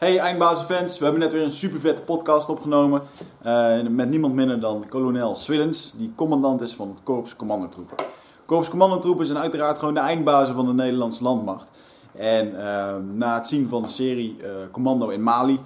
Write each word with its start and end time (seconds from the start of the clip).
Hey 0.00 0.18
Eindbazenfans, 0.18 0.98
we 0.98 1.04
hebben 1.04 1.22
net 1.22 1.32
weer 1.32 1.42
een 1.42 1.52
super 1.52 1.80
vette 1.80 2.02
podcast 2.02 2.48
opgenomen. 2.48 3.02
Uh, 3.46 3.88
met 3.88 4.10
niemand 4.10 4.34
minder 4.34 4.60
dan 4.60 4.84
kolonel 4.88 5.34
Swillens, 5.34 5.92
die 5.96 6.12
commandant 6.14 6.60
is 6.60 6.74
van 6.74 6.88
het 6.88 7.02
Korps 7.02 7.36
Commandotroepen. 7.36 7.96
Korps 8.46 8.68
Commandotroepen 8.68 9.26
zijn 9.26 9.38
uiteraard 9.38 9.78
gewoon 9.78 9.94
de 9.94 10.00
eindbazen 10.00 10.54
van 10.54 10.66
de 10.66 10.72
Nederlandse 10.72 11.22
landmacht. 11.22 11.70
En 12.12 12.52
uh, 12.52 12.94
na 13.14 13.34
het 13.34 13.46
zien 13.46 13.68
van 13.68 13.82
de 13.82 13.88
serie 13.88 14.36
uh, 14.38 14.46
Commando 14.70 15.08
in 15.08 15.22
Mali, 15.22 15.60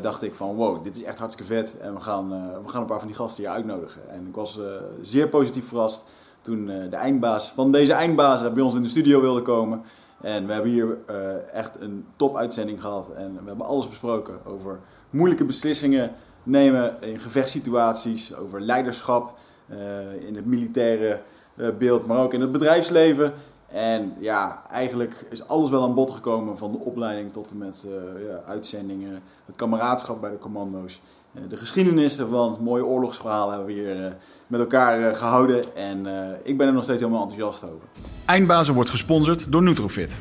dacht 0.00 0.22
ik 0.22 0.34
van 0.34 0.54
wow, 0.54 0.84
dit 0.84 0.96
is 0.96 1.02
echt 1.02 1.18
hartstikke 1.18 1.52
vet. 1.52 1.78
En 1.78 1.94
we 1.94 2.00
gaan, 2.00 2.28
we 2.62 2.68
gaan 2.68 2.80
een 2.80 2.86
paar 2.86 2.98
van 2.98 3.08
die 3.08 3.16
gasten 3.16 3.44
hier 3.44 3.52
uitnodigen. 3.52 4.10
En 4.10 4.26
ik 4.26 4.34
was 4.34 4.58
zeer 5.02 5.28
positief 5.28 5.68
verrast 5.68 6.04
toen 6.40 6.66
de 6.66 6.96
eindbaas 6.96 7.48
van 7.48 7.72
deze 7.72 7.92
eindbazen 7.92 8.54
bij 8.54 8.62
ons 8.62 8.74
in 8.74 8.82
de 8.82 8.88
studio 8.88 9.20
wilde 9.20 9.42
komen. 9.42 9.82
En 10.26 10.46
we 10.46 10.52
hebben 10.52 10.70
hier 10.70 10.98
uh, 11.10 11.52
echt 11.52 11.80
een 11.80 12.06
top 12.16 12.36
uitzending 12.36 12.80
gehad. 12.80 13.12
En 13.12 13.32
we 13.32 13.46
hebben 13.46 13.66
alles 13.66 13.88
besproken 13.88 14.44
over 14.44 14.80
moeilijke 15.10 15.44
beslissingen 15.44 16.12
nemen 16.42 17.02
in 17.02 17.18
gevechtssituaties, 17.18 18.34
over 18.34 18.60
leiderschap 18.60 19.38
uh, 19.68 20.26
in 20.26 20.36
het 20.36 20.46
militaire 20.46 21.20
uh, 21.54 21.68
beeld, 21.78 22.06
maar 22.06 22.18
ook 22.18 22.32
in 22.32 22.40
het 22.40 22.52
bedrijfsleven. 22.52 23.32
En 23.68 24.14
ja, 24.18 24.62
eigenlijk 24.70 25.26
is 25.30 25.48
alles 25.48 25.70
wel 25.70 25.82
aan 25.82 25.94
bod 25.94 26.10
gekomen 26.10 26.58
van 26.58 26.72
de 26.72 26.78
opleiding 26.78 27.32
tot 27.32 27.50
en 27.50 27.58
met 27.58 27.84
ja, 28.26 28.42
uitzendingen, 28.46 29.22
het 29.44 29.56
kameraadschap 29.56 30.20
bij 30.20 30.30
de 30.30 30.38
commando's. 30.38 31.00
De 31.48 31.56
geschiedenis 31.56 32.18
ervan, 32.18 32.58
mooie 32.60 32.84
oorlogsverhalen 32.84 33.54
hebben 33.54 33.74
we 33.74 33.80
hier 33.80 34.16
met 34.46 34.60
elkaar 34.60 35.14
gehouden. 35.14 35.76
En 35.76 36.06
ik 36.42 36.56
ben 36.56 36.66
er 36.66 36.72
nog 36.72 36.84
steeds 36.84 37.00
helemaal 37.00 37.22
enthousiast 37.22 37.64
over. 37.64 37.88
Eindbazen 38.24 38.74
wordt 38.74 38.90
gesponsord 38.90 39.52
door 39.52 39.62
Nutrofit. 39.62 40.16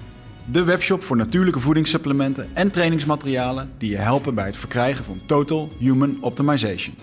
De 0.51 0.63
webshop 0.63 1.03
voor 1.03 1.17
natuurlijke 1.17 1.59
voedingssupplementen 1.59 2.49
en 2.53 2.71
trainingsmaterialen 2.71 3.71
die 3.77 3.89
je 3.89 3.97
helpen 3.97 4.35
bij 4.35 4.45
het 4.45 4.57
verkrijgen 4.57 5.05
van 5.05 5.19
Total 5.25 5.69
Human 5.77 6.17
Optimization. 6.21 6.95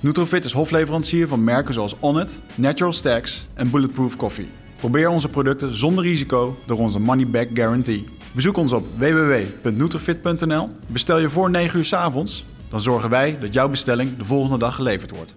Nutrofit 0.00 0.44
is 0.44 0.52
hofleverancier 0.52 1.28
van 1.28 1.44
merken 1.44 1.74
zoals 1.74 1.96
Onnit, 2.00 2.40
Natural 2.54 2.92
Stacks 2.92 3.46
en 3.54 3.70
Bulletproof 3.70 4.16
Coffee. 4.16 4.48
Probeer 4.76 5.08
onze 5.08 5.28
producten 5.28 5.76
zonder 5.76 6.04
risico 6.04 6.56
door 6.66 6.78
onze 6.78 7.00
money 7.00 7.26
back 7.26 7.48
guarantee. 7.54 8.08
Bezoek 8.32 8.56
ons 8.56 8.72
op 8.72 8.84
www.nutrofit.nl. 8.96 10.70
Bestel 10.86 11.18
je 11.18 11.30
voor 11.30 11.50
9 11.50 11.78
uur 11.78 11.84
s 11.84 11.92
avonds, 11.92 12.44
dan 12.70 12.80
zorgen 12.80 13.10
wij 13.10 13.36
dat 13.40 13.52
jouw 13.52 13.68
bestelling 13.68 14.16
de 14.16 14.24
volgende 14.24 14.58
dag 14.58 14.74
geleverd 14.74 15.10
wordt. 15.10 15.34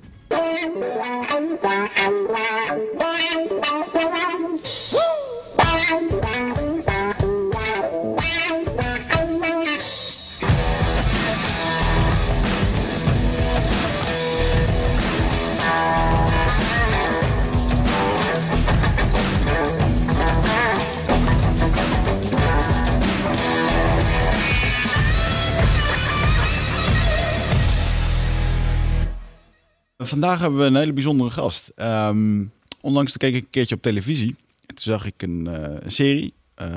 Vandaag 30.04 30.40
hebben 30.40 30.60
we 30.60 30.66
een 30.66 30.76
hele 30.76 30.94
bijzondere 30.94 31.30
gast. 31.30 31.72
Um, 31.76 32.52
onlangs 32.82 33.18
keek 33.18 33.34
ik 33.34 33.44
een 33.44 33.50
keertje 33.50 33.76
op 33.76 33.82
televisie. 33.82 34.36
En 34.66 34.76
toen 34.76 34.94
zag 34.94 35.06
ik 35.06 35.22
een, 35.22 35.48
uh, 35.48 35.54
een 35.80 35.92
serie 35.92 36.34
uh, 36.62 36.68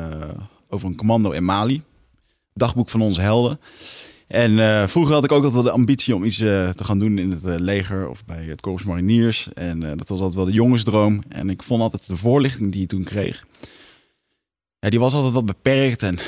over 0.69 0.89
een 0.89 0.97
commando 0.97 1.31
in 1.31 1.45
Mali. 1.45 1.83
Dagboek 2.55 2.89
van 2.89 3.01
onze 3.01 3.21
helden. 3.21 3.61
En 4.27 4.51
uh, 4.51 4.87
vroeger 4.87 5.15
had 5.15 5.25
ik 5.25 5.33
ook 5.33 5.37
altijd 5.45 5.55
wel 5.55 5.63
de 5.63 5.79
ambitie 5.79 6.15
om 6.15 6.25
iets 6.25 6.37
te 6.37 6.75
gaan 6.77 6.99
doen 6.99 7.19
in 7.19 7.31
het 7.31 7.61
leger 7.61 8.09
of 8.09 8.25
bij 8.25 8.45
het 8.45 8.61
Korps 8.61 8.85
Mariniers. 8.85 9.53
En 9.53 9.81
dat 9.81 10.09
was 10.09 10.19
altijd 10.19 10.35
wel 10.35 10.45
de 10.45 10.53
jongensdroom. 10.53 11.23
En 11.29 11.51
ik 11.51 11.63
vond 11.63 11.81
altijd 11.81 12.09
de 12.09 12.17
voorlichting 12.17 12.73
die 12.73 12.81
je 12.81 12.87
toen 12.87 13.05
kreeg 13.05 13.45
ja, 14.85 14.91
die 14.91 14.99
was 15.01 15.15
altijd 15.15 15.33
wat 15.33 15.47
beperkt 15.47 16.03
en 16.03 16.19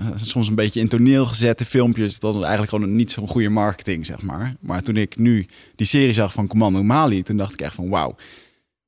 uh, 0.00 0.06
soms 0.16 0.48
een 0.48 0.54
beetje 0.54 0.80
in 0.80 0.88
toneel 0.88 1.26
gezette 1.26 1.64
filmpjes. 1.64 2.18
Dat 2.18 2.34
was 2.34 2.42
eigenlijk 2.42 2.72
gewoon 2.72 2.96
niet 2.96 3.10
zo'n 3.10 3.28
goede 3.28 3.48
marketing, 3.48 4.06
zeg 4.06 4.22
maar. 4.22 4.56
Maar 4.60 4.82
toen 4.82 4.96
ik 4.96 5.18
nu 5.18 5.46
die 5.76 5.86
serie 5.86 6.12
zag 6.12 6.32
van 6.32 6.46
Commando 6.46 6.82
Mali, 6.82 7.22
toen 7.22 7.36
dacht 7.36 7.52
ik 7.52 7.60
echt 7.60 7.74
van 7.74 7.88
wauw, 7.88 8.16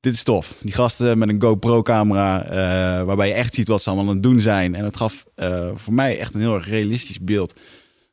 dit 0.00 0.15
is 0.15 0.22
tof. 0.22 0.55
Die 0.61 0.72
gasten 0.72 1.19
met 1.19 1.28
een 1.28 1.43
GoPro-camera, 1.43 2.44
uh, 2.44 2.53
waarbij 3.05 3.28
je 3.28 3.34
echt 3.34 3.55
ziet 3.55 3.69
wat 3.69 3.82
ze 3.82 3.88
allemaal 3.88 4.09
aan 4.09 4.15
het 4.15 4.22
doen 4.22 4.41
zijn. 4.41 4.75
En 4.75 4.84
het 4.84 4.97
gaf 4.97 5.27
uh, 5.37 5.69
voor 5.75 5.94
mij 5.94 6.19
echt 6.19 6.34
een 6.34 6.41
heel 6.41 6.55
erg 6.55 6.69
realistisch 6.69 7.21
beeld 7.21 7.61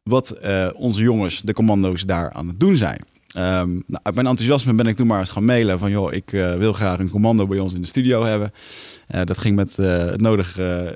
wat 0.03 0.39
onze 0.73 1.01
jongens, 1.01 1.41
de 1.41 1.53
commando's, 1.53 2.01
daar 2.01 2.31
aan 2.31 2.47
het 2.47 2.59
doen 2.59 2.75
zijn. 2.75 3.01
Um, 3.37 3.83
nou, 3.87 3.99
uit 4.03 4.15
mijn 4.15 4.27
enthousiasme 4.27 4.73
ben 4.73 4.87
ik 4.87 4.95
toen 4.95 5.07
maar 5.07 5.19
eens 5.19 5.29
gaan 5.29 5.45
mailen 5.45 5.79
van... 5.79 5.91
joh, 5.91 6.13
ik 6.13 6.31
uh, 6.31 6.53
wil 6.53 6.73
graag 6.73 6.99
een 6.99 7.09
commando 7.09 7.47
bij 7.47 7.59
ons 7.59 7.73
in 7.73 7.81
de 7.81 7.87
studio 7.87 8.23
hebben. 8.23 8.51
Uh, 9.15 9.21
dat 9.23 9.37
ging 9.37 9.55
met 9.55 9.77
uh, 9.79 9.97
het 9.97 10.21
nodige 10.21 10.95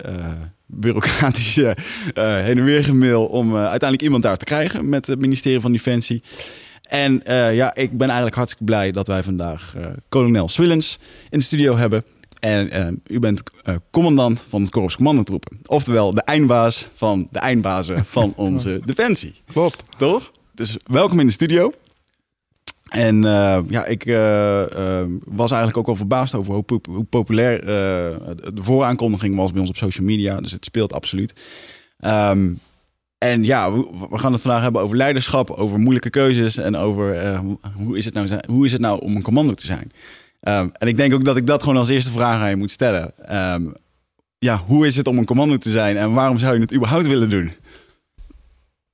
bureaucratische 0.65 1.77
heen 2.13 2.57
en 2.57 2.63
weer 2.63 2.83
gemail... 2.83 3.25
om 3.25 3.55
uiteindelijk 3.55 4.01
iemand 4.01 4.23
daar 4.23 4.37
te 4.37 4.45
krijgen 4.45 4.89
met 4.89 5.07
het 5.07 5.19
ministerie 5.19 5.59
van 5.59 5.71
Defensie. 5.71 6.23
En 6.81 7.21
ja, 7.53 7.75
ik 7.75 7.97
ben 7.97 8.07
eigenlijk 8.07 8.35
hartstikke 8.35 8.65
blij 8.65 8.91
dat 8.91 9.07
wij 9.07 9.23
vandaag 9.23 9.75
kolonel 10.09 10.47
Swillens 10.47 10.99
in 11.29 11.39
de 11.39 11.45
studio 11.45 11.77
hebben. 11.77 12.03
En 12.39 13.01
u 13.07 13.19
bent 13.19 13.43
commandant 13.91 14.45
van 14.49 14.61
het 14.61 14.71
Korps 14.71 14.95
Commandotroepen. 14.95 15.59
Oftewel 15.65 16.13
de 16.13 16.21
eindbaas 16.21 16.87
van 16.93 17.27
de 17.31 17.39
eindbazen 17.39 18.05
van 18.05 18.33
onze 18.47 18.81
Defensie. 18.85 19.35
Klopt. 19.45 19.83
Toch? 19.97 20.31
Dus 20.53 20.77
welkom 20.85 21.19
in 21.19 21.27
de 21.27 21.33
studio. 21.33 21.71
En 22.93 23.23
uh, 23.23 23.59
ja, 23.69 23.85
ik 23.85 24.05
uh, 24.05 24.15
uh, 24.15 25.03
was 25.25 25.49
eigenlijk 25.49 25.79
ook 25.79 25.85
wel 25.85 25.95
verbaasd 25.95 26.33
over 26.33 26.53
hoe, 26.53 26.81
hoe 26.89 27.03
populair 27.03 27.65
de 27.65 28.63
vooraankondiging 28.63 29.35
was 29.35 29.51
bij 29.51 29.59
ons 29.59 29.69
op 29.69 29.75
social 29.75 30.05
media. 30.05 30.41
Dus 30.41 30.51
het 30.51 30.65
speelt 30.65 30.93
absoluut. 30.93 31.33
Um, 32.05 32.59
en 33.17 33.43
ja, 33.43 33.71
we, 33.71 34.17
gaan 34.17 34.31
het 34.31 34.41
vandaag 34.41 34.61
hebben 34.61 34.81
over 34.81 34.97
leiderschap, 34.97 35.49
over 35.49 35.79
moeilijke 35.79 36.09
keuzes 36.09 36.57
en 36.57 36.75
over 36.75 37.37
hoe, 37.75 37.97
is 37.97 38.05
het 38.05 38.13
nou, 38.13 38.39
hoe 38.47 38.65
is 38.65 38.71
het 38.71 38.81
nou 38.81 39.01
om 39.01 39.15
een 39.15 39.21
commando 39.21 39.53
te 39.53 39.65
zijn. 39.65 39.91
Um, 40.41 40.71
en 40.73 40.87
ik 40.87 40.95
denk 40.95 41.13
ook 41.13 41.25
dat 41.25 41.37
ik 41.37 41.47
dat 41.47 41.63
gewoon 41.63 41.77
als 41.77 41.89
eerste 41.89 42.11
vraag 42.11 42.41
aan 42.41 42.49
je 42.49 42.55
moet 42.55 42.71
stellen. 42.71 43.13
Um, 43.53 43.73
ja, 44.39 44.61
hoe 44.65 44.85
is 44.85 44.95
het 44.95 45.07
om 45.07 45.17
een 45.17 45.25
commando 45.25 45.57
te 45.57 45.71
zijn 45.71 45.97
en 45.97 46.13
waarom 46.13 46.37
zou 46.37 46.53
je 46.53 46.61
het 46.61 46.73
überhaupt 46.73 47.07
willen 47.07 47.29
doen? 47.29 47.51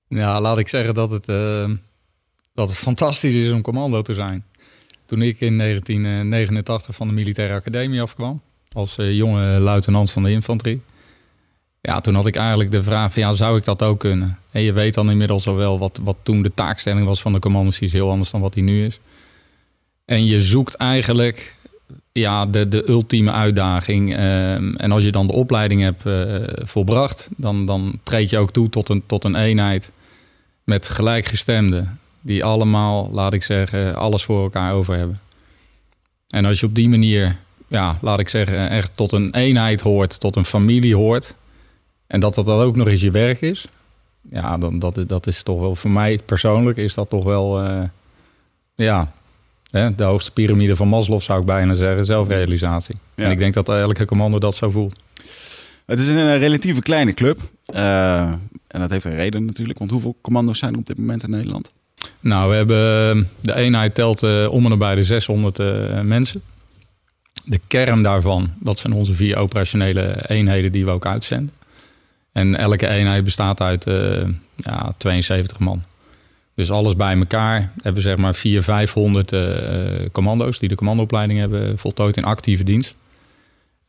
Ja, 0.07 0.41
laat 0.41 0.57
ik 0.57 0.67
zeggen 0.67 0.93
dat 0.93 1.11
het 1.11 1.27
dat 2.53 2.67
het 2.67 2.77
fantastisch 2.77 3.33
is 3.33 3.51
om 3.51 3.61
commando 3.61 4.01
te 4.01 4.13
zijn. 4.13 4.43
Toen 5.05 5.21
ik 5.21 5.41
in 5.41 5.57
1989 5.57 6.95
van 6.95 7.07
de 7.07 7.13
militaire 7.13 7.53
academie 7.53 8.01
afkwam, 8.01 8.41
als 8.71 8.97
uh, 8.97 9.15
jonge 9.15 9.59
luitenant 9.59 10.11
van 10.11 10.23
de 10.23 10.31
infanterie. 10.31 10.81
Ja, 11.81 12.01
toen 12.01 12.15
had 12.15 12.25
ik 12.25 12.35
eigenlijk 12.35 12.71
de 12.71 12.83
vraag 12.83 13.13
van 13.13 13.21
ja, 13.21 13.33
zou 13.33 13.57
ik 13.57 13.63
dat 13.63 13.81
ook 13.81 13.99
kunnen? 13.99 14.37
En 14.51 14.61
je 14.61 14.73
weet 14.73 14.93
dan 14.93 15.11
inmiddels 15.11 15.47
al 15.47 15.55
wel 15.55 15.79
wat, 15.79 15.99
wat 16.03 16.17
toen 16.23 16.41
de 16.41 16.53
taakstelling 16.53 17.05
was 17.05 17.21
van 17.21 17.33
de 17.33 17.39
commando's, 17.39 17.79
is 17.79 17.93
heel 17.93 18.09
anders 18.09 18.31
dan 18.31 18.41
wat 18.41 18.53
die 18.53 18.63
nu 18.63 18.85
is. 18.85 18.99
En 20.05 20.25
je 20.25 20.41
zoekt 20.41 20.73
eigenlijk 20.75 21.57
ja, 22.11 22.45
de, 22.45 22.67
de 22.67 22.89
ultieme 22.89 23.31
uitdaging. 23.31 24.15
Ehm, 24.15 24.75
en 24.75 24.91
als 24.91 25.03
je 25.03 25.11
dan 25.11 25.27
de 25.27 25.33
opleiding 25.33 25.81
hebt 25.81 26.05
uh, 26.05 26.35
volbracht, 26.55 27.29
dan, 27.37 27.65
dan 27.65 27.99
treed 28.03 28.29
je 28.29 28.37
ook 28.37 28.51
toe 28.51 28.69
tot 28.69 28.89
een, 28.89 29.03
tot 29.05 29.23
een 29.23 29.35
eenheid 29.35 29.91
met 30.63 30.87
gelijkgestemden. 30.87 31.99
Die 32.21 32.43
allemaal, 32.43 33.09
laat 33.11 33.33
ik 33.33 33.43
zeggen, 33.43 33.95
alles 33.95 34.23
voor 34.23 34.43
elkaar 34.43 34.73
over 34.73 34.95
hebben. 34.95 35.19
En 36.27 36.45
als 36.45 36.59
je 36.59 36.65
op 36.65 36.75
die 36.75 36.89
manier, 36.89 37.37
ja, 37.67 37.97
laat 38.01 38.19
ik 38.19 38.29
zeggen, 38.29 38.69
echt 38.69 38.97
tot 38.97 39.11
een 39.11 39.33
eenheid 39.33 39.81
hoort, 39.81 40.19
tot 40.19 40.35
een 40.35 40.45
familie 40.45 40.95
hoort. 40.95 41.35
En 42.07 42.19
dat 42.19 42.35
dat 42.35 42.45
dan 42.45 42.59
ook 42.59 42.75
nog 42.75 42.87
eens 42.87 43.01
je 43.01 43.11
werk 43.11 43.41
is. 43.41 43.67
Ja, 44.31 44.57
dan, 44.57 44.79
dat, 44.79 44.97
is, 44.97 45.05
dat 45.07 45.27
is 45.27 45.43
toch 45.43 45.59
wel, 45.59 45.75
voor 45.75 45.91
mij 45.91 46.19
persoonlijk 46.25 46.77
is 46.77 46.93
dat 46.93 47.09
toch 47.09 47.23
wel, 47.23 47.65
uh, 47.65 47.83
ja, 48.75 49.11
hè, 49.71 49.95
de 49.95 50.03
hoogste 50.03 50.31
piramide 50.31 50.75
van 50.75 50.87
Maslow 50.87 51.21
zou 51.21 51.39
ik 51.39 51.45
bijna 51.45 51.73
zeggen, 51.73 52.05
zelfrealisatie. 52.05 52.95
Ja. 53.15 53.23
En 53.23 53.31
ik 53.31 53.39
denk 53.39 53.53
dat 53.53 53.69
elke 53.69 54.05
commando 54.05 54.39
dat 54.39 54.55
zo 54.55 54.69
voelt. 54.69 54.99
Het 55.85 55.99
is 55.99 56.07
een 56.07 56.37
relatieve 56.37 56.81
kleine 56.81 57.13
club. 57.13 57.39
Uh, 57.73 58.21
en 58.67 58.79
dat 58.79 58.89
heeft 58.89 59.05
een 59.05 59.15
reden 59.15 59.45
natuurlijk, 59.45 59.79
want 59.79 59.91
hoeveel 59.91 60.15
commando's 60.21 60.59
zijn 60.59 60.73
er 60.73 60.79
op 60.79 60.85
dit 60.85 60.97
moment 60.97 61.23
in 61.23 61.29
Nederland? 61.29 61.71
Nou, 62.19 62.49
we 62.49 62.55
hebben 62.55 63.29
de 63.41 63.55
eenheid 63.55 63.95
telt 63.95 64.23
uh, 64.23 64.51
om 64.51 64.63
en 64.63 64.69
nabij 64.69 64.95
de 64.95 65.03
600 65.03 65.59
uh, 65.59 66.01
mensen. 66.01 66.41
De 67.45 67.59
kern 67.67 68.01
daarvan, 68.01 68.51
dat 68.59 68.79
zijn 68.79 68.93
onze 68.93 69.13
vier 69.13 69.37
operationele 69.37 70.25
eenheden 70.27 70.71
die 70.71 70.85
we 70.85 70.91
ook 70.91 71.05
uitzenden. 71.05 71.53
En 72.31 72.55
elke 72.55 72.87
eenheid 72.87 73.23
bestaat 73.23 73.61
uit 73.61 73.87
uh, 73.87 74.27
ja, 74.55 74.93
72 74.97 75.59
man. 75.59 75.83
Dus 76.55 76.71
alles 76.71 76.95
bij 76.95 77.17
elkaar 77.17 77.71
hebben 77.75 77.93
we 77.93 78.09
zeg 78.09 78.17
maar 78.17 78.35
400, 78.35 79.29
500 79.29 80.11
commando's 80.11 80.59
die 80.59 80.69
de 80.69 80.75
commandoopleiding 80.75 81.39
hebben 81.39 81.77
voltooid 81.77 82.17
in 82.17 82.23
actieve 82.23 82.63
dienst. 82.63 82.95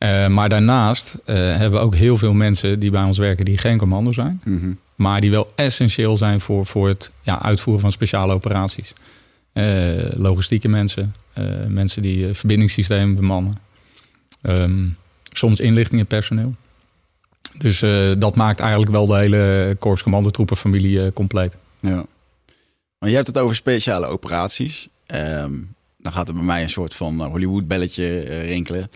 Eh, 0.01 0.27
maar 0.27 0.49
daarnaast 0.49 1.13
eh, 1.25 1.35
hebben 1.35 1.79
we 1.79 1.85
ook 1.85 1.95
heel 1.95 2.17
veel 2.17 2.33
mensen 2.33 2.79
die 2.79 2.91
bij 2.91 3.03
ons 3.03 3.17
werken 3.17 3.45
die 3.45 3.57
geen 3.57 3.77
commando 3.77 4.11
zijn. 4.11 4.41
Mhm. 4.43 4.73
Maar 4.95 5.21
die 5.21 5.31
wel 5.31 5.51
essentieel 5.55 6.17
zijn 6.17 6.41
voor, 6.41 6.65
voor 6.65 6.87
het 6.87 7.11
ja, 7.21 7.41
uitvoeren 7.41 7.81
van 7.81 7.91
speciale 7.91 8.33
operaties. 8.33 8.93
Eh, 9.53 9.63
logistieke 10.13 10.67
mensen, 10.67 11.15
mensen 11.67 12.01
die 12.01 12.33
verbindingssystemen 12.33 13.15
bemannen. 13.15 13.53
Ehm, 14.41 14.87
soms 15.31 15.59
inlichtingenpersoneel. 15.59 16.55
Dus 17.57 17.79
dat 18.19 18.35
maakt 18.35 18.59
eigenlijk 18.59 18.91
wel 18.91 19.07
de 19.07 19.17
hele 19.17 19.75
Korps 19.79 20.03
Commandotroepenfamilie 20.03 21.13
compleet. 21.13 21.57
Ja. 21.79 22.05
Maar 22.99 23.09
je 23.09 23.15
hebt 23.15 23.27
het 23.27 23.37
over 23.37 23.55
speciale 23.55 24.05
operaties. 24.05 24.87
Ehm, 25.05 25.53
dan 25.97 26.11
gaat 26.11 26.27
er 26.27 26.33
bij 26.33 26.43
mij 26.43 26.61
een 26.61 26.69
soort 26.69 26.93
van 26.93 27.21
Hollywood-belletje 27.21 28.19
rinkelen. 28.21 28.89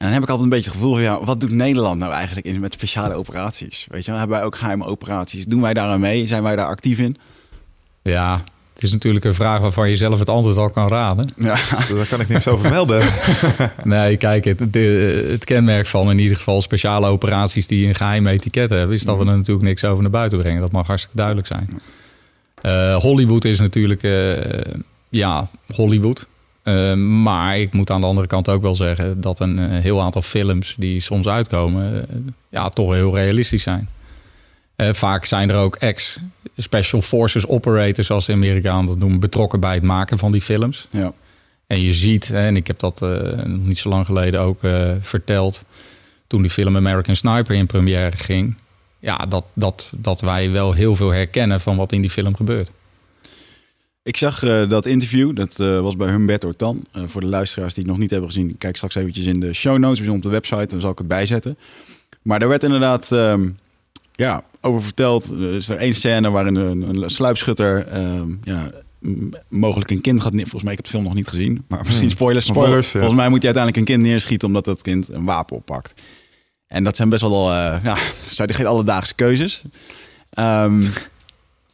En 0.00 0.06
dan 0.06 0.14
heb 0.14 0.22
ik 0.22 0.28
altijd 0.28 0.44
een 0.44 0.56
beetje 0.56 0.70
het 0.70 0.78
gevoel 0.80 0.94
van, 0.94 1.02
ja, 1.02 1.24
wat 1.24 1.40
doet 1.40 1.50
Nederland 1.50 1.98
nou 1.98 2.12
eigenlijk 2.12 2.46
in, 2.46 2.60
met 2.60 2.72
speciale 2.72 3.14
operaties? 3.14 3.86
Weet 3.90 4.04
je, 4.04 4.10
wel? 4.10 4.20
hebben 4.20 4.36
wij 4.36 4.46
ook 4.46 4.56
geheime 4.56 4.84
operaties? 4.84 5.44
Doen 5.46 5.60
wij 5.60 5.74
daar 5.74 5.88
aan 5.88 6.00
mee? 6.00 6.26
Zijn 6.26 6.42
wij 6.42 6.56
daar 6.56 6.66
actief 6.66 6.98
in? 6.98 7.16
Ja, 8.02 8.44
het 8.74 8.82
is 8.82 8.92
natuurlijk 8.92 9.24
een 9.24 9.34
vraag 9.34 9.60
waarvan 9.60 9.90
je 9.90 9.96
zelf 9.96 10.18
het 10.18 10.28
antwoord 10.28 10.56
al 10.56 10.70
kan 10.70 10.88
raden. 10.88 11.28
Ja, 11.36 11.56
Daar 11.94 12.06
kan 12.08 12.20
ik 12.20 12.28
niks 12.28 12.48
over 12.48 12.70
melden. 12.70 13.02
Nee, 13.84 14.16
kijk, 14.16 14.44
het, 14.44 14.72
de- 14.72 15.26
het 15.30 15.44
kenmerk 15.44 15.86
van 15.86 16.10
in 16.10 16.18
ieder 16.18 16.36
geval 16.36 16.62
speciale 16.62 17.06
operaties 17.06 17.66
die 17.66 17.86
een 17.86 17.94
geheim 17.94 18.26
etiket 18.26 18.70
hebben, 18.70 18.96
is 18.96 19.04
dat 19.04 19.18
we 19.18 19.24
er 19.26 19.36
natuurlijk 19.36 19.66
niks 19.66 19.84
over 19.84 20.02
naar 20.02 20.10
buiten 20.12 20.38
brengen. 20.38 20.60
Dat 20.60 20.72
mag 20.72 20.86
hartstikke 20.86 21.16
duidelijk 21.16 21.46
zijn. 21.46 21.80
Eh, 22.60 22.96
Hollywood 22.96 23.44
is 23.44 23.58
natuurlijk, 23.60 24.02
eh, 24.02 24.74
ja, 25.08 25.48
Hollywood. 25.74 26.26
Eh, 26.62 26.94
maar 26.94 27.58
ik 27.58 27.72
moet 27.72 27.90
aan 27.90 28.00
de 28.00 28.06
andere 28.06 28.26
kant 28.26 28.48
ook 28.48 28.62
wel 28.62 28.74
zeggen 28.74 29.20
dat 29.20 29.40
een 29.40 29.58
eh, 29.58 29.78
heel 29.78 30.00
aantal 30.00 30.22
films 30.22 30.74
die 30.78 31.00
soms 31.00 31.26
uitkomen, 31.26 32.08
eh, 32.08 32.16
ja, 32.48 32.68
toch 32.68 32.92
heel 32.92 33.18
realistisch 33.18 33.62
zijn. 33.62 33.88
Eh, 34.76 34.92
vaak 34.92 35.24
zijn 35.24 35.50
er 35.50 35.56
ook 35.56 35.76
ex-special 35.76 37.02
forces 37.02 37.46
operators, 37.46 38.06
zoals 38.06 38.26
de 38.26 38.32
Amerikanen 38.32 38.86
dat 38.86 38.98
noemen, 38.98 39.20
betrokken 39.20 39.60
bij 39.60 39.74
het 39.74 39.82
maken 39.82 40.18
van 40.18 40.32
die 40.32 40.40
films. 40.40 40.86
ja. 40.90 41.12
En 41.66 41.80
je 41.80 41.92
ziet, 41.94 42.30
en 42.30 42.56
ik 42.56 42.66
heb 42.66 42.78
dat 42.78 43.04
niet 43.44 43.78
zo 43.78 43.88
lang 43.88 44.06
geleden 44.06 44.40
ook 44.40 44.58
verteld, 45.00 45.62
toen 46.26 46.42
die 46.42 46.50
film 46.50 46.76
American 46.76 47.16
Sniper 47.16 47.54
in 47.54 47.66
première 47.66 48.16
ging, 48.16 48.56
ja, 48.98 49.16
dat, 49.16 49.44
dat, 49.52 49.92
dat 49.96 50.20
wij 50.20 50.50
wel 50.50 50.72
heel 50.72 50.94
veel 50.96 51.10
herkennen 51.10 51.60
van 51.60 51.76
wat 51.76 51.92
in 51.92 52.00
die 52.00 52.10
film 52.10 52.36
gebeurt. 52.36 52.70
Ik 54.02 54.16
zag 54.16 54.42
eh, 54.42 54.68
dat 54.68 54.86
interview, 54.86 55.36
dat 55.36 55.60
eh, 55.60 55.80
was 55.80 55.96
bij 55.96 56.08
Humberto 56.08 56.52
Tan. 56.52 56.84
Eh, 56.92 57.02
voor 57.06 57.20
de 57.20 57.26
luisteraars 57.26 57.74
die 57.74 57.82
het 57.82 57.92
nog 57.92 58.00
niet 58.00 58.10
hebben 58.10 58.28
gezien, 58.28 58.56
kijk 58.58 58.76
straks 58.76 58.94
eventjes 58.94 59.26
in 59.26 59.40
de 59.40 59.52
show 59.52 59.78
notes, 59.78 60.08
op 60.08 60.22
de 60.22 60.28
website, 60.28 60.66
dan 60.66 60.80
zal 60.80 60.90
ik 60.90 60.98
het 60.98 61.08
bijzetten. 61.08 61.58
Maar 62.22 62.38
daar 62.38 62.48
werd 62.48 62.62
inderdaad 62.62 63.12
ehm, 63.12 63.48
ja, 64.12 64.42
over 64.60 64.82
verteld. 64.82 65.30
Er 65.30 65.54
is 65.54 65.68
er 65.68 65.76
één 65.76 65.94
scène 65.94 66.30
waarin 66.30 66.54
een, 66.54 66.82
een 67.02 67.10
sluipschutter 67.10 67.86
ehm, 67.86 68.30
ja, 68.42 68.70
mogelijk 69.48 69.90
een 69.90 70.00
kind 70.00 70.20
gaat 70.20 70.32
neer. 70.32 70.42
Volgens 70.42 70.62
mij, 70.62 70.72
ik 70.72 70.78
heb 70.78 70.86
de 70.86 70.92
film 70.92 71.04
nog 71.04 71.14
niet 71.14 71.28
gezien, 71.28 71.64
maar 71.68 71.78
misschien 71.78 72.00
Hmm. 72.00 72.10
spoilers. 72.10 72.46
Spoilers, 72.46 72.86
vol- 72.88 73.00
ja. 73.00 73.06
Volgens 73.06 73.20
mij 73.20 73.28
moet 73.28 73.42
hij 73.42 73.54
uiteindelijk 73.54 73.76
een 73.76 73.94
kind 73.96 74.06
neerschieten 74.08 74.48
omdat 74.48 74.64
dat 74.64 74.82
kind 74.82 75.08
een 75.08 75.24
wapen 75.24 75.56
oppakt. 75.56 75.94
En 76.66 76.84
dat 76.84 76.96
zijn 76.96 77.08
best 77.08 77.22
wel, 77.22 77.50
ja, 77.52 77.96
zijn 78.30 78.54
geen 78.54 78.66
alledaagse 78.66 79.14
keuzes. 79.14 79.62
Ehm, 80.30 80.82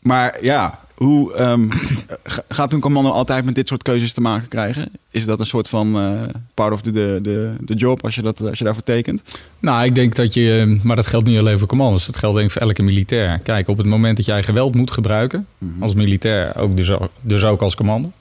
maar 0.00 0.44
ja, 0.44 0.84
hoe 0.96 1.34
ehm, 1.34 1.68
ga- 2.24 2.42
gaat 2.48 2.72
een 2.72 2.80
commando 2.80 3.10
altijd 3.10 3.44
met 3.44 3.54
dit 3.54 3.68
soort 3.68 3.82
keuzes 3.82 4.12
te 4.12 4.20
maken 4.20 4.48
krijgen? 4.48 4.88
Is 5.10 5.24
dat 5.26 5.40
een 5.40 5.46
soort 5.46 5.68
van 5.68 5.96
eh, 5.98 6.20
part 6.54 6.72
of 6.72 6.80
the, 6.80 7.18
de 7.60 7.74
job 7.74 8.04
als 8.04 8.14
je, 8.14 8.22
dat, 8.22 8.48
als 8.48 8.58
je 8.58 8.64
daarvoor 8.64 8.82
tekent? 8.82 9.22
Nou, 9.58 9.84
ik 9.84 9.94
denk 9.94 10.14
dat 10.14 10.34
je, 10.34 10.80
maar 10.82 10.96
dat 10.96 11.06
geldt 11.06 11.26
niet 11.26 11.38
alleen 11.38 11.58
voor 11.58 11.68
commandos, 11.68 12.06
dat 12.06 12.16
geldt 12.16 12.36
denk 12.36 12.46
ik 12.48 12.52
voor 12.52 12.62
elke 12.62 12.82
militair. 12.82 13.38
Kijk, 13.38 13.68
op 13.68 13.76
het 13.76 13.86
moment 13.86 14.16
dat 14.16 14.26
jij 14.26 14.42
geweld 14.42 14.74
moet 14.74 14.90
gebruiken, 14.90 15.46
Mhm. 15.58 15.82
als 15.82 15.94
militair, 15.94 16.56
ook 16.56 16.76
dus, 16.76 16.90
ook- 16.90 17.10
dus 17.20 17.44
ook 17.44 17.62
als 17.62 17.74
commando. 17.74 18.12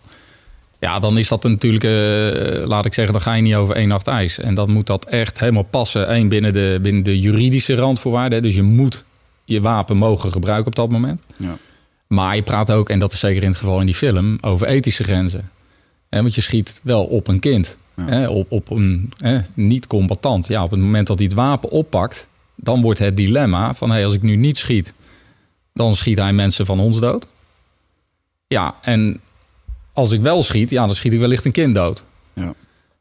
Ja, 0.80 1.00
dan 1.00 1.18
is 1.18 1.28
dat 1.28 1.44
natuurlijk, 1.44 1.84
eh, 1.84 2.68
laat 2.68 2.86
ik 2.86 2.94
zeggen, 2.94 3.14
dan 3.14 3.22
ga 3.24 3.34
je 3.34 3.42
niet 3.42 3.56
over 3.56 3.76
één 3.76 3.88
nacht 3.88 4.08
ijs. 4.08 4.40
En 4.40 4.54
dan 4.54 4.70
moet 4.72 4.88
dat 4.88 5.06
echt 5.06 5.40
helemaal 5.40 5.64
passen. 5.64 6.14
Eén, 6.16 6.28
binnen 6.30 6.54
de, 6.54 6.80
binnen 6.82 7.04
de 7.04 7.20
juridische 7.20 7.76
randvoorwaarden. 7.76 8.42
Dus 8.42 8.56
je 8.56 8.62
moet 8.64 9.04
je 9.46 9.62
wapen 9.62 9.98
mogen 9.98 10.32
gebruiken 10.32 10.68
op 10.68 10.76
dat 10.76 10.90
moment. 10.90 11.22
Ja. 11.38 11.56
Maar 12.08 12.36
je 12.36 12.44
praat 12.44 12.72
ook, 12.72 12.90
en 12.90 13.00
dat 13.00 13.12
is 13.12 13.20
zeker 13.20 13.44
in 13.44 13.50
het 13.50 13.58
geval 13.58 13.80
in 13.80 13.86
die 13.86 13.96
film, 13.96 14.38
over 14.42 14.68
ethische 14.68 15.04
grenzen. 15.04 15.50
Want 16.10 16.36
je 16.36 16.42
schiet 16.42 16.80
wel 16.84 17.06
op 17.06 17.28
een 17.28 17.40
kind. 17.40 17.76
Ja. 18.08 18.30
Op, 18.30 18.52
op 18.52 18.70
een 18.70 19.14
niet-combatant. 19.54 20.48
Ja, 20.48 20.64
op 20.64 20.72
het 20.72 20.80
moment 20.80 21.08
dat 21.08 21.18
hij 21.18 21.26
het 21.26 21.36
wapen 21.36 21.70
oppakt, 21.70 22.28
dan 22.56 22.82
wordt 22.82 23.00
het 23.00 23.18
dilemma 23.18 23.74
van... 23.74 23.92
Hey, 23.92 24.06
als 24.06 24.14
ik 24.14 24.22
nu 24.22 24.36
niet 24.36 24.58
schiet, 24.58 24.94
dan 25.74 25.96
schiet 25.96 26.18
hij 26.18 26.34
mensen 26.34 26.66
van 26.66 26.80
ons 26.80 27.00
dood. 27.00 27.28
Ja, 28.48 28.76
en 28.82 29.22
als 29.94 30.12
ik 30.12 30.22
wel 30.22 30.44
schiet, 30.44 30.70
ja, 30.70 30.86
dan 30.86 30.96
schiet 30.96 31.14
ik 31.14 31.20
wellicht 31.20 31.46
een 31.46 31.52
kind 31.52 31.76
dood. 31.76 32.04
Ja. 32.34 32.54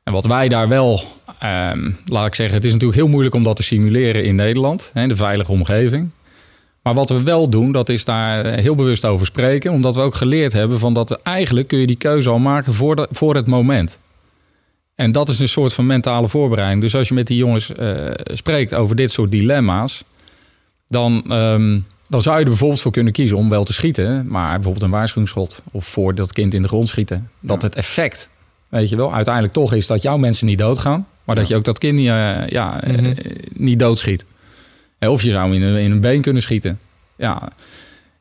En 0.02 0.12
wat 0.12 0.26
wij 0.26 0.48
daar 0.48 0.68
wel, 0.68 1.02
ehm, 1.38 1.92
laat 2.06 2.26
ik 2.26 2.34
zeggen, 2.34 2.56
het 2.56 2.64
is 2.64 2.72
natuurlijk 2.72 3.00
heel 3.00 3.08
moeilijk 3.08 3.34
om 3.34 3.42
dat 3.42 3.56
te 3.56 3.62
simuleren 3.62 4.24
in 4.24 4.34
Nederland, 4.34 4.90
hè, 4.92 5.06
de 5.06 5.16
veilige 5.16 5.52
omgeving. 5.52 6.10
Maar 6.84 6.94
wat 6.94 7.08
we 7.08 7.22
wel 7.22 7.48
doen, 7.48 7.72
dat 7.72 7.88
is 7.88 8.04
daar 8.04 8.46
heel 8.46 8.75
bewust 8.75 9.04
over 9.04 9.26
spreken, 9.26 9.72
omdat 9.72 9.94
we 9.94 10.00
ook 10.00 10.14
geleerd 10.14 10.52
hebben 10.52 10.78
van 10.78 10.94
dat 10.94 11.12
eigenlijk 11.22 11.69
kun 11.69 11.78
je 11.78 11.86
die 11.86 11.96
keuze 11.96 12.31
al 12.31 12.38
maken 12.38 12.75
voor, 12.75 12.96
de, 12.96 13.08
voor 13.10 13.34
het 13.34 13.46
moment. 13.46 13.98
En 14.94 15.12
dat 15.12 15.28
is 15.28 15.38
een 15.38 15.48
soort 15.48 15.72
van 15.72 15.86
mentale 15.86 16.28
voorbereiding. 16.28 16.81
Dus 16.81 16.94
als 16.94 17.08
je 17.08 17.14
met 17.14 17.26
die 17.26 17.36
jongens 17.36 17.72
eh, 17.72 18.04
spreekt 18.14 18.75
over 18.75 18.96
dit 18.96 19.10
soort 19.10 19.31
dilemma's, 19.31 20.04
dan, 20.88 21.25
ehm, 21.28 21.81
dan 22.08 22.22
zou 22.22 22.36
je 22.36 22.42
er 22.42 22.48
bijvoorbeeld 22.48 22.81
voor 22.81 22.92
kunnen 22.92 23.12
kiezen 23.12 23.36
om 23.36 23.48
wel 23.48 23.64
te 23.64 23.72
schieten, 23.72 24.26
maar 24.26 24.54
bijvoorbeeld 24.54 24.84
een 24.84 24.90
waarschuwingsschot 24.90 25.62
of 25.70 25.86
voor 25.86 26.14
dat 26.14 26.32
kind 26.32 26.54
in 26.54 26.62
de 26.62 26.69
grond 26.69 26.88
schieten. 26.88 27.31
Dat 27.40 27.62
het 27.62 27.75
effect, 27.75 28.28
weet 28.69 28.88
je 28.88 28.96
wel, 28.96 29.14
uiteindelijk 29.14 29.54
toch 29.54 29.72
is 29.72 29.86
dat 29.86 30.02
jouw 30.02 30.16
mensen 30.16 30.46
niet 30.46 30.58
doodgaan, 30.58 31.06
maar 31.25 31.36
dat 31.36 31.48
je 31.48 31.56
ook 31.56 31.64
dat 31.64 31.78
kind 31.78 31.94
niet, 31.96 32.08
eh, 32.08 32.46
ja, 32.46 32.81
eh, 32.82 32.92
Mhm. 32.94 33.12
niet 33.52 33.78
doodschiet. 33.78 34.25
Eh, 34.99 35.11
Of 35.11 35.23
je 35.23 35.31
zou 35.31 35.43
hem 35.44 35.62
in 35.62 35.62
een, 35.62 35.76
in 35.82 35.91
een 35.91 36.00
been 36.00 36.20
kunnen 36.23 36.43
schieten. 36.43 36.79
Ja. 37.17 37.52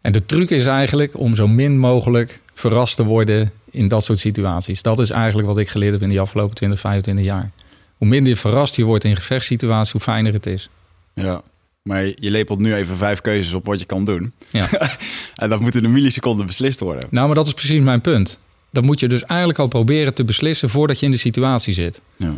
En 0.01 0.11
de 0.11 0.25
truc 0.25 0.49
is 0.49 0.65
eigenlijk 0.65 1.19
om 1.19 1.35
zo 1.35 1.47
min 1.47 1.77
mogelijk 1.77 2.41
verrast 2.53 2.95
te 2.95 3.03
worden 3.03 3.51
in 3.71 3.87
dat 3.87 4.03
soort 4.03 4.19
situaties. 4.19 4.81
Dat 4.81 4.99
is 4.99 5.09
eigenlijk 5.09 5.47
wat 5.47 5.57
ik 5.57 5.69
geleerd 5.69 5.93
heb 5.93 6.01
in 6.01 6.09
die 6.09 6.19
afgelopen 6.19 6.55
20, 6.55 6.79
25 6.79 7.25
jaar. 7.25 7.51
Hoe 7.97 8.07
minder 8.07 8.35
verrast 8.35 8.75
je 8.75 8.83
wordt 8.83 9.03
in 9.03 9.15
gevechtssituaties, 9.15 9.91
hoe 9.91 10.01
fijner 10.01 10.33
het 10.33 10.45
is. 10.45 10.69
Ja. 11.13 11.41
Maar 11.83 12.05
je 12.05 12.31
lepelt 12.31 12.59
nu 12.59 12.73
even 12.73 12.97
vijf 12.97 13.21
keuzes 13.21 13.53
op 13.53 13.65
wat 13.65 13.79
je 13.79 13.85
kan 13.85 14.05
doen. 14.05 14.33
Ja. 14.51 14.67
en 15.35 15.49
dat 15.49 15.59
moet 15.59 15.75
in 15.75 15.83
een 15.83 15.91
milliseconde 15.91 16.45
beslist 16.45 16.79
worden. 16.79 17.07
Nou, 17.09 17.25
maar 17.25 17.35
dat 17.35 17.47
is 17.47 17.53
precies 17.53 17.79
mijn 17.79 18.01
punt. 18.01 18.39
Dan 18.69 18.85
moet 18.85 18.99
je 18.99 19.07
dus 19.07 19.23
eigenlijk 19.23 19.59
al 19.59 19.67
proberen 19.67 20.13
te 20.13 20.23
beslissen 20.23 20.69
voordat 20.69 20.99
je 20.99 21.05
in 21.05 21.11
de 21.11 21.17
situatie 21.17 21.73
zit. 21.73 22.01
Ja. 22.15 22.33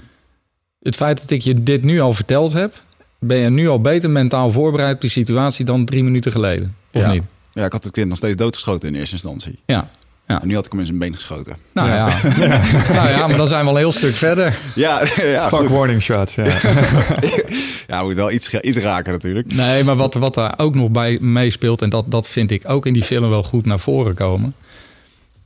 Het 0.81 0.95
feit 0.95 1.21
dat 1.21 1.29
ik 1.29 1.41
je 1.41 1.63
dit 1.63 1.83
nu 1.83 1.99
al 1.99 2.13
verteld 2.13 2.53
heb, 2.53 2.83
ben 3.27 3.37
je 3.37 3.49
nu 3.49 3.67
al 3.69 3.81
beter 3.81 4.09
mentaal 4.09 4.51
voorbereid 4.51 4.95
op 4.95 5.01
die 5.01 5.09
situatie 5.09 5.65
dan 5.65 5.85
drie 5.85 6.03
minuten 6.03 6.31
geleden. 6.31 6.75
Of 6.93 7.01
Ja. 7.01 7.11
niet? 7.11 7.23
ja, 7.53 7.65
ik 7.65 7.71
had 7.71 7.83
het 7.83 7.93
kind 7.93 8.07
nog 8.07 8.17
steeds 8.17 8.35
doodgeschoten 8.35 8.89
in 8.89 8.95
eerste 8.95 9.13
instantie. 9.13 9.59
Ja. 9.65 9.89
Ja. 10.27 10.41
En 10.41 10.47
nu 10.47 10.55
had 10.55 10.65
ik 10.65 10.71
hem 10.71 10.79
in 10.79 10.85
zijn 10.85 10.97
been 10.99 11.13
geschoten. 11.13 11.55
Nou 11.73 11.89
ja. 11.89 12.05
nou 12.97 13.09
ja, 13.09 13.27
maar 13.27 13.37
dan 13.37 13.47
zijn 13.47 13.61
we 13.63 13.67
al 13.69 13.73
een 13.75 13.79
heel 13.81 13.91
stuk 13.91 14.15
verder. 14.15 14.57
Ja, 14.75 15.01
ja, 15.15 15.47
Fuck 15.49 15.59
goed. 15.59 15.69
warning 15.69 16.01
shots, 16.01 16.35
ja. 16.35 16.45
ja 17.87 18.03
moet 18.03 18.13
wel 18.15 18.31
iets, 18.31 18.53
iets 18.53 18.77
raken 18.77 19.11
natuurlijk. 19.11 19.53
Nee, 19.53 19.83
maar 19.83 19.95
wat, 19.95 20.13
wat 20.13 20.33
daar 20.33 20.53
ook 20.57 20.75
nog 20.75 20.89
bij 20.89 21.17
meespeelt, 21.21 21.81
en 21.81 21.89
dat, 21.89 22.05
dat 22.11 22.29
vind 22.29 22.51
ik 22.51 22.69
ook 22.69 22.85
in 22.85 22.93
die 22.93 23.03
film 23.03 23.29
wel 23.29 23.43
goed 23.43 23.65
naar 23.65 23.79
voren 23.79 24.13
komen. 24.13 24.55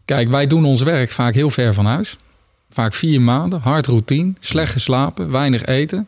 Kijk, 0.06 0.30
wij 0.30 0.48
doen 0.48 0.66
ons 0.66 0.82
werk 0.82 1.12
vaak 1.12 1.34
heel 1.34 1.50
ver 1.50 1.74
van 1.74 1.86
huis. 1.86 2.18
Vaak 2.72 2.94
vier 2.94 3.22
maanden, 3.22 3.60
hard 3.60 3.88
routine, 3.88 4.34
slecht 4.40 4.72
geslapen, 4.72 5.32
weinig 5.32 5.66
eten. 5.66 6.08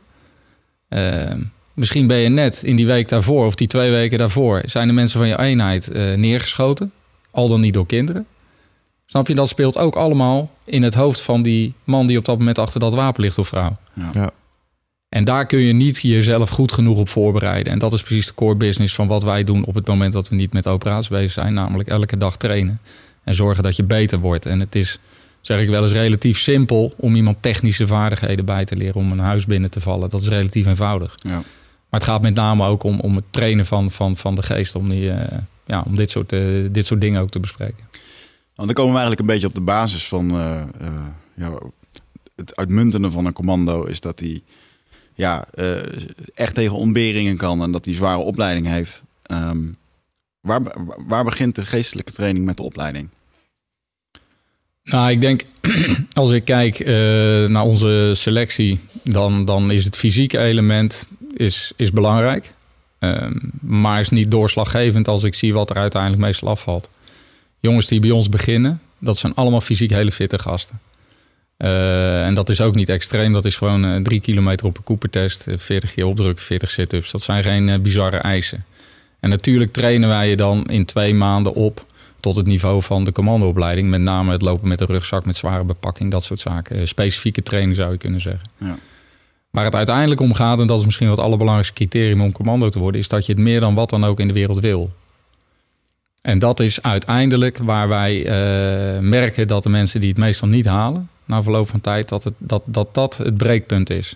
Eh, 0.87 1.31
misschien 1.81 2.07
ben 2.07 2.17
je 2.17 2.29
net 2.29 2.63
in 2.63 2.75
die 2.75 2.87
week 2.87 3.09
daarvoor 3.09 3.45
of 3.45 3.55
die 3.55 3.67
twee 3.67 3.91
weken 3.91 4.17
daarvoor... 4.17 4.61
zijn 4.65 4.87
de 4.87 4.93
mensen 4.93 5.19
van 5.19 5.27
je 5.27 5.39
eenheid 5.39 5.87
eh, 5.87 6.13
neergeschoten. 6.13 6.91
Al 7.31 7.47
dan 7.47 7.59
niet 7.59 7.73
door 7.73 7.85
kinderen. 7.85 8.25
Snap 9.05 9.27
je, 9.27 9.35
dat 9.35 9.49
speelt 9.49 9.77
ook 9.77 9.95
allemaal 9.95 10.51
in 10.65 10.83
het 10.83 10.93
hoofd 10.93 11.21
van 11.21 11.41
die 11.41 11.73
man... 11.83 12.07
die 12.07 12.17
op 12.17 12.25
dat 12.25 12.37
moment 12.37 12.59
achter 12.59 12.79
dat 12.79 12.93
wapen 12.93 13.21
ligt 13.21 13.37
of 13.37 13.47
vrouw. 13.47 13.77
ja. 14.13 14.31
En 15.09 15.23
daar 15.23 15.45
kun 15.45 15.59
je 15.59 15.73
niet 15.73 16.01
jezelf 16.01 16.49
goed 16.49 16.71
genoeg 16.71 16.97
op 16.97 17.09
voorbereiden. 17.09 17.73
En 17.73 17.79
dat 17.79 17.93
is 17.93 18.01
precies 18.03 18.25
de 18.25 18.33
core 18.33 18.55
business 18.55 18.95
van 18.95 19.07
wat 19.07 19.23
wij 19.23 19.43
doen 19.43 19.65
op 19.65 19.73
het 19.73 19.87
moment 19.87 20.13
dat 20.13 20.29
we 20.29 20.35
niet 20.35 20.53
met 20.53 20.67
operaties 20.67 21.07
bezig 21.07 21.31
zijn. 21.31 21.53
Namelijk 21.53 21.89
elke 21.89 22.17
dag 22.17 22.37
trainen 22.37 22.79
en 23.23 23.35
zorgen 23.35 23.63
dat 23.63 23.75
je 23.75 23.83
beter 23.83 24.19
wordt. 24.19 24.45
En 24.45 24.59
het 24.59 24.75
is, 24.75 24.99
zeg 25.41 25.59
ik 25.59 25.69
wel 25.69 25.81
eens, 25.83 25.91
relatief 25.91 26.39
simpel 26.39 26.93
om 26.97 27.15
iemand 27.15 27.37
technische 27.39 27.87
vaardigheden 27.87 28.45
bij 28.45 28.65
te 28.65 28.75
leren 28.75 28.95
om 28.95 29.11
een 29.11 29.19
huis 29.19 29.45
binnen 29.45 29.71
te 29.71 29.79
vallen. 29.79 30.09
Dat 30.09 30.21
is 30.21 30.27
relatief 30.27 30.65
eenvoudig. 30.65 31.15
Ja. 31.15 31.41
Maar 31.91 31.99
het 31.99 32.09
gaat 32.09 32.21
met 32.21 32.33
name 32.33 32.65
ook 32.65 32.83
om, 32.83 32.99
om 32.99 33.15
het 33.15 33.25
trainen 33.29 33.65
van, 33.65 33.91
van, 33.91 34.17
van 34.17 34.35
de 34.35 34.41
geest. 34.41 34.75
Om, 34.75 34.89
die, 34.89 35.11
eh, 35.11 35.37
ja, 35.65 35.83
om 35.85 35.95
dit, 35.95 36.09
soort, 36.09 36.31
eh, 36.31 36.39
dit 36.71 36.85
soort 36.85 37.01
dingen 37.01 37.21
ook 37.21 37.29
te 37.29 37.39
bespreken. 37.39 37.83
Want 38.55 38.67
dan 38.67 38.73
komen 38.73 38.91
we 38.93 38.99
eigenlijk 38.99 39.19
een 39.19 39.33
beetje 39.33 39.47
op 39.47 39.55
de 39.55 39.61
basis 39.61 40.07
van 40.07 40.29
eh, 40.29 40.65
ja, 41.35 41.53
het 42.35 42.55
uitmuntende 42.55 43.11
van 43.11 43.25
een 43.25 43.33
commando 43.33 43.83
is 43.83 43.99
dat 43.99 44.19
hij 44.19 44.41
ja, 45.13 45.45
echt 46.33 46.55
tegen 46.55 46.75
ontberingen 46.75 47.37
kan 47.37 47.61
en 47.61 47.71
dat 47.71 47.85
hij 47.85 47.93
zware 47.93 48.19
opleiding 48.19 48.67
heeft. 48.67 49.03
Ehm, 49.23 49.59
waar, 50.39 50.61
waar 51.07 51.23
begint 51.23 51.55
de 51.55 51.65
geestelijke 51.65 52.11
training 52.11 52.45
met 52.45 52.57
de 52.57 52.63
opleiding? 52.63 53.09
Nou, 54.83 55.11
ik 55.11 55.21
denk 55.21 55.43
als 56.13 56.31
ik 56.31 56.45
kijk 56.45 56.85
naar 57.49 57.63
onze 57.63 58.11
selectie, 58.15 58.79
dan, 59.03 59.45
dan 59.45 59.71
is 59.71 59.85
het 59.85 59.95
fysieke 59.95 60.37
element 60.37 61.07
is, 61.33 61.71
is 61.75 61.91
belangrijk. 61.91 62.53
Ehm, 62.99 63.33
maar 63.61 63.99
is 63.99 64.09
niet 64.09 64.31
doorslaggevend 64.31 65.07
als 65.07 65.23
ik 65.23 65.33
zie 65.33 65.53
wat 65.53 65.69
er 65.69 65.75
uiteindelijk 65.75 66.21
meestal 66.21 66.49
afvalt. 66.49 66.89
Jongens 67.59 67.87
die 67.87 67.99
bij 67.99 68.11
ons 68.11 68.29
beginnen, 68.29 68.81
dat 68.99 69.17
zijn 69.17 69.35
allemaal 69.35 69.61
fysiek 69.61 69.89
hele 69.89 70.11
fitte 70.11 70.39
gasten. 70.39 70.79
Eh, 71.57 72.25
en 72.25 72.33
dat 72.33 72.49
is 72.49 72.61
ook 72.61 72.75
niet 72.75 72.89
extreem. 72.89 73.33
Dat 73.33 73.45
is 73.45 73.55
gewoon 73.57 73.85
uh, 73.85 74.01
drie 74.01 74.19
kilometer 74.19 74.65
op 74.65 74.77
een 74.77 74.83
Cooper-test, 74.83 75.45
40 75.55 75.93
keer 75.93 76.05
opdrukken, 76.05 76.45
40 76.45 76.69
sit-ups. 76.69 77.11
Dat 77.11 77.21
zijn 77.21 77.43
geen 77.43 77.81
bizarre 77.81 78.17
eisen. 78.17 78.65
En 79.19 79.29
natuurlijk 79.29 79.71
trainen 79.71 80.09
wij 80.09 80.29
je 80.29 80.35
dan 80.35 80.65
in 80.65 80.85
twee 80.85 81.13
maanden 81.13 81.53
op 81.53 81.85
tot 82.19 82.35
het 82.35 82.45
niveau 82.45 82.81
van 82.81 83.03
de 83.03 83.11
commandoopleiding. 83.11 83.89
Met 83.89 84.01
name 84.01 84.31
het 84.31 84.41
lopen 84.41 84.67
met 84.67 84.81
een 84.81 84.87
rugzak 84.87 85.25
met 85.25 85.35
zware 85.35 85.63
bepakking, 85.63 86.11
dat 86.11 86.23
soort 86.23 86.39
zaken. 86.39 86.87
Specifieke 86.87 87.43
training 87.43 87.75
zou 87.75 87.91
je 87.91 87.97
kunnen 87.97 88.21
zeggen. 88.21 88.49
Ja. 88.57 88.77
Waar 89.51 89.65
het 89.65 89.75
uiteindelijk 89.75 90.21
om 90.21 90.33
gaat, 90.33 90.59
en 90.59 90.67
dat 90.67 90.79
is 90.79 90.85
misschien 90.85 91.07
wel 91.07 91.15
het 91.15 91.25
allerbelangrijkste 91.25 91.75
criterium 91.75 92.21
om 92.21 92.31
commando 92.31 92.69
te 92.69 92.79
worden, 92.79 93.01
is 93.01 93.07
dat 93.07 93.25
je 93.25 93.31
het 93.31 93.41
meer 93.41 93.59
dan 93.59 93.75
wat 93.75 93.89
dan 93.89 94.03
ook 94.03 94.19
in 94.19 94.27
de 94.27 94.33
wereld 94.33 94.59
wil. 94.59 94.89
En 96.21 96.39
dat 96.39 96.59
is 96.59 96.81
uiteindelijk 96.81 97.57
waar 97.57 97.87
wij 97.87 98.17
uh, 98.19 99.01
merken 99.01 99.47
dat 99.47 99.63
de 99.63 99.69
mensen 99.69 99.99
die 99.99 100.09
het 100.09 100.17
meestal 100.17 100.47
niet 100.47 100.65
halen, 100.65 101.09
na 101.25 101.43
verloop 101.43 101.69
van 101.69 101.81
tijd, 101.81 102.09
dat 102.09 102.23
het, 102.23 102.33
dat, 102.37 102.61
dat, 102.65 102.93
dat 102.93 103.17
het 103.17 103.37
breekpunt 103.37 103.89
is. 103.89 104.15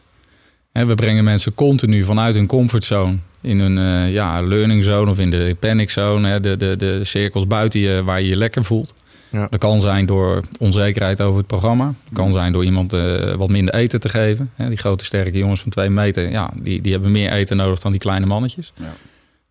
we 0.72 0.96
brengen 0.96 1.24
mensen 1.24 1.54
continu 1.54 2.04
vanuit 2.04 2.36
hun 2.36 2.48
comfortzone 2.48 3.18
in 3.42 3.60
een 3.60 3.78
uh, 3.78 4.14
ja, 4.14 4.42
learning 4.42 4.84
zone 4.84 5.12
of 5.12 5.20
in 5.20 5.30
de 5.30 5.56
panic 5.60 5.90
zone, 5.90 6.40
de, 6.40 6.58
de, 6.58 6.76
de 6.76 7.04
cirkels 7.04 7.48
buiten 7.48 7.80
je 7.80 8.04
waar 8.04 8.22
je 8.22 8.28
je 8.28 8.36
lekker 8.36 8.66
voelt. 8.66 8.94
Ja. 9.30 9.48
Dat 9.50 9.60
kan 9.60 9.82
zijn 9.82 10.06
door 10.06 10.44
onzekerheid 10.60 11.22
over 11.22 11.38
het 11.38 11.48
programma. 11.48 11.86
Dat 11.86 12.14
kan 12.14 12.32
zijn 12.32 12.52
door 12.52 12.66
iemand 12.66 12.94
uh, 12.94 13.34
wat 13.34 13.50
minder 13.50 13.74
eten 13.74 14.00
te 14.00 14.10
geven. 14.10 14.52
Hè, 14.56 14.68
die 14.68 14.78
grote 14.78 15.06
sterke 15.06 15.38
jongens 15.38 15.62
van 15.62 15.72
twee 15.72 15.90
meter, 15.90 16.30
ja, 16.30 16.52
die, 16.56 16.82
die 16.82 16.92
hebben 16.92 17.12
meer 17.12 17.32
eten 17.32 17.58
nodig 17.58 17.80
dan 17.80 17.92
die 17.92 18.02
kleine 18.02 18.26
mannetjes. 18.26 18.74
Ja. 18.76 18.94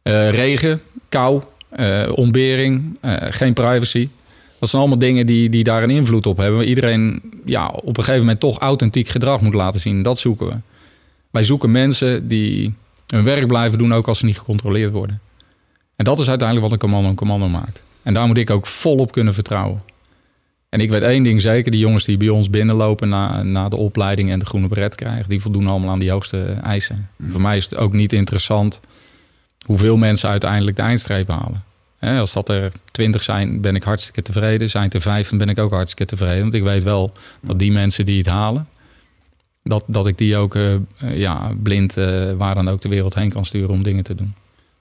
Uh, 0.03 0.31
regen, 0.31 0.81
kou, 1.09 1.43
ontbering, 2.15 2.97
geen 3.31 3.53
privacy. 3.53 4.09
Dat 4.59 4.69
zijn 4.69 4.83
allemaal 4.83 5.09
dingen 5.09 5.27
die, 5.27 5.49
die 5.49 5.65
daar 5.65 5.83
een 5.83 5.91
invloed 5.91 6.27
op 6.27 6.37
hebben. 6.37 6.65
Iedereen 6.65 7.23
ja, 7.45 7.67
op 7.67 7.97
een 7.97 8.05
gegeven 8.05 8.21
moment 8.21 8.41
toch 8.41 8.59
authentiek 8.59 9.09
gedrag 9.09 9.41
moet 9.41 9.55
laten 9.55 9.81
zien. 9.81 10.03
Dat 10.03 10.19
zoeken 10.19 10.47
we. 10.47 10.55
Wij 11.31 11.43
zoeken 11.43 11.71
mensen 11.71 12.29
die 12.29 12.75
hun 13.07 13.25
werk 13.25 13.47
blijven 13.47 13.79
doen, 13.79 13.95
ook 13.95 14.09
als 14.09 14.19
ze 14.19 14.25
niet 14.25 14.39
gecontroleerd 14.39 14.93
worden. 14.93 15.21
En 15.97 16.05
dat 16.05 16.19
is 16.19 16.29
uiteindelijk 16.29 16.71
wat 16.71 16.73
een 16.73 16.89
commando 16.89 17.09
een 17.09 17.15
commando 17.15 17.49
maakt. 17.49 17.83
En 18.05 18.15
daar 18.15 18.27
moet 18.27 18.39
ik 18.39 18.51
ook 18.51 18.67
volop 18.67 19.13
kunnen 19.13 19.35
vertrouwen. 19.35 19.83
En 20.69 20.81
ik 20.81 20.91
weet 20.91 21.03
één 21.03 21.23
ding 21.23 21.41
zeker, 21.41 21.71
die 21.71 21.81
jongens 21.81 22.05
die 22.05 22.17
bij 22.17 22.29
ons 22.29 22.51
binnenlopen 22.51 23.09
na, 23.09 23.43
na 23.43 23.69
de 23.69 23.77
opleiding 23.77 24.31
en 24.31 24.39
de 24.39 24.45
groene 24.45 24.69
beret 24.69 24.95
krijgen, 24.95 25.29
die 25.29 25.41
voldoen 25.41 25.67
allemaal 25.67 25.91
aan 25.91 25.99
die 25.99 26.11
hoogste 26.11 26.43
eisen. 26.63 27.09
Voor 27.29 27.41
mij 27.41 27.57
is 27.57 27.65
het 27.65 27.77
ook 27.77 27.93
niet 27.93 28.13
interessant 28.13 28.81
hoeveel 29.67 29.97
mensen 29.97 30.29
uiteindelijk 30.29 30.77
de 30.77 30.83
eindstreep 30.83 31.29
halen. 31.29 31.65
als 32.01 32.33
dat 32.33 32.49
er 32.49 32.73
twintig 32.91 33.23
zijn, 33.23 33.61
ben 33.61 33.75
ik 33.75 33.83
hartstikke 33.83 34.23
tevreden. 34.23 34.71
Zijn 34.71 34.91
er 34.91 35.01
vijf, 35.01 35.29
dan 35.29 35.39
ben 35.39 35.49
ik 35.49 35.59
ook 35.59 35.73
hartstikke 35.73 36.17
tevreden. 36.17 36.43
Want 36.43 36.55
ik 36.55 36.63
weet 36.63 36.83
wel 36.83 37.13
dat 37.41 37.59
die 37.59 37.73
mensen 37.73 38.07
die 38.07 38.19
het 38.19 38.27
halen, 38.27 38.69
dat, 39.63 39.85
dat 39.87 40.07
ik 40.07 40.19
die 40.19 40.37
ook 40.37 40.55
uh, 40.55 40.75
ja, 41.13 41.53
blind 41.63 41.97
uh, 41.97 42.33
waar 42.33 42.55
dan 42.55 42.69
ook 42.69 42.81
de 42.81 42.89
wereld 42.89 43.15
heen 43.15 43.31
kan 43.31 43.45
sturen 43.45 43.71
om 43.71 43.83
dingen 43.83 44.05
te 44.05 44.15
doen. 44.15 44.35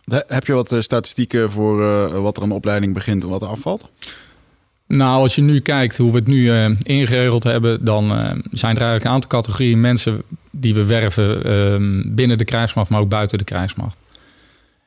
Heb 0.06 0.46
je 0.46 0.54
wat 0.54 0.76
statistieken 0.80 1.52
voor 1.52 1.78
wat 2.22 2.38
er 2.38 2.44
een 2.44 2.52
opleiding 2.52 2.94
begint 2.94 3.24
en 3.24 3.30
wat 3.30 3.42
er 3.42 3.48
afvalt? 3.48 3.90
Nou, 4.88 5.22
als 5.22 5.36
je 5.36 5.42
nu 5.42 5.60
kijkt 5.60 5.98
hoe 5.98 6.12
we 6.12 6.18
het 6.18 6.28
nu 6.28 6.44
uh, 6.44 6.70
ingeregeld 6.82 7.44
hebben, 7.44 7.86
dan 7.86 8.08
zijn 8.52 8.76
er 8.76 8.82
eigenlijk 8.82 9.04
een 9.04 9.12
aantal 9.12 9.30
categorieën 9.30 9.82
mensen 9.82 10.24
die 10.52 10.74
we 10.74 10.86
werven 10.86 11.44
ehm, 11.44 12.16
binnen 12.16 12.38
de 12.38 12.46
krijgsmacht, 12.46 12.90
maar 12.90 13.00
ook 13.00 13.10
buiten 13.10 13.38
de 13.38 13.44
krijgsmacht. 13.44 13.98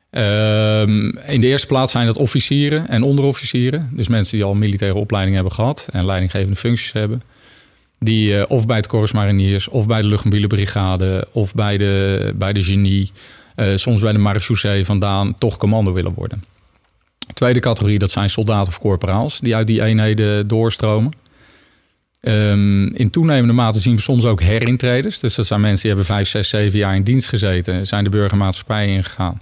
Ehm, 0.09 1.07
in 1.27 1.41
de 1.41 1.47
eerste 1.47 1.67
plaats 1.67 1.91
zijn 1.91 2.05
dat 2.05 2.17
officieren 2.17 2.87
en 2.87 3.03
onderofficieren. 3.03 3.89
Dus 3.93 4.07
mensen 4.07 4.37
die 4.37 4.45
al 4.45 4.53
militaire 4.53 4.97
opleiding 4.97 5.35
hebben 5.35 5.53
gehad 5.53 5.87
en 5.91 6.05
leidinggevende 6.05 6.55
functies 6.55 6.91
hebben. 6.91 7.21
Die 7.99 8.49
of 8.49 8.65
bij 8.65 8.77
het 8.77 8.87
Corps 8.87 9.11
Mariniers, 9.11 9.67
of 9.67 9.87
bij 9.87 10.01
de 10.01 10.07
Luchtmobiele 10.07 10.47
Brigade, 10.47 11.27
of 11.31 11.53
bij 11.53 11.77
de, 11.77 12.33
bij 12.35 12.53
de 12.53 12.63
Genie, 12.63 13.11
soms 13.75 14.01
bij 14.01 14.11
de 14.11 14.17
Marechaussee 14.17 14.85
vandaan, 14.85 15.37
toch 15.37 15.57
commando 15.57 15.93
willen 15.93 16.13
worden. 16.13 16.43
Tweede 17.33 17.59
categorie, 17.59 17.99
dat 17.99 18.11
zijn 18.11 18.29
soldaten 18.29 18.67
of 18.67 18.79
corporaals 18.79 19.39
die 19.39 19.55
uit 19.55 19.67
die 19.67 19.81
eenheden 19.81 20.47
doorstromen. 20.47 21.11
Um, 22.21 22.93
in 22.93 23.09
toenemende 23.09 23.53
mate 23.53 23.79
zien 23.79 23.95
we 23.95 24.01
soms 24.01 24.25
ook 24.25 24.41
herintreders. 24.41 25.19
Dus 25.19 25.35
dat 25.35 25.45
zijn 25.45 25.61
mensen 25.61 25.81
die 25.81 25.89
hebben 25.89 26.15
vijf, 26.15 26.27
zes, 26.27 26.49
zeven 26.49 26.79
jaar 26.79 26.95
in 26.95 27.03
dienst 27.03 27.27
gezeten, 27.27 27.87
zijn 27.87 28.03
de 28.03 28.09
burgermaatschappij 28.09 28.87
ingegaan. 28.87 29.41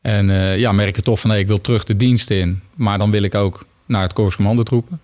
En 0.00 0.28
uh, 0.28 0.58
ja, 0.58 0.72
merken 0.72 1.02
toch 1.02 1.20
van 1.20 1.30
hey, 1.30 1.38
ik 1.38 1.46
wil 1.46 1.60
terug 1.60 1.84
de 1.84 1.96
dienst 1.96 2.30
in, 2.30 2.60
maar 2.74 2.98
dan 2.98 3.10
wil 3.10 3.22
ik 3.22 3.34
ook 3.34 3.66
naar 3.86 4.02
het 4.02 4.12
Corps 4.12 4.36
Commandotroepen. 4.36 5.00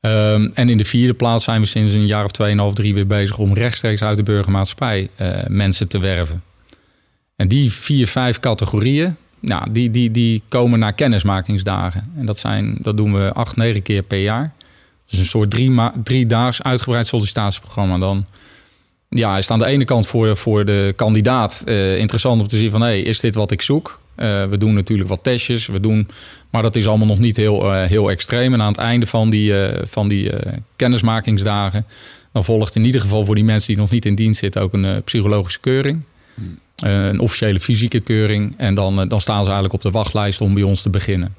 Um, 0.00 0.50
en 0.54 0.68
in 0.68 0.76
de 0.76 0.84
vierde 0.84 1.14
plaats 1.14 1.44
zijn 1.44 1.60
we 1.60 1.66
sinds 1.66 1.92
een 1.92 2.06
jaar 2.06 2.24
of 2.24 2.30
tweeënhalf, 2.30 2.74
drie 2.74 2.94
weer 2.94 3.06
bezig 3.06 3.38
om 3.38 3.54
rechtstreeks 3.54 4.02
uit 4.02 4.16
de 4.16 4.22
burgermaatschappij 4.22 5.08
uh, 5.20 5.28
mensen 5.48 5.88
te 5.88 5.98
werven. 5.98 6.42
En 7.36 7.48
die 7.48 7.72
vier, 7.72 8.06
vijf 8.06 8.40
categorieën, 8.40 9.16
nou, 9.40 9.72
die, 9.72 9.90
die, 9.90 10.10
die 10.10 10.42
komen 10.48 10.78
naar 10.78 10.92
kennismakingsdagen. 10.92 12.12
En 12.16 12.26
dat, 12.26 12.38
zijn, 12.38 12.76
dat 12.80 12.96
doen 12.96 13.12
we 13.12 13.32
acht, 13.32 13.56
negen 13.56 13.82
keer 13.82 14.02
per 14.02 14.18
jaar. 14.18 14.52
Dus 15.10 15.18
een 15.18 15.26
soort 15.26 15.50
drie, 15.50 15.74
drie 16.02 16.26
daags 16.26 16.62
uitgebreid 16.62 17.06
sollicitatieprogramma. 17.06 17.98
Dan 17.98 18.26
ja, 19.08 19.38
is 19.38 19.50
aan 19.50 19.58
de 19.58 19.66
ene 19.66 19.84
kant 19.84 20.06
voor, 20.06 20.36
voor 20.36 20.64
de 20.64 20.92
kandidaat 20.96 21.62
uh, 21.66 21.98
interessant 21.98 22.40
om 22.40 22.48
te 22.48 22.56
zien 22.56 22.70
van... 22.70 22.80
hé, 22.80 22.86
hey, 22.86 23.00
is 23.00 23.20
dit 23.20 23.34
wat 23.34 23.50
ik 23.50 23.62
zoek? 23.62 24.00
Uh, 24.16 24.48
we 24.48 24.58
doen 24.58 24.74
natuurlijk 24.74 25.08
wat 25.08 25.22
testjes, 25.22 25.66
we 25.66 25.80
doen, 25.80 26.08
maar 26.50 26.62
dat 26.62 26.76
is 26.76 26.86
allemaal 26.86 27.06
nog 27.06 27.18
niet 27.18 27.36
heel, 27.36 27.72
uh, 27.72 27.84
heel 27.84 28.10
extreem. 28.10 28.54
En 28.54 28.62
aan 28.62 28.72
het 28.72 28.80
einde 28.80 29.06
van 29.06 29.30
die, 29.30 29.52
van 29.84 30.08
die 30.08 30.32
kennismakingsdagen... 30.76 31.86
dan 32.32 32.44
volgt 32.44 32.76
in 32.76 32.84
ieder 32.84 33.00
geval 33.00 33.24
voor 33.24 33.34
die 33.34 33.44
mensen 33.44 33.72
die 33.72 33.82
nog 33.82 33.90
niet 33.90 34.06
in 34.06 34.14
dienst 34.14 34.40
zitten... 34.40 34.62
ook 34.62 34.72
een 34.72 35.02
psychologische 35.02 35.60
keuring. 35.60 36.04
Hmm. 36.34 36.58
Een 36.76 37.20
officiële 37.20 37.60
fysieke 37.60 38.00
keuring. 38.00 38.54
En 38.56 38.74
dan, 38.74 39.08
dan 39.08 39.20
staan 39.20 39.40
ze 39.40 39.50
eigenlijk 39.50 39.74
op 39.74 39.82
de 39.82 39.90
wachtlijst 39.90 40.40
om 40.40 40.54
bij 40.54 40.62
ons 40.62 40.82
te 40.82 40.90
beginnen. 40.90 41.34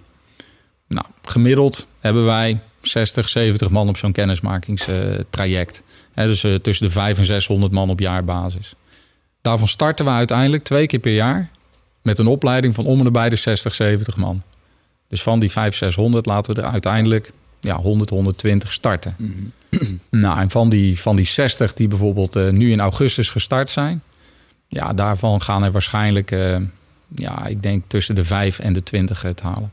Nou, 0.88 1.06
gemiddeld 1.24 1.88
hebben 2.00 2.26
wij 2.26 2.60
60, 2.82 3.30
70 3.30 3.70
man 3.70 3.90
op 3.90 3.98
zo'n 3.98 4.12
kennismakingstraject. 4.12 5.84
dus 6.14 6.46
tussen 6.62 6.86
de 6.86 6.92
5 6.92 7.18
en 7.18 7.26
600 7.26 7.72
man 7.72 7.90
op 7.90 8.00
jaarbasis. 8.00 8.74
Daarvan 9.42 9.68
starten 9.68 10.06
we 10.06 10.12
uiteindelijk 10.12 10.64
twee 10.64 10.88
keer 10.88 11.00
per 11.00 11.14
jaar 11.14 11.50
met 12.02 12.20
een 12.20 12.28
opleiding 12.28 12.76
van 12.76 12.86
om 12.86 13.06
en 13.06 13.12
bij 13.12 13.30
de 13.30 13.36
60, 13.36 13.76
70 13.76 14.18
man. 14.18 14.42
Dus 15.08 15.22
van 15.22 15.40
die 15.40 15.52
5, 15.52 15.76
600 15.76 16.26
laten 16.26 16.56
we 16.56 16.62
er 16.62 16.68
uiteindelijk 16.68 17.32
ja, 17.60 17.76
100, 17.76 18.10
120 18.10 18.74
starten. 18.74 19.16
Mhm. 19.18 19.96
nou, 20.10 20.40
en 20.40 20.50
van 20.50 20.70
die, 20.70 21.00
van 21.00 21.16
die 21.16 21.26
60 21.26 21.74
die 21.74 21.88
bijvoorbeeld 21.88 22.52
nu 22.52 22.72
in 22.72 22.80
augustus 22.80 23.30
gestart 23.30 23.70
zijn, 23.70 24.02
ja, 24.68 24.94
daarvan 24.94 25.42
gaan 25.42 25.64
er 25.64 25.72
waarschijnlijk, 25.72 26.32
uh, 26.32 26.58
ja, 27.08 27.46
ik 27.46 27.62
denk 27.62 27.84
tussen 27.88 28.16
de 28.16 28.26
5 28.26 28.60
en 28.60 28.74
de 28.74 28.84
20 28.84 29.22
het 29.22 29.42
halen. 29.42 29.72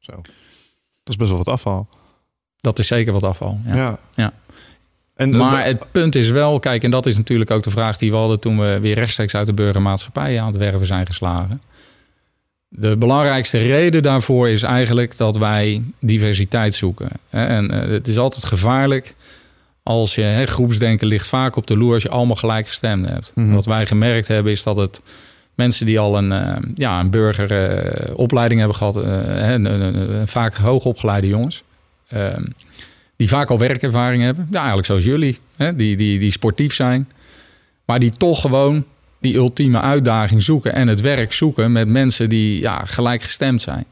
Zo. 0.00 0.12
Dat 0.12 1.14
is 1.14 1.16
best 1.16 1.28
wel 1.28 1.38
wat 1.38 1.48
afval. 1.48 1.88
Dat 2.60 2.78
is 2.78 2.86
zeker 2.86 3.12
wat 3.12 3.22
afval. 3.22 3.60
Ja. 3.64 3.74
ja. 3.74 3.98
ja. 4.14 4.32
En, 5.14 5.36
maar 5.36 5.64
het 5.64 5.92
punt 5.92 6.14
is 6.14 6.30
wel, 6.30 6.58
kijk, 6.58 6.84
en 6.84 6.90
dat 6.90 7.06
is 7.06 7.16
natuurlijk 7.16 7.50
ook 7.50 7.62
de 7.62 7.70
vraag 7.70 7.98
die 7.98 8.10
we 8.10 8.16
hadden 8.16 8.40
toen 8.40 8.58
we 8.58 8.80
weer 8.80 8.94
rechtstreeks 8.94 9.34
uit 9.34 9.46
de 9.46 9.52
burgermaatschappij 9.52 10.40
aan 10.40 10.46
het 10.46 10.56
werven 10.56 10.86
zijn 10.86 11.06
geslagen. 11.06 11.62
De 12.68 12.96
belangrijkste 12.96 13.58
reden 13.58 14.02
daarvoor 14.02 14.48
is 14.48 14.62
eigenlijk 14.62 15.16
dat 15.16 15.36
wij 15.36 15.82
diversiteit 16.00 16.74
zoeken. 16.74 17.10
En 17.30 17.70
eh, 17.70 17.88
het 17.88 18.08
is 18.08 18.18
altijd 18.18 18.44
gevaarlijk 18.44 19.14
als 19.86 20.14
je 20.14 20.42
groepsdenken 20.46 21.06
ligt 21.06 21.28
vaak 21.28 21.56
op 21.56 21.66
de 21.66 21.76
loer 21.76 21.94
als 21.94 22.02
je 22.02 22.08
allemaal 22.08 22.36
gelijk 22.36 22.66
gestemd 22.66 23.08
hebt. 23.08 23.32
Mhm. 23.34 23.54
Wat 23.54 23.66
wij 23.66 23.86
gemerkt 23.86 24.28
hebben 24.28 24.52
is 24.52 24.62
dat 24.62 24.76
het 24.76 25.00
mensen 25.54 25.86
die 25.86 25.98
al 25.98 26.18
een, 26.18 26.30
uh, 26.30 26.56
ja, 26.74 27.00
een 27.00 27.10
burgeropleiding 27.10 28.60
uh, 28.60 28.66
hebben 28.66 28.74
gehad, 28.76 28.96
uh, 28.96 30.22
vaak 30.24 30.54
hoogopgeleide 30.54 31.26
jongens. 31.26 31.62
Ehm, 32.08 32.44
die 33.16 33.28
vaak 33.28 33.50
al 33.50 33.58
werkervaring 33.58 34.22
hebben. 34.22 34.46
Ja, 34.50 34.56
eigenlijk 34.56 34.86
zoals 34.86 35.04
jullie, 35.04 35.38
hè? 35.56 35.76
Die, 35.76 35.96
die, 35.96 36.18
die 36.18 36.30
sportief 36.30 36.74
zijn. 36.74 37.08
Maar 37.84 37.98
die 37.98 38.10
toch 38.10 38.40
gewoon 38.40 38.84
die 39.20 39.34
ultieme 39.34 39.80
uitdaging 39.80 40.42
zoeken 40.42 40.72
en 40.72 40.88
het 40.88 41.00
werk 41.00 41.32
zoeken 41.32 41.72
met 41.72 41.88
mensen 41.88 42.28
die 42.28 42.60
ja, 42.60 42.84
gelijkgestemd 42.84 43.62
zijn. 43.62 43.84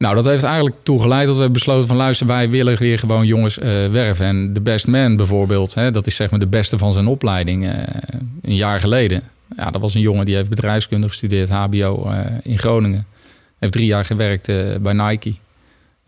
Nou, 0.00 0.14
dat 0.14 0.24
heeft 0.24 0.42
eigenlijk 0.42 0.76
toegeleid 0.82 1.26
dat 1.26 1.36
we 1.36 1.50
besloten 1.50 1.88
van 1.88 1.96
luister, 1.96 2.26
wij 2.26 2.50
willen 2.50 2.78
weer 2.78 2.98
gewoon 2.98 3.26
jongens 3.26 3.58
eh, 3.58 3.88
werven. 3.90 4.26
En 4.26 4.52
de 4.52 4.60
best 4.60 4.86
man 4.86 5.16
bijvoorbeeld, 5.16 5.74
hè, 5.74 5.90
dat 5.90 6.06
is 6.06 6.16
zeg 6.16 6.30
maar 6.30 6.38
de 6.38 6.46
beste 6.46 6.78
van 6.78 6.92
zijn 6.92 7.06
opleiding 7.06 7.66
eh, 7.66 7.72
een 8.42 8.54
jaar 8.54 8.80
geleden. 8.80 9.22
Ja, 9.56 9.70
dat 9.70 9.80
was 9.80 9.94
een 9.94 10.00
jongen 10.00 10.24
die 10.24 10.34
heeft 10.34 10.48
bedrijfskunde 10.48 11.08
gestudeerd, 11.08 11.48
HBO 11.48 12.04
eh, 12.06 12.18
in 12.42 12.58
Groningen. 12.58 13.06
Heeft 13.58 13.72
drie 13.72 13.86
jaar 13.86 14.04
gewerkt 14.04 14.46
bij 14.82 14.92
Nike 14.92 15.34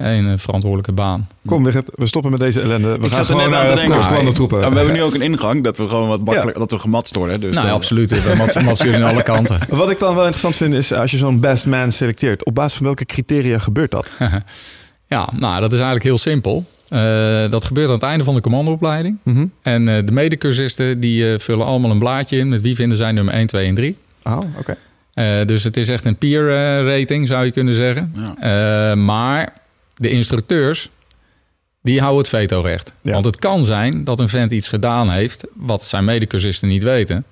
een 0.02 0.38
verantwoordelijke 0.38 0.92
baan. 0.92 1.28
Kom, 1.46 1.64
Wigert, 1.64 1.90
we 1.94 2.06
stoppen 2.06 2.30
met 2.30 2.40
deze 2.40 2.60
ellende. 2.60 2.88
We 2.88 2.94
Ik 2.94 3.00
gaan 3.02 3.10
zat 3.10 3.20
er 3.20 3.26
gewoon 3.26 3.50
net 3.50 3.58
aan 3.58 3.66
te 3.66 3.74
denken. 3.74 4.60
Ja, 4.60 4.70
we 4.70 4.76
hebben 4.76 4.92
nu 5.00 5.02
ook 5.02 5.14
een 5.14 5.22
ingang 5.22 5.64
dat 5.64 5.76
we 5.76 5.88
gewoon 5.88 6.08
wat 6.08 6.24
makkelijk, 6.24 6.58
dat 6.58 6.70
we 6.70 6.78
gematst 6.78 7.16
worden. 7.16 7.40
Dus, 7.40 7.54
nou, 7.54 7.66
eh, 7.66 7.72
absoluut. 7.72 8.22
We 8.22 8.34
matsen 8.36 8.64
matsen 8.64 8.86
jullie 8.86 9.04
aan 9.04 9.10
alle 9.12 9.22
kanten. 9.22 9.58
Wat 9.68 9.90
ik 9.90 9.98
dan 9.98 10.14
wel 10.14 10.22
interessant 10.22 10.56
vind 10.56 10.74
is 10.74 10.92
als 10.92 11.10
je 11.10 11.16
zo'n 11.16 11.40
best 11.40 11.66
man 11.66 11.92
selecteert. 11.92 12.44
Op 12.44 12.54
basis 12.54 12.76
van 12.76 12.86
welke 12.86 13.04
criteria 13.04 13.58
gebeurt 13.58 13.90
dat? 13.90 14.06
Ja, 15.06 15.28
nou, 15.32 15.60
dat 15.60 15.70
is 15.70 15.76
eigenlijk 15.76 16.04
heel 16.04 16.18
simpel. 16.18 16.64
Eh, 16.88 17.50
dat 17.50 17.64
gebeurt 17.64 17.88
aan 17.88 17.94
het 17.94 18.02
einde 18.02 18.24
van 18.24 18.34
de 18.34 18.40
commandoopleiding. 18.40 19.18
Mhm. 19.22 19.46
En 19.62 19.88
eh, 19.88 20.06
de 20.06 20.12
medecursisten 20.12 21.00
die 21.00 21.32
eh, 21.32 21.38
vullen 21.38 21.66
allemaal 21.66 21.90
een 21.90 21.98
blaadje 21.98 22.36
in 22.38 22.48
met 22.48 22.60
wie 22.60 22.74
vinden 22.74 22.96
zij 22.96 23.12
nummer 23.12 23.34
1, 23.34 23.46
2 23.46 23.66
en 23.66 23.74
3. 23.74 23.96
Oh, 24.24 24.38
oké. 24.58 24.76
Eh, 25.14 25.46
dus 25.46 25.64
het 25.64 25.76
is 25.76 25.88
echt 25.88 26.04
een 26.04 26.16
peer 26.16 26.50
eh, 26.50 26.86
rating, 26.86 27.28
zou 27.28 27.44
je 27.44 27.50
kunnen 27.50 27.74
zeggen. 27.74 28.14
Ja. 28.14 28.34
Eh, 28.90 28.96
maar 28.96 29.52
de 29.96 30.10
instructeurs, 30.10 30.90
die 31.82 32.00
houden 32.00 32.20
het 32.20 32.28
vetorecht. 32.28 32.92
Ja. 33.02 33.12
Want 33.12 33.24
het 33.24 33.36
kan 33.36 33.64
zijn 33.64 34.04
dat 34.04 34.20
een 34.20 34.28
vent 34.28 34.52
iets 34.52 34.68
gedaan 34.68 35.10
heeft 35.10 35.44
wat 35.54 35.84
zijn 35.84 36.04
medecursisten 36.04 36.68
niet 36.68 36.82
weten. 36.82 37.24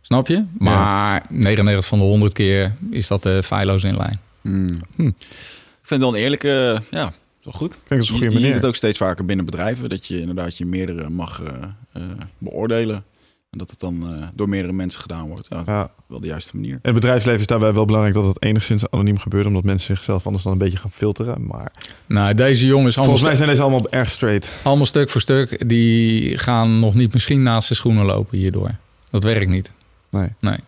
Snap 0.00 0.26
je? 0.28 0.44
Maar 0.58 1.26
99 1.28 1.86
van 1.86 1.98
de 1.98 2.04
100 2.04 2.32
keer 2.32 2.74
is 2.90 3.06
dat 3.06 3.26
eh 3.26 3.42
feilloos 3.42 3.84
in 3.84 3.96
lijn. 3.96 4.20
hmm. 4.40 4.78
Hm. 4.96 5.06
Ik 5.06 5.94
vind 5.96 6.02
het 6.02 6.10
wel 6.10 6.14
een 6.16 6.22
eerlijke, 6.22 6.82
ja, 6.90 7.12
wel 7.42 7.52
goed. 7.52 7.80
Klinkt 7.84 8.10
als 8.10 8.20
een 8.20 8.30
Je, 8.30 8.38
ziet 8.38 8.54
het 8.54 8.64
ook 8.64 8.74
steeds 8.74 8.98
vaker 8.98 9.24
binnen 9.24 9.44
bedrijven, 9.44 9.88
dat 9.88 10.06
je 10.06 10.20
inderdaad 10.20 10.56
je 10.56 10.66
meerdere 10.66 11.10
mag 11.10 11.42
eh, 11.42 11.62
eh, 11.92 12.02
beoordelen. 12.38 13.04
En 13.50 13.58
dat 13.58 13.70
het 13.70 13.80
dan 13.80 14.02
eh, 14.02 14.26
door 14.34 14.48
meerdere 14.48 14.72
mensen 14.72 15.00
gedaan 15.00 15.28
wordt. 15.28 15.46
Ja, 15.50 15.62
Ja. 15.66 15.90
wel 16.06 16.20
de 16.20 16.26
juiste 16.26 16.56
manier. 16.56 16.72
In 16.72 16.78
het 16.82 16.94
bedrijfsleven 16.94 17.40
is 17.40 17.46
daarbij 17.46 17.72
wel 17.72 17.84
belangrijk 17.84 18.14
dat 18.16 18.26
het 18.26 18.42
enigszins 18.42 18.90
anoniem 18.90 19.18
gebeurt, 19.18 19.46
omdat 19.46 19.64
mensen 19.64 19.96
zichzelf 19.96 20.24
anders 20.26 20.44
dan 20.44 20.52
een 20.52 20.58
beetje 20.58 20.78
gaan 20.78 20.90
filteren. 20.90 21.46
Maar 21.46 21.72
Nou, 22.06 22.34
deze 22.34 22.66
jongens, 22.66 22.96
allemaal, 22.96 23.04
volgens 23.04 23.22
mij 23.22 23.34
zijn 23.36 23.48
deze 23.48 23.62
allemaal 23.62 23.90
erg 23.90 24.10
straight. 24.10 24.48
allemaal 24.62 24.86
stuk 24.86 25.10
voor 25.10 25.20
stuk, 25.20 25.68
die 25.68 26.38
gaan 26.38 26.78
nog 26.78 26.94
niet 26.94 27.12
misschien 27.12 27.42
naast 27.42 27.66
zijn 27.66 27.78
schoenen 27.78 28.04
lopen 28.04 28.38
hierdoor. 28.38 28.74
Dat 29.10 29.22
werkt 29.22 29.50
niet. 29.50 29.70
Nee. 30.08 30.28
Nee. 30.40 30.58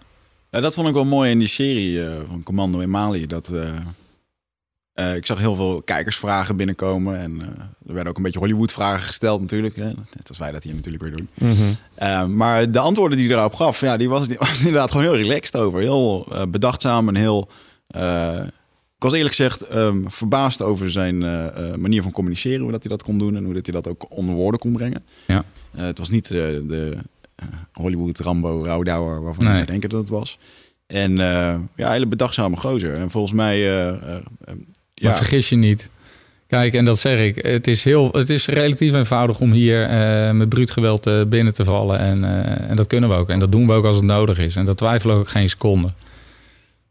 Ja, 0.50 0.60
dat 0.60 0.74
vond 0.74 0.88
ik 0.88 0.94
wel 0.94 1.04
mooi 1.04 1.30
in 1.30 1.38
die 1.38 1.48
serie 1.48 2.04
eh, 2.06 2.14
van 2.28 2.42
Commando 2.42 2.78
in 2.78 2.90
Mali. 2.90 3.26
Dat, 3.26 3.48
eh, 3.48 3.70
eh, 5.00 5.14
ik 5.14 5.26
zag 5.26 5.38
heel 5.38 5.56
veel 5.56 5.82
kijkersvragen 5.82 6.56
binnenkomen. 6.56 7.18
En 7.18 7.40
eh, 7.40 7.46
er 7.86 7.94
werden 7.94 8.06
ook 8.06 8.16
een 8.16 8.22
beetje 8.22 8.38
Hollywood-vragen 8.38 9.06
gesteld 9.06 9.40
natuurlijk. 9.40 9.76
Hè? 9.76 9.84
Net 9.84 10.28
als 10.28 10.38
wij 10.38 10.52
dat 10.52 10.62
hier 10.62 10.74
natuurlijk 10.74 11.02
weer 11.02 11.16
doen. 11.16 11.28
Mhm. 11.34 11.72
Eh, 11.94 12.24
maar 12.26 12.70
de 12.70 12.78
antwoorden 12.78 13.18
die 13.18 13.26
hij 13.26 13.36
daarop 13.36 13.54
gaf, 13.54 13.80
ja, 13.80 13.96
die 13.96 14.08
was, 14.08 14.28
die 14.28 14.38
was 14.38 14.58
inderdaad 14.64 14.90
gewoon 14.90 15.06
heel 15.06 15.16
relaxed 15.16 15.56
over. 15.56 15.80
Heel 15.80 16.28
bedachtzaam 16.48 17.08
en 17.08 17.14
heel... 17.14 17.48
ik 18.96 19.06
was 19.06 19.12
eerlijk 19.12 19.34
gezegd 19.34 19.62
ehm, 19.62 20.02
verbaasd 20.06 20.62
over 20.62 20.90
zijn 20.90 21.18
manier 21.80 22.02
van 22.02 22.12
communiceren. 22.12 22.60
Hoe 22.60 22.72
dat 22.72 22.82
hij 22.82 22.92
dat 22.92 23.02
kon 23.02 23.18
doen 23.18 23.36
en 23.36 23.44
hoe 23.44 23.54
dat 23.54 23.66
hij 23.66 23.74
dat 23.74 23.88
ook 23.88 24.16
onder 24.16 24.34
woorden 24.34 24.60
kon 24.60 24.72
brengen. 24.72 25.04
Ja. 25.26 25.44
Het 25.76 25.98
was 25.98 26.10
niet 26.10 26.28
de 26.28 26.96
Hollywood 27.72 28.18
Rambo 28.18 28.62
Rauwdouwer 28.64 29.22
waarvan 29.22 29.44
Nee. 29.44 29.52
je 29.52 29.58
zou 29.58 29.70
denken 29.70 29.88
dat 29.88 30.00
het 30.00 30.08
was. 30.08 30.38
En 30.86 31.16
ja, 31.76 31.90
hele 31.90 32.06
bedachtzame 32.06 32.56
gozer. 32.56 32.94
En 32.94 33.10
volgens 33.10 33.32
mij... 33.32 33.88
Maar 35.00 35.12
ja, 35.12 35.16
vergis 35.16 35.48
je 35.48 35.56
niet. 35.56 35.88
Kijk, 36.46 36.74
en 36.74 36.84
dat 36.84 36.98
zeg 36.98 37.18
ik. 37.18 37.44
Het 37.44 37.66
is, 37.66 37.84
heel, 37.84 38.08
het 38.12 38.30
is 38.30 38.46
relatief 38.46 38.94
eenvoudig 38.94 39.40
om 39.40 39.52
hier 39.52 39.84
eh, 39.84 40.30
met 40.30 40.48
bruut 40.48 40.70
geweld 40.70 41.06
eh, 41.06 41.24
binnen 41.26 41.54
te 41.54 41.64
vallen. 41.64 41.98
En, 41.98 42.24
eh, 42.24 42.70
en 42.70 42.76
dat 42.76 42.86
kunnen 42.86 43.08
we 43.08 43.14
ook. 43.14 43.28
En 43.28 43.38
dat 43.38 43.52
doen 43.52 43.66
we 43.66 43.72
ook 43.72 43.84
als 43.84 43.96
het 43.96 44.04
nodig 44.04 44.38
is. 44.38 44.56
En 44.56 44.64
dat 44.64 44.76
twijfelen 44.76 45.14
we 45.14 45.20
ook 45.20 45.28
geen 45.28 45.48
seconde. 45.48 45.92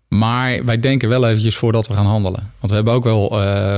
Maar 0.08 0.66
wij 0.66 0.80
denken 0.80 1.10
wel 1.10 1.28
eventjes 1.28 1.56
voordat 1.56 1.88
we 1.88 1.94
gaan 1.94 2.06
handelen. 2.06 2.52
Want 2.60 2.70
we 2.70 2.76
hebben 2.76 2.94
ook 2.94 3.04
wel 3.04 3.28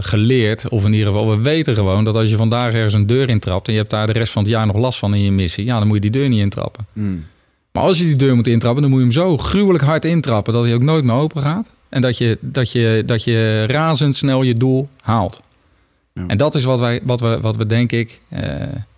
geleerd, 0.01 0.69
of 0.69 0.85
in 0.85 0.93
ieder 0.93 1.07
geval, 1.07 1.29
we 1.29 1.41
weten 1.41 1.75
gewoon 1.75 2.03
dat 2.03 2.15
als 2.15 2.29
je 2.29 2.35
vandaag 2.35 2.73
ergens 2.73 2.93
een 2.93 3.07
deur 3.07 3.29
intrapt 3.29 3.67
en 3.67 3.73
je 3.73 3.79
hebt 3.79 3.91
daar 3.91 4.05
de 4.05 4.11
rest 4.11 4.31
van 4.31 4.41
het 4.41 4.51
jaar 4.51 4.65
nog 4.65 4.75
last 4.75 4.99
van 4.99 5.13
in 5.13 5.21
je 5.21 5.31
missie, 5.31 5.65
ja, 5.65 5.77
dan 5.77 5.87
moet 5.87 5.95
je 5.95 6.09
die 6.09 6.21
deur 6.21 6.29
niet 6.29 6.39
intrappen. 6.39 6.85
mm, 6.93 7.25
Maar 7.71 7.83
als 7.83 7.97
je 7.97 8.03
die 8.03 8.15
deur 8.15 8.35
moet 8.35 8.47
intrappen, 8.47 8.81
dan 8.81 8.91
moet 8.91 8.99
je 8.99 9.05
hem 9.05 9.15
zo 9.15 9.37
gruwelijk 9.37 9.83
hard 9.83 10.05
intrappen 10.05 10.53
dat 10.53 10.63
hij 10.63 10.73
ook 10.73 10.81
nooit 10.83 11.03
meer 11.03 11.15
open 11.15 11.41
gaat. 11.41 11.69
En 11.91 12.01
dat 12.01 12.17
je, 12.17 12.37
dat 12.41 12.71
je, 12.71 13.03
dat 13.05 13.23
je 13.23 13.65
razendsnel 13.65 14.41
je 14.41 14.53
doel 14.53 14.89
haalt. 15.01 15.39
Ja. 16.13 16.23
En 16.27 16.37
dat 16.37 16.55
is 16.55 16.63
wat, 16.63 16.79
wij, 16.79 17.01
wat, 17.03 17.19
we, 17.19 17.39
wat 17.41 17.55
we 17.55 17.65
denk 17.65 17.91
ik, 17.91 18.21
eh, 18.29 18.43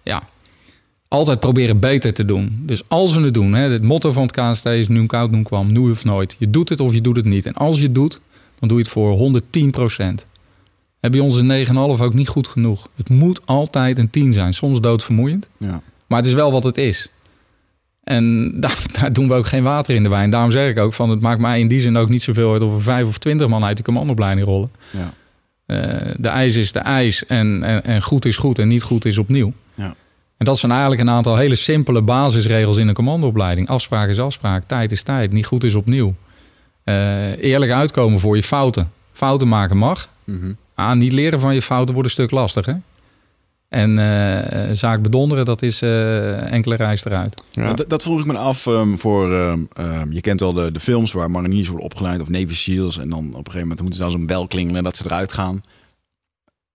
ja, 0.04 0.24
altijd 1.08 1.40
proberen 1.40 1.80
beter 1.80 2.14
te 2.14 2.26
doen. 2.26 2.64
Dus 2.66 2.90
als 2.90 3.16
we 3.16 3.22
het 3.22 3.34
doen, 3.34 3.54
hè, 3.54 3.70
het 3.70 3.84
motto 3.84 4.12
van 4.12 4.24
het 4.24 4.32
KST 4.32 4.66
is 4.66 4.88
nu 4.88 5.06
koud, 5.06 5.32
nu 5.32 5.44
kwam, 5.44 5.72
nu 5.72 5.80
of 5.92 6.04
nooit. 6.04 6.36
Je 6.38 6.50
doet 6.50 6.70
het 6.70 6.80
of 6.80 6.94
je 6.94 7.02
doet 7.02 7.16
het 7.16 7.26
niet. 7.26 7.46
En 7.46 7.54
als 7.54 7.78
je 7.78 7.84
het 7.84 7.96
doet, 7.96 8.20
dan 8.60 8.68
doe 8.70 8.78
je 8.78 8.84
het 8.84 8.94
voor 8.94 9.12
110 9.12 9.72
procent. 9.72 10.26
Heb 11.00 11.14
je 11.14 11.24
onze 11.24 11.66
9,5 11.68 11.74
ook 11.76 12.14
niet 12.14 12.28
goed 12.28 12.48
genoeg. 12.48 12.88
Het 12.96 13.10
moet 13.10 13.42
altijd 13.46 13.98
een 13.98 14.10
10 14.10 14.34
zijn. 14.34 14.54
Soms 14.54 14.82
doodvermoeiend. 14.82 15.48
ja. 15.58 15.82
Maar 16.08 16.22
het 16.22 16.28
is 16.28 16.34
wel 16.34 16.52
wat 16.52 16.64
het 16.64 16.78
is. 16.78 17.10
En 18.04 18.52
daar, 18.60 18.86
daar 19.00 19.14
doen 19.14 19.28
we 19.28 19.34
ook 19.34 19.48
geen 19.48 19.64
water 19.64 19.96
in 19.96 20.04
de 20.04 20.10
wijn. 20.10 20.30
Daarom 20.30 20.52
zeg 20.52 20.70
ik 20.70 20.80
ook 20.80 20.94
van 20.94 21.10
het 21.10 21.22
maakt 21.22 21.40
mij 21.40 21.60
in 21.60 21.68
die 21.68 21.80
zin 21.80 21.98
ook 21.98 22.10
niet 22.10 22.22
zoveel 22.22 22.54
uit 22.54 22.62
of 22.62 22.74
er 22.74 22.82
vijf 22.82 23.08
of 23.08 23.18
twintig 23.18 23.48
man 23.48 23.64
uit 23.64 23.78
de 23.78 23.84
commandopleiding 23.84 24.48
rollen. 24.48 24.72
Ja. 24.92 25.14
Eh, 25.66 26.12
de 26.18 26.28
ijs 26.28 26.56
is 26.56 26.72
de 26.72 26.80
ijs 26.80 27.26
en, 27.26 27.64
en, 27.64 27.84
en 27.84 28.02
goed 28.02 28.26
is 28.26 28.38
goed 28.38 28.60
en 28.60 28.68
niet 28.68 28.84
goed 28.84 29.06
is 29.06 29.18
opnieuw. 29.18 29.54
Ja. 29.74 29.96
En 30.38 30.46
dat 30.46 30.58
zijn 30.58 30.72
eigenlijk 30.72 31.02
een 31.02 31.10
aantal 31.10 31.38
hele 31.38 31.56
simpele 31.56 32.02
basisregels 32.02 32.78
in 32.78 32.88
een 32.88 32.94
commandoopleiding. 32.94 33.68
Afspraak 33.68 34.10
is 34.10 34.20
afspraak, 34.20 34.64
tijd 34.64 34.92
is 34.92 35.04
tijd, 35.04 35.32
niet 35.32 35.46
goed 35.46 35.64
is 35.64 35.76
opnieuw. 35.76 36.16
Eh, 36.84 37.44
eerlijk 37.44 37.72
uitkomen 37.72 38.20
voor 38.20 38.36
je 38.36 38.44
fouten. 38.44 38.92
Fouten 39.12 39.48
maken 39.48 39.78
mag. 39.78 40.10
Ah, 40.76 40.96
niet 40.96 41.14
leren 41.14 41.40
van 41.40 41.54
je 41.54 41.62
fouten 41.62 41.94
wordt 41.94 42.10
een 42.10 42.16
stuk 42.16 42.32
lastiger. 42.32 42.82
En 43.74 43.98
eh, 43.98 44.70
zaak 44.72 45.02
bedonderen, 45.02 45.46
dat 45.46 45.62
is 45.62 45.82
eh, 45.82 46.52
enkele 46.52 46.76
reis 46.76 47.06
eruit. 47.06 47.44
Ja. 47.52 47.74
Dat, 47.74 47.90
dat 47.90 48.04
vroeg 48.04 48.20
ik 48.20 48.26
me 48.26 48.38
af 48.38 48.68
ehm, 48.68 48.96
voor... 48.96 49.34
ehm, 49.34 49.60
ehm, 49.74 50.12
je 50.12 50.22
kent 50.22 50.40
wel 50.40 50.54
de, 50.54 50.72
de 50.72 50.80
films 50.80 51.12
waar 51.12 51.32
mariniers 51.32 51.68
worden 51.68 51.86
opgeleid 51.86 52.22
of 52.22 52.30
Navy 52.30 52.54
SEALs. 52.54 52.98
En 52.98 53.10
dan 53.10 53.20
op 53.20 53.26
een 53.26 53.36
gegeven 53.36 53.60
moment 53.60 53.80
moeten 53.82 53.98
ze 53.98 54.04
dan 54.04 54.12
zo'n 54.12 54.26
bel 54.26 54.48
klingelen 54.48 54.78
en 54.78 54.84
dat 54.84 54.98
ze 54.98 55.04
eruit 55.06 55.32
gaan. 55.32 55.62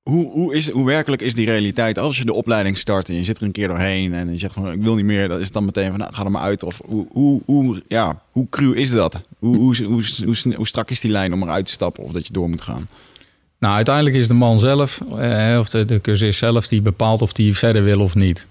Hoe, 0.03 0.31
hoe, 0.31 0.55
is, 0.55 0.71
hoe 0.71 0.87
werkelijk 0.87 1.23
is 1.23 1.35
die 1.35 1.47
realiteit 1.47 1.99
als 1.99 2.19
je 2.19 2.25
de 2.25 2.33
opleiding 2.33 2.79
start 2.79 3.09
en 3.09 3.15
je 3.15 3.25
zit 3.25 3.39
er 3.39 3.43
een 3.43 3.53
keer 3.53 3.69
doorheen 3.69 4.15
en 4.15 4.33
je 4.33 4.39
zegt 4.39 4.55
van 4.55 4.73
ik 4.73 4.83
wil 4.83 4.95
niet 4.95 5.05
meer, 5.05 5.29
dan 5.29 5.39
is 5.39 5.45
het 5.45 5.53
dan 5.53 5.65
meteen 5.65 5.91
van 5.91 5.99
nou, 5.99 6.15
ga 6.15 6.25
er 6.25 6.31
maar 6.31 6.43
uit. 6.43 6.65
Of 6.65 6.81
hoe, 6.87 7.07
hoe, 7.13 7.41
hoe, 7.45 7.83
ja, 7.89 8.23
hoe 8.33 8.47
cru 8.51 8.77
is 8.77 8.91
dat? 8.91 9.21
Hoe, 9.39 9.57
hoe, 9.57 9.85
hoe, 9.85 10.03
hoe, 10.25 10.55
hoe 10.57 10.67
strak 10.67 10.91
is 10.91 11.01
die 11.01 11.11
lijn 11.11 11.33
om 11.33 11.43
eruit 11.43 11.67
te 11.67 11.73
stappen 11.73 12.05
of 12.05 12.13
dat 12.13 12.27
je 12.27 12.33
door 12.33 12.49
moet 12.49 12.61
gaan? 12.61 12.89
Nou, 13.59 13.75
uiteindelijk 13.75 14.17
is 14.17 14.29
de 14.29 14.35
man 14.35 14.59
zelf, 14.59 15.01
eh, 15.19 15.57
of 15.59 15.69
de, 15.69 15.85
de 15.85 16.01
cursist 16.01 16.39
zelf, 16.39 16.69
die 16.69 16.83
bepaalt 16.83 17.23
of 17.23 17.33
die 17.33 17.57
verder 17.57 17.83
wil 17.85 18.01
of 18.01 18.15
niet. 18.15 18.47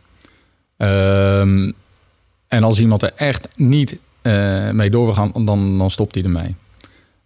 Ehm, 0.77 1.71
en 2.47 2.63
als 2.63 2.79
iemand 2.79 3.01
er 3.03 3.11
echt 3.15 3.47
niet 3.55 3.97
eh, 4.21 4.69
mee 4.69 4.89
door 4.89 5.05
wil 5.05 5.13
gaan, 5.13 5.45
dan, 5.45 5.77
dan 5.77 5.89
stopt 5.89 6.15
hij 6.15 6.23
ermee. 6.23 6.55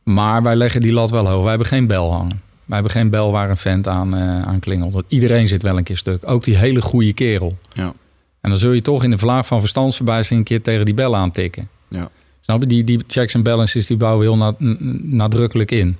Maar 0.03 0.43
wij 0.43 0.55
leggen 0.55 0.81
die 0.81 0.91
lat 0.93 1.09
wel 1.09 1.27
hoog. 1.27 1.39
Wij 1.41 1.49
hebben 1.49 1.67
geen 1.67 1.87
bel 1.87 2.11
hangen. 2.11 2.41
Wij 2.65 2.79
hebben 2.79 2.91
geen 2.91 3.09
bel 3.09 3.31
waar 3.31 3.49
een 3.49 3.57
vent 3.57 3.87
aan, 3.87 4.15
eh, 4.15 4.41
aan 4.41 4.59
klingelt. 4.59 4.93
Want 4.93 5.05
iedereen 5.07 5.47
zit 5.47 5.63
wel 5.63 5.77
een 5.77 5.83
keer 5.83 5.97
stuk. 5.97 6.29
Ook 6.29 6.43
die 6.43 6.57
hele 6.57 6.81
goede 6.81 7.13
kerel. 7.13 7.57
Ja. 7.73 7.93
En 8.41 8.49
dan 8.49 8.59
zul 8.59 8.71
je 8.71 8.81
toch 8.81 9.03
in 9.03 9.09
de 9.09 9.17
vlaag 9.17 9.47
van 9.47 9.59
verstandsverbijzing 9.59 10.39
een 10.39 10.45
keer 10.45 10.61
tegen 10.61 10.85
die 10.85 10.93
bel 10.93 11.15
aantikken. 11.15 11.69
Ja. 11.87 12.09
Snap 12.41 12.61
je? 12.61 12.67
Die, 12.67 12.83
die 12.83 12.99
checks 13.07 13.33
en 13.33 13.43
balances 13.43 13.87
die 13.87 13.97
bouwen 13.97 14.25
heel 14.25 14.37
na- 14.37 14.55
nadrukkelijk 15.01 15.71
in. 15.71 15.97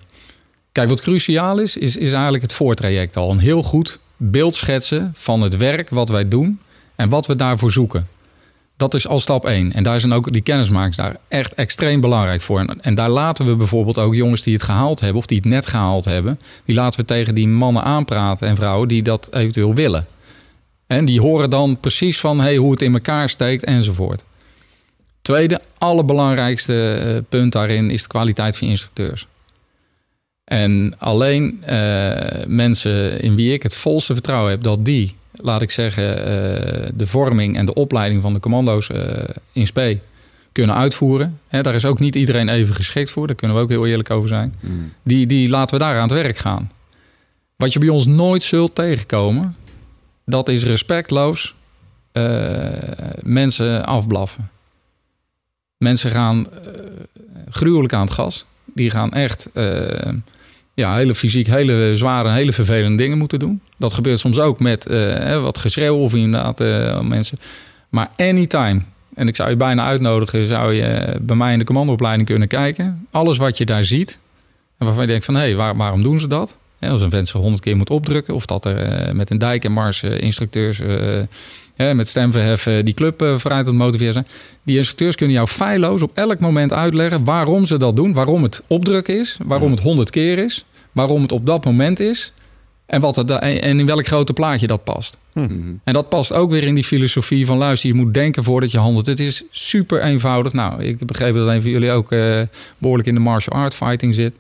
Kijk, 0.72 0.90
wat 0.90 1.02
cruciaal 1.02 1.60
is, 1.60 1.78
is, 1.78 1.98
eigenlijk 1.98 2.44
het 2.44 2.54
voortraject 2.54 3.18
al. 3.18 3.32
Een 3.32 3.40
heel 3.40 3.64
goed 3.64 4.00
beeld 4.18 4.56
schetsen 4.56 5.12
van 5.16 5.42
het 5.42 5.58
werk 5.58 5.90
wat 5.90 6.10
wij 6.10 6.28
doen 6.28 6.60
en 6.96 7.10
wat 7.10 7.28
we 7.28 7.36
daarvoor 7.36 7.72
zoeken. 7.72 8.08
Dat 8.78 8.94
is 8.94 9.08
al 9.08 9.20
stap 9.20 9.46
één. 9.46 9.74
En 9.74 9.84
daar 9.84 10.00
zijn 10.00 10.14
ook 10.14 10.34
die 10.34 10.42
kennismakers 10.42 10.96
daar 10.96 11.18
echt 11.28 11.54
extreem 11.54 12.02
belangrijk 12.02 12.42
voor. 12.42 12.66
En, 12.82 12.96
daar 12.96 13.10
laten 13.10 13.46
we 13.46 13.56
bijvoorbeeld 13.56 13.98
ook 13.98 14.16
jongens 14.16 14.42
die 14.42 14.54
het 14.54 14.64
gehaald 14.64 15.00
hebben 15.00 15.18
of 15.18 15.26
die 15.26 15.38
het 15.38 15.46
net 15.46 15.66
gehaald 15.66 16.06
hebben, 16.06 16.40
die 16.66 16.76
laten 16.76 17.00
we 17.00 17.06
tegen 17.06 17.36
die 17.36 17.48
mannen 17.48 17.84
aanpraten 17.84 18.48
en 18.48 18.56
vrouwen 18.56 18.88
die 18.88 19.04
dat 19.04 19.30
eventueel 19.32 19.74
willen. 19.74 20.08
En 20.88 21.06
die 21.06 21.22
horen 21.22 21.50
dan 21.50 21.78
precies 21.80 22.20
van 22.20 22.40
hey, 22.40 22.56
hoe 22.56 22.72
het 22.72 22.82
in 22.82 22.94
elkaar 22.94 23.30
steekt 23.30 23.64
enzovoort. 23.64 24.24
Tweede, 25.22 25.62
allerbelangrijkste 25.78 26.94
eh, 26.94 27.18
punt 27.30 27.52
daarin 27.52 27.90
is 27.90 28.02
de 28.02 28.08
kwaliteit 28.08 28.58
van 28.58 28.68
instructeurs. 28.68 29.28
En 30.52 30.94
alleen 30.98 31.64
eh, 31.64 32.46
mensen 32.48 33.22
in 33.22 33.36
wie 33.36 33.54
ik 33.54 33.64
het 33.64 33.76
volste 33.76 34.14
vertrouwen 34.14 34.52
heb 34.52 34.64
dat 34.64 34.86
die, 34.86 35.16
laat 35.32 35.62
ik 35.62 35.72
zeggen, 35.72 36.18
eh, 36.18 36.90
de 36.94 37.08
vorming 37.08 37.58
en 37.58 37.66
de 37.66 37.74
opleiding 37.74 38.22
van 38.22 38.34
de 38.34 38.40
commando's 38.40 38.90
eh, 38.90 39.24
in 39.52 39.68
spe 39.68 40.00
kunnen 40.52 40.76
uitvoeren. 40.76 41.40
Hè, 41.48 41.62
daar 41.62 41.76
is 41.76 41.86
ook 41.86 42.00
niet 42.00 42.16
iedereen 42.16 42.50
even 42.50 42.76
geschikt 42.76 43.12
voor, 43.12 43.28
daar 43.28 43.36
kunnen 43.36 43.58
we 43.58 43.64
ook 43.64 43.70
heel 43.70 43.88
eerlijk 43.88 44.10
over 44.10 44.30
zijn. 44.30 44.56
Mm. 44.60 44.94
Die, 45.04 45.28
die 45.28 45.50
laten 45.50 45.78
we 45.78 45.84
daar 45.84 45.96
aan 45.96 46.10
het 46.10 46.22
werk 46.22 46.38
gaan. 46.38 46.72
Wat 47.56 47.74
je 47.74 47.80
bij 47.80 47.90
ons 47.90 48.06
nooit 48.06 48.44
zult 48.44 48.76
tegenkomen, 48.76 49.56
dat 50.26 50.50
is 50.50 50.64
respectloos 50.64 51.56
mensen 53.22 53.86
afblaffen. 53.86 54.50
Mensen 55.78 56.12
gaan 56.12 56.48
gruwelijk 57.50 57.94
aan 57.94 58.06
het 58.06 58.14
gas. 58.14 58.46
Die 58.66 58.90
gaan 58.90 59.12
echt 59.12 59.50
ja, 60.74 60.96
hele 60.96 61.16
fysiek, 61.16 61.48
hele 61.48 61.96
zware, 61.96 62.32
hele 62.32 62.54
vervelende 62.54 62.98
dingen 62.98 63.18
moeten 63.18 63.40
doen. 63.40 63.62
Dat 63.78 63.94
gebeurt 63.94 64.20
soms 64.20 64.40
ook 64.40 64.60
met 64.60 64.86
eh, 64.86 65.42
wat 65.42 65.58
geschreeuw 65.58 65.98
of 65.98 66.16
inderdaad 66.16 66.60
eh, 66.60 67.00
mensen. 67.00 67.40
Maar 67.90 68.08
anytime, 68.18 68.82
en 69.14 69.28
ik 69.28 69.36
zou 69.36 69.50
je 69.50 69.56
bijna 69.56 69.86
uitnodigen, 69.86 70.48
zou 70.48 70.74
je 70.74 71.18
bij 71.22 71.36
mij 71.36 71.54
in 71.54 71.60
de 71.60 71.66
commandoopleiding 71.66 72.28
kunnen 72.28 72.48
kijken. 72.48 73.08
Alles 73.12 73.38
wat 73.38 73.58
je 73.58 73.66
daar 73.66 73.84
ziet, 73.84 74.18
en 74.78 74.86
waarvan 74.86 75.04
je 75.04 75.10
denkt 75.10 75.26
van, 75.26 75.36
hé, 75.36 75.42
hey, 75.42 75.56
waar, 75.56 75.76
waarom 75.76 76.04
doen 76.04 76.20
ze 76.20 76.28
dat? 76.28 76.58
Hè, 76.80 76.90
als 76.90 77.02
een 77.02 77.10
vent 77.10 77.28
zich 77.28 77.40
honderd 77.40 77.64
keer 77.64 77.78
moet 77.78 77.90
opdrukken, 77.90 78.36
of 78.36 78.46
dat 78.46 78.66
er 78.66 78.78
eh, 78.78 79.14
met 79.14 79.30
een 79.30 79.38
dijk 79.38 79.64
en 79.66 79.72
mars 79.72 80.04
instructeurs 80.04 80.82
hè, 81.82 81.94
met 81.94 82.08
stemverheffen 82.08 82.86
die 82.86 82.94
club 82.94 83.22
eh, 83.22 83.38
vooruit 83.38 83.66
aan 83.66 83.74
het 83.74 83.84
motiveren 83.84 84.14
zijn. 84.14 84.28
Die 84.64 84.78
instructeurs 84.78 85.16
kunnen 85.16 85.36
jou 85.36 85.48
feilloos 85.48 86.02
op 86.02 86.12
elk 86.14 86.40
moment 86.40 86.74
uitleggen 86.74 87.24
waarom 87.24 87.66
ze 87.66 87.78
dat 87.78 87.96
doen, 87.96 88.14
waarom 88.14 88.44
het 88.44 88.62
opdrukken 88.68 89.20
is, 89.20 89.38
waarom 89.46 89.72
het 89.72 89.80
honderd 89.80 90.10
keer 90.10 90.38
is, 90.38 90.66
waarom 90.92 91.22
het 91.22 91.32
op 91.32 91.46
dat 91.46 91.66
moment 91.66 92.00
is 92.00 92.34
en, 92.86 93.02
wat 93.02 93.16
het, 93.16 93.30
en 93.30 93.80
in 93.80 93.86
welk 93.86 94.08
grote 94.08 94.34
plaatje 94.34 94.68
dat 94.68 94.84
past. 94.84 95.18
Mhm. 95.34 95.52
En 95.84 95.94
dat 95.94 96.10
past 96.10 96.34
ook 96.34 96.52
weer 96.52 96.64
in 96.64 96.76
die 96.76 96.84
filosofie 96.84 97.46
van 97.46 97.58
luister, 97.58 97.90
je 97.90 97.96
moet 97.96 98.14
denken 98.14 98.44
voordat 98.44 98.72
je 98.72 98.78
handelt. 98.78 99.06
Het 99.06 99.20
is 99.20 99.44
super 99.52 100.02
eenvoudig. 100.02 100.54
Nou, 100.54 100.84
ik 100.84 101.06
begreep 101.06 101.34
dat 101.34 101.48
een 101.48 101.62
van 101.62 101.72
jullie 101.72 101.92
ook 101.92 102.12
eh, 102.12 102.42
behoorlijk 102.78 103.08
in 103.08 103.14
de 103.14 103.20
martial 103.20 103.56
art 103.56 103.74
fighting 103.74 104.14
zit. 104.14 104.34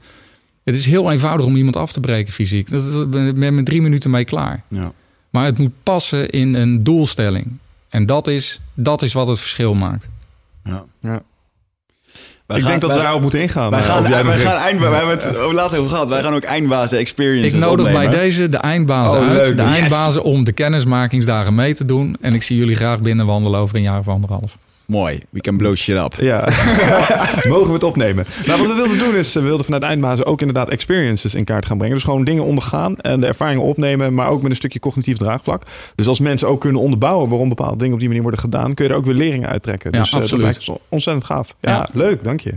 Het 0.63 0.75
is 0.75 0.85
heel 0.85 1.11
eenvoudig 1.11 1.45
om 1.45 1.55
iemand 1.55 1.75
af 1.75 1.91
te 1.91 1.99
breken 1.99 2.33
fysiek. 2.33 2.69
Dat 2.69 2.81
is 2.81 3.09
ben 3.09 3.39
ben 3.39 3.55
met 3.55 3.65
drie 3.65 3.81
minuten 3.81 4.11
mee 4.11 4.25
klaar. 4.25 4.63
Ja. 4.67 4.91
Maar 5.31 5.45
het 5.45 5.57
moet 5.57 5.71
passen 5.83 6.29
in 6.29 6.53
een 6.53 6.83
doelstelling. 6.83 7.47
En 7.89 8.05
dat 8.05 8.27
is, 8.27 8.59
dat 8.73 9.01
is 9.01 9.13
wat 9.13 9.27
het 9.27 9.39
verschil 9.39 9.73
maakt. 9.73 10.07
Ja. 10.63 10.83
Ja. 11.01 11.21
Wij 12.45 12.59
ik 12.59 12.65
gaan- 12.65 12.71
denk 12.71 12.81
dat 12.81 12.89
we 12.89 12.95
wij- 12.95 13.05
daarop 13.05 13.21
moeten 13.21 13.41
ingaan. 13.41 13.69
Wij 13.69 13.79
eh, 13.79 13.85
gaan, 13.85 14.03
wij 14.03 14.37
gaan 14.37 14.57
eind, 14.61 14.79
we 14.79 14.85
hebben 14.85 15.17
het 15.17 15.35
over 15.37 15.55
laatst 15.55 15.75
over 15.77 15.89
gehad. 15.89 16.09
Wij 16.09 16.21
gaan 16.21 16.33
ook 16.33 16.43
eindbazen 16.43 16.97
experiences 16.97 17.53
Ik 17.53 17.59
nodig 17.59 17.85
opnemen. 17.85 18.09
bij 18.09 18.19
deze 18.19 18.49
de 18.49 18.57
eindbazen 18.57 19.19
Oh, 19.19 19.27
uit. 19.27 19.45
leuk. 19.45 19.57
De 19.57 19.63
Yes. 19.63 19.71
eindbazen 19.71 20.23
om 20.23 20.43
de 20.43 20.51
kennismakingsdagen 20.51 21.55
mee 21.55 21.75
te 21.75 21.85
doen. 21.85 22.17
En 22.21 22.33
ik 22.33 22.43
zie 22.43 22.57
jullie 22.57 22.75
graag 22.75 22.99
binnenwandelen 23.01 23.59
over 23.59 23.75
een 23.75 23.81
jaar 23.81 23.99
of 23.99 24.07
anderhalf. 24.07 24.57
Mooi. 24.91 25.21
We 25.29 25.39
can 25.39 25.57
blow 25.57 25.75
shit 25.75 25.95
up. 25.97 26.13
Ja, 26.19 26.39
mogen 27.49 27.67
we 27.67 27.73
het 27.73 27.83
opnemen? 27.83 28.25
Nou, 28.45 28.59
wat 28.59 28.67
we 28.67 28.73
wilden 28.73 28.97
doen 28.97 29.15
is, 29.15 29.33
we 29.33 29.41
wilden 29.41 29.65
vanuit 29.65 29.83
Eindmazen 29.83 30.25
ook 30.25 30.39
inderdaad 30.39 30.69
experiences 30.69 31.33
in 31.35 31.43
kaart 31.43 31.65
gaan 31.65 31.77
brengen. 31.77 31.95
Dus 31.95 32.03
gewoon 32.05 32.23
dingen 32.23 32.43
ondergaan 32.43 32.97
en 32.97 33.19
de 33.19 33.27
ervaringen 33.27 33.63
opnemen, 33.63 34.13
maar 34.13 34.29
ook 34.29 34.41
met 34.41 34.51
een 34.51 34.57
stukje 34.57 34.79
cognitief 34.79 35.17
draagvlak. 35.17 35.63
Dus 35.95 36.07
als 36.07 36.19
mensen 36.19 36.47
ook 36.47 36.61
kunnen 36.61 36.81
onderbouwen 36.81 37.29
waarom 37.29 37.49
bepaalde 37.49 37.77
dingen 37.77 37.93
op 37.93 37.99
die 37.99 38.07
manier 38.07 38.23
worden 38.23 38.39
gedaan, 38.41 38.73
kun 38.73 38.85
je 38.85 38.91
er 38.91 38.97
ook 38.97 39.05
weer 39.05 39.13
leringen 39.15 39.49
uittrekken. 39.49 39.91
Ja, 39.91 39.97
dus 39.99 40.07
eh, 40.07 40.13
dat 40.13 40.21
absoluut. 40.21 40.43
lijkt 40.43 40.69
ons 40.69 40.77
ontzettend 40.89 41.25
gaaf. 41.25 41.55
Ja, 41.59 41.71
Ja. 41.71 41.89
leuk, 41.93 42.23
dank 42.23 42.39
je. 42.39 42.53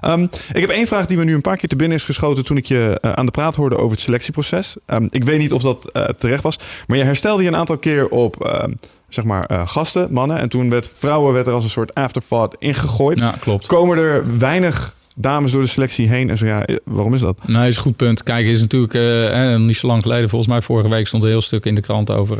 Ehm, 0.00 0.22
ik 0.52 0.60
heb 0.60 0.70
één 0.70 0.86
vraag 0.86 1.06
die 1.06 1.16
me 1.16 1.24
nu 1.24 1.34
een 1.34 1.40
paar 1.40 1.56
keer 1.56 1.68
te 1.68 1.76
binnen 1.76 1.96
is 1.96 2.04
geschoten 2.04 2.44
toen 2.44 2.56
ik 2.56 2.66
je 2.66 2.98
eh, 3.00 3.12
aan 3.12 3.26
de 3.26 3.32
praat 3.32 3.54
hoorde 3.54 3.76
over 3.76 3.90
het 3.90 4.00
selectieproces. 4.00 4.76
Ehm, 4.86 5.06
ik 5.10 5.24
weet 5.24 5.38
niet 5.38 5.52
of 5.52 5.62
dat 5.62 5.90
eh, 5.92 6.04
terecht 6.04 6.42
was, 6.42 6.58
maar 6.86 6.96
je 6.98 7.04
herstelde 7.04 7.42
je 7.42 7.48
een 7.48 7.56
aantal 7.56 7.78
keer 7.78 8.08
op 8.08 8.44
ehm, 8.44 8.72
zeg 9.08 9.24
maar 9.24 9.44
eh, 9.44 9.66
gasten, 9.68 10.12
mannen. 10.12 10.38
En 10.38 10.48
toen 10.48 10.70
werd 10.70 10.90
vrouwen 10.96 11.32
werd 11.32 11.46
er 11.46 11.52
als 11.52 11.64
een 11.64 11.70
soort 11.70 11.94
afterthought 11.94 12.56
ingegooid. 12.58 13.20
Ja, 13.20 13.34
klopt. 13.40 13.66
Komen 13.66 13.98
er 13.98 14.38
weinig 14.38 14.94
dames 15.18 15.52
door 15.52 15.60
de 15.60 15.66
selectie 15.66 16.08
heen? 16.08 16.30
En 16.30 16.36
zo 16.38 16.46
ja, 16.46 16.66
eh, 16.66 16.76
waarom 16.84 17.14
is 17.14 17.20
dat? 17.20 17.46
Nee, 17.46 17.68
is 17.68 17.76
een 17.76 17.82
goed 17.82 17.96
punt. 17.96 18.22
Kijk, 18.22 18.46
is 18.46 18.60
natuurlijk 18.60 18.94
eh, 18.94 19.52
eh, 19.54 19.60
niet 19.60 19.76
zo 19.76 19.86
lang 19.86 20.02
geleden, 20.02 20.28
volgens 20.28 20.50
mij 20.50 20.62
vorige 20.62 20.88
week 20.88 21.06
stond 21.06 21.22
een 21.22 21.28
heel 21.28 21.40
stuk 21.40 21.64
in 21.64 21.74
de 21.74 21.80
krant 21.80 22.10
over 22.10 22.36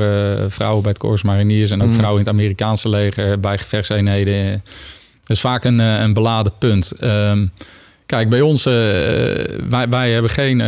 vrouwen 0.50 0.82
bij 0.82 0.90
het 0.90 1.00
Corps 1.00 1.22
Mariniers 1.22 1.70
en 1.70 1.80
ook 1.80 1.86
Mhm. 1.88 1.96
vrouwen 1.96 2.20
in 2.20 2.26
het 2.26 2.34
Amerikaanse 2.36 2.88
leger 2.88 3.40
bij 3.40 3.58
gevechtseenheden. 3.58 4.62
Dat 5.20 5.36
is 5.36 5.40
vaak 5.40 5.64
een, 5.64 5.78
een 5.78 6.12
beladen 6.12 6.52
punt. 6.58 6.92
Ehm, 6.92 7.46
kijk, 8.06 8.28
bij 8.28 8.40
ons, 8.40 8.66
eh, 8.66 8.72
wij, 9.68 9.88
wij 9.90 10.12
hebben 10.12 10.30
geen, 10.30 10.60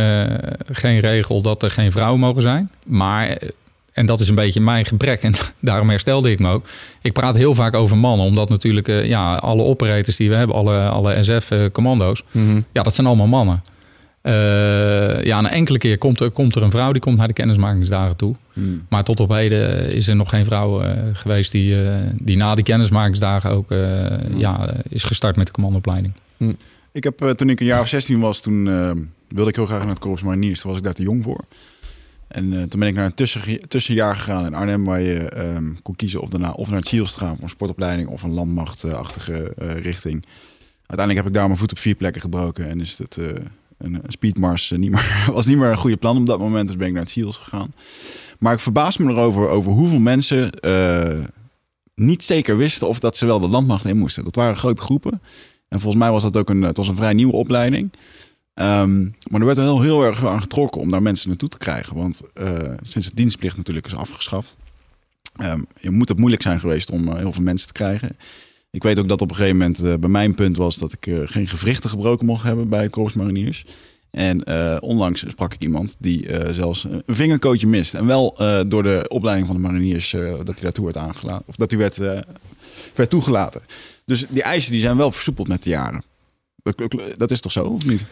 geen 0.71 0.99
regel 0.99 1.41
dat 1.41 1.63
er 1.63 1.71
geen 1.71 1.91
vrouwen 1.91 2.19
mogen 2.19 2.41
zijn. 2.41 2.71
Maar, 2.85 3.37
en 3.93 4.05
dat 4.05 4.19
is 4.19 4.29
een 4.29 4.35
beetje 4.35 4.61
mijn 4.61 4.85
gebrek 4.85 5.21
en 5.21 5.33
daarom 5.59 5.89
herstelde 5.89 6.31
ik 6.31 6.39
me 6.39 6.49
ook. 6.49 6.65
Ik 7.01 7.13
praat 7.13 7.35
heel 7.35 7.55
vaak 7.55 7.73
over 7.73 7.97
mannen, 7.97 8.25
omdat 8.25 8.49
natuurlijk 8.49 8.87
eh, 8.87 9.05
ja, 9.05 9.35
alle 9.35 9.63
operators 9.63 10.15
die 10.15 10.29
we 10.29 10.35
hebben, 10.35 10.55
alle, 10.55 10.89
alle 10.89 11.23
SF-commando's, 11.23 12.23
ja, 12.71 12.83
dat 12.83 12.95
zijn 12.95 13.07
allemaal 13.07 13.27
mannen. 13.27 13.61
Eh, 14.21 15.23
ja, 15.23 15.37
een 15.37 15.47
enkele 15.47 15.77
keer 15.77 15.97
komt 15.97 16.19
er, 16.19 16.31
komt 16.31 16.55
er 16.55 16.63
een 16.63 16.71
vrouw 16.71 16.91
die 16.91 17.01
komt 17.01 17.17
naar 17.17 17.27
de 17.27 17.33
kennismakingsdagen 17.33 18.15
toe. 18.15 18.35
Hmm. 18.53 18.85
Maar 18.89 19.03
tot 19.03 19.19
op 19.19 19.29
heden 19.29 19.93
is 19.93 20.07
er 20.07 20.15
nog 20.15 20.29
geen 20.29 20.45
vrouw 20.45 20.81
eh, 20.81 20.91
geweest 21.13 21.51
die, 21.51 21.83
eh, 21.83 21.95
die 22.21 22.37
na 22.37 22.55
die 22.55 22.63
kennismakingsdagen 22.63 23.51
ook 23.51 23.71
eh, 23.71 24.05
ja, 24.35 24.69
is 24.89 25.03
gestart 25.03 25.35
met 25.35 25.45
de 25.45 25.51
commandoopleiding. 25.51 26.13
Ik 26.91 27.03
heb, 27.03 27.21
eh, 27.21 27.29
toen 27.29 27.49
ik 27.49 27.59
een 27.59 27.65
jaar 27.65 27.79
of 27.79 27.87
16 27.87 28.19
was, 28.19 28.41
toen 28.41 28.67
eh, 28.67 28.91
wilde 29.27 29.49
ik 29.49 29.55
heel 29.55 29.65
graag 29.65 29.79
naar 29.79 29.89
het 29.89 29.99
Corps 29.99 30.21
Mariniers. 30.21 30.61
Toen 30.61 30.69
was 30.69 30.79
ik 30.79 30.85
daar 30.85 30.93
te 30.93 31.03
jong 31.03 31.23
voor. 31.23 31.43
En 32.29 32.53
eh, 32.53 32.63
toen 32.63 32.79
ben 32.79 32.89
ik 32.89 32.95
naar 32.95 33.05
een 33.05 33.13
tussen, 33.13 33.67
tussenjaar 33.67 34.15
gegaan 34.15 34.45
in 34.45 34.53
Arnhem, 34.53 34.85
waar 34.85 35.01
je 35.01 35.29
ehm, 35.29 35.73
kon 35.81 35.95
kiezen 35.95 36.21
of, 36.21 36.29
daarna, 36.29 36.51
of 36.51 36.69
naar 36.69 36.79
het 36.79 36.87
SEALS 36.87 37.11
te 37.11 37.17
gaan 37.17 37.35
voor 37.35 37.43
een 37.43 37.49
sportopleiding 37.49 38.09
of 38.09 38.23
een 38.23 38.33
landmachtachtige 38.33 39.53
eh, 39.57 39.73
richting. 39.73 40.25
Uiteindelijk 40.85 41.17
heb 41.17 41.27
ik 41.27 41.33
daar 41.33 41.47
mijn 41.47 41.59
voet 41.59 41.71
op 41.71 41.77
vier 41.77 41.95
plekken 41.95 42.21
gebroken 42.21 42.69
en 42.69 42.81
is 42.81 42.97
het 42.97 43.17
eh, 43.17 43.25
een, 43.77 44.01
speedmars 44.07 44.71
niet 44.75 44.91
meer, 44.91 45.25
was 45.33 45.45
niet 45.45 45.57
meer 45.57 45.69
een 45.69 45.77
goede 45.77 45.97
plan 45.97 46.17
op 46.17 46.25
dat 46.25 46.39
moment. 46.39 46.67
Dus 46.67 46.77
ben 46.77 46.87
ik 46.87 46.93
naar 46.93 47.01
het 47.01 47.11
SEALS 47.11 47.37
gegaan. 47.37 47.73
Maar 48.39 48.53
ik 48.53 48.59
verbaas 48.59 48.97
me 48.97 49.11
erover 49.11 49.47
over 49.47 49.71
hoeveel 49.71 49.99
mensen 49.99 50.49
niet 51.95 52.23
zeker 52.23 52.57
wisten 52.57 52.87
of 52.87 52.99
dat 52.99 53.17
ze 53.17 53.25
wel 53.25 53.39
de 53.39 53.47
landmacht 53.47 53.85
in 53.85 53.97
moesten. 53.97 54.23
Dat 54.23 54.35
waren 54.35 54.55
grote 54.55 54.81
groepen. 54.81 55.21
En 55.67 55.79
volgens 55.79 56.03
mij 56.03 56.11
was 56.11 56.23
dat 56.23 56.37
ook 56.37 56.49
een, 56.49 56.61
het 56.61 56.77
was 56.77 56.87
een 56.87 56.95
vrij 56.95 57.13
nieuwe 57.13 57.33
opleiding. 57.33 57.91
Ehm, 58.59 59.01
maar 59.03 59.39
er 59.39 59.45
werd 59.45 59.57
er 59.57 59.63
heel, 59.63 59.81
heel 59.81 60.03
erg 60.03 60.25
aan 60.25 60.41
getrokken 60.41 60.81
om 60.81 60.91
daar 60.91 61.01
mensen 61.01 61.27
naartoe 61.29 61.49
te 61.49 61.57
krijgen. 61.57 61.95
Want 61.95 62.21
eh, 62.33 62.57
sinds 62.81 63.07
de 63.09 63.15
dienstplicht 63.15 63.57
natuurlijk 63.57 63.85
is 63.87 63.95
afgeschaft, 63.95 64.55
ehm, 65.35 65.61
je 65.81 65.89
moet 65.89 66.09
het 66.09 66.17
moeilijk 66.17 66.41
zijn 66.41 66.59
geweest 66.59 66.91
om 66.91 67.07
eh, 67.07 67.15
heel 67.15 67.33
veel 67.33 67.43
mensen 67.43 67.67
te 67.67 67.73
krijgen. 67.73 68.17
Ik 68.71 68.83
weet 68.83 68.99
ook 68.99 69.07
dat 69.09 69.21
op 69.21 69.29
een 69.29 69.35
gegeven 69.35 69.57
moment 69.57 69.79
eh, 69.79 69.93
bij 69.99 70.09
mijn 70.09 70.35
punt 70.35 70.57
was 70.57 70.75
dat 70.77 70.93
ik 70.93 71.07
geen 71.25 71.47
gewrichten 71.47 71.89
gebroken 71.89 72.25
mocht 72.25 72.43
hebben 72.43 72.69
bij 72.69 72.81
het 72.81 72.91
Corps 72.91 73.13
Mariniers. 73.15 73.65
En 74.11 74.47
onlangs 74.81 75.23
sprak 75.27 75.53
ik 75.53 75.61
iemand 75.61 75.95
die 75.99 76.27
zelfs 76.51 76.83
een 76.83 77.03
vingerkootje 77.07 77.67
mist. 77.67 77.93
En 77.93 78.05
wel 78.05 78.37
door 78.67 78.83
de 78.83 79.05
opleiding 79.07 79.47
van 79.47 79.55
de 79.55 79.61
mariniers 79.61 80.11
dat 80.11 80.45
hij 80.47 80.61
daartoe 80.61 80.83
werd 80.85 80.97
aangelaten. 80.97 81.47
Of 81.47 81.55
dat 81.55 81.71
hij 81.71 81.79
werd, 81.79 81.97
werd 82.95 83.09
toegelaten. 83.09 83.61
Dus 84.05 84.25
die 84.29 84.43
eisen 84.43 84.71
die 84.71 84.81
zijn 84.81 84.97
wel 84.97 85.11
versoepeld 85.11 85.47
met 85.47 85.63
de 85.63 85.69
jaren. 85.69 86.03
Dat- 86.63 86.95
Dat 87.17 87.31
is 87.31 87.41
toch 87.41 87.51
zo, 87.51 87.63
of 87.63 87.85
niet? 87.85 88.05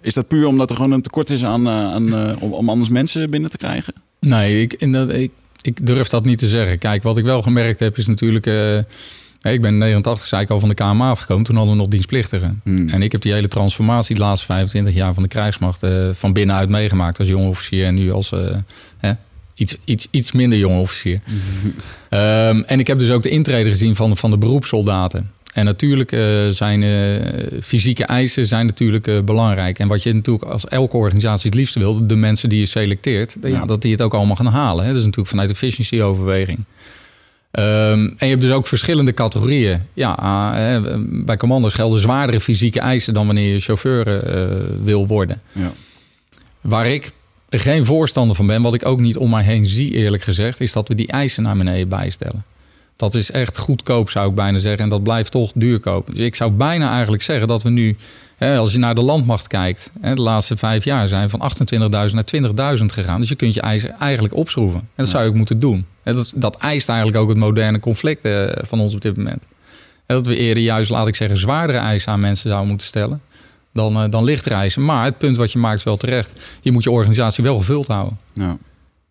Is 0.00 0.14
dat 0.14 0.28
puur 0.28 0.46
omdat 0.46 0.70
er 0.70 0.76
gewoon 0.76 0.92
een 0.92 1.02
tekort 1.02 1.30
is 1.30 1.44
aan, 1.44 1.66
eh, 1.66 1.72
aan, 1.72 2.14
eh, 2.14 2.42
om, 2.42 2.68
anders 2.68 2.90
mensen 2.90 3.30
binnen 3.30 3.50
te 3.50 3.56
krijgen? 3.56 3.94
Nee, 4.20 4.60
ik, 4.60 4.72
in 4.72 4.92
dat, 4.92 5.08
ik, 5.08 5.30
ik 5.62 5.86
durf 5.86 6.08
dat 6.08 6.24
niet 6.24 6.38
te 6.38 6.46
zeggen. 6.46 6.78
Kijk, 6.78 7.02
wat 7.02 7.16
ik 7.16 7.24
wel 7.24 7.42
gemerkt 7.42 7.80
heb 7.80 7.98
is 7.98 8.06
natuurlijk... 8.06 8.46
eh, 8.46 8.76
ik 9.52 9.60
ben 9.60 9.72
in 9.72 9.78
89, 9.78 10.26
zei 10.26 10.42
ik 10.42 10.50
al, 10.50 10.60
van 10.60 10.68
de 10.68 10.74
KMA 10.74 11.10
afgekomen. 11.10 11.44
Toen 11.44 11.56
hadden 11.56 11.74
we 11.74 11.80
nog 11.80 11.90
dienstplichtigen. 11.90 12.60
Hmm. 12.64 12.88
En 12.88 13.02
ik 13.02 13.12
heb 13.12 13.22
die 13.22 13.32
hele 13.32 13.48
transformatie 13.48 14.14
de 14.14 14.20
laatste 14.20 14.46
25 14.46 14.94
jaar 14.94 15.14
van 15.14 15.22
de 15.22 15.28
krijgsmacht 15.28 15.86
van 16.12 16.32
binnenuit 16.32 16.68
meegemaakt 16.68 17.18
als 17.18 17.28
jonge 17.28 17.48
officier 17.48 17.86
en 17.86 17.94
nu 17.94 18.12
als 18.12 18.32
hè, 18.98 19.12
iets, 19.54 19.76
iets, 19.84 20.08
iets 20.10 20.32
minder 20.32 20.58
jonge 20.58 20.78
officier. 20.78 21.20
Ehm, 22.08 22.62
en 22.66 22.80
ik 22.80 22.86
heb 22.86 22.98
dus 22.98 23.10
ook 23.10 23.22
de 23.22 23.28
intrede 23.28 23.68
gezien 23.68 23.96
van, 23.96 24.16
van 24.16 24.30
de 24.30 24.38
beroepssoldaten. 24.38 25.30
En 25.52 25.64
natuurlijk 25.64 26.12
eh, 26.12 26.48
zijn 26.50 26.82
eh, 26.82 27.60
fysieke 27.62 28.04
eisen 28.04 28.46
zijn 28.46 28.66
natuurlijk 28.66 29.06
eh, 29.06 29.20
belangrijk. 29.20 29.78
En 29.78 29.88
wat 29.88 30.02
je 30.02 30.12
natuurlijk 30.14 30.44
als 30.44 30.66
elke 30.66 30.96
organisatie 30.96 31.50
het 31.50 31.58
liefste 31.58 31.78
wil, 31.78 32.06
de 32.06 32.16
mensen 32.16 32.48
die 32.48 32.58
je 32.58 32.66
selecteert, 32.66 33.36
ja. 33.42 33.48
Ja. 33.48 33.64
dat 33.64 33.82
die 33.82 33.92
het 33.92 34.02
ook 34.02 34.14
allemaal 34.14 34.36
gaan 34.36 34.46
halen. 34.46 34.84
Hè. 34.84 34.88
Dat 34.88 34.98
is 34.98 35.04
natuurlijk 35.04 35.30
vanuit 35.30 35.50
efficiency 35.50 36.00
overweging. 36.00 36.58
Ehm, 37.50 38.00
en 38.00 38.16
je 38.18 38.26
hebt 38.26 38.40
dus 38.40 38.50
ook 38.50 38.66
verschillende 38.66 39.14
categorieën. 39.14 39.80
Ja, 39.94 40.80
bij 40.98 41.36
commando's 41.36 41.74
gelden 41.74 42.00
zwaardere 42.00 42.40
fysieke 42.40 42.80
eisen 42.80 43.14
dan 43.14 43.26
wanneer 43.26 43.52
je 43.52 43.60
chauffeur 43.60 44.22
wil 44.84 45.06
worden. 45.06 45.40
Ja. 45.52 45.72
Waar 46.60 46.86
ik 46.86 47.10
geen 47.50 47.84
voorstander 47.84 48.36
van 48.36 48.46
ben, 48.46 48.62
wat 48.62 48.74
ik 48.74 48.86
ook 48.86 49.00
niet 49.00 49.16
om 49.16 49.30
mij 49.30 49.42
heen 49.42 49.66
zie 49.66 49.90
eerlijk 49.90 50.22
gezegd, 50.22 50.60
is 50.60 50.72
dat 50.72 50.88
we 50.88 50.94
die 50.94 51.08
eisen 51.08 51.42
naar 51.42 51.56
beneden 51.56 51.88
bijstellen. 51.88 52.44
Dat 52.96 53.14
is 53.14 53.30
echt 53.30 53.58
goedkoop 53.58 54.10
zou 54.10 54.28
ik 54.28 54.34
bijna 54.34 54.58
zeggen 54.58 54.84
en 54.84 54.88
dat 54.88 55.02
blijft 55.02 55.30
toch 55.30 55.52
duurkoop. 55.54 56.06
Dus 56.06 56.18
ik 56.18 56.34
zou 56.34 56.50
bijna 56.50 56.90
eigenlijk 56.90 57.22
zeggen 57.22 57.48
dat 57.48 57.62
we 57.62 57.70
nu, 57.70 57.96
hè, 58.36 58.56
als 58.56 58.72
je 58.72 58.78
naar 58.78 58.94
de 58.94 59.02
landmacht 59.02 59.46
kijkt, 59.46 59.90
hè, 60.00 60.14
de 60.14 60.20
laatste 60.20 60.56
vijf 60.56 60.84
jaar 60.84 61.08
zijn 61.08 61.30
van 61.30 61.40
28.000 61.40 62.14
naar 62.14 62.76
20.000 62.78 62.84
gegaan. 62.92 63.20
Dus 63.20 63.28
je 63.28 63.34
kunt 63.34 63.54
je 63.54 63.60
eisen 63.60 63.98
eigenlijk 63.98 64.34
opschroeven. 64.34 64.80
En 64.80 64.88
dat 64.94 65.08
zou 65.08 65.22
je 65.22 65.28
ook 65.28 65.36
moeten 65.36 65.60
doen. 65.60 65.86
En 66.02 66.14
dat, 66.14 66.32
dat 66.36 66.56
eist 66.56 66.88
eigenlijk 66.88 67.18
ook 67.18 67.28
het 67.28 67.38
moderne 67.38 67.80
conflict 67.80 68.24
eh, 68.24 68.42
van 68.62 68.80
ons 68.80 68.94
op 68.94 69.00
dit 69.00 69.16
moment. 69.16 69.42
En 70.06 70.16
dat 70.16 70.26
we 70.26 70.36
eerder 70.36 70.62
juist, 70.62 70.90
laat 70.90 71.06
ik 71.06 71.14
zeggen, 71.14 71.38
zwaardere 71.38 71.78
eisen 71.78 72.12
aan 72.12 72.20
mensen 72.20 72.48
zouden 72.48 72.68
moeten 72.68 72.86
stellen. 72.86 73.20
dan, 73.72 73.96
eh, 73.96 74.10
dan 74.10 74.24
lichtreizen. 74.24 74.84
Maar 74.84 75.04
het 75.04 75.18
punt 75.18 75.36
wat 75.36 75.52
je 75.52 75.58
maakt 75.58 75.78
is 75.78 75.84
wel 75.84 75.96
terecht. 75.96 76.32
Je 76.60 76.72
moet 76.72 76.84
je 76.84 76.90
organisatie 76.90 77.44
wel 77.44 77.56
gevuld 77.56 77.86
houden. 77.86 78.18
Ja. 78.34 78.56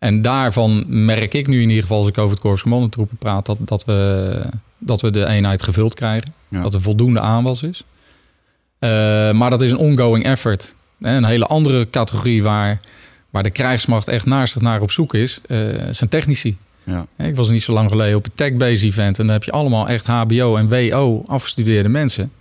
En 0.02 0.22
daarvan 0.22 0.84
merk 0.86 1.34
ik 1.34 1.46
nu 1.46 1.62
in 1.62 1.68
ieder 1.68 1.82
geval, 1.82 1.98
als 1.98 2.08
ik 2.08 2.18
over 2.18 2.30
het 2.30 2.40
Korps 2.40 2.62
Commandotroepen 2.62 3.16
praat, 3.16 3.46
dat, 3.46 3.56
dat, 3.60 3.84
we, 3.84 4.44
dat 4.78 5.00
we 5.00 5.10
de 5.10 5.26
eenheid 5.26 5.62
gevuld 5.62 5.94
krijgen. 5.94 6.34
Ja. 6.48 6.62
Dat 6.62 6.74
er 6.74 6.82
voldoende 6.82 7.20
aanwas 7.20 7.62
is. 7.62 7.84
Eh, 8.78 8.90
maar 9.32 9.50
dat 9.50 9.62
is 9.62 9.70
een 9.70 9.76
ongoing 9.76 10.24
effort. 10.24 10.74
Een 11.00 11.24
hele 11.24 11.46
andere 11.46 11.90
categorie 11.90 12.42
waar, 12.42 12.80
waar 13.30 13.42
de 13.42 13.50
krijgsmacht 13.50 14.08
echt 14.08 14.26
naar 14.26 14.48
zich 14.48 14.60
naar 14.60 14.80
op 14.80 14.90
zoek 14.90 15.14
is, 15.14 15.40
eh, 15.46 15.58
zijn 15.90 16.10
technici. 16.10 16.56
Ja. 16.84 17.06
Ik 17.18 17.36
was 17.36 17.50
niet 17.50 17.62
zo 17.62 17.72
lang 17.72 17.90
geleden 17.90 18.16
op 18.16 18.24
het 18.24 18.36
TechBase 18.36 18.86
event 18.86 19.18
en 19.18 19.24
dan 19.24 19.34
heb 19.34 19.44
je 19.44 19.52
allemaal 19.52 19.88
echt 19.88 20.06
HBO 20.06 20.56
en 20.56 20.68
WO 20.68 21.22
afgestudeerde 21.26 21.88
mensen. 21.88 22.32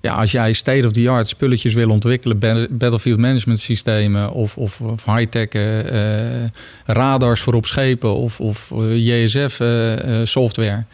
Ja, 0.00 0.14
als 0.14 0.30
jij 0.30 0.52
state-of-the-art 0.52 1.28
spulletjes 1.28 1.74
wil 1.74 1.90
ontwikkelen, 1.90 2.38
ba- 2.38 2.66
battlefield 2.70 3.18
management 3.18 3.60
systemen 3.60 4.30
of, 4.32 4.56
of, 4.56 4.80
of 4.80 5.04
high-tech 5.04 5.48
eh, 5.48 6.42
eh, 6.44 6.50
radars 6.84 7.40
voor 7.40 7.54
op 7.54 7.66
schepen 7.66 8.14
of, 8.14 8.40
of 8.40 8.72
JSF 8.94 9.60
eh, 9.60 10.20
eh, 10.20 10.26
software 10.26 10.84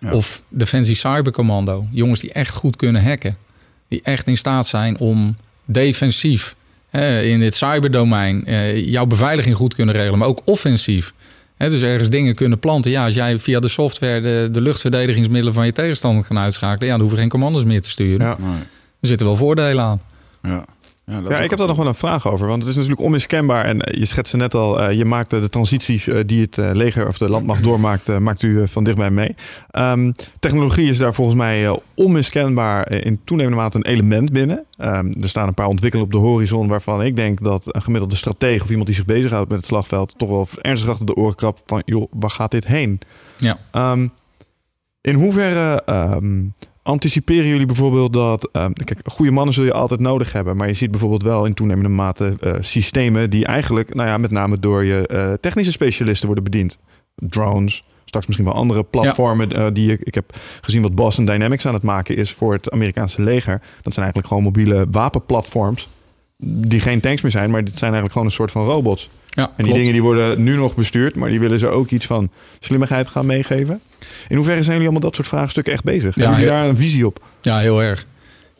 Ja. 0.00 0.12
of 0.14 0.42
Defensie 0.48 0.94
Cybercommando. 0.94 1.86
Jongens 1.90 2.20
die 2.20 2.32
echt 2.32 2.54
goed 2.54 2.76
kunnen 2.76 3.04
hacken. 3.04 3.36
Die 3.88 4.00
echt 4.02 4.26
in 4.26 4.36
staat 4.36 4.66
zijn 4.66 4.98
om 4.98 5.36
defensief 5.64 6.56
in 7.22 7.38
dit 7.40 7.54
cyberdomein 7.54 8.44
jouw 8.84 9.06
beveiliging 9.06 9.56
goed 9.56 9.74
kunnen 9.74 9.94
regelen, 9.94 10.18
maar 10.18 10.28
ook 10.28 10.40
offensief. 10.44 11.12
Dus 11.70 11.82
ergens 11.82 12.08
dingen 12.08 12.34
kunnen 12.34 12.58
planten. 12.58 12.90
Ja, 12.90 13.04
als 13.04 13.14
jij 13.14 13.38
via 13.38 13.60
de 13.60 13.68
software 13.68 14.20
de, 14.20 14.48
de 14.52 14.60
luchtverdedigingsmiddelen 14.60 15.54
van 15.54 15.66
je 15.66 15.72
tegenstander 15.72 16.24
kan 16.24 16.38
uitschakelen, 16.38 16.86
ja, 16.86 16.92
dan 16.92 17.00
hoeven 17.00 17.18
geen 17.18 17.28
commando's 17.28 17.64
meer 17.64 17.82
te 17.82 17.90
sturen. 17.90 18.26
Ja. 18.26 18.36
Er 19.00 19.08
zitten 19.08 19.26
wel 19.26 19.36
voordelen 19.36 19.84
aan. 19.84 20.00
Ja. 20.42 20.64
Ja, 21.04 21.38
ik 21.40 21.50
heb 21.50 21.58
daar 21.58 21.68
nog 21.68 21.76
wel 21.76 21.86
een 21.86 21.94
vraag 21.94 22.28
over. 22.28 22.46
Want 22.46 22.60
het 22.60 22.70
is 22.70 22.76
natuurlijk 22.76 23.02
onmiskenbaar. 23.04 23.64
En 23.64 23.80
eh, 23.80 23.98
je 23.98 24.04
schetste 24.04 24.36
net 24.36 24.54
al, 24.54 24.80
eh, 24.80 24.96
je 24.96 25.04
maakte 25.04 25.40
de 25.40 25.48
transitie 25.48 26.14
eh, 26.14 26.20
die 26.26 26.40
het 26.40 26.56
leger 26.56 27.06
of 27.08 27.18
de 27.18 27.28
landmacht 27.28 27.62
doormaakt, 27.68 28.08
eh, 28.08 28.18
maakt 28.18 28.42
u 28.42 28.68
van 28.68 28.84
dichtbij 28.84 29.10
mee. 29.10 29.34
Ehm, 29.70 30.12
technologie 30.40 30.90
is 30.90 30.98
daar 30.98 31.14
volgens 31.14 31.36
mij 31.36 31.66
eh, 31.66 31.76
onmiskenbaar 31.94 32.90
in 32.90 33.20
toenemende 33.24 33.58
mate 33.58 33.76
een 33.76 33.86
element 33.86 34.32
binnen. 34.32 34.64
Ehm, 34.76 35.12
er 35.22 35.28
staan 35.28 35.48
een 35.48 35.54
paar 35.54 35.66
ontwikkelingen 35.66 36.14
op 36.14 36.20
de 36.20 36.28
horizon 36.28 36.68
waarvan 36.68 37.02
ik 37.02 37.16
denk 37.16 37.42
dat 37.42 37.74
een 37.74 37.82
gemiddelde 37.82 38.16
stratege 38.16 38.62
of 38.62 38.68
iemand 38.68 38.86
die 38.86 38.96
zich 38.96 39.04
bezighoudt 39.04 39.48
met 39.48 39.58
het 39.58 39.66
slagveld 39.66 40.14
toch 40.18 40.28
wel 40.28 40.48
ernstig 40.60 40.88
achter 40.88 41.06
de 41.06 41.14
oren 41.14 41.34
krapt 41.34 41.62
van, 41.66 41.82
joh, 41.84 42.06
waar 42.10 42.30
gaat 42.30 42.50
dit 42.50 42.66
heen? 42.66 42.98
Ja. 43.36 43.58
Ehm, 43.70 44.06
in 45.00 45.14
hoeverre 45.14 45.82
ehm, 45.86 46.44
anticiperen 46.82 47.46
jullie 47.46 47.66
bijvoorbeeld 47.66 48.12
dat... 48.12 48.48
ehm, 48.52 48.72
kijk, 48.72 49.00
goede 49.04 49.30
mannen 49.30 49.54
zul 49.54 49.64
je 49.64 49.72
altijd 49.72 50.00
nodig 50.00 50.32
hebben. 50.32 50.56
Maar 50.56 50.68
je 50.68 50.74
ziet 50.74 50.90
bijvoorbeeld 50.90 51.22
wel 51.22 51.44
in 51.44 51.54
toenemende 51.54 51.88
mate 51.88 52.36
eh, 52.40 52.52
systemen... 52.60 53.30
die 53.30 53.46
eigenlijk, 53.46 53.94
nou 53.94 54.08
ja, 54.08 54.18
met 54.18 54.30
name 54.30 54.58
door 54.58 54.84
je 54.84 55.06
eh, 55.06 55.32
technische 55.40 55.72
specialisten 55.72 56.26
worden 56.26 56.44
bediend. 56.44 56.78
Drones, 57.16 57.82
straks 58.04 58.26
misschien 58.26 58.48
wel 58.48 58.56
andere 58.56 58.82
platformen 58.82 59.52
eh, 59.52 59.66
die 59.72 59.92
ik... 59.92 60.00
Ik 60.00 60.14
heb 60.14 60.36
gezien 60.60 60.82
wat 60.82 60.94
Boston 60.94 61.24
Dynamics 61.24 61.66
aan 61.66 61.74
het 61.74 61.82
maken 61.82 62.16
is 62.16 62.32
voor 62.32 62.52
het 62.52 62.70
Amerikaanse 62.70 63.22
leger. 63.22 63.60
Dat 63.82 63.94
zijn 63.94 64.04
eigenlijk 64.04 64.26
gewoon 64.26 64.42
mobiele 64.42 64.86
wapenplatforms... 64.90 65.88
die 66.36 66.80
geen 66.80 67.00
tanks 67.00 67.22
meer 67.22 67.30
zijn, 67.30 67.50
maar 67.50 67.64
dit 67.64 67.78
zijn 67.78 67.92
eigenlijk 67.92 68.12
gewoon 68.12 68.26
een 68.26 68.34
soort 68.34 68.52
van 68.52 68.64
robots. 68.64 69.10
Ja, 69.28 69.42
En 69.42 69.50
die 69.56 69.64
klopt. 69.64 69.78
dingen 69.78 69.92
die 69.92 70.02
worden 70.02 70.42
nu 70.42 70.56
nog 70.56 70.74
bestuurd, 70.74 71.16
maar 71.16 71.30
die 71.30 71.40
willen 71.40 71.58
ze 71.58 71.68
ook 71.68 71.90
iets 71.90 72.06
van 72.06 72.30
slimmigheid 72.60 73.08
gaan 73.08 73.26
meegeven. 73.26 73.80
In 74.28 74.36
hoeverre 74.36 74.62
zijn 74.62 74.72
jullie 74.76 74.88
allemaal 74.90 75.08
dat 75.10 75.14
soort 75.14 75.28
vraagstukken 75.28 75.72
echt 75.72 75.84
bezig? 75.84 76.14
Ja, 76.14 76.20
Hebben 76.22 76.38
jullie 76.40 76.52
heel- 76.54 76.60
daar 76.62 76.70
een 76.70 76.76
visie 76.76 77.06
op? 77.06 77.22
Ja, 77.42 77.58
heel 77.58 77.82
erg. 77.82 78.06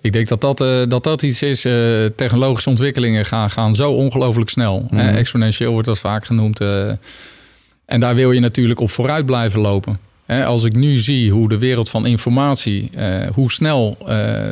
Ik 0.00 0.12
denk 0.12 0.28
dat 0.28 0.40
dat, 0.40 0.60
eh, 0.60 0.80
dat, 0.88 1.04
dat 1.04 1.22
iets 1.22 1.42
is. 1.42 1.64
eh, 1.64 1.72
technologische 2.16 2.68
ontwikkelingen 2.68 3.24
gaan, 3.24 3.50
gaan 3.50 3.74
zo 3.74 3.92
ongelooflijk 3.92 4.50
snel. 4.50 4.86
Mhm. 4.90 5.00
Exponentieel 5.00 5.72
wordt 5.72 5.86
dat 5.86 5.98
vaak 5.98 6.24
genoemd. 6.24 6.60
eh. 6.60 6.90
en 7.86 8.00
daar 8.00 8.14
wil 8.14 8.32
je 8.32 8.40
natuurlijk 8.40 8.80
op 8.80 8.90
vooruit 8.90 9.26
blijven 9.26 9.60
lopen. 9.60 9.98
Als 10.44 10.64
ik 10.64 10.74
nu 10.76 10.98
zie 10.98 11.30
hoe 11.30 11.48
de 11.48 11.58
wereld 11.58 11.90
van 11.90 12.06
informatie, 12.06 12.90
hoe 13.34 13.52
snel 13.52 13.96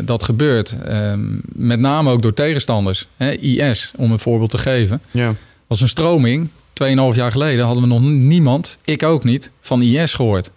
dat 0.04 0.22
gebeurt, 0.22 0.76
eh, 0.84 1.12
met 1.52 1.80
name 1.80 2.10
ook 2.10 2.22
door 2.22 2.34
tegenstanders. 2.34 3.06
IS, 3.40 3.92
om 3.96 4.12
een 4.12 4.18
voorbeeld 4.18 4.50
te 4.50 4.58
geven. 4.58 5.00
Ja. 5.10 5.34
was 5.66 5.80
een 5.80 5.88
stroming. 5.88 6.48
2,5 6.72 7.16
jaar 7.16 7.30
geleden 7.30 7.64
hadden 7.64 7.82
we 7.82 7.88
nog 7.88 8.00
niemand, 8.02 8.78
ik 8.84 9.02
ook 9.02 9.24
niet, 9.24 9.50
van 9.60 9.82
IS 9.82 10.14
gehoord. 10.14 10.50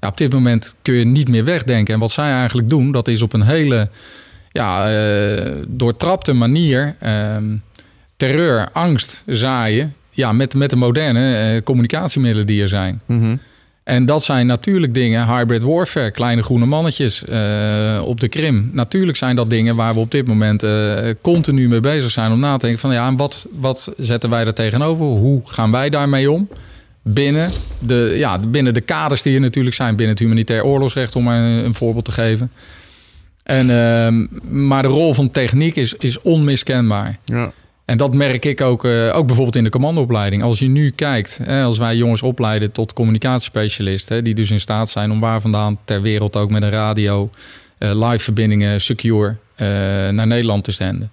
Ja, 0.00 0.08
op 0.08 0.16
dit 0.16 0.32
moment 0.32 0.74
kun 0.82 0.94
je 0.94 1.04
niet 1.04 1.28
meer 1.28 1.44
wegdenken. 1.44 1.94
En 1.94 2.00
wat 2.00 2.10
zij 2.10 2.32
eigenlijk 2.32 2.68
doen, 2.68 2.92
dat 2.92 3.08
is 3.08 3.22
op 3.22 3.32
een 3.32 3.42
hele 3.42 3.88
ja, 4.52 4.90
eh, 4.90 5.52
doortrapte 5.68 6.32
manier 6.32 6.96
ehm, 6.98 7.56
terreur, 8.16 8.68
angst 8.72 9.22
zaaien. 9.26 9.94
Ja, 10.10 10.32
met, 10.32 10.54
met 10.54 10.70
de 10.70 10.76
moderne 10.76 11.36
eh, 11.36 11.62
communicatiemiddelen 11.62 12.46
die 12.46 12.62
er 12.62 12.68
zijn. 12.68 13.00
Mhm. 13.06 13.36
En 13.84 14.06
dat 14.06 14.22
zijn 14.22 14.46
natuurlijk 14.46 14.94
dingen, 14.94 15.26
hybrid 15.26 15.62
warfare, 15.62 16.10
kleine 16.10 16.42
groene 16.42 16.66
mannetjes 16.66 17.24
eh, 17.24 18.02
op 18.04 18.20
de 18.20 18.28
Krim. 18.28 18.70
Natuurlijk 18.72 19.18
zijn 19.18 19.36
dat 19.36 19.50
dingen 19.50 19.76
waar 19.76 19.94
we 19.94 20.00
op 20.00 20.10
dit 20.10 20.26
moment 20.26 20.64
continu 21.20 21.68
mee 21.68 21.80
bezig 21.80 22.10
zijn 22.10 22.32
om 22.32 22.40
na 22.40 22.52
te 22.52 22.66
denken 22.66 22.80
van 22.80 22.92
ja, 22.92 23.06
en 23.06 23.16
wat, 23.16 23.46
wat 23.52 23.92
zetten 23.96 24.30
wij 24.30 24.46
er 24.46 24.54
tegenover? 24.54 25.06
Hoe 25.06 25.40
gaan 25.44 25.70
wij 25.70 25.90
daarmee 25.90 26.30
om? 26.30 26.48
Binnen 27.12 27.50
de, 27.78 28.14
ja, 28.16 28.38
binnen 28.38 28.74
de 28.74 28.80
kaders 28.80 29.22
die 29.22 29.34
er 29.34 29.40
natuurlijk 29.40 29.76
zijn, 29.76 29.96
binnen 29.96 30.14
het 30.14 30.24
humanitair 30.24 30.64
oorlogsrecht, 30.64 31.16
om 31.16 31.24
maar 31.24 31.38
een, 31.38 31.64
een 31.64 31.74
voorbeeld 31.74 32.04
te 32.04 32.12
geven. 32.12 32.50
En, 33.42 33.70
ehm, 33.70 34.26
maar 34.66 34.82
de 34.82 34.88
rol 34.88 35.14
van 35.14 35.30
techniek 35.30 35.76
is, 35.76 35.94
is 35.94 36.20
onmiskenbaar. 36.20 37.18
Ja. 37.24 37.52
En 37.84 37.96
dat 37.96 38.14
merk 38.14 38.44
ik 38.44 38.60
ook, 38.60 38.84
eh, 38.84 39.16
ook 39.16 39.26
bijvoorbeeld 39.26 39.56
in 39.56 39.64
de 39.64 39.70
commandoopleiding. 39.70 40.42
Als 40.42 40.58
je 40.58 40.68
nu 40.68 40.90
kijkt, 40.90 41.40
hè, 41.42 41.62
als 41.62 41.78
wij 41.78 41.96
jongens 41.96 42.22
opleiden 42.22 42.72
tot 42.72 42.92
communicatiespecialisten, 42.92 44.24
die 44.24 44.34
dus 44.34 44.50
in 44.50 44.60
staat 44.60 44.90
zijn 44.90 45.10
om 45.10 45.20
waar 45.20 45.40
vandaan 45.40 45.78
ter 45.84 46.02
wereld 46.02 46.36
ook 46.36 46.50
met 46.50 46.62
een 46.62 46.70
radio 46.70 47.30
eh, 47.78 48.10
live 48.10 48.24
verbindingen 48.24 48.80
secure 48.80 49.36
eh, 49.54 49.66
naar 50.08 50.26
Nederland 50.26 50.64
te 50.64 50.72
zenden. 50.72 51.10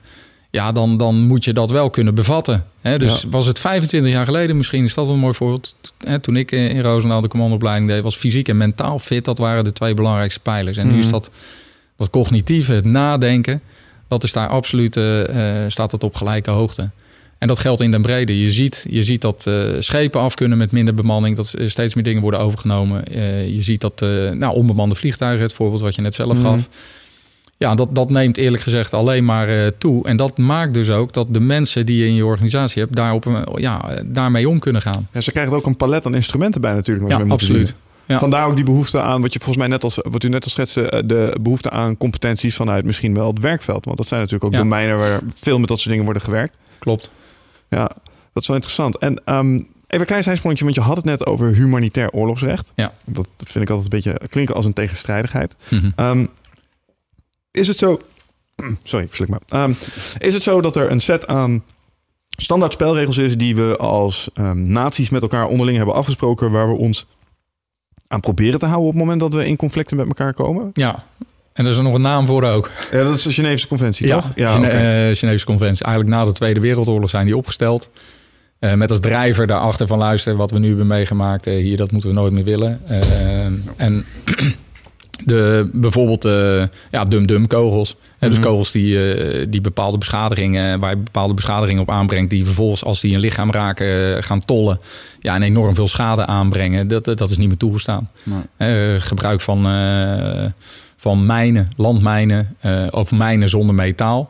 Ja, 0.57 0.71
dan, 0.71 0.97
dan 0.97 1.15
moet 1.27 1.43
je 1.43 1.53
dat 1.53 1.69
wel 1.69 1.89
kunnen 1.89 2.15
bevatten. 2.15 2.65
Hè? 2.81 2.97
Dus 2.97 3.21
Ja. 3.21 3.29
was 3.29 3.45
het 3.45 3.59
25 3.59 4.11
jaar 4.11 4.25
geleden, 4.25 4.57
misschien 4.57 4.83
is 4.83 4.93
dat 4.93 5.05
wel 5.05 5.13
een 5.13 5.19
mooi 5.19 5.33
voorbeeld. 5.33 5.75
Hè, 6.05 6.19
toen 6.19 6.35
ik 6.35 6.51
eh, 6.51 6.69
in 6.69 6.81
Roosendaal 6.81 7.21
de 7.21 7.27
commandoopleiding 7.27 7.89
deed, 7.89 8.03
was 8.03 8.15
fysiek 8.15 8.47
en 8.47 8.57
mentaal 8.57 8.99
fit. 8.99 9.25
Dat 9.25 9.37
waren 9.37 9.63
de 9.63 9.73
twee 9.73 9.93
belangrijkste 9.93 10.39
pijlers. 10.39 10.77
En 10.77 10.91
nu 10.91 10.97
is 10.97 11.03
Mhm. 11.03 11.11
dat 11.13 11.29
dat 11.97 12.09
cognitieve, 12.09 12.71
het 12.73 12.85
nadenken. 12.85 13.61
Dat 14.07 14.23
is 14.23 14.33
daar 14.33 14.47
absoluut, 14.47 14.97
eh, 14.97 15.63
eh, 15.63 15.69
staat 15.71 15.91
dat 15.91 16.03
op 16.03 16.15
gelijke 16.15 16.51
hoogte. 16.51 16.89
En 17.37 17.47
dat 17.47 17.59
geldt 17.59 17.81
in 17.81 17.91
den 17.91 18.01
brede. 18.01 18.39
Je 18.41 18.51
ziet, 18.51 18.85
je 18.89 19.03
ziet 19.03 19.21
dat 19.21 19.49
schepen 19.79 20.21
af 20.21 20.33
kunnen 20.35 20.57
met 20.57 20.71
minder 20.71 20.93
bemanning. 20.93 21.35
Dat 21.35 21.53
steeds 21.65 21.93
meer 21.93 22.03
dingen 22.03 22.21
worden 22.21 22.39
overgenomen. 22.39 23.03
Je 23.53 23.63
ziet 23.63 23.81
dat 23.81 23.99
nou, 24.33 24.55
onbemande 24.55 24.95
vliegtuigen, 24.95 25.43
het 25.43 25.53
voorbeeld 25.53 25.81
wat 25.81 25.95
je 25.95 26.01
net 26.01 26.15
zelf 26.15 26.37
Mhm. 26.37 26.41
gaf. 26.47 26.69
Ja, 27.57 27.75
dat, 27.75 27.95
dat 27.95 28.09
neemt 28.09 28.37
eerlijk 28.37 28.63
gezegd 28.63 28.93
alleen 28.93 29.25
maar 29.25 29.49
eh, 29.49 29.71
toe. 29.77 30.05
En 30.07 30.17
dat 30.17 30.37
maakt 30.37 30.73
dus 30.73 30.89
ook 30.89 31.13
dat 31.13 31.33
de 31.33 31.39
mensen 31.39 31.85
die 31.85 31.97
je 31.97 32.05
in 32.05 32.13
je 32.15 32.25
organisatie 32.25 32.81
hebt... 32.81 32.95
Daarop, 32.95 33.25
een- 33.25 33.45
ja, 33.55 34.01
daarmee 34.05 34.49
om 34.49 34.59
kunnen 34.59 34.81
gaan. 34.81 35.07
Ja, 35.11 35.21
ze 35.21 35.31
krijgen 35.31 35.53
ook 35.53 35.65
een 35.65 35.75
palet 35.77 36.05
aan 36.05 36.15
instrumenten 36.15 36.61
bij 36.61 36.73
natuurlijk. 36.73 37.07
waar 37.09 37.25
Ja, 37.25 37.31
absoluut. 37.31 37.75
Ja. 38.05 38.19
Vandaar 38.19 38.45
ook 38.47 38.55
die 38.55 38.65
behoefte 38.65 39.01
aan, 39.01 39.21
wat 39.21 39.33
je 39.33 39.39
volgens 39.39 39.57
mij 39.57 39.67
net 39.67 39.83
als 39.83 39.99
wat 40.09 40.23
u 40.23 40.29
net 40.29 40.43
al 40.43 40.49
schetste, 40.49 40.89
eh, 40.89 41.01
de 41.05 41.35
behoefte 41.41 41.69
aan 41.69 41.97
competenties 41.97 42.55
vanuit 42.55 42.85
misschien 42.85 43.13
wel 43.13 43.27
het 43.27 43.39
werkveld. 43.39 43.85
Want 43.85 43.97
dat 43.97 44.07
zijn 44.07 44.19
natuurlijk 44.21 44.53
ook 44.53 44.59
domeinen 44.59 44.97
waar 44.97 45.19
veel 45.35 45.59
met 45.59 45.67
dat 45.67 45.77
soort 45.77 45.89
dingen 45.89 46.03
worden 46.05 46.23
gewerkt. 46.23 46.57
Klopt. 46.79 47.09
Ja, 47.69 47.89
dat 48.33 48.41
is 48.43 48.47
wel 48.47 48.55
interessant. 48.55 48.97
En 48.97 49.21
ehm, 49.25 49.53
even 49.55 49.65
een 49.87 50.05
klein 50.05 50.23
zijsprongetje, 50.23 50.63
want 50.63 50.75
je 50.75 50.81
had 50.81 50.95
het 50.95 51.05
net 51.05 51.25
over 51.25 51.53
humanitair 51.53 52.09
oorlogsrecht. 52.11 52.71
Ja. 52.75 52.91
Dat 53.05 53.27
vind 53.37 53.63
ik 53.63 53.69
altijd 53.69 53.93
een 53.93 53.99
beetje 54.01 54.27
klinken 54.27 54.55
als 54.55 54.65
een 54.65 54.73
tegenstrijdigheid. 54.73 55.55
Ehm, 55.95 56.25
is 57.57 57.67
het 57.67 57.77
zo. 57.77 57.99
Sorry, 58.83 59.07
verslik 59.07 59.29
maar. 59.29 59.39
Ehm, 59.47 59.71
is 60.17 60.33
het 60.33 60.43
zo 60.43 60.61
dat 60.61 60.75
er 60.75 60.91
een 60.91 60.99
set 60.99 61.27
aan 61.27 61.63
standaard 62.37 62.73
spelregels 62.73 63.17
is 63.17 63.37
die 63.37 63.55
we 63.55 63.75
als 63.77 64.29
ehm, 64.33 64.71
naties 64.71 65.09
met 65.09 65.21
elkaar 65.21 65.47
onderling 65.47 65.77
hebben 65.77 65.95
afgesproken, 65.95 66.51
waar 66.51 66.67
we 66.69 66.75
ons 66.77 67.05
aan 68.07 68.19
proberen 68.19 68.59
te 68.59 68.65
houden 68.65 68.87
op 68.87 68.93
het 68.93 69.03
moment 69.03 69.19
dat 69.21 69.33
we 69.33 69.47
in 69.47 69.55
conflicten 69.55 69.97
met 69.97 70.07
elkaar 70.07 70.33
komen? 70.33 70.69
Ja, 70.73 71.03
en 71.53 71.65
er 71.65 71.71
is 71.71 71.77
er 71.77 71.83
nog 71.83 71.93
een 71.93 72.01
naam 72.01 72.25
voor 72.25 72.43
ook. 72.43 72.69
Ja, 72.91 73.03
dat 73.03 73.15
is 73.17 73.21
de 73.23 73.33
Geneefse 73.33 73.67
Conventie, 73.67 74.07
Ja, 74.07 74.15
toch? 74.21 74.31
Gene- 74.35 74.67
oké. 74.67 74.67
eh, 75.09 75.15
Geneefse 75.15 75.45
Conventie. 75.45 75.85
Eigenlijk 75.85 76.15
na 76.15 76.25
de 76.25 76.31
Tweede 76.31 76.59
Wereldoorlog 76.59 77.09
zijn 77.09 77.25
die 77.25 77.37
opgesteld. 77.37 77.89
Eh, 78.59 78.73
met 78.73 78.89
als 78.89 78.99
drijver 78.99 79.47
daarachter 79.47 79.87
van 79.87 79.97
luister, 79.97 80.35
wat 80.35 80.51
we 80.51 80.59
nu 80.59 80.67
hebben 80.67 80.87
meegemaakt, 80.87 81.47
eh, 81.47 81.53
hier, 81.55 81.77
dat 81.77 81.91
moeten 81.91 82.09
we 82.09 82.15
nooit 82.15 82.31
meer 82.31 82.43
willen. 82.43 82.81
Eh, 82.87 83.45
en 83.77 84.05
de, 85.25 85.69
bijvoorbeeld 85.73 86.25
eh 86.25 86.63
ja, 86.91 87.05
dum-dum 87.05 87.47
kogels. 87.47 87.95
Hè, 88.19 88.27
dus 88.27 88.37
Mhm. 88.37 88.47
kogels 88.47 88.71
die, 88.71 89.13
eh, 89.13 89.45
die 89.49 89.61
bepaalde 89.61 89.97
beschadigingen, 89.97 90.79
waar 90.79 90.89
je 90.89 90.97
bepaalde 90.97 91.33
beschadigingen 91.33 91.81
op 91.81 91.89
aanbrengt, 91.89 92.29
die 92.29 92.45
vervolgens 92.45 92.83
als 92.83 93.01
die 93.01 93.13
een 93.13 93.19
lichaam 93.19 93.51
raken 93.51 94.15
eh, 94.17 94.23
gaan 94.23 94.45
tollen, 94.45 94.79
ja, 95.19 95.35
en 95.35 95.41
enorm 95.43 95.75
veel 95.75 95.87
schade 95.87 96.25
aanbrengen. 96.25 96.87
Dat, 96.87 97.05
dat 97.05 97.29
is 97.29 97.37
niet 97.37 97.47
meer 97.47 97.57
toegestaan. 97.57 98.09
Nee. 98.23 98.93
Eh, 98.93 99.01
gebruik 99.01 99.41
van, 99.41 99.67
eh, 99.67 100.45
van 100.97 101.25
mijnen, 101.25 101.69
landmijnen, 101.77 102.55
eh, 102.59 102.87
of 102.91 103.11
mijnen 103.11 103.49
zonder 103.49 103.75
metaal. 103.75 104.29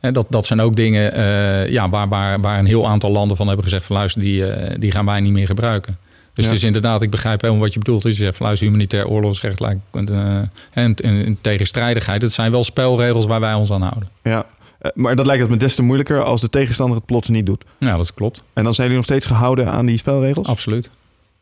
En 0.00 0.12
dat, 0.12 0.26
dat 0.30 0.46
zijn 0.46 0.60
ook 0.60 0.76
dingen 0.76 1.12
eh, 1.12 1.68
ja, 1.70 1.88
waar, 1.88 2.08
waar, 2.08 2.40
waar 2.40 2.58
een 2.58 2.66
heel 2.66 2.88
aantal 2.88 3.10
landen 3.10 3.36
van 3.36 3.46
hebben 3.46 3.64
gezegd: 3.64 3.84
van 3.84 3.96
luister, 3.96 4.20
die, 4.20 4.46
eh, 4.46 4.76
die 4.78 4.90
gaan 4.90 5.04
wij 5.06 5.20
niet 5.20 5.32
meer 5.32 5.46
gebruiken. 5.46 5.96
Dus 6.36 6.44
Ja. 6.44 6.50
het 6.50 6.60
is 6.60 6.66
inderdaad, 6.66 7.02
ik 7.02 7.10
begrijp 7.10 7.40
helemaal 7.40 7.62
wat 7.62 7.72
je 7.72 7.78
bedoelt. 7.78 8.02
Dus 8.02 8.16
je 8.16 8.22
zegt, 8.24 8.38
luister, 8.40 8.66
humanitair 8.66 9.06
oorlogsrecht 9.08 9.60
lijkt, 9.60 9.80
eh, 9.92 10.36
en, 10.36 10.48
en, 10.72 10.94
en 11.24 11.38
tegenstrijdigheid. 11.40 12.20
Dat 12.20 12.32
zijn 12.32 12.50
wel 12.50 12.64
spelregels 12.64 13.26
waar 13.26 13.40
wij 13.40 13.54
ons 13.54 13.70
aan 13.70 13.82
houden. 13.82 14.08
Ja. 14.22 14.46
Eh, 14.78 14.90
maar 14.94 15.16
dat 15.16 15.26
lijkt 15.26 15.42
het 15.42 15.50
me 15.50 15.56
des 15.56 15.74
te 15.74 15.82
moeilijker 15.82 16.22
als 16.22 16.40
de 16.40 16.50
tegenstander 16.50 16.96
het 16.96 17.06
plots 17.06 17.28
niet 17.28 17.46
doet. 17.46 17.64
Ja, 17.78 17.96
dat 17.96 18.14
klopt. 18.14 18.42
En 18.52 18.64
dan 18.64 18.74
zijn 18.74 18.86
jullie 18.88 19.02
nog 19.02 19.04
steeds 19.16 19.26
gehouden 19.26 19.70
aan 19.72 19.86
die 19.86 19.98
spelregels? 19.98 20.46
Absoluut. 20.46 20.90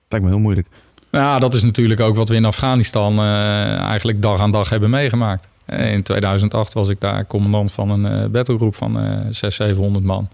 Lijkt 0.09 0.27
me 0.27 0.33
heel 0.33 0.43
moeilijk. 0.43 0.67
Ja, 1.11 1.39
dat 1.39 1.55
is 1.55 1.63
natuurlijk 1.63 2.01
ook 2.01 2.17
wat 2.17 2.29
we 2.29 2.35
in 2.35 2.45
Afghanistan 2.45 3.19
eh, 3.19 3.77
eigenlijk 3.79 4.23
dag 4.23 4.41
aan 4.41 4.51
dag 4.51 4.69
hebben 4.69 4.91
meegemaakt. 4.91 5.47
Eh, 5.65 5.93
In 5.93 6.03
2008 6.03 6.73
was 6.73 6.89
ik 6.89 7.01
daar 7.01 7.27
commandant 7.27 7.73
van 7.73 7.91
een 7.91 8.07
eh 8.07 8.29
battlegroep 8.31 8.75
van 8.77 8.99
eh 8.99 9.05
600, 9.31 9.53
700 9.55 10.05
man. 10.05 10.29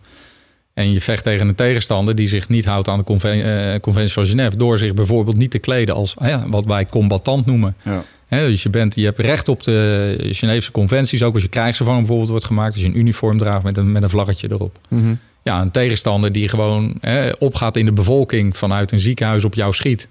En 0.80 0.92
je 0.92 1.00
vecht 1.00 1.24
tegen 1.24 1.48
een 1.48 1.54
tegenstander 1.54 2.14
die 2.14 2.28
zich 2.28 2.48
niet 2.48 2.64
houdt 2.64 2.88
aan 2.88 2.98
de 2.98 3.04
conven- 3.04 3.72
eh, 3.72 3.80
conventie 3.80 4.12
van 4.12 4.26
Genève... 4.26 4.56
door 4.56 4.78
zich 4.78 4.94
bijvoorbeeld 4.94 5.36
niet 5.36 5.50
te 5.50 5.58
kleden 5.58 5.94
als 5.94 6.14
ja, 6.20 6.44
wat 6.48 6.64
wij 6.64 6.86
combatant 6.86 7.46
noemen. 7.46 7.74
Ja. 7.82 8.02
Dus 8.28 8.62
je, 8.62 8.68
bent, 8.70 8.94
je 8.94 9.04
hebt 9.04 9.18
recht 9.18 9.48
op 9.48 9.62
de 9.62 10.16
Geneefse 10.30 10.70
conventies. 10.70 11.22
Ook 11.22 11.34
als 11.34 11.42
je 11.42 11.48
krijgsgevangen 11.48 11.98
bijvoorbeeld 12.00 12.30
wordt 12.30 12.44
gemaakt. 12.44 12.72
Als 12.72 12.82
je 12.82 12.88
een 12.88 12.98
uniform 12.98 13.38
draagt 13.38 13.64
met 13.64 13.76
een, 13.76 13.92
met 13.92 14.02
een 14.02 14.10
vlaggetje 14.10 14.48
erop. 14.50 14.78
Mhm. 14.88 15.14
Ja, 15.42 15.60
een 15.60 15.70
tegenstander 15.70 16.32
die 16.32 16.48
gewoon 16.48 17.00
opgaat 17.38 17.76
in 17.76 17.84
de 17.84 17.92
bevolking 17.92 18.56
vanuit 18.56 18.92
een 18.92 19.00
ziekenhuis 19.00 19.44
op 19.44 19.54
jou 19.54 19.72
schiet. 19.72 20.08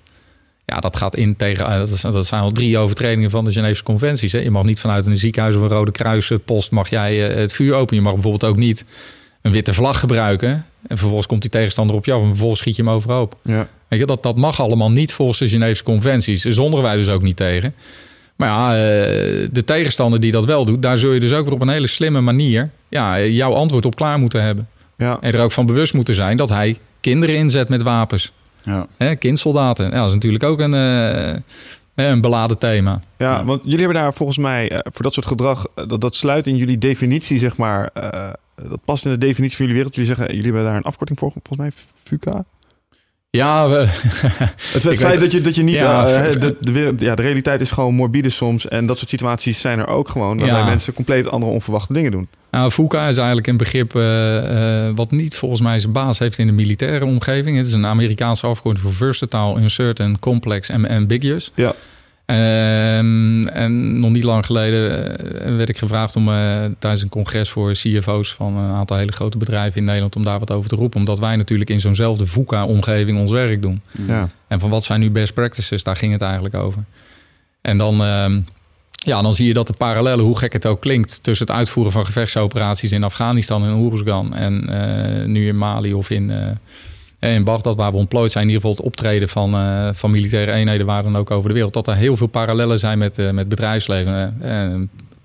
Ja, 0.66 0.80
dat 0.80 0.96
gaat 0.96 1.16
in 1.16 1.36
tegen. 1.36 1.66
eh, 1.66 2.12
Dat, 2.12 2.26
zijn 2.28 2.42
al 2.42 2.52
drie 2.52 2.78
overtredingen 2.78 3.30
van 3.30 3.44
de 3.46 3.52
Geneefse 3.52 3.84
conventies. 3.84 4.32
Je 4.32 4.52
mag 4.52 4.64
niet 4.64 4.80
vanuit 4.80 5.06
een 5.06 5.18
ziekenhuis 5.18 5.56
of 5.56 5.62
een 5.62 5.68
Rode 5.68 5.92
Kruispost 5.92 6.72
mag 6.72 6.90
jij 6.90 7.30
eh, 7.30 7.36
het 7.36 7.54
vuur 7.54 7.74
openen. 7.74 7.96
Je 7.96 8.02
mag 8.10 8.14
bijvoorbeeld 8.14 8.52
ook 8.52 8.58
niet 8.58 8.86
een 9.42 9.52
witte 9.52 9.74
vlag 9.74 10.00
gebruiken. 10.00 10.66
En 10.88 10.98
vervolgens 10.98 11.28
komt 11.28 11.42
die 11.42 11.50
tegenstander 11.52 11.96
op 11.96 12.06
je 12.06 12.12
af 12.12 12.22
en 12.22 12.28
vervolgens 12.28 12.60
schiet 12.60 12.76
je 12.76 12.84
hem 12.84 12.92
overhoop. 12.92 13.36
Ja. 13.44 13.68
Weet 13.88 14.00
je, 14.00 14.06
dat, 14.06 14.24
dat 14.24 14.36
mag 14.38 14.62
allemaal 14.62 14.92
niet 14.92 15.14
volgens 15.14 15.40
de 15.40 15.48
Geneefse 15.48 15.84
conventies. 15.84 16.42
Daar 16.44 16.54
zonderen 16.54 16.86
wij 16.86 16.96
dus 16.96 17.10
ook 17.10 17.22
niet 17.22 17.38
tegen. 17.38 17.74
Maar 18.36 18.50
ja, 18.50 18.74
eh, 18.76 19.48
de 19.52 19.64
tegenstander 19.66 20.20
die 20.20 20.32
dat 20.32 20.46
wel 20.46 20.66
doet, 20.66 20.82
daar 20.82 20.98
zul 20.98 21.12
je 21.12 21.20
dus 21.20 21.34
ook 21.34 21.46
weer 21.46 21.54
op 21.54 21.62
een 21.62 21.70
hele 21.70 21.88
slimme 21.88 22.22
manier 22.22 22.70
ja, 22.90 23.22
jouw 23.22 23.54
antwoord 23.54 23.86
op 23.86 23.96
klaar 23.96 24.20
moeten 24.20 24.42
hebben. 24.44 24.68
Ja. 24.98 25.18
En 25.22 25.34
er 25.34 25.42
ook 25.42 25.52
van 25.52 25.66
bewust 25.66 25.94
moeten 25.94 26.16
zijn 26.16 26.38
dat 26.38 26.50
hij 26.50 26.78
kinderen 27.00 27.36
inzet 27.36 27.70
met 27.70 27.82
wapens. 27.84 28.32
Ja. 28.64 28.86
Hè, 28.98 29.16
kindsoldaten. 29.16 29.86
Ja, 29.86 29.98
dat 29.98 30.08
is 30.08 30.14
natuurlijk 30.14 30.44
ook 30.44 30.60
een, 30.60 30.74
eh, 30.74 31.36
een 31.96 32.22
beladen 32.22 32.58
thema. 32.58 33.02
Ja, 33.18 33.32
Ja. 33.32 33.46
want 33.46 33.62
jullie 33.64 33.80
hebben 33.80 33.96
daar 34.02 34.14
volgens 34.14 34.38
mij 34.38 34.70
eh, 34.72 34.80
voor 34.94 35.04
dat 35.04 35.14
soort 35.14 35.26
gedrag, 35.26 35.66
dat, 35.88 36.02
dat 36.02 36.16
sluit 36.16 36.48
in 36.48 36.56
jullie 36.56 36.78
definitie, 36.78 37.40
zeg 37.40 37.58
maar. 37.58 37.90
Eh, 38.64 38.70
dat 38.70 38.80
past 38.86 39.06
in 39.06 39.12
de 39.12 39.18
definitie 39.18 39.56
van 39.58 39.66
jullie 39.66 39.82
wereld. 39.82 39.96
Jullie 39.96 40.16
zeggen, 40.16 40.36
jullie 40.36 40.52
hebben 40.52 40.64
daar 40.70 40.76
een 40.80 40.84
afkorting 40.84 41.20
voor, 41.20 41.32
volgens 41.32 41.58
mij, 41.58 41.72
FUCA. 42.04 42.46
Ja, 43.32 43.70
we, 43.70 43.76
Het, 44.74 44.84
het 44.84 45.00
feit 45.00 45.20
dat 45.20 45.32
je, 45.32 45.42
dat 45.42 45.56
je 45.56 45.64
niet... 45.64 45.76
Ja, 45.76 46.08
eh, 46.08 46.40
de, 46.40 46.56
de, 46.60 46.72
wereld- 46.72 47.00
ja, 47.02 47.16
de 47.16 47.22
realiteit 47.22 47.62
is 47.62 47.72
gewoon 47.72 47.94
morbide 47.96 48.30
soms. 48.30 48.68
En 48.68 48.86
dat 48.86 48.98
soort 48.98 49.10
situaties 49.10 49.60
zijn 49.60 49.80
er 49.80 49.88
ook 49.88 50.10
gewoon. 50.10 50.38
Waarbij 50.38 50.60
Ja. 50.60 50.66
mensen 50.66 50.94
compleet 50.94 51.30
andere 51.30 51.52
onverwachte 51.52 51.94
dingen 51.94 52.12
doen. 52.12 52.28
nou, 52.52 52.72
VUCA 52.72 53.08
is 53.08 53.18
eigenlijk 53.18 53.48
een 53.48 53.58
begrip 53.58 53.96
eh, 53.96 54.90
wat 54.96 55.12
niet 55.12 55.36
volgens 55.36 55.62
mij 55.62 55.80
zijn 55.80 55.92
baas 55.94 56.20
heeft 56.20 56.38
in 56.38 56.46
de 56.48 56.54
militaire 56.54 57.06
omgeving. 57.06 57.58
Het 57.58 57.68
is 57.68 57.74
een 57.74 57.86
Amerikaanse 57.86 58.48
afkorting 58.48 58.84
voor 58.86 58.94
versatile, 58.94 59.60
uncertain, 59.62 60.20
complex 60.20 60.70
en 60.70 60.88
ambiguous. 60.88 61.52
Ja. 61.56 61.74
Ehm, 62.30 63.48
en 63.48 64.00
nog 64.00 64.12
niet 64.12 64.24
lang 64.24 64.46
geleden 64.46 65.18
eh, 65.18 65.56
werd 65.56 65.70
ik 65.70 65.78
gevraagd 65.78 66.16
om 66.16 66.30
eh, 66.30 66.36
tijdens 66.80 67.02
een 67.02 67.10
congres 67.10 67.50
voor 67.50 67.72
CFO's 67.72 68.34
van 68.34 68.58
een 68.58 68.72
aantal 68.72 68.98
hele 68.98 69.12
grote 69.12 69.38
bedrijven 69.38 69.78
in 69.80 69.84
Nederland 69.84 70.16
om 70.16 70.24
daar 70.24 70.40
wat 70.40 70.52
over 70.52 70.70
te 70.70 70.76
roepen. 70.76 71.00
Omdat 71.00 71.20
wij 71.20 71.36
natuurlijk 71.36 71.70
in 71.70 71.80
zo'nzelfde 71.80 72.26
VUCA-omgeving 72.26 73.20
ons 73.20 73.32
werk 73.32 73.62
doen. 73.62 73.82
Ja. 74.08 74.30
En 74.48 74.60
van 74.60 74.70
wat 74.70 74.84
zijn 74.84 75.00
nu 75.00 75.12
best 75.12 75.34
practices, 75.34 75.84
daar 75.84 75.96
ging 75.96 76.12
het 76.12 76.22
eigenlijk 76.22 76.56
over. 76.56 76.84
En 77.62 77.78
dan, 77.78 78.04
ehm, 78.04 78.40
ja, 78.92 79.22
dan 79.22 79.34
zie 79.34 79.48
je 79.48 79.54
dat 79.54 79.68
de 79.68 79.74
parallellen, 79.74 80.26
hoe 80.26 80.38
gek 80.38 80.54
het 80.54 80.66
ook 80.66 80.82
klinkt, 80.82 81.24
tussen 81.24 81.48
het 81.48 81.56
uitvoeren 81.56 81.92
van 81.92 82.06
gevechtsoperaties 82.06 82.92
in 82.92 83.04
Afghanistan 83.04 83.64
en 83.64 83.74
Oeruzgan 83.74 84.36
en 84.36 84.70
eh, 84.70 85.26
nu 85.26 85.48
in 85.48 85.58
Mali 85.58 85.94
of 85.94 86.10
in, 86.10 86.32
eh, 86.32 86.48
in 87.20 87.44
Bagdad, 87.44 87.76
waar 87.76 87.92
we 87.92 87.98
ontplooid 87.98 88.32
zijn, 88.32 88.44
in 88.44 88.50
ieder 88.50 88.68
geval 88.68 88.78
het 88.78 88.94
optreden 88.94 89.30
van, 89.30 89.54
eh, 89.54 89.90
van 89.94 90.12
militaire 90.12 90.52
eenheden 90.52 90.86
waar 90.86 91.04
dan 91.04 91.18
ook 91.18 91.32
over 91.32 91.48
de 91.48 91.54
wereld, 91.54 91.74
dat 91.74 91.88
er 91.88 91.96
heel 91.96 92.18
veel 92.18 92.28
parallellen 92.28 92.80
zijn 92.80 92.98
met, 92.98 93.18
eh, 93.18 93.30
met 93.30 93.50
bedrijfsleven. 93.50 94.42
Eh, 94.42 94.68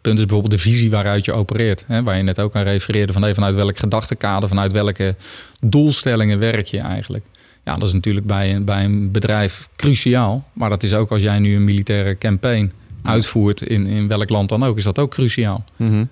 punt 0.00 0.18
is 0.18 0.24
bijvoorbeeld 0.24 0.50
de 0.50 0.70
visie 0.70 0.90
waaruit 0.90 1.24
je 1.24 1.32
opereert. 1.32 1.84
Hè, 1.86 2.02
waar 2.02 2.16
je 2.16 2.22
net 2.22 2.40
ook 2.40 2.56
aan 2.56 2.62
refereerde, 2.62 3.12
van 3.12 3.22
hey, 3.22 3.34
vanuit 3.34 3.54
welk 3.54 3.78
gedachtenkader, 3.78 4.48
vanuit 4.48 4.72
welke 4.72 5.14
doelstellingen 5.60 6.38
werk 6.38 6.66
je 6.66 6.78
eigenlijk. 6.78 7.24
Ja, 7.64 7.74
dat 7.74 7.88
is 7.88 7.94
natuurlijk 7.94 8.26
bij 8.26 8.54
een, 8.54 8.64
bij 8.64 8.84
een 8.84 9.10
bedrijf 9.10 9.68
cruciaal. 9.76 10.44
Maar 10.52 10.68
dat 10.68 10.82
is 10.82 10.94
ook 10.94 11.10
als 11.10 11.22
jij 11.22 11.38
nu 11.38 11.56
een 11.56 11.64
militaire 11.64 12.18
campaign 12.18 12.72
uitvoert 13.02 13.62
in, 13.62 13.86
in 13.86 14.08
welk 14.08 14.28
land 14.28 14.48
dan 14.48 14.62
ook, 14.62 14.76
is 14.76 14.84
dat 14.84 14.98
ook 14.98 15.10
cruciaal. 15.10 15.64
Mhm. 15.76 16.04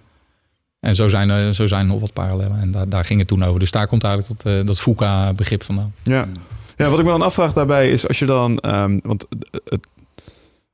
En 0.83 0.95
zo 0.95 1.09
zijn 1.09 1.31
er, 1.31 1.55
zo 1.55 1.67
zijn 1.67 1.87
nog 1.87 2.01
wat 2.01 2.13
parallellen. 2.13 2.61
En 2.61 2.71
daar, 2.71 2.89
daar 2.89 3.05
ging 3.05 3.19
het 3.19 3.29
toen 3.29 3.45
over. 3.45 3.61
Dus 3.61 3.71
daar 3.71 3.87
komt 3.87 4.05
eigenlijk 4.05 4.43
dat, 4.43 4.53
eh, 4.53 4.67
dat 4.67 4.81
FUCA-begrip 4.81 5.63
vandaan. 5.63 5.95
Ja. 6.03 6.27
ja, 6.77 6.89
wat 6.89 6.99
ik 6.99 7.05
me 7.05 7.11
dan 7.11 7.23
afvraag 7.23 7.53
daarbij 7.53 7.91
is 7.91 8.09
als 8.09 8.19
je 8.19 8.27
dan... 8.27 8.59
ehm, 8.59 8.99
want 9.03 9.27
het, 9.65 9.87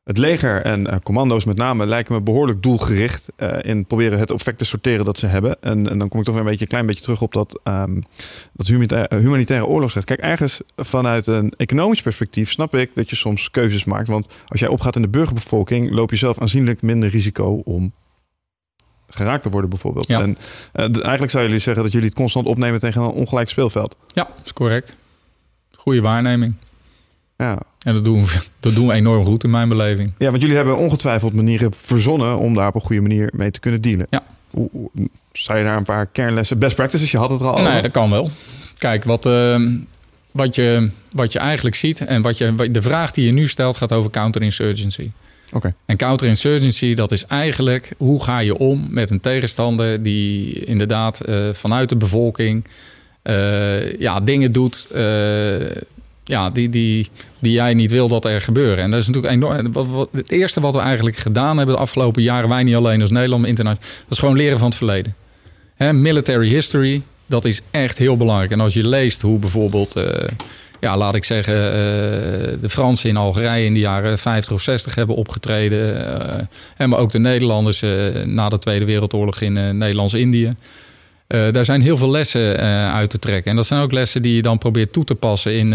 het 0.05 0.19
leger 0.19 0.63
en 0.63 0.87
eh, 0.87 0.97
commando's 1.03 1.45
met 1.45 1.57
name 1.57 1.87
lijken 1.87 2.15
me 2.15 2.21
behoorlijk 2.21 2.63
doelgericht... 2.63 3.29
eh, 3.37 3.57
in 3.63 3.87
proberen 3.87 4.19
het 4.19 4.31
effect 4.31 4.59
te 4.59 4.65
sorteren 4.65 5.05
dat 5.05 5.19
ze 5.19 5.27
hebben. 5.27 5.63
En, 5.63 5.91
en 5.91 5.99
dan 5.99 6.09
kom 6.09 6.21
ik 6.21 6.25
toch 6.27 6.35
weer 6.35 6.45
een 6.45 6.51
beetje, 6.51 6.67
klein 6.67 6.87
beetje 6.87 7.03
terug 7.03 7.23
op 7.23 7.33
dat, 7.33 7.61
ehm, 7.65 8.01
dat 8.53 8.67
humanitaire, 8.67 9.19
humanitaire 9.19 9.67
oorlogsrecht. 9.67 10.07
Kijk, 10.07 10.21
ergens 10.21 10.61
vanuit 10.77 11.27
een 11.27 11.53
economisch 11.57 12.03
perspectief 12.03 12.51
snap 12.51 12.75
ik 12.75 12.95
dat 12.95 13.11
je 13.11 13.17
soms 13.17 13.51
keuzes 13.51 13.85
maakt. 13.85 14.09
Want 14.09 14.35
als 14.47 14.61
jij 14.61 14.69
opgaat 14.69 14.97
in 14.97 15.03
de 15.03 15.09
burgerbevolking... 15.09 15.91
loop 15.91 16.11
je 16.11 16.17
zelf 16.17 16.41
aanzienlijk 16.41 16.83
minder 16.83 17.09
risico 17.09 17.61
om 17.65 17.93
geraakt 19.09 19.43
te 19.43 19.51
worden 19.51 19.71
bijvoorbeeld. 19.71 20.09
Ja. 20.09 20.21
En 20.21 20.39
eh, 20.73 20.85
eigenlijk 20.85 21.31
zou 21.31 21.45
jullie 21.45 21.59
zeggen 21.59 21.83
dat 21.83 21.93
jullie 21.93 22.09
het 22.09 22.17
constant 22.17 22.47
opnemen 22.47 22.81
tegen 22.81 23.03
een 23.03 23.09
ongelijk 23.09 23.49
speelveld. 23.49 23.97
Ja, 24.13 24.25
dat 24.37 24.45
is 24.45 24.53
correct. 24.53 24.97
Goede 25.77 26.01
waarneming. 26.01 26.55
Ja. 27.37 27.59
En 27.79 27.95
dat 27.95 28.05
doen, 28.05 28.25
we, 28.25 28.39
dat 28.61 28.75
doen 28.75 28.87
we 28.87 28.93
enorm 28.93 29.25
goed 29.25 29.45
in 29.45 29.51
mijn 29.51 29.69
beleving. 29.69 30.13
ja, 30.19 30.31
want 30.31 30.41
jullie 30.41 30.57
hebben 30.57 30.77
ongetwijfeld 30.77 31.33
manieren 31.33 31.73
verzonnen 31.75 32.39
om 32.39 32.55
daar 32.55 32.69
op 32.69 32.75
een 32.75 32.81
goede 32.81 33.03
manier 33.03 33.33
mee 33.37 33.51
te 33.51 33.61
kunnen 33.61 33.81
dealen. 33.81 34.07
Ja. 34.11 34.23
Hoe, 34.51 34.91
zou 35.33 35.59
je 35.59 35.65
daar 35.65 35.77
een 35.77 35.85
paar 35.85 36.07
kernlessen, 36.07 36.59
best 36.59 36.77
practices, 36.77 37.11
je 37.11 37.19
had 37.19 37.31
het 37.31 37.41
er 37.41 37.47
al 37.47 37.59
over. 37.59 37.73
Nee, 37.73 37.83
dat 37.83 37.91
kan 37.91 38.11
wel. 38.11 38.31
Kijk, 38.79 39.05
wat, 39.05 39.27
eh, 39.27 39.63
wat, 40.31 40.55
je, 40.55 40.91
wat 41.13 41.33
je 41.33 41.39
eigenlijk 41.39 41.77
ziet 41.77 42.01
en 42.01 42.23
wat 42.23 42.39
je, 42.39 42.71
de 42.71 42.83
vraag 42.83 43.11
die 43.11 43.27
je 43.27 43.33
nu 43.33 43.47
stelt 43.47 43.77
gaat 43.77 43.93
over 43.93 44.11
counterinsurgency. 44.11 45.11
En 45.87 45.97
counterinsurgency, 45.97 46.95
dat 46.95 47.13
is 47.13 47.27
eigenlijk 47.27 47.93
hoe 47.97 48.23
ga 48.23 48.39
je 48.39 48.59
om 48.59 48.87
met 48.91 49.11
een 49.11 49.21
tegenstander 49.21 50.03
die 50.03 50.65
inderdaad 50.65 51.21
eh, 51.21 51.37
vanuit 51.53 51.89
de 51.89 51.97
bevolking 51.97 52.65
eh, 53.23 53.99
ja, 53.99 54.21
dingen 54.21 54.53
doet 54.53 54.89
eh, 54.93 55.77
ja, 56.25 56.51
die, 56.51 56.69
die, 56.69 57.09
die 57.39 57.53
jij 57.53 57.75
niet 57.75 57.91
wil 57.91 58.09
dat 58.09 58.25
er 58.25 58.41
gebeuren. 58.41 58.85
En 58.85 58.91
dat 58.91 59.01
is 59.01 59.07
natuurlijk 59.07 59.35
enorm. 59.35 60.09
Het 60.13 60.31
eerste 60.31 60.61
wat 60.61 60.75
we 60.75 60.81
eigenlijk 60.81 61.17
gedaan 61.17 61.57
hebben 61.57 61.75
de 61.75 61.81
afgelopen 61.81 62.23
jaren, 62.23 62.49
wij 62.49 62.63
niet 62.63 62.75
alleen 62.75 63.01
als 63.01 63.11
Nederland, 63.11 63.47
internationaal, 63.47 63.93
dat 64.03 64.13
is 64.13 64.19
gewoon 64.19 64.37
leren 64.37 64.59
van 64.59 64.69
het 64.69 64.77
verleden. 64.77 65.15
Hè, 65.75 65.93
military 65.93 66.49
history, 66.49 67.03
dat 67.27 67.45
is 67.45 67.63
echt 67.71 67.99
heel 67.99 68.17
belangrijk. 68.17 68.51
En 68.51 68.61
als 68.61 68.75
je 68.75 68.87
leest 68.87 69.23
hoe 69.23 69.39
bijvoorbeeld, 69.39 69.95
ja, 70.81 70.97
laat 70.97 71.15
ik 71.15 71.25
zeggen, 71.25 71.55
eh, 71.55 71.73
de 72.61 72.69
Fransen 72.69 73.09
in 73.09 73.17
Algerije 73.17 73.65
in 73.65 73.75
de 73.75 73.81
jaren 73.81 74.19
50 74.19 74.53
of 74.53 74.63
60 74.63 74.95
hebben 74.95 75.17
opgetreden. 75.17 76.07
eh, 76.37 76.45
en 76.77 76.89
maar 76.89 76.99
ook 76.99 77.11
de 77.11 77.19
Nederlanders 77.19 77.83
eh, 77.83 77.91
na 78.25 78.49
de 78.49 78.59
Tweede 78.59 78.85
Wereldoorlog 78.85 79.41
in 79.41 79.53
Nederlands-Indië. 79.79 80.55
Daar 81.29 81.65
zijn 81.65 81.83
heel 81.83 81.97
veel 81.97 82.11
lessen 82.11 82.57
uit 82.93 83.11
te 83.11 83.19
trekken. 83.19 83.51
En 83.51 83.57
dat 83.57 83.67
zijn 83.67 83.81
ook 83.81 83.93
lessen 83.93 84.23
die 84.23 84.35
je 84.35 84.43
dan 84.43 84.59
probeert 84.59 84.93
toe 84.93 85.05
te 85.05 85.15
passen 85.15 85.55
in, 85.55 85.71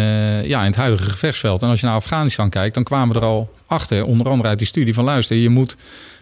ja, 0.48 0.60
in 0.60 0.66
het 0.66 0.76
huidige 0.76 1.10
gevechtsveld. 1.10 1.62
En 1.62 1.70
als 1.70 1.80
je 1.80 1.86
naar 1.86 1.96
Afghanistan 1.96 2.50
kijkt, 2.50 2.74
dan 2.74 2.84
kwamen 2.84 3.14
we 3.16 3.22
er 3.22 3.28
al 3.28 3.54
achter, 3.68 4.06
onder 4.06 4.30
andere 4.30 4.50
uit 4.50 4.58
die 4.58 4.68
studie 4.68 4.94
van 4.94 5.04
luister, 5.04 5.38
je 5.38 5.50
moet 5.50 5.76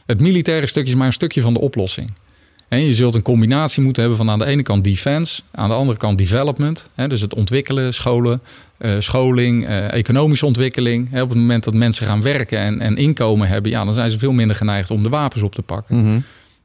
het 0.06 0.20
militaire 0.20 0.68
stukje 0.68 0.96
maar 0.96 1.08
een 1.08 1.14
stukje 1.14 1.42
van 1.42 1.54
de 1.54 1.60
oplossing. 1.60 2.14
En 2.72 2.86
je 2.86 2.94
zult 2.94 3.16
een 3.16 3.22
combinatie 3.22 3.84
moeten 3.84 4.02
hebben 4.02 4.20
van 4.20 4.30
aan 4.30 4.40
de 4.40 4.46
ene 4.46 4.64
kant 4.64 4.84
defense, 4.84 5.42
aan 5.52 5.70
de 5.70 5.76
andere 5.76 5.98
kant 5.98 6.18
development. 6.18 6.88
Hè, 6.96 7.08
dus 7.08 7.22
het 7.22 7.34
ontwikkelen, 7.34 7.94
scholen, 7.94 8.42
eh, 8.78 8.92
scholing, 9.00 9.68
eh, 9.68 9.94
economische 9.94 10.46
ontwikkeling. 10.46 11.08
Hè, 11.12 11.22
op 11.22 11.30
het 11.30 11.38
moment 11.38 11.64
dat 11.64 11.74
mensen 11.74 12.06
gaan 12.06 12.22
werken 12.22 12.60
en, 12.60 12.82
en 12.82 12.98
inkomen 12.98 13.48
hebben, 13.48 13.72
ja, 13.72 13.84
dan 13.84 13.94
zijn 13.94 14.12
ze 14.12 14.20
veel 14.20 14.32
minder 14.32 14.56
geneigd 14.56 14.92
om 14.92 15.04
de 15.04 15.10
wapens 15.10 15.44
op 15.44 15.56
te 15.56 15.62
pakken. 15.62 16.02
Mhm. 16.02 16.20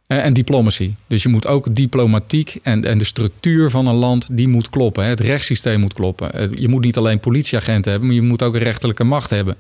Eh, 0.07 0.25
En 0.25 0.33
diplomacy. 0.33 0.95
Dus 1.07 1.23
je 1.23 1.29
moet 1.29 1.47
ook 1.47 1.75
diplomatiek 1.75 2.59
en, 2.63 2.85
en 2.85 2.99
de 2.99 3.05
structuur 3.05 3.71
van 3.71 3.87
een 3.87 3.95
land, 3.95 4.29
die 4.31 4.49
moet 4.49 4.71
kloppen. 4.71 5.03
hè. 5.05 5.09
Het 5.09 5.21
rechtssysteem 5.21 5.81
moet 5.81 5.95
kloppen. 5.95 6.51
Je 6.61 6.69
moet 6.69 6.85
niet 6.85 6.97
alleen 6.97 7.21
politieagenten 7.21 7.91
hebben, 7.91 8.09
maar 8.09 8.19
je 8.19 8.23
moet 8.27 8.43
ook 8.43 8.55
een 8.55 8.61
rechterlijke 8.63 9.05
macht 9.05 9.31
hebben. 9.31 9.57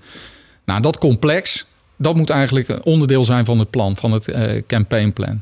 Nou, 0.64 0.80
dat 0.82 0.98
complex, 0.98 1.66
dat 1.96 2.16
moet 2.16 2.30
eigenlijk 2.30 2.68
een 2.68 2.84
onderdeel 2.84 3.24
zijn 3.24 3.44
van 3.44 3.58
het 3.58 3.70
plan, 3.70 3.96
van 3.96 4.12
het 4.12 4.32
campaignplan. 4.66 5.40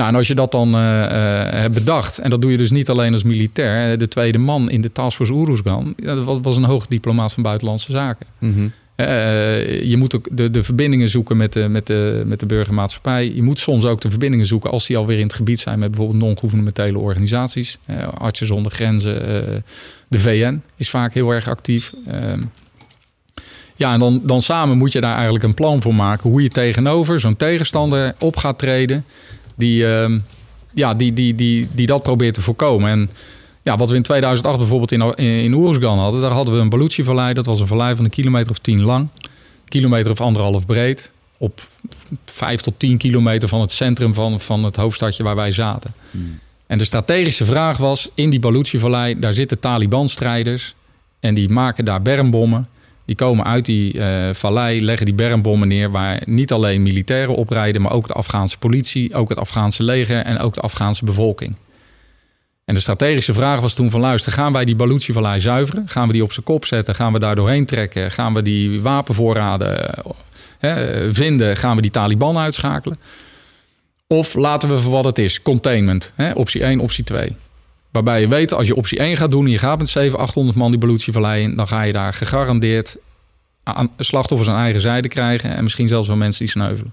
Nou, 0.00 0.12
en 0.12 0.18
als 0.18 0.28
je 0.28 0.34
dat 0.34 0.52
dan 0.52 0.74
eh, 0.74 1.04
eh, 1.04 1.60
hebt 1.60 1.74
bedacht, 1.74 2.18
en 2.18 2.30
dat 2.30 2.40
doe 2.40 2.50
je 2.50 2.56
dus 2.56 2.70
niet 2.70 2.88
alleen 2.88 3.12
als 3.12 3.22
militair, 3.22 3.98
de 3.98 4.08
tweede 4.08 4.38
man 4.38 4.70
in 4.70 4.80
de 4.80 4.92
Taskforce 4.92 5.32
Oeruzgan, 5.32 5.94
dat 5.96 6.40
was, 6.42 6.56
een 6.56 6.64
hoog 6.64 6.86
diplomaat 6.86 7.32
van 7.32 7.42
Buitenlandse 7.42 7.92
Zaken. 7.92 8.26
Mhm. 8.38 8.68
Eh, 8.94 9.82
je 9.82 9.96
moet 9.96 10.14
ook 10.14 10.28
de, 10.30 10.50
de 10.50 10.62
verbindingen 10.62 11.08
zoeken 11.08 11.36
met 11.36 11.52
de, 11.52 11.68
met, 11.68 11.86
de, 11.86 12.22
met 12.26 12.40
de 12.40 12.46
burgermaatschappij. 12.46 13.32
Je 13.34 13.42
moet 13.42 13.58
soms 13.58 13.84
ook 13.84 14.00
de 14.00 14.10
verbindingen 14.10 14.46
zoeken 14.46 14.70
als 14.70 14.86
die 14.86 14.96
alweer 14.96 15.18
in 15.18 15.26
het 15.26 15.34
gebied 15.34 15.60
zijn 15.60 15.78
met 15.78 15.90
bijvoorbeeld 15.90 16.22
non-governementele 16.22 16.98
organisaties. 16.98 17.78
Uh, 17.86 18.08
Artsen 18.08 18.46
zonder 18.46 18.72
grenzen, 18.72 19.14
uh, 19.14 19.56
de 20.08 20.18
VN 20.18 20.62
is 20.76 20.90
vaak 20.90 21.14
heel 21.14 21.30
erg 21.30 21.48
actief. 21.48 21.92
Ehm, 22.06 22.42
ja, 23.76 23.92
en 23.92 23.98
dan, 23.98 24.20
dan 24.24 24.42
samen 24.42 24.76
moet 24.76 24.92
je 24.92 25.00
daar 25.00 25.14
eigenlijk 25.14 25.44
een 25.44 25.54
plan 25.54 25.82
voor 25.82 25.94
maken 25.94 26.30
hoe 26.30 26.42
je 26.42 26.48
tegenover 26.48 27.20
zo'n 27.20 27.36
tegenstander 27.36 28.14
op 28.18 28.36
gaat 28.36 28.58
treden. 28.58 29.04
Die, 29.60 29.86
ehm, 29.86 30.18
ja, 30.74 30.94
die, 30.94 31.12
die, 31.12 31.34
die, 31.34 31.68
die 31.74 31.86
dat 31.86 32.02
probeert 32.02 32.34
te 32.34 32.40
voorkomen. 32.42 32.90
En 32.90 33.10
ja, 33.62 33.76
wat 33.76 33.90
we 33.90 33.96
in 33.96 34.02
2008 34.02 34.58
bijvoorbeeld 34.58 34.92
in, 34.92 35.00
in, 35.00 35.42
in 35.42 35.54
Oeruzgan 35.54 35.98
hadden, 35.98 36.20
daar 36.20 36.30
hadden 36.30 36.54
we 36.54 36.60
een 36.60 36.68
Baluchi-vallei. 36.68 37.34
Dat 37.34 37.46
was 37.46 37.60
een 37.60 37.66
vallei 37.66 37.94
van 37.94 38.04
een 38.04 38.10
kilometer 38.10 38.50
of 38.50 38.58
tien 38.58 38.80
lang, 38.80 39.08
kilometer 39.68 40.10
of 40.10 40.20
anderhalf 40.20 40.66
breed. 40.66 41.10
Op 41.36 41.60
vijf 42.24 42.60
tot 42.60 42.78
tien 42.78 42.96
kilometer 42.96 43.48
van 43.48 43.60
het 43.60 43.72
centrum 43.72 44.14
van, 44.14 44.40
van 44.40 44.64
het 44.64 44.76
hoofdstadje 44.76 45.22
waar 45.22 45.36
wij 45.36 45.52
zaten. 45.52 45.94
Hmm. 46.10 46.38
En 46.66 46.78
de 46.78 46.84
strategische 46.84 47.44
vraag 47.44 47.76
was, 47.76 48.10
in 48.14 48.30
die 48.30 48.40
Baluchi-vallei, 48.40 49.18
daar 49.18 49.32
zitten 49.32 49.58
Taliban-strijders. 49.58 50.74
En 51.20 51.34
die 51.34 51.48
maken 51.48 51.84
daar 51.84 52.02
bermbommen. 52.02 52.68
Die 53.10 53.18
komen 53.18 53.44
uit 53.44 53.64
die 53.64 53.94
uh, 53.94 54.28
vallei, 54.32 54.84
leggen 54.84 55.06
die 55.06 55.14
bermbommen 55.14 55.68
neer... 55.68 55.90
waar 55.90 56.22
niet 56.24 56.52
alleen 56.52 56.82
militairen 56.82 57.34
oprijden, 57.34 57.82
maar 57.82 57.92
ook 57.92 58.06
de 58.06 58.12
Afghaanse 58.12 58.58
politie... 58.58 59.14
ook 59.14 59.28
het 59.28 59.38
Afghaanse 59.38 59.82
leger 59.82 60.24
en 60.24 60.38
ook 60.38 60.54
de 60.54 60.60
Afghaanse 60.60 61.04
bevolking. 61.04 61.56
En 62.64 62.74
de 62.74 62.80
strategische 62.80 63.34
vraag 63.34 63.60
was 63.60 63.74
toen 63.74 63.90
van 63.90 64.00
luister, 64.00 64.32
gaan 64.32 64.52
wij 64.52 64.64
die 64.64 64.76
Baluchi-vallei 64.76 65.40
zuiveren? 65.40 65.88
Gaan 65.88 66.06
we 66.06 66.12
die 66.12 66.22
op 66.22 66.32
zijn 66.32 66.44
kop 66.44 66.64
zetten? 66.64 66.94
Gaan 66.94 67.12
we 67.12 67.18
daar 67.18 67.34
doorheen 67.34 67.66
trekken? 67.66 68.10
Gaan 68.10 68.34
we 68.34 68.42
die 68.42 68.80
wapenvoorraden 68.82 69.94
hè, 70.58 71.14
vinden? 71.14 71.56
Gaan 71.56 71.76
we 71.76 71.82
die 71.82 71.90
Taliban 71.90 72.38
uitschakelen? 72.38 72.98
Of 74.06 74.34
laten 74.34 74.68
we 74.68 74.80
voor 74.80 74.92
wat 74.92 75.04
het 75.04 75.18
is, 75.18 75.42
containment. 75.42 76.12
Hè? 76.14 76.32
Optie 76.32 76.62
1, 76.62 76.80
optie 76.80 77.04
2. 77.04 77.36
Waarbij 77.90 78.20
je 78.20 78.28
weet, 78.28 78.54
als 78.54 78.66
je 78.66 78.76
optie 78.76 78.98
1 78.98 79.16
gaat 79.16 79.30
doen 79.30 79.44
en 79.44 79.50
je 79.50 79.58
gaat 79.58 79.78
met 79.78 79.88
700, 79.88 80.28
800 80.28 80.58
man 80.58 80.70
die 80.70 80.80
Baluchi-vallei 80.80 81.42
in... 81.42 81.56
dan 81.56 81.66
ga 81.66 81.82
je 81.82 81.92
daar 81.92 82.12
gegarandeerd 82.12 82.96
aan, 83.62 83.90
slachtoffers 83.98 84.50
aan 84.50 84.62
eigen 84.62 84.80
zijde 84.80 85.08
krijgen... 85.08 85.56
en 85.56 85.62
misschien 85.62 85.88
zelfs 85.88 86.08
wel 86.08 86.16
mensen 86.16 86.44
die 86.44 86.52
sneuvelen. 86.52 86.92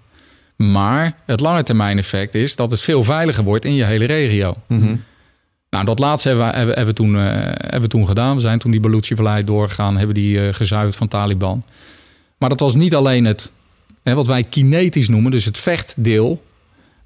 Maar 0.55 1.15
het 1.25 1.39
lange 1.39 1.63
termijn 1.63 1.97
effect 1.97 2.35
is 2.35 2.55
dat 2.55 2.71
het 2.71 2.81
veel 2.81 3.03
veiliger 3.03 3.43
wordt 3.43 3.65
in 3.65 3.73
je 3.73 3.83
hele 3.83 4.05
regio. 4.05 4.55
Mm 4.67 4.79
-hmm. 4.79 5.03
Nou, 5.69 5.85
dat 5.85 5.99
laatste 5.99 6.27
hebben 6.27 6.47
we, 6.47 6.55
hebben, 6.55 6.75
hebben 6.75 6.95
we 6.95 7.01
toen, 7.01 7.15
uh, 7.15 7.23
hebben 7.43 7.81
we 7.81 7.87
toen 7.87 8.07
gedaan. 8.07 8.35
We 8.35 8.41
zijn 8.41 8.59
toen 8.59 8.71
die 8.71 8.79
Baluchi-vallei 8.79 9.43
doorgegaan, 9.43 9.97
hebben 9.97 10.15
die 10.15 10.37
uh, 10.37 10.53
gezuiverd 10.53 10.95
van 10.95 11.07
Taliban. 11.07 11.63
Maar 12.37 12.49
dat 12.49 12.59
was 12.59 12.75
niet 12.75 12.95
alleen 12.95 13.25
het, 13.25 13.51
hè, 14.03 14.13
wat 14.13 14.27
wij 14.27 14.43
kinetisch 14.43 15.09
noemen, 15.09 15.31
dus 15.31 15.45
het 15.45 15.57
vechtdeel. 15.57 16.43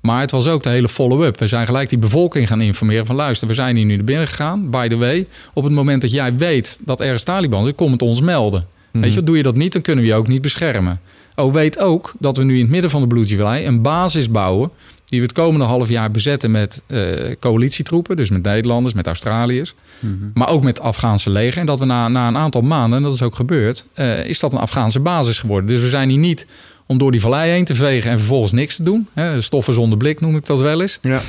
Maar 0.02 0.22
het 0.22 0.32
was 0.32 0.48
ook 0.48 0.64
de 0.64 0.70
hele 0.70 0.90
follow-up. 0.90 1.40
We 1.40 1.48
zijn 1.48 1.66
gelijk 1.66 1.90
die 1.90 1.98
bevolking 1.98 2.48
gaan 2.48 2.62
informeren 2.62 3.06
van... 3.06 3.16
luister, 3.16 3.48
we 3.48 3.54
zijn 3.54 3.76
hier 3.76 3.86
nu 3.86 3.96
naar 3.96 4.04
binnen 4.04 4.28
gegaan. 4.28 4.70
By 4.70 4.88
the 4.88 4.98
way, 4.98 5.28
op 5.54 5.64
het 5.64 5.74
moment 5.74 6.02
dat 6.02 6.12
jij 6.12 6.36
weet 6.36 6.80
dat 6.82 7.02
ergens 7.02 7.24
Taliban 7.24 7.68
is... 7.68 7.74
kom 7.76 7.92
het 7.92 8.02
ons 8.02 8.22
melden. 8.22 8.66
Weet 8.92 9.14
je, 9.14 9.24
doe 9.24 9.38
je 9.38 9.44
dat 9.44 9.56
niet, 9.56 9.74
dan 9.74 9.82
kunnen 9.82 10.04
we 10.04 10.10
je 10.10 10.16
ook 10.16 10.28
niet 10.28 10.42
beschermen. 10.42 11.00
Oh, 11.36 11.54
weet 11.54 11.80
ook 11.80 12.14
dat 12.20 12.38
we 12.38 12.44
nu 12.44 12.56
in 12.56 12.62
het 12.62 12.70
midden 12.70 12.90
van 12.90 13.02
de 13.02 13.08
Baluchi-vallei... 13.08 13.66
een 13.66 13.82
basis 13.82 14.30
bouwen 14.30 14.72
die 15.06 15.20
we 15.20 15.26
het 15.26 15.36
komende 15.36 15.66
half 15.66 15.90
jaar 15.90 16.12
bezetten 16.12 16.52
met 16.52 16.82
uh, 16.88 17.14
coalitietroepen. 17.40 18.16
Dus 18.16 18.30
met 18.30 18.44
Nederlanders, 18.44 18.94
met 18.94 19.08
Australiërs. 19.08 19.74
Mm-hmm. 20.00 20.32
Maar 20.34 20.50
ook 20.50 20.64
met 20.64 20.78
het 20.78 20.88
Afghaanse 20.88 21.30
leger. 21.30 21.60
En 21.60 21.66
dat 21.66 21.80
we 21.80 21.86
na, 21.86 22.08
na 22.08 22.28
een 22.28 22.38
aantal 22.38 22.62
maanden, 22.62 22.98
en 22.98 23.04
dat 23.04 23.14
is 23.14 23.22
ook 23.22 23.36
gebeurd... 23.36 23.86
Uh, 23.96 24.26
is 24.26 24.40
dat 24.40 24.52
een 24.52 24.58
Afghaanse 24.58 25.00
basis 25.00 25.40
geworden. 25.40 25.70
Dus 25.70 25.80
we 25.80 25.90
zijn 25.90 26.10
hier 26.10 26.18
niet 26.18 26.46
om 26.92 26.98
door 26.98 27.12
die 27.12 27.22
vallei 27.22 27.52
heen 27.52 27.66
te 27.66 27.76
vegen... 27.76 28.12
en 28.12 28.18
vervolgens 28.18 28.52
niks 28.52 28.76
te 28.76 28.84
doen. 28.84 29.08
Hè, 29.14 29.42
stoffen 29.42 29.74
zonder 29.74 29.98
blik 29.98 30.20
noem 30.20 30.36
ik 30.36 30.46
dat 30.46 30.60
wel 30.60 30.82
eens. 30.82 31.00
Ja. 31.02 31.22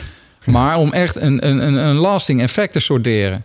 Maar 0.45 0.79
om 0.79 0.93
echt 0.93 1.17
een, 1.17 1.47
een, 1.49 1.67
een, 1.67 1.75
een 1.75 1.97
lasting 1.97 2.41
effect 2.41 2.73
te 2.73 2.81
sorteren. 2.81 3.45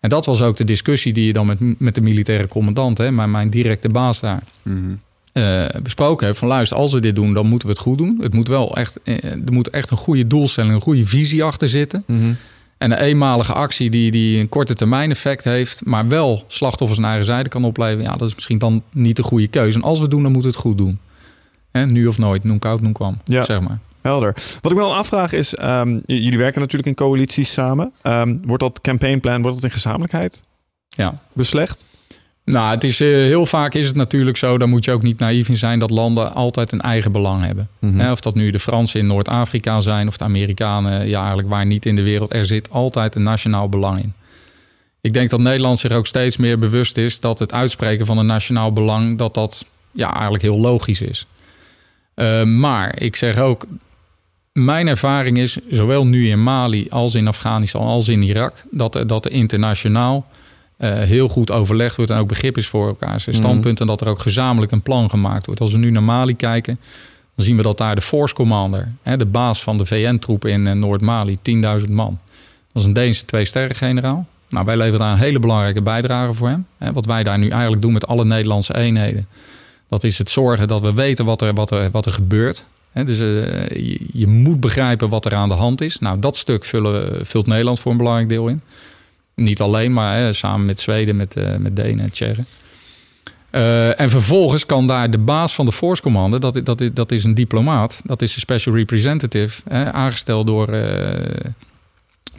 En 0.00 0.08
dat 0.08 0.26
was 0.26 0.42
ook 0.42 0.56
de 0.56 0.64
discussie 0.64 1.12
die 1.12 1.26
je 1.26 1.32
dan 1.32 1.46
met, 1.46 1.58
met 1.80 1.94
de 1.94 2.00
militaire 2.00 2.48
commandant... 2.48 2.98
Hè, 2.98 3.10
maar 3.10 3.28
mijn 3.28 3.50
directe 3.50 3.88
baas 3.88 4.20
daar... 4.20 4.42
Mm-hmm. 4.62 5.00
Uh, 5.32 5.64
besproken 5.82 6.26
heb 6.26 6.36
van 6.36 6.48
luister, 6.48 6.76
als 6.76 6.92
we 6.92 7.00
dit 7.00 7.14
doen, 7.14 7.34
dan 7.34 7.46
moeten 7.46 7.68
we 7.68 7.74
het 7.74 7.82
goed 7.82 7.98
doen. 7.98 8.18
Het 8.20 8.34
moet 8.34 8.48
wel 8.48 8.76
echt, 8.76 8.98
uh, 9.04 9.24
er 9.24 9.52
moet 9.52 9.70
echt 9.70 9.90
een 9.90 9.96
goede 9.96 10.26
doelstelling, 10.26 10.74
een 10.74 10.80
goede 10.80 11.06
visie 11.06 11.44
achter 11.44 11.68
zitten. 11.68 12.02
Mm-hmm. 12.06 12.36
En 12.78 12.90
een 12.90 12.98
eenmalige 12.98 13.52
actie 13.52 13.90
die, 13.90 14.10
die 14.10 14.40
een 14.40 14.48
korte 14.48 14.74
termijn 14.74 15.10
effect 15.10 15.44
heeft, 15.44 15.84
maar 15.84 16.08
wel 16.08 16.44
slachtoffers 16.46 16.98
naar 16.98 17.08
eigen 17.08 17.26
zijde 17.26 17.48
kan 17.48 17.64
opleveren. 17.64 18.04
Ja, 18.04 18.16
dat 18.16 18.28
is 18.28 18.34
misschien 18.34 18.58
dan 18.58 18.82
niet 18.92 19.16
de 19.16 19.22
goede 19.22 19.48
keuze. 19.48 19.76
En 19.76 19.84
als 19.84 19.96
we 19.96 20.02
het 20.02 20.10
doen, 20.10 20.22
dan 20.22 20.32
moeten 20.32 20.50
we 20.50 20.56
het 20.56 20.66
goed 20.66 20.78
doen. 20.78 20.98
Hè, 21.76 21.86
nu 21.86 22.06
of 22.06 22.18
nooit, 22.18 22.44
noem 22.44 22.58
koud, 22.58 22.80
noem 22.80 22.92
kwam, 22.92 23.18
ja. 23.24 23.44
zeg 23.44 23.60
maar. 23.60 23.78
Helder. 24.00 24.34
Wat 24.60 24.72
ik 24.72 24.78
me 24.78 24.84
dan 24.84 24.94
afvraag 24.94 25.32
is, 25.32 25.58
um, 25.62 26.02
jullie 26.06 26.38
werken 26.38 26.60
natuurlijk 26.60 26.88
in 26.88 26.94
coalities 26.94 27.52
samen. 27.52 27.92
Um, 28.02 28.40
wordt 28.44 28.62
dat 28.62 28.80
campaignplan, 28.80 29.42
wordt 29.42 29.56
dat 29.56 29.64
in 29.64 29.70
gezamenlijkheid 29.70 30.42
ja. 30.88 31.14
beslecht? 31.32 31.86
Nou, 32.44 32.70
het 32.70 32.84
is, 32.84 33.00
uh, 33.00 33.08
heel 33.08 33.46
vaak 33.46 33.74
is 33.74 33.86
het 33.86 33.96
natuurlijk 33.96 34.36
zo, 34.36 34.58
daar 34.58 34.68
moet 34.68 34.84
je 34.84 34.90
ook 34.90 35.02
niet 35.02 35.18
naïef 35.18 35.48
in 35.48 35.56
zijn, 35.56 35.78
dat 35.78 35.90
landen 35.90 36.34
altijd 36.34 36.72
een 36.72 36.80
eigen 36.80 37.12
belang 37.12 37.44
hebben. 37.44 37.68
Hè, 37.80 38.12
of 38.12 38.20
dat 38.20 38.34
nu 38.34 38.50
de 38.50 38.58
Fransen 38.58 39.00
in 39.00 39.06
Noord-Afrika 39.06 39.80
zijn 39.80 40.08
of 40.08 40.16
de 40.16 40.24
Amerikanen, 40.24 41.08
ja, 41.08 41.18
eigenlijk 41.18 41.48
waar 41.48 41.66
niet 41.66 41.86
in 41.86 41.96
de 41.96 42.02
wereld. 42.02 42.34
Er 42.34 42.46
zit 42.46 42.70
altijd 42.70 43.14
een 43.14 43.22
nationaal 43.22 43.68
belang 43.68 44.02
in. 44.02 44.12
Ik 45.00 45.12
denk 45.12 45.30
dat 45.30 45.40
Nederland 45.40 45.78
zich 45.78 45.90
ook 45.90 46.06
steeds 46.06 46.36
meer 46.36 46.58
bewust 46.58 46.96
is 46.96 47.20
dat 47.20 47.38
het 47.38 47.52
uitspreken 47.52 48.06
van 48.06 48.18
een 48.18 48.26
nationaal 48.26 48.72
belang, 48.72 49.18
dat 49.18 49.34
dat 49.34 49.66
ja, 49.92 50.12
eigenlijk 50.12 50.42
heel 50.42 50.60
logisch 50.60 51.00
is. 51.00 51.26
Uh, 52.16 52.42
maar 52.42 53.00
ik 53.02 53.16
zeg 53.16 53.38
ook, 53.38 53.66
mijn 54.52 54.86
ervaring 54.86 55.38
is, 55.38 55.58
zowel 55.70 56.06
nu 56.06 56.28
in 56.28 56.42
Mali 56.42 56.86
als 56.90 57.14
in 57.14 57.28
Afghanistan 57.28 57.86
als 57.86 58.08
in 58.08 58.22
Irak, 58.22 58.64
dat, 58.70 59.04
dat 59.06 59.24
er 59.24 59.32
internationaal 59.32 60.26
uh, 60.78 60.94
heel 60.94 61.28
goed 61.28 61.50
overlegd 61.50 61.96
wordt 61.96 62.10
en 62.10 62.18
ook 62.18 62.28
begrip 62.28 62.56
is 62.56 62.66
voor 62.66 62.86
elkaar 62.86 63.20
zijn 63.20 63.36
standpunt. 63.36 63.80
En 63.80 63.86
dat 63.86 64.00
er 64.00 64.08
ook 64.08 64.20
gezamenlijk 64.20 64.72
een 64.72 64.82
plan 64.82 65.10
gemaakt 65.10 65.46
wordt. 65.46 65.60
Als 65.60 65.72
we 65.72 65.78
nu 65.78 65.90
naar 65.90 66.02
Mali 66.02 66.36
kijken, 66.36 66.78
dan 67.34 67.44
zien 67.44 67.56
we 67.56 67.62
dat 67.62 67.78
daar 67.78 67.94
de 67.94 68.00
Force 68.00 68.34
Commander, 68.34 68.92
hè, 69.02 69.16
de 69.16 69.26
baas 69.26 69.62
van 69.62 69.78
de 69.78 69.86
VN-troepen 69.86 70.50
in 70.50 70.66
uh, 70.66 70.72
Noord-Mali, 70.72 71.36
10.000 71.80 71.90
man. 71.90 72.18
Dat 72.72 72.82
is 72.82 72.84
een 72.84 72.92
Deense 72.92 73.24
twee-sterren-generaal. 73.24 74.26
Nou, 74.48 74.64
wij 74.64 74.76
leveren 74.76 75.00
daar 75.00 75.12
een 75.12 75.18
hele 75.18 75.38
belangrijke 75.38 75.82
bijdrage 75.82 76.34
voor 76.34 76.48
hem. 76.48 76.66
Hè, 76.78 76.92
wat 76.92 77.06
wij 77.06 77.22
daar 77.22 77.38
nu 77.38 77.48
eigenlijk 77.48 77.82
doen 77.82 77.92
met 77.92 78.06
alle 78.06 78.24
Nederlandse 78.24 78.76
eenheden. 78.76 79.26
Dat 79.88 80.04
is 80.04 80.18
het 80.18 80.30
zorgen 80.30 80.68
dat 80.68 80.80
we 80.80 80.92
weten 80.92 81.24
wat 81.24 81.42
er, 81.42 81.54
wat 81.54 81.70
er, 81.70 81.90
wat 81.90 82.06
er 82.06 82.12
gebeurt. 82.12 82.64
Dus 83.04 83.18
uh, 83.18 83.68
je, 84.12 84.26
moet 84.26 84.60
begrijpen 84.60 85.08
wat 85.08 85.24
er 85.24 85.34
aan 85.34 85.48
de 85.48 85.54
hand 85.54 85.80
is. 85.80 85.98
Nou, 85.98 86.18
dat 86.18 86.36
stuk 86.36 86.64
vullen, 86.64 87.26
vult 87.26 87.46
Nederland 87.46 87.80
voor 87.80 87.90
een 87.92 87.98
belangrijk 87.98 88.28
deel 88.28 88.48
in. 88.48 88.60
Niet 89.34 89.60
alleen, 89.60 89.92
maar 89.92 90.34
samen 90.34 90.66
met 90.66 90.80
Zweden, 90.80 91.16
met, 91.16 91.36
uh, 91.36 91.56
met 91.56 91.76
Denen 91.76 92.04
en 92.04 92.10
Tsjechen. 92.10 92.46
Uh, 93.50 94.00
en 94.00 94.10
vervolgens 94.10 94.66
kan 94.66 94.86
daar 94.86 95.10
de 95.10 95.18
baas 95.18 95.54
van 95.54 95.66
de 95.66 95.72
Force 95.72 96.02
Commander, 96.02 96.40
dat, 96.40 96.60
dat, 96.64 96.82
dat 96.92 97.12
is 97.12 97.24
een 97.24 97.34
diplomaat, 97.34 98.00
dat 98.04 98.22
is 98.22 98.34
een 98.34 98.40
special 98.40 98.74
representative, 98.74 99.70
aangesteld 99.92 100.46
door, 100.46 100.66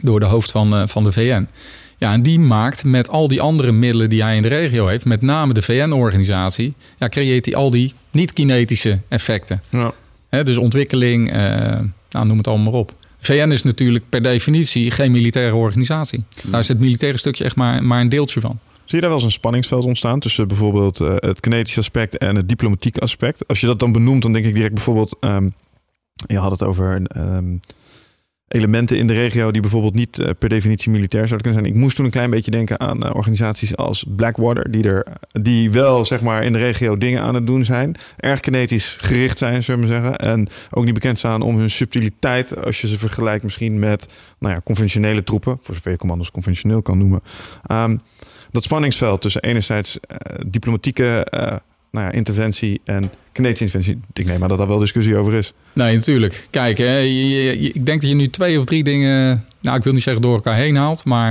door 0.00 0.20
de 0.20 0.26
hoofd 0.26 0.50
van, 0.50 0.88
van 0.88 1.04
de 1.04 1.12
VN. 1.12 1.48
Ja, 1.98 2.12
en 2.12 2.22
die 2.22 2.38
maakt 2.38 2.84
met 2.84 3.08
al 3.08 3.28
die 3.28 3.40
andere 3.40 3.72
middelen 3.72 4.08
die 4.08 4.22
hij 4.22 4.36
in 4.36 4.42
de 4.42 4.48
regio 4.48 4.86
heeft, 4.86 5.04
met 5.04 5.22
name 5.22 5.54
de 5.54 5.62
VN-organisatie, 5.62 6.74
ja, 6.98 7.08
creëert 7.08 7.44
hij 7.46 7.54
al 7.54 7.70
die 7.70 7.92
niet-kinetische 8.10 8.98
effecten. 9.08 9.62
Ja. 9.68 9.92
Dus 10.42 10.56
ontwikkeling, 10.56 11.30
nou, 12.10 12.26
noem 12.26 12.36
het 12.36 12.46
allemaal 12.46 12.70
maar 12.70 12.80
op. 12.80 12.92
VN 13.18 13.50
is 13.50 13.62
natuurlijk 13.62 14.04
per 14.08 14.22
definitie 14.22 14.90
geen 14.90 15.10
militaire 15.10 15.54
organisatie. 15.54 16.24
Daar 16.44 16.60
is 16.60 16.68
het 16.68 16.80
militaire 16.80 17.18
stukje 17.18 17.44
echt 17.44 17.56
maar, 17.56 17.84
maar 17.84 18.00
een 18.00 18.08
deeltje 18.08 18.40
van. 18.40 18.58
Zie 18.84 18.96
je 18.96 19.00
daar 19.00 19.10
wel 19.10 19.18
eens 19.18 19.24
een 19.24 19.38
spanningsveld 19.38 19.84
ontstaan 19.84 20.20
tussen 20.20 20.48
bijvoorbeeld 20.48 21.00
uh, 21.00 21.14
het 21.16 21.40
kinetische 21.40 21.80
aspect 21.80 22.18
en 22.18 22.36
het 22.36 22.48
diplomatieke 22.48 23.00
aspect? 23.00 23.48
Als 23.48 23.60
je 23.60 23.66
dat 23.66 23.78
dan 23.78 23.92
benoemt, 23.92 24.22
dan 24.22 24.32
denk 24.32 24.44
ik 24.44 24.54
direct 24.54 24.74
bijvoorbeeld, 24.74 25.16
um, 25.20 25.54
je 26.26 26.38
had 26.38 26.50
het 26.50 26.62
over 26.62 27.02
um, 27.16 27.60
elementen 28.48 28.98
in 28.98 29.06
de 29.06 29.12
regio 29.12 29.50
die 29.50 29.60
bijvoorbeeld 29.60 29.94
niet 29.94 30.18
uh, 30.18 30.28
per 30.38 30.48
definitie 30.48 30.90
militair 30.90 31.28
zouden 31.28 31.50
kunnen 31.50 31.62
zijn. 31.62 31.74
Ik 31.74 31.80
moest 31.82 31.96
toen 31.96 32.04
een 32.04 32.10
klein 32.10 32.30
beetje 32.30 32.50
denken 32.50 32.80
aan 32.80 33.06
uh, 33.06 33.14
organisaties 33.14 33.76
als 33.76 34.04
Blackwater, 34.08 34.70
die, 34.70 34.84
er, 34.84 35.06
die 35.32 35.70
wel 35.70 36.04
zeg 36.04 36.20
maar 36.22 36.44
in 36.44 36.52
de 36.52 36.58
regio 36.58 36.98
dingen 36.98 37.22
aan 37.22 37.34
het 37.34 37.46
doen 37.46 37.64
zijn. 37.64 37.96
Erg 38.16 38.40
kinetisch 38.40 38.96
gericht 39.00 39.38
zijn, 39.38 39.62
zullen 39.62 39.80
we 39.80 39.86
zeggen. 39.86 40.18
En 40.18 40.48
ook 40.70 40.84
niet 40.84 40.94
bekend 40.94 41.18
staan 41.18 41.42
om 41.42 41.56
hun 41.56 41.70
subtiliteit, 41.70 42.64
als 42.64 42.80
je 42.80 42.88
ze 42.88 42.98
vergelijkt 42.98 43.44
misschien 43.44 43.78
met 43.78 44.08
nou 44.38 44.54
ja, 44.54 44.60
conventionele 44.64 45.24
troepen, 45.24 45.58
voor 45.62 45.74
zover 45.74 45.90
je 45.90 45.96
commando's 45.96 46.30
conventioneel 46.30 46.82
kan 46.82 46.98
noemen. 46.98 47.22
Um, 47.72 48.00
dat 48.50 48.62
spanningsveld 48.62 49.20
tussen 49.20 49.42
enerzijds 49.42 49.98
uh, 49.98 50.16
diplomatieke 50.46 51.26
nou 51.90 52.06
ja, 52.06 52.12
interventie 52.12 52.80
en 52.84 53.10
Canadese 53.32 53.62
interventie. 53.64 54.00
Ik 54.12 54.26
neem 54.26 54.38
maar 54.38 54.48
dat 54.48 54.58
daar 54.58 54.66
wel 54.66 54.78
discussie 54.78 55.16
over 55.16 55.34
is. 55.34 55.52
Nee, 55.74 55.94
natuurlijk. 55.96 56.46
Kijk, 56.50 56.78
hè, 56.78 56.96
je- 56.96 57.28
je- 57.28 57.60
je- 57.62 57.72
ik 57.72 57.86
denk 57.86 58.00
dat 58.00 58.10
je 58.10 58.16
nu 58.16 58.28
twee 58.28 58.58
of 58.58 58.64
drie 58.64 58.84
dingen, 58.84 59.44
nou 59.60 59.76
ik 59.76 59.84
wil 59.84 59.92
niet 59.92 60.02
zeggen 60.02 60.22
door 60.22 60.34
elkaar 60.34 60.56
heen 60.56 60.76
haalt, 60.76 61.04
maar 61.04 61.28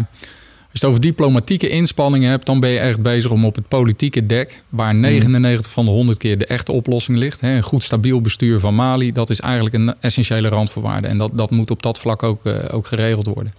als 0.71 0.79
je 0.81 0.85
het 0.85 0.85
over 0.85 1.01
diplomatieke 1.01 1.69
inspanningen 1.69 2.29
hebt, 2.29 2.45
dan 2.45 2.59
ben 2.59 2.69
je 2.69 2.79
echt 2.79 3.01
bezig 3.01 3.31
om 3.31 3.45
op 3.45 3.55
het 3.55 3.67
politieke 3.67 4.25
dek, 4.25 4.63
waar 4.69 4.95
99 4.95 5.71
van 5.71 5.85
de 5.85 5.91
100 5.91 6.17
keer 6.17 6.37
de 6.37 6.45
echte 6.45 6.71
oplossing 6.71 7.17
ligt, 7.17 7.41
hè, 7.41 7.55
een 7.55 7.63
goed 7.63 7.83
stabiel 7.83 8.21
bestuur 8.21 8.59
van 8.59 8.75
Mali, 8.75 9.11
dat 9.11 9.29
is 9.29 9.39
eigenlijk 9.39 9.75
een 9.75 9.93
essentiële 9.99 10.47
randvoorwaarde. 10.49 11.07
En 11.07 11.17
dat, 11.17 11.31
dat 11.33 11.51
moet 11.51 11.71
op 11.71 11.83
dat 11.83 11.99
vlak 11.99 12.23
ook, 12.23 12.45
eh, 12.45 12.53
ook 12.71 12.87
geregeld 12.87 13.25
worden. 13.27 13.53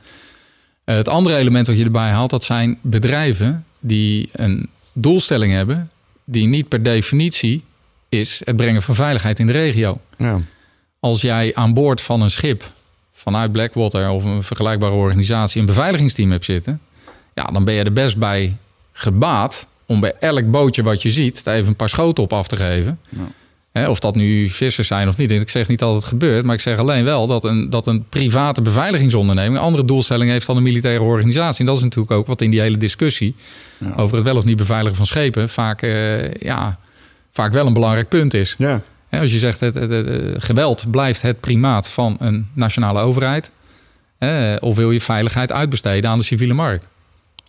Eh, 0.85 0.97
het 0.97 1.09
andere 1.09 1.37
element 1.37 1.67
wat 1.67 1.77
je 1.79 1.85
erbij 1.85 2.11
haalt, 2.11 2.31
dat 2.31 2.45
zijn 2.45 2.79
bedrijven 2.83 3.65
die 3.81 4.29
een 4.33 4.69
doelstelling 4.93 5.53
hebben, 5.53 5.91
die 6.31 6.47
niet 6.47 6.69
per 6.69 6.83
definitie 6.83 7.63
is 8.09 8.43
het 8.45 8.57
brengen 8.57 8.83
van 8.83 8.95
veiligheid 8.95 9.39
in 9.39 9.47
de 9.47 9.53
regio 9.53 10.01
Ja. 10.17 10.41
als 11.01 11.21
jij 11.21 11.55
aan 11.55 11.75
boord 11.75 12.01
van 12.01 12.21
een 12.21 12.31
schip 12.31 12.71
vanuit 13.13 13.53
Blackwater 13.53 14.11
of 14.11 14.25
een 14.25 14.43
vergelijkbare 14.43 14.93
organisatie 14.93 15.61
een 15.61 15.67
beveiligingsteam 15.67 16.31
hebt 16.31 16.45
zitten, 16.45 16.81
ja, 17.35 17.45
dan 17.45 17.65
ben 17.65 17.75
je 17.75 17.83
er 17.85 17.93
best 17.93 18.17
bij 18.17 18.57
gebaat 18.93 19.67
om 19.87 20.01
bij 20.01 20.15
elk 20.21 20.51
bootje 20.51 20.83
wat 20.83 21.03
je 21.03 21.11
ziet 21.11 21.47
er 21.47 21.55
even 21.55 21.69
een 21.69 21.77
paar 21.77 21.89
schoten 21.89 22.23
op 22.23 22.33
af 22.33 22.49
te 22.49 22.57
geven. 22.57 23.01
Ja. 23.09 23.19
Hè, 23.79 23.89
of 23.89 23.99
dat 24.01 24.15
nu 24.15 24.49
vissers 24.51 24.87
zijn 24.87 25.09
of 25.09 25.17
niet. 25.17 25.31
Ik 25.31 25.49
zeg 25.51 25.69
niet 25.69 25.79
dat 25.79 25.95
het 25.95 26.05
gebeurt, 26.05 26.45
maar 26.45 26.55
ik 26.55 26.61
zeg 26.61 26.79
alleen 26.79 27.05
wel 27.05 27.27
dat 27.27 27.45
een, 27.45 27.71
dat 27.71 27.87
een 27.87 28.05
private 28.09 28.63
beveiligingsonderneming 28.63 29.57
een 29.57 29.63
andere 29.63 29.85
doelstelling 29.85 30.31
heeft 30.31 30.47
dan 30.47 30.57
een 30.57 30.63
militaire 30.63 31.03
organisatie. 31.05 31.61
En 31.61 31.67
dat 31.67 31.77
is 31.77 31.83
natuurlijk 31.83 32.13
ook 32.13 32.27
wat 32.27 32.41
in 32.41 32.51
die 32.51 32.61
hele 32.61 32.77
discussie 32.79 33.35
Ja. 33.79 33.93
over 33.97 34.17
het 34.17 34.25
wel 34.25 34.37
of 34.37 34.45
niet 34.45 34.57
beveiligen 34.57 34.97
van 34.97 35.07
schepen 35.07 35.49
vaak, 35.49 35.83
eh, 35.83 36.33
ja, 36.35 36.79
vaak 37.33 37.53
wel 37.53 37.67
een 37.67 37.73
belangrijk 37.73 38.09
punt 38.09 38.35
is. 38.35 38.55
Ja. 38.59 38.83
Hè, 39.09 39.21
als 39.21 39.33
je 39.33 39.39
zegt 39.39 39.61
het, 39.61 39.75
het- 39.75 39.91
het- 39.91 40.09
het- 40.09 40.43
geweld 40.45 40.91
blijft 40.91 41.23
het 41.23 41.41
primaat 41.41 41.89
van 41.89 42.17
een 42.21 42.49
nationale 42.55 43.01
overheid. 43.01 43.51
of 44.61 44.77
wil 44.77 44.91
je 44.91 45.01
veiligheid 45.01 45.53
uitbesteden 45.53 46.11
aan 46.11 46.19
de 46.19 46.25
civiele 46.25 46.55
markt? 46.55 46.89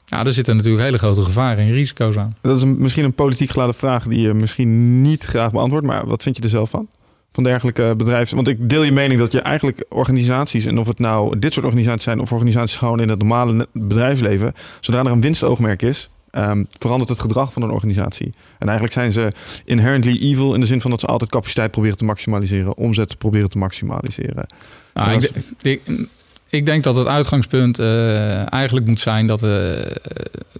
Ja, 0.09 0.25
er 0.25 0.33
zitten 0.33 0.55
natuurlijk 0.55 0.83
hele 0.83 0.97
grote 0.97 1.21
gevaren 1.21 1.65
en 1.65 1.71
risico's 1.71 2.17
aan. 2.17 2.35
Dat 2.41 2.55
is 2.55 2.61
een, 2.61 2.77
misschien 2.77 3.03
een 3.03 3.13
politiek 3.13 3.49
geladen 3.49 3.75
vraag 3.75 4.03
die 4.07 4.21
je 4.21 4.33
misschien 4.33 5.01
niet 5.01 5.23
graag 5.23 5.51
beantwoordt. 5.51 5.87
Maar 5.87 6.07
wat 6.07 6.23
vind 6.23 6.37
je 6.37 6.43
er 6.43 6.49
zelf 6.49 6.69
van? 6.69 6.87
Van 7.31 7.43
dergelijke 7.43 7.93
bedrijven. 7.97 8.35
Want 8.35 8.47
ik 8.47 8.69
deel 8.69 8.83
je 8.83 8.91
mening 8.91 9.19
dat 9.19 9.31
je 9.31 9.41
eigenlijk 9.41 9.85
organisaties, 9.89 10.65
en 10.65 10.77
of 10.77 10.87
het 10.87 10.99
nou 10.99 11.39
dit 11.39 11.53
soort 11.53 11.65
organisaties 11.65 12.03
zijn 12.03 12.19
of 12.19 12.31
organisaties 12.31 12.77
gewoon 12.77 12.99
in 12.99 13.09
het 13.09 13.19
normale 13.19 13.67
bedrijfsleven, 13.73 14.53
zodra 14.79 15.03
er 15.03 15.11
een 15.11 15.21
winstoogmerk 15.21 15.81
is, 15.81 16.09
ehm, 16.31 16.63
verandert 16.79 17.09
het 17.09 17.19
gedrag 17.19 17.53
van 17.53 17.61
een 17.61 17.71
organisatie. 17.71 18.29
En 18.59 18.67
eigenlijk 18.67 18.93
zijn 18.93 19.11
ze 19.11 19.31
inherently 19.65 20.17
evil 20.21 20.53
in 20.53 20.59
de 20.59 20.65
zin 20.65 20.81
van 20.81 20.91
dat 20.91 20.99
ze 20.99 21.05
altijd 21.05 21.29
capaciteit 21.29 21.71
proberen 21.71 21.97
te 21.97 22.05
maximaliseren, 22.05 22.77
omzet 22.77 23.17
proberen 23.17 23.49
te 23.49 23.57
maximaliseren. 23.57 24.45
Nou, 24.93 25.11
Dat 25.13 25.23
ik, 25.23 25.31
ik, 25.61 26.07
ik 26.49 26.65
denk 26.65 26.83
dat 26.83 26.95
het 26.95 27.07
uitgangspunt 27.07 27.79
eh, 27.79 28.53
eigenlijk 28.53 28.85
moet 28.85 28.99
zijn 28.99 29.27
dat 29.27 29.39
de, 29.39 29.95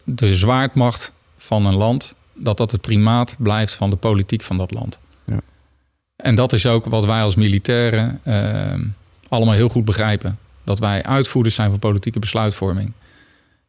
de 0.04 0.36
zwaardmacht 0.36 1.14
van 1.38 1.66
een 1.66 1.76
land, 1.76 2.14
dat 2.34 2.58
dat 2.58 2.72
het 2.72 2.82
primaat 2.82 3.36
blijft 3.38 3.76
van 3.76 3.90
de 3.90 3.96
politiek 3.96 4.42
van 4.42 4.58
dat 4.58 4.74
land. 4.74 5.00
Ja. 5.24 5.40
En 6.16 6.36
dat 6.36 6.54
is 6.54 6.66
ook 6.66 6.86
wat 6.86 7.06
wij 7.06 7.22
als 7.22 7.36
militairen 7.36 8.20
eh, 8.24 8.80
allemaal 9.28 9.54
heel 9.54 9.70
goed 9.70 9.86
begrijpen. 9.86 10.40
Dat 10.64 10.80
wij 10.80 11.04
uitvoerders 11.04 11.56
zijn 11.56 11.70
van 11.70 11.80
politieke 11.80 12.20
besluitvorming. 12.20 12.92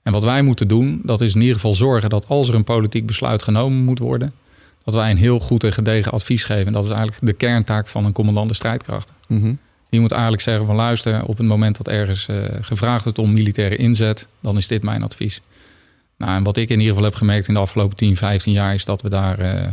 En 0.03 0.12
wat 0.12 0.23
wij 0.23 0.43
moeten 0.43 0.68
doen, 0.68 1.01
dat 1.05 1.21
is 1.21 1.35
in 1.35 1.41
ieder 1.41 1.55
geval 1.55 1.75
zorgen 1.75 2.11
dat 2.11 2.29
als 2.29 2.49
er 2.49 2.55
een 2.55 2.64
politiek 2.64 3.07
besluit 3.07 3.43
genomen 3.43 3.85
moet 3.85 3.99
worden, 3.99 4.33
dat 4.85 4.95
wij 4.95 5.11
een 5.11 5.16
heel 5.16 5.41
goed 5.41 5.64
en 5.64 5.73
gedegen 5.73 6.12
advies 6.12 6.45
geven. 6.45 6.66
En 6.66 6.73
dat 6.73 6.85
is 6.85 6.91
eigenlijk 6.91 7.27
de 7.27 7.33
kerntaak 7.33 7.89
van 7.89 8.05
een 8.05 8.12
commandant 8.12 8.49
de 8.49 8.55
strijdkrachten. 8.55 9.14
Mhm. 9.27 9.53
Die 9.91 10.01
moet 10.01 10.12
eigenlijk 10.12 10.43
zeggen 10.43 10.66
van 10.66 10.76
luister, 10.76 11.24
op 11.24 11.38
het 11.38 11.47
moment 11.47 11.76
dat 11.76 11.88
ergens 11.88 12.28
eh, 12.28 12.36
gevraagd 12.61 13.05
wordt 13.05 13.18
om 13.18 13.32
militaire 13.32 13.76
inzet, 13.76 14.26
dan 14.41 14.57
is 14.57 14.66
dit 14.66 14.82
mijn 14.82 15.03
advies. 15.03 15.41
Nou, 16.16 16.36
en 16.36 16.43
wat 16.43 16.57
ik 16.57 16.68
in 16.68 16.78
ieder 16.78 16.88
geval 16.88 17.09
heb 17.09 17.14
gemerkt 17.14 17.49
in 17.49 17.55
de 17.55 17.61
afgelopen 17.61 17.97
10, 17.97 18.16
15 18.16 18.53
jaar 18.53 18.74
is 18.74 18.84
dat 18.84 19.03
we 19.03 19.09
daar 19.09 19.38
eh, 19.38 19.68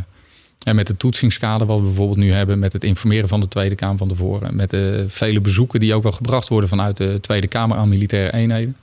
en 0.62 0.76
met 0.76 0.88
het 0.88 0.98
toetsingskader 0.98 1.66
wat 1.66 1.78
we 1.78 1.84
bijvoorbeeld 1.84 2.18
nu 2.18 2.32
hebben, 2.32 2.58
met 2.58 2.72
het 2.72 2.84
informeren 2.84 3.28
van 3.28 3.40
de 3.40 3.48
Tweede 3.48 3.74
Kamer 3.74 3.98
van 3.98 4.08
tevoren, 4.08 4.56
met 4.56 4.70
de 4.70 5.04
vele 5.08 5.40
bezoeken 5.40 5.80
die 5.80 5.94
ook 5.94 6.02
wel 6.02 6.12
gebracht 6.12 6.48
worden 6.48 6.68
vanuit 6.68 6.96
de 6.96 7.18
Tweede 7.20 7.46
Kamer 7.46 7.76
aan 7.76 7.88
militaire 7.88 8.32
eenheden. 8.32 8.76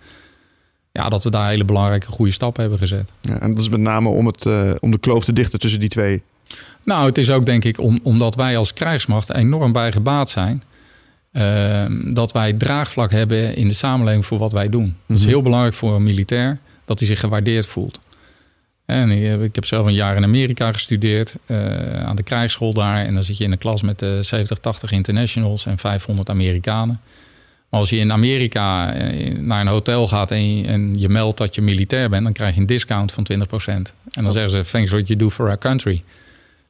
Ja, 0.91 1.09
dat 1.09 1.23
we 1.23 1.29
daar 1.29 1.49
hele 1.49 1.65
belangrijke 1.65 2.07
goede 2.07 2.31
stappen 2.31 2.61
hebben 2.61 2.79
gezet. 2.79 3.11
Ja, 3.21 3.39
en 3.39 3.51
dat 3.51 3.59
is 3.59 3.69
met 3.69 3.79
name 3.79 4.09
om, 4.09 4.25
het, 4.25 4.45
eh, 4.45 4.71
om 4.79 4.91
de 4.91 4.97
kloof 4.97 5.25
te 5.25 5.33
dichten 5.33 5.59
tussen 5.59 5.79
die 5.79 5.89
twee. 5.89 6.21
Nou, 6.83 7.05
het 7.05 7.17
is 7.17 7.29
ook 7.29 7.45
denk 7.45 7.63
ik 7.63 7.79
om, 7.79 7.99
omdat 8.03 8.35
wij 8.35 8.57
als 8.57 8.73
krijgsmacht 8.73 9.33
enorm 9.33 9.71
bij 9.71 9.91
gebaat 9.91 10.29
zijn. 10.29 10.63
Ehm, 11.35 12.13
dat 12.13 12.31
wij 12.31 12.53
draagvlak 12.53 13.11
hebben 13.11 13.55
in 13.55 13.67
de 13.67 13.73
samenleving 13.73 14.25
voor 14.25 14.37
wat 14.37 14.51
wij 14.51 14.69
doen. 14.69 14.95
Dat 15.05 15.17
is 15.17 15.23
Mhm. 15.23 15.31
heel 15.31 15.41
belangrijk 15.41 15.73
voor 15.73 15.95
een 15.95 16.03
militair, 16.03 16.57
dat 16.85 16.99
hij 16.99 17.07
zich 17.07 17.19
gewaardeerd 17.19 17.65
voelt. 17.65 17.99
En 18.85 19.11
ik, 19.43 19.55
heb 19.55 19.65
zelf 19.65 19.85
een 19.85 19.93
jaar 19.93 20.15
in 20.15 20.23
Amerika 20.23 20.71
gestudeerd, 20.71 21.35
eh, 21.45 22.03
aan 22.03 22.15
de 22.15 22.23
krijgsschool 22.23 22.73
daar. 22.73 23.05
En 23.05 23.13
dan 23.13 23.23
zit 23.23 23.37
je 23.37 23.43
in 23.43 23.51
een 23.51 23.57
klas 23.57 23.81
met 23.81 24.01
eh 24.01 24.09
70, 24.21 24.57
80 24.57 24.91
internationals 24.91 25.65
en 25.65 25.77
500 25.77 26.29
Amerikanen. 26.29 26.99
Maar 27.69 27.79
als 27.79 27.89
je 27.89 27.97
in 27.97 28.11
Amerika 28.11 28.93
eh, 28.93 29.33
naar 29.37 29.61
een 29.61 29.67
hotel 29.67 30.07
gaat 30.07 30.31
en 30.31 30.57
je, 30.57 30.67
en 30.67 30.99
je 30.99 31.09
meldt 31.09 31.37
dat 31.37 31.55
je 31.55 31.61
militair 31.61 32.09
bent, 32.09 32.23
dan 32.23 32.33
krijg 32.33 32.55
je 32.55 32.59
een 32.61 32.65
discount 32.67 33.11
van 33.11 33.23
20%. 33.23 33.93
En 34.11 34.23
dan 34.23 34.31
zeggen 34.31 34.51
ze, 34.51 34.71
thanks 34.71 34.91
what 34.91 35.07
you 35.07 35.19
do 35.19 35.29
for 35.29 35.47
our 35.47 35.57
country. 35.57 36.03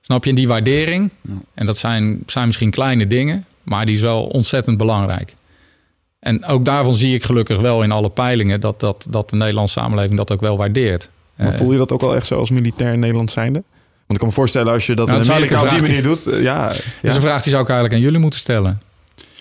Snap 0.02 0.26
je, 0.26 0.34
die 0.34 0.48
waardering, 0.48 1.10
Ja. 1.22 1.34
en 1.54 1.66
dat 1.66 1.78
zijn, 1.78 2.20
zijn 2.26 2.46
misschien 2.46 2.70
kleine 2.72 3.08
dingen, 3.08 3.46
maar 3.66 3.86
die 3.86 3.96
is 3.96 4.02
wel 4.02 4.24
ontzettend 4.24 4.78
belangrijk. 4.78 5.36
En 6.20 6.46
ook 6.46 6.66
daarvan 6.66 6.96
zie 6.96 7.14
ik 7.16 7.24
gelukkig 7.24 7.60
wel 7.60 7.84
in 7.84 7.92
alle 7.92 8.10
peilingen 8.10 8.60
dat, 8.60 8.80
dat, 8.80 9.06
dat 9.10 9.30
de 9.30 9.36
Nederlandse 9.36 9.80
samenleving 9.80 10.18
dat 10.18 10.32
ook 10.32 10.42
wel 10.42 10.58
waardeert. 10.58 11.10
Maar 11.36 11.52
Eh, 11.54 11.58
voel 11.58 11.72
je 11.72 11.78
dat 11.78 11.92
ook 11.92 12.02
wel 12.02 12.16
echt 12.16 12.26
zo 12.26 12.40
als 12.40 12.50
militair 12.50 12.94
in 12.94 13.00
Nederland 13.00 13.32
zijnde? 13.32 13.64
Want 14.08 14.12
ik 14.14 14.18
kan 14.18 14.28
me 14.28 14.34
voorstellen 14.34 14.74
als 14.74 14.86
je 14.86 14.94
dat 14.96 15.08
Nou, 15.08 15.24
in 15.24 15.32
Amerika 15.32 15.62
op 15.64 15.70
die 15.70 15.82
manier 15.82 16.04
doet. 16.04 16.28
eh, 16.28 16.42
ja, 16.42 16.68
Dat 16.68 16.82
is 17.02 17.16
een 17.16 17.22
vraag 17.22 17.42
die 17.42 17.52
zou 17.52 17.64
ik 17.64 17.70
eigenlijk 17.70 17.94
aan 18.00 18.06
jullie 18.06 18.20
moeten 18.20 18.40
stellen. 18.40 18.82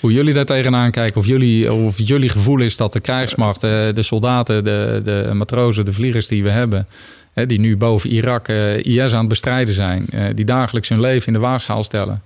Hoe 0.01 0.13
jullie 0.13 0.35
daar 0.35 0.45
tegenaan 0.45 0.91
kijken. 0.91 1.21
Of 1.21 1.27
jullie, 1.27 1.73
of 1.73 1.99
jullie 1.99 2.29
gevoel 2.29 2.61
is 2.61 2.77
dat 2.77 2.93
de 2.93 3.01
krijgsmacht, 3.01 3.63
eh, 3.63 3.71
de 3.95 4.03
soldaten, 4.03 4.65
de, 4.65 5.01
de 5.05 5.31
matrozen, 5.33 5.85
de 5.85 5.93
vliegers 5.93 6.27
die 6.29 6.43
we 6.43 6.51
hebben. 6.51 6.87
hè, 7.33 7.47
die 7.47 7.61
nu 7.61 7.77
boven 7.77 8.11
Irak 8.11 8.49
IS 8.83 9.13
aan 9.13 9.19
het 9.19 9.29
bestrijden 9.29 9.75
zijn. 9.75 10.07
die 10.35 10.45
dagelijks 10.45 10.89
hun 10.89 11.01
leven 11.01 11.27
in 11.27 11.33
de 11.33 11.39
waagschaal 11.39 11.83
stellen. 11.85 12.23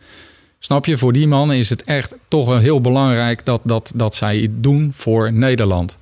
Snap 0.58 0.86
je, 0.86 0.98
voor 0.98 1.12
die 1.12 1.26
mannen 1.26 1.56
is 1.56 1.70
het 1.70 1.82
echt 1.82 2.14
toch 2.28 2.46
wel 2.46 2.58
heel 2.58 2.80
belangrijk 2.80 3.44
dat, 3.44 3.60
dat, 3.64 3.92
dat 3.94 4.14
zij 4.14 4.38
het 4.38 4.62
doen 4.62 4.90
voor 4.94 5.32
Nederland. 5.32 5.98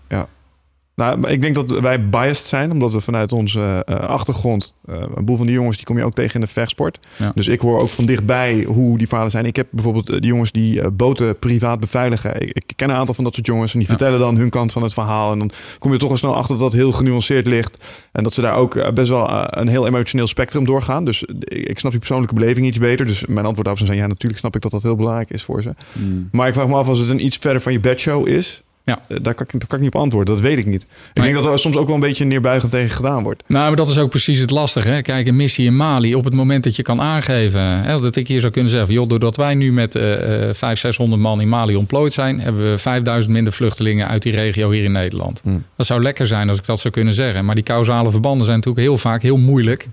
Nou, 0.96 1.28
ik 1.28 1.42
denk 1.42 1.54
dat 1.54 1.70
wij 1.80 2.08
biased 2.08 2.46
zijn, 2.46 2.70
omdat 2.72 2.92
we 2.92 3.00
vanuit 3.00 3.32
onze 3.32 3.82
eh, 3.86 3.96
achtergrond, 3.96 4.74
eh, 4.86 4.96
een 5.14 5.24
boel 5.24 5.36
van 5.36 5.46
die 5.46 5.54
jongens, 5.54 5.76
die 5.76 5.86
kom 5.86 5.98
je 5.98 6.04
ook 6.04 6.14
tegen 6.14 6.34
in 6.34 6.40
de 6.40 6.46
vechtsport. 6.46 6.98
Ja. 7.16 7.32
Dus 7.34 7.48
ik 7.48 7.60
hoor 7.60 7.80
ook 7.80 7.88
van 7.88 8.04
dichtbij 8.04 8.62
hoe 8.68 8.98
die 8.98 9.06
verhalen 9.06 9.30
zijn. 9.30 9.44
Ik 9.44 9.56
heb 9.56 9.66
bijvoorbeeld 9.70 10.08
eh, 10.08 10.16
die 10.20 10.26
jongens 10.30 10.52
die 10.52 10.80
eh, 10.80 10.86
boten 10.92 11.38
privaat 11.38 11.80
beveiligen. 11.80 12.40
Ik, 12.40 12.50
ik 12.52 12.72
ken 12.76 12.88
een 12.90 12.96
aantal 12.96 13.14
van 13.14 13.24
dat 13.24 13.34
soort 13.34 13.46
jongens 13.46 13.72
en 13.72 13.78
die 13.78 13.88
Ja. 13.88 13.94
vertellen 13.96 14.18
dan 14.20 14.36
hun 14.36 14.50
kant 14.50 14.72
van 14.72 14.82
het 14.82 14.92
verhaal. 14.92 15.32
En 15.32 15.38
dan 15.38 15.50
kom 15.78 15.92
je 15.92 15.98
toch 15.98 16.10
al 16.10 16.16
snel 16.16 16.34
achter 16.36 16.54
dat 16.58 16.64
dat 16.64 16.80
heel 16.80 16.92
genuanceerd 16.92 17.46
ligt. 17.46 17.84
En 18.12 18.22
dat 18.24 18.34
ze 18.34 18.40
daar 18.40 18.56
ook 18.56 18.74
eh, 18.74 18.92
best 18.92 19.08
wel 19.08 19.28
eh, 19.28 19.44
een 19.48 19.68
heel 19.68 19.86
emotioneel 19.86 20.26
spectrum 20.26 20.64
doorgaan. 20.64 21.04
Dus 21.04 21.24
eh, 21.24 21.34
ik 21.38 21.68
ik 21.68 21.78
snap 21.78 21.90
die 21.90 22.00
persoonlijke 22.00 22.34
beleving 22.34 22.66
iets 22.66 22.78
beter. 22.78 23.06
Dus 23.06 23.26
mijn 23.26 23.46
antwoord 23.46 23.56
daarop 23.64 23.76
zou 23.78 23.86
zijn, 23.88 23.98
ja, 24.02 24.06
natuurlijk 24.06 24.40
snap 24.40 24.54
ik 24.56 24.62
dat 24.62 24.70
dat 24.70 24.82
heel 24.82 24.96
belangrijk 24.96 25.30
is 25.30 25.42
voor 25.42 25.62
ze. 25.62 25.74
Hmm. 25.92 26.28
Maar 26.32 26.48
ik 26.48 26.54
vraag 26.54 26.66
me 26.68 26.74
af, 26.74 26.88
als 26.88 26.98
het 26.98 27.08
een 27.08 27.24
iets 27.24 27.36
verder 27.36 27.62
van 27.62 27.72
je 27.72 27.80
bedshow 27.80 28.28
is, 28.28 28.62
Ja. 28.86 28.98
eh, 29.08 29.16
daar, 29.22 29.34
kan 29.34 29.46
ik, 29.46 29.52
daar 29.52 29.68
kan 29.68 29.78
ik 29.78 29.84
niet 29.84 29.94
op 29.94 30.00
antwoorden. 30.00 30.34
Dat 30.34 30.42
weet 30.42 30.58
ik 30.58 30.66
niet. 30.66 30.82
Ik 30.82 30.88
Nee. 31.14 31.32
denk 31.32 31.44
dat 31.44 31.52
er 31.52 31.58
soms 31.58 31.76
ook 31.76 31.86
wel 31.86 31.94
een 31.94 32.00
beetje 32.00 32.24
neerbuigend 32.24 32.70
tegen 32.70 32.90
gedaan 32.96 33.22
wordt. 33.22 33.42
Nou, 33.46 33.66
maar 33.66 33.76
dat 33.76 33.88
is 33.88 33.98
ook 33.98 34.10
precies 34.10 34.38
het 34.38 34.50
lastige. 34.50 34.88
Hè? 34.88 35.02
Kijk, 35.02 35.26
een 35.26 35.36
missie 35.36 35.66
in 35.66 35.76
Mali, 35.76 36.14
op 36.14 36.24
het 36.24 36.34
moment 36.34 36.64
dat 36.64 36.76
je 36.76 36.82
kan 36.82 37.00
aangeven... 37.00 37.60
Hè, 37.60 38.00
dat 38.00 38.16
ik 38.16 38.28
hier 38.28 38.40
zou 38.40 38.52
kunnen 38.52 38.70
zeggen... 38.70 38.94
joh, 38.94 39.08
doordat 39.08 39.36
wij 39.36 39.54
nu 39.54 39.72
met 39.72 39.94
eh 39.94 40.02
500, 40.02 40.78
600 40.78 41.22
man 41.22 41.40
in 41.40 41.48
Mali 41.48 41.76
ontplooid 41.76 42.12
zijn... 42.12 42.40
hebben 42.40 42.70
we 42.70 42.78
5000 42.78 43.32
minder 43.34 43.52
vluchtelingen 43.52 44.08
uit 44.08 44.22
die 44.22 44.32
regio 44.32 44.70
hier 44.70 44.84
in 44.84 44.92
Nederland. 44.92 45.40
Hmm. 45.42 45.64
Dat 45.76 45.86
zou 45.86 46.02
lekker 46.02 46.26
zijn 46.26 46.48
als 46.48 46.58
ik 46.58 46.66
dat 46.66 46.80
zou 46.80 46.94
kunnen 46.94 47.14
zeggen. 47.14 47.44
Maar 47.44 47.54
die 47.54 47.64
causale 47.64 48.10
verbanden 48.10 48.44
zijn 48.44 48.56
natuurlijk 48.56 48.86
heel 48.86 48.98
vaak 48.98 49.22
heel 49.22 49.36
moeilijk 49.38 49.86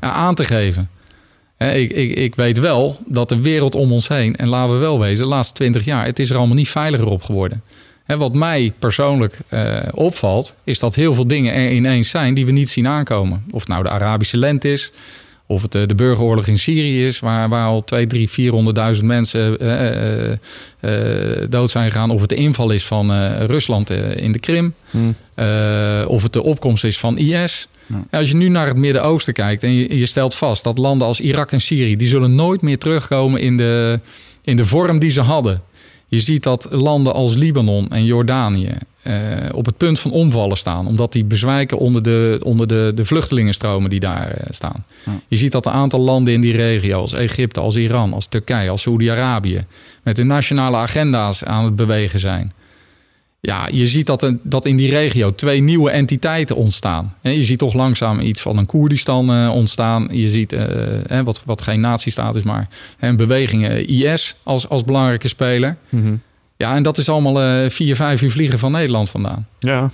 eh, 0.00 0.10
aan 0.12 0.34
te 0.34 0.44
geven. 0.44 0.88
Ik, 1.58 1.90
ik, 1.90 2.10
ik 2.16 2.34
weet 2.34 2.58
wel 2.58 2.98
dat 3.06 3.28
de 3.28 3.40
wereld 3.40 3.74
om 3.74 3.92
ons 3.92 4.08
heen... 4.08 4.36
en 4.36 4.48
laten 4.48 4.72
we 4.74 4.78
wel 4.78 5.00
wezen, 5.00 5.24
de 5.24 5.30
laatste 5.30 5.54
20 5.54 5.84
jaar... 5.84 6.04
het 6.04 6.18
is 6.18 6.30
er 6.30 6.36
allemaal 6.36 6.56
niet 6.56 6.68
veiliger 6.68 7.06
op 7.06 7.22
geworden. 7.22 7.62
Hè, 8.04 8.16
wat 8.16 8.34
mij 8.34 8.72
persoonlijk 8.78 9.38
eh, 9.48 9.76
opvalt, 9.90 10.54
is 10.64 10.78
dat 10.78 10.94
heel 10.94 11.14
veel 11.14 11.26
dingen 11.26 11.54
er 11.54 11.72
ineens 11.72 12.10
zijn 12.10 12.34
die 12.34 12.46
we 12.46 12.52
niet 12.52 12.68
zien 12.68 12.88
aankomen. 12.88 13.44
Of 13.50 13.60
het 13.60 13.68
nou 13.68 13.82
de 13.82 13.88
Arabische 13.88 14.36
lente 14.36 14.72
is, 14.72 14.92
Of 15.46 15.62
het 15.62 15.74
eh, 15.74 15.86
de 15.86 15.94
burgeroorlog 15.94 16.46
in 16.46 16.58
Syrië 16.58 17.06
is, 17.06 17.20
waar, 17.20 17.48
waar 17.48 17.66
al 17.66 17.84
2, 17.84 18.06
3, 18.06 18.30
400.000 18.96 19.04
mensen 19.04 19.58
eh, 20.80 21.48
dood 21.48 21.70
zijn 21.70 21.90
gegaan. 21.90 22.10
Of 22.10 22.20
het 22.20 22.28
de 22.28 22.34
inval 22.34 22.70
is 22.70 22.86
van 22.86 23.12
Rusland 23.46 23.90
in 24.16 24.32
de 24.32 24.38
Krim. 24.38 24.74
Hmm. 24.90 25.14
Of 26.06 26.22
het 26.22 26.32
de 26.32 26.42
opkomst 26.42 26.84
is 26.84 26.98
van 26.98 27.18
IS. 27.18 27.68
Als 28.10 28.28
je 28.28 28.36
nu 28.36 28.48
naar 28.48 28.66
het 28.66 28.76
Midden-Oosten 28.76 29.32
kijkt 29.32 29.62
en 29.62 29.72
je, 29.72 29.98
je 29.98 30.06
stelt 30.06 30.34
vast 30.34 30.64
dat 30.64 30.78
landen 30.78 31.06
als 31.06 31.20
Irak 31.20 31.52
en 31.52 31.60
Syrië, 31.60 31.96
die 31.96 32.08
zullen 32.08 32.34
nooit 32.34 32.62
meer 32.62 32.78
terugkomen 32.78 33.40
in 33.40 33.56
de, 33.56 34.00
in 34.42 34.56
de 34.56 34.66
vorm 34.66 34.98
die 34.98 35.10
ze 35.10 35.20
hadden. 35.20 35.62
Je 36.14 36.20
ziet 36.20 36.42
dat 36.42 36.68
landen 36.70 37.14
als 37.14 37.34
Libanon 37.34 37.88
en 37.90 38.04
Jordanië 38.04 38.74
eh, 39.02 39.14
op 39.52 39.66
het 39.66 39.76
punt 39.76 40.00
van 40.00 40.10
omvallen 40.10 40.56
staan, 40.56 40.86
omdat 40.86 41.12
die 41.12 41.24
bezwijken 41.24 41.78
onder 41.78 42.02
de, 42.02 42.40
onder 42.44 42.66
de, 42.66 42.92
de 42.94 43.04
vluchtelingenstromen 43.04 43.90
die 43.90 44.00
daar 44.00 44.30
eh, 44.30 44.46
staan. 44.50 44.84
Ja. 45.04 45.12
Je 45.28 45.36
ziet 45.36 45.52
dat 45.52 45.66
een 45.66 45.72
aantal 45.72 46.00
landen 46.00 46.34
in 46.34 46.40
die 46.40 46.56
regio, 46.56 47.00
als 47.00 47.12
Egypte, 47.12 47.60
als 47.60 47.76
Iran, 47.76 48.12
als 48.12 48.26
Turkije, 48.26 48.70
als 48.70 48.82
Saoedi-Arabië, 48.82 49.66
met 50.02 50.16
hun 50.16 50.26
nationale 50.26 50.76
agenda's 50.76 51.44
aan 51.44 51.64
het 51.64 51.76
bewegen 51.76 52.20
zijn. 52.20 52.52
Ja, 53.46 53.68
je 53.72 53.86
ziet 53.86 54.06
dat, 54.06 54.32
dat 54.42 54.64
in 54.66 54.76
die 54.76 54.90
regio 54.90 55.34
twee 55.34 55.60
nieuwe 55.60 55.90
entiteiten 55.90 56.56
ontstaan. 56.56 57.14
Hè, 57.20 57.30
Je 57.30 57.42
ziet 57.42 57.58
toch 57.58 57.74
langzaam 57.74 58.20
iets 58.20 58.40
van 58.40 58.56
een 58.58 58.66
Koerdistan 58.66 59.32
eh, 59.32 59.50
ontstaan. 59.54 60.08
Je 60.10 60.28
ziet, 60.28 60.52
eh, 60.52 60.64
hè, 61.06 61.24
wat, 61.24 61.42
wat 61.44 61.62
geen 61.62 61.80
natiestaat 61.80 62.36
is, 62.36 62.42
maar 62.42 62.68
hè, 62.98 63.08
een 63.08 63.16
beweging 63.16 63.68
eh, 63.68 63.88
IS 63.88 64.36
als, 64.42 64.68
als 64.68 64.84
belangrijke 64.84 65.28
speler. 65.28 65.76
Mhm. 65.88 66.14
Ja, 66.56 66.74
en 66.76 66.82
dat 66.82 66.98
is 66.98 67.08
allemaal 67.08 67.40
eh, 67.42 67.70
vier, 67.70 67.96
vijf 67.96 68.22
uur 68.22 68.30
vliegen 68.30 68.58
van 68.58 68.72
Nederland 68.72 69.10
vandaan. 69.10 69.46
Ja, 69.58 69.90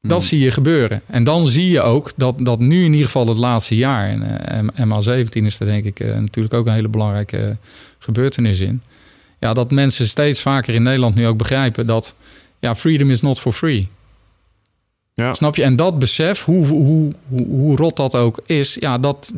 Dat 0.00 0.20
Mm. 0.20 0.26
zie 0.26 0.38
je 0.38 0.50
gebeuren. 0.50 1.02
En 1.06 1.24
dan 1.24 1.46
zie 1.48 1.70
je 1.70 1.80
ook 1.80 2.10
dat, 2.16 2.34
dat 2.38 2.58
nu 2.58 2.84
in 2.84 2.90
ieder 2.92 3.06
geval 3.06 3.26
het 3.28 3.36
laatste 3.38 3.76
jaar... 3.76 4.08
en 4.08 4.74
eh, 4.74 4.86
MA17 4.86 5.28
is 5.44 5.60
er 5.60 5.66
denk 5.66 5.84
ik 5.84 6.00
eh, 6.00 6.18
natuurlijk 6.18 6.54
ook 6.54 6.66
een 6.66 6.72
hele 6.72 6.88
belangrijke 6.88 7.56
gebeurtenis 7.98 8.60
in... 8.60 8.82
Ja, 9.40 9.52
dat 9.54 9.70
mensen 9.70 10.06
steeds 10.08 10.40
vaker 10.40 10.74
in 10.74 10.82
Nederland 10.82 11.14
nu 11.14 11.26
ook 11.26 11.36
begrijpen 11.36 11.86
dat... 11.86 12.14
ja, 12.62 12.74
freedom 12.74 13.10
is 13.10 13.20
not 13.20 13.40
for 13.40 13.52
free. 13.52 13.88
Ja. 15.14 15.34
Snap 15.34 15.56
je? 15.56 15.62
En 15.62 15.76
dat 15.76 15.98
besef, 15.98 16.44
hoe, 16.44 16.66
hoe, 16.66 17.12
hoe, 17.28 17.46
hoe 17.46 17.76
rot 17.76 17.96
dat 17.96 18.14
ook 18.16 18.40
is... 18.46 18.76
ja, 18.80 18.98
dat... 18.98 19.32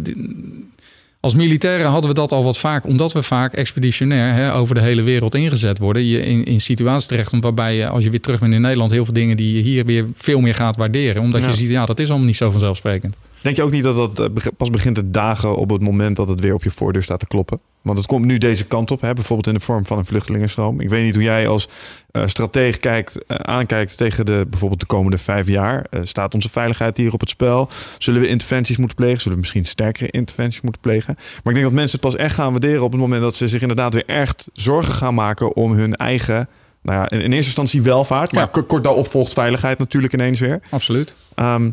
Als 1.20 1.34
militairen 1.34 1.90
hadden 1.90 2.10
we 2.10 2.16
dat 2.16 2.32
al 2.32 2.44
wat 2.44 2.58
vaak, 2.58 2.86
omdat 2.86 3.12
we 3.12 3.22
vaak 3.22 3.52
expeditionair 3.52 4.34
hè, 4.34 4.54
over 4.54 4.74
de 4.74 4.80
hele 4.80 5.02
wereld 5.02 5.34
ingezet 5.34 5.78
worden. 5.78 6.04
Je 6.04 6.20
in, 6.24 6.44
in 6.44 6.60
situaties 6.60 7.08
terechtkomt 7.08 7.42
waarbij 7.42 7.76
je, 7.76 7.88
als 7.88 8.04
je 8.04 8.10
weer 8.10 8.20
terug 8.20 8.40
bent 8.40 8.52
in 8.52 8.60
Nederland, 8.60 8.90
heel 8.90 9.04
veel 9.04 9.14
dingen 9.14 9.36
die 9.36 9.54
je 9.56 9.62
hier 9.62 9.84
weer 9.84 10.06
veel 10.14 10.40
meer 10.40 10.54
gaat 10.54 10.76
waarderen. 10.76 11.22
Omdat 11.22 11.40
Ja. 11.42 11.48
je 11.48 11.54
ziet, 11.54 11.68
ja, 11.68 11.86
dat 11.86 12.00
is 12.00 12.08
allemaal 12.08 12.26
niet 12.26 12.36
zo 12.36 12.50
vanzelfsprekend. 12.50 13.16
Denk 13.44 13.56
je 13.56 13.62
ook 13.62 13.70
niet 13.70 13.82
dat 13.82 13.96
dat 13.96 14.18
eh, 14.18 14.46
pas 14.56 14.70
begint 14.70 14.94
te 14.94 15.10
dagen 15.10 15.56
op 15.56 15.70
het 15.70 15.82
moment 15.82 16.16
dat 16.16 16.28
het 16.28 16.40
weer 16.40 16.54
op 16.54 16.62
je 16.62 16.70
voordeur 16.70 17.02
staat 17.02 17.20
te 17.20 17.26
kloppen? 17.26 17.60
Want 17.82 17.98
het 17.98 18.06
komt 18.06 18.24
nu 18.24 18.38
deze 18.38 18.64
kant 18.64 18.90
op, 18.90 19.00
hè? 19.00 19.12
bijvoorbeeld 19.12 19.46
in 19.46 19.54
de 19.54 19.60
vorm 19.60 19.86
van 19.86 19.98
een 19.98 20.04
vluchtelingenstroom. 20.04 20.80
Ik 20.80 20.88
weet 20.88 21.04
niet 21.04 21.14
hoe 21.14 21.24
jij 21.24 21.48
als 21.48 21.68
eh 22.10 22.26
strateeg 22.26 22.76
kijkt, 22.76 23.24
eh, 23.24 23.36
aankijkt 23.36 23.96
tegen 23.96 24.26
de, 24.26 24.46
bijvoorbeeld 24.50 24.80
de 24.80 24.86
komende 24.86 25.18
vijf 25.18 25.46
jaar. 25.48 25.86
Staat 26.02 26.34
onze 26.34 26.50
veiligheid 26.50 26.96
hier 26.96 27.12
op 27.12 27.20
het 27.20 27.28
spel? 27.28 27.68
Zullen 27.98 28.20
we 28.20 28.26
interventies 28.26 28.76
moeten 28.76 28.96
plegen? 28.96 29.18
Zullen 29.20 29.34
we 29.34 29.40
misschien 29.40 29.64
sterkere 29.64 30.10
interventies 30.10 30.60
moeten 30.60 30.80
plegen? 30.80 31.14
Maar 31.16 31.52
ik 31.52 31.54
denk 31.54 31.62
dat 31.62 31.72
mensen 31.72 31.98
het 32.00 32.10
pas 32.10 32.16
echt 32.20 32.34
gaan 32.34 32.50
waarderen 32.50 32.82
op 32.82 32.92
het 32.92 33.00
moment 33.00 33.22
dat 33.22 33.36
ze 33.36 33.48
zich 33.48 33.60
inderdaad 33.60 33.92
weer 33.94 34.06
echt 34.06 34.48
zorgen 34.52 34.94
gaan 34.94 35.14
maken 35.14 35.56
om 35.56 35.72
hun 35.72 35.96
eigen, 35.96 36.48
nou 36.82 36.98
ja, 36.98 37.10
in, 37.10 37.18
eerste 37.20 37.34
instantie 37.36 37.82
welvaart. 37.82 38.32
Maar 38.32 38.48
Ja. 38.52 38.62
kort 38.66 38.84
daarop 38.84 39.10
volgt 39.10 39.32
veiligheid 39.32 39.78
natuurlijk 39.78 40.12
ineens 40.12 40.40
weer. 40.40 40.60
Absoluut. 40.70 41.14
Ehm, 41.34 41.70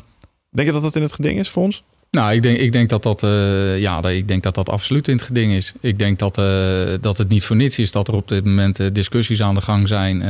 denk 0.52 0.68
je 0.68 0.74
dat 0.74 0.84
dat 0.84 0.96
in 0.96 1.02
het 1.02 1.14
geding 1.14 1.40
is 1.40 1.50
voor 1.50 1.64
ons? 1.64 1.84
Nou, 2.12 2.34
ik 2.34 2.44
denk, 2.44 2.58
ik 2.58 2.72
denk 2.72 2.90
dat 2.90 3.04
dat, 3.04 3.24
eh, 3.24 3.80
ja, 3.80 4.04
ik 4.04 4.28
denk 4.28 4.44
dat 4.44 4.56
dat 4.56 4.70
absoluut 4.70 5.08
in 5.08 5.16
het 5.16 5.24
geding 5.24 5.54
is. 5.54 5.74
Ik 5.80 6.00
denk 6.00 6.20
dat, 6.20 6.38
eh, 6.38 6.94
dat 7.02 7.18
het 7.18 7.30
niet 7.30 7.46
voor 7.46 7.56
niets 7.56 7.80
is 7.80 7.92
dat 7.92 8.08
er 8.08 8.14
op 8.14 8.28
dit 8.28 8.46
moment 8.46 8.80
eh, 8.80 8.88
discussies 8.94 9.42
aan 9.42 9.56
de 9.56 9.62
gang 9.62 9.88
zijn. 9.88 10.22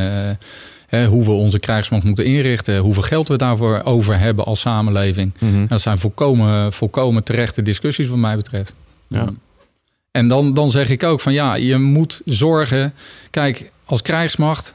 hè, 0.88 1.06
hoe 1.06 1.24
we 1.24 1.32
onze 1.32 1.60
krijgsmacht 1.60 2.04
moeten 2.04 2.26
inrichten, 2.26 2.78
hoeveel 2.78 3.04
geld 3.04 3.28
we 3.28 3.36
daarvoor 3.38 3.82
over 3.84 4.20
hebben 4.20 4.46
als 4.46 4.60
samenleving. 4.60 5.32
En 5.40 5.68
dat 5.68 5.82
zijn 5.82 6.00
volkomen, 6.00 6.74
volkomen 6.74 7.24
terechte 7.24 7.62
discussies 7.62 8.08
wat 8.08 8.18
mij 8.18 8.36
betreft. 8.36 8.74
Ja. 9.08 9.28
En 10.12 10.28
dan, 10.28 10.54
dan 10.54 10.70
zeg 10.70 10.90
ik 10.90 11.04
ook 11.04 11.20
van 11.20 11.34
ja, 11.34 11.56
je 11.56 11.78
moet 11.78 12.22
zorgen. 12.26 12.94
Kijk, 13.30 13.72
als 13.86 14.02
krijgsmacht, 14.02 14.74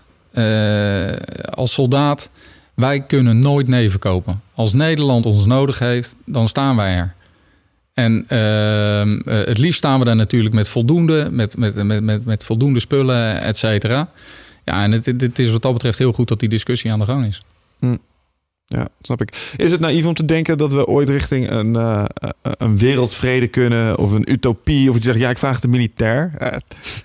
als 1.50 1.72
soldaat, 1.72 2.30
wij 2.76 3.00
kunnen 3.00 3.38
nooit 3.38 3.68
nee 3.68 3.90
verkopen. 3.90 4.40
Als 4.54 4.72
Nederland 4.72 5.26
ons 5.26 5.46
nodig 5.46 5.78
heeft, 5.78 6.14
dan 6.24 6.48
staan 6.48 6.76
wij 6.76 6.94
er. 6.94 7.14
En 7.94 8.24
ehm, 8.28 9.20
eh, 9.20 9.46
het 9.46 9.58
liefst 9.58 9.78
staan 9.78 9.98
we 9.98 10.04
daar 10.04 10.16
natuurlijk 10.16 10.54
met 10.54 10.68
voldoende, 10.68 11.28
met, 11.30 11.56
met, 11.56 11.74
met, 11.74 12.02
met, 12.02 12.24
met 12.24 12.44
voldoende 12.44 12.80
spullen, 12.80 13.40
et 13.40 13.56
cetera. 13.56 14.10
Ja, 14.64 14.82
en 14.82 14.92
het, 14.92 15.38
is 15.38 15.50
wat 15.50 15.62
dat 15.62 15.72
betreft 15.72 15.98
heel 15.98 16.12
goed 16.12 16.28
dat 16.28 16.40
die 16.40 16.48
discussie 16.48 16.92
aan 16.92 16.98
de 16.98 17.04
gang 17.04 17.26
is. 17.26 17.42
Ja, 18.66 18.88
snap 19.00 19.20
ik. 19.20 19.52
Is 19.56 19.70
het 19.70 19.80
naïef 19.80 20.06
om 20.06 20.14
te 20.14 20.24
denken 20.24 20.58
dat 20.58 20.72
we 20.72 20.86
ooit 20.86 21.08
richting 21.08 21.50
een, 21.50 21.76
eh, 21.76 22.04
een 22.40 22.78
wereldvrede 22.78 23.46
kunnen 23.46 23.98
of 23.98 24.12
een 24.12 24.32
utopie? 24.32 24.90
Of 24.90 24.96
je 24.96 25.02
zegt, 25.02 25.18
ja, 25.18 25.30
ik 25.30 25.38
vraag 25.38 25.52
het 25.52 25.62
de 25.62 25.68
militair. 25.68 26.32
Eh, 26.38 26.56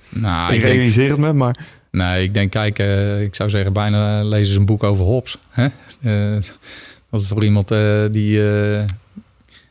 Nou, 0.09 0.49
ik 0.49 0.55
ik 0.55 0.61
denk, 0.61 0.74
realiseer 0.74 1.09
het 1.09 1.19
me, 1.19 1.34
maar 1.34 1.57
Nee, 1.91 2.23
ik 2.23 2.33
denk, 2.33 2.51
kijk, 2.51 2.79
eh, 2.79 3.21
ik 3.21 3.35
zou 3.35 3.49
zeggen, 3.49 3.73
bijna 3.73 4.23
lezen 4.23 4.53
ze 4.53 4.59
een 4.59 4.65
boek 4.65 4.83
over 4.83 5.05
Hobbes. 5.05 5.37
Hè? 5.49 5.65
Eh, 6.01 6.41
dat 7.09 7.19
is 7.21 7.27
toch 7.27 7.43
iemand 7.43 7.71
eh, 7.71 8.01
die, 8.11 8.41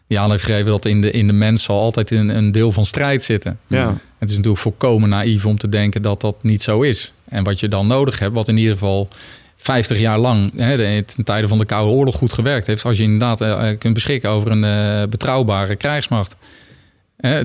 die 0.06 0.18
aan 0.18 0.30
heeft 0.30 0.44
gegeven 0.44 0.66
dat 0.70 0.84
in 0.84 1.00
de, 1.00 1.10
in 1.10 1.26
de 1.26 1.32
mens 1.32 1.62
zal 1.62 1.80
altijd 1.80 2.10
een, 2.10 2.28
een 2.28 2.52
deel 2.52 2.72
van 2.72 2.84
strijd 2.84 3.22
zitten. 3.22 3.58
ja. 3.66 3.96
Het 4.18 4.30
is 4.30 4.36
natuurlijk 4.36 4.62
volkomen 4.62 5.08
naïef 5.08 5.46
om 5.46 5.58
te 5.58 5.68
denken 5.68 6.02
dat 6.02 6.20
dat 6.20 6.36
niet 6.42 6.62
zo 6.62 6.80
is. 6.82 7.12
En 7.28 7.44
wat 7.44 7.60
je 7.60 7.68
dan 7.68 7.86
nodig 7.86 8.18
hebt, 8.18 8.34
wat 8.34 8.48
in 8.48 8.56
ieder 8.56 8.72
geval 8.72 9.08
50 9.56 9.98
jaar 9.98 10.18
lang, 10.18 10.52
hè, 10.56 10.76
de- 10.76 11.04
ten 11.14 11.24
tijde 11.24 11.48
van 11.48 11.58
de 11.58 11.64
Koude 11.64 11.92
Oorlog 11.92 12.14
goed 12.16 12.32
gewerkt 12.32 12.66
heeft, 12.66 12.84
als 12.84 12.96
je 12.96 13.02
inderdaad 13.02 13.78
kunt 13.78 13.94
beschikken 13.94 14.30
over 14.30 14.50
een 14.50 15.10
betrouwbare 15.10 15.76
krijgsmacht. 15.76 16.36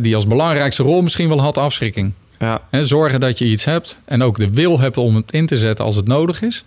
Die 0.02 0.16
als 0.16 0.28
belangrijkste 0.28 0.84
rol 0.84 1.02
misschien 1.02 1.28
wel 1.28 1.42
had 1.42 1.58
afschrikking. 1.58 2.12
Ja, 2.46 2.62
Hè, 2.70 2.84
zorgen 2.84 3.20
dat 3.20 3.38
je 3.38 3.46
iets 3.46 3.66
hebt 3.66 4.00
en 4.06 4.22
ook 4.24 4.38
de 4.38 4.50
wil 4.50 4.80
hebt 4.80 4.98
om 4.98 5.16
het 5.16 5.32
in 5.32 5.46
te 5.46 5.58
zetten 5.58 5.86
als 5.86 5.96
het 5.96 6.08
nodig 6.08 6.42
is. 6.42 6.66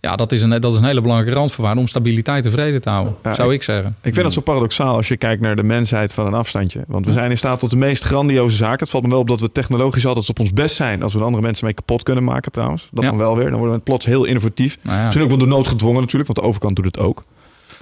Ja, 0.00 0.16
dat 0.16 0.32
is 0.32 0.42
een, 0.42 0.60
dat 0.60 0.72
is 0.72 0.78
een 0.78 0.84
hele 0.84 1.00
belangrijke 1.00 1.34
randvoorwaarde 1.38 1.80
om 1.80 1.86
stabiliteit 1.86 2.44
en 2.44 2.50
vrede 2.50 2.80
te 2.80 2.88
houden, 2.90 3.14
Ja, 3.22 3.34
zou 3.34 3.52
ik 3.54 3.62
zeggen. 3.62 3.96
ik 4.02 4.12
vind 4.12 4.24
dat 4.24 4.32
zo 4.32 4.40
paradoxaal 4.40 4.96
als 4.96 5.08
je 5.08 5.16
kijkt 5.16 5.42
naar 5.42 5.56
de 5.56 5.62
mensheid 5.62 6.12
van 6.12 6.26
een 6.26 6.34
afstandje. 6.34 6.84
Want 6.86 7.06
we 7.06 7.12
zijn 7.12 7.30
in 7.30 7.36
staat 7.38 7.58
tot 7.58 7.70
de 7.70 7.76
meest 7.76 8.02
grandioze 8.04 8.56
zaken. 8.56 8.78
Het 8.78 8.90
valt 8.90 9.02
me 9.02 9.08
wel 9.10 9.18
op 9.18 9.28
dat 9.28 9.40
we 9.40 9.52
technologisch 9.52 10.06
altijd 10.06 10.28
op 10.28 10.38
ons 10.40 10.52
best 10.52 10.74
zijn 10.74 11.02
als 11.02 11.12
we 11.12 11.18
de 11.18 11.24
andere 11.24 11.42
mensen 11.42 11.64
mee 11.64 11.74
kapot 11.74 12.02
kunnen 12.02 12.24
maken 12.24 12.52
trouwens. 12.52 12.88
Dat 12.92 13.04
Ja. 13.04 13.10
dan 13.10 13.18
wel 13.18 13.36
weer. 13.36 13.50
Dan 13.50 13.58
worden 13.58 13.76
we 13.76 13.82
plots 13.82 14.06
heel 14.06 14.24
innovatief. 14.24 14.78
Nou 14.82 14.96
ja. 14.96 15.02
Misschien 15.02 15.22
ook 15.24 15.30
wel 15.30 15.38
door 15.38 15.48
nood 15.48 15.68
gedwongen 15.68 16.00
natuurlijk, 16.00 16.26
want 16.26 16.38
de 16.38 16.44
overkant 16.46 16.76
doet 16.76 16.84
het 16.84 16.98
ook. 16.98 17.24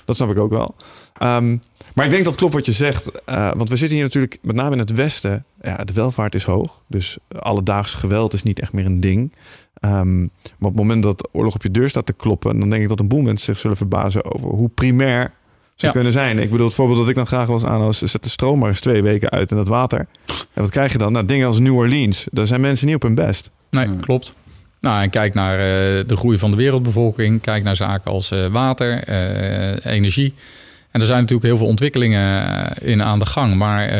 Dat 0.05 0.17
snap 0.17 0.31
ik 0.31 0.39
ook 0.39 0.51
wel. 0.51 0.75
Ehm, 1.19 1.57
maar 1.95 2.05
ik 2.05 2.11
denk 2.11 2.25
dat 2.25 2.35
klopt 2.37 2.55
wat 2.55 2.67
je 2.67 2.73
zegt. 2.73 3.11
eh, 3.25 3.51
want 3.57 3.69
we 3.69 3.77
zitten 3.77 3.97
hier 3.97 4.05
natuurlijk, 4.07 4.39
met 4.43 4.57
name 4.57 4.73
in 4.73 4.79
het 4.79 4.93
Westen, 4.93 5.45
ja, 5.63 5.77
de 5.77 5.93
welvaart 5.93 6.35
is 6.35 6.45
hoog. 6.45 6.81
Dus 6.87 7.19
alledaags 7.39 7.95
geweld 7.95 8.33
is 8.33 8.43
niet 8.43 8.61
echt 8.61 8.73
meer 8.73 8.87
een 8.87 9.01
ding. 9.01 9.33
Ehm, 9.75 10.19
maar 10.21 10.29
op 10.59 10.65
het 10.69 10.75
moment 10.77 11.03
dat 11.03 11.19
de 11.19 11.29
oorlog 11.33 11.55
op 11.55 11.63
je 11.63 11.71
deur 11.71 11.89
staat 11.89 12.07
te 12.07 12.13
kloppen, 12.13 12.59
dan 12.61 12.71
denk 12.71 12.83
ik 12.83 12.89
dat 12.89 13.01
een 13.01 13.09
boel 13.09 13.23
mensen 13.23 13.45
zich 13.47 13.59
zullen 13.59 13.77
verbazen 13.77 14.35
over 14.35 14.49
hoe 14.49 14.69
primair 14.69 15.33
ze 15.75 15.87
Ja. 15.87 15.93
kunnen 15.93 16.13
zijn. 16.13 16.39
Ik 16.39 16.51
bedoel, 16.51 16.67
het 16.67 16.75
voorbeeld 16.75 16.99
dat 16.99 17.09
ik 17.09 17.15
dan 17.15 17.27
graag 17.27 17.47
was 17.47 17.65
aan 17.65 17.81
als 17.81 17.99
zet 17.99 18.23
de 18.23 18.29
stroom 18.29 18.59
maar 18.59 18.69
eens 18.69 18.81
twee 18.81 19.03
weken 19.03 19.31
uit 19.31 19.51
in 19.51 19.57
het 19.57 19.69
water. 19.69 19.99
En 20.27 20.63
wat 20.63 20.71
krijg 20.71 20.93
je 20.93 20.99
dan? 20.99 21.13
Nou, 21.13 21.25
dingen 21.25 21.47
als 21.47 21.59
New 21.59 21.75
Orleans, 21.77 22.27
daar 22.31 22.47
zijn 22.47 22.61
mensen 22.61 22.87
niet 22.87 22.95
op 22.97 23.03
hun 23.03 23.15
best. 23.15 23.51
Nee, 23.71 23.89
Ja. 23.89 23.95
klopt. 24.01 24.35
Nou, 24.85 25.03
en 25.03 25.11
kijk 25.11 25.35
naar 25.35 25.59
eh, 25.59 26.07
de 26.07 26.17
groei 26.17 26.39
van 26.39 26.51
de 26.51 26.57
wereldbevolking. 26.57 27.41
Kijk 27.41 27.63
naar 27.63 27.77
zaken 27.77 28.11
als 28.11 28.31
eh, 28.31 28.47
water, 28.47 29.05
eh, 29.05 29.93
energie. 29.93 30.35
En 30.91 31.01
er 31.01 31.07
zijn 31.07 31.21
natuurlijk 31.21 31.49
heel 31.49 31.57
veel 31.57 31.67
ontwikkelingen 31.67 32.69
in 32.81 33.03
aan 33.03 33.19
de 33.19 33.27
gang. 33.27 33.55
Maar 33.55 33.93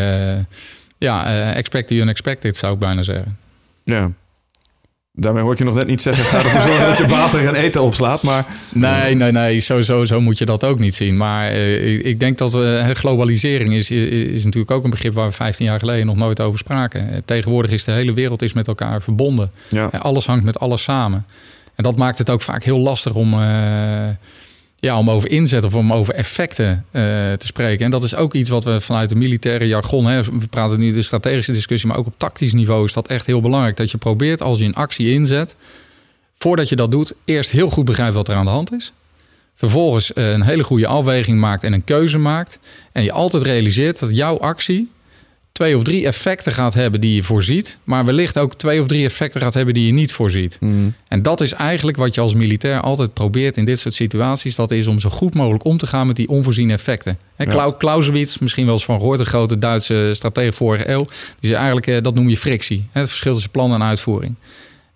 ja, 0.99 1.53
expect 1.55 1.89
the 1.89 1.95
unexpected 1.95 2.57
zou 2.57 2.73
ik 2.73 2.79
bijna 2.79 3.03
zeggen. 3.03 3.39
Ja. 3.85 4.11
Daarmee 5.17 5.43
hoor 5.43 5.53
ik 5.53 5.59
je 5.59 5.65
nog 5.65 5.75
net 5.75 5.87
niet 5.87 6.01
zeggen, 6.01 6.25
ga 6.25 6.39
ervoor 6.39 6.61
zorgen 6.61 6.87
dat 6.87 6.99
je 6.99 7.07
water 7.21 7.47
en 7.47 7.55
eten 7.55 7.83
opslaat. 7.83 8.23
Maar 8.23 8.47
Nee, 8.73 9.15
nee, 9.15 9.33
nee. 9.33 9.61
Zo, 9.61 9.81
zo, 10.05 10.21
moet 10.21 10.39
je 10.39 10.45
dat 10.45 10.65
ook 10.65 10.79
niet 10.79 10.95
zien. 10.95 11.17
Maar 11.17 11.49
eh, 11.51 11.95
ik, 11.95 12.03
ik 12.05 12.21
denk 12.21 12.39
dat 12.39 12.55
eh, 12.55 12.89
globalisering 12.91 13.75
is, 13.75 13.91
is 13.91 14.45
natuurlijk 14.45 14.73
ook 14.73 14.85
een 14.85 14.91
begrip 14.91 15.15
waar 15.15 15.27
we 15.29 15.33
15 15.33 15.67
jaar 15.67 15.79
geleden 15.79 16.07
nog 16.07 16.17
nooit 16.17 16.41
over 16.41 16.59
spraken. 16.59 17.13
Eh, 17.13 17.19
Tegenwoordig 17.25 17.71
is 17.71 17.85
de 17.85 17.93
hele 17.93 18.13
wereld 18.13 18.43
is 18.43 18.53
met 18.53 18.69
elkaar 18.69 19.03
verbonden. 19.03 19.51
ja, 19.69 19.87
Alles 19.87 20.27
hangt 20.27 20.45
met 20.45 20.59
alles 20.59 20.83
samen. 20.83 21.27
En 21.75 21.85
dat 21.85 21.97
maakt 21.97 22.19
het 22.19 22.31
ook 22.31 22.43
vaak 22.43 22.65
heel 22.65 22.79
lastig 22.79 23.15
om, 23.15 23.35
ja, 24.85 24.99
om 24.99 25.11
over 25.11 25.31
inzet 25.31 25.65
of 25.65 25.75
om 25.75 25.93
over 25.93 26.15
effecten 26.15 26.85
eh, 26.91 27.03
te 27.33 27.47
spreken. 27.47 27.85
En 27.85 27.91
dat 27.91 28.03
is 28.03 28.15
ook 28.15 28.35
iets 28.35 28.51
wat 28.51 28.65
we 28.65 28.81
vanuit 28.81 29.09
de 29.09 29.15
militaire 29.15 29.69
jargon, 29.69 30.07
hè, 30.07 30.23
we 30.23 30.47
praten 30.51 30.79
nu 30.79 30.93
de 30.93 31.03
strategische 31.03 31.53
discussie, 31.53 31.89
maar 31.89 31.99
ook 31.99 32.07
op 32.07 32.15
tactisch 32.17 32.53
niveau 32.53 32.85
is 32.85 32.93
dat 32.93 33.09
echt 33.09 33.27
heel 33.27 33.41
belangrijk. 33.41 33.77
Dat 33.77 33.91
je 33.91 33.99
probeert 33.99 34.43
als 34.43 34.59
je 34.59 34.65
een 34.65 34.75
actie 34.75 35.11
inzet, 35.11 35.55
voordat 36.39 36.69
je 36.69 36.77
dat 36.77 36.91
doet, 36.91 37.15
eerst 37.25 37.51
heel 37.51 37.69
goed 37.69 37.85
begrijpt 37.85 38.15
wat 38.15 38.29
er 38.29 38.37
aan 38.37 38.45
de 38.45 38.51
hand 38.51 38.73
is. 38.73 38.93
Vervolgens 39.55 40.13
eh, 40.13 40.31
een 40.31 40.43
hele 40.43 40.65
goede 40.65 40.87
afweging 40.87 41.41
maakt 41.41 41.65
en 41.65 41.73
een 41.73 41.85
keuze 41.85 42.19
maakt. 42.19 42.59
En 42.93 43.03
je 43.03 43.13
altijd 43.13 43.43
realiseert 43.43 43.99
dat 43.99 44.17
jouw 44.17 44.39
actie 44.39 44.91
twee 45.55 45.77
of 45.77 45.83
drie 45.83 46.07
effecten 46.07 46.53
gaat 46.53 46.75
hebben 46.75 47.01
die 47.01 47.15
je 47.15 47.23
voorziet, 47.23 47.79
maar 47.85 48.05
wellicht 48.05 48.39
ook 48.39 48.55
twee 48.55 48.81
of 48.81 48.87
drie 48.87 49.05
effecten 49.05 49.41
gaat 49.41 49.55
hebben 49.55 49.75
die 49.75 49.87
je 49.87 49.93
niet 49.93 50.13
voorziet. 50.13 50.57
Mm. 50.61 50.95
En 51.09 51.23
dat 51.23 51.41
is 51.41 51.53
eigenlijk 51.53 51.97
wat 51.97 52.15
je 52.15 52.21
als 52.21 52.35
militair 52.35 52.81
altijd 52.81 53.13
probeert 53.13 53.57
in 53.57 53.65
dit 53.65 53.79
soort 53.79 53.95
situaties. 53.95 54.55
Dat 54.55 54.71
is 54.71 54.87
om 54.87 55.01
zo 55.01 55.09
goed 55.11 55.35
mogelijk 55.35 55.65
om 55.65 55.79
te 55.79 55.87
gaan 55.87 56.07
met 56.07 56.17
die 56.17 56.29
onvoorziene 56.29 56.73
effecten. 56.73 57.19
En 57.37 57.51
Ja. 57.51 57.75
Clausewitz, 57.79 58.39
misschien 58.39 58.65
wel 58.65 58.75
eens 58.75 58.85
van 58.85 58.99
gehoord, 58.99 59.21
een 59.21 59.27
grote 59.27 59.59
Duitse 59.59 60.11
stratege 60.15 60.53
vorige 60.53 60.89
eeuw. 60.89 61.05
Die 61.41 61.51
zei 61.51 61.55
eigenlijk, 61.55 61.87
eh, 61.87 62.03
dat 62.03 62.15
noem 62.15 62.29
je 62.29 62.37
frictie. 62.37 62.87
Het 62.93 63.09
verschil 63.09 63.33
tussen 63.33 63.51
plan 63.51 63.73
en 63.73 63.83
uitvoering. 63.83 64.35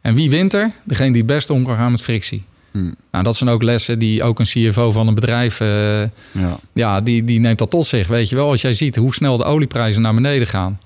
En 0.01 0.15
wie 0.15 0.31
wint 0.31 0.53
er? 0.53 0.73
Degene 0.85 1.13
die 1.13 1.23
het 1.23 1.31
beste 1.31 1.53
om 1.53 1.65
kan 1.65 1.77
gaan 1.77 1.91
met 1.91 2.03
frictie. 2.03 2.45
Hmm. 2.71 2.95
Nou, 3.11 3.25
dat 3.25 3.37
zijn 3.37 3.51
ook 3.51 3.63
lessen 3.63 3.99
die 3.99 4.23
ook 4.23 4.39
een 4.39 4.45
CFO 4.47 4.91
van 4.91 5.07
een 5.09 5.15
bedrijf, 5.15 5.61
eh, 5.61 6.01
Ja. 6.03 6.59
ja, 6.73 7.01
die, 7.01 7.25
die 7.25 7.41
neemt 7.41 7.59
dat 7.59 7.71
tot 7.71 7.87
zich. 7.87 8.07
Weet 8.07 8.29
je 8.29 8.37
wel, 8.37 8.51
als 8.51 8.61
jij 8.61 8.73
ziet 8.73 8.97
hoe 8.97 9.15
snel 9.15 9.37
de 9.37 9.45
olieprijzen 9.45 10.03
naar 10.03 10.15
beneden 10.15 10.47
gaan. 10.47 10.81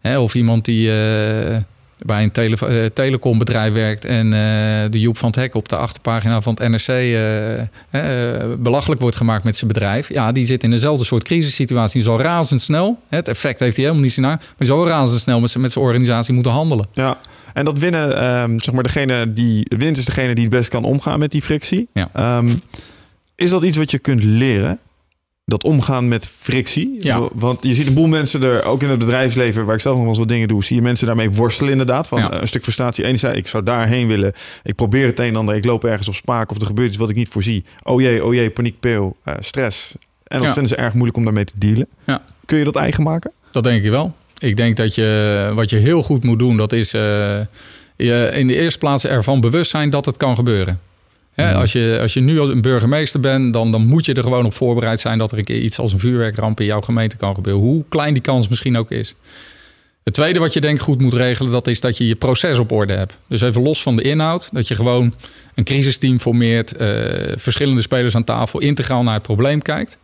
Hè, 0.00 0.18
of 0.18 0.34
iemand 0.34 0.64
die 0.64 0.88
eh, 0.90 1.56
bij 2.06 2.22
een 2.22 2.30
tele, 2.30 2.56
eh, 2.66 2.84
telecombedrijf 2.84 3.72
werkt 3.72 4.04
en 4.04 4.32
eh, 4.32 4.90
de 4.90 5.00
Joep 5.00 5.16
van 5.16 5.28
het 5.28 5.36
Hek 5.36 5.54
op 5.54 5.68
de 5.68 5.76
achterpagina 5.76 6.40
van 6.40 6.58
het 6.60 6.68
NRC 6.68 6.88
eh, 7.90 8.44
belachelijk 8.58 9.00
wordt 9.00 9.16
gemaakt 9.16 9.44
met 9.44 9.56
zijn 9.56 9.72
bedrijf. 9.72 10.08
Ja, 10.08 10.32
die 10.32 10.44
zit 10.44 10.62
in 10.62 10.70
dezelfde 10.70 11.04
soort 11.04 11.22
crisissituatie. 11.22 12.00
Die 12.00 12.10
zal 12.10 12.20
razendsnel, 12.20 12.98
het 13.08 13.28
effect 13.28 13.58
heeft 13.58 13.76
hij 13.76 13.84
helemaal 13.84 14.04
niet 14.04 14.14
zien 14.14 14.24
naar, 14.24 14.36
maar 14.36 14.54
die 14.58 14.66
zal 14.66 14.86
razendsnel 14.86 15.40
met 15.40 15.50
zijn, 15.50 15.62
met 15.62 15.72
zijn 15.72 15.84
organisatie 15.84 16.34
moeten 16.34 16.52
handelen. 16.52 16.86
Ja, 16.92 17.18
en 17.54 17.64
dat 17.64 17.78
winnen, 17.78 18.20
ehm, 18.20 18.58
zeg 18.58 18.74
maar, 18.74 18.82
degene 18.82 19.32
die 19.32 19.66
wint 19.78 19.96
is 19.96 20.04
degene 20.04 20.34
die 20.34 20.44
het 20.44 20.52
best 20.52 20.68
kan 20.68 20.84
omgaan 20.84 21.18
met 21.18 21.30
die 21.30 21.42
frictie. 21.42 21.88
Ja. 21.92 22.08
Ehm, 22.12 22.50
is 23.34 23.50
dat 23.50 23.62
iets 23.62 23.76
wat 23.76 23.90
je 23.90 23.98
kunt 23.98 24.24
leren? 24.24 24.78
Dat 25.44 25.64
omgaan 25.64 26.08
met 26.08 26.28
frictie? 26.28 26.96
Ja. 27.00 27.28
Want 27.34 27.58
je 27.62 27.74
ziet 27.74 27.86
een 27.86 27.94
boel 27.94 28.06
mensen 28.06 28.42
er, 28.42 28.64
ook 28.64 28.82
in 28.82 28.88
het 28.88 28.98
bedrijfsleven, 28.98 29.64
waar 29.64 29.74
ik 29.74 29.80
zelf 29.80 29.94
nog 29.94 30.02
wel 30.04 30.12
eens 30.12 30.22
wat 30.22 30.28
dingen 30.32 30.48
doe, 30.48 30.64
zie 30.64 30.76
je 30.76 30.82
mensen 30.82 31.06
daarmee 31.06 31.30
worstelen 31.30 31.70
inderdaad. 31.72 32.08
Van 32.08 32.18
Ja. 32.18 32.40
een 32.40 32.48
stuk 32.48 32.62
frustratie. 32.62 33.04
Enerzijds, 33.04 33.38
ik 33.38 33.46
zou 33.46 33.62
daarheen 33.62 34.06
willen. 34.08 34.32
Ik 34.62 34.74
probeer 34.74 35.06
het 35.06 35.18
een 35.18 35.26
en 35.26 35.36
ander. 35.36 35.54
Ik 35.54 35.64
loop 35.64 35.84
ergens 35.84 36.08
op 36.08 36.14
spaak 36.14 36.50
of 36.50 36.60
er 36.60 36.66
gebeurt 36.66 36.88
iets 36.88 36.96
wat 36.96 37.10
ik 37.10 37.16
niet 37.16 37.28
voorzie. 37.28 37.64
Oh 37.82 38.00
jee, 38.00 38.24
oh 38.24 38.34
jee, 38.34 38.50
paniekpeel, 38.50 39.16
eh, 39.24 39.34
stress. 39.40 39.94
En 40.24 40.38
dat 40.38 40.46
Ja. 40.46 40.52
vinden 40.52 40.68
ze 40.70 40.76
erg 40.76 40.92
moeilijk 40.92 41.16
om 41.16 41.24
daarmee 41.24 41.44
te 41.44 41.54
dealen. 41.58 41.86
Ja. 42.06 42.22
Kun 42.44 42.58
je 42.58 42.64
dat 42.64 42.76
eigen 42.76 43.02
maken? 43.02 43.32
Dat 43.52 43.64
denk 43.64 43.84
ik 43.84 43.90
wel. 43.90 44.14
Ik 44.38 44.56
denk 44.56 44.76
dat 44.76 44.94
je 44.94 45.52
wat 45.54 45.70
je 45.70 45.76
heel 45.76 46.02
goed 46.02 46.24
moet 46.24 46.38
doen, 46.38 46.56
dat 46.56 46.72
is 46.72 46.92
eh, 46.94 47.00
je 47.96 48.30
in 48.34 48.46
de 48.46 48.54
eerste 48.54 48.78
plaats 48.78 49.06
ervan 49.06 49.40
bewust 49.40 49.70
zijn 49.70 49.90
dat 49.90 50.04
het 50.04 50.16
kan 50.16 50.34
gebeuren. 50.36 50.80
Mhm. 51.36 51.54
als, 51.54 51.72
je, 51.72 51.98
als 52.00 52.14
je 52.14 52.20
nu 52.20 52.40
een 52.40 52.60
burgemeester 52.60 53.20
bent, 53.20 53.52
dan, 53.52 53.72
dan 53.72 53.86
moet 53.86 54.04
je 54.04 54.14
er 54.14 54.22
gewoon 54.22 54.44
op 54.44 54.54
voorbereid 54.54 55.00
zijn 55.00 55.18
dat 55.18 55.32
er 55.32 55.38
een 55.38 55.44
keer 55.44 55.60
iets 55.60 55.78
als 55.78 55.92
een 55.92 55.98
vuurwerkramp 55.98 56.60
in 56.60 56.66
jouw 56.66 56.80
gemeente 56.80 57.16
kan 57.16 57.34
gebeuren. 57.34 57.62
Hoe 57.62 57.84
klein 57.88 58.12
die 58.12 58.22
kans 58.22 58.48
misschien 58.48 58.76
ook 58.76 58.90
is. 58.90 59.14
Het 60.04 60.14
tweede 60.14 60.38
wat 60.38 60.52
je 60.52 60.60
denk 60.60 60.80
goed 60.80 61.00
moet 61.00 61.12
regelen, 61.12 61.52
dat 61.52 61.66
is 61.66 61.80
dat 61.80 61.96
je 61.96 62.06
je 62.06 62.14
proces 62.14 62.58
op 62.58 62.72
orde 62.72 62.92
hebt. 62.92 63.16
Dus 63.26 63.40
even 63.40 63.62
los 63.62 63.82
van 63.82 63.96
de 63.96 64.02
inhoud, 64.02 64.48
dat 64.52 64.68
je 64.68 64.74
gewoon 64.74 65.14
een 65.54 65.64
crisisteam 65.64 66.20
formeert, 66.20 66.76
eh, 66.76 66.88
verschillende 67.36 67.80
spelers 67.80 68.14
aan 68.14 68.24
tafel, 68.24 68.60
integraal 68.60 69.02
naar 69.02 69.14
het 69.14 69.22
probleem 69.22 69.62
kijkt. 69.62 69.98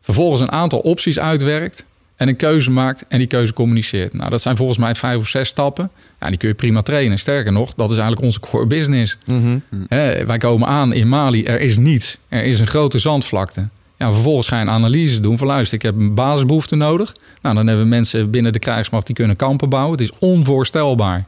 Vervolgens 0.00 0.40
een 0.40 0.52
aantal 0.52 0.78
opties 0.78 1.18
uitwerkt 1.18 1.84
en 2.20 2.28
een 2.28 2.36
keuze 2.36 2.70
maakt 2.70 3.04
en 3.08 3.18
die 3.18 3.26
keuze 3.26 3.52
communiceert. 3.52 4.12
Nou, 4.12 4.30
dat 4.30 4.40
zijn 4.40 4.56
volgens 4.56 4.78
mij 4.78 4.94
vijf 4.94 5.18
of 5.18 5.28
zes 5.28 5.48
stappen. 5.48 5.90
Ja, 6.20 6.28
die 6.28 6.36
kun 6.36 6.48
je 6.48 6.54
prima 6.54 6.82
trainen. 6.82 7.18
Sterker 7.18 7.52
nog, 7.52 7.74
dat 7.74 7.90
is 7.90 7.96
eigenlijk 7.96 8.26
onze 8.26 8.40
core 8.40 8.66
business. 8.66 9.16
Hè, 9.88 10.26
wij 10.26 10.38
komen 10.38 10.68
aan 10.68 10.92
in 10.92 11.08
Mali, 11.08 11.42
er 11.42 11.60
is 11.60 11.78
niets. 11.78 12.18
Er 12.28 12.44
is 12.44 12.60
een 12.60 12.66
grote 12.66 12.98
zandvlakte. 12.98 13.68
Ja, 13.96 14.12
vervolgens 14.12 14.48
ga 14.48 14.56
je 14.56 14.62
een 14.62 14.70
analyse 14.70 15.20
doen 15.20 15.38
van 15.38 15.46
luister, 15.46 15.76
ik 15.76 15.82
heb 15.82 15.96
een 15.96 16.14
basisbehoefte 16.14 16.76
nodig. 16.76 17.14
Nou, 17.42 17.54
dan 17.54 17.66
hebben 17.66 17.84
we 17.84 17.90
mensen 17.90 18.30
binnen 18.30 18.52
de 18.52 18.58
krijgsmacht 18.58 19.06
die 19.06 19.14
kunnen 19.14 19.36
kampen 19.36 19.68
bouwen. 19.68 19.92
Het 19.92 20.00
is 20.00 20.18
onvoorstelbaar 20.18 21.24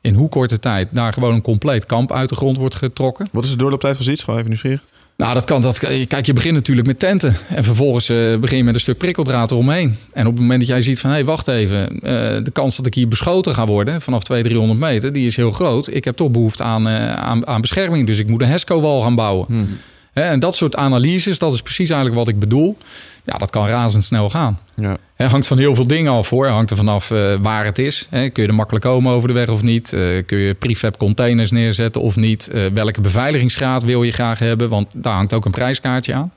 in 0.00 0.14
hoe 0.14 0.28
korte 0.28 0.58
tijd 0.58 0.94
daar 0.94 1.12
gewoon 1.12 1.34
een 1.34 1.42
compleet 1.42 1.86
kamp 1.86 2.12
uit 2.12 2.28
de 2.28 2.34
grond 2.34 2.56
wordt 2.56 2.74
getrokken. 2.74 3.26
Wat 3.32 3.44
is 3.44 3.50
de 3.50 3.56
doorlooptijd 3.56 3.94
van 3.94 4.04
zoiets? 4.04 4.22
Gewoon 4.22 4.38
even 4.38 4.50
nieuwsgierig. 4.50 4.84
Nou, 5.20 5.34
dat 5.34 5.44
kan. 5.44 5.62
Dat, 5.62 5.78
kijk, 6.06 6.26
je 6.26 6.32
begint 6.32 6.54
natuurlijk 6.54 6.86
met 6.86 6.98
tenten. 6.98 7.36
En 7.48 7.64
vervolgens 7.64 8.08
eh, 8.08 8.36
begin 8.36 8.56
je 8.56 8.64
met 8.64 8.74
een 8.74 8.80
stuk 8.80 8.98
prikkeldraad 8.98 9.50
eromheen. 9.50 9.96
En 10.12 10.26
op 10.26 10.32
het 10.32 10.40
moment 10.40 10.58
dat 10.58 10.68
jij 10.68 10.82
ziet 10.82 11.00
van... 11.00 11.10
hé, 11.10 11.16
hey, 11.16 11.24
wacht 11.24 11.48
even. 11.48 11.88
eh, 11.88 12.00
de 12.44 12.50
kans 12.52 12.76
dat 12.76 12.86
ik 12.86 12.94
hier 12.94 13.08
beschoten 13.08 13.54
ga 13.54 13.66
worden... 13.66 14.00
vanaf 14.00 14.22
200, 14.22 14.54
300 14.54 14.92
meter, 14.92 15.12
die 15.12 15.26
is 15.26 15.36
heel 15.36 15.50
groot. 15.50 15.94
Ik 15.94 16.04
heb 16.04 16.16
toch 16.16 16.30
behoefte 16.30 16.62
aan, 16.62 16.88
eh, 16.88 17.12
aan, 17.12 17.46
aan 17.46 17.60
bescherming. 17.60 18.06
Dus 18.06 18.18
ik 18.18 18.28
moet 18.28 18.42
een 18.42 18.48
HESCO-wal 18.48 19.00
gaan 19.00 19.14
bouwen. 19.14 19.46
Hè, 19.48 19.64
en 20.12 20.40
dat 20.40 20.54
soort 20.54 20.76
analyses, 20.76 21.38
dat 21.38 21.52
is 21.52 21.62
precies 21.62 21.90
eigenlijk 21.90 22.18
wat 22.18 22.28
ik 22.28 22.38
bedoel. 22.38 22.76
Ja, 23.24 23.38
dat 23.38 23.50
kan 23.50 23.66
razendsnel 23.66 24.30
gaan. 24.30 24.58
Ja. 24.76 24.96
Hangt 25.16 25.46
van 25.46 25.58
heel 25.58 25.74
veel 25.74 25.86
dingen 25.86 26.12
af 26.12 26.30
hoor. 26.30 26.46
Hangt 26.46 26.70
er 26.70 26.76
vanaf 26.76 27.10
eh, 27.10 27.34
waar 27.40 27.64
het 27.64 27.78
is. 27.78 28.06
Kun 28.10 28.42
je 28.42 28.46
er 28.46 28.54
makkelijk 28.54 28.84
komen 28.84 29.12
over 29.12 29.28
de 29.28 29.34
weg 29.34 29.48
of 29.48 29.62
niet? 29.62 29.92
Eh, 29.92 30.00
kun 30.26 30.38
je 30.38 30.54
prefab 30.54 30.98
containers 30.98 31.50
neerzetten 31.50 32.02
of 32.02 32.16
niet? 32.16 32.48
Eh, 32.48 32.66
welke 32.66 33.00
beveiligingsgraad 33.00 33.82
wil 33.82 34.02
je 34.02 34.12
graag 34.12 34.38
hebben? 34.38 34.68
Want 34.68 34.88
daar 34.92 35.14
hangt 35.14 35.32
ook 35.32 35.44
een 35.44 35.50
prijskaartje 35.50 36.14
aan. 36.14 36.32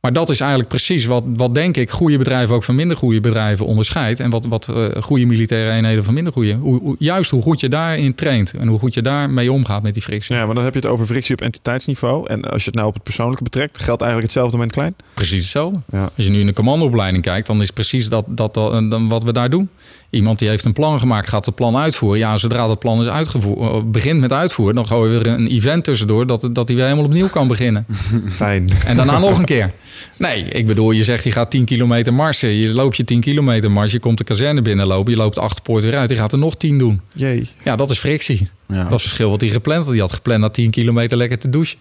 Maar 0.00 0.12
dat 0.12 0.28
is 0.30 0.40
eigenlijk 0.40 0.68
precies 0.70 1.04
wat, 1.04 1.24
wat 1.36 1.54
denk 1.54 1.76
ik 1.76 1.90
goede 1.90 2.18
bedrijven 2.18 2.54
ook 2.54 2.64
van 2.64 2.74
minder 2.74 2.96
goede 2.96 3.20
bedrijven 3.20 3.66
onderscheidt. 3.66 4.20
En 4.20 4.30
wat, 4.30 4.44
wat 4.46 4.68
eh, 4.68 5.02
goede 5.02 5.24
militaire 5.24 5.70
eenheden 5.76 6.04
van 6.04 6.14
minder 6.14 6.32
goede. 6.32 6.52
Hoe, 6.54 6.80
hoe- 6.80 6.96
juist 6.98 7.30
hoe 7.30 7.42
goed 7.42 7.60
je 7.60 7.68
daarin 7.68 8.14
traint 8.14 8.52
en 8.54 8.68
hoe 8.68 8.78
goed 8.78 8.94
je 8.94 9.02
daarmee 9.02 9.52
omgaat 9.52 9.82
met 9.82 9.92
die 9.94 10.02
frictie. 10.02 10.34
Ja, 10.36 10.46
maar 10.46 10.54
dan 10.54 10.64
heb 10.64 10.72
je 10.74 10.80
het 10.80 10.88
over 10.88 11.06
frictie 11.06 11.34
op 11.34 11.40
entiteitsniveau. 11.40 12.28
En 12.28 12.42
als 12.50 12.60
je 12.62 12.66
het 12.66 12.74
nou 12.74 12.88
op 12.88 12.94
het 12.94 13.02
persoonlijke 13.02 13.42
betrekt, 13.42 13.78
geldt 13.78 14.02
eigenlijk 14.02 14.32
hetzelfde 14.32 14.58
met 14.58 14.72
klein. 14.72 14.94
Precies 15.14 15.42
hetzelfde. 15.42 15.78
Ja. 15.90 16.10
Als 16.16 16.24
je 16.26 16.30
nu 16.30 16.40
in 16.40 16.46
de 16.46 16.52
commandoopleiding 16.52 17.22
kijkt, 17.22 17.46
dan 17.46 17.60
is 17.60 17.70
precies 17.70 18.08
dat, 18.08 18.24
dat, 18.28 18.54
dat 18.54 18.90
dan 18.90 19.08
wat 19.08 19.22
we 19.24 19.32
daar 19.32 19.50
doen. 19.50 19.68
Iemand 20.10 20.38
die 20.38 20.48
heeft 20.48 20.64
een 20.64 20.72
plan 20.72 20.98
gemaakt, 21.00 21.28
gaat 21.28 21.46
het 21.46 21.54
plan 21.54 21.76
uitvoeren. 21.76 22.18
Ja, 22.18 22.36
zodra 22.36 22.66
dat 22.66 22.78
plan 22.78 23.00
is 23.00 23.06
uitgevoerd, 23.06 23.58
eh, 23.60 23.82
begint 23.84 24.20
met 24.20 24.32
uitvoeren, 24.32 24.74
dan 24.74 24.86
gooien 24.86 25.18
we 25.18 25.24
er 25.28 25.34
een 25.34 25.46
event 25.48 25.84
tussendoor 25.84 26.26
dat, 26.26 26.48
dat 26.52 26.66
hij 26.68 26.76
weer 26.76 26.84
helemaal 26.86 27.06
opnieuw 27.06 27.28
kan 27.28 27.48
beginnen. 27.48 27.86
Fijn. 28.28 28.70
En 28.86 28.96
daarna 28.96 29.18
nog 29.18 29.38
een 29.38 29.44
keer. 29.44 29.70
Nee, 30.16 30.42
ik 30.44 30.66
bedoel, 30.66 30.90
je 30.90 31.04
zegt 31.04 31.24
je 31.24 31.32
gaat 31.32 31.50
10 31.50 31.64
kilometer 31.64 32.14
marsen. 32.14 32.48
Je 32.50 32.68
loopt 32.72 32.96
je 32.96 33.04
10 33.04 33.20
kilometer 33.20 33.70
mars, 33.70 33.92
je 33.92 33.98
komt 33.98 34.18
de 34.18 34.24
kazerne 34.24 34.62
binnenlopen, 34.62 35.12
je 35.12 35.18
loopt 35.18 35.34
de 35.34 35.40
achterpoort 35.40 35.82
weer 35.84 35.96
uit, 35.96 36.10
je 36.10 36.16
gaat 36.16 36.32
er 36.32 36.38
nog 36.38 36.56
10 36.56 36.78
doen. 36.78 37.00
Jee. 37.08 37.48
Ja, 37.64 37.76
dat 37.76 37.90
is 37.90 37.98
frictie. 37.98 38.48
Ja. 38.68 38.74
Dat 38.74 38.84
is 38.84 38.90
het 38.92 39.00
verschil 39.02 39.30
wat 39.30 39.40
hij 39.40 39.50
gepland 39.50 39.82
had. 39.84 39.92
Die 39.92 40.00
had 40.02 40.12
gepland 40.12 40.40
na 40.40 40.48
10 40.48 40.70
kilometer 40.70 41.16
lekker 41.16 41.38
te 41.38 41.50
douchen. 41.50 41.78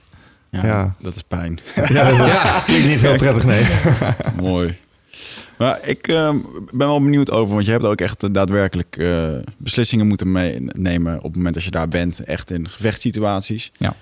Ja, 0.51 0.65
Ja. 0.65 0.95
dat 1.01 1.15
is 1.15 1.21
pijn. 1.27 1.59
Ja, 1.87 2.11
dat 2.11 2.63
klinkt 2.65 2.87
niet 2.87 3.01
heel 3.01 3.15
prettig, 3.15 3.43
nee. 3.45 3.63
Mooi. 4.41 4.77
Maar 5.57 5.79
ik 5.87 6.07
ehm, 6.07 6.37
ben 6.71 6.87
wel 6.87 7.01
benieuwd 7.01 7.31
over, 7.31 7.53
want 7.53 7.65
je 7.65 7.71
hebt 7.71 7.83
ook 7.83 8.01
echt 8.01 8.23
eh, 8.23 8.29
daadwerkelijk 8.31 8.97
eh, 8.97 9.29
beslissingen 9.57 10.07
moeten 10.07 10.31
meenemen 10.31 11.17
op 11.17 11.23
het 11.23 11.35
moment 11.35 11.53
dat 11.53 11.63
je 11.63 11.71
daar 11.71 11.87
bent, 11.87 12.19
echt 12.19 12.51
in 12.51 12.69
gevechtssituaties. 12.69 13.71
Ja. 13.77 13.95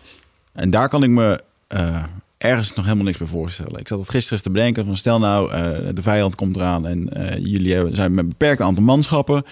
En 0.54 0.70
daar 0.70 0.90
kan 0.90 1.04
ik 1.04 1.10
me 1.10 1.42
eh, 1.68 2.04
ergens 2.38 2.74
nog 2.74 2.86
helemaal 2.86 3.06
niks 3.06 3.18
bij 3.18 3.28
voorstellen. 3.28 3.80
Ik 3.80 3.88
zat 3.88 4.00
het 4.00 4.10
gisteren 4.10 4.34
eens 4.34 4.48
te 4.48 4.52
bedenken 4.52 4.86
van 4.86 4.98
stel 4.98 5.20
nou, 5.20 5.52
de 5.94 6.02
vijand 6.02 6.36
komt 6.36 6.56
eraan 6.56 6.88
en 6.88 7.10
jullie 7.42 7.74
hebben, 7.74 7.96
zijn 7.96 8.14
met 8.14 8.24
een 8.24 8.30
beperkt 8.30 8.62
aantal 8.62 8.84
manschappen. 8.84 9.44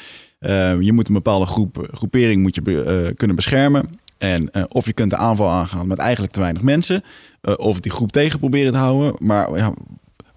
Je 0.79 0.91
moet 0.93 1.07
een 1.07 1.13
bepaalde 1.13 1.45
groep, 1.45 1.87
groepering 1.91 2.41
moet 2.41 2.55
je 2.55 2.61
be- 2.61 3.13
kunnen 3.17 3.35
beschermen. 3.35 3.89
En 4.17 4.69
of 4.69 4.85
je 4.85 4.93
kunt 4.93 5.09
de 5.09 5.17
aanval 5.17 5.49
aangaan 5.49 5.87
met 5.87 5.97
eigenlijk 5.97 6.33
te 6.33 6.39
weinig 6.39 6.61
mensen. 6.61 7.03
of 7.55 7.79
die 7.79 7.91
groep 7.91 8.11
tegen 8.11 8.39
proberen 8.39 8.71
te 8.71 8.77
houden. 8.77 9.15
Maar 9.19 9.57
ja, 9.57 9.73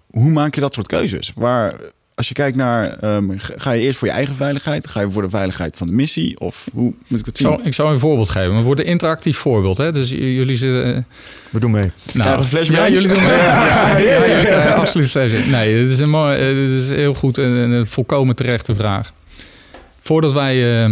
hoe 0.09 0.31
maak 0.31 0.55
je 0.55 0.61
dat 0.61 0.73
soort 0.73 0.87
keuzes? 0.87 1.31
Waar, 1.35 1.73
als 2.15 2.27
je 2.27 2.33
kijkt 2.33 2.57
naar, 2.57 2.89
ehm, 2.97 3.29
ga- 3.37 3.71
je 3.71 3.81
eerst 3.81 3.97
voor 3.99 4.07
je 4.07 4.13
eigen 4.13 4.35
veiligheid? 4.35 4.87
Ga 4.87 4.99
je 5.01 5.11
voor 5.11 5.21
de 5.21 5.29
veiligheid 5.29 5.75
van 5.75 5.87
de 5.87 5.93
missie? 5.93 6.39
Of 6.39 6.67
hoe 6.73 6.93
moet 7.07 7.19
ik 7.19 7.25
het 7.25 7.37
zien? 7.37 7.47
zal, 7.47 7.59
ik 7.65 7.73
zal 7.73 7.91
een 7.91 7.99
voorbeeld 7.99 8.29
geven. 8.29 8.53
Maar 8.53 8.63
wordt 8.63 8.79
een 8.79 8.85
interactief 8.85 9.37
voorbeeld. 9.37 9.77
Hè? 9.77 9.91
Dus 9.91 10.09
jullie 10.09 10.55
zitten... 10.55 10.95
eh, 10.95 11.01
We 11.49 11.59
doen 11.59 11.71
mee. 11.71 11.81
Nou, 11.81 11.91
Krijgen 12.13 12.39
we 12.41 12.47
flashbacks? 12.47 12.87
Ja, 12.87 12.93
jullie 12.93 13.07
doen 13.13 13.23
mee. 13.23 13.31
Ja, 14.07 14.25
ja, 14.25 14.73
absoluut. 14.83 15.49
Nee, 15.49 15.81
dit 15.83 15.91
is, 15.91 15.99
een 15.99 16.09
mooi, 16.09 16.37
eh, 16.39 16.55
dit 16.69 16.81
is 16.81 16.89
heel 16.89 17.13
goed 17.13 17.37
en 17.37 17.43
een, 17.49 17.71
een 17.71 17.87
volkomen 17.87 18.35
terechte 18.35 18.75
vraag. 18.75 19.13
Voordat 20.01 20.33
wij 20.33 20.83
eh, 20.85 20.91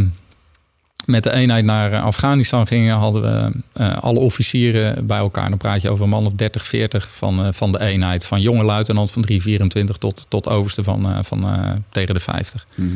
met 1.05 1.23
de 1.23 1.31
eenheid 1.31 1.65
naar 1.65 1.91
eh, 1.91 2.03
Afghanistan 2.03 2.67
gingen, 2.67 2.95
hadden 2.95 3.21
we 3.21 3.61
eh, 3.73 3.97
alle 3.97 4.19
officieren 4.19 5.07
bij 5.07 5.17
elkaar. 5.17 5.49
Dan 5.49 5.57
praat 5.57 5.81
je 5.81 5.89
over 5.89 6.03
een 6.03 6.09
man 6.09 6.25
of 6.25 6.33
30, 6.33 6.65
40 6.65 7.09
van, 7.11 7.45
eh, 7.45 7.51
van 7.51 7.71
de 7.71 7.79
eenheid. 7.79 8.25
Van 8.25 8.41
jonge 8.41 8.63
luitenant 8.63 9.11
van 9.11 9.21
324 9.21 9.97
tot, 9.97 10.25
tot 10.29 10.47
overste 10.47 10.83
van, 10.83 11.25
van 11.25 11.45
tegen 11.89 12.13
de 12.13 12.19
50. 12.19 12.67
Mhm. 12.75 12.89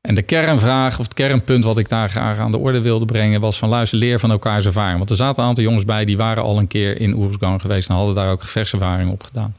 En 0.00 0.14
de 0.14 0.22
kernvraag 0.22 0.98
of 0.98 1.04
het 1.04 1.14
kernpunt 1.14 1.64
wat 1.64 1.78
ik 1.78 1.88
daar 1.88 2.08
graag 2.08 2.38
aan 2.38 2.50
de 2.50 2.58
orde 2.58 2.80
wilde 2.80 3.04
brengen 3.04 3.40
was 3.40 3.58
van 3.58 3.68
luister, 3.68 3.98
leer 3.98 4.20
van 4.20 4.30
elkaars 4.30 4.66
ervaring. 4.66 4.98
Want 4.98 5.10
er 5.10 5.16
zaten 5.16 5.42
een 5.42 5.48
aantal 5.48 5.64
jongens 5.64 5.84
bij 5.84 6.04
die 6.04 6.16
waren 6.16 6.42
al 6.42 6.58
een 6.58 6.66
keer 6.66 7.00
in 7.00 7.14
Oeruzgan 7.14 7.60
geweest 7.60 7.88
en 7.88 7.94
hadden 7.94 8.14
daar 8.14 8.30
ook 8.30 8.42
gevechtservaring 8.42 9.10
op 9.10 9.22
gedaan. 9.22 9.54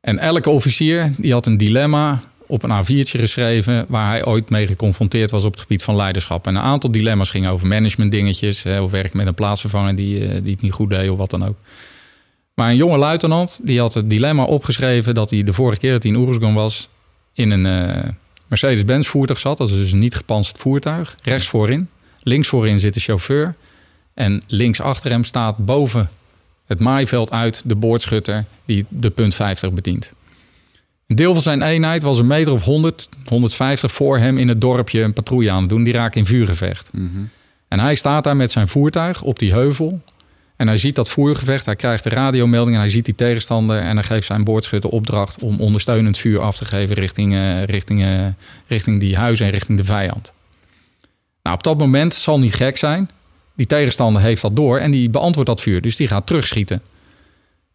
En 0.00 0.18
elke 0.18 0.50
officier 0.50 1.12
die 1.16 1.32
had 1.32 1.46
een 1.46 1.56
dilemma 1.56 2.20
op 2.48 2.62
een 2.62 2.84
A4'tje 2.84 3.18
geschreven 3.18 3.86
waar 3.88 4.08
hij 4.08 4.24
ooit 4.24 4.50
mee 4.50 4.66
geconfronteerd 4.66 5.30
was 5.30 5.44
op 5.44 5.52
het 5.52 5.60
gebied 5.60 5.82
van 5.82 5.96
leiderschap. 5.96 6.46
En 6.46 6.54
een 6.54 6.62
aantal 6.62 6.90
dilemma's 6.90 7.30
gingen 7.30 7.50
over 7.50 7.66
management 7.66 8.10
dingetjes, 8.10 8.62
hè, 8.62 8.80
of 8.80 8.90
werken 8.90 9.16
met 9.16 9.26
een 9.26 9.34
plaatsvervanger 9.34 9.94
die, 9.94 10.28
eh, 10.28 10.42
die 10.42 10.52
het 10.52 10.62
niet 10.62 10.72
goed 10.72 10.90
deed 10.90 11.10
of 11.10 11.18
wat 11.18 11.30
dan 11.30 11.44
ook. 11.44 11.56
Maar 12.54 12.70
een 12.70 12.76
jonge 12.76 12.98
luitenant 12.98 13.60
die 13.62 13.80
had 13.80 13.94
het 13.94 14.10
dilemma 14.10 14.44
opgeschreven 14.44 15.14
dat 15.14 15.30
hij 15.30 15.42
de 15.42 15.52
vorige 15.52 15.80
keer 15.80 15.92
dat 15.92 16.02
hij 16.02 16.12
in 16.12 16.18
Oeruzgan 16.18 16.54
was 16.54 16.88
in 17.32 17.50
een, 17.50 17.66
eh, 17.66 18.10
Mercedes-Benz 18.46 19.08
voertuig 19.08 19.38
zat. 19.38 19.58
Dat 19.58 19.68
is 19.68 19.76
dus 19.76 19.92
een 19.92 19.98
niet 19.98 20.14
gepantserd 20.14 20.58
voertuig. 20.58 21.16
Rechts 21.22 21.48
voorin. 21.48 21.88
Links 22.22 22.48
voorin 22.48 22.80
zit 22.80 22.94
de 22.94 23.00
chauffeur. 23.00 23.54
En 24.14 24.42
links 24.46 24.80
achter 24.80 25.10
hem 25.10 25.24
staat 25.24 25.56
boven 25.56 26.10
het 26.66 26.80
maaiveld 26.80 27.30
uit 27.30 27.62
de 27.64 27.74
boordschutter 27.74 28.44
die 28.64 28.84
de 28.88 29.10
punt 29.10 29.34
50 29.34 29.72
bedient. 29.72 30.12
Een 31.08 31.16
deel 31.16 31.32
van 31.32 31.42
zijn 31.42 31.62
eenheid 31.62 32.02
was 32.02 32.18
een 32.18 32.26
meter 32.26 32.52
of 32.52 32.64
100, 32.64 33.08
150 33.24 33.92
voor 33.92 34.18
hem 34.18 34.38
in 34.38 34.48
het 34.48 34.60
dorpje 34.60 35.02
een 35.02 35.12
patrouille 35.12 35.50
aan 35.50 35.60
het 35.60 35.68
doen. 35.68 35.82
Die 35.82 35.92
raakt 35.92 36.16
in 36.16 36.26
vuurgevecht. 36.26 36.90
En 37.68 37.80
hij 37.80 37.94
staat 37.94 38.24
daar 38.24 38.36
met 38.36 38.50
zijn 38.50 38.68
voertuig 38.68 39.22
op 39.22 39.38
die 39.38 39.52
heuvel. 39.52 40.00
En 40.56 40.66
hij 40.66 40.76
ziet 40.76 40.94
dat 40.94 41.08
vuurgevecht. 41.08 41.64
Hij 41.64 41.76
krijgt 41.76 42.04
de 42.04 42.08
radiomelding 42.08 42.76
en 42.76 42.82
hij 42.82 42.90
ziet 42.90 43.04
die 43.04 43.14
tegenstander. 43.14 43.80
En 43.80 43.96
hij 43.96 44.04
geeft 44.04 44.26
zijn 44.26 44.44
boordschutter 44.44 44.90
opdracht 44.90 45.42
om 45.42 45.60
ondersteunend 45.60 46.18
vuur 46.18 46.40
af 46.40 46.56
te 46.56 46.64
geven 46.64 46.94
richting, 46.94 47.34
eh, 47.34 47.64
richting, 47.64 48.02
eh, 48.02 48.26
richting 48.66 49.00
die 49.00 49.16
huizen 49.16 49.46
en 49.46 49.52
richting 49.52 49.78
de 49.78 49.84
vijand. 49.84 50.32
Nou, 51.42 51.56
op 51.56 51.62
dat 51.62 51.78
moment 51.78 52.14
zal 52.14 52.38
niet 52.38 52.54
gek 52.54 52.76
zijn. 52.76 53.10
Die 53.56 53.66
tegenstander 53.66 54.22
heeft 54.22 54.42
dat 54.42 54.56
door 54.56 54.78
en 54.78 54.90
die 54.90 55.10
beantwoordt 55.10 55.50
dat 55.50 55.60
vuur. 55.60 55.80
Dus 55.80 55.96
die 55.96 56.08
gaat 56.08 56.26
terugschieten. 56.26 56.82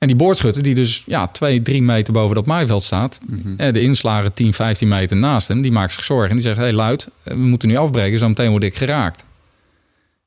En 0.04 0.10
die 0.10 0.18
boordschutter, 0.18 0.64
die 0.64 0.76
dus 0.76 1.04
ja, 1.06 1.28
twee, 1.28 1.62
drie 1.62 1.82
meter 1.82 2.14
boven 2.14 2.36
dat 2.36 2.46
maaiveld 2.46 2.84
staat... 2.84 3.20
eh, 3.58 3.74
de 3.74 3.82
inslagen 3.82 4.34
10, 4.34 4.54
15 4.54 4.88
meter 4.88 5.18
naast 5.18 5.48
hem, 5.48 5.62
die 5.62 5.72
maakt 5.72 5.92
zich 5.92 6.04
zorgen. 6.04 6.30
En 6.30 6.36
die 6.36 6.46
zegt, 6.46 6.58
hé 6.58 6.64
hey, 6.64 6.74
luid, 6.74 7.10
eh, 7.24 7.34
we 7.34 7.40
moeten 7.40 7.70
nu 7.70 7.78
afbreken, 7.78 8.20
zo 8.20 8.28
meteen 8.28 8.50
word 8.50 8.64
ik 8.64 8.76
geraakt. 8.76 9.24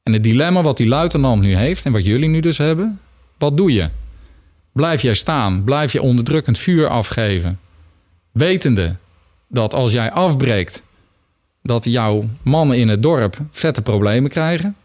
En 0.02 0.12
het 0.12 0.22
dilemma 0.22 0.62
wat 0.62 0.76
die 0.76 0.86
luitenant 0.86 1.42
nu 1.42 1.56
heeft 1.56 1.84
en 1.84 1.92
wat 1.92 2.04
jullie 2.04 2.28
nu 2.28 2.40
dus 2.40 2.58
hebben... 2.58 3.00
wat 3.38 3.56
doe 3.56 3.72
je? 3.72 3.88
Blijf 4.72 5.02
jij 5.02 5.14
staan? 5.14 5.64
Blijf 5.64 5.92
je 5.92 6.02
onderdrukkend 6.02 6.58
vuur 6.58 6.88
afgeven? 6.88 7.58
Wetende 8.32 8.96
dat 9.48 9.74
als 9.74 9.92
jij 9.92 10.12
afbreekt... 10.12 10.82
dat 11.62 11.84
jouw 11.84 12.24
mannen 12.42 12.78
in 12.78 12.88
het 12.88 13.02
dorp 13.02 13.36
vette 13.50 13.82
problemen 13.82 14.30
krijgen... 14.30 14.76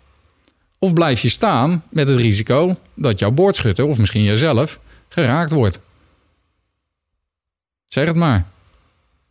Of 0.84 0.94
blijf 0.94 1.22
je 1.22 1.30
staan 1.30 1.84
met 1.90 2.08
het 2.08 2.18
risico 2.18 2.76
dat 2.94 3.20
jouw 3.20 3.32
boordschutter, 3.32 3.86
of 3.86 3.98
misschien 3.98 4.24
jijzelf, 4.24 4.80
geraakt 5.10 5.52
wordt? 5.52 5.80
Zeg 7.88 8.08
het 8.08 8.16
maar. 8.16 8.46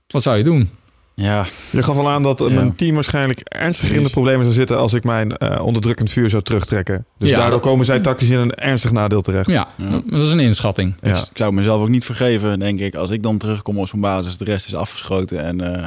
Wat 0.06 0.22
zou 0.22 0.36
je 0.36 0.44
doen? 0.44 0.70
Ja, 1.14 1.46
Je 1.70 1.82
gaf 1.82 1.96
al 1.96 2.08
aan 2.10 2.22
dat 2.22 2.38
Ja. 2.38 2.48
mijn 2.48 2.74
team 2.76 2.94
waarschijnlijk 2.94 3.40
ernstiger 3.40 3.96
in 3.96 4.02
de 4.02 4.10
problemen 4.10 4.42
zou 4.44 4.54
zitten 4.56 4.78
als 4.78 4.92
ik 4.92 5.04
mijn 5.04 5.36
eh, 5.36 5.64
onderdrukkend 5.64 6.10
vuur 6.10 6.30
zou 6.30 6.42
terugtrekken. 6.42 7.04
Dus 7.18 7.30
Ja, 7.30 7.36
daardoor 7.36 7.60
komen 7.60 7.84
zij 7.86 8.00
tactisch 8.00 8.30
in 8.30 8.38
een 8.38 8.54
ernstig 8.54 8.92
nadeel 8.92 9.20
terecht. 9.20 9.48
Ja, 9.50 9.68
Ja. 9.76 10.00
dat 10.06 10.22
is 10.22 10.30
een 10.30 10.40
inschatting. 10.40 10.94
Ja. 11.02 11.16
ik 11.16 11.30
zou 11.34 11.52
mezelf 11.52 11.80
ook 11.82 11.88
niet 11.88 12.04
vergeven, 12.04 12.58
denk 12.58 12.80
ik. 12.80 12.94
Als 12.94 13.10
ik 13.10 13.22
dan 13.22 13.38
terugkom 13.38 13.78
op 13.78 13.88
zo'n 13.88 14.00
basis, 14.00 14.36
de 14.36 14.44
rest 14.44 14.66
is 14.66 14.74
afgeschoten. 14.74 15.44
En 15.44 15.60
eh, 15.60 15.82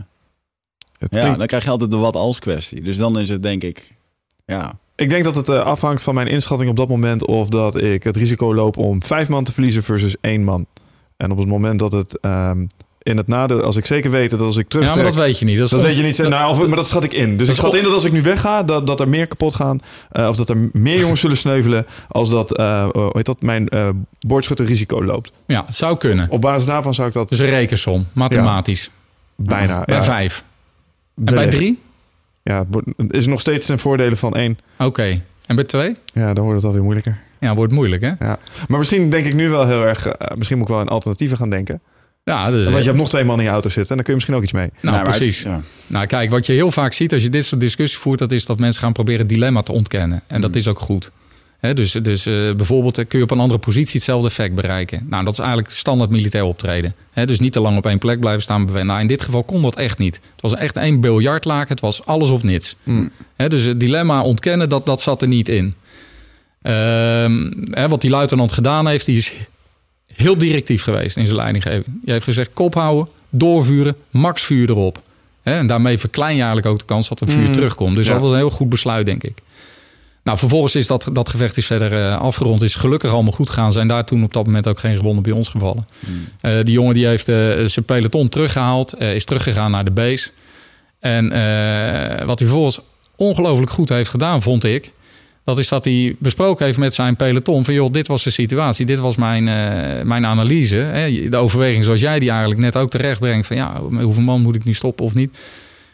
Het 0.97 1.13
ja, 1.13 1.19
klinkt- 1.19 1.37
dan 1.37 1.47
krijg 1.47 1.63
je 1.63 1.69
altijd 1.69 1.91
de 1.91 1.97
wat-als 1.97 2.39
kwestie. 2.39 2.81
Dus 2.81 2.97
dan 2.97 3.19
is 3.19 3.29
het 3.29 3.43
denk 3.43 3.63
ik, 3.63 3.91
ja, 4.45 4.73
Ik 4.95 5.09
denk 5.09 5.23
dat 5.23 5.35
het 5.35 5.49
eh, 5.49 5.59
afhangt 5.65 6.01
van 6.01 6.13
mijn 6.15 6.27
inschatting 6.27 6.69
op 6.69 6.75
dat 6.75 6.87
moment 6.89 7.25
of 7.25 7.47
dat 7.49 7.81
ik 7.81 8.03
het 8.03 8.17
risico 8.17 8.53
loop 8.53 8.77
om 8.77 9.03
vijf 9.03 9.29
man 9.29 9.43
te 9.43 9.53
verliezen 9.53 9.83
versus 9.83 10.15
één 10.21 10.43
man. 10.43 10.65
En 11.17 11.31
op 11.31 11.37
het 11.37 11.47
moment 11.47 11.79
dat 11.79 11.91
het 11.91 12.19
ehm, 12.19 12.65
in 13.01 13.17
het 13.17 13.27
nadeel, 13.27 13.61
als 13.61 13.75
ik 13.75 13.85
zeker 13.85 14.11
weet 14.11 14.29
dat 14.29 14.39
als 14.39 14.57
ik 14.57 14.63
Ja, 14.63 14.69
terugtrek... 14.69 15.03
maar 15.03 15.11
dat 15.13 15.21
weet 15.23 15.39
je 15.39 15.45
niet. 15.45 15.57
Dat, 15.57 15.69
weet 15.71 15.97
je 15.97 16.03
niet. 16.03 16.17
dat- 16.17 16.29
nou, 16.29 16.51
of, 16.51 16.67
maar 16.67 16.75
dat 16.75 16.87
schat 16.87 17.03
ik 17.03 17.13
in. 17.13 17.37
Dus 17.37 17.47
ik 17.49 17.55
schat 17.55 17.75
in 17.75 17.83
dat 17.83 17.93
als 17.93 18.03
ik 18.03 18.11
nu 18.11 18.21
wegga, 18.21 18.63
dat, 18.63 18.87
dat 18.87 18.99
er 18.99 19.09
meer 19.09 19.27
kapot 19.27 19.53
gaan. 19.55 19.79
eh, 20.11 20.27
of 20.27 20.35
dat 20.35 20.49
er 20.49 20.69
meer 20.73 20.99
jongens 20.99 21.19
zullen 21.19 21.37
sneuvelen. 21.37 21.85
Als 22.09 22.29
dat, 22.29 22.57
eh, 22.57 22.87
heet 23.11 23.25
dat 23.25 23.41
mijn 23.41 23.69
eh 23.69 23.89
boordschutter 24.19 24.65
risico 24.65 25.03
loopt. 25.03 25.31
Ja, 25.47 25.63
het 25.65 25.75
zou 25.75 25.97
kunnen. 25.97 26.29
Op 26.29 26.41
basis 26.41 26.65
daarvan 26.65 26.93
zou 26.93 27.07
ik 27.07 27.13
dat 27.13 27.31
is 27.31 27.39
een 27.39 27.45
rekensom, 27.49 28.07
mathematisch. 28.13 28.89
bijna. 29.35 29.83
Bij 29.85 29.95
ja, 29.95 30.03
vijf. 30.03 30.43
En 31.25 31.35
bij 31.35 31.49
drie? 31.49 31.79
Ja, 32.43 32.65
het 32.97 33.13
is 33.13 33.25
nog 33.25 33.39
steeds 33.39 33.67
een 33.69 33.79
voordelen 33.79 34.17
van 34.17 34.33
één. 34.35 34.57
Oké. 34.79 35.21
En 35.45 35.55
bij 35.55 35.65
twee? 35.65 35.95
Ja, 36.13 36.33
dan 36.33 36.43
wordt 36.43 36.57
het 36.57 36.65
alweer 36.67 36.83
moeilijker. 36.83 37.17
Ja, 37.39 37.55
wordt 37.55 37.73
moeilijk, 37.73 38.01
hè? 38.01 38.11
Maar 38.67 38.77
misschien 38.79 39.09
denk 39.09 39.25
ik 39.25 39.33
nu 39.33 39.49
wel 39.49 39.67
heel 39.67 39.85
erg... 39.85 40.05
eh, 40.07 40.37
misschien 40.37 40.57
moet 40.57 40.67
ik 40.67 40.73
wel 40.73 40.81
aan 40.83 40.89
alternatieven 40.89 41.37
gaan 41.37 41.49
denken. 41.49 41.81
Ja, 42.23 42.51
dus, 42.51 42.63
Want 42.63 42.77
je 42.77 42.83
hebt 42.83 42.97
nog 42.97 43.09
twee 43.09 43.23
man 43.23 43.37
in 43.37 43.43
je 43.43 43.49
auto 43.49 43.69
zitten. 43.69 43.89
En 43.89 43.95
dan 43.95 44.03
kun 44.05 44.13
je 44.13 44.13
misschien 44.13 44.35
ook 44.35 44.43
iets 44.43 44.51
mee. 44.51 44.69
nou, 44.81 44.97
het- 45.07 45.17
precies. 45.17 45.41
ja. 45.41 45.61
Nou, 45.87 46.05
kijk, 46.05 46.29
wat 46.29 46.45
je 46.45 46.53
heel 46.53 46.71
vaak 46.71 46.93
ziet 46.93 47.13
als 47.13 47.21
je 47.23 47.29
dit 47.29 47.45
soort 47.45 47.61
discussie 47.61 47.99
voert, 47.99 48.19
dat 48.19 48.31
is 48.31 48.45
dat 48.45 48.59
mensen 48.59 48.81
gaan 48.81 48.93
proberen 48.93 49.19
het 49.19 49.29
dilemma 49.29 49.61
te 49.61 49.71
ontkennen. 49.71 50.21
En 50.27 50.41
dat 50.41 50.49
Mm. 50.51 50.55
is 50.57 50.67
ook 50.67 50.79
goed. 50.79 51.11
Dus 51.73 51.91
dus 51.91 52.25
eh, 52.25 52.33
bijvoorbeeld 52.55 52.97
eh, 52.97 53.05
kun 53.07 53.17
je 53.17 53.23
op 53.23 53.31
een 53.31 53.39
andere 53.39 53.59
positie 53.59 53.93
hetzelfde 53.95 54.27
effect 54.27 54.55
bereiken. 54.55 55.05
Nou, 55.09 55.23
dat 55.23 55.33
is 55.33 55.39
eigenlijk 55.39 55.69
standaard 55.69 56.09
militair 56.09 56.43
optreden. 56.43 56.95
Dus 57.25 57.39
niet 57.39 57.51
te 57.53 57.59
lang 57.59 57.77
op 57.77 57.85
één 57.85 57.97
plek 57.97 58.19
blijven 58.19 58.41
staan. 58.41 58.85
Nou, 58.85 58.99
in 58.99 59.07
dit 59.07 59.21
geval 59.21 59.43
kon 59.43 59.61
dat 59.61 59.75
echt 59.75 59.97
niet. 59.97 60.15
Het 60.15 60.41
was 60.41 60.53
echt 60.55 60.75
één 60.75 60.99
biljartlaken. 60.99 61.69
Het 61.69 61.79
was 61.79 62.05
alles 62.05 62.29
of 62.29 62.43
niets. 62.43 62.75
Mm. 62.83 63.09
Hè, 63.35 63.49
dus 63.49 63.63
het 63.63 63.79
dilemma 63.79 64.21
ontkennen, 64.21 64.69
dat, 64.69 64.85
dat 64.85 65.01
zat 65.01 65.21
er 65.21 65.27
niet 65.27 65.49
in. 65.49 65.75
Ehm, 66.61 67.49
wat 67.89 68.01
die 68.01 68.09
luitenant 68.09 68.51
gedaan 68.51 68.87
heeft, 68.87 69.05
die 69.05 69.17
is 69.17 69.33
heel 70.13 70.37
directief 70.37 70.83
geweest 70.83 71.17
in 71.17 71.25
zijn 71.25 71.37
leidinggeving. 71.37 71.99
Je 72.05 72.11
heeft 72.11 72.23
gezegd, 72.23 72.49
kop 72.53 72.73
houden, 72.73 73.07
doorvuren, 73.29 73.95
max 74.09 74.41
vuur 74.41 74.69
erop. 74.69 75.01
En 75.43 75.67
daarmee 75.67 75.97
verklein 75.97 76.31
je 76.35 76.37
eigenlijk 76.37 76.67
ook 76.67 76.79
de 76.79 76.85
kans 76.85 77.09
dat 77.09 77.21
er 77.21 77.29
vuur 77.29 77.47
Mm. 77.47 77.51
terugkomt. 77.53 77.95
Dus 77.95 78.07
Ja. 78.07 78.13
dat 78.13 78.21
was 78.21 78.31
een 78.31 78.37
heel 78.37 78.49
goed 78.49 78.69
besluit, 78.69 79.05
denk 79.05 79.23
ik. 79.23 79.37
Nou, 80.23 80.37
vervolgens 80.37 80.75
is 80.75 80.87
dat, 80.87 81.09
dat 81.13 81.29
gevecht 81.29 81.57
is 81.57 81.65
verder 81.65 81.93
eh, 81.93 82.17
afgerond. 82.17 82.61
Is 82.61 82.75
gelukkig 82.75 83.11
allemaal 83.11 83.31
goed 83.31 83.49
gegaan. 83.49 83.71
Zijn 83.71 83.87
daar 83.87 84.05
toen 84.05 84.23
op 84.23 84.33
dat 84.33 84.45
moment 84.45 84.67
ook 84.67 84.79
geen 84.79 84.97
gewonden 84.97 85.23
bij 85.23 85.31
ons 85.31 85.49
gevallen. 85.49 85.87
Mm. 85.99 86.25
Eh, 86.41 86.63
die 86.63 86.73
jongen 86.73 86.93
die 86.93 87.05
heeft 87.05 87.27
eh, 87.27 87.35
zijn 87.65 87.85
peloton 87.85 88.29
teruggehaald. 88.29 88.93
eh, 88.93 89.15
is 89.15 89.25
teruggegaan 89.25 89.71
naar 89.71 89.85
de 89.85 89.91
base. 89.91 90.29
En 90.99 91.29
wat 92.25 92.39
hij 92.39 92.47
vervolgens 92.47 92.79
ongelooflijk 93.15 93.71
goed 93.71 93.89
heeft 93.89 94.09
gedaan, 94.09 94.41
vond 94.41 94.63
ik. 94.63 94.91
Dat 95.45 95.57
is 95.57 95.67
dat 95.67 95.83
hij 95.83 96.15
besproken 96.19 96.65
heeft 96.65 96.77
met 96.77 96.93
zijn 96.93 97.15
peloton. 97.15 97.65
Van 97.65 97.73
joh, 97.73 97.91
dit 97.91 98.07
was 98.07 98.23
de 98.23 98.29
situatie. 98.29 98.85
Dit 98.85 98.99
was 98.99 99.15
mijn, 99.15 99.43
mijn 100.07 100.25
analyse. 100.25 100.77
Hè, 100.77 101.29
de 101.29 101.37
overweging 101.37 101.83
zoals 101.83 101.99
jij 101.99 102.19
die 102.19 102.29
eigenlijk 102.29 102.59
net 102.59 102.77
ook 102.77 102.89
terecht 102.89 103.19
brengt. 103.19 103.47
Van 103.47 103.55
ja, 103.55 103.79
hoeveel 103.79 104.23
man 104.23 104.41
moet 104.41 104.55
ik 104.55 104.63
nu 104.63 104.73
stoppen 104.73 105.05
of 105.05 105.13
niet? 105.13 105.37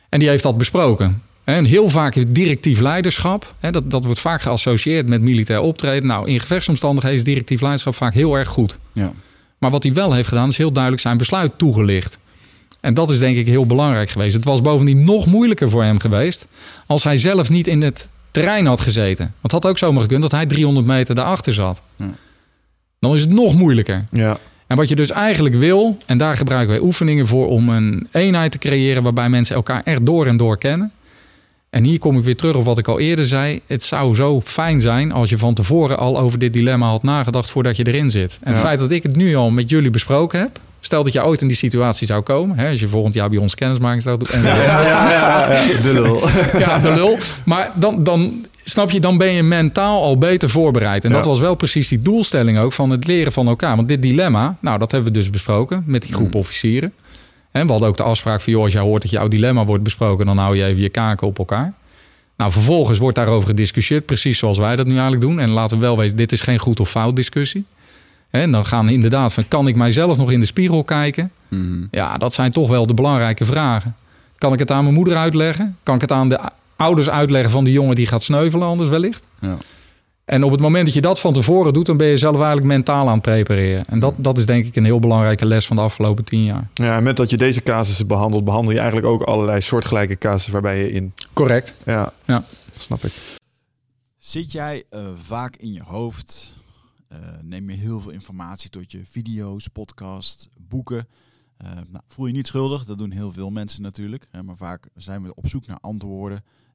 En 0.10 0.20
die 0.20 0.30
heeft 0.30 0.44
dat 0.44 0.58
besproken. 0.58 1.22
En 1.56 1.66
heel 1.66 1.90
vaak 1.90 2.16
is 2.16 2.24
directief 2.28 2.80
leiderschap, 2.80 3.54
hè, 3.60 3.72
dat, 3.72 3.92
dat 3.92 4.06
wordt 4.06 4.20
vaak 4.20 4.42
geassocieerd 4.42 5.08
met 5.08 5.22
militair 5.22 5.62
optreden. 5.62 6.08
Nou, 6.08 6.30
in 6.30 6.40
gevechtsomstandigheden 6.40 7.18
is 7.18 7.24
directief 7.24 7.62
leiderschap 7.62 7.96
vaak 7.96 8.14
heel 8.14 8.36
erg 8.36 8.48
goed. 8.48 8.78
Ja. 8.94 9.12
Maar 9.58 9.72
wat 9.72 9.84
hij 9.84 9.94
wel 9.94 10.14
heeft 10.14 10.28
gedaan, 10.28 10.50
is 10.50 10.58
heel 10.58 10.72
duidelijk 10.72 11.02
zijn 11.04 11.18
besluit 11.18 11.58
toegelicht. 11.58 12.18
En 12.80 12.94
dat 12.94 13.10
is 13.10 13.20
denk 13.20 13.38
ik 13.38 13.48
heel 13.48 13.66
belangrijk 13.66 14.10
geweest. 14.10 14.36
Het 14.36 14.46
was 14.46 14.62
bovendien 14.62 15.04
nog 15.04 15.26
moeilijker 15.26 15.70
voor 15.70 15.84
hem 15.84 16.00
geweest 16.00 16.48
als 16.86 17.04
hij 17.04 17.18
zelf 17.18 17.50
niet 17.50 17.68
in 17.68 17.82
het 17.82 18.10
terrein 18.32 18.66
had 18.66 18.80
gezeten. 18.80 19.26
Want 19.26 19.42
het 19.42 19.52
had 19.52 19.66
ook 19.68 19.78
zomaar 19.78 20.02
gekund 20.02 20.22
dat 20.22 20.32
hij 20.32 20.46
300 20.46 20.86
meter 20.86 21.16
daarachter 21.16 21.54
zat. 21.54 21.82
Ja. 21.96 22.10
Dan 23.00 23.16
is 23.16 23.22
het 23.22 23.30
nog 23.30 23.56
moeilijker. 23.56 24.06
Ja. 24.12 24.38
En 24.68 24.78
wat 24.78 24.90
je 24.90 24.96
dus 24.96 25.12
eigenlijk 25.12 25.56
wil, 25.56 25.98
en 26.06 26.18
daar 26.18 26.38
gebruiken 26.38 26.70
wij 26.70 26.80
oefeningen 26.80 27.28
voor 27.28 27.48
om 27.48 27.70
een 27.70 28.08
eenheid 28.12 28.52
te 28.52 28.58
creëren 28.58 29.04
waarbij 29.04 29.30
mensen 29.30 29.56
elkaar 29.56 29.82
echt 29.84 30.06
door 30.06 30.26
en 30.26 30.38
door 30.38 30.58
kennen. 30.58 30.92
En 31.70 31.84
hier 31.84 32.00
kom 32.00 32.18
ik 32.18 32.24
weer 32.24 32.36
terug 32.36 32.56
op 32.56 32.66
wat 32.66 32.78
ik 32.78 32.88
al 32.88 33.00
eerder 33.00 33.26
zei. 33.26 33.62
Het 33.68 33.84
zou 33.84 34.16
zo 34.16 34.42
fijn 34.42 34.82
zijn 34.82 35.12
als 35.12 35.30
je 35.30 35.38
van 35.38 35.54
tevoren 35.54 35.98
al 35.98 36.20
over 36.20 36.40
dit 36.40 36.54
dilemma 36.54 36.90
had 36.90 37.04
nagedacht 37.04 37.50
voordat 37.50 37.78
je 37.78 37.88
erin 37.88 38.12
zit. 38.12 38.38
En 38.42 38.52
het 38.52 38.62
feit 38.62 38.80
dat 38.80 38.92
ik 38.92 39.04
het 39.04 39.16
nu 39.16 39.36
al 39.36 39.50
met 39.50 39.70
jullie 39.70 39.90
besproken 39.90 40.40
heb. 40.40 40.60
Stel 40.80 41.04
dat 41.04 41.14
je 41.14 41.26
ooit 41.26 41.42
in 41.42 41.48
die 41.48 41.58
situatie 41.58 42.08
zou 42.08 42.22
komen. 42.22 42.58
Hè, 42.58 42.70
als 42.70 42.80
je 42.80 42.88
volgend 42.88 43.14
jaar 43.14 43.30
bij 43.30 43.38
ons 43.38 43.56
kennismaking 43.56 44.04
zou 44.04 44.18
doen. 44.18 44.28
En, 44.28 44.42
Ja, 44.42 44.82
ja, 45.12 45.82
de 45.82 45.94
lul. 45.94 46.22
ja, 46.66 46.80
de 46.80 46.92
lul. 46.92 47.18
Maar 47.46 47.72
dan, 47.76 48.04
dan 48.04 48.46
snap 48.64 48.92
je, 48.92 49.00
dan 49.00 49.18
ben 49.18 49.32
je 49.32 49.44
mentaal 49.44 50.04
al 50.04 50.18
beter 50.18 50.50
voorbereid. 50.50 51.06
En 51.06 51.12
dat 51.12 51.26
was 51.26 51.40
wel 51.40 51.56
precies 51.56 51.88
die 51.88 52.00
doelstelling 52.00 52.60
ook 52.60 52.74
van 52.74 52.90
het 52.90 53.08
leren 53.08 53.32
van 53.32 53.48
elkaar. 53.48 53.76
Want 53.76 53.88
dit 53.88 54.02
dilemma, 54.02 54.56
nou, 54.60 54.80
dat 54.80 54.92
hebben 54.92 55.12
we 55.14 55.20
dus 55.20 55.30
besproken 55.30 55.84
met 55.86 56.02
die 56.02 56.14
groep 56.14 56.36
officieren. 56.36 56.94
En 57.60 57.66
we 57.66 57.72
hadden 57.72 57.90
ook 57.90 57.98
de 57.98 58.04
afspraak 58.04 58.42
van, 58.42 58.54
joh, 58.54 58.64
als 58.64 58.74
jij 58.74 58.82
hoort 58.82 59.02
dat 59.02 59.12
jouw 59.12 59.28
dilemma 59.28 59.66
wordt 59.66 59.84
besproken, 59.84 60.26
dan 60.26 60.38
hou 60.38 60.56
je 60.56 60.66
even 60.66 60.82
je 60.82 60.90
kaken 60.90 61.28
op 61.28 61.40
elkaar. 61.40 61.74
Nou, 62.38 62.52
vervolgens 62.52 62.98
wordt 62.98 63.16
daarover 63.16 63.48
gediscussieerd, 63.48 64.06
precies 64.06 64.38
zoals 64.38 64.58
wij 64.58 64.76
dat 64.76 64.86
nu 64.86 64.92
eigenlijk 64.92 65.22
doen. 65.22 65.40
En 65.40 65.50
laten 65.50 65.78
we 65.78 65.84
wel 65.84 65.98
weten, 65.98 66.18
dit 66.18 66.32
is 66.32 66.42
geen 66.42 66.60
goed 66.60 66.80
of 66.80 66.90
fout 66.90 67.16
discussie. 67.16 67.66
En 68.30 68.52
dan 68.52 68.66
gaan 68.66 68.90
inderdaad 68.90 69.34
van, 69.34 69.48
kan 69.48 69.68
ik 69.68 69.76
mijzelf 69.76 70.18
nog 70.18 70.32
in 70.32 70.40
de 70.40 70.46
spiegel 70.46 70.84
kijken? 70.84 71.32
Mhm. 71.48 71.86
Ja, 71.92 72.18
dat 72.18 72.34
zijn 72.34 72.52
toch 72.52 72.70
wel 72.70 72.88
de 72.88 72.94
belangrijke 72.94 73.46
vragen. 73.46 73.96
Kan 74.38 74.54
ik 74.54 74.60
het 74.60 74.72
aan 74.72 74.84
mijn 74.84 74.96
moeder 74.96 75.18
uitleggen? 75.18 75.78
Kan 75.84 75.96
ik 75.96 76.02
het 76.02 76.12
aan 76.12 76.30
de 76.30 76.40
ouders 76.76 77.10
uitleggen 77.10 77.52
van 77.52 77.64
die 77.64 77.74
jongen 77.74 77.96
die 77.96 78.08
gaat 78.08 78.24
sneuvelen 78.24 78.68
anders 78.68 78.90
wellicht? 78.90 79.26
Ja. 79.40 79.58
En 80.30 80.44
op 80.44 80.52
het 80.52 80.60
moment 80.60 80.86
dat 80.86 80.94
je 80.94 81.02
dat 81.02 81.20
van 81.20 81.34
tevoren 81.34 81.74
doet, 81.74 81.86
dan 81.86 81.98
ben 81.98 82.08
je 82.08 82.18
zelf 82.18 82.36
eigenlijk 82.36 82.66
mentaal 82.66 83.08
aan 83.08 83.14
het 83.14 83.22
prepareren. 83.22 83.86
En 83.86 84.00
dat, 84.00 84.14
dat 84.18 84.38
is 84.38 84.46
denk 84.46 84.66
ik 84.66 84.76
een 84.76 84.86
heel 84.86 85.00
belangrijke 85.00 85.46
les 85.46 85.68
van 85.68 85.76
de 85.76 85.82
afgelopen 85.82 86.26
tien 86.26 86.44
jaar. 86.44 86.70
Ja, 86.74 86.98
en 86.98 87.04
met 87.04 87.18
dat 87.18 87.30
je 87.30 87.38
deze 87.38 87.64
casussen 87.64 88.08
behandelt, 88.08 88.44
behandel 88.46 88.74
je 88.74 88.80
eigenlijk 88.80 89.08
ook 89.08 89.22
allerlei 89.22 89.62
soortgelijke 89.62 90.18
casussen 90.18 90.52
waarbij 90.54 90.80
je 90.80 90.92
in. 90.92 91.14
Correct. 91.34 91.74
Ja, 91.86 92.14
Ja. 92.26 92.44
snap 92.78 93.04
ik. 93.04 93.38
Zit 94.18 94.52
jij 94.52 94.84
eh, 94.90 95.02
vaak 95.24 95.56
in 95.56 95.74
je 95.74 95.84
hoofd? 95.84 96.54
Eh, 97.08 97.18
neem 97.42 97.70
je 97.70 97.78
heel 97.78 98.00
veel 98.00 98.12
informatie 98.12 98.70
tot 98.70 98.92
je 98.92 99.02
video's, 99.06 99.68
podcast, 99.68 100.50
boeken? 100.58 101.08
Eh, 101.58 101.70
nou, 101.90 102.04
voel 102.08 102.26
je 102.26 102.34
niet 102.34 102.48
schuldig, 102.48 102.86
dat 102.86 102.98
doen 102.98 103.12
heel 103.12 103.32
veel 103.32 103.50
mensen 103.50 103.82
natuurlijk. 103.82 104.28
Hè, 104.32 104.44
maar 104.44 104.58
vaak 104.58 104.88
zijn 104.96 105.24
we 105.24 105.36
op 105.36 105.48
zoek 105.48 105.68
naar 105.68 105.80
antwoorden. 105.82 106.44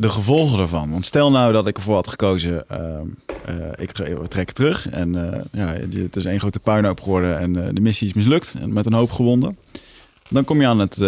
de 0.00 0.08
gevolgen 0.08 0.58
ervan. 0.58 0.90
Want 0.90 1.06
stel 1.06 1.30
nou 1.30 1.52
dat 1.52 1.66
ik 1.66 1.76
ervoor 1.76 1.94
had 1.94 2.08
gekozen, 2.08 2.64
um, 2.80 3.16
uh, 3.48 3.66
ik 3.76 3.92
trek 4.28 4.50
terug. 4.50 4.88
En 4.88 5.14
uh, 5.14 5.40
ja, 5.52 5.66
het 5.98 6.16
is 6.16 6.24
één 6.24 6.40
grote 6.40 6.60
puinhoop 6.60 7.00
geworden 7.00 7.38
en 7.38 7.56
uh, 7.56 7.68
de 7.72 7.80
missie 7.80 8.08
is 8.08 8.14
mislukt. 8.14 8.54
En 8.58 8.72
met 8.72 8.86
een 8.86 8.92
hoop 8.92 9.10
gewonden. 9.10 9.58
Dan 10.28 10.44
kom 10.44 10.60
je 10.60 10.66
aan 10.66 10.78
het, 10.78 11.02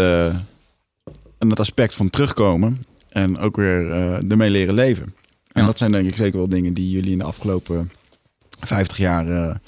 aan 1.38 1.50
het 1.50 1.60
aspect 1.60 1.94
van 1.94 2.10
terugkomen. 2.10 2.84
En 3.08 3.38
ook 3.38 3.56
weer 3.56 3.90
ermee 4.28 4.50
leren 4.50 4.74
leven. 4.74 5.14
En 5.52 5.60
ja. 5.60 5.66
dat 5.66 5.78
zijn 5.78 5.92
denk 5.92 6.08
ik 6.08 6.16
zeker 6.16 6.38
wel 6.38 6.48
dingen 6.48 6.74
die 6.74 6.90
jullie 6.90 7.12
in 7.12 7.18
de 7.18 7.24
afgelopen 7.24 7.90
50 8.60 8.96
jaar 8.96 9.60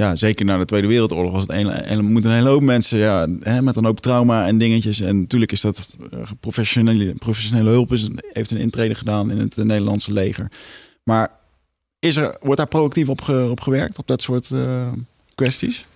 ja, 0.00 0.16
zeker 0.16 0.44
na 0.44 0.58
de 0.58 0.64
Tweede 0.64 0.86
Wereldoorlog 0.86 1.32
was 1.32 1.42
het 1.42 1.50
een, 1.50 1.92
een, 1.92 2.04
moeten 2.04 2.30
een 2.30 2.36
hele 2.36 2.48
hoop 2.48 2.62
mensen 2.62 2.98
ja, 2.98 3.26
hè, 3.40 3.62
met 3.62 3.76
een 3.76 3.84
hoop 3.84 4.00
trauma 4.00 4.46
en 4.46 4.58
dingetjes. 4.58 5.00
En 5.00 5.20
natuurlijk 5.20 5.52
is 5.52 5.60
dat 5.60 5.96
professionele, 6.40 7.14
professionele 7.14 7.70
hulp 7.70 7.92
is, 7.92 8.08
heeft 8.32 8.50
een 8.50 8.58
intrede 8.58 8.94
gedaan 8.94 9.30
in 9.30 9.38
het 9.38 9.56
Nederlandse 9.56 10.12
leger. 10.12 10.50
Maar 11.02 11.28
is 11.98 12.16
er, 12.16 12.36
wordt 12.40 12.56
daar 12.56 12.66
proactief 12.66 13.08
op, 13.08 13.28
op 13.28 13.60
gewerkt, 13.60 13.98
op 13.98 14.06
dat 14.06 14.22
soort 14.22 14.50
uh, 14.50 14.92
kwesties? 15.34 15.86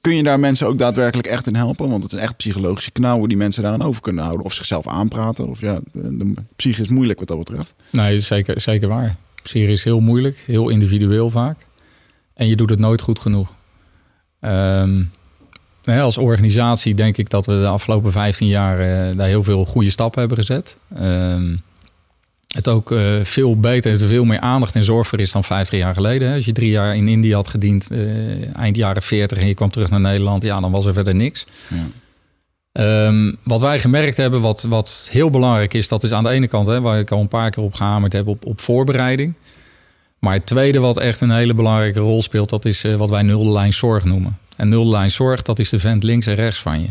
Kun 0.00 0.16
je 0.16 0.22
daar 0.22 0.40
mensen 0.40 0.66
ook 0.66 0.78
daadwerkelijk 0.78 1.28
echt 1.28 1.46
in 1.46 1.54
helpen? 1.54 1.90
Want 1.90 2.02
het 2.02 2.12
is 2.12 2.18
echt 2.18 2.36
psychologische 2.36 2.90
knauwen 2.90 3.28
die 3.28 3.38
mensen 3.38 3.62
daaraan 3.62 3.82
over 3.82 4.02
kunnen 4.02 4.24
houden. 4.24 4.46
Of 4.46 4.52
zichzelf 4.52 4.86
aanpraten. 4.86 5.48
Of 5.48 5.60
ja, 5.60 5.80
de, 5.92 6.34
de 6.56 6.68
is 6.68 6.88
moeilijk 6.88 7.18
wat 7.18 7.28
dat 7.28 7.38
betreft. 7.38 7.74
Nee, 7.90 8.20
zeker, 8.20 8.60
zeker 8.60 8.88
waar. 8.88 9.16
Psyche 9.42 9.72
is 9.72 9.84
heel 9.84 10.00
moeilijk, 10.00 10.44
heel 10.46 10.68
individueel 10.68 11.30
vaak. 11.30 11.66
En 12.34 12.46
je 12.46 12.56
doet 12.56 12.70
het 12.70 12.78
nooit 12.78 13.00
goed 13.00 13.18
genoeg. 13.18 13.52
Um, 14.40 15.10
als 15.84 16.18
organisatie 16.18 16.94
denk 16.94 17.16
ik 17.16 17.30
dat 17.30 17.46
we 17.46 17.52
de 17.52 17.66
afgelopen 17.66 18.12
15 18.12 18.46
jaar 18.46 18.74
uh, 18.74 19.16
daar 19.16 19.28
heel 19.28 19.42
veel 19.42 19.64
goede 19.64 19.90
stappen 19.90 20.20
hebben 20.20 20.38
gezet. 20.38 20.76
Um, 21.00 21.62
het 22.46 22.68
ook 22.68 22.90
uh, 22.90 23.24
veel 23.24 23.60
beter, 23.60 24.02
er 24.02 24.08
veel 24.08 24.24
meer 24.24 24.40
aandacht 24.40 24.74
en 24.74 24.84
zorg 24.84 25.06
voor 25.06 25.20
is 25.20 25.32
dan 25.32 25.44
50 25.44 25.78
jaar 25.78 25.94
geleden. 25.94 26.34
Als 26.34 26.44
je 26.44 26.52
drie 26.52 26.70
jaar 26.70 26.96
in 26.96 27.08
India 27.08 27.34
had 27.34 27.48
gediend, 27.48 27.92
uh, 27.92 28.56
eind 28.56 28.76
jaren 28.76 29.02
40 29.02 29.38
en 29.38 29.46
je 29.46 29.54
kwam 29.54 29.70
terug 29.70 29.90
naar 29.90 30.00
Nederland, 30.00 30.42
ja, 30.42 30.60
dan 30.60 30.70
was 30.70 30.86
er 30.86 30.92
verder 30.92 31.14
niks. 31.14 31.46
Ja. 31.68 31.86
Um, 33.06 33.36
wat 33.44 33.60
wij 33.60 33.78
gemerkt 33.78 34.16
hebben, 34.16 34.40
wat, 34.40 34.62
wat 34.62 35.08
heel 35.10 35.30
belangrijk 35.30 35.74
is, 35.74 35.88
dat 35.88 36.02
is 36.02 36.12
aan 36.12 36.22
de 36.22 36.28
ene 36.28 36.48
kant, 36.48 36.66
hè, 36.66 36.80
waar 36.80 36.98
ik 36.98 37.10
al 37.10 37.20
een 37.20 37.28
paar 37.28 37.50
keer 37.50 37.62
op 37.62 37.74
gehamerd 37.74 38.12
heb, 38.12 38.26
op, 38.26 38.46
op 38.46 38.60
voorbereiding. 38.60 39.34
Maar 40.24 40.34
het 40.34 40.46
tweede 40.46 40.78
wat 40.78 40.98
echt 40.98 41.20
een 41.20 41.30
hele 41.30 41.54
belangrijke 41.54 41.98
rol 41.98 42.22
speelt, 42.22 42.48
dat 42.48 42.64
is 42.64 42.84
uh, 42.84 42.96
wat 42.96 43.10
wij 43.10 43.22
nulde 43.22 43.50
lijn 43.50 43.72
zorg 43.72 44.04
noemen. 44.04 44.38
En 44.56 44.68
nulde 44.68 44.90
lijn 44.90 45.10
zorg, 45.10 45.42
dat 45.42 45.58
is 45.58 45.68
de 45.68 45.78
vent 45.78 46.02
links 46.02 46.26
en 46.26 46.34
rechts 46.34 46.58
van 46.60 46.80
je. 46.80 46.88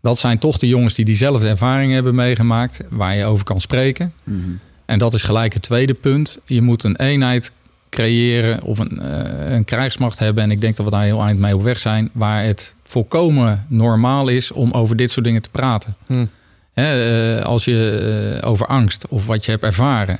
Dat 0.00 0.18
zijn 0.18 0.38
toch 0.38 0.58
de 0.58 0.68
jongens 0.68 0.94
die 0.94 1.04
diezelfde 1.04 1.48
ervaring 1.48 1.92
hebben 1.92 2.14
meegemaakt, 2.14 2.80
waar 2.90 3.16
je 3.16 3.24
over 3.24 3.44
kan 3.44 3.60
spreken. 3.60 4.12
Mm 4.24 4.42
-hmm. 4.42 4.58
En 4.84 4.98
dat 4.98 5.14
is 5.14 5.22
gelijk 5.22 5.52
het 5.52 5.62
tweede 5.62 5.94
punt. 5.94 6.38
Je 6.46 6.62
moet 6.62 6.84
een 6.84 6.96
eenheid 6.96 7.52
creëren 7.90 8.62
of 8.62 8.78
een, 8.78 8.98
uh, 9.02 9.52
een 9.54 9.64
krijgsmacht 9.64 10.18
hebben. 10.18 10.42
En 10.42 10.50
ik 10.50 10.60
denk 10.60 10.76
dat 10.76 10.84
we 10.84 10.92
daar 10.92 11.04
heel 11.04 11.22
eind 11.22 11.38
mee 11.38 11.54
op 11.54 11.62
weg 11.62 11.78
zijn. 11.78 12.10
Waar 12.12 12.44
het 12.44 12.74
volkomen 12.82 13.66
normaal 13.68 14.28
is 14.28 14.52
om 14.52 14.72
over 14.72 14.96
dit 14.96 15.10
soort 15.10 15.24
dingen 15.24 15.42
te 15.42 15.50
praten. 15.50 15.96
Mm. 16.06 16.28
He, 16.72 17.36
uh, 17.36 17.44
als 17.44 17.64
je 17.64 18.40
over 18.44 18.66
angst 18.66 19.08
of 19.08 19.26
wat 19.26 19.44
je 19.44 19.50
hebt 19.50 19.62
ervaren 19.62 20.18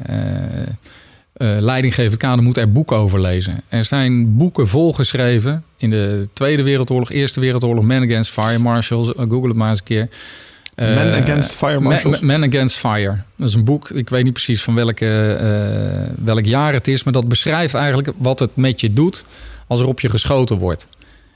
uh, 1.37 1.57
leidinggevend 1.61 2.17
kader 2.17 2.45
moet 2.45 2.57
er 2.57 2.73
boeken 2.73 2.97
over 2.97 3.21
lezen. 3.21 3.63
Er 3.69 3.85
zijn 3.85 4.37
boeken 4.37 4.69
volgeschreven 4.69 5.65
in 5.77 5.91
de 5.91 6.29
Tweede 6.33 6.63
Wereldoorlog, 6.63 7.11
Eerste 7.11 7.41
Wereldoorlog, 7.41 7.85
Man 7.85 8.03
Against 8.03 8.31
Fire 8.31 8.59
Marshals. 8.59 9.09
Uh, 9.09 9.15
Google 9.17 9.49
het 9.49 9.57
maar 9.57 9.71
eens 9.71 9.79
een 9.79 9.85
keer. 9.85 10.09
Uh, 10.77 10.95
Man 10.95 11.23
Against 11.23 11.57
Fire 11.57 11.81
Marshals? 11.81 12.21
Man, 12.21 12.45
Against 12.45 12.77
Fire. 12.77 13.17
Dat 13.37 13.49
is 13.49 13.55
een 13.55 13.65
boek, 13.65 13.91
ik 13.91 14.09
weet 14.09 14.25
niet 14.25 14.33
precies 14.33 14.63
van 14.63 14.75
welke, 14.75 16.15
welk 16.25 16.45
jaar 16.45 16.73
het 16.73 16.89
is, 16.89 17.03
maar 17.03 17.13
dat 17.13 17.29
beschrijft 17.29 17.75
eigenlijk 17.75 18.09
wat 18.17 18.39
het 18.39 18.57
met 18.57 18.81
je 18.81 18.93
doet 18.93 19.25
als 19.67 19.81
er 19.81 19.87
op 19.87 20.01
je 20.01 20.11
geschoten 20.11 20.57
wordt. 20.57 20.87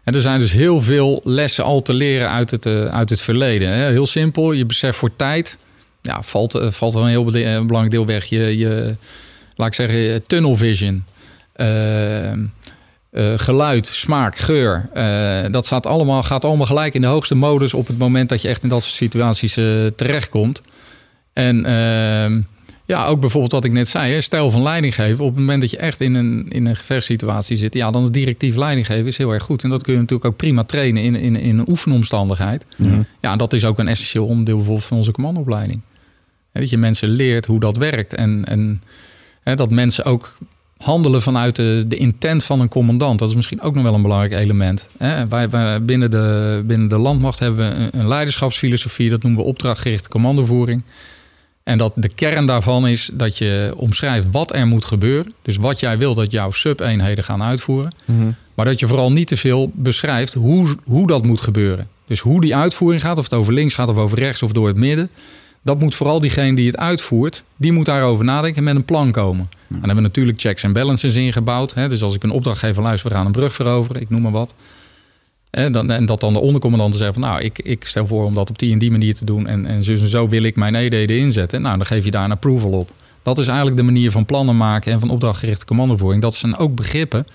En 0.05 0.14
er 0.14 0.20
zijn 0.20 0.40
dus 0.40 0.53
heel 0.53 0.82
veel 0.82 1.20
lessen 1.24 1.64
al 1.64 1.82
te 1.82 1.94
leren 1.94 2.30
uit 2.30 2.51
het, 2.51 2.66
uit 2.66 3.11
het 3.11 3.20
verleden. 3.20 3.68
Hè? 3.68 3.90
Heel 3.90 4.07
simpel, 4.07 4.53
je 4.53 4.66
beseft 4.66 4.99
voor 4.99 5.16
tijd, 5.16 5.59
ja, 6.03 6.22
valt, 6.22 6.59
valt 6.62 6.94
er 6.94 7.01
een 7.01 7.07
heel 7.07 7.24
belangrijk 7.24 7.90
deel 7.90 8.07
weg. 8.07 8.24
Je, 8.24 8.59
je, 8.59 8.96
laat 9.59 9.68
ik 9.68 9.74
zeggen, 9.74 10.26
tunnel 10.26 10.56
vision. 10.56 11.04
Uh, 11.56 12.32
uh, 12.32 13.32
geluid, 13.36 13.86
smaak, 13.86 14.36
geur. 14.36 14.88
Uh, 14.94 15.52
dat 15.52 15.66
staat 15.66 15.86
allemaal, 15.86 16.22
gaat 16.22 16.44
allemaal 16.44 16.66
gelijk 16.66 16.94
in 16.94 17.00
de 17.00 17.06
hoogste 17.06 17.34
modus 17.34 17.74
op 17.74 17.86
het 17.86 17.98
moment 17.98 18.28
dat 18.28 18.42
je 18.42 18.48
echt 18.48 18.62
in 18.62 18.68
dat 18.68 18.82
soort 18.82 18.94
situaties 18.94 19.52
terechtkomt. 19.96 20.62
En 21.32 21.64
ehm, 21.64 22.40
ja, 22.84 23.06
ook 23.06 23.20
bijvoorbeeld 23.20 23.52
wat 23.52 23.64
ik 23.64 23.72
net 23.72 23.88
zei, 23.88 24.12
hè, 24.12 24.20
stijl 24.20 24.50
van 24.50 24.62
leiding 24.62 24.94
geven. 24.94 25.24
Op 25.24 25.30
het 25.30 25.38
moment 25.38 25.61
dat 25.61 25.70
je 25.70 25.76
echt 25.76 26.00
in 26.00 26.14
een, 26.14 26.46
in 26.48 26.66
een 26.66 26.76
gevechtssituatie 26.76 27.56
zit, 27.56 27.74
ja, 27.74 27.90
dan 27.90 28.02
is 28.02 28.11
directief 28.11 28.56
leiding 28.56 28.86
geven 28.86 29.06
is 29.06 29.18
heel 29.18 29.32
erg 29.32 29.42
goed. 29.42 29.62
En 29.62 29.70
dat 29.70 29.82
kun 29.82 29.92
je 29.92 29.98
natuurlijk 29.98 30.28
ook 30.28 30.36
prima 30.36 30.64
trainen 30.64 31.02
in, 31.02 31.14
in, 31.14 31.36
in 31.36 31.59
een 31.59 31.68
oefenomstandigheid. 31.68 32.64
Ja. 32.76 33.04
ja, 33.20 33.36
dat 33.36 33.52
is 33.52 33.64
ook 33.64 33.78
een 33.78 33.88
essentieel 33.88 34.26
onderdeel 34.26 34.56
bijvoorbeeld 34.56 34.86
van 34.86 34.96
onze 34.96 35.11
commandoopleiding. 35.11 35.80
dat 36.52 36.70
je 36.70 36.78
mensen 36.78 37.09
leert 37.09 37.46
hoe 37.46 37.61
dat 37.61 37.76
werkt. 37.76 38.14
En, 38.14 38.44
en 38.44 38.82
Hè, 39.49 39.55
dat 39.55 39.70
mensen 39.70 40.05
ook 40.05 40.36
handelen 40.76 41.22
vanuit 41.22 41.57
de, 41.57 41.84
de, 41.86 41.96
intent 41.96 42.44
van 42.44 42.61
een 42.61 42.68
commandant. 42.68 43.18
Dat 43.18 43.28
is 43.28 43.34
misschien 43.34 43.61
ook 43.61 43.74
nog 43.74 43.82
wel 43.82 43.94
een 43.94 44.03
belangrijk 44.03 44.32
element. 44.32 44.88
Hè. 44.99 45.26
Wij, 45.28 45.51
wij, 45.51 45.82
binnen, 45.82 46.11
de, 46.11 46.62
binnen 46.66 46.88
de 46.88 46.99
landmacht 46.99 47.38
hebben 47.38 47.68
we 47.68 47.74
een, 47.74 48.01
een 48.01 48.09
leiderschapsfilosofie. 48.09 49.11
Dat 49.11 49.22
noemen 49.22 49.40
we 49.40 49.46
opdrachtgerichte 49.46 50.09
commandovoering. 50.09 50.82
En 51.62 51.78
dat 51.78 51.92
de 51.94 52.09
kern 52.14 52.46
daarvan 52.46 52.88
is 52.88 53.11
dat 53.12 53.38
je 53.38 53.72
omschrijft 53.76 54.26
wat 54.30 54.55
er 54.55 54.66
moet 54.66 54.84
gebeuren. 54.84 55.34
Dus 55.42 55.57
wat 55.57 55.80
jij 55.80 55.99
wil 55.99 56.14
dat 56.14 56.30
jouw 56.30 56.51
sub-eenheden 56.51 57.24
gaan 57.24 57.42
uitvoeren. 57.42 57.92
Mm 58.05 58.20
-hmm. 58.20 58.34
Maar 58.55 58.64
dat 58.64 58.78
je 58.78 58.86
vooral 58.86 59.12
niet 59.12 59.26
te 59.26 59.36
veel 59.36 59.70
beschrijft 59.74 60.34
hoe, 60.34 60.76
hoe 60.84 61.07
dat 61.07 61.24
moet 61.24 61.40
gebeuren. 61.40 61.88
Dus 62.07 62.20
hoe 62.20 62.40
die 62.40 62.57
uitvoering 62.57 63.03
gaat, 63.03 63.18
of 63.18 63.24
het 63.24 63.34
over 63.34 63.53
links 63.53 63.74
gaat 63.74 63.88
of 63.88 63.96
over 63.96 64.18
rechts 64.18 64.42
of 64.42 64.53
door 64.53 64.66
het 64.66 64.76
midden. 64.76 65.11
Dat 65.68 65.80
moet 65.80 65.94
vooral 65.94 66.20
diegene 66.20 66.54
die 66.54 66.66
het 66.66 66.76
uitvoert, 66.76 67.44
die 67.56 67.72
moet 67.72 67.86
daarover 67.86 68.24
nadenken 68.24 68.58
en 68.58 68.64
met 68.64 68.74
een 68.74 68.84
plan 68.84 69.10
komen. 69.10 69.48
En 69.50 69.58
dan 69.68 69.78
hebben 69.78 69.96
we 69.96 70.00
natuurlijk 70.00 70.40
checks 70.40 70.62
en 70.62 70.72
balances 70.72 71.14
ingebouwd. 71.14 71.74
Hè? 71.74 71.88
Dus 71.88 72.02
als 72.02 72.14
ik 72.14 72.22
een 72.22 72.30
opdrachtgever 72.30 72.82
luister, 72.82 73.08
we 73.08 73.16
gaan 73.16 73.26
een 73.26 73.32
brug 73.32 73.54
veroveren, 73.54 74.02
ik 74.02 74.10
noem 74.10 74.22
maar 74.22 74.32
wat. 74.32 74.54
En, 75.50 75.72
dan, 75.72 75.90
en 75.90 76.06
dat 76.06 76.20
dan 76.20 76.32
de 76.32 76.38
ondercommandanten 76.38 76.98
zeggen 76.98 77.20
van 77.20 77.30
nou, 77.30 77.42
ik, 77.42 77.58
ik 77.58 77.84
stel 77.84 78.06
voor 78.06 78.24
om 78.24 78.34
dat 78.34 78.50
op 78.50 78.58
die 78.58 78.72
en 78.72 78.78
die 78.78 78.90
manier 78.90 79.14
te 79.14 79.24
doen. 79.24 79.46
En, 79.46 79.66
en 79.66 79.84
zo 79.84 79.92
en 79.92 80.08
zo 80.08 80.28
wil 80.28 80.42
ik 80.42 80.56
mijn 80.56 80.74
eenheden 80.74 81.18
inzetten. 81.18 81.62
Nou, 81.62 81.76
dan 81.76 81.86
geef 81.86 82.04
je 82.04 82.10
daar 82.10 82.24
een 82.24 82.30
approval 82.30 82.70
op. 82.70 82.90
Dat 83.22 83.38
is 83.38 83.46
eigenlijk 83.46 83.76
de 83.76 83.82
manier 83.82 84.10
van 84.10 84.24
plannen 84.24 84.56
maken 84.56 84.92
en 84.92 85.00
van 85.00 85.10
opdrachtgerichte 85.10 85.64
commandovoering. 85.64 86.22
Dat 86.22 86.34
zijn 86.34 86.56
ook 86.56 86.74
begrippen 86.74 87.26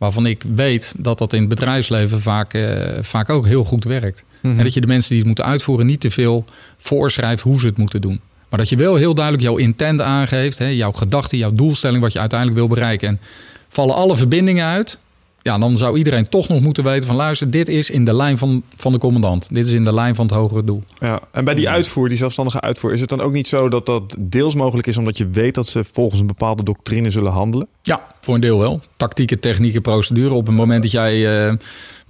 waarvan 0.00 0.26
ik 0.26 0.44
weet 0.54 0.94
dat 0.98 1.18
dat 1.18 1.32
in 1.32 1.40
het 1.40 1.48
bedrijfsleven 1.48 2.20
vaak, 2.20 2.54
eh, 2.54 2.98
vaak 3.00 3.30
ook 3.30 3.46
heel 3.46 3.64
goed 3.64 3.84
werkt. 3.84 4.24
Mhm. 4.40 4.58
En 4.58 4.64
dat 4.64 4.74
je 4.74 4.80
de 4.80 4.86
mensen 4.86 5.08
die 5.08 5.18
het 5.18 5.26
moeten 5.26 5.44
uitvoeren 5.44 5.86
niet 5.86 6.00
te 6.00 6.10
veel 6.10 6.44
voorschrijft 6.78 7.42
hoe 7.42 7.60
ze 7.60 7.66
het 7.66 7.76
moeten 7.76 8.00
doen. 8.00 8.20
Maar 8.48 8.58
dat 8.58 8.68
je 8.68 8.76
wel 8.76 8.94
heel 8.94 9.14
duidelijk 9.14 9.44
jouw 9.44 9.56
intent 9.56 10.00
aangeeft, 10.00 10.58
hè, 10.58 10.66
jouw 10.66 10.92
gedachte, 10.92 11.36
jouw 11.36 11.52
doelstelling, 11.54 12.02
wat 12.02 12.12
je 12.12 12.18
uiteindelijk 12.18 12.58
wil 12.58 12.68
bereiken. 12.68 13.08
En 13.08 13.20
vallen 13.68 13.94
alle 13.94 14.16
verbindingen 14.16 14.66
uit, 14.66 14.98
ja, 15.42 15.58
dan 15.58 15.76
zou 15.76 15.98
iedereen 15.98 16.28
toch 16.28 16.48
nog 16.48 16.60
moeten 16.60 16.84
weten 16.84 17.06
van 17.06 17.16
luister, 17.16 17.50
dit 17.50 17.68
is 17.68 17.90
in 17.90 18.04
de 18.04 18.14
lijn 18.14 18.38
van, 18.38 18.62
van 18.76 18.92
de 18.92 18.98
commandant. 18.98 19.48
Dit 19.50 19.66
is 19.66 19.72
in 19.72 19.84
de 19.84 19.94
lijn 19.94 20.14
van 20.14 20.26
het 20.26 20.34
hogere 20.34 20.64
doel. 20.64 20.82
Ja, 20.98 21.20
en 21.32 21.44
bij 21.44 21.54
die 21.54 21.68
uitvoer, 21.68 22.08
die 22.08 22.18
zelfstandige 22.18 22.60
uitvoer, 22.60 22.92
is 22.92 23.00
het 23.00 23.08
dan 23.08 23.20
ook 23.20 23.32
niet 23.32 23.48
zo 23.48 23.68
dat 23.68 23.86
dat 23.86 24.16
deels 24.18 24.54
mogelijk 24.54 24.86
is 24.86 24.96
omdat 24.96 25.18
je 25.18 25.28
weet 25.28 25.54
dat 25.54 25.68
ze 25.68 25.84
volgens 25.92 26.20
een 26.20 26.26
bepaalde 26.26 26.62
doctrine 26.62 27.10
zullen 27.10 27.32
handelen? 27.32 27.66
Ja, 27.82 28.06
voor 28.20 28.34
een 28.34 28.40
deel 28.40 28.58
wel. 28.58 28.80
Tactieken, 28.96 29.40
technieken, 29.40 29.82
procedure. 29.82 30.34
Op 30.34 30.46
het 30.46 30.56
moment 30.56 30.82
dat 30.82 30.92
jij 30.92 31.46
eh, 31.48 31.54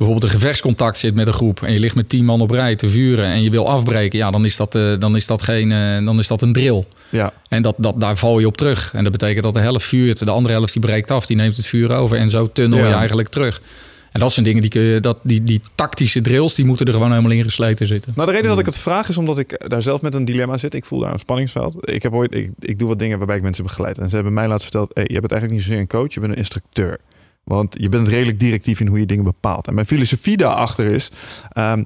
bijvoorbeeld 0.01 0.32
een 0.32 0.38
gevechtscontact 0.40 0.96
zit 0.98 1.14
met 1.14 1.26
een 1.26 1.32
groep 1.32 1.62
en 1.62 1.72
je 1.72 1.80
ligt 1.80 1.94
met 1.94 2.09
tien 2.09 2.24
man 2.24 2.40
op 2.40 2.51
rij 2.51 2.76
te 2.76 2.88
vuren 2.88 3.24
en 3.24 3.42
je 3.42 3.51
wil 3.51 3.68
afbreken, 3.68 4.18
ja, 4.18 4.30
dan 4.30 4.44
is 4.44 4.57
dat, 4.57 4.74
eh, 4.74 4.92
dan 4.98 5.16
is 5.16 5.26
dat, 5.26 5.42
geen, 5.42 5.72
eh, 5.72 6.05
dan 6.05 6.18
is 6.18 6.26
dat 6.26 6.42
een 6.42 6.53
drill. 6.53 6.84
Ja, 7.09 7.32
En 7.48 7.62
dat, 7.62 7.74
dat, 7.78 8.01
daar 8.01 8.16
val 8.16 8.38
je 8.38 8.46
op 8.46 8.57
terug. 8.57 8.90
En 8.94 9.03
dat 9.03 9.12
betekent 9.12 9.44
dat 9.44 9.55
de 9.55 9.61
helft 9.61 9.84
vuurt, 9.84 10.18
de 10.18 10.30
andere 10.30 10.55
helft 10.55 10.72
die 10.72 10.82
breekt 10.82 11.11
af, 11.11 11.26
die 11.26 11.36
neemt 11.36 11.57
het 11.57 11.66
vuur 11.66 11.92
over 11.92 12.16
en 12.16 12.30
zo 12.30 12.51
tunnel 12.53 12.78
je 12.78 12.84
Ja. 12.84 12.98
eigenlijk 12.98 13.28
terug. 13.28 13.61
En 14.12 14.20
dat 14.20 14.32
zijn 14.32 14.44
dingen 14.44 14.61
die 14.61 14.70
kun 14.70 14.82
je, 14.82 15.01
dat, 15.01 15.18
die, 15.22 15.44
die 15.44 15.61
tactische 15.74 16.20
drills, 16.20 16.55
die 16.55 16.64
moeten 16.64 16.86
er 16.86 16.92
gewoon 16.92 17.11
helemaal 17.11 17.30
in 17.30 17.42
gesleten 17.42 17.86
zitten. 17.86 18.12
Nou, 18.16 18.26
de 18.28 18.32
reden 18.34 18.51
dat 18.51 18.59
ik 18.59 18.66
het 18.66 18.78
vraag 18.78 19.09
is 19.09 19.16
omdat 19.16 19.38
ik 19.38 19.68
daar 19.70 19.82
zelf 19.82 20.03
met 20.03 20.14
een 20.14 20.24
dilemma 20.24 20.59
zit. 20.59 20.74
Ik 20.74 20.84
voel 20.84 20.98
daar 21.01 21.12
een 21.12 21.18
spanningsveld. 21.18 21.88
Ik 21.90 22.03
heb 22.03 22.12
ooit, 22.12 22.34
ik, 22.34 22.51
ik 22.59 22.78
doe 22.78 22.88
wat 22.88 22.98
dingen 22.98 23.18
waarbij 23.18 23.36
ik 23.36 23.42
mensen 23.42 23.64
begeleid. 23.64 23.98
En 23.98 24.09
ze 24.09 24.14
hebben 24.14 24.32
mij 24.32 24.46
laten 24.48 24.62
verteld, 24.62 24.90
hey, 24.94 25.05
je 25.07 25.20
bent 25.20 25.32
eigenlijk 25.32 25.53
niet 25.53 25.62
zozeer 25.62 25.80
een 25.80 25.86
coach, 25.88 26.14
je 26.14 26.20
bent 26.20 26.32
een 26.32 26.38
instructeur. 26.38 26.98
Want 27.51 27.76
je 27.78 27.88
bent 27.88 28.09
redelijk 28.09 28.38
directief 28.38 28.80
in 28.80 28.86
hoe 28.86 28.98
je 28.98 29.07
dingen 29.07 29.24
bepaalt. 29.24 29.66
En 29.66 29.74
mijn 29.74 29.86
filosofie 29.86 30.36
daarachter 30.36 30.86
is, 30.86 31.11
ehm, 31.53 31.84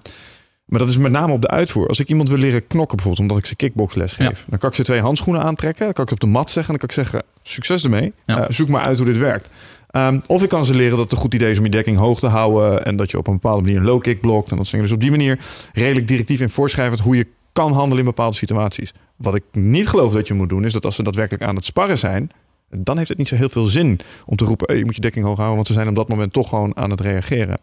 maar 0.64 0.78
dat 0.78 0.88
is 0.88 0.96
met 0.96 1.12
name 1.12 1.32
op 1.32 1.40
de 1.40 1.48
uitvoer. 1.48 1.88
Als 1.88 2.00
ik 2.00 2.08
iemand 2.08 2.28
wil 2.28 2.38
leren 2.38 2.66
knokken 2.66 2.96
bijvoorbeeld, 2.96 3.28
omdat 3.28 3.38
ik 3.42 3.46
ze 3.48 3.56
kickboxles 3.56 4.12
geef. 4.12 4.44
Dan 4.48 4.58
kan 4.58 4.68
ik 4.68 4.76
ze 4.76 4.82
twee 4.82 5.00
handschoenen 5.00 5.42
aantrekken. 5.42 5.84
Dan 5.84 5.94
kan 5.94 6.04
ik 6.04 6.10
op 6.10 6.20
de 6.20 6.26
mat 6.26 6.50
zeggen. 6.50 6.74
En 6.74 6.80
dan 6.80 6.88
kan 6.88 7.04
ik 7.04 7.10
zeggen, 7.10 7.28
succes 7.42 7.84
ermee. 7.84 8.12
Ja. 8.26 8.40
Eh, 8.40 8.54
zoek 8.54 8.68
maar 8.68 8.82
uit 8.82 8.96
hoe 8.96 9.06
dit 9.06 9.18
werkt. 9.18 9.48
Ehm, 9.90 10.20
of 10.26 10.42
ik 10.42 10.48
kan 10.48 10.64
ze 10.64 10.74
leren 10.74 10.90
dat 10.90 11.00
het 11.00 11.12
een 11.12 11.18
goed 11.18 11.34
idee 11.34 11.50
is 11.50 11.58
om 11.58 11.64
je 11.64 11.70
dekking 11.70 11.98
hoog 11.98 12.18
te 12.18 12.26
houden. 12.26 12.84
En 12.84 12.96
dat 12.96 13.10
je 13.10 13.18
op 13.18 13.26
een 13.26 13.32
bepaalde 13.32 13.62
manier 13.62 13.76
een 13.76 13.84
low 13.84 14.00
kick 14.00 14.20
blokt. 14.20 14.50
En 14.50 14.56
dat 14.56 14.66
ze 14.66 14.76
dus 14.76 14.92
op 14.92 15.00
die 15.00 15.10
manier 15.10 15.38
redelijk 15.72 16.08
directief 16.08 16.40
in 16.40 16.50
voorschrijvend 16.50 17.00
hoe 17.00 17.16
je 17.16 17.26
kan 17.52 17.72
handelen 17.72 17.98
in 17.98 18.04
bepaalde 18.04 18.36
situaties. 18.36 18.92
Wat 19.16 19.34
ik 19.34 19.44
niet 19.52 19.88
geloof 19.88 20.12
dat 20.12 20.26
je 20.26 20.34
moet 20.34 20.48
doen, 20.48 20.64
is 20.64 20.72
dat 20.72 20.84
als 20.84 20.94
ze 20.94 21.02
daadwerkelijk 21.02 21.44
aan 21.44 21.54
het 21.54 21.64
sparren 21.64 21.98
zijn, 21.98 22.30
dan 22.76 22.96
heeft 22.96 23.08
het 23.08 23.18
niet 23.18 23.28
zo 23.28 23.36
heel 23.36 23.48
veel 23.48 23.66
zin 23.66 24.00
om 24.26 24.36
te 24.36 24.44
roepen: 24.44 24.66
hey, 24.66 24.76
je 24.76 24.84
moet 24.84 24.94
je 24.94 25.00
dekking 25.00 25.24
hoog 25.24 25.36
houden, 25.36 25.56
want 25.56 25.66
ze 25.66 25.72
zijn 25.72 25.88
op 25.88 25.94
dat 25.94 26.08
moment 26.08 26.32
toch 26.32 26.48
gewoon 26.48 26.76
aan 26.76 26.90
het 26.90 27.00
reageren. 27.00 27.58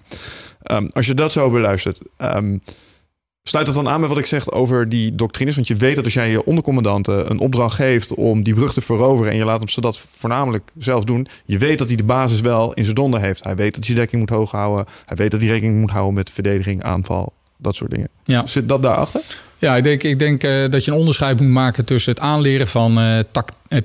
Ehm, 0.62 0.88
als 0.94 1.06
je 1.06 1.14
dat 1.14 1.32
zo 1.32 1.50
beluistert, 1.50 2.00
ehm, 2.18 2.58
sluit 3.44 3.66
dat 3.66 3.76
dan 3.76 3.90
aan 3.90 4.00
met 4.00 4.10
wat 4.10 4.18
ik 4.18 4.26
zeg 4.26 4.52
over 4.52 4.90
die 4.90 5.16
doctrines. 5.16 5.56
Want 5.56 5.68
je 5.68 5.76
weet 5.76 5.96
dat 5.96 6.06
als 6.06 6.14
jij 6.14 6.30
je 6.30 6.46
ondercommandanten 6.46 7.32
een 7.32 7.40
opdracht 7.40 7.76
geeft 7.76 8.14
om 8.14 8.44
die 8.44 8.54
brug 8.54 8.74
te 8.74 8.82
veroveren 8.82 9.32
en 9.32 9.38
je 9.38 9.46
laat 9.46 9.60
hem 9.60 9.68
ze 9.68 9.82
dat 9.82 10.00
voornamelijk 10.00 10.72
zelf 10.78 11.04
doen, 11.04 11.28
je 11.46 11.58
weet 11.58 11.78
dat 11.78 11.88
hij 11.88 11.96
de 11.96 12.04
basis 12.04 12.42
wel 12.42 12.74
in 12.74 12.84
zijn 12.84 12.96
donder 12.96 13.20
heeft. 13.20 13.44
Hij 13.44 13.56
weet 13.56 13.76
dat 13.76 13.86
hij 13.86 13.96
dekking 13.96 14.22
moet 14.22 14.30
hoog 14.30 14.52
houden. 14.52 14.86
Hij 15.06 15.18
weet 15.18 15.32
dat 15.32 15.40
hij 15.40 15.50
rekening 15.50 15.80
moet 15.80 15.92
houden 15.92 16.14
met 16.14 16.32
verdediging, 16.32 16.84
aanval, 16.84 17.34
dat 17.58 17.76
soort 17.76 17.92
dingen. 17.92 18.10
Ja. 18.24 18.48
Zit 18.48 18.70
dat 18.70 18.84
daarachter? 18.84 19.22
Ja, 19.62 19.76
ik 19.76 19.84
denk, 19.84 20.04
ik 20.04 20.20
denk 20.20 20.44
eh, 20.44 20.70
dat 20.70 20.86
je 20.86 20.92
een 20.92 20.98
onderscheid 20.98 21.40
moet 21.40 21.50
maken 21.50 21.86
tussen 21.86 22.12
het 22.12 22.22
aanleren 22.22 22.68
van 22.68 23.00
eh, 23.00 23.20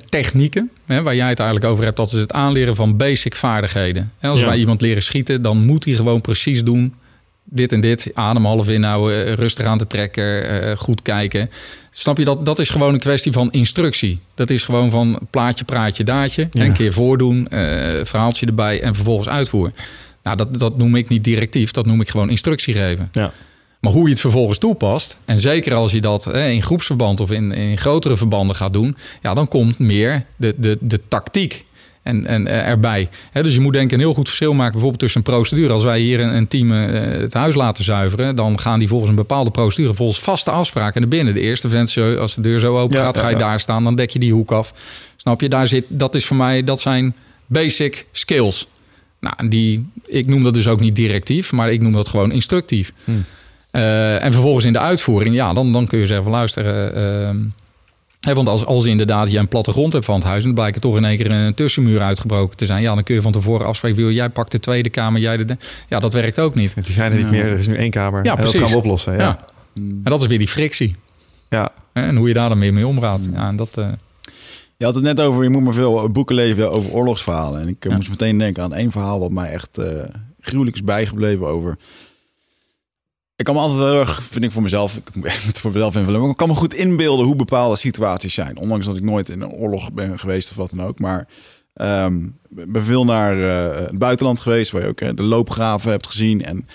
technieken, 0.08 0.70
hè, 0.86 1.02
waar 1.02 1.14
jij 1.16 1.28
het 1.28 1.38
eigenlijk 1.40 1.70
over 1.70 1.84
hebt, 1.84 1.96
dat 1.96 2.12
is 2.12 2.18
het 2.18 2.32
aanleren 2.32 2.74
van 2.74 2.96
basic 2.96 3.34
vaardigheden. 3.34 4.12
En 4.18 4.30
als 4.30 4.40
Ja. 4.40 4.46
wij 4.46 4.56
iemand 4.58 4.80
leren 4.80 5.02
schieten, 5.02 5.42
dan 5.42 5.64
moet 5.64 5.84
hij 5.84 5.94
gewoon 5.94 6.20
precies 6.20 6.64
doen. 6.64 6.94
Dit 7.44 7.72
en 7.72 7.80
dit, 7.80 8.10
adem 8.14 8.44
half 8.44 8.68
inhouden, 8.68 9.34
rustig 9.34 9.66
aan 9.66 9.78
te 9.78 9.86
trekken, 9.86 10.76
goed 10.78 11.02
kijken. 11.02 11.50
Snap 11.90 12.18
je, 12.18 12.24
dat, 12.24 12.46
dat 12.46 12.58
is 12.58 12.68
gewoon 12.68 12.94
een 12.94 13.00
kwestie 13.00 13.32
van 13.32 13.50
instructie. 13.50 14.18
Dat 14.34 14.50
is 14.50 14.64
gewoon 14.64 14.90
van 14.90 15.18
plaatje, 15.30 15.64
praatje, 15.64 16.04
daadje. 16.04 16.48
Ja. 16.50 16.64
Een 16.64 16.72
keer 16.72 16.92
voordoen, 16.92 17.46
verhaaltje 18.02 18.46
erbij 18.46 18.80
en 18.82 18.94
vervolgens 18.94 19.28
uitvoeren. 19.28 19.74
Nou, 20.22 20.36
dat, 20.36 20.58
dat 20.58 20.78
noem 20.78 20.94
ik 20.96 21.08
niet 21.08 21.24
directief, 21.24 21.70
dat 21.70 21.86
noem 21.86 22.00
ik 22.00 22.08
gewoon 22.08 22.30
instructie 22.30 22.74
geven. 22.74 23.08
Ja. 23.12 23.32
Maar 23.86 23.94
hoe 23.94 24.04
je 24.04 24.10
het 24.10 24.20
vervolgens 24.20 24.58
toepast, 24.58 25.16
en 25.24 25.38
zeker 25.38 25.74
als 25.74 25.92
je 25.92 26.00
dat 26.00 26.24
hè, 26.24 26.48
in 26.48 26.62
groepsverband 26.62 27.20
of 27.20 27.30
in, 27.30 27.52
in 27.52 27.78
grotere 27.78 28.16
verbanden 28.16 28.56
gaat 28.56 28.72
doen, 28.72 28.96
ja, 29.22 29.34
dan 29.34 29.48
komt 29.48 29.78
meer 29.78 30.24
de, 30.36 30.54
de, 30.56 30.78
de 30.80 31.00
tactiek 31.08 31.64
en, 32.02 32.26
en 32.26 32.46
eh, 32.46 32.68
erbij. 32.68 33.08
Dus 33.32 33.54
je 33.54 33.60
moet 33.60 33.72
denk 33.72 33.86
ik 33.86 33.92
een 33.92 33.98
heel 33.98 34.14
goed 34.14 34.26
verschil 34.26 34.52
maken, 34.52 34.72
bijvoorbeeld 34.72 35.00
tussen 35.00 35.20
een 35.24 35.32
procedure. 35.32 35.72
Als 35.72 35.82
wij 35.82 36.00
hier 36.00 36.20
een, 36.20 36.36
een 36.36 36.48
team 36.48 36.72
eh, 36.72 37.20
het 37.20 37.34
huis 37.34 37.54
laten 37.54 37.84
zuiveren, 37.84 38.36
dan 38.36 38.60
gaan 38.60 38.78
die 38.78 38.88
volgens 38.88 39.10
een 39.10 39.16
bepaalde 39.16 39.50
procedure, 39.50 39.94
volgens 39.94 40.18
vaste 40.18 40.50
afspraken 40.50 41.00
naar 41.00 41.10
binnen. 41.10 41.34
De 41.34 41.40
eerste 41.40 41.68
vent, 41.68 41.96
als 42.18 42.34
de 42.34 42.40
deur 42.40 42.58
zo 42.58 42.78
open 42.78 42.96
Ja, 42.96 43.04
gaat, 43.04 43.16
ja, 43.16 43.22
ga 43.22 43.28
je 43.28 43.36
ja. 43.36 43.40
daar 43.40 43.60
staan, 43.60 43.84
dan 43.84 43.94
dek 43.94 44.10
je 44.10 44.18
die 44.18 44.32
hoek 44.32 44.52
af. 44.52 44.72
Snap 45.16 45.40
je? 45.40 45.48
Daar 45.48 45.68
zit, 45.68 45.84
dat 45.88 46.14
is 46.14 46.26
voor 46.26 46.36
mij, 46.36 46.64
dat 46.64 46.80
zijn 46.80 47.14
basic 47.46 48.06
skills. 48.12 48.66
Nou, 49.20 49.34
en 49.36 49.48
die, 49.48 49.86
ik 50.06 50.26
noem 50.26 50.42
dat 50.42 50.54
dus 50.54 50.68
ook 50.68 50.80
niet 50.80 50.96
directief, 50.96 51.52
maar 51.52 51.72
ik 51.72 51.80
noem 51.80 51.92
dat 51.92 52.08
gewoon 52.08 52.32
instructief. 52.32 52.92
Hmm. 53.04 53.24
Eh, 53.76 54.24
en 54.24 54.32
vervolgens 54.32 54.64
in 54.64 54.72
de 54.72 54.78
uitvoering, 54.78 55.34
ja, 55.34 55.52
dan, 55.52 55.72
dan 55.72 55.86
kun 55.86 55.98
je 55.98 56.06
zeggen 56.06 56.24
van 56.24 56.32
luisteren. 56.34 56.94
ehm, 56.94 57.36
hè, 58.20 58.34
want 58.34 58.48
als, 58.48 58.64
als 58.66 58.84
inderdaad 58.84 59.30
je 59.32 59.38
een 59.38 59.48
plattegrond 59.48 59.92
hebt 59.92 60.04
van 60.04 60.14
het 60.14 60.24
huis 60.24 60.38
en 60.40 60.46
dan 60.46 60.54
blijkt 60.54 60.74
er 60.76 60.80
toch 60.82 60.96
in 60.96 61.04
één 61.04 61.16
keer 61.16 61.32
een 61.32 61.54
tussenmuur 61.54 62.00
uitgebroken 62.00 62.56
te 62.56 62.66
zijn, 62.66 62.82
ja, 62.82 62.94
dan 62.94 63.02
kun 63.04 63.14
je 63.14 63.22
van 63.22 63.32
tevoren 63.32 63.66
afspreken, 63.66 63.98
wil 63.98 64.10
jij 64.10 64.28
pakt 64.28 64.50
de 64.50 64.60
tweede 64.60 64.90
kamer, 64.90 65.20
jij 65.20 65.36
de, 65.36 65.44
de- 65.44 65.56
ja, 65.88 65.98
dat 65.98 66.12
werkt 66.12 66.38
ook 66.38 66.54
niet. 66.54 66.74
Die 66.84 66.92
zijn 66.92 67.10
er 67.10 67.16
niet 67.16 67.26
Ja. 67.26 67.30
meer. 67.32 67.44
Er 67.44 67.58
is 67.58 67.66
nu 67.66 67.74
één 67.74 67.90
kamer. 67.90 68.24
Ja, 68.24 68.30
en 68.30 68.36
dat 68.36 68.44
precies. 68.44 68.60
gaan 68.60 68.70
we 68.70 68.76
oplossen. 68.76 69.12
Ja. 69.12 69.18
Ja. 69.18 69.38
En 69.74 70.00
dat 70.02 70.20
is 70.20 70.26
weer 70.26 70.38
die 70.38 70.48
frictie. 70.48 70.96
Ja. 71.48 71.68
Hè, 71.92 72.02
En 72.06 72.16
hoe 72.16 72.28
je 72.28 72.34
daar 72.34 72.48
dan 72.48 72.58
weer 72.58 72.72
mee 72.72 72.86
omgaat. 72.86 73.20
Ja, 73.32 73.48
en 73.48 73.56
dat, 73.56 73.68
eh, 73.78 73.88
Je 74.76 74.84
had 74.84 74.94
het 74.94 75.04
net 75.04 75.20
over, 75.20 75.42
je 75.42 75.48
moet 75.50 75.62
maar 75.62 75.72
veel 75.74 76.10
boeken 76.10 76.34
lezen 76.34 76.70
over 76.72 76.90
oorlogsverhalen. 76.90 77.60
En 77.60 77.68
ik 77.68 77.84
eh, 77.84 77.90
Ja. 77.90 77.96
moest 77.96 78.10
meteen 78.10 78.38
denken 78.38 78.62
aan 78.62 78.74
één 78.74 78.90
verhaal 78.90 79.20
wat 79.20 79.30
mij 79.30 79.50
echt 79.50 79.78
eh, 79.78 79.86
gruwelijk 80.40 80.76
is 80.76 80.84
bijgebleven 80.84 81.46
over... 81.46 81.76
Ik 83.36 83.44
kan 83.44 83.54
me 83.54 83.60
altijd 83.60 83.78
wel 83.78 84.00
erg, 84.00 84.22
vind 84.22 84.44
ik 84.44 84.50
voor 84.50 84.62
mezelf, 84.62 84.96
ik 84.96 85.14
moet 85.14 85.46
het 85.46 85.58
voor 85.58 85.72
mezelf 85.72 85.94
invullen, 85.94 86.20
maar 86.20 86.30
ik 86.30 86.36
kan 86.36 86.48
me 86.48 86.54
goed 86.54 86.74
inbeelden 86.74 87.26
hoe 87.26 87.36
bepaalde 87.36 87.76
situaties 87.76 88.34
zijn. 88.34 88.58
Ondanks 88.58 88.86
dat 88.86 88.96
ik 88.96 89.02
nooit 89.02 89.28
in 89.28 89.40
een 89.40 89.52
oorlog 89.52 89.92
ben 89.92 90.18
geweest 90.18 90.50
of 90.50 90.56
wat 90.56 90.70
dan 90.70 90.86
ook. 90.86 90.98
Maar 90.98 91.28
ik 92.56 92.72
ben 92.72 92.84
veel 92.84 93.04
naar 93.04 93.42
eh, 93.42 93.86
het 93.86 93.98
buitenland 93.98 94.40
geweest, 94.40 94.70
waar 94.70 94.82
je 94.82 94.88
ook 94.88 95.16
de 95.16 95.22
loopgraven 95.22 95.90
hebt 95.90 96.06
gezien. 96.06 96.44
En 96.44 96.66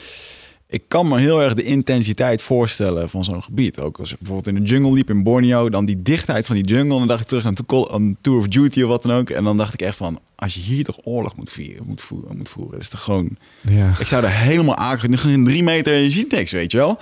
ik 0.72 0.84
kan 0.88 1.08
me 1.08 1.20
heel 1.20 1.42
erg 1.42 1.54
de 1.54 1.64
intensiteit 1.64 2.42
voorstellen 2.42 3.10
van 3.10 3.24
zo'n 3.24 3.44
gebied. 3.44 3.80
Ook 3.80 4.00
als 4.00 4.12
ik 4.12 4.18
bijvoorbeeld 4.20 4.56
in 4.56 4.64
de 4.64 4.70
jungle 4.70 4.92
liep 4.94 5.10
in 5.10 5.24
Borneo, 5.24 5.70
dan 5.70 5.86
die 5.86 6.02
dichtheid 6.02 6.46
van 6.46 6.56
die 6.56 6.66
jungle. 6.66 6.94
En 6.94 6.98
dan 7.00 7.08
dacht 7.08 7.22
ik 7.22 7.28
terug 7.28 7.46
aan, 7.46 7.54
to- 7.54 7.88
aan 7.90 8.16
Tour 8.22 8.40
of 8.40 8.48
Duty 8.48 8.82
of 8.82 8.88
wat 8.90 9.04
dan 9.04 9.12
ook. 9.12 9.30
En 9.30 9.44
dan 9.44 9.58
dacht 9.58 9.74
ik 9.74 9.82
echt 9.82 9.98
van, 9.98 10.20
als 10.36 10.54
je 10.54 10.60
hier 10.60 10.84
toch 10.84 10.98
oorlog 11.04 11.36
moet, 11.36 11.50
vieren, 11.50 11.86
moet, 11.86 12.02
voeren, 12.02 12.38
moet 12.38 12.50
voeren, 12.50 12.80
is 12.80 12.90
toch 12.90 13.04
gewoon... 13.04 13.38
Ja. 13.62 13.94
Ik 14.00 14.08
zou 14.08 14.24
er 14.24 14.32
helemaal 14.32 14.76
aangekomen. 14.76 15.30
In 15.30 15.46
drie 15.46 15.64
meter 15.64 15.94
en 15.94 16.02
je 16.02 16.10
ziet 16.12 16.32
niks, 16.32 16.52
weet 16.52 16.72
je 16.72 16.78
wel. 16.78 16.98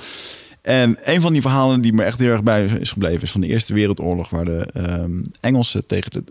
En 0.62 0.98
een 1.04 1.22
van 1.22 1.32
die 1.34 1.42
verhalen 1.42 1.82
die 1.82 1.94
me 1.94 2.04
echt 2.04 2.20
heel 2.20 2.32
erg 2.32 2.44
bij 2.44 2.66
is 2.66 2.92
gebleven... 2.92 3.22
is 3.22 3.32
van 3.32 3.42
de 3.42 3.48
Eerste 3.48 3.74
Wereldoorlog... 3.74 4.30
waar 4.30 4.46
de 4.46 4.66
ehm, 4.74 5.22
Engelsen 5.40 5.86
tegen 5.86 6.12
de 6.12 6.24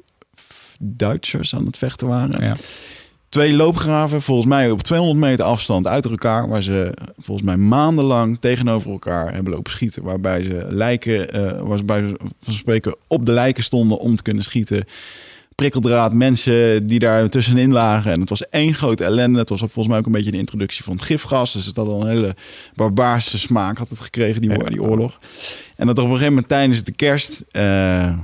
Duitsers 0.79 1.55
aan 1.55 1.67
het 1.67 1.77
vechten 1.79 2.07
waren. 2.07 2.45
ja. 2.45 2.57
Twee 3.29 3.53
loopgraven, 3.53 4.23
volgens 4.23 4.49
mij 4.49 4.71
op 4.71 4.83
200 4.83 5.21
meter 5.21 5.45
afstand 5.45 5.87
uit 5.87 6.05
elkaar... 6.05 6.49
waar 6.49 6.63
ze 6.63 6.95
volgens 7.17 7.47
mij 7.47 7.57
maandenlang 7.57 8.41
tegenover 8.41 8.91
elkaar 8.91 9.35
hebben 9.35 9.53
lopen 9.53 9.73
schieten. 9.73 10.03
Waarbij 10.03 10.43
ze 10.43 10.67
lijken, 10.69 11.31
eh 11.31 11.61
waarbij 11.61 12.09
ze 12.09 12.17
van 12.41 12.53
spreken 12.53 12.97
op 13.07 13.27
de 13.27 13.33
lijken 13.33 13.63
stonden 13.63 13.99
om 13.99 14.17
te 14.17 14.23
kunnen 14.23 14.43
schieten 14.43 14.85
prikkeldraad, 15.59 16.13
mensen 16.13 16.87
die 16.87 16.99
daar 16.99 17.29
tussenin 17.29 17.73
lagen. 17.73 18.13
En 18.13 18.21
het 18.21 18.29
was 18.29 18.49
één 18.49 18.75
grote 18.75 19.05
ellende. 19.05 19.39
Het 19.39 19.49
was 19.49 19.61
volgens 19.61 19.87
mij 19.87 19.99
ook 19.99 20.07
een 20.07 20.13
beetje 20.13 20.31
de 20.31 20.37
introductie 20.37 20.85
van 20.85 20.93
het 20.93 21.03
gifgas. 21.03 21.53
Dus 21.53 21.67
het 21.67 21.77
had 21.77 21.89
al 21.89 22.01
een 22.01 22.09
hele 22.09 22.37
barbaarse 22.75 23.39
smaak 23.39 23.79
had 23.79 23.89
het 23.89 24.01
gekregen, 24.01 24.41
die, 24.41 24.69
die 24.69 24.83
oorlog. 24.83 25.19
En 25.77 25.87
dat 25.87 25.99
er 25.99 26.05
op 26.05 26.09
een 26.09 26.15
gegeven 26.15 26.33
moment 26.33 26.49
tijdens 26.49 26.83
de 26.83 26.93
kerst... 26.93 27.45
eh, 27.51 28.19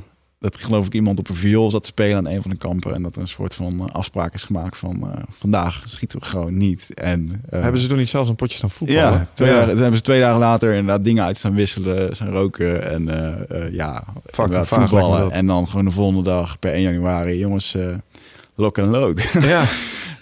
dat 0.44 0.56
geloof 0.64 0.86
ik 0.86 0.94
iemand 0.94 1.18
op 1.18 1.28
een 1.28 1.34
viool 1.34 1.70
zat 1.70 1.82
te 1.82 1.88
spelen 1.88 2.16
aan 2.16 2.26
een 2.26 2.42
van 2.42 2.50
de 2.50 2.56
kampen. 2.56 2.94
En 2.94 3.02
dat 3.02 3.14
er 3.14 3.20
een 3.20 3.28
soort 3.28 3.54
van 3.54 3.80
eh, 3.80 3.94
afspraak 3.94 4.34
is 4.34 4.42
gemaakt 4.42 4.78
van... 4.78 5.10
eh, 5.12 5.22
vandaag 5.38 5.82
schieten 5.86 6.18
we 6.18 6.24
gewoon 6.24 6.56
niet. 6.56 6.94
En, 6.94 7.42
eh, 7.48 7.62
Hebben 7.62 7.80
ze 7.80 7.86
toen 7.86 7.96
niet 7.96 8.08
zelfs 8.08 8.28
een 8.28 8.36
potje 8.36 8.56
staan 8.56 8.70
voetballen? 8.70 9.02
ja, 9.02 9.28
twee 9.34 9.52
Dagen, 9.52 9.68
toen 9.68 9.78
hebben 9.78 9.96
ze 9.96 10.02
twee 10.04 10.20
dagen 10.20 10.38
later 10.38 10.70
inderdaad 10.70 11.04
dingen 11.04 11.24
uit 11.24 11.36
staan 11.36 11.54
wisselen, 11.54 12.16
zijn 12.16 12.30
roken 12.30 12.90
en 12.90 13.08
eh, 13.08 13.64
eh, 13.66 13.72
ja, 13.72 14.04
me 14.48 14.64
voetballen. 14.64 15.30
En 15.30 15.46
dan 15.46 15.68
gewoon 15.68 15.84
de 15.84 15.90
volgende 15.90 16.22
dag 16.22 16.58
per 16.58 16.72
1 16.72 16.82
januari, 16.82 17.38
jongens, 17.38 17.74
eh 17.74 17.94
lock 18.54 18.78
en 18.78 18.86
load. 18.88 19.22
Ja. 19.40 19.64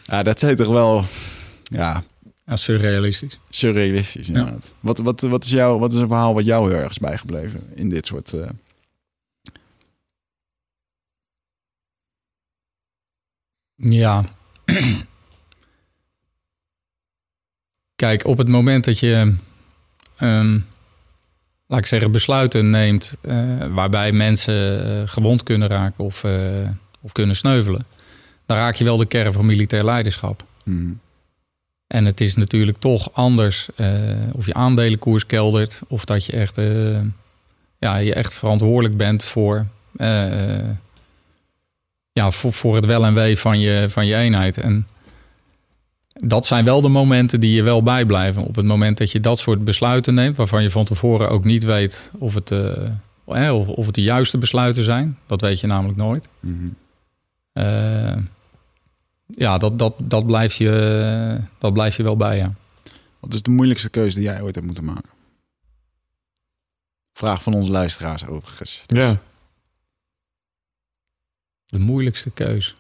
ja, 0.05 0.23
dat 0.23 0.39
zijn 0.39 0.57
toch 0.57 0.69
wel, 0.69 1.05
ja, 1.63 2.03
ja, 2.47 2.57
surrealistisch. 2.57 3.39
surrealistisch 3.51 4.29
inderdaad. 4.29 4.73
Wat, 4.81 4.99
wat, 4.99 5.21
wat, 5.21 5.45
is 5.45 5.51
jouw, 5.51 5.79
wat 5.79 5.93
is 5.93 5.99
een 5.99 6.07
verhaal 6.07 6.35
wat 6.35 6.45
jou 6.45 6.71
heel 6.71 6.81
erg 6.81 6.91
is 6.91 6.99
bijgebleven 6.99 7.61
in 7.75 7.89
dit 7.89 8.07
soort... 8.07 8.35
Ja. 13.83 14.25
Kijk, 17.97 18.27
op 18.27 18.39
het 18.39 18.49
moment 18.49 18.85
dat 18.85 18.99
je, 18.99 19.35
ehm, 20.17 20.59
laat 21.67 21.79
ik 21.79 21.87
zeggen, 21.87 22.13
besluiten 22.13 22.71
neemt 22.71 23.15
eh, 23.21 23.67
waarbij 23.71 24.13
mensen 24.13 24.85
eh, 24.85 25.09
gewond 25.09 25.43
kunnen 25.43 25.69
raken 25.69 26.05
of, 26.05 26.25
eh, 26.25 26.69
of 27.01 27.13
kunnen 27.13 27.37
sneuvelen, 27.37 27.87
dan 28.47 28.57
raak 28.57 28.75
je 28.75 28.85
wel 28.85 28.97
de 28.97 29.07
kern 29.07 29.33
van 29.33 29.47
militair 29.47 29.85
leiderschap. 29.85 30.43
Mhm. 30.65 30.93
En 31.87 32.05
het 32.05 32.21
is 32.21 32.37
natuurlijk 32.37 32.79
toch 32.79 33.13
anders 33.13 33.69
of 34.33 34.47
je 34.47 34.55
aandelenkoers 34.55 35.27
keldert 35.27 35.81
of 35.89 36.05
dat 36.05 36.25
je 36.25 36.33
echt, 36.33 36.57
ja, 37.79 37.97
je 37.97 38.15
echt 38.15 38.35
verantwoordelijk 38.35 38.97
bent 38.97 39.25
voor, 39.25 39.67
ja, 42.13 42.31
voor, 42.31 42.53
voor 42.53 42.75
het 42.75 42.85
wel 42.85 43.05
en 43.05 43.15
wee 43.15 43.39
van 43.39 43.61
je, 43.61 43.87
van 43.89 44.07
je 44.07 44.15
eenheid. 44.15 44.59
En 44.59 44.87
dat 46.13 46.47
zijn 46.47 46.65
wel 46.65 46.81
de 46.81 46.89
momenten 46.89 47.41
die 47.41 47.55
je 47.55 47.63
wel 47.63 47.83
bijblijven. 47.83 48.45
Op 48.45 48.55
het 48.55 48.65
moment 48.65 48.99
dat 48.99 49.11
je 49.11 49.21
dat 49.21 49.39
soort 49.39 49.65
besluiten 49.65 50.15
neemt, 50.15 50.37
waarvan 50.37 50.63
je 50.63 50.71
van 50.71 50.85
tevoren 50.85 51.31
ook 51.31 51.45
niet 51.45 51.65
weet 51.65 52.11
of 52.19 52.35
het, 52.35 52.51
eh, 52.51 52.87
eh, 53.27 53.59
of, 53.59 53.69
of 53.69 53.87
het 53.87 53.95
de 53.95 54.03
juiste 54.03 54.39
besluiten 54.39 54.83
zijn. 54.83 55.19
Dat 55.27 55.41
weet 55.41 55.61
je 55.61 55.67
namelijk 55.67 55.99
nooit. 55.99 56.29
Mhm. 56.41 56.69
Eh, 57.53 58.17
ja, 59.27 59.59
dat, 59.59 59.79
dat, 59.79 59.95
dat, 59.99 60.27
blijf 60.27 60.55
je, 60.55 61.39
dat 61.59 61.73
blijf 61.73 61.97
je 61.97 62.03
wel 62.03 62.17
bij, 62.17 62.37
ja. 62.37 62.53
Wat 63.21 63.35
is 63.35 63.43
de 63.43 63.51
moeilijkste 63.51 63.91
keuze 63.91 64.15
die 64.15 64.25
jij 64.25 64.43
ooit 64.43 64.55
hebt 64.55 64.67
moeten 64.67 64.85
maken? 64.85 65.11
Vraag 67.13 67.43
van 67.43 67.55
onze 67.55 67.71
luisteraars 67.71 68.27
overigens. 68.27 68.83
Ja. 68.87 69.17
De 71.73 71.79
moeilijkste 71.79 72.31
keus. 72.31 72.75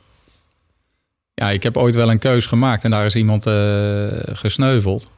Ja, 1.34 1.50
ik 1.50 1.62
heb 1.62 1.76
ooit 1.76 1.94
wel 1.94 2.10
een 2.10 2.18
keus 2.18 2.46
gemaakt 2.46 2.84
en 2.84 2.90
daar 2.90 3.06
is 3.06 3.16
iemand 3.16 3.46
eh, 3.46 4.08
gesneuveld. 4.22 5.10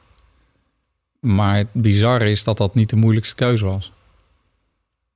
Maar 1.20 1.56
het 1.56 1.72
bizarre 1.72 2.30
is 2.30 2.44
dat 2.44 2.59
dat 2.59 2.74
niet 2.74 2.90
de 2.90 2.96
moeilijkste 2.96 3.34
keus 3.34 3.60
was. 3.60 3.92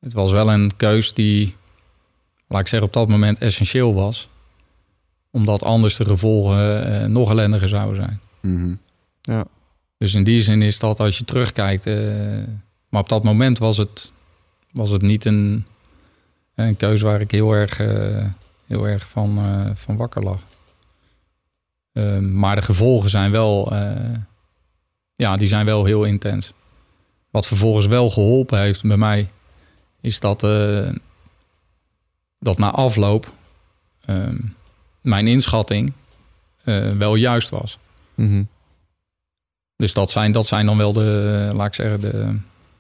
Het 0.01 0.13
was 0.13 0.31
wel 0.31 0.53
een 0.53 0.77
keus 0.77 1.15
die, 1.15 1.55
laat 2.49 2.61
ik 2.61 2.69
zeggen, 2.69 2.89
op 2.89 2.95
dat 2.95 3.09
moment 3.09 3.39
essentieel 3.39 3.95
was. 3.95 4.29
Omdat 5.31 5.63
anders 5.63 5.97
de 5.97 6.05
gevolgen 6.05 6.87
eh, 7.03 7.09
nog 7.09 7.31
ellendiger 7.31 7.69
zouden 7.69 7.97
zijn. 7.97 8.21
Mhm. 8.41 8.75
Dus 9.99 10.15
in 10.15 10.25
die 10.25 10.43
zin 10.43 10.63
is 10.63 10.79
dat 10.79 11.01
als 11.01 11.19
je 11.19 11.25
terugkijkt. 11.25 11.87
eh, 11.87 11.95
maar 12.89 13.01
op 13.01 13.09
dat 13.09 13.23
moment 13.23 13.59
was 13.59 13.77
het, 13.77 14.13
was 14.73 14.91
het 14.91 15.03
niet 15.03 15.25
een, 15.25 15.67
een 16.55 16.77
keuze 16.77 17.05
waar 17.05 17.21
ik 17.21 17.31
heel 17.31 17.53
erg, 17.53 17.81
eh, 17.81 18.25
heel 18.69 18.87
erg 18.87 19.09
van, 19.09 19.39
eh, 19.39 19.71
van 19.75 19.97
wakker 19.97 20.23
lag. 20.23 20.43
Eh, 21.93 22.19
maar 22.19 22.57
de 22.57 22.63
gevolgen 22.63 23.11
zijn 23.11 23.31
wel, 23.31 23.73
eh, 23.73 24.17
ja, 25.17 25.37
die 25.37 25.49
zijn 25.49 25.65
wel 25.65 25.85
heel 25.85 26.05
intens. 26.05 26.53
Wat 27.31 27.47
vervolgens 27.47 27.87
wel 27.87 28.11
geholpen 28.11 28.61
heeft 28.61 28.83
bij 28.83 28.97
mij, 28.97 29.31
is 30.01 30.21
dat, 30.21 30.43
eh, 30.43 30.89
dat 32.39 32.59
na 32.59 32.71
afloop 32.71 33.33
eh, 34.05 34.29
mijn 35.01 35.27
inschatting 35.27 35.93
wel 36.99 37.15
juist 37.15 37.49
was. 37.49 37.79
Mhm. 38.15 38.43
Dus 39.77 39.95
dat 39.95 40.11
zijn, 40.11 40.33
dat 40.33 40.47
zijn 40.47 40.67
dan 40.67 40.77
wel 40.77 40.93
de, 40.93 41.51
laat 41.55 41.67
ik 41.67 41.75
zeggen, 41.75 42.01
de, 42.01 42.39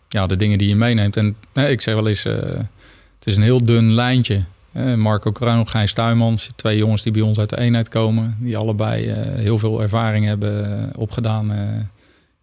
ja, 0.08 0.26
de 0.26 0.36
dingen 0.36 0.58
die 0.58 0.68
je 0.68 0.76
meeneemt. 0.76 1.16
En 1.16 1.36
nee, 1.52 1.70
ik 1.70 1.80
zeg 1.80 1.94
wel 1.94 2.08
eens, 2.08 2.22
het 2.22 3.24
is 3.24 3.36
een 3.36 3.42
heel 3.42 3.64
dun 3.64 3.92
lijntje. 3.92 4.44
Eh, 4.78 4.94
Marco 4.94 5.32
Kroon, 5.32 5.68
Gijs 5.68 5.92
Tuymans, 5.92 6.50
twee 6.56 6.76
jongens 6.76 7.02
die 7.02 7.12
bij 7.12 7.22
ons 7.22 7.38
uit 7.38 7.50
de 7.50 7.58
eenheid 7.58 7.88
komen. 7.88 8.36
Die 8.40 8.56
allebei 8.56 9.06
eh, 9.06 9.34
heel 9.34 9.58
veel 9.58 9.82
ervaring 9.82 10.24
hebben 10.24 10.82
eh, 10.92 11.00
opgedaan 11.00 11.52
eh, 11.52 11.58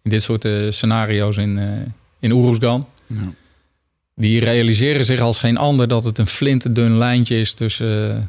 in 0.02 0.10
dit 0.10 0.22
soort 0.22 0.44
eh, 0.44 0.70
scenario's 0.70 1.36
in, 1.36 1.58
eh 1.58 1.66
in 2.18 2.32
Oeroesgan. 2.32 2.86
Ja. 3.06 3.32
Die 4.14 4.40
realiseren 4.40 5.04
zich 5.04 5.20
als 5.20 5.38
geen 5.38 5.56
ander 5.56 5.88
dat 5.88 6.04
het 6.04 6.18
een 6.18 6.26
flinterdun 6.26 6.98
lijntje 6.98 7.38
is 7.38 7.54
tussen, 7.54 8.16
eh, 8.16 8.22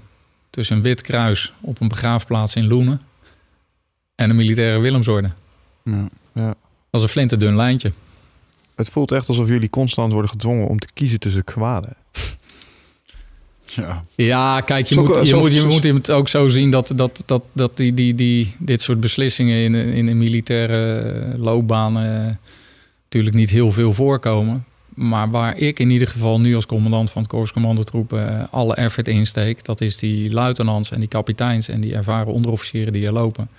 tussen 0.50 0.76
een 0.76 0.84
wit 0.84 1.02
kruis 1.02 1.54
op 1.62 1.82
een 1.82 1.88
begraafplaats 1.88 2.56
in 2.56 2.68
Loenen 2.68 3.02
en 4.16 4.30
een 4.30 4.36
militaire 4.36 4.80
Willemsorde. 4.80 5.32
Ja. 5.84 6.08
Dat 6.34 6.56
is 6.92 7.02
een 7.02 7.10
flinterdun 7.10 7.56
lijntje. 7.56 7.92
Het 8.76 8.90
voelt 8.90 9.12
echt 9.12 9.28
alsof 9.28 9.48
jullie 9.48 9.70
constant 9.70 10.12
worden 10.12 10.30
gedwongen 10.32 10.68
om 10.68 10.80
te 10.80 10.88
kiezen 10.94 11.20
tussen 11.20 11.44
kwaden. 11.44 11.96
Ja. 13.82 14.06
Ja, 14.16 14.62
kijk, 14.62 14.86
je, 14.86 14.96
Zo- 14.96 15.04
moet, 15.04 15.16
je, 15.16 15.26
zo- 15.26 15.40
moet, 15.40 15.54
je 15.54 15.60
zo- 15.60 15.68
moet 15.68 15.84
het 15.84 16.12
ook 16.12 16.28
zo 16.28 16.48
zien 16.48 16.72
dat, 16.72 16.92
dat, 16.96 17.24
dat, 17.26 17.44
dat 17.54 17.78
die, 17.78 17.94
die, 17.94 18.16
die, 18.16 18.54
dit 18.60 18.82
soort 18.82 19.00
beslissingen 19.00 19.58
in, 19.64 19.76
in 19.76 20.08
een 20.08 20.18
militaire 20.18 21.34
loopbaan 21.38 22.00
eh, 22.00 22.26
natuurlijk 23.04 23.36
niet 23.36 23.50
heel 23.50 23.72
veel 23.72 23.94
voorkomen. 23.94 24.66
Maar 24.94 25.30
waar 25.30 25.58
ik 25.58 25.80
in 25.80 25.90
ieder 25.90 26.08
geval 26.08 26.40
nu 26.40 26.56
als 26.56 26.66
commandant 26.66 27.10
van 27.12 27.22
het 27.22 27.32
Korps 27.32 27.52
Commandotroepen 27.54 28.40
eh, 28.40 28.44
alle 28.52 28.76
effort 28.76 29.08
insteek, 29.08 29.66
dat 29.66 29.82
is 29.82 29.98
die 29.98 30.32
luitenants 30.34 30.92
en 30.92 31.00
die 31.00 31.10
kapiteins 31.10 31.68
en 31.68 31.82
die 31.82 31.94
ervaren 31.96 32.34
onderofficieren 32.34 32.94
die 32.94 33.06
er 33.06 33.14
lopen. 33.14 33.50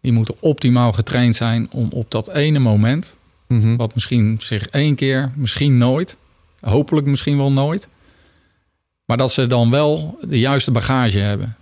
Die 0.00 0.12
moeten 0.12 0.34
optimaal 0.40 0.92
getraind 0.92 1.36
zijn 1.36 1.68
om 1.72 1.88
op 1.92 2.10
dat 2.10 2.28
ene 2.28 2.58
moment 2.58 3.16
Mhm. 3.46 3.76
wat 3.76 3.94
misschien 3.94 4.36
zich 4.40 4.66
één 4.66 4.94
keer, 4.94 5.30
misschien 5.34 5.78
nooit, 5.78 6.16
hopelijk 6.60 7.06
misschien 7.06 7.36
wel 7.36 7.52
nooit. 7.52 7.88
Maar 9.04 9.16
dat 9.16 9.32
ze 9.32 9.46
dan 9.46 9.70
wel 9.70 10.18
de 10.22 10.38
juiste 10.38 10.70
bagage 10.70 11.18
hebben. 11.18 11.56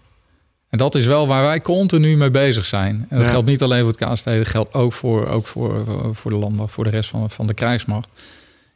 En 0.68 0.78
dat 0.78 0.94
is 0.94 1.06
wel 1.06 1.26
waar 1.26 1.42
wij 1.42 1.60
continu 1.60 2.16
mee 2.16 2.30
bezig 2.30 2.64
zijn. 2.64 3.06
En 3.08 3.16
dat 3.16 3.26
Ja. 3.26 3.30
geldt 3.32 3.48
niet 3.48 3.62
alleen 3.62 3.80
voor 3.84 3.94
het 3.98 4.10
KST, 4.12 4.24
dat 4.24 4.46
geldt 4.48 4.74
ook 4.74 4.92
voor, 4.92 5.26
ook 5.26 5.46
voor, 5.46 5.84
voor 6.12 6.30
de 6.30 6.36
landmacht, 6.36 6.72
voor 6.72 6.84
de 6.84 6.90
rest 6.90 7.10
van, 7.10 7.30
van 7.30 7.46
de 7.46 7.54
krijgsmacht. 7.54 8.08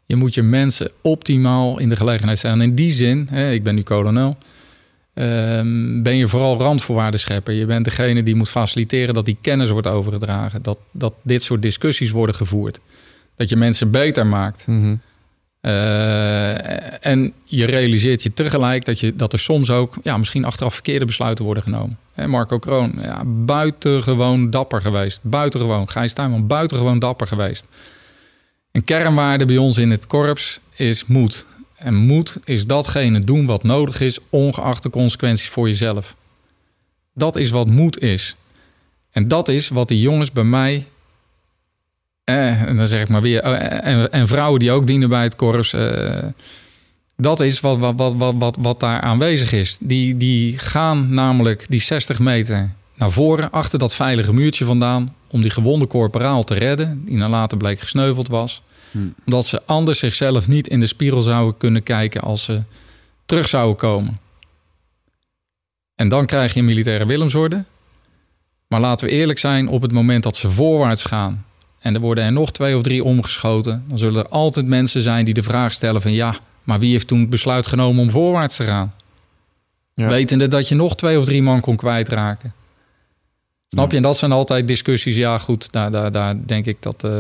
Je 0.07 0.17
moet 0.17 0.35
je 0.35 0.43
mensen 0.43 0.91
optimaal 1.01 1.79
in 1.81 1.89
de 1.89 1.97
gelegenheid 1.97 2.39
zijn. 2.39 2.53
En 2.61 2.69
in 2.69 2.75
die 2.75 2.93
zin, 2.93 3.29
hè, 3.31 3.51
ik 3.53 3.63
ben 3.63 3.75
nu 3.75 3.83
kolonel, 3.83 4.37
ehm, 5.15 6.03
ben 6.03 6.17
je 6.17 6.29
vooral 6.29 6.57
randvoorwaarden 6.59 7.21
schepper. 7.21 7.55
Je 7.55 7.67
bent 7.67 7.85
degene 7.85 8.23
die 8.23 8.35
moet 8.35 8.49
faciliteren 8.49 9.15
dat 9.15 9.25
die 9.25 9.37
kennis 9.41 9.71
wordt 9.71 9.87
overgedragen. 9.87 10.63
Dat, 10.63 10.79
dat 10.91 11.15
dit 11.23 11.43
soort 11.43 11.63
discussies 11.63 12.11
worden 12.11 12.35
gevoerd. 12.35 12.79
Dat 13.37 13.49
je 13.49 13.57
mensen 13.57 13.91
beter 13.91 14.27
maakt. 14.27 14.67
Mhm. 14.67 14.95
Eh, 15.67 17.07
en 17.07 17.33
je 17.45 17.65
realiseert 17.65 18.23
je 18.23 18.35
tegelijk 18.35 18.85
dat, 18.85 19.01
je, 19.01 19.17
dat 19.17 19.33
er 19.33 19.39
soms 19.39 19.71
ook 19.71 19.97
ja, 20.03 20.17
misschien 20.17 20.45
achteraf 20.45 20.75
verkeerde 20.75 21.05
besluiten 21.05 21.45
worden 21.45 21.63
genomen. 21.63 21.99
Hè, 22.13 22.27
Marco 22.27 22.59
Kroon, 22.59 22.99
ja, 23.01 23.23
buitengewoon 23.25 24.51
dapper 24.51 24.81
geweest. 24.81 25.21
Buitengewoon. 25.23 25.89
Gijs 25.89 26.13
Tuinman, 26.13 26.47
buitengewoon 26.47 26.99
dapper 26.99 27.27
geweest. 27.27 27.67
Een 28.73 28.85
kernwaarde 28.85 29.45
bij 29.45 29.57
ons 29.57 29.79
in 29.79 29.91
het 29.91 30.07
korps 30.07 30.61
is 30.77 31.07
moed. 31.07 31.47
En 31.77 31.95
moed 31.95 32.39
is 32.45 32.67
datgene 32.67 33.21
doen 33.21 33.47
wat 33.47 33.63
nodig 33.63 34.01
is, 34.01 34.19
ongeacht 34.31 34.83
de 34.83 34.91
consequenties 34.91 35.49
voor 35.49 35.69
jezelf. 35.69 36.17
Dat 37.15 37.37
is 37.37 37.51
wat 37.51 37.67
moed 37.67 37.99
is. 37.99 38.37
En 39.11 39.29
dat 39.29 39.49
is 39.49 39.69
wat 39.69 39.89
die 39.89 40.01
jongens 40.01 40.33
bij 40.33 40.45
mij 40.45 40.87
eh, 42.27 42.63
en 42.63 42.77
dan 42.77 42.87
zeg 42.87 43.03
ik 43.03 43.09
maar 43.09 43.23
weer, 43.23 43.41
eh, 43.41 43.93
en, 43.93 44.13
en 44.13 44.27
vrouwen 44.27 44.61
die 44.61 44.71
ook 44.71 44.87
dienen 44.87 45.09
bij 45.09 45.23
het 45.23 45.37
korps. 45.37 45.73
eh, 45.73 46.25
dat 47.17 47.41
is 47.41 47.61
wat, 47.61 47.79
wat, 47.79 47.95
wat, 47.97 48.15
wat, 48.17 48.35
wat, 48.39 48.57
wat 48.61 48.81
daar 48.81 49.01
aanwezig 49.01 49.53
is. 49.53 49.79
Die, 49.81 50.17
die 50.17 50.59
gaan 50.59 51.15
namelijk 51.15 51.67
die 51.69 51.81
60 51.81 52.19
meter 52.19 52.71
naar 52.95 53.11
voren, 53.11 53.51
achter 53.51 53.79
dat 53.79 53.95
veilige 53.95 54.33
muurtje 54.33 54.65
vandaan, 54.65 55.15
om 55.27 55.41
die 55.43 55.51
gewonde 55.51 55.87
corporaal 55.87 56.45
te 56.45 56.55
redden, 56.55 57.03
die 57.05 57.17
na 57.17 57.29
later 57.29 57.59
bleek 57.59 57.79
gesneuveld 57.79 58.29
was. 58.29 58.63
Hmm. 58.91 59.15
Omdat 59.27 59.47
ze 59.47 59.63
anders 59.67 59.99
zichzelf 59.99 60.49
niet 60.49 60.69
in 60.69 60.81
de 60.81 60.87
spiegel 60.87 61.21
zouden 61.21 61.57
kunnen 61.57 61.83
kijken 61.83 62.21
als 62.21 62.45
ze 62.45 62.63
terug 63.27 63.49
zouden 63.49 63.77
komen. 63.77 64.19
En 65.95 66.09
dan 66.09 66.27
krijg 66.27 66.53
je 66.53 66.59
een 66.59 66.67
militaire 66.67 67.07
Willemsorde. 67.07 67.65
Maar 68.69 68.81
laten 68.81 69.07
we 69.07 69.13
eerlijk 69.13 69.39
zijn, 69.39 69.69
op 69.69 69.83
het 69.83 69.93
moment 69.93 70.23
dat 70.23 70.37
ze 70.37 70.51
voorwaarts 70.51 71.05
gaan 71.05 71.46
en 71.87 71.95
er 71.95 72.01
worden 72.01 72.25
er 72.25 72.33
nog 72.33 72.53
twee 72.53 72.77
of 72.77 72.83
drie 72.83 73.05
omgeschoten, 73.05 73.85
dan 73.89 73.99
zullen 73.99 74.25
er 74.25 74.29
altijd 74.29 74.67
mensen 74.67 75.03
zijn 75.03 75.25
die 75.25 75.35
de 75.35 75.43
vraag 75.43 75.73
stellen 75.73 76.03
van 76.03 76.13
ja, 76.13 76.35
maar 76.65 76.79
wie 76.79 76.93
heeft 76.93 77.07
toen 77.07 77.21
het 77.21 77.31
besluit 77.31 77.67
genomen 77.67 78.03
om 78.03 78.11
voorwaarts 78.11 78.57
te 78.57 78.65
gaan? 78.65 78.95
Ja. 79.95 80.09
Wetende 80.09 80.49
dat 80.49 80.69
je 80.69 80.75
nog 80.75 80.97
twee 80.97 81.19
of 81.19 81.25
drie 81.25 81.43
man 81.43 81.61
kon 81.61 81.77
kwijtraken. 81.77 82.53
Snap 83.69 83.91
je? 83.91 83.97
En 83.97 84.03
dat 84.03 84.17
zijn 84.17 84.33
altijd 84.33 84.69
discussies. 84.69 85.17
Ja, 85.17 85.39
goed, 85.39 85.73
daar, 85.73 85.91
daar, 85.91 86.13
daar 86.13 86.47
denk 86.47 86.67
ik 86.67 86.77
dat, 86.83 87.05
eh, 87.05 87.11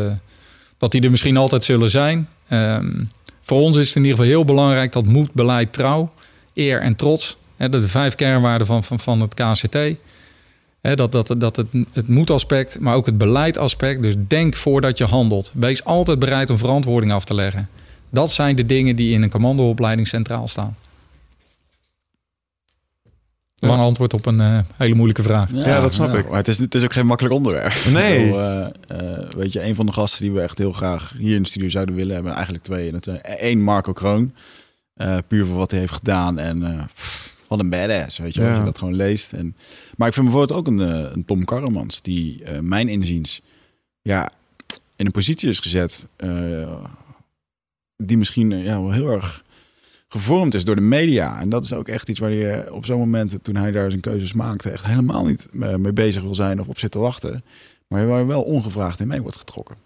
dat 0.78 0.92
die 0.92 1.00
er 1.00 1.10
misschien 1.10 1.36
altijd 1.36 1.64
zullen 1.64 1.90
zijn. 1.90 2.28
Ehm, 2.48 3.04
voor 3.42 3.60
ons 3.60 3.76
is 3.76 3.86
het 3.86 3.96
in 3.96 4.02
ieder 4.02 4.16
geval 4.16 4.32
heel 4.32 4.44
belangrijk 4.44 4.92
dat 4.92 5.04
moed, 5.04 5.32
beleid, 5.32 5.72
trouw, 5.72 6.12
eer 6.54 6.80
en 6.80 6.96
trots. 6.96 7.36
Hè, 7.56 7.68
dat 7.68 7.80
de 7.80 7.88
vijf 7.88 8.14
kernwaarden 8.14 8.66
van, 8.66 8.84
van, 8.84 9.00
van 9.00 9.20
het 9.20 9.34
KCT. 9.34 9.76
Hè, 10.86 10.96
dat 10.96 11.12
dat, 11.12 11.34
dat 11.38 11.56
het, 11.56 11.66
het 11.92 12.08
moedaspect, 12.08 12.80
maar 12.80 12.94
ook 12.94 13.06
het 13.06 13.18
beleidaspect. 13.18 14.02
Dus 14.02 14.14
denk 14.26 14.54
voordat 14.54 14.98
je 14.98 15.04
handelt. 15.04 15.52
Wees 15.54 15.84
altijd 15.84 16.18
bereid 16.18 16.50
om 16.50 16.58
verantwoording 16.58 17.12
af 17.12 17.24
te 17.24 17.34
leggen. 17.34 17.68
Dat 18.10 18.32
zijn 18.32 18.56
de 18.56 18.66
dingen 18.66 18.96
die 18.96 19.12
in 19.12 19.22
een 19.22 19.30
commandoopleiding 19.30 20.08
centraal 20.08 20.48
staan. 20.48 20.76
Lang 23.58 23.80
antwoord 23.80 24.14
op 24.14 24.26
een 24.26 24.40
eh, 24.40 24.58
hele 24.76 24.94
moeilijke 24.94 25.22
vraag. 25.22 25.50
Ja, 25.52 25.80
dat 25.80 25.94
snap 25.94 26.14
ik. 26.14 26.28
Maar 26.28 26.38
het 26.38 26.48
is, 26.48 26.58
het 26.58 26.74
is 26.74 26.84
ook 26.84 26.92
geen 26.92 27.06
makkelijk 27.06 27.34
onderwerp. 27.34 27.74
Nee. 27.92 28.24
Bedoel, 28.24 28.40
eh, 28.40 28.66
eh, 28.88 29.30
weet 29.30 29.52
je, 29.52 29.64
een 29.64 29.74
van 29.74 29.86
de 29.86 29.92
gasten 29.92 30.24
die 30.24 30.32
we 30.32 30.40
echt 30.40 30.58
heel 30.58 30.72
graag 30.72 31.14
hier 31.18 31.36
in 31.36 31.42
de 31.42 31.48
studio 31.48 31.68
zouden 31.68 31.94
willen 31.94 32.14
hebben, 32.14 32.32
eigenlijk 32.32 32.64
twee. 32.64 32.86
En 32.86 32.92
dat 32.92 33.04
zijn 33.04 33.20
één 33.22 33.62
Marco 33.62 33.92
Kroon. 33.92 34.32
Eh, 34.96 35.16
puur 35.28 35.46
voor 35.46 35.56
wat 35.56 35.70
hij 35.70 35.80
heeft 35.80 35.92
gedaan. 35.92 36.38
En 36.38 36.62
eh, 36.62 36.84
pff, 36.94 37.35
wat 37.48 37.58
een 37.58 37.70
badass, 37.70 38.18
weet 38.18 38.34
je, 38.34 38.40
Ja. 38.42 38.48
als 38.48 38.58
je 38.58 38.64
dat 38.64 38.78
gewoon 38.78 38.96
leest. 38.96 39.32
En, 39.32 39.56
maar 39.96 40.08
ik 40.08 40.14
vind 40.14 40.26
bijvoorbeeld 40.26 40.58
ook 40.58 40.66
een, 40.66 40.80
eh, 40.80 41.10
een 41.12 41.24
Tom 41.24 41.44
Karremans, 41.44 42.02
die 42.02 42.44
eh, 42.44 42.58
mijn 42.60 42.88
inziens 42.88 43.40
ja, 44.02 44.30
in 44.96 45.06
een 45.06 45.12
positie 45.12 45.48
is 45.48 45.58
gezet 45.58 46.06
eh, 46.16 46.84
die 47.96 48.16
misschien 48.16 48.50
ja, 48.50 48.80
wel 48.80 48.92
heel 48.92 49.08
erg 49.10 49.44
gevormd 50.08 50.54
is 50.54 50.64
door 50.64 50.74
de 50.74 50.80
media. 50.80 51.40
En 51.40 51.48
dat 51.48 51.64
is 51.64 51.72
ook 51.72 51.88
echt 51.88 52.08
iets 52.08 52.18
waar 52.18 52.32
je 52.32 52.68
op 52.72 52.84
zo'n 52.86 52.98
moment, 52.98 53.38
toen 53.44 53.56
hij 53.56 53.70
daar 53.70 53.90
zijn 53.90 54.02
keuzes 54.02 54.32
maakte, 54.32 54.70
echt 54.70 54.84
helemaal 54.86 55.26
niet 55.26 55.48
mee 55.52 55.92
bezig 55.92 56.22
wil 56.22 56.34
zijn 56.34 56.60
of 56.60 56.68
op 56.68 56.78
zit 56.78 56.90
te 56.90 56.98
wachten. 56.98 57.44
Maar 57.88 58.06
waar 58.06 58.18
je 58.20 58.26
wel 58.26 58.42
ongevraagd 58.42 59.00
in 59.00 59.06
mee 59.06 59.22
wordt 59.22 59.36
getrokken. 59.36 59.76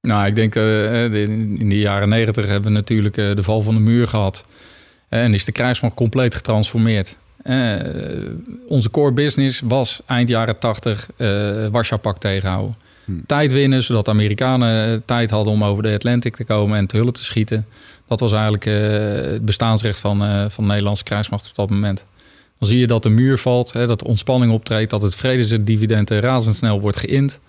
Nou, 0.00 0.26
ik 0.26 0.34
denk 0.34 0.54
eh, 0.54 0.62
de- 0.62 1.54
in 1.58 1.68
de 1.68 1.78
jaren 1.78 2.08
negentig 2.08 2.46
hebben 2.46 2.72
we 2.72 2.76
natuurlijk 2.78 3.16
eh, 3.16 3.34
de 3.34 3.42
val 3.42 3.62
van 3.62 3.74
de 3.74 3.80
muur 3.80 4.08
gehad. 4.08 4.44
Eh, 5.08 5.22
en 5.22 5.34
is 5.34 5.44
de 5.44 5.52
krijgsmacht 5.52 5.94
compleet 5.94 6.34
getransformeerd. 6.34 7.16
Eh, 7.42 7.74
onze 8.68 8.90
core 8.90 9.12
business 9.12 9.60
was 9.64 10.00
eind 10.06 10.28
jaren 10.28 10.58
80 10.58 11.08
eh 11.16 11.66
Warschau-pak 11.70 12.18
tegenhouden. 12.18 12.76
Hmm. 13.04 13.22
Tijd 13.26 13.52
winnen, 13.52 13.82
zodat 13.82 14.04
de 14.04 14.10
Amerikanen 14.10 15.02
tijd 15.04 15.30
hadden 15.30 15.52
om 15.52 15.64
over 15.64 15.82
de 15.82 15.94
Atlantic 15.94 16.36
te 16.36 16.44
komen 16.44 16.78
en 16.78 16.86
te 16.86 16.96
hulp 16.96 17.16
te 17.16 17.24
schieten. 17.24 17.66
Dat 18.06 18.20
was 18.20 18.32
eigenlijk 18.32 18.64
het 18.64 19.44
bestaansrecht 19.44 20.00
van, 20.00 20.18
van 20.50 20.64
de 20.64 20.70
Nederlandse 20.70 21.04
krijgsmacht 21.04 21.48
op 21.48 21.54
dat 21.54 21.70
moment. 21.70 22.04
Dan 22.58 22.68
zie 22.68 22.78
je 22.78 22.86
dat 22.86 23.02
de 23.02 23.08
muur 23.08 23.38
valt, 23.38 23.72
hè, 23.72 23.86
dat 23.86 23.98
de 23.98 24.04
ontspanning 24.04 24.52
optreedt, 24.52 24.90
dat 24.90 25.02
het 25.02 25.16
vredesdividend 25.16 26.10
razendsnel 26.10 26.80
wordt 26.80 26.96
geïnd. 26.96 27.40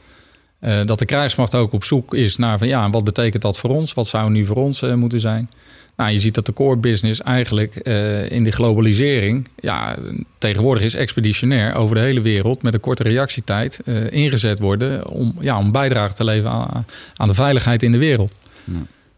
Eh, 0.59 0.85
dat 0.85 0.99
de 0.99 1.05
krijgsmacht 1.05 1.55
ook 1.55 1.73
op 1.73 1.83
zoek 1.83 2.13
is 2.13 2.37
naar 2.37 2.57
van 2.57 2.67
ja, 2.67 2.89
wat 2.89 3.03
betekent 3.03 3.41
dat 3.41 3.57
voor 3.57 3.69
ons? 3.69 3.93
Wat 3.93 4.07
zou 4.07 4.31
nu 4.31 4.45
voor 4.45 4.55
ons 4.55 4.81
eh, 4.81 4.93
moeten 4.93 5.19
zijn? 5.19 5.49
Nou, 5.95 6.11
je 6.11 6.19
ziet 6.19 6.35
dat 6.35 6.45
de 6.45 6.53
core 6.53 6.77
business 6.77 7.21
eigenlijk 7.21 7.75
eh, 7.75 8.31
in 8.31 8.43
de 8.43 8.51
globalisering, 8.51 9.47
ja, 9.59 9.97
tegenwoordig 10.37 10.83
is 10.83 10.95
expeditionair 10.95 11.73
over 11.73 11.95
de 11.95 12.01
hele 12.01 12.21
wereld 12.21 12.63
met 12.63 12.73
een 12.73 12.79
korte 12.79 13.03
reactietijd 13.03 13.79
ingezet 14.09 14.59
worden 14.59 15.07
om, 15.07 15.35
ja, 15.39 15.57
om 15.57 15.71
bijdrage 15.71 16.13
te 16.13 16.23
leveren 16.23 16.51
aan, 16.51 16.85
aan 17.15 17.27
de 17.27 17.33
veiligheid 17.33 17.83
in 17.83 17.91
de 17.91 17.97
wereld. 17.97 18.33
Ja. 18.63 18.73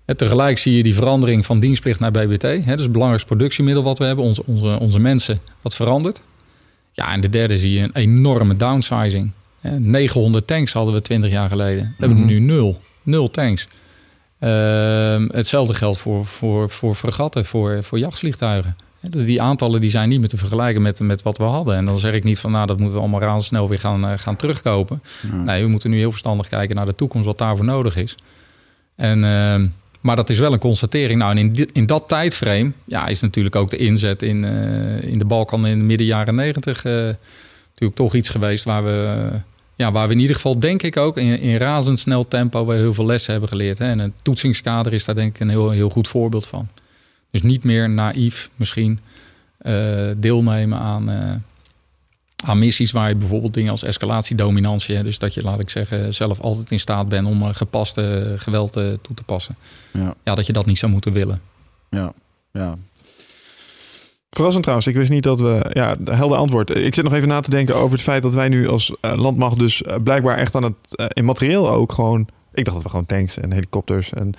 En 0.05 0.17
tegelijk 0.17 0.57
zie 0.57 0.77
je 0.77 0.83
die 0.83 0.95
verandering 0.95 1.45
van 1.45 1.59
dienstplicht 1.59 1.99
naar 1.99 2.11
BBT. 2.11 2.41
Hè, 2.41 2.71
dus 2.71 2.81
het 2.81 2.91
belangrijkste 2.91 3.35
productiemiddel 3.35 3.83
wat 3.83 3.97
we 3.97 4.05
hebben, 4.05 4.25
onze, 4.25 4.43
onze, 4.45 4.79
onze 4.79 4.99
mensen, 4.99 5.39
wat 5.61 5.75
verandert. 5.75 6.21
Ja, 6.91 7.13
en 7.13 7.21
de 7.21 7.29
derde 7.29 7.57
zie 7.57 7.71
je 7.71 7.79
een 7.79 7.95
enorme 7.95 8.55
downsizing. 8.55 9.31
Hè, 9.61 9.79
900 9.79 10.47
tanks 10.47 10.73
hadden 10.73 10.93
we 10.93 11.01
20 11.01 11.31
jaar 11.31 11.49
geleden. 11.49 11.83
We 11.83 12.05
hebben 12.05 12.17
er 12.17 12.25
nu 12.25 12.39
nul. 12.39 12.77
Nul 13.03 13.31
tanks. 13.31 13.67
Ehm, 14.39 15.27
hetzelfde 15.31 15.73
geldt 15.73 15.97
voor, 15.97 16.25
voor, 16.25 16.69
voor 16.69 16.95
fregatten, 16.95 17.45
voor, 17.45 17.83
voor 17.83 17.99
jachtvliegtuigen. 17.99 18.75
Die 19.01 19.41
aantallen 19.41 19.81
die 19.81 19.89
zijn 19.89 20.09
niet 20.09 20.19
meer 20.19 20.29
te 20.29 20.37
vergelijken 20.37 20.81
met, 20.81 20.99
met 20.99 21.21
wat 21.21 21.37
we 21.37 21.43
hadden. 21.43 21.75
En 21.75 21.85
dan 21.85 21.99
zeg 21.99 22.13
ik 22.13 22.23
niet 22.23 22.39
van, 22.39 22.51
nou, 22.51 22.67
dat 22.67 22.77
moeten 22.77 22.95
we 22.95 23.01
allemaal 23.01 23.21
razendsnel 23.21 23.69
weer 23.69 23.79
gaan, 23.79 24.05
eh, 24.05 24.17
gaan 24.17 24.35
terugkopen. 24.35 25.01
Ja. 25.31 25.35
Nee, 25.35 25.63
we 25.63 25.69
moeten 25.69 25.89
nu 25.89 25.97
heel 25.97 26.11
verstandig 26.11 26.47
kijken 26.47 26.75
naar 26.75 26.85
de 26.85 26.95
toekomst, 26.95 27.25
wat 27.25 27.37
daarvoor 27.37 27.65
nodig 27.65 27.95
is. 27.95 28.15
En, 28.95 29.23
ehm, 29.23 29.67
maar 30.01 30.15
dat 30.15 30.29
is 30.29 30.39
wel 30.39 30.53
een 30.53 30.59
constatering. 30.59 31.19
Nou, 31.19 31.37
en 31.37 31.37
in, 31.37 31.69
in 31.73 31.85
dat 31.85 32.07
tijdframe 32.07 32.71
ja, 32.85 33.07
is 33.07 33.21
natuurlijk 33.21 33.55
ook 33.55 33.69
de 33.69 33.77
inzet 33.77 34.23
in, 34.23 34.43
eh, 34.43 35.09
in 35.11 35.17
de 35.17 35.25
Balkan 35.25 35.67
in 35.67 35.77
de 35.77 35.83
midden 35.83 36.07
jaren 36.07 36.35
negentig 36.35 36.85
eh, 36.85 36.93
natuurlijk 36.93 37.95
toch 37.95 38.15
iets 38.15 38.29
geweest 38.29 38.63
waar 38.63 38.83
we, 38.83 39.29
eh, 39.31 39.39
ja, 39.81 39.91
waar 39.91 40.07
we 40.07 40.13
in 40.13 40.19
ieder 40.19 40.35
geval, 40.35 40.59
denk 40.59 40.81
ik 40.83 40.97
ook, 40.97 41.17
in, 41.17 41.39
in 41.39 41.57
razendsnel 41.57 42.27
tempo 42.27 42.65
weer 42.65 42.77
heel 42.77 42.93
veel 42.93 43.05
lessen 43.05 43.31
hebben 43.31 43.49
geleerd. 43.49 43.77
Hè. 43.77 43.85
En 43.85 43.99
een 43.99 44.13
toetsingskader 44.21 44.93
is 44.93 45.05
daar 45.05 45.15
denk 45.15 45.35
ik 45.35 45.41
een 45.41 45.49
heel, 45.49 45.69
heel 45.69 45.89
goed 45.89 46.07
voorbeeld 46.07 46.47
van. 46.47 46.67
Dus 47.31 47.41
niet 47.41 47.63
meer 47.63 47.89
naïef 47.89 48.49
misschien 48.55 48.99
eh, 49.57 50.09
deelnemen 50.17 50.79
aan, 50.79 51.09
eh, 51.09 51.35
aan 52.45 52.59
missies 52.59 52.91
waar 52.91 53.09
je 53.09 53.15
bijvoorbeeld 53.15 53.53
dingen 53.53 53.71
als 53.71 53.83
escalatiedominantie, 53.83 54.95
hè, 54.95 55.03
dus 55.03 55.19
dat 55.19 55.33
je, 55.33 55.41
laat 55.41 55.59
ik 55.59 55.69
zeggen, 55.69 56.13
zelf 56.13 56.39
altijd 56.39 56.71
in 56.71 56.79
staat 56.79 57.09
bent 57.09 57.27
om 57.27 57.41
eh, 57.43 57.53
gepaste 57.53 58.33
geweld 58.37 58.73
toe 58.73 59.15
te 59.15 59.23
passen. 59.25 59.55
Ja, 59.93 60.13
Ja, 60.23 60.35
dat 60.35 60.45
je 60.45 60.53
dat 60.53 60.65
niet 60.65 60.77
zou 60.77 60.91
moeten 60.91 61.13
willen. 61.13 61.41
ja, 61.89 62.13
ja. 62.51 62.77
Verrassend 64.31 64.63
trouwens, 64.63 64.89
ik 64.89 64.95
wist 64.95 65.09
niet 65.09 65.23
dat 65.23 65.39
we... 65.39 65.69
Ja, 65.73 65.95
de 65.99 66.13
helder 66.13 66.37
antwoord. 66.37 66.75
Ik 66.75 66.95
zit 66.95 67.03
nog 67.03 67.13
even 67.13 67.27
na 67.27 67.39
te 67.39 67.49
denken 67.49 67.75
over 67.75 67.91
het 67.91 68.01
feit 68.01 68.21
dat 68.21 68.33
wij 68.33 68.49
nu 68.49 68.67
als 68.67 68.95
eh, 69.01 69.13
landmacht 69.15 69.59
dus 69.59 69.81
eh, 69.81 69.95
blijkbaar 70.03 70.37
echt 70.37 70.55
aan 70.55 70.63
het... 70.63 70.95
eh, 70.95 71.05
in 71.09 71.25
materieel 71.25 71.69
ook 71.69 71.91
gewoon... 71.91 72.27
Ik 72.53 72.63
dacht 72.63 72.75
dat 72.75 72.83
we 72.83 72.89
gewoon 72.89 73.05
tanks 73.05 73.37
en 73.37 73.51
helikopters 73.51 74.13
en... 74.13 74.33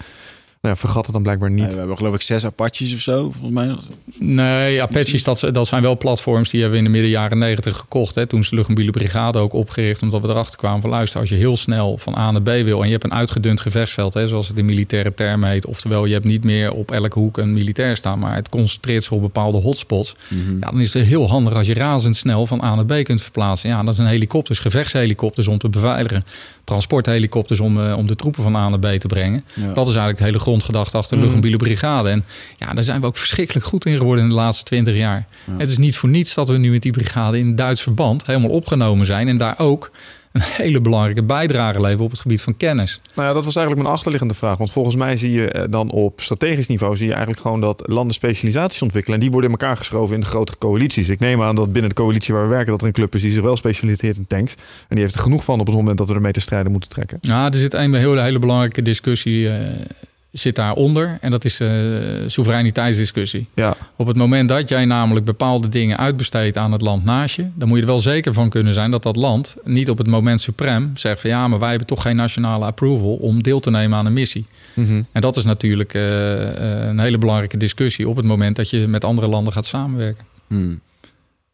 Nou 0.63 0.75
ja, 0.75 0.81
vergatten 0.81 1.13
dan 1.13 1.23
blijkbaar 1.23 1.51
niet. 1.51 1.65
Nee, 1.65 1.73
we 1.73 1.79
hebben 1.79 1.97
geloof 1.97 2.15
ik 2.15 2.23
zes 2.23 2.45
Apaches 2.45 2.95
of 2.95 3.01
zo, 3.01 3.31
volgens 3.31 3.53
mij. 3.53 3.77
Nee, 4.19 4.83
Apaches, 4.83 5.25
dat, 5.25 5.49
dat 5.53 5.67
zijn 5.67 5.83
wel 5.83 5.97
platforms 5.97 6.51
die 6.51 6.61
hebben 6.61 6.79
we 6.79 6.85
in 6.85 6.93
de 6.93 6.99
midden 6.99 7.11
jaren 7.11 7.39
negentig 7.39 7.77
gekocht. 7.77 8.15
Hè. 8.15 8.27
Toen 8.27 8.41
is 8.41 8.49
de 8.49 8.57
luchtmobiele 8.57 8.91
brigade 8.91 9.39
ook 9.39 9.53
opgericht, 9.53 10.03
omdat 10.03 10.21
we 10.21 10.29
erachter 10.29 10.57
kwamen 10.57 10.81
van 10.81 10.91
luister, 10.91 11.21
als 11.21 11.29
je 11.29 11.35
heel 11.35 11.57
snel 11.57 11.99
van 11.99 12.17
A 12.17 12.31
naar 12.31 12.43
B 12.43 12.65
wil 12.65 12.81
en 12.81 12.87
je 12.87 12.93
hebt 12.93 13.05
een 13.05 13.15
uitgedund 13.15 13.61
gevechtsveld, 13.61 14.15
hè, 14.15 14.29
zoals 14.29 14.49
het 14.49 14.59
in 14.59 14.65
militaire 14.65 15.15
termen 15.15 15.51
heet. 15.51 15.67
Oftewel, 15.67 16.05
je 16.05 16.13
hebt 16.13 16.25
niet 16.25 16.45
meer 16.45 16.73
op 16.73 16.91
elke 16.91 17.19
hoek 17.19 17.39
een 17.39 17.53
militair 17.53 17.97
staan, 17.97 18.19
maar 18.19 18.35
het 18.35 18.49
concentreert 18.49 19.03
zich 19.03 19.13
op 19.13 19.21
bepaalde 19.21 19.59
hotspots. 19.59 20.15
Mhm. 20.29 20.53
Ja, 20.61 20.71
dan 20.71 20.81
is 20.81 20.93
het 20.93 21.07
heel 21.07 21.29
handig 21.29 21.55
als 21.55 21.67
je 21.67 21.75
razendsnel 21.75 22.47
van 22.47 22.63
A 22.63 22.75
naar 22.75 23.01
B 23.01 23.05
kunt 23.05 23.23
verplaatsen. 23.23 23.69
Ja, 23.69 23.83
dat 23.83 23.95
zijn 23.95 24.09
helikopters, 24.09 24.59
gevechtshelikopters 24.59 25.49
om 25.49 25.59
te 25.59 25.69
beveiligen. 25.69 26.25
Transporthelikopters 26.65 27.61
om, 27.61 27.87
eh, 27.87 27.97
om 27.97 28.07
de 28.07 28.17
troepen 28.17 28.43
van 28.43 28.57
A 28.57 28.69
naar 28.69 28.79
B 28.79 29.01
te 29.01 29.07
brengen. 29.07 29.45
Ja. 29.55 29.67
Dat 29.67 29.85
is 29.87 29.87
eigenlijk 29.95 30.19
de 30.19 30.25
hele 30.25 30.39
grondgedachte 30.39 30.97
achter 30.97 31.11
de 31.11 31.17
Mhm. 31.17 31.23
luchtmobiele 31.25 31.57
brigade. 31.57 32.09
En 32.11 32.25
ja, 32.57 32.73
daar 32.73 32.85
zijn 32.85 33.01
we 33.01 33.07
ook 33.07 33.17
verschrikkelijk 33.17 33.67
goed 33.67 33.87
in 33.87 33.97
geworden 33.97 34.25
in 34.25 34.31
de 34.31 34.37
laatste 34.37 34.65
twintig 34.65 34.97
jaar. 34.97 35.27
Ja. 35.47 35.53
Het 35.59 35.71
is 35.71 35.79
niet 35.79 35.97
voor 35.97 36.09
niets 36.09 36.35
dat 36.35 36.49
we 36.49 36.57
nu 36.59 36.71
met 36.71 36.83
die 36.83 36.93
brigade 36.93 37.39
in 37.39 37.55
Duits 37.55 37.83
verband 37.83 38.27
helemaal 38.27 38.51
opgenomen 38.51 39.07
zijn. 39.07 39.29
En 39.29 39.37
daar 39.37 39.59
ook 39.59 39.91
een 40.33 40.41
hele 40.43 40.81
belangrijke 40.81 41.23
bijdrage 41.23 41.81
leveren 41.81 42.05
op 42.05 42.11
het 42.11 42.21
gebied 42.21 42.43
van 42.43 42.57
kennis. 42.57 43.01
Nou 43.15 43.29
ja, 43.29 43.35
dat 43.35 43.45
was 43.45 43.57
eigenlijk 43.57 43.85
mijn 43.85 43.97
achterliggende 43.97 44.35
vraag. 44.35 44.57
Want 44.57 44.73
volgens 44.73 44.97
mij 44.97 45.17
zie 45.17 45.33
je 45.33 45.51
eh, 45.51 45.65
dan 45.71 45.91
op 45.91 46.21
strategisch 46.21 46.67
niveau... 46.67 46.97
zie 46.97 47.07
je 47.07 47.13
eigenlijk 47.13 47.43
gewoon 47.43 47.61
dat 47.61 47.83
landen 47.87 48.15
specialisaties 48.15 48.83
ontwikkelen. 48.83 49.19
En 49.19 49.23
die 49.25 49.33
worden 49.33 49.51
in 49.51 49.59
elkaar 49.59 49.77
geschoven 49.77 50.15
in 50.15 50.21
de 50.21 50.27
grotere 50.27 50.59
coalities. 50.59 51.09
Ik 51.09 51.21
neem 51.21 51.43
aan 51.43 51.55
dat 51.55 51.73
binnen 51.73 51.91
de 51.91 51.97
coalitie 51.97 52.35
waar 52.35 52.43
we 52.43 52.49
werken... 52.49 52.71
dat 52.71 52.81
er 52.81 52.87
een 52.87 52.93
club 52.93 53.15
is 53.15 53.23
die 53.23 53.33
zich 53.33 53.43
wel 53.43 53.57
specialiseert 53.57 54.17
in 54.17 54.27
tanks. 54.27 54.55
En 54.55 54.63
die 54.89 55.01
heeft 55.01 55.15
er 55.15 55.21
genoeg 55.21 55.45
van 55.45 55.61
op 55.61 55.67
het 55.67 55.77
moment 55.77 55.99
dat 55.99 56.09
we 56.09 56.15
ermee 56.15 56.33
te 56.33 56.41
strijden 56.41 56.73
moeten 56.73 56.91
trekken. 56.91 57.19
Ja, 57.21 57.47
er 57.47 57.55
zit 57.55 57.75
een 57.75 57.95
hele, 57.95 58.21
hele 58.21 58.39
belangrijke 58.39 58.83
discussie 58.83 59.49
eh, 59.49 59.87
zit 60.33 60.57
daaronder. 60.57 61.19
En 61.21 61.31
dat 61.31 61.45
is 61.45 61.57
de 61.57 62.25
soevereiniteitsdiscussie. 62.27 63.47
Ja, 63.55 63.77
Op 63.97 64.07
het 64.07 64.17
moment 64.17 64.49
dat 64.49 64.69
jij 64.69 64.85
namelijk 64.85 65.27
bepaalde 65.27 65.69
dingen 65.69 65.99
uitbesteedt 65.99 66.57
aan 66.57 66.73
het 66.73 66.81
land 66.81 67.05
naast 67.05 67.37
je, 67.37 67.47
dan 67.55 67.69
moet 67.69 67.77
je 67.77 67.83
er 67.83 67.91
wel 67.91 68.01
zeker 68.01 68.33
van 68.33 68.49
kunnen 68.49 68.73
zijn 68.73 68.91
dat 68.91 69.03
dat 69.03 69.17
land 69.17 69.57
niet 69.65 69.91
op 69.91 69.99
het 69.99 70.07
moment 70.07 70.41
suprem 70.41 70.91
zegt 70.95 71.21
van 71.21 71.31
ja, 71.31 71.49
maar 71.49 71.59
wij 71.59 71.69
hebben 71.69 71.87
toch 71.87 72.03
geen 72.03 72.17
nationale 72.17 72.65
approval 72.65 73.15
om 73.15 73.43
deel 73.43 73.61
te 73.61 73.71
nemen 73.71 73.99
aan 73.99 74.07
een 74.07 74.13
missie. 74.13 74.47
Mhm. 74.75 75.03
En 75.13 75.21
dat 75.21 75.37
is 75.37 75.45
natuurlijk 75.45 75.95
eh, 75.95 76.83
eh, 76.83 76.89
een 76.89 76.99
hele 76.99 77.19
belangrijke 77.19 77.57
discussie 77.57 78.09
op 78.09 78.17
het 78.17 78.25
moment 78.25 78.57
dat 78.57 78.71
je 78.71 78.89
met 78.89 79.05
andere 79.05 79.27
landen 79.27 79.53
gaat 79.53 79.67
samenwerken. 79.67 80.25
Hmm. 80.47 80.81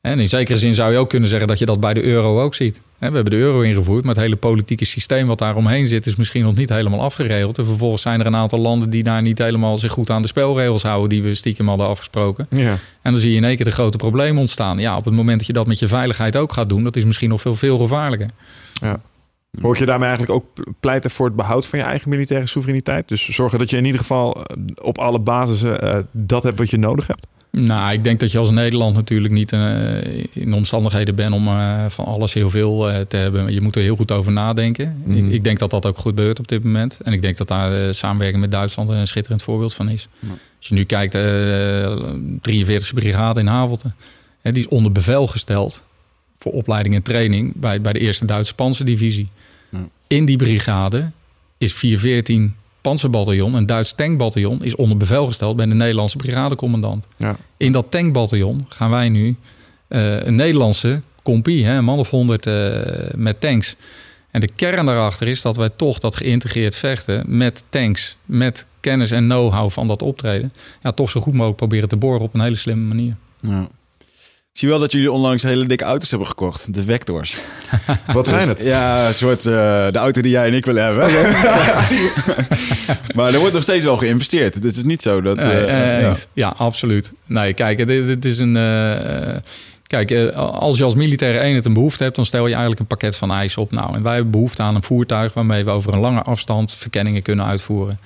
En 0.00 0.20
in 0.20 0.28
zekere 0.28 0.58
zin 0.58 0.74
zou 0.74 0.92
je 0.92 0.98
ook 0.98 1.08
kunnen 1.08 1.28
zeggen 1.28 1.48
dat 1.48 1.58
je 1.58 1.66
dat 1.66 1.80
bij 1.80 1.94
de 1.94 2.02
euro 2.02 2.42
ook 2.42 2.54
ziet. 2.54 2.80
We 2.98 3.04
hebben 3.04 3.24
de 3.24 3.36
euro 3.36 3.60
ingevoerd, 3.60 4.04
maar 4.04 4.14
het 4.14 4.22
hele 4.22 4.36
politieke 4.36 4.84
systeem 4.84 5.26
wat 5.26 5.38
daar 5.38 5.56
omheen 5.56 5.86
zit 5.86 6.06
is 6.06 6.16
misschien 6.16 6.42
nog 6.42 6.54
niet 6.54 6.68
helemaal 6.68 7.00
afgeregeld. 7.00 7.58
En 7.58 7.64
vervolgens 7.64 8.02
zijn 8.02 8.20
er 8.20 8.26
een 8.26 8.36
aantal 8.36 8.58
landen 8.58 8.90
die 8.90 9.02
daar 9.02 9.22
niet 9.22 9.38
helemaal 9.38 9.78
zich 9.78 9.92
goed 9.92 10.10
aan 10.10 10.22
de 10.22 10.28
spelregels 10.28 10.82
houden 10.82 11.08
die 11.08 11.22
we 11.22 11.34
stiekem 11.34 11.68
hadden 11.68 11.86
afgesproken. 11.86 12.46
ja. 12.50 12.76
En 13.02 13.12
dan 13.12 13.20
zie 13.20 13.30
je 13.30 13.36
in 13.36 13.44
één 13.44 13.56
keer 13.56 13.64
de 13.64 13.70
grote 13.70 13.96
problemen 13.96 14.40
ontstaan. 14.40 14.78
Ja, 14.78 14.96
op 14.96 15.04
het 15.04 15.14
moment 15.14 15.38
dat 15.38 15.46
je 15.46 15.52
dat 15.52 15.66
met 15.66 15.78
je 15.78 15.88
veiligheid 15.88 16.36
ook 16.36 16.52
gaat 16.52 16.68
doen, 16.68 16.84
dat 16.84 16.96
is 16.96 17.04
misschien 17.04 17.28
nog 17.28 17.40
veel, 17.40 17.54
veel 17.54 17.78
gevaarlijker. 17.78 18.28
Hoor 19.60 19.78
je 19.78 19.86
daarmee 19.86 20.08
eigenlijk 20.08 20.38
ook 20.38 20.66
pleiten 20.80 21.10
voor 21.10 21.26
het 21.26 21.36
behoud 21.36 21.66
van 21.66 21.78
je 21.78 21.84
eigen 21.84 22.08
militaire 22.08 22.46
soevereiniteit? 22.46 23.08
Dus 23.08 23.28
zorgen 23.28 23.58
dat 23.58 23.70
je 23.70 23.76
in 23.76 23.84
ieder 23.84 24.00
geval 24.00 24.44
eh, 24.44 24.56
op 24.82 24.98
alle 24.98 25.18
basissen 25.18 25.80
eh, 25.82 25.98
dat 26.10 26.42
hebt 26.42 26.58
wat 26.58 26.70
je 26.70 26.78
nodig 26.78 27.06
hebt? 27.06 27.26
Nou, 27.50 27.92
ik 27.92 28.04
denk 28.04 28.20
dat 28.20 28.32
je 28.32 28.38
als 28.38 28.50
Nederland 28.50 28.94
natuurlijk 28.94 29.34
niet 29.34 29.52
eh, 29.52 30.24
in 30.32 30.52
omstandigheden 30.52 31.14
bent 31.14 31.34
om 31.34 31.48
eh, 31.48 31.84
van 31.88 32.04
alles 32.04 32.32
heel 32.32 32.50
veel 32.50 32.90
eh, 32.90 33.00
te 33.00 33.16
hebben. 33.16 33.52
Je 33.52 33.60
moet 33.60 33.76
er 33.76 33.82
heel 33.82 33.96
goed 33.96 34.12
over 34.12 34.32
nadenken. 34.32 35.02
Mhm. 35.04 35.26
Ik, 35.26 35.32
ik 35.32 35.44
denk 35.44 35.58
dat 35.58 35.70
dat 35.70 35.86
ook 35.86 35.98
goed 35.98 36.06
gebeurt 36.08 36.38
op 36.38 36.48
dit 36.48 36.64
moment. 36.64 37.00
En 37.00 37.12
ik 37.12 37.22
denk 37.22 37.36
dat 37.36 37.48
daar 37.48 37.94
samenwerking 37.94 38.40
met 38.40 38.50
Duitsland 38.50 38.88
een 38.88 39.06
schitterend 39.06 39.42
voorbeeld 39.42 39.74
van 39.74 39.90
is. 39.90 40.08
Ja. 40.18 40.28
Als 40.28 40.68
je 40.68 40.74
nu 40.74 40.84
kijkt, 40.84 41.14
eh 41.14 41.20
43e 42.40 42.94
brigade 42.94 43.40
in 43.40 43.46
Havelte, 43.46 43.92
hè, 44.40 44.52
die 44.52 44.62
is 44.62 44.68
onder 44.68 44.92
bevel 44.92 45.26
gesteld 45.26 45.82
voor 46.38 46.52
opleiding 46.52 46.94
en 46.94 47.02
training 47.02 47.52
bij, 47.56 47.80
bij 47.80 47.92
de 47.92 47.98
eerste 47.98 48.24
Duitse 48.24 48.54
panzerdivisie. 48.54 49.28
Ja. 49.68 49.88
In 50.06 50.24
die 50.24 50.36
brigade 50.36 51.10
is 51.58 51.72
414 51.72 52.54
panzerbataljon, 52.80 53.54
een 53.54 53.66
Duits 53.66 53.92
tankbataljon, 53.92 54.64
is 54.64 54.76
onder 54.76 54.96
bevel 54.96 55.26
gesteld 55.26 55.56
bij 55.56 55.66
de 55.66 55.74
Nederlandse 55.74 56.16
brigadecommandant. 56.16 57.06
Ja. 57.16 57.36
In 57.56 57.72
dat 57.72 57.90
tankbataljon 57.90 58.66
gaan 58.68 58.90
wij 58.90 59.08
nu 59.08 59.36
eh, 59.88 60.22
een 60.22 60.34
Nederlandse 60.34 61.00
compie, 61.22 61.64
hè, 61.64 61.76
een 61.76 61.84
man 61.84 61.98
of 61.98 62.10
honderd 62.10 62.46
eh, 62.46 62.80
met 63.14 63.40
tanks. 63.40 63.76
En 64.30 64.40
de 64.40 64.48
kern 64.56 64.86
daarachter 64.86 65.28
is 65.28 65.42
dat 65.42 65.56
wij 65.56 65.68
toch 65.68 65.98
dat 65.98 66.16
geïntegreerd 66.16 66.76
vechten 66.76 67.24
met 67.26 67.64
tanks, 67.68 68.16
met 68.24 68.66
kennis 68.80 69.10
en 69.10 69.24
know-how 69.24 69.70
van 69.70 69.88
dat 69.88 70.02
optreden, 70.02 70.52
ja, 70.82 70.92
toch 70.92 71.10
zo 71.10 71.20
goed 71.20 71.32
mogelijk 71.32 71.56
proberen 71.56 71.88
te 71.88 71.96
boren 71.96 72.20
op 72.20 72.34
een 72.34 72.40
hele 72.40 72.56
slimme 72.56 72.84
manier. 72.84 73.16
Ja. 73.40 73.68
Ik 74.58 74.64
zie 74.64 74.72
wel 74.72 74.82
dat 74.82 74.92
jullie 74.92 75.12
onlangs 75.12 75.42
hele 75.42 75.66
dikke 75.66 75.84
auto's 75.84 76.10
hebben 76.10 76.28
gekocht. 76.28 76.74
De 76.74 76.82
Vectors. 76.82 77.38
Wat 78.12 78.28
zijn 78.28 78.48
het? 78.48 78.60
Ja, 78.60 79.06
een 79.06 79.14
soort 79.14 79.46
eh, 79.46 79.52
de 79.90 79.98
auto 79.98 80.20
die 80.20 80.30
jij 80.30 80.46
en 80.46 80.54
ik 80.54 80.64
willen 80.64 80.82
hebben. 80.82 81.06
maar 83.16 83.32
er 83.32 83.38
wordt 83.38 83.54
nog 83.54 83.62
steeds 83.62 83.84
wel 83.84 83.96
geïnvesteerd. 83.96 84.54
Het 84.54 84.64
is 84.64 84.82
niet 84.82 85.02
zo 85.02 85.20
dat... 85.20 85.38
Eh, 85.38 85.96
eh, 85.96 86.02
ja. 86.02 86.14
ja. 86.32 86.54
absoluut. 86.56 87.12
Nee, 87.26 87.54
kijk, 87.54 87.86
dit, 87.86 88.06
dit 88.06 88.24
is 88.24 88.38
een. 88.38 88.52
kijk, 89.86 90.32
als 90.34 90.78
je 90.78 90.84
als 90.84 90.94
militaire 90.94 91.40
eenheid 91.40 91.66
een 91.66 91.72
behoefte 91.72 92.02
hebt, 92.02 92.16
dan 92.16 92.26
stel 92.26 92.46
je 92.46 92.50
eigenlijk 92.50 92.80
een 92.80 92.86
pakket 92.86 93.16
van 93.16 93.32
eisen 93.32 93.62
op. 93.62 93.72
Nou, 93.72 93.94
en 93.94 94.02
wij 94.02 94.14
hebben 94.14 94.32
behoefte 94.32 94.62
aan 94.62 94.74
een 94.74 94.82
voertuig 94.82 95.34
waarmee 95.34 95.64
we 95.64 95.70
over 95.70 95.92
een 95.92 96.00
lange 96.00 96.22
afstand 96.22 96.72
verkenningen 96.72 97.22
kunnen 97.22 97.46
uitvoeren. 97.46 97.98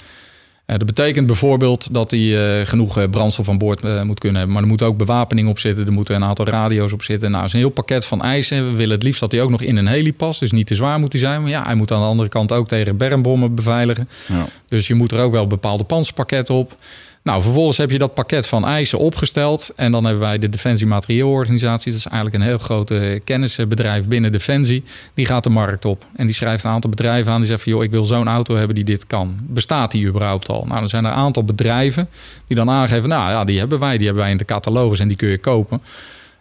Eh, 0.64 0.76
dat 0.78 0.86
betekent 0.86 1.26
bijvoorbeeld 1.26 1.94
dat 1.94 2.10
hij 2.10 2.58
eh, 2.60 2.66
genoeg 2.66 2.98
eh, 2.98 3.10
brandstof 3.10 3.48
aan 3.48 3.58
boord 3.58 3.82
moet 4.04 4.18
kunnen 4.18 4.38
hebben. 4.38 4.52
Maar 4.52 4.62
er 4.62 4.68
moet 4.68 4.82
ook 4.82 4.96
bewapening 4.96 5.48
op 5.48 5.58
zitten. 5.58 5.86
Er 5.86 5.92
moeten 5.92 6.14
een 6.14 6.24
aantal 6.24 6.46
radio's 6.46 6.92
op 6.92 7.02
zitten. 7.02 7.30
Nou, 7.30 7.42
het 7.42 7.52
is 7.52 7.58
een 7.58 7.64
heel 7.64 7.74
pakket 7.74 8.04
van 8.04 8.22
eisen. 8.22 8.70
We 8.70 8.76
willen 8.76 8.94
het 8.94 9.02
liefst 9.02 9.20
dat 9.20 9.32
hij 9.32 9.42
ook 9.42 9.50
nog 9.50 9.62
in 9.62 9.76
een 9.76 9.86
heli 9.86 10.14
past. 10.14 10.40
Dus 10.40 10.52
niet 10.52 10.66
te 10.66 10.74
zwaar 10.74 10.98
moet 10.98 11.12
hij 11.12 11.20
zijn. 11.20 11.40
Maar 11.40 11.50
ja, 11.50 11.62
hij 11.62 11.74
moet 11.74 11.92
aan 11.92 12.00
de 12.00 12.06
andere 12.06 12.28
kant 12.28 12.52
ook 12.52 12.68
tegen 12.68 12.96
bermbommen 12.96 13.54
beveiligen. 13.54 14.08
Ja. 14.28 14.46
Dus 14.68 14.86
je 14.86 14.94
moet 14.94 15.12
er 15.12 15.20
ook 15.20 15.32
wel 15.32 15.46
bepaalde 15.46 15.84
panzerpakketten 15.84 16.54
op. 16.54 16.76
Nou, 17.22 17.42
vervolgens 17.42 17.76
heb 17.76 17.90
je 17.90 17.98
dat 17.98 18.14
pakket 18.14 18.46
van 18.46 18.66
eisen 18.66 18.98
opgesteld. 18.98 19.72
En 19.76 19.92
dan 19.92 20.04
hebben 20.04 20.22
wij 20.22 20.38
de 20.38 20.48
Defensie 20.48 20.86
Materieelorganisatie. 20.86 21.92
Dat 21.92 22.00
is 22.00 22.06
eigenlijk 22.06 22.34
een 22.34 22.48
heel 22.48 22.58
grote 22.58 23.20
kennisbedrijf 23.24 24.08
binnen 24.08 24.32
Defensie. 24.32 24.84
Die 25.14 25.26
gaat 25.26 25.44
de 25.44 25.50
markt 25.50 25.84
op. 25.84 26.04
En 26.16 26.26
die 26.26 26.34
schrijft 26.34 26.64
een 26.64 26.70
aantal 26.70 26.90
bedrijven 26.90 27.32
aan. 27.32 27.38
Die 27.38 27.48
zegt 27.48 27.62
van, 27.62 27.72
joh, 27.72 27.82
ik 27.82 27.90
wil 27.90 28.04
zo'n 28.04 28.28
auto 28.28 28.56
hebben 28.56 28.74
die 28.74 28.84
dit 28.84 29.06
kan. 29.06 29.36
Bestaat 29.40 29.90
die 29.90 30.06
überhaupt 30.06 30.48
al? 30.48 30.64
Nou, 30.66 30.78
dan 30.78 30.88
zijn 30.88 31.04
er 31.04 31.10
een 31.10 31.16
aantal 31.16 31.44
bedrijven 31.44 32.08
die 32.46 32.56
dan 32.56 32.70
aangeven... 32.70 33.08
nou 33.08 33.30
ja, 33.30 33.44
die 33.44 33.58
hebben 33.58 33.78
wij. 33.78 33.96
Die 33.96 34.06
hebben 34.06 34.22
wij 34.22 34.32
in 34.32 34.38
de 34.38 34.44
catalogus 34.44 35.00
en 35.00 35.08
die 35.08 35.16
kun 35.16 35.28
je 35.28 35.38
kopen. 35.38 35.82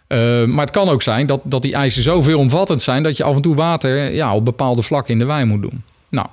Uh, 0.08 0.44
maar 0.44 0.64
het 0.64 0.74
kan 0.74 0.88
ook 0.88 1.02
zijn 1.02 1.26
dat, 1.26 1.40
dat 1.44 1.62
die 1.62 1.74
eisen 1.74 2.02
zo 2.02 2.22
veelomvattend 2.22 2.82
zijn... 2.82 3.02
dat 3.02 3.16
je 3.16 3.24
af 3.24 3.34
en 3.34 3.42
toe 3.42 3.54
water 3.54 4.12
ja, 4.12 4.34
op 4.34 4.44
bepaalde 4.44 4.82
vlakken 4.82 5.12
in 5.12 5.18
de 5.18 5.24
wijn 5.24 5.48
moet 5.48 5.62
doen. 5.62 5.82
Nou, 6.08 6.26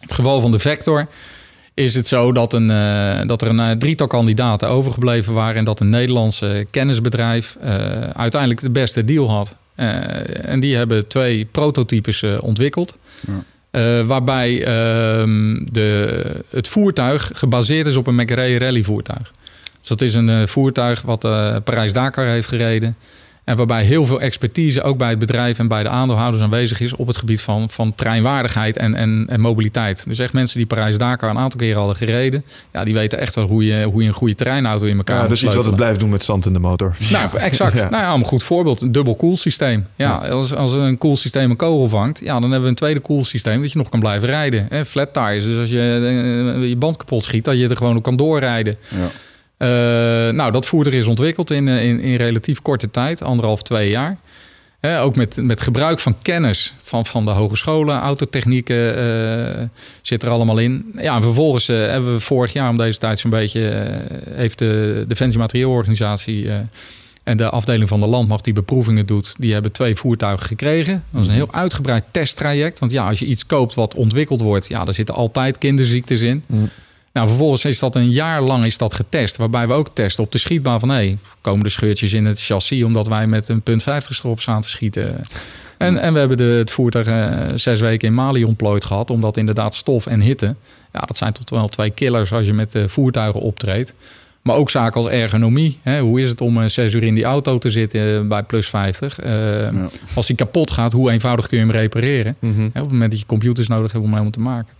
het 0.00 0.12
geval 0.12 0.40
van 0.40 0.50
de 0.50 0.58
Vector 0.58 1.08
is 1.74 1.94
het 1.94 2.06
zo 2.06 2.32
dat, 2.32 2.52
een, 2.52 2.70
uh, 2.70 3.20
dat 3.26 3.42
er 3.42 3.48
een 3.48 3.58
uh, 3.58 3.70
drietal 3.70 4.06
kandidaten 4.06 4.68
overgebleven 4.68 5.34
waren... 5.34 5.56
en 5.56 5.64
dat 5.64 5.80
een 5.80 5.88
Nederlandse 5.88 6.66
kennisbedrijf 6.70 7.56
uh, 7.64 7.68
uiteindelijk 8.00 8.60
de 8.60 8.70
beste 8.70 9.04
deal 9.04 9.30
had. 9.30 9.56
en 9.74 10.60
die 10.60 10.76
hebben 10.76 11.06
twee 11.06 11.44
prototypes 11.44 12.22
ontwikkeld... 12.40 12.96
Ja. 13.70 14.04
waarbij 14.04 14.64
ehm, 14.64 15.64
de, 15.72 16.44
het 16.50 16.68
voertuig 16.68 17.30
gebaseerd 17.34 17.86
is 17.86 17.96
op 17.96 18.06
een 18.06 18.14
McRae 18.14 18.58
Rally 18.58 18.82
voertuig. 18.82 19.30
Dus 19.78 19.88
dat 19.88 20.00
is 20.00 20.14
een 20.14 20.48
voertuig 20.48 21.02
wat 21.02 21.20
Parijs-Dakar 21.64 22.26
heeft 22.26 22.48
gereden... 22.48 22.96
En 23.44 23.56
waarbij 23.56 23.84
heel 23.84 24.04
veel 24.04 24.20
expertise 24.20 24.82
ook 24.82 24.98
bij 24.98 25.10
het 25.10 25.18
bedrijf 25.18 25.58
en 25.58 25.68
bij 25.68 25.82
de 25.82 25.88
aandeelhouders 25.88 26.42
aanwezig 26.42 26.80
is 26.80 26.96
op 26.96 27.06
het 27.06 27.16
gebied 27.16 27.42
van, 27.42 27.70
van 27.70 27.94
treinwaardigheid 27.94 28.76
en, 28.76 28.94
en, 28.94 29.26
en 29.28 29.40
mobiliteit. 29.40 30.04
Dus 30.08 30.18
echt 30.18 30.32
mensen 30.32 30.58
die 30.58 30.66
Parijs-Dakar 30.66 31.30
een 31.30 31.38
aantal 31.38 31.60
keren 31.60 31.78
hadden 31.78 31.96
gereden, 31.96 32.44
ja, 32.72 32.84
die 32.84 32.94
weten 32.94 33.18
echt 33.18 33.34
wel 33.34 33.46
hoe 33.46 33.64
je, 33.64 33.84
hoe 33.84 34.02
je 34.02 34.08
een 34.08 34.14
goede 34.14 34.34
treinauto 34.34 34.86
in 34.86 34.96
elkaar 34.96 35.22
ja, 35.22 35.28
Dus 35.28 35.42
iets 35.42 35.54
wat 35.54 35.64
het 35.64 35.76
blijft 35.76 36.00
doen 36.00 36.08
met 36.08 36.24
zand 36.24 36.46
in 36.46 36.52
de 36.52 36.58
motor. 36.58 36.96
Nou, 37.10 37.38
exact. 37.38 37.76
ja. 37.80 37.88
Nou 37.88 38.02
ja, 38.02 38.14
een 38.14 38.24
goed 38.24 38.42
voorbeeld. 38.42 38.80
Een 38.80 38.92
dubbel 38.92 39.14
koelsysteem. 39.14 39.86
Ja, 39.96 40.20
ja, 40.22 40.28
Als, 40.28 40.54
als 40.54 40.72
een 40.72 40.98
koelsysteem 40.98 41.50
een 41.50 41.56
kogel 41.56 41.88
vangt, 41.88 42.20
ja, 42.22 42.32
dan 42.32 42.42
hebben 42.42 42.62
we 42.62 42.68
een 42.68 42.74
tweede 42.74 43.00
koelsysteem 43.00 43.60
dat 43.60 43.72
je 43.72 43.78
nog 43.78 43.88
kan 43.88 44.00
blijven 44.00 44.28
rijden. 44.28 44.66
Hè? 44.70 44.84
Flat 44.84 45.12
tires. 45.12 45.44
Dus 45.44 45.58
als 45.58 45.70
je 45.70 45.76
je 46.68 46.76
band 46.76 46.96
kapot 46.96 47.24
schiet, 47.24 47.44
dat 47.44 47.58
je 47.58 47.68
er 47.68 47.76
gewoon 47.76 47.96
op 47.96 48.02
kan 48.02 48.16
doorrijden. 48.16 48.76
Ja. 48.88 49.10
Uh, 49.64 49.70
nou, 50.30 50.52
dat 50.52 50.66
voertuig 50.66 50.94
is 50.94 51.06
ontwikkeld 51.06 51.50
in, 51.50 51.68
in, 51.68 52.00
in 52.00 52.14
relatief 52.14 52.62
korte 52.62 52.90
tijd, 52.90 53.22
anderhalf, 53.22 53.62
twee 53.62 53.90
jaar. 53.90 54.16
Ook 55.00 55.16
met, 55.16 55.36
met 55.36 55.60
gebruik 55.60 56.00
van 56.00 56.18
kennis 56.22 56.74
van, 56.82 57.06
van 57.06 57.24
de 57.24 57.30
hogescholen, 57.30 57.98
autotechnieken 57.98 58.98
uh, 58.98 59.62
zit 60.02 60.22
er 60.22 60.28
allemaal 60.28 60.58
in. 60.58 60.92
Ja, 60.96 61.16
en 61.16 61.22
vervolgens 61.22 61.66
hebben 61.66 62.12
we 62.12 62.20
vorig 62.20 62.52
jaar 62.52 62.68
om 62.68 62.76
deze 62.76 62.98
tijd 62.98 63.18
zo'n 63.18 63.30
beetje... 63.30 63.86
heeft 64.30 64.58
de 64.58 65.04
Defensie 65.08 65.38
Materieelorganisatie 65.38 66.50
en 67.22 67.36
de 67.36 67.50
afdeling 67.50 67.88
van 67.88 68.00
de 68.00 68.06
landmacht 68.06 68.44
die 68.44 68.52
beproevingen 68.52 69.06
doet... 69.06 69.34
die 69.38 69.52
hebben 69.52 69.72
twee 69.72 69.96
voertuigen 69.96 70.46
gekregen. 70.46 71.04
Dat 71.10 71.22
is 71.22 71.28
een 71.28 71.34
heel 71.34 71.52
uitgebreid 71.52 72.04
testtraject. 72.10 72.78
Want 72.78 72.92
ja, 72.92 73.08
als 73.08 73.18
je 73.18 73.26
iets 73.26 73.46
koopt 73.46 73.74
wat 73.74 73.94
ontwikkeld 73.94 74.40
wordt... 74.40 74.68
ja, 74.68 74.84
daar 74.84 74.94
zitten 74.94 75.14
altijd 75.14 75.58
kinderziektes 75.58 76.20
in... 76.20 76.42
Mm. 76.46 76.68
Nou, 77.14 77.28
vervolgens 77.28 77.64
is 77.64 77.78
dat 77.78 77.94
een 77.94 78.10
jaar 78.10 78.42
lang 78.42 78.64
is 78.64 78.78
dat 78.78 78.94
getest. 78.94 79.36
Waarbij 79.36 79.66
we 79.66 79.72
ook 79.72 79.88
testen 79.92 80.24
op 80.24 80.32
de 80.32 80.38
schietbaan 80.38 80.80
van... 80.80 80.88
hé, 80.88 80.94
hey, 80.94 81.18
komen 81.40 81.64
er 81.64 81.70
scheurtjes 81.70 82.12
in 82.12 82.24
het 82.24 82.42
chassis... 82.42 82.82
omdat 82.82 83.06
wij 83.06 83.26
met 83.26 83.48
een 83.48 83.60
punt 83.60 83.82
50 83.82 84.14
strop 84.14 84.40
staan 84.40 84.60
te 84.60 84.68
schieten. 84.68 85.20
En, 85.78 85.98
en 85.98 86.12
we 86.12 86.18
hebben 86.18 86.36
de, 86.36 86.44
het 86.44 86.70
voertuig 86.70 87.06
uh, 87.06 87.56
zes 87.56 87.80
weken 87.80 88.08
in 88.08 88.14
Mali 88.14 88.44
ontplooid 88.44 88.84
gehad... 88.84 89.10
omdat 89.10 89.36
inderdaad 89.36 89.74
stof 89.74 90.06
en 90.06 90.20
hitte... 90.20 90.54
ja, 90.92 91.00
dat 91.00 91.16
zijn 91.16 91.32
tot 91.32 91.50
wel 91.50 91.68
twee 91.68 91.90
killers 91.90 92.32
als 92.32 92.46
je 92.46 92.52
met 92.52 92.74
uh, 92.74 92.88
voertuigen 92.88 93.40
optreedt. 93.40 93.94
Maar 94.42 94.56
ook 94.56 94.70
zaken 94.70 95.00
als 95.00 95.10
ergonomie. 95.10 95.78
Hè? 95.82 96.00
Hoe 96.00 96.20
is 96.20 96.28
het 96.28 96.40
om 96.40 96.58
uh, 96.58 96.68
zes 96.68 96.94
uur 96.94 97.02
in 97.02 97.14
die 97.14 97.24
auto 97.24 97.58
te 97.58 97.70
zitten 97.70 98.28
bij 98.28 98.42
plus 98.42 98.68
50? 98.68 99.24
Ja. 99.24 99.70
Als 100.14 100.26
die 100.26 100.36
kapot 100.36 100.70
gaat, 100.70 100.92
hoe 100.92 101.10
eenvoudig 101.10 101.46
kun 101.46 101.58
je 101.58 101.64
hem 101.64 101.72
repareren? 101.72 102.36
Mm 102.38 102.54
-hmm. 102.54 102.70
Hè, 102.72 102.80
op 102.80 102.84
het 102.84 102.92
moment 102.92 103.10
dat 103.10 103.20
je 103.20 103.26
computers 103.26 103.68
nodig 103.68 103.92
hebt 103.92 104.04
om 104.04 104.14
hem 104.14 104.30
te 104.30 104.40
maken. 104.40 104.74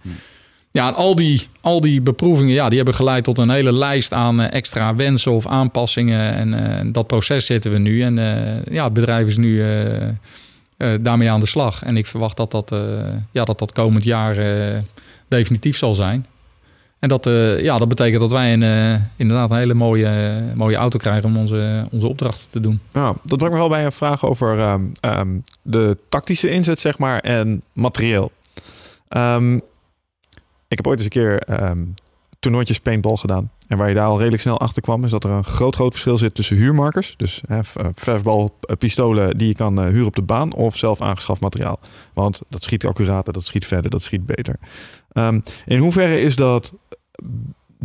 Ja, 0.77 0.89
en 0.89 0.95
al 0.95 1.15
die, 1.15 1.49
al 1.61 1.81
die 1.81 2.01
beproevingen 2.01 2.55
ja, 2.55 2.69
die 2.69 2.77
hebben 2.77 2.95
geleid 2.95 3.25
tot 3.25 3.39
een 3.39 3.51
hele 3.51 3.73
lijst 3.73 4.13
aan 4.13 4.41
uh, 4.41 4.53
extra 4.53 4.95
wensen 4.95 5.33
of 5.33 5.47
aanpassingen. 5.47 6.35
En 6.35 6.53
uh, 6.53 6.93
dat 6.93 7.07
proces 7.07 7.47
zitten 7.47 7.71
we 7.71 7.79
nu. 7.79 8.03
En 8.03 8.17
uh, 8.17 8.75
ja, 8.75 8.85
het 8.85 8.93
bedrijf 8.93 9.27
is 9.27 9.37
nu 9.37 9.65
daarmee 11.01 11.31
aan 11.31 11.41
de 11.41 11.47
slag. 11.47 11.83
En 11.83 11.97
ik 11.97 12.07
verwacht 12.07 12.37
dat 12.37 12.51
dat, 12.51 12.75
ja, 13.31 13.45
dat, 13.45 13.59
dat 13.59 13.73
komend 13.73 14.05
jaar 14.05 14.37
definitief 15.29 15.77
zal 15.77 15.95
zijn. 15.95 16.27
En 16.99 17.09
dat, 17.09 17.25
ja, 17.59 17.79
dat 17.79 17.89
betekent 17.89 18.21
dat 18.21 18.31
wij 18.31 18.53
een, 18.53 19.01
inderdaad 19.17 19.51
een 19.51 19.57
hele 19.57 19.75
mooie, 19.75 20.43
mooie 20.55 20.77
auto 20.77 20.99
krijgen 20.99 21.29
om 21.29 21.37
onze, 21.37 21.85
onze 21.91 22.09
opdrachten 22.09 22.51
te 22.51 22.61
doen. 22.61 22.81
Ja, 22.93 23.15
dat 23.23 23.39
brengt 23.39 23.55
me 23.55 23.61
wel 23.61 23.69
bij 23.69 23.85
een 23.85 23.93
vraag 23.93 24.27
over 24.27 24.59
um, 24.59 24.93
um, 25.01 25.45
de 25.63 25.97
tactische 26.09 26.51
inzet, 26.51 26.81
zeg 26.81 26.99
maar, 26.99 27.19
en 27.19 27.63
materieel. 27.73 28.33
Um, 29.17 29.63
ik 30.69 30.77
heb 30.77 30.87
ooit 30.87 30.99
eens 30.99 31.05
een 31.05 31.11
keer 31.11 31.63
um, 31.71 31.95
toernooitjes 32.39 32.81
paintball 32.81 33.17
gedaan. 33.17 33.51
En 33.69 33.79
waar 33.79 33.89
je 33.89 33.95
daar 33.95 34.07
al 34.07 34.19
redelijk 34.19 34.43
snel 34.43 34.61
achter 34.61 34.83
kwam, 34.83 35.05
is 35.05 35.11
dat 35.11 35.25
er 35.25 35.31
een 35.31 35.45
groot, 35.45 35.75
groot 35.75 35.91
verschil 35.91 36.19
zit 36.19 36.35
tussen 36.35 36.57
huurmarkers. 36.57 37.15
Dus 37.17 37.43
hè, 37.47 37.61
verfbalpistolen 37.95 39.39
die 39.39 39.49
je 39.49 39.55
kan 39.55 39.79
uh, 39.81 39.87
huren 39.87 40.07
op 40.07 40.17
de 40.17 40.23
baan 40.23 40.53
of 40.53 40.77
zelf 40.77 41.01
aangeschaft 41.01 41.41
materiaal. 41.41 41.81
Want 42.13 42.41
dat 42.49 42.63
schiet 42.63 42.87
accurater, 42.87 43.33
dat 43.33 43.45
schiet 43.45 43.67
verder, 43.67 43.91
dat 43.91 44.03
schiet 44.03 44.27
beter. 44.27 44.59
Um, 45.13 45.43
in 45.67 45.79
hoeverre 45.79 46.21
is 46.21 46.37
dat 46.37 46.73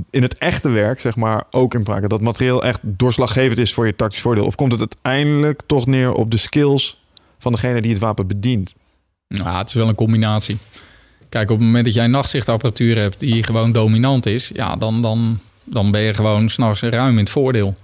in 0.10 0.22
het 0.22 0.38
echte 0.38 0.70
werk, 0.70 1.00
zeg 1.00 1.16
maar, 1.16 1.44
ook 1.52 1.74
in 1.74 1.84
praktijk, 1.84 2.10
dat 2.10 2.22
materiaal 2.22 2.64
echt 2.64 2.80
doorslaggevend 2.84 3.58
is 3.58 3.74
voor 3.74 3.86
je 3.86 3.96
tactisch 3.96 4.22
voordeel? 4.22 4.46
Of 4.46 4.56
komt 4.56 4.72
het 4.72 4.80
uiteindelijk 4.80 5.62
toch 5.66 5.86
neer 5.86 6.14
op 6.14 6.32
de 6.32 6.38
skills 6.38 7.04
van 7.38 7.52
degene 7.52 7.82
die 7.82 7.92
het 7.92 8.00
wapen 8.00 8.28
bedient? 8.28 8.76
Nou, 9.28 9.58
het 9.58 9.68
is 9.68 9.74
wel 9.74 9.88
een 9.88 9.96
combinatie. 9.96 10.58
Kijk, 11.30 11.52
op 11.52 11.58
het 11.58 11.66
moment 11.66 11.86
dat 11.86 11.94
jij 11.94 12.08
nachtzichtapparatuur 12.08 12.98
hebt 12.98 13.20
die 13.20 13.44
gewoon 13.44 13.72
dominant 13.72 14.26
is, 14.26 14.52
ja, 14.54 14.76
dan, 14.76 15.02
dan, 15.02 15.40
dan 15.64 15.92
ben 15.92 16.02
je 16.02 16.14
gewoon 16.14 16.50
s'nachts 16.50 16.82
ruim 16.82 17.14
in 17.14 17.24
het 17.24 17.30
voordeel. 17.30 17.76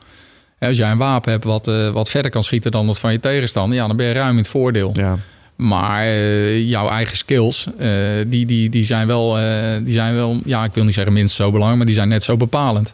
Als 0.60 0.78
jij 0.78 0.92
een 0.92 0.98
wapen 0.98 1.32
hebt 1.32 1.44
wat, 1.44 1.68
uh, 1.68 1.90
wat 1.90 2.10
verder 2.10 2.32
kan 2.32 2.44
schieten 2.44 2.72
dan 2.72 2.86
dat 2.88 3.00
van 3.00 3.12
je 3.12 3.20
tegenstander, 3.20 3.78
ja, 3.78 3.88
dan 3.88 3.98
ben 3.98 4.06
je 4.06 4.14
ruim 4.14 4.32
in 4.32 4.38
het 4.38 4.48
voordeel. 4.48 4.92
Ja. 4.94 5.18
Maar 5.56 6.06
uh, 6.06 6.70
jouw 6.70 6.90
eigen 6.90 7.18
skills, 7.18 7.68
uh, 7.80 7.90
die, 8.28 8.46
die, 8.46 8.70
die, 8.70 8.84
zijn 8.84 9.08
wel, 9.08 9.38
die 9.84 9.94
zijn 9.94 10.16
wel, 10.16 10.42
ja, 10.46 10.64
ik 10.64 10.74
wil 10.74 10.84
niet 10.84 10.94
zeggen 10.94 11.14
minstens 11.14 11.42
zo 11.42 11.52
belangrijk, 11.52 11.78
maar 11.78 11.86
die 11.86 11.96
zijn 11.96 12.10
net 12.10 12.24
zo 12.24 12.38
bepalend. 12.38 12.94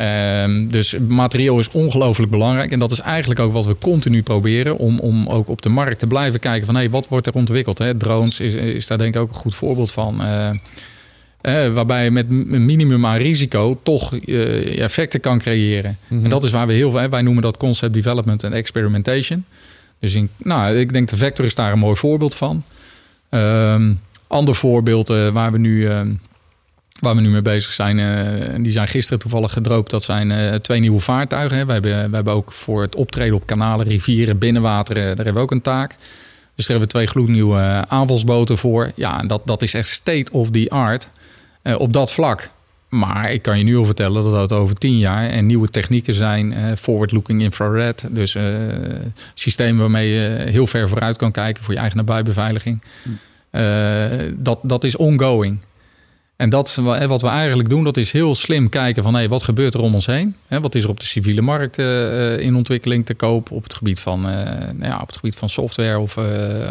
Um, 0.00 0.68
dus 0.68 0.96
materieel 1.08 1.58
is 1.58 1.68
ongelooflijk 1.70 2.30
belangrijk. 2.30 2.70
En 2.70 2.78
dat 2.78 2.90
is 2.90 3.00
eigenlijk 3.00 3.40
ook 3.40 3.52
wat 3.52 3.66
we 3.66 3.78
continu 3.78 4.22
proberen. 4.22 4.76
Om, 4.76 4.98
om 4.98 5.26
ook 5.26 5.48
op 5.48 5.62
de 5.62 5.68
markt 5.68 5.98
te 5.98 6.06
blijven 6.06 6.40
kijken 6.40 6.66
van... 6.66 6.74
hé, 6.74 6.80
hey, 6.80 6.90
wat 6.90 7.08
wordt 7.08 7.26
er 7.26 7.34
ontwikkeld? 7.34 7.78
Hè? 7.78 7.96
Drones 7.96 8.40
is, 8.40 8.54
is 8.54 8.86
daar 8.86 8.98
denk 8.98 9.14
ik 9.14 9.20
ook 9.20 9.28
een 9.28 9.34
goed 9.34 9.54
voorbeeld 9.54 9.92
van. 9.92 10.22
Uh, 10.22 10.50
uh, 11.42 11.72
waarbij 11.72 12.04
je 12.04 12.10
met 12.10 12.26
een 12.28 12.64
minimum 12.64 13.06
aan 13.06 13.16
risico 13.16 13.80
toch 13.82 14.12
uh, 14.24 14.80
effecten 14.80 15.20
kan 15.20 15.38
creëren. 15.38 15.98
Mm 16.08 16.16
-hmm. 16.16 16.24
En 16.24 16.30
dat 16.30 16.44
is 16.44 16.50
waar 16.50 16.66
we 16.66 16.72
heel 16.72 16.90
veel... 16.90 17.08
Wij 17.08 17.22
noemen 17.22 17.42
dat 17.42 17.56
concept 17.56 17.94
development 17.94 18.42
en 18.42 18.52
experimentation. 18.52 19.44
Dus 19.98 20.14
in, 20.14 20.28
nou, 20.36 20.76
ik 20.76 20.92
denk 20.92 21.08
de 21.08 21.16
Vector 21.16 21.44
is 21.44 21.54
daar 21.54 21.72
een 21.72 21.78
mooi 21.78 21.96
voorbeeld 21.96 22.34
van. 22.34 22.62
Um, 23.30 24.00
ander 24.26 24.54
voorbeeld 24.54 25.08
waar 25.08 25.52
we 25.52 25.58
nu 25.58 25.88
waar 27.00 27.14
we 27.14 27.20
nu 27.20 27.28
mee 27.28 27.42
bezig 27.42 27.72
zijn. 27.72 27.98
eh, 27.98 28.54
die 28.62 28.72
zijn 28.72 28.88
gisteren 28.88 29.18
toevallig 29.18 29.52
gedropt. 29.52 29.90
Dat 29.90 30.02
zijn 30.02 30.30
eh, 30.30 30.54
twee 30.54 30.80
nieuwe 30.80 31.00
vaartuigen. 31.00 31.58
Hè. 31.58 31.66
We, 31.66 31.72
hebben, 31.72 32.10
we 32.10 32.14
hebben 32.14 32.32
ook 32.34 32.52
voor 32.52 32.82
het 32.82 32.94
optreden 32.96 33.34
op 33.34 33.46
kanalen, 33.46 33.86
rivieren, 33.86 34.38
binnenwateren, 34.38 35.04
daar 35.04 35.14
hebben 35.24 35.34
we 35.34 35.40
ook 35.40 35.50
een 35.50 35.62
taak. 35.62 35.94
Dus 36.54 36.66
daar 36.66 36.76
hebben 36.78 36.86
we 36.86 36.92
twee 36.92 37.06
gloednieuwe 37.06 37.58
eh, 37.60 37.82
aanvalsboten 37.82 38.58
voor. 38.58 38.92
Ja, 38.94 39.20
en 39.20 39.26
dat, 39.26 39.42
dat 39.44 39.62
is 39.62 39.74
echt 39.74 39.88
state 39.88 40.32
of 40.32 40.50
the 40.50 40.66
art 40.70 41.08
eh, 41.62 41.80
op 41.80 41.92
dat 41.92 42.12
vlak. 42.12 42.50
Maar 42.88 43.32
ik 43.32 43.42
kan 43.42 43.58
je 43.58 43.64
nu 43.64 43.76
al 43.76 43.84
vertellen 43.84 44.22
dat 44.22 44.32
dat 44.32 44.52
over 44.52 44.74
tien 44.74 44.98
jaar 44.98 45.28
en 45.30 45.46
nieuwe 45.46 45.68
technieken 45.70 46.14
zijn. 46.14 46.52
eh, 46.52 46.76
Forward-looking 46.76 47.42
infrared. 47.42 48.06
Dus 48.10 48.34
eh, 48.34 48.44
systemen 49.34 49.80
waarmee 49.80 50.08
je 50.10 50.50
heel 50.50 50.66
ver 50.66 50.88
vooruit 50.88 51.16
kan 51.16 51.30
kijken 51.32 51.64
voor 51.64 51.72
je 51.74 51.80
eigen 51.80 51.96
nabijbeveiliging. 51.98 52.82
Eh, 53.50 54.10
dat, 54.36 54.58
dat 54.62 54.84
is 54.84 54.96
ongoing. 54.96 55.58
En 56.44 56.50
dat, 56.50 56.74
wat 57.06 57.22
we 57.22 57.28
eigenlijk 57.28 57.68
doen, 57.68 57.84
dat 57.84 57.96
is 57.96 58.12
heel 58.12 58.34
slim 58.34 58.68
kijken 58.68 59.02
van 59.02 59.14
hey, 59.14 59.28
wat 59.28 59.42
gebeurt 59.42 59.74
er 59.74 59.80
om 59.80 59.94
ons 59.94 60.06
heen? 60.06 60.36
Hè, 60.46 60.60
wat 60.60 60.74
is 60.74 60.82
er 60.84 60.88
op 60.88 61.00
de 61.00 61.06
civiele 61.06 61.40
markt 61.40 61.78
eh, 61.78 62.34
eh, 62.34 62.40
in 62.40 62.56
ontwikkeling 62.56 63.06
te 63.06 63.14
koop 63.14 63.50
op 63.50 63.62
het 63.62 63.74
gebied 63.74 64.00
van, 64.00 64.28
eh, 64.28 64.34
nou 64.74 64.84
ja, 64.84 64.98
op 65.00 65.06
het 65.06 65.16
gebied 65.16 65.36
van 65.36 65.48
software 65.48 65.98
of, 65.98 66.16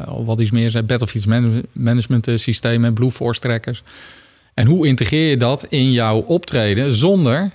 of 0.08 0.26
wat 0.26 0.40
iets 0.40 0.52
meer 0.52 0.70
zijn, 0.70 0.86
battlefield 0.86 1.26
man- 1.26 1.64
management 1.72 2.28
systemen, 2.36 2.94
Blue 2.94 3.12
Force 3.12 3.40
trackers. 3.40 3.84
En 4.54 4.66
hoe 4.66 4.88
integreer 4.88 5.30
je 5.30 5.38
dat 5.38 5.66
in 5.70 5.92
jouw 5.92 6.20
optreden 6.20 6.94
zonder 6.94 7.52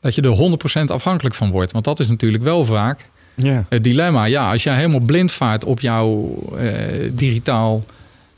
dat 0.00 0.14
je 0.14 0.22
er 0.22 0.80
100% 0.80 0.90
afhankelijk 0.90 1.34
van 1.34 1.50
wordt? 1.50 1.72
Want 1.72 1.84
dat 1.84 2.00
is 2.00 2.08
natuurlijk 2.08 2.42
wel 2.42 2.64
vaak 2.64 3.08
het 3.68 3.84
dilemma. 3.84 4.24
Ja, 4.24 4.50
als 4.50 4.62
jij 4.62 4.76
helemaal 4.76 5.00
blind 5.00 5.32
vaart 5.32 5.64
op 5.64 5.80
jouw 5.80 6.38
digitaal 7.12 7.84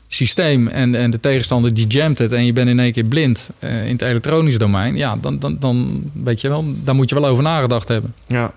systeem 0.07 0.67
en, 0.67 0.95
en 0.95 1.11
de 1.11 1.19
tegenstander 1.19 1.73
die 1.73 1.87
jamt 1.87 2.17
het 2.17 2.31
en 2.31 2.45
je 2.45 2.53
bent 2.53 2.69
in 2.69 2.79
één 2.79 2.91
keer 2.91 3.03
blind 3.03 3.49
eh, 3.59 3.85
in 3.85 3.91
het 3.91 4.01
elektronisch 4.01 4.57
domein, 4.57 4.95
ja, 4.95 5.15
dan, 5.15 5.39
dan, 5.39 5.59
dan 5.59 6.09
weet 6.13 6.41
je 6.41 6.49
wel, 6.49 6.65
daar 6.83 6.95
moet 6.95 7.09
je 7.09 7.15
wel 7.15 7.29
over 7.29 7.43
nagedacht 7.43 7.87
hebben. 7.87 8.13
Ja. 8.27 8.53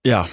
Ja, 0.00 0.26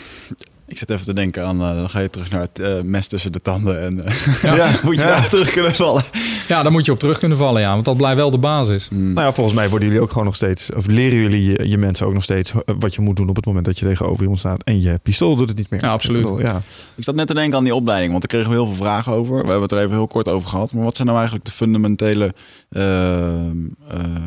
ik 0.68 0.78
zit 0.78 0.90
even 0.90 1.06
te 1.06 1.14
denken 1.14 1.46
aan, 1.46 1.62
eh, 1.62 1.76
dan 1.76 1.90
ga 1.90 2.00
je 2.00 2.10
terug 2.10 2.30
naar 2.30 2.42
het 2.42 2.60
eh, 2.60 2.82
mes 2.82 3.08
tussen 3.08 3.32
de 3.32 3.42
tanden 3.42 3.82
en 3.82 4.06
eh, 4.06 4.56
Ja. 4.56 4.72
moet 4.84 4.96
je 4.96 5.02
Ja. 5.02 5.08
daar 5.08 5.30
terug 5.30 5.52
kunnen 5.52 5.76
vallen. 5.76 6.04
Ja, 6.48 6.64
daar 6.64 6.72
moet 6.72 6.86
je 6.86 6.92
op 6.92 7.00
terug 7.00 7.20
kunnen 7.20 7.38
vallen, 7.38 7.62
ja, 7.62 7.72
want 7.74 7.86
dat 7.86 7.98
blijft 7.98 8.18
wel 8.18 8.32
de 8.32 8.38
basis. 8.38 8.90
Mm. 8.90 9.14
Nou 9.14 9.28
ja, 9.28 9.34
volgens 9.34 9.56
mij 9.56 9.70
worden 9.70 9.88
jullie 9.88 10.04
ook 10.04 10.10
gewoon 10.10 10.26
nog 10.26 10.36
steeds, 10.36 10.74
of 10.74 10.86
leren 10.88 11.18
jullie 11.20 11.44
je, 11.44 11.68
je 11.70 11.78
mensen 11.78 12.06
ook 12.06 12.14
nog 12.14 12.24
steeds 12.24 12.54
wat 12.80 12.96
je 12.96 13.02
moet 13.02 13.16
doen 13.16 13.30
op 13.30 13.36
het 13.36 13.46
moment 13.46 13.66
dat 13.66 13.80
je 13.80 13.86
tegenover 13.86 14.22
iemand 14.22 14.40
staat 14.40 14.64
en 14.64 14.82
je 14.82 15.00
pistool 15.04 15.36
doet 15.36 15.50
het 15.50 15.58
niet 15.58 15.70
meer. 15.70 15.84
Ja, 15.84 15.92
absoluut. 15.92 16.28
Ik 16.28 16.36
bedoel, 16.36 16.46
ja. 16.46 16.62
Ik 16.96 17.04
zat 17.04 17.16
net 17.16 17.28
te 17.28 17.34
denken 17.34 17.58
aan 17.58 17.64
die 17.64 17.76
opleiding, 17.76 18.10
want 18.10 18.22
daar 18.22 18.32
kregen 18.32 18.50
we 18.50 18.56
heel 18.64 18.66
veel 18.76 18.84
vragen 18.84 19.14
over. 19.14 19.32
We 19.34 19.42
hebben 19.42 19.62
het 19.62 19.72
er 19.72 19.80
even 19.80 19.92
heel 19.96 20.08
kort 20.08 20.28
over 20.28 20.50
gehad. 20.50 20.74
Maar 20.74 20.84
wat 20.84 20.96
zijn 20.96 21.08
nou 21.08 21.20
eigenlijk 21.20 21.48
de 21.50 21.56
fundamentele 21.56 22.34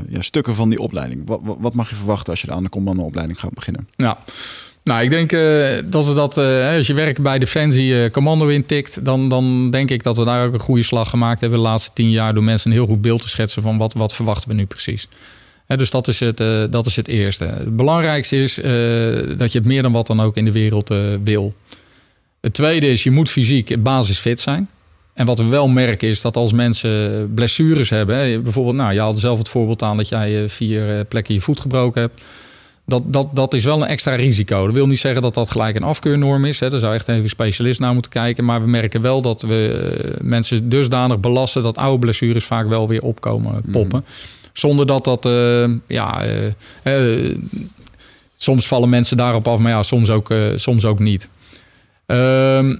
ja, 0.08 0.20
stukken 0.20 0.54
van 0.54 0.68
die 0.68 0.78
opleiding? 0.78 1.22
Wat, 1.26 1.40
wat, 1.42 1.56
wat 1.60 1.74
mag 1.74 1.88
je 1.90 1.94
verwachten 1.96 2.30
als 2.30 2.40
je 2.40 2.50
aan 2.50 2.62
de 2.62 2.68
commandoopleiding 2.68 3.40
gaat 3.40 3.54
beginnen? 3.54 3.88
Ja. 3.96 4.04
Nou, 4.04 4.16
ik 4.84 5.10
denk 5.10 5.32
eh, 5.32 5.78
dat 5.84 6.06
we 6.06 6.14
dat, 6.14 6.38
eh, 6.38 6.74
als 6.76 6.86
je 6.86 6.94
werk 6.94 7.22
bij 7.22 7.38
Defensie 7.38 8.02
eh, 8.02 8.10
commando 8.10 8.46
intikt, 8.46 9.04
dan, 9.04 9.28
dan 9.28 9.70
denk 9.70 9.90
ik 9.90 10.02
dat 10.02 10.16
we 10.16 10.24
daar 10.24 10.46
ook 10.46 10.52
een 10.52 10.60
goede 10.60 10.82
slag 10.82 11.10
gemaakt 11.10 11.40
hebben 11.40 11.58
de 11.58 11.64
laatste 11.64 11.90
tien 11.94 12.10
jaar 12.10 12.34
door 12.34 12.42
mensen 12.42 12.70
een 12.70 12.76
heel 12.76 12.86
goed 12.86 13.00
beeld 13.00 13.20
te 13.22 13.28
schetsen 13.28 13.62
van 13.62 13.78
wat, 13.78 13.92
wat 13.92 14.14
verwachten 14.14 14.48
we 14.48 14.54
nu 14.54 14.66
precies. 14.66 15.08
Hè, 15.66 15.76
dus 15.76 15.90
dat 15.90 16.08
is, 16.08 16.20
het, 16.20 16.36
dat 16.70 16.86
is 16.86 16.96
het 16.96 17.08
eerste. 17.08 17.44
Het 17.44 17.76
belangrijkste 17.76 18.42
is 18.42 18.54
dat 19.36 19.52
je 19.52 19.58
het 19.58 19.64
meer 19.64 19.82
dan 19.82 19.92
wat 19.92 20.06
dan 20.06 20.20
ook 20.20 20.36
in 20.36 20.44
de 20.44 20.52
wereld 20.52 20.94
wil. 21.24 21.54
Het 22.40 22.54
tweede 22.54 22.88
is, 22.88 23.02
je 23.02 23.10
moet 23.10 23.30
fysiek 23.30 23.82
basisfit 23.82 24.40
zijn. 24.40 24.68
En 25.14 25.26
wat 25.26 25.38
we 25.38 25.44
wel 25.44 25.68
merken 25.68 26.08
is 26.08 26.20
dat 26.20 26.36
als 26.36 26.52
mensen 26.52 27.30
blessures 27.34 27.90
hebben, 27.90 28.16
hè, 28.16 28.40
bijvoorbeeld, 28.40 28.76
nou, 28.76 28.92
je 28.92 29.00
haalde 29.00 29.18
zelf 29.18 29.38
het 29.38 29.48
voorbeeld 29.48 29.82
aan 29.82 29.96
dat 29.96 30.08
jij 30.08 30.48
vier 30.48 31.04
plekken 31.04 31.34
je 31.34 31.40
voet 31.40 31.60
gebroken 31.60 32.00
hebt. 32.00 32.22
Dat, 32.90 33.02
dat, 33.12 33.28
dat 33.32 33.54
is 33.54 33.64
wel 33.64 33.82
een 33.82 33.88
extra 33.88 34.14
risico. 34.14 34.64
Dat 34.64 34.74
wil 34.74 34.86
niet 34.86 34.98
zeggen 34.98 35.22
dat 35.22 35.34
dat 35.34 35.50
gelijk 35.50 35.76
een 35.76 35.82
afkeurnorm 35.82 36.44
is. 36.44 36.60
Hè. 36.60 36.70
Daar 36.70 36.80
zou 36.80 36.94
echt 36.94 37.08
even 37.08 37.22
een 37.22 37.28
specialist 37.28 37.80
naar 37.80 37.92
moeten 37.92 38.10
kijken. 38.10 38.44
Maar 38.44 38.60
we 38.60 38.68
merken 38.68 39.00
wel 39.00 39.22
dat 39.22 39.42
we 39.42 39.90
eh, 39.94 40.20
mensen 40.22 40.68
dusdanig 40.68 41.20
belasten 41.20 41.62
dat 41.62 41.76
oude 41.78 41.98
blessures 41.98 42.44
vaak 42.44 42.68
wel 42.68 42.88
weer 42.88 43.02
opkomen 43.02 43.62
poppen. 43.72 44.04
Zonder 44.52 44.86
dat 44.86 45.04
dat, 45.04 45.26
eh, 45.26 45.64
ja, 45.86 46.24
eh, 46.24 46.46
eh, 46.82 47.36
soms 48.36 48.66
vallen 48.66 48.88
mensen 48.88 49.16
daarop 49.16 49.48
af, 49.48 49.58
maar 49.58 49.72
ja, 49.72 49.82
soms 49.82 50.10
ook, 50.10 50.30
eh, 50.30 50.46
soms 50.54 50.84
ook 50.84 50.98
niet. 50.98 51.28
Ehm, 52.06 52.76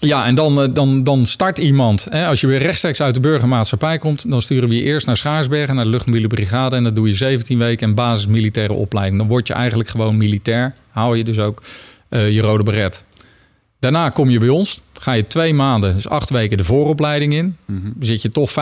ja, 0.00 0.26
en 0.26 0.34
dan, 0.34 0.62
eh, 0.62 0.68
dan, 0.72 1.04
dan 1.04 1.26
start 1.26 1.58
iemand. 1.58 2.06
Hè, 2.10 2.26
als 2.26 2.40
je 2.40 2.46
weer 2.46 2.58
rechtstreeks 2.58 3.00
uit 3.00 3.14
de 3.14 3.20
burgermaatschappij 3.20 3.98
komt, 3.98 4.30
dan 4.30 4.42
sturen 4.42 4.68
we 4.68 4.74
je 4.74 4.82
eerst 4.82 5.06
naar 5.06 5.16
Schaarsbergen, 5.16 5.74
naar 5.74 5.84
de 5.84 5.90
luchtmobiele 5.90 6.26
brigade. 6.26 6.76
En 6.76 6.84
dat 6.84 6.94
doe 6.94 7.06
je 7.06 7.14
17 7.14 7.58
weken 7.58 7.88
en 7.88 7.94
basis 7.94 8.26
militaire 8.26 8.72
opleiding. 8.72 9.18
Dan 9.18 9.28
word 9.28 9.46
je 9.46 9.54
eigenlijk 9.54 9.88
gewoon 9.88 10.16
militair. 10.16 10.74
Haal 10.90 11.14
je 11.14 11.24
dus 11.24 11.38
ook 11.38 11.62
eh, 12.08 12.30
je 12.30 12.40
rode 12.40 12.62
beret. 12.62 13.04
Daarna 13.78 14.08
kom 14.08 14.30
je 14.30 14.38
bij 14.38 14.48
ons. 14.48 14.80
Ga 14.92 15.12
je 15.12 15.26
twee 15.26 15.54
maanden, 15.54 15.94
dus 15.94 16.08
acht 16.08 16.30
weken 16.30 16.56
de 16.56 16.64
vooropleiding 16.64 17.34
in. 17.34 17.56
Zit 18.00 18.22
je 18.22 18.30
toch 18.30 18.50
75% 18.50 18.54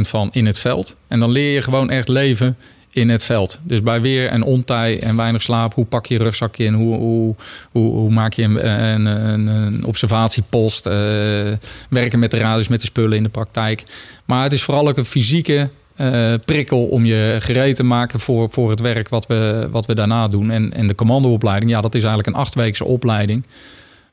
van 0.00 0.28
in 0.32 0.46
het 0.46 0.58
veld. 0.58 0.96
En 1.08 1.20
dan 1.20 1.30
leer 1.30 1.54
je 1.54 1.62
gewoon 1.62 1.90
echt 1.90 2.08
leven 2.08 2.56
in 2.90 3.08
het 3.08 3.24
veld. 3.24 3.58
Dus 3.62 3.82
bij 3.82 4.00
weer 4.00 4.28
en 4.28 4.42
ontij 4.42 5.00
en 5.02 5.16
weinig 5.16 5.42
slaap. 5.42 5.74
Hoe 5.74 5.84
pak 5.84 6.06
je 6.06 6.14
je 6.14 6.22
rugzak 6.22 6.56
in? 6.56 6.74
Hoe, 6.74 6.96
hoe, 6.96 7.34
hoe, 7.70 8.10
maak 8.10 8.32
je 8.32 8.42
een, 8.42 8.68
een, 8.68 9.06
een, 9.06 9.46
een 9.46 9.84
observatiepost? 9.84 10.86
eh, 10.86 11.56
werken 11.90 12.18
met 12.18 12.30
de 12.30 12.38
radius, 12.38 12.68
met 12.68 12.80
de 12.80 12.86
spullen 12.86 13.16
in 13.16 13.22
de 13.22 13.28
praktijk. 13.28 13.84
Maar 14.24 14.42
het 14.42 14.52
is 14.52 14.62
vooral 14.62 14.88
ook 14.88 14.96
een 14.96 15.04
fysieke 15.04 15.68
eh, 15.96 16.34
prikkel 16.44 16.84
om 16.84 17.04
je 17.04 17.36
gereed 17.38 17.76
te 17.76 17.82
maken 17.82 18.20
voor, 18.20 18.50
voor 18.50 18.70
het 18.70 18.80
werk 18.80 19.08
wat 19.08 19.26
we, 19.26 19.68
wat 19.70 19.86
we 19.86 19.94
daarna 19.94 20.28
doen. 20.28 20.50
En, 20.50 20.72
en 20.72 20.86
de 20.86 20.94
commandoopleiding, 20.94 21.70
ja, 21.70 21.80
dat 21.80 21.94
is 21.94 22.02
eigenlijk 22.04 22.36
een 22.36 22.42
achtweekse 22.42 22.84
opleiding. 22.84 23.46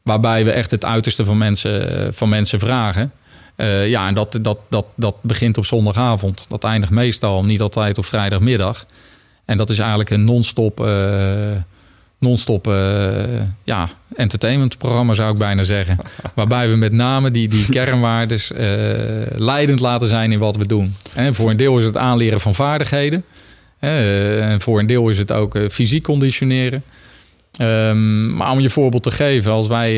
Waarbij 0.01 0.45
we 0.45 0.51
echt 0.51 0.71
het 0.71 0.85
uiterste 0.85 1.25
van 1.25 1.37
mensen, 1.37 2.13
van 2.13 2.29
mensen 2.29 2.59
vragen. 2.59 3.11
Eh, 3.55 3.87
ja, 3.89 4.07
en 4.07 4.13
dat, 4.13 4.39
dat, 4.41 4.57
dat, 4.69 4.85
dat 4.95 5.15
begint 5.21 5.57
op 5.57 5.65
zondagavond. 5.65 6.45
Dat 6.49 6.63
eindigt 6.63 6.91
meestal 6.91 7.45
niet 7.45 7.61
altijd 7.61 7.97
op 7.97 8.05
vrijdagmiddag. 8.05 8.85
En 9.45 9.57
dat 9.57 9.69
is 9.69 9.79
eigenlijk 9.79 10.09
een 10.09 10.23
non-stop, 10.23 10.85
eh, 10.85 11.51
non-stop 12.19 12.67
eh, 12.67 12.73
ja, 13.63 13.89
entertainmentprogramma, 14.15 15.13
zou 15.13 15.31
ik 15.31 15.37
bijna 15.37 15.63
zeggen. 15.63 15.97
Waarbij 16.35 16.69
we 16.69 16.75
met 16.75 16.91
name 16.91 17.31
die, 17.31 17.47
die 17.47 17.69
kernwaardes 17.69 18.51
leidend 19.35 19.79
laten 19.79 20.07
zijn 20.07 20.31
in 20.31 20.39
wat 20.39 20.55
we 20.55 20.65
doen. 20.65 20.95
En 21.13 21.35
voor 21.35 21.49
een 21.49 21.57
deel 21.57 21.77
is 21.79 21.85
het 21.85 21.97
aanleren 21.97 22.41
van 22.41 22.55
vaardigheden. 22.55 23.23
En 23.79 24.61
voor 24.61 24.79
een 24.79 24.87
deel 24.87 25.09
is 25.09 25.17
het 25.17 25.31
ook 25.31 25.57
fysiek 25.71 26.03
conditioneren. 26.03 26.83
Ehm, 27.57 28.35
maar 28.35 28.51
om 28.51 28.59
je 28.59 28.69
voorbeeld 28.69 29.03
te 29.03 29.11
geven, 29.11 29.51
als 29.51 29.67
wij 29.67 29.93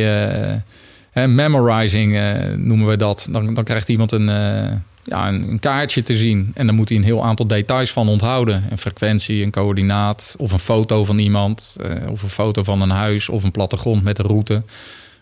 hè, 1.18 1.28
memorizing 1.28 2.18
eh, 2.18 2.34
noemen 2.56 2.88
we 2.88 2.96
dat, 2.96 3.28
dan, 3.32 3.54
dan 3.54 3.64
krijgt 3.64 3.90
iemand 3.90 4.12
een, 4.12 4.30
eh, 4.30 4.72
ja, 5.04 5.28
een, 5.28 5.60
kaartje 5.60 6.04
te 6.04 6.18
zien 6.18 6.52
en 6.54 6.66
dan 6.66 6.76
moet 6.76 6.90
hij 6.90 6.98
een 6.98 7.04
heel 7.04 7.24
aantal 7.24 7.48
details 7.48 7.92
van 7.92 8.10
onthouden. 8.10 8.64
Een 8.70 8.78
frequentie, 8.78 9.44
een 9.44 9.52
coördinaat 9.52 10.36
of 10.38 10.52
een 10.52 10.60
foto 10.60 11.04
van 11.04 11.18
iemand, 11.18 11.76
eh, 11.82 12.10
of 12.10 12.24
een 12.24 12.30
foto 12.30 12.64
van 12.64 12.82
een 12.82 12.90
huis 12.90 13.30
of 13.30 13.44
een 13.44 13.52
plattegrond 13.52 14.04
met 14.04 14.20
een 14.20 14.26
route. 14.26 14.64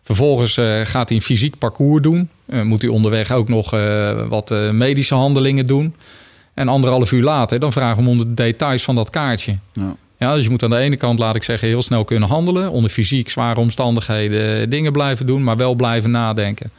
Vervolgens 0.04 0.54
gaat 0.84 1.10
hij 1.10 1.18
een 1.18 1.22
fysiek 1.22 1.58
parcours 1.58 2.02
doen. 2.02 2.30
Moet 2.64 2.82
hij 2.82 2.92
onderweg 2.92 3.32
ook 3.32 3.48
nog 3.48 3.70
wat 4.30 4.50
medische 4.72 5.16
handelingen 5.16 5.66
doen. 5.68 5.96
En 6.54 6.68
anderhalf 6.68 7.12
uur 7.12 7.24
later, 7.24 7.60
dan 7.60 7.72
vragen 7.72 8.04
we 8.04 8.10
om 8.10 8.18
de 8.18 8.34
details 8.34 8.84
van 8.84 8.96
dat 8.96 9.10
kaartje. 9.10 9.58
Ja. 9.74 9.96
Ja, 10.26 10.34
dus 10.36 10.44
je 10.44 10.50
moet 10.50 10.64
aan 10.64 10.70
de 10.70 10.78
ene 10.78 10.98
kant, 10.98 11.20
laat 11.20 11.36
ik 11.36 11.44
zeggen, 11.44 11.68
heel 11.68 11.82
snel 11.82 12.04
kunnen 12.04 12.30
handelen. 12.30 12.72
Onder 12.72 12.92
fysiek 12.92 13.30
zware 13.30 13.60
omstandigheden 13.60 14.70
dingen 14.70 14.92
blijven 14.92 15.26
doen, 15.26 15.44
maar 15.44 15.58
wel 15.58 15.74
blijven 15.74 16.12
nadenken. 16.12 16.72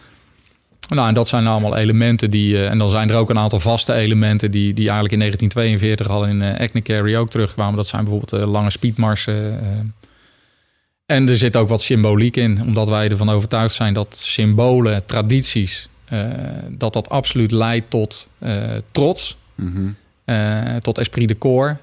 Nou, 0.88 1.08
en 1.08 1.14
dat 1.14 1.28
zijn 1.28 1.46
allemaal 1.46 1.76
elementen 1.76 2.30
die... 2.30 2.56
eh, 2.56 2.70
en 2.70 2.78
dan 2.78 2.88
zijn 2.88 3.10
er 3.10 3.16
ook 3.16 3.30
een 3.30 3.38
aantal 3.38 3.60
vaste 3.60 3.92
elementen... 3.92 4.50
die, 4.50 4.74
die 4.74 4.84
eigenlijk 4.84 5.12
in 5.12 5.18
1942 5.18 6.08
al 6.08 6.24
in 6.24 6.40
uh, 6.40 6.60
Acne 6.60 6.82
Carry 6.82 7.16
ook 7.16 7.30
terugkwamen. 7.30 7.76
Dat 7.76 7.86
zijn 7.86 8.04
bijvoorbeeld 8.04 8.42
uh, 8.42 8.50
lange 8.50 8.70
speedmarsen. 8.70 9.34
Uh, 9.34 9.58
en 11.06 11.28
er 11.28 11.36
zit 11.36 11.56
ook 11.56 11.68
wat 11.68 11.82
symboliek 11.82 12.36
in. 12.36 12.62
Omdat 12.62 12.88
wij 12.88 13.08
ervan 13.08 13.30
overtuigd 13.30 13.74
zijn 13.74 13.94
dat 13.94 14.16
symbolen, 14.16 15.06
tradities... 15.06 15.88
Dat 16.68 16.92
dat 16.92 17.08
absoluut 17.08 17.52
leidt 17.52 17.90
tot 17.90 18.30
trots. 18.92 19.36
Mhm. 19.54 19.68
Mm 19.68 19.94
-hmm. 20.24 20.80
tot 20.80 20.98
esprit 20.98 21.28
de 21.28 21.38
corps. 21.38 21.76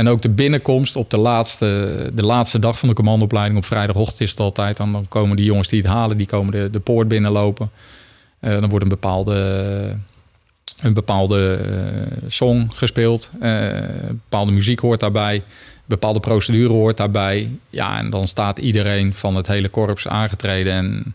En 0.00 0.08
ook 0.08 0.22
de 0.22 0.28
binnenkomst 0.28 0.96
op 0.96 1.10
de 1.10 1.16
laatste, 1.16 2.10
de 2.14 2.22
laatste 2.22 2.58
dag 2.58 2.78
van 2.78 2.88
de 2.88 2.94
commandoopleiding 2.94 3.58
op 3.58 3.64
vrijdagochtend 3.64 4.20
is 4.20 4.30
het 4.30 4.40
altijd. 4.40 4.76
Dan, 4.76 5.06
komen 5.08 5.36
die 5.36 5.44
jongens 5.44 5.68
die 5.68 5.80
het 5.80 5.90
halen, 5.90 6.16
die 6.16 6.26
komen 6.26 6.52
de, 6.52 6.68
de 6.70 6.80
poort 6.80 7.08
binnenlopen. 7.08 7.70
Uh, 8.40 8.50
dan 8.50 8.68
wordt 8.68 8.84
een 8.84 8.90
bepaalde, 8.90 9.96
een 10.80 10.94
bepaalde 10.94 11.60
uh, 11.64 12.28
song 12.28 12.68
gespeeld. 12.72 13.30
Uh, 13.42 13.68
bepaalde 14.08 14.52
muziek 14.52 14.80
hoort 14.80 15.00
daarbij. 15.00 15.42
Bepaalde 15.84 16.20
procedure 16.20 16.72
hoort 16.72 16.96
daarbij. 16.96 17.50
Ja, 17.70 17.98
en 17.98 18.10
dan 18.10 18.28
staat 18.28 18.58
iedereen 18.58 19.14
van 19.14 19.36
het 19.36 19.46
hele 19.46 19.68
korps 19.68 20.08
aangetreden. 20.08 20.72
En 20.72 21.14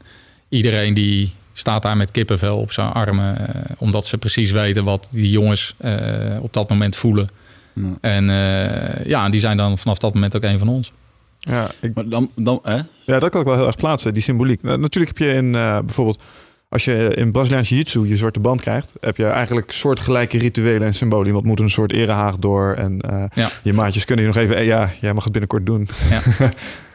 iedereen 0.49 0.93
die 0.93 1.33
staat 1.53 1.81
daar 1.81 1.97
met 1.97 2.11
kippenvel 2.11 2.57
op 2.57 2.71
zijn 2.71 2.91
armen. 2.91 3.47
eh, 3.47 3.61
omdat 3.77 4.05
ze 4.05 4.17
precies 4.17 4.51
weten 4.51 4.83
wat 4.83 5.07
die 5.11 5.29
jongens 5.29 5.75
eh, 5.77 5.93
op 6.41 6.53
dat 6.53 6.69
moment 6.69 6.95
voelen. 6.95 7.29
Ja. 7.76 7.97
En 8.02 8.30
eh, 8.30 9.06
ja, 9.06 9.30
die 9.30 9.39
zijn 9.39 9.57
dan 9.57 9.77
vanaf 9.77 9.97
dat 9.97 10.14
moment 10.14 10.35
ook 10.35 10.43
een 10.43 10.60
van 10.60 10.68
ons. 10.69 10.91
Ja, 11.39 11.68
ik, 11.81 11.93
Maar 11.93 12.10
dan, 12.10 12.30
dan 12.35 12.60
hè? 12.64 12.80
ja, 13.06 13.19
dat 13.19 13.30
kan 13.30 13.41
ik 13.41 13.47
wel 13.47 13.56
heel 13.56 13.65
erg 13.65 13.76
plaatsen, 13.76 14.14
die 14.14 14.23
symboliek. 14.23 14.61
Nou, 14.64 14.80
natuurlijk 14.80 15.18
heb 15.18 15.27
je 15.27 15.34
in 15.34 15.56
eh, 15.56 15.80
bijvoorbeeld, 15.80 16.22
als 16.69 16.85
je 16.85 17.14
in 17.15 17.31
Braziliaans 17.31 17.69
Jiu-Jitsu 17.69 18.07
je 18.07 18.18
zwarte 18.18 18.39
band 18.39 18.61
krijgt, 18.61 18.91
heb 18.99 19.18
je 19.18 19.26
eigenlijk 19.26 19.72
soortgelijke 19.72 20.38
rituelen 20.38 20.88
en 20.88 20.93
symbolen. 20.93 21.27
Iemand 21.27 21.45
moet 21.45 21.60
een 21.60 21.69
soort 21.69 21.91
erehaag 21.91 22.38
door 22.38 22.73
en 22.73 23.02
eh, 23.02 23.23
Ja. 23.34 23.49
je 23.64 23.73
maatjes 23.73 24.06
kunnen 24.06 24.26
je 24.26 24.31
nog 24.31 24.41
even, 24.41 24.56
eh, 24.56 24.65
ja, 24.65 24.89
jij 25.02 25.14
mag 25.14 25.23
het 25.23 25.31
binnenkort 25.31 25.65
doen. 25.65 25.88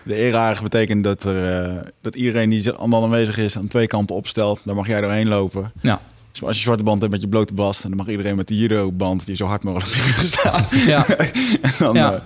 De 0.02 0.14
eraag 0.14 0.62
betekent 0.62 1.04
dat, 1.04 1.24
er, 1.24 1.64
eh, 1.64 1.82
dat 2.00 2.14
iedereen 2.14 2.50
die 2.50 2.70
allemaal 2.70 3.04
aanwezig 3.04 3.38
is 3.38 3.56
aan 3.58 3.68
twee 3.68 3.86
kanten 3.86 4.16
opstelt. 4.16 4.60
Daar 4.64 4.74
mag 4.74 4.86
jij 4.86 5.00
doorheen 5.00 5.28
lopen. 5.28 5.72
Ja. 5.80 6.00
Dus 6.32 6.42
als 6.42 6.56
je 6.56 6.62
zwarte 6.62 6.82
band 6.82 7.00
hebt 7.00 7.12
met 7.12 7.20
je 7.20 7.28
blote 7.28 7.54
bast, 7.54 7.82
dan 7.82 7.96
mag 7.96 8.08
iedereen 8.08 8.36
met 8.36 8.48
de 8.48 8.56
judo-band 8.56 9.26
die 9.26 9.36
zo 9.36 9.46
hard 9.46 9.62
mogelijk 9.64 10.16
staan. 10.38 10.64
Ja, 10.86 11.06
En 11.08 11.72
dan, 11.78 11.94
Ja. 11.94 12.12
eh, 12.12 12.20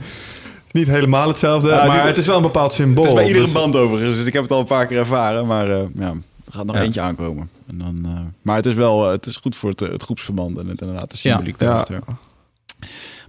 Niet 0.70 0.86
helemaal 0.86 1.28
hetzelfde, 1.28 1.68
Ja, 1.68 1.84
maar 1.86 2.06
het 2.06 2.16
is 2.16 2.26
wel 2.26 2.36
een 2.36 2.42
bepaald 2.42 2.72
symbool. 2.72 3.02
het 3.04 3.12
is 3.12 3.18
bij 3.18 3.26
iedere 3.26 3.44
Dus- 3.44 3.54
band 3.54 3.76
overigens, 3.76 4.16
dus 4.16 4.26
ik 4.26 4.32
heb 4.32 4.42
het 4.42 4.50
al 4.52 4.58
een 4.60 4.64
paar 4.66 4.86
keer 4.86 4.98
ervaren. 4.98 5.46
Maar 5.46 5.70
eh, 5.70 5.80
ja, 5.94 6.06
er 6.44 6.52
gaat 6.52 6.64
nog 6.66 6.74
Ja. 6.76 6.82
eentje 6.82 7.00
aankomen. 7.00 7.48
En 7.70 7.78
dan, 7.78 8.00
eh, 8.04 8.10
maar 8.42 8.56
het 8.56 8.66
is 8.66 8.74
wel 8.74 9.10
het 9.10 9.26
is 9.26 9.36
goed 9.36 9.56
voor 9.56 9.70
het, 9.70 9.80
het 9.80 10.02
groepsverband 10.02 10.58
en 10.58 10.66
het, 10.68 10.80
inderdaad 10.80 11.10
de 11.10 11.16
symboliek 11.16 11.60
Ja. 11.60 11.66
daarachter. 11.66 11.98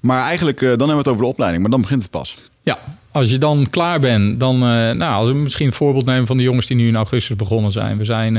Maar 0.01 0.23
eigenlijk, 0.23 0.61
eh, 0.61 0.67
dan 0.67 0.77
hebben 0.77 0.87
we 0.95 1.01
het 1.01 1.07
over 1.07 1.21
de 1.23 1.29
opleiding, 1.29 1.61
maar 1.61 1.71
dan 1.71 1.81
begint 1.81 2.01
het 2.01 2.11
pas. 2.11 2.37
Ja, 2.63 2.79
als 3.11 3.29
je 3.29 3.37
dan 3.37 3.67
klaar 3.69 3.99
bent, 3.99 4.39
dan... 4.39 4.55
eh, 4.55 4.59
nou, 4.91 5.01
als 5.13 5.27
we 5.27 5.33
misschien 5.33 5.67
een 5.67 5.73
voorbeeld 5.73 6.05
nemen 6.05 6.27
van 6.27 6.37
de 6.37 6.43
jongens 6.43 6.67
die 6.67 6.77
nu 6.77 6.87
in 6.87 6.95
augustus 6.95 7.35
begonnen 7.35 7.71
zijn. 7.71 7.97
We 7.97 8.03
zijn 8.03 8.35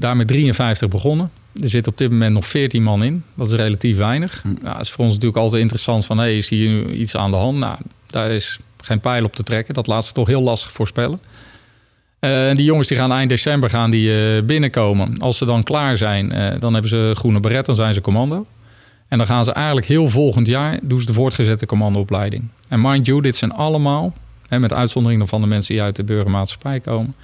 daar 0.00 0.16
met 0.16 0.28
53 0.28 0.88
begonnen. 0.88 1.30
Er 1.62 1.68
zit 1.68 1.86
op 1.86 1.98
dit 1.98 2.10
moment 2.10 2.34
nog 2.34 2.46
14 2.46 2.82
man 2.82 3.04
in. 3.04 3.24
Dat 3.34 3.46
is 3.50 3.52
relatief 3.52 3.96
weinig. 3.96 4.42
Hm. 4.42 4.48
Nou, 4.48 4.76
dat 4.76 4.80
is 4.80 4.90
voor 4.90 5.04
ons 5.04 5.14
natuurlijk 5.14 5.40
altijd 5.40 5.62
interessant 5.62 6.04
van... 6.04 6.18
Hey, 6.18 6.36
is 6.36 6.48
hier 6.48 6.68
nu 6.68 6.92
iets 6.92 7.16
aan 7.16 7.30
de 7.30 7.36
hand? 7.36 7.58
Nou, 7.58 7.78
daar 8.06 8.30
is 8.30 8.58
geen 8.80 9.00
pijl 9.00 9.24
op 9.24 9.36
te 9.36 9.42
trekken. 9.42 9.74
Dat 9.74 9.86
laat 9.86 10.04
ze 10.04 10.12
toch 10.12 10.26
heel 10.26 10.42
lastig 10.42 10.72
voorspellen. 10.72 11.20
En 12.18 12.56
die 12.56 12.64
jongens 12.64 12.88
die 12.88 12.96
gaan 12.96 13.12
eind 13.12 13.28
december 13.28 13.70
gaan 13.70 13.90
die, 13.90 14.36
eh, 14.36 14.42
binnenkomen. 14.42 15.18
Als 15.18 15.38
ze 15.38 15.44
dan 15.44 15.62
klaar 15.62 15.96
zijn, 15.96 16.32
eh, 16.32 16.60
dan 16.60 16.72
hebben 16.72 16.90
ze 16.90 17.12
groene 17.14 17.40
beret, 17.40 17.66
dan 17.66 17.74
zijn 17.74 17.94
ze 17.94 18.00
commando. 18.00 18.46
En 19.08 19.18
dan 19.18 19.26
gaan 19.26 19.44
ze 19.44 19.52
eigenlijk 19.52 19.86
heel 19.86 20.08
volgend 20.08 20.46
jaar 20.46 20.78
doen 20.82 21.00
ze 21.00 21.06
de 21.06 21.12
voortgezette 21.12 21.66
commandoopleiding. 21.66 22.48
En 22.68 22.80
mind 22.80 23.06
you, 23.06 23.20
dit 23.22 23.36
zijn 23.36 23.52
allemaal, 23.52 24.12
hè, 24.48 24.58
met 24.58 24.72
uitzondering 24.72 25.28
van 25.28 25.40
de 25.40 25.46
mensen 25.46 25.74
die 25.74 25.82
uit 25.82 25.96
de 25.96 26.04
burgermaatschappij 26.04 26.80
komen, 26.80 27.14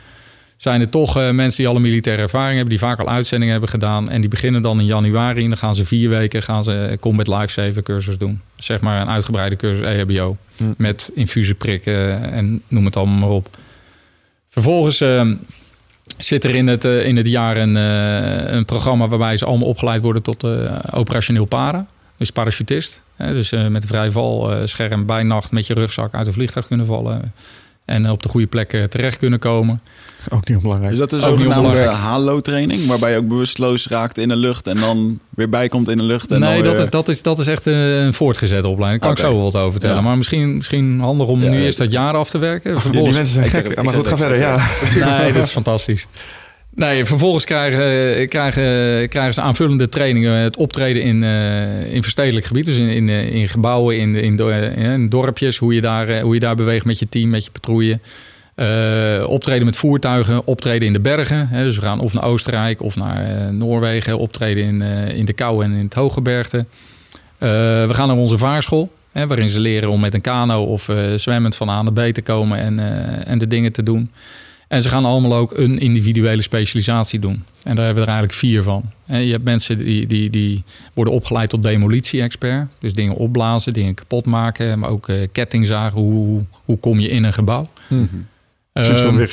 zijn 0.60 0.80
er 0.80 0.88
toch 0.88 1.16
eh, 1.16 1.30
mensen 1.30 1.58
die 1.58 1.68
alle 1.68 1.80
militaire 1.80 2.22
ervaring 2.22 2.52
hebben, 2.52 2.68
die 2.68 2.78
vaak 2.78 2.98
al 2.98 3.08
uitzendingen 3.08 3.52
hebben 3.52 3.70
gedaan. 3.70 4.10
En 4.10 4.20
die 4.20 4.30
beginnen 4.30 4.62
dan 4.62 4.80
in 4.80 4.86
januari 4.86 5.42
en 5.42 5.48
dan 5.48 5.58
gaan 5.58 5.74
ze 5.74 5.84
vier 5.84 6.08
weken 6.08 6.42
gaan 6.42 6.64
ze 6.64 6.72
eh, 6.72 6.98
combat 6.98 7.26
lifesaver 7.26 7.82
cursus 7.82 8.18
doen. 8.18 8.40
Zeg 8.56 8.80
maar 8.80 9.00
een 9.00 9.08
uitgebreide 9.08 9.56
cursus 9.56 9.86
EHBO. 9.86 10.36
Hm. 10.56 10.64
Met 10.76 11.10
infusie 11.14 11.54
prikken 11.54 12.32
en 12.32 12.62
noem 12.68 12.84
het 12.84 12.96
allemaal 12.96 13.18
maar 13.18 13.36
op. 13.36 13.48
Vervolgens 14.48 15.00
eh, 15.00 15.30
zit 16.18 16.44
er 16.44 16.54
in 16.54 16.66
het, 16.66 16.84
eh, 16.84 17.06
in 17.06 17.16
het 17.16 17.28
jaar 17.28 17.56
een, 17.56 17.74
een 18.54 18.64
programma 18.64 19.08
waarbij 19.08 19.36
ze 19.36 19.44
allemaal 19.44 19.68
opgeleid 19.68 20.00
worden 20.00 20.22
tot 20.22 20.44
operationeel 20.92 21.44
para. 21.44 21.86
Dus 22.16 22.30
parachutist. 22.30 23.00
Hè, 23.16 23.32
dus 23.32 23.50
met 23.50 23.82
een 23.82 23.88
vrij 23.88 24.10
valscherm 24.10 25.06
bij 25.06 25.22
nacht 25.22 25.52
met 25.52 25.66
je 25.66 25.74
rugzak 25.74 26.14
uit 26.14 26.26
een 26.26 26.32
vliegtuig 26.32 26.66
kunnen 26.66 26.86
vallen. 26.86 27.32
En 27.90 28.10
op 28.10 28.22
de 28.22 28.28
goede 28.28 28.46
plek 28.46 28.86
terecht 28.90 29.18
kunnen 29.18 29.38
komen. 29.38 29.80
Ook 30.28 30.48
niet 30.48 30.56
onbelangrijk. 30.56 30.90
Dus 30.96 31.00
dat 31.08 31.12
is 31.12 31.22
Ook 31.24 31.38
een 31.38 31.46
onbelangrijk. 31.46 31.90
halo-training, 31.90 32.86
waarbij 32.86 33.10
je 33.10 33.16
ook 33.16 33.28
bewusteloos 33.28 33.86
raakt 33.88 34.18
in 34.18 34.28
de 34.28 34.36
lucht 34.36 34.66
en 34.66 34.76
dan 34.80 35.18
weer 35.30 35.48
bijkomt 35.48 35.88
in 35.88 35.96
de 35.96 36.02
lucht. 36.02 36.30
En 36.32 36.40
nee, 36.40 36.54
dan 36.54 36.62
dat 36.62 36.72
weer- 36.72 36.82
is, 36.82 36.90
dat, 36.90 37.08
is, 37.08 37.22
dat 37.22 37.38
is 37.38 37.46
echt 37.46 37.66
een, 37.66 37.72
een 37.74 38.14
voortgezette 38.14 38.68
opleiding. 38.68 39.02
Daar 39.02 39.14
kan 39.14 39.24
ik 39.24 39.30
zo 39.30 39.36
wel 39.36 39.44
wat 39.50 39.56
over 39.60 39.70
vertellen. 39.72 39.96
Ja. 39.96 40.02
Maar 40.02 40.16
misschien, 40.16 40.56
misschien 40.56 41.00
handig 41.00 41.26
om 41.26 41.42
Ja, 41.42 41.50
nu 41.50 41.56
ja. 41.56 41.62
eerst 41.64 41.78
dat 41.78 41.92
jaar 41.92 42.14
af 42.14 42.30
te 42.30 42.38
werken. 42.38 42.68
Ja, 42.70 42.74
die 42.76 42.82
Vervolgens, 42.84 43.16
mensen 43.16 43.34
zijn 43.34 43.48
gek. 43.64 43.82
maar 43.82 43.94
goed, 43.94 44.06
ga 44.06 44.16
verder. 44.16 44.38
Ja. 44.38 45.18
Nee, 45.18 45.32
dat 45.32 45.44
is 45.44 45.50
fantastisch. 45.50 46.06
Nee, 46.74 47.04
vervolgens 47.04 47.44
krijgen, 47.44 48.28
krijgen, 48.28 49.08
krijgen 49.08 49.34
ze 49.34 49.40
aanvullende 49.40 49.88
trainingen. 49.88 50.32
Het 50.32 50.56
optreden 50.56 51.02
in, 51.02 51.22
eh, 51.22 51.92
in 51.94 52.02
verstedelijk 52.02 52.46
gebied. 52.46 52.64
Dus 52.64 52.78
in, 52.78 52.88
in, 52.88 53.08
eh, 53.08 53.34
in 53.34 53.48
gebouwen, 53.48 53.98
in, 53.98 54.14
in, 54.14 54.38
eh, 54.38 54.92
in 54.92 55.08
dorpjes. 55.08 55.56
Hoe 55.56 55.74
je, 55.74 55.80
daar, 55.80 56.20
hoe 56.20 56.34
je 56.34 56.40
daar 56.40 56.56
beweegt 56.56 56.84
met 56.84 56.98
je 56.98 57.08
team, 57.08 57.30
met 57.30 57.44
je 57.44 57.50
patrouille. 57.50 57.98
Optreden 59.26 59.64
met 59.64 59.76
voertuigen, 59.76 60.46
optreden 60.46 60.86
in 60.86 60.92
de 60.92 61.00
bergen. 61.00 61.48
Hè, 61.48 61.64
dus 61.64 61.76
we 61.76 61.82
gaan 61.82 62.00
of 62.00 62.12
naar 62.12 62.24
Oostenrijk 62.24 62.82
of 62.82 62.96
naar 62.96 63.52
Noorwegen. 63.52 64.18
Optreden 64.18 64.64
in, 64.64 64.82
in 65.16 65.24
de 65.24 65.32
kou 65.32 65.64
en 65.64 65.72
in 65.72 65.84
het 65.84 65.94
hooggebergte. 65.94 66.64
We 67.38 67.88
gaan 67.90 68.08
naar 68.08 68.16
onze 68.16 68.38
vaarschool. 68.38 68.92
Hè, 69.12 69.26
waarin 69.26 69.48
ze 69.48 69.60
leren 69.60 69.90
om 69.90 70.00
met 70.00 70.14
een 70.14 70.20
kano 70.20 70.64
of 70.64 70.88
zwemmend 71.16 71.56
van 71.56 71.68
A 71.68 71.82
naar 71.82 71.92
B 71.92 72.14
te 72.14 72.22
komen 72.22 72.58
en, 72.58 72.78
en 73.26 73.38
de 73.38 73.46
dingen 73.46 73.72
te 73.72 73.82
doen. 73.82 74.10
En 74.70 74.82
ze 74.82 74.88
gaan 74.88 75.04
allemaal 75.04 75.34
ook 75.34 75.56
een 75.56 75.78
individuele 75.78 76.42
specialisatie 76.42 77.18
doen. 77.18 77.44
En 77.62 77.74
daar 77.74 77.84
hebben 77.84 77.94
we 77.94 78.10
er 78.10 78.16
eigenlijk 78.16 78.38
vier 78.38 78.62
van. 78.62 78.82
En 79.06 79.24
je 79.24 79.32
hebt 79.32 79.44
mensen 79.44 79.78
die, 79.78 80.06
die, 80.06 80.30
die 80.30 80.64
worden 80.94 81.14
opgeleid 81.14 81.50
tot 81.50 81.62
demolitie-expert. 81.62 82.68
Dus 82.78 82.94
dingen 82.94 83.14
opblazen, 83.14 83.72
dingen 83.72 83.94
kapot 83.94 84.26
maken. 84.26 84.78
Maar 84.78 84.90
ook 84.90 85.08
eh, 85.08 85.28
kettingzagen. 85.32 86.00
Hoe, 86.00 86.42
hoe 86.64 86.78
kom 86.78 86.98
je 87.00 87.08
in 87.08 87.24
een 87.24 87.32
gebouw? 87.32 87.68
Precies 88.72 89.00
van. 89.00 89.28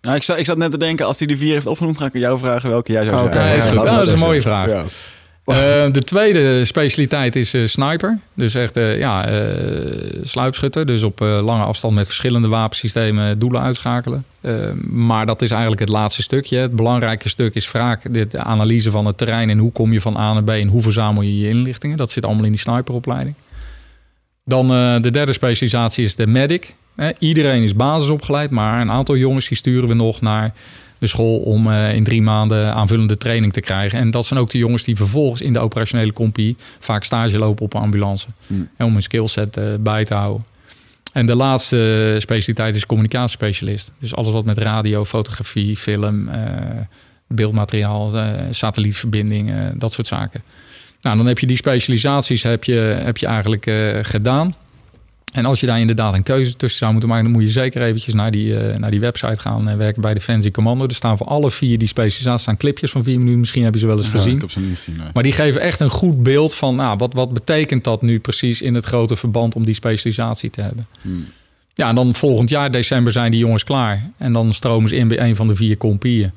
Nou, 0.00 0.16
ik, 0.16 0.22
zat, 0.22 0.38
ik 0.38 0.46
zat 0.46 0.56
net 0.56 0.70
te 0.70 0.78
denken, 0.78 1.06
als 1.06 1.18
hij 1.18 1.26
die 1.26 1.36
vier 1.36 1.52
heeft 1.52 1.66
opgenoemd, 1.66 1.98
ga 1.98 2.06
ik 2.06 2.14
aan 2.14 2.20
jou 2.20 2.38
vragen 2.38 2.70
welke 2.70 2.92
jij 2.92 3.04
zou. 3.04 3.16
Ja, 3.16 3.22
we 3.22 3.74
Nou, 3.74 3.86
dat 3.86 4.06
is 4.06 4.12
een 4.12 4.18
mooie 4.18 4.42
vraag. 4.42 4.84
Eh, 5.48 5.92
de 5.92 6.04
tweede 6.04 6.64
specialiteit 6.64 7.36
is 7.36 7.54
eh, 7.54 7.64
sniper. 7.64 8.18
Dus 8.34 8.54
echt 8.54 8.76
eh, 8.76 8.98
ja, 8.98 9.28
sluipschutter. 10.22 10.86
Dus 10.86 11.02
op 11.02 11.20
lange 11.20 11.64
afstand 11.64 11.94
met 11.94 12.06
verschillende 12.06 12.48
wapensystemen 12.48 13.38
doelen 13.38 13.60
uitschakelen. 13.60 14.24
Maar 14.90 15.26
dat 15.26 15.42
is 15.42 15.50
eigenlijk 15.50 15.80
het 15.80 15.88
laatste 15.88 16.22
stukje. 16.22 16.58
Het 16.58 16.76
belangrijke 16.76 17.28
stuk 17.28 17.54
is 17.54 17.68
vaak 17.68 18.14
de 18.14 18.38
analyse 18.38 18.90
van 18.90 19.06
het 19.06 19.18
terrein. 19.18 19.50
En 19.50 19.58
hoe 19.58 19.72
kom 19.72 19.92
je 19.92 20.00
van 20.00 20.16
A 20.16 20.32
naar 20.32 20.44
B 20.44 20.48
en 20.48 20.68
hoe 20.68 20.82
verzamel 20.82 21.22
je 21.22 21.38
je 21.38 21.48
inlichtingen. 21.48 21.96
Dat 21.96 22.10
zit 22.10 22.24
allemaal 22.24 22.44
in 22.44 22.50
die 22.50 22.60
sniperopleiding. 22.60 23.34
Dan 24.44 24.68
de 25.02 25.10
derde 25.10 25.32
specialisatie 25.32 26.04
is 26.04 26.16
de 26.16 26.26
medic. 26.26 26.74
Iedereen 27.18 27.62
is 27.62 27.74
basisopgeleid, 27.74 28.50
maar 28.50 28.80
een 28.80 28.90
aantal 28.90 29.16
jongens 29.16 29.48
die 29.48 29.56
sturen 29.56 29.88
we 29.88 29.94
nog 29.94 30.20
naar 30.20 30.52
de 30.98 31.06
school 31.06 31.38
om 31.38 31.70
eh, 31.70 31.94
in 31.94 32.04
drie 32.04 32.22
maanden 32.22 32.74
aanvullende 32.74 33.16
training 33.16 33.52
te 33.52 33.60
krijgen. 33.60 33.98
En 33.98 34.10
dat 34.10 34.26
zijn 34.26 34.40
ook 34.40 34.50
de 34.50 34.58
jongens 34.58 34.84
die 34.84 34.96
vervolgens 34.96 35.40
in 35.40 35.52
de 35.52 35.58
operationele 35.58 36.12
compie 36.12 36.56
vaak 36.78 37.04
stage 37.04 37.38
lopen 37.38 37.64
op 37.64 37.74
een 37.74 37.80
ambulance. 37.80 38.26
Hmm. 38.46 38.68
En 38.76 38.86
om 38.86 38.92
hun 38.92 39.02
skillset 39.02 39.56
eh, 39.56 39.64
bij 39.80 40.04
te 40.04 40.14
houden. 40.14 40.44
En 41.12 41.26
de 41.26 41.34
laatste 41.34 42.16
specialiteit 42.18 42.74
is 42.74 42.86
communicatiespecialist. 42.86 43.92
Dus 43.98 44.14
alles 44.14 44.32
wat 44.32 44.44
met 44.44 44.58
radio, 44.58 45.04
fotografie, 45.04 45.76
film, 45.76 46.28
eh, 46.28 46.42
beeldmateriaal, 47.26 48.12
satellietverbindingen, 48.50 49.78
dat 49.78 49.92
soort 49.92 50.06
zaken. 50.06 50.42
Nou, 51.00 51.16
dan 51.16 51.26
heb 51.26 51.38
je 51.38 51.46
die 51.46 51.56
specialisaties 51.56 52.42
heb 52.42 52.64
je, 52.64 52.74
heb 53.02 53.16
je 53.16 53.26
eigenlijk 53.26 53.70
gedaan. 54.02 54.54
En 55.32 55.44
als 55.44 55.60
je 55.60 55.66
daar 55.66 55.80
inderdaad 55.80 56.14
een 56.14 56.22
keuze 56.22 56.56
tussen 56.56 56.78
zou 56.78 56.90
moeten 56.90 57.08
maken, 57.08 57.24
dan 57.24 57.34
moet 57.34 57.42
je 57.42 57.48
zeker 57.50 57.82
eventjes 57.82 58.14
naar 58.14 58.30
die, 58.30 58.56
eh, 58.58 58.78
naar 58.78 58.90
die 58.90 59.00
website 59.00 59.40
gaan 59.40 59.68
en 59.68 59.78
werken 59.78 60.02
bij 60.02 60.14
Defensie 60.14 60.50
Commando. 60.50 60.84
Er 60.86 60.94
staan 60.94 61.16
voor 61.16 61.26
alle 61.26 61.50
vier 61.50 61.78
die 61.78 61.88
specialisaties 61.88 62.42
staan 62.42 62.56
clipjes 62.56 62.90
van 62.90 63.02
vier 63.04 63.18
minuten. 63.18 63.38
Misschien 63.38 63.64
heb 63.64 63.74
je 63.74 63.80
ze 63.80 63.86
wel 63.86 63.96
eens 63.96 64.06
Ja, 64.06 64.12
gezien. 64.12 64.34
ik 64.34 64.40
heb 64.40 64.50
ze 64.50 64.60
niet 64.60 64.76
gezien. 64.76 64.96
nee. 64.96 65.06
Maar 65.12 65.22
die 65.22 65.32
geven 65.32 65.60
echt 65.60 65.80
een 65.80 65.90
goed 65.90 66.22
beeld 66.22 66.54
van 66.54 66.74
nou, 66.74 66.96
wat, 66.96 67.12
wat 67.14 67.32
betekent 67.32 67.84
dat 67.84 68.02
nu 68.02 68.18
precies 68.20 68.62
in 68.62 68.74
het 68.74 68.84
grote 68.84 69.16
verband 69.16 69.54
om 69.54 69.64
die 69.64 69.74
specialisatie 69.74 70.50
te 70.50 70.60
hebben. 70.60 70.86
Hmm. 71.00 71.26
Ja, 71.74 71.88
en 71.88 71.94
dan 71.94 72.14
volgend 72.14 72.48
jaar 72.48 72.70
december 72.70 73.12
zijn 73.12 73.30
die 73.30 73.40
jongens 73.40 73.64
klaar. 73.64 74.10
En 74.16 74.32
dan 74.32 74.54
stromen 74.54 74.88
ze 74.88 74.96
in 74.96 75.08
bij 75.08 75.20
een 75.20 75.36
van 75.36 75.46
de 75.46 75.54
vier 75.54 75.76
compieën. 75.76 76.30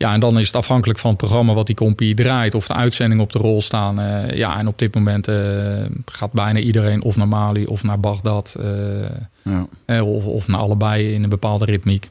Ja, 0.00 0.12
en 0.12 0.20
dan 0.20 0.38
is 0.38 0.46
het 0.46 0.56
afhankelijk 0.56 0.98
van 0.98 1.10
het 1.10 1.18
programma 1.18 1.54
wat 1.54 1.66
die 1.66 1.74
compie 1.74 2.14
draait... 2.14 2.54
of 2.54 2.66
de 2.66 2.74
uitzendingen 2.74 3.24
op 3.24 3.32
de 3.32 3.38
rol 3.38 3.62
staan. 3.62 4.00
Eh, 4.00 4.36
ja, 4.36 4.58
en 4.58 4.66
op 4.66 4.78
dit 4.78 4.94
moment 4.94 5.28
eh, 5.28 5.84
gaat 6.06 6.32
bijna 6.32 6.58
iedereen 6.58 7.02
of 7.02 7.16
naar 7.16 7.28
Mali 7.28 7.66
of 7.66 7.82
naar 7.82 8.00
Bagdad... 8.00 8.56
eh, 8.60 9.00
Ja. 9.42 9.66
eh, 9.84 10.08
of, 10.14 10.24
of 10.24 10.46
naar 10.48 10.60
allebei 10.60 11.12
in 11.14 11.22
een 11.22 11.28
bepaalde 11.28 11.64
ritmiek. 11.64 12.08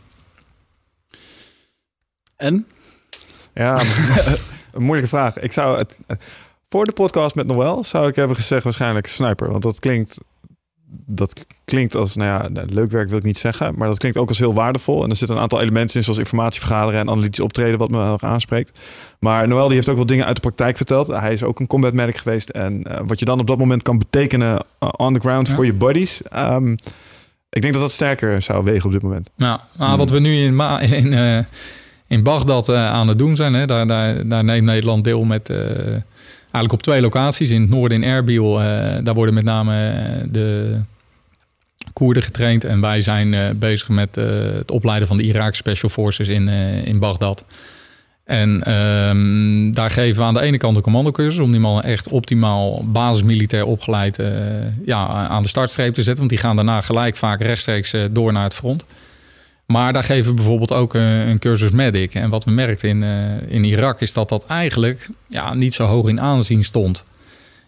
En? 2.35 2.65
Ja, 3.53 3.79
een 4.73 4.83
moeilijke 4.83 5.09
vraag. 5.09 5.37
Ik 5.39 5.51
zou 5.51 5.77
het, 5.77 5.95
voor 6.69 6.85
de 6.85 6.91
podcast 6.91 7.35
met 7.35 7.47
Noël 7.47 7.83
zou 7.83 8.07
ik 8.07 8.15
hebben 8.15 8.35
gezegd 8.35 8.63
waarschijnlijk 8.63 9.07
sniper. 9.07 9.51
Want 9.51 9.63
dat 9.63 9.79
klinkt, 9.79 10.17
dat 11.05 11.33
klinkt 11.65 11.95
als, 11.95 12.15
nou 12.15 12.29
ja, 12.29 12.49
nou, 12.49 12.67
leuk 12.71 12.91
werk 12.91 13.09
wil 13.09 13.17
ik 13.17 13.23
niet 13.23 13.37
zeggen. 13.37 13.73
Maar 13.77 13.87
dat 13.87 13.97
klinkt 13.97 14.17
ook 14.17 14.27
als 14.29 14.39
heel 14.39 14.53
waardevol. 14.53 15.03
En 15.03 15.09
er 15.09 15.15
zitten 15.15 15.35
een 15.35 15.41
aantal 15.41 15.61
elementen 15.61 15.95
in 15.97 16.03
zoals 16.03 16.19
informatie 16.19 16.59
vergaderen 16.59 16.99
en 16.99 17.09
analytisch 17.09 17.39
optreden 17.39 17.79
wat 17.79 17.89
me 17.89 18.01
heel 18.03 18.11
erg 18.11 18.23
aanspreekt. 18.23 18.79
Maar 19.19 19.47
Noël 19.47 19.65
die 19.67 19.75
heeft 19.75 19.89
ook 19.89 19.95
wel 19.95 20.05
dingen 20.05 20.25
uit 20.25 20.35
de 20.35 20.41
praktijk 20.41 20.77
verteld. 20.77 21.07
Hij 21.07 21.33
is 21.33 21.43
ook 21.43 21.59
een 21.59 21.67
combat 21.67 21.93
medic 21.93 22.17
geweest. 22.17 22.49
En 22.49 22.83
eh, 22.83 22.99
wat 23.05 23.19
je 23.19 23.25
dan 23.25 23.39
op 23.39 23.47
dat 23.47 23.57
moment 23.57 23.81
kan 23.83 23.97
betekenen 23.97 24.51
uh, 24.83 24.89
on 24.97 25.13
the 25.13 25.19
ground 25.19 25.47
Ja. 25.47 25.53
voor 25.55 25.65
je 25.65 25.73
buddies. 25.73 26.21
Ehm, 26.21 26.75
Ik 27.49 27.61
denk 27.61 27.73
dat 27.73 27.83
dat 27.83 27.91
sterker 27.91 28.41
zou 28.41 28.63
wegen 28.63 28.85
op 28.85 28.91
dit 28.91 29.01
moment. 29.01 29.29
Nou, 29.35 29.59
maar 29.77 29.97
wat 29.97 30.09
we 30.09 30.19
nu 30.19 30.43
in, 30.43 30.55
Ma- 30.55 30.79
in, 30.79 31.13
eh, 31.13 31.43
in 32.07 32.23
Bagdad 32.23 32.69
eh, 32.69 32.85
aan 32.85 33.07
het 33.07 33.17
doen 33.17 33.35
zijn, 33.35 33.53
hè, 33.53 33.65
daar, 33.65 33.87
daar, 33.87 34.27
daar 34.27 34.43
neemt 34.43 34.65
Nederland 34.65 35.03
deel 35.03 35.23
met. 35.23 35.49
Eigenlijk 36.51 36.73
op 36.73 36.81
twee 36.81 37.01
locaties. 37.01 37.49
In 37.49 37.61
het 37.61 37.69
noorden 37.69 38.03
in 38.03 38.09
Erbil, 38.09 38.61
eh, 38.61 38.95
daar 39.03 39.13
worden 39.13 39.33
met 39.33 39.43
name 39.43 39.89
eh, 39.89 40.23
de 40.31 40.77
Koerden 41.93 42.23
getraind. 42.23 42.63
En 42.63 42.81
wij 42.81 43.01
zijn 43.01 43.33
eh, 43.33 43.49
bezig 43.55 43.89
met 43.89 44.15
het 44.15 44.71
opleiden 44.71 45.07
van 45.07 45.17
de 45.17 45.23
Irak 45.23 45.55
Special 45.55 45.89
Forces 45.89 46.27
in, 46.27 46.47
in 46.85 46.99
Bagdad. 46.99 47.43
En 48.23 48.63
ehm, 48.63 49.71
daar 49.71 49.89
geven 49.89 50.21
we 50.21 50.27
aan 50.27 50.33
de 50.33 50.41
ene 50.41 50.57
kant 50.57 50.75
een 50.75 50.81
commandocursus 50.81 51.39
om 51.39 51.51
die 51.51 51.59
mannen 51.59 51.83
echt 51.83 52.11
optimaal 52.11 52.83
basismilitair 52.85 53.65
opgeleid 53.65 54.19
ja, 54.85 55.07
aan 55.07 55.43
de 55.43 55.49
startstreep 55.49 55.93
te 55.93 56.01
zetten. 56.01 56.17
Want 56.17 56.29
die 56.29 56.39
gaan 56.39 56.55
daarna 56.55 56.81
gelijk 56.81 57.15
vaak 57.15 57.41
rechtstreeks 57.41 57.93
door 58.11 58.31
naar 58.31 58.43
het 58.43 58.53
front. 58.53 58.85
Maar 59.71 59.93
daar 59.93 60.03
geven 60.03 60.29
we 60.29 60.33
bijvoorbeeld 60.33 60.71
ook 60.73 60.93
een, 60.93 61.01
een 61.01 61.39
cursus 61.39 61.71
medic. 61.71 62.13
En 62.13 62.29
wat 62.29 62.43
we 62.43 62.51
merkten 62.51 62.89
in, 62.89 63.03
eh, 63.03 63.09
in 63.55 63.63
Irak 63.63 64.01
is 64.01 64.13
dat 64.13 64.29
dat 64.29 64.45
eigenlijk 64.45 65.09
ja, 65.27 65.53
niet 65.53 65.73
zo 65.73 65.85
hoog 65.85 66.07
in 66.07 66.19
aanzien 66.19 66.63
stond. 66.63 67.03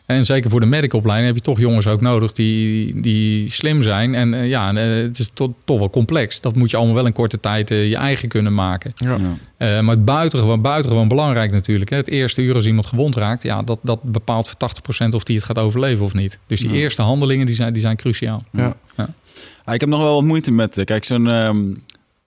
En 0.06 0.26
zeker 0.26 0.50
voor 0.50 0.60
de 0.60 0.66
medicopleiding 0.66 1.28
heb 1.28 1.38
je 1.38 1.52
toch 1.52 1.60
jongens 1.60 1.88
ook 1.88 2.02
nodig 2.02 2.32
die, 2.32 3.02
die 3.02 3.50
slim 3.50 3.82
zijn. 3.84 4.16
En 4.16 4.34
eh, 4.34 4.48
ja, 4.50 4.74
eh, 4.74 5.04
het 5.04 5.20
is 5.20 5.30
to- 5.34 5.56
toch 5.66 5.80
wel 5.80 5.90
complex. 5.90 6.42
Dat 6.42 6.56
moet 6.56 6.72
je 6.72 6.78
allemaal 6.78 6.96
wel 6.96 7.06
in 7.06 7.14
korte 7.14 7.40
tijd 7.40 7.70
je 7.70 7.96
eigen 7.96 8.28
kunnen 8.30 8.54
maken. 8.54 8.92
Ja. 8.96 9.10
Ja. 9.18 9.34
Eh, 9.58 9.82
maar 9.82 9.96
het 9.96 10.06
buitengewoon, 10.06 10.62
buitengewoon 10.62 11.08
belangrijk 11.08 11.52
natuurlijk. 11.52 11.90
Hè. 11.90 11.96
Het 11.98 12.08
eerste 12.08 12.42
uur 12.42 12.56
als 12.56 12.66
iemand 12.66 12.86
gewond 12.86 13.16
raakt, 13.16 13.44
ja, 13.44 13.62
dat, 13.62 13.80
dat 13.82 14.04
bepaalt 14.04 14.48
voor 14.48 14.58
80% 15.06 15.08
of 15.16 15.24
die 15.24 15.36
het 15.36 15.46
gaat 15.46 15.60
overleven 15.60 16.06
of 16.06 16.14
niet. 16.14 16.40
Dus 16.48 16.60
die 16.60 16.70
Ja. 16.70 16.76
eerste 16.76 17.02
handelingen 17.02 17.46
die 17.46 17.56
zijn, 17.56 17.74
die 17.74 17.82
zijn 17.82 17.96
cruciaal. 17.96 18.44
Ah, 19.66 19.74
ik 19.74 19.80
heb 19.80 19.90
nog 19.90 20.02
wel 20.02 20.14
wat 20.14 20.24
moeite 20.24 20.52
met, 20.52 20.82
kijk, 20.84 21.06
zo'n 21.06 21.28
ehm, 21.30 21.64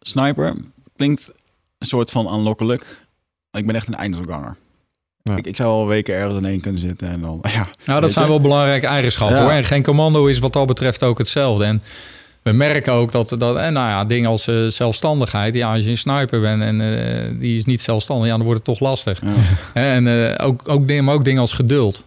sniper 0.08 0.54
klinkt 0.96 1.32
een 1.78 1.86
soort 1.86 2.10
van 2.10 2.28
aanlokkelijk. 2.28 3.06
Ik 3.50 3.66
ben 3.66 3.74
echt 3.74 3.88
een 3.88 3.94
eindselganger. 3.94 4.56
Ja. 5.22 5.36
Ik, 5.36 5.46
ik 5.46 5.56
zou 5.56 5.76
wel 5.76 5.86
weken 5.86 6.14
ergens 6.14 6.38
in 6.38 6.44
één 6.44 6.60
kunnen 6.60 6.80
zitten 6.80 7.08
en 7.08 7.20
dan, 7.20 7.44
ja. 7.54 7.68
Nou, 7.84 8.00
dat 8.00 8.12
zijn 8.12 8.28
wel 8.28 8.40
belangrijke 8.40 8.86
eigenschappen 8.86 9.36
Ja. 9.36 9.42
hoor. 9.42 9.52
En 9.52 9.64
geen 9.64 9.82
commando 9.82 10.26
is 10.26 10.38
wat 10.38 10.52
dat 10.52 10.66
betreft 10.66 11.02
ook 11.02 11.18
hetzelfde. 11.18 11.64
En 11.64 11.82
we 12.42 12.52
merken 12.52 12.92
ook 12.92 13.12
dat, 13.12 13.28
dat 13.38 13.56
en 13.56 13.72
nou 13.72 13.88
ja, 13.88 14.04
dingen 14.04 14.30
als 14.30 14.46
eh, 14.46 14.66
zelfstandigheid. 14.66 15.54
Ja, 15.54 15.74
als 15.74 15.84
je 15.84 15.90
een 15.90 15.98
sniper 15.98 16.40
bent 16.40 16.62
en 16.62 16.80
eh, 16.80 17.30
die 17.40 17.56
is 17.56 17.64
niet 17.64 17.80
zelfstandig, 17.80 18.26
ja, 18.28 18.36
dan 18.36 18.44
wordt 18.44 18.66
het 18.66 18.68
toch 18.78 18.88
lastig. 18.88 19.20
ja. 19.20 19.32
En 19.80 20.06
eh, 20.36 20.46
ook, 20.46 20.68
ook, 20.68 21.00
maar 21.00 21.14
ook 21.14 21.24
dingen 21.24 21.40
als 21.40 21.52
geduld. 21.52 22.06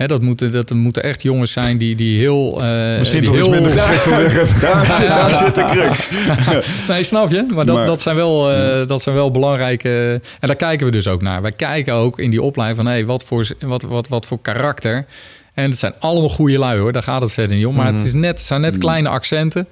Hè, 0.00 0.06
dat, 0.06 0.22
moeten, 0.22 0.52
dat 0.52 0.70
moeten 0.70 1.02
echt 1.02 1.22
jongens 1.22 1.52
zijn 1.52 1.76
die, 1.76 1.96
die 1.96 2.18
heel... 2.18 2.62
eh, 2.62 2.98
Misschien 2.98 3.20
die 3.20 3.28
toch 3.28 3.38
heel- 3.38 3.50
minder 3.50 3.72
geschikt 3.72 4.02
voor 4.02 4.16
Wigert. 4.16 4.60
Daar, 4.60 5.00
daar 5.06 5.34
zit 5.34 5.54
de 5.54 5.64
crux. 5.64 6.08
Nee, 6.88 7.04
snap 7.04 7.30
je? 7.30 7.46
Maar 7.54 7.66
dat, 7.66 7.76
Maar- 7.76 7.86
dat, 7.86 8.00
zijn, 8.00 8.16
wel, 8.16 8.50
eh, 8.52 8.86
dat 8.88 9.02
zijn 9.02 9.14
wel 9.14 9.30
belangrijke... 9.30 10.20
En 10.40 10.46
daar 10.46 10.56
kijken 10.56 10.86
we 10.86 10.92
dus 10.92 11.06
ook 11.08 11.22
naar. 11.22 11.42
Wij 11.42 11.52
kijken 11.52 11.94
ook 11.94 12.18
in 12.18 12.30
die 12.30 12.42
opleiding 12.42 12.82
van... 12.82 12.90
Hey, 12.92 13.04
wat, 13.04 13.24
voor, 13.24 13.46
wat, 13.60 13.82
wat, 13.82 14.08
wat 14.08 14.26
voor 14.26 14.38
karakter. 14.42 15.06
En 15.54 15.70
het 15.70 15.78
zijn 15.78 15.92
allemaal 15.98 16.28
goede 16.28 16.58
lui 16.58 16.78
hoor. 16.78 16.92
Daar 16.92 17.02
gaat 17.02 17.22
het 17.22 17.32
verder 17.32 17.56
niet 17.56 17.66
om. 17.66 17.74
Maar 17.74 17.92
het, 17.94 18.06
is 18.06 18.14
net, 18.14 18.30
het 18.30 18.40
zijn 18.40 18.60
net 18.60 18.78
kleine 18.78 19.08
accenten... 19.08 19.66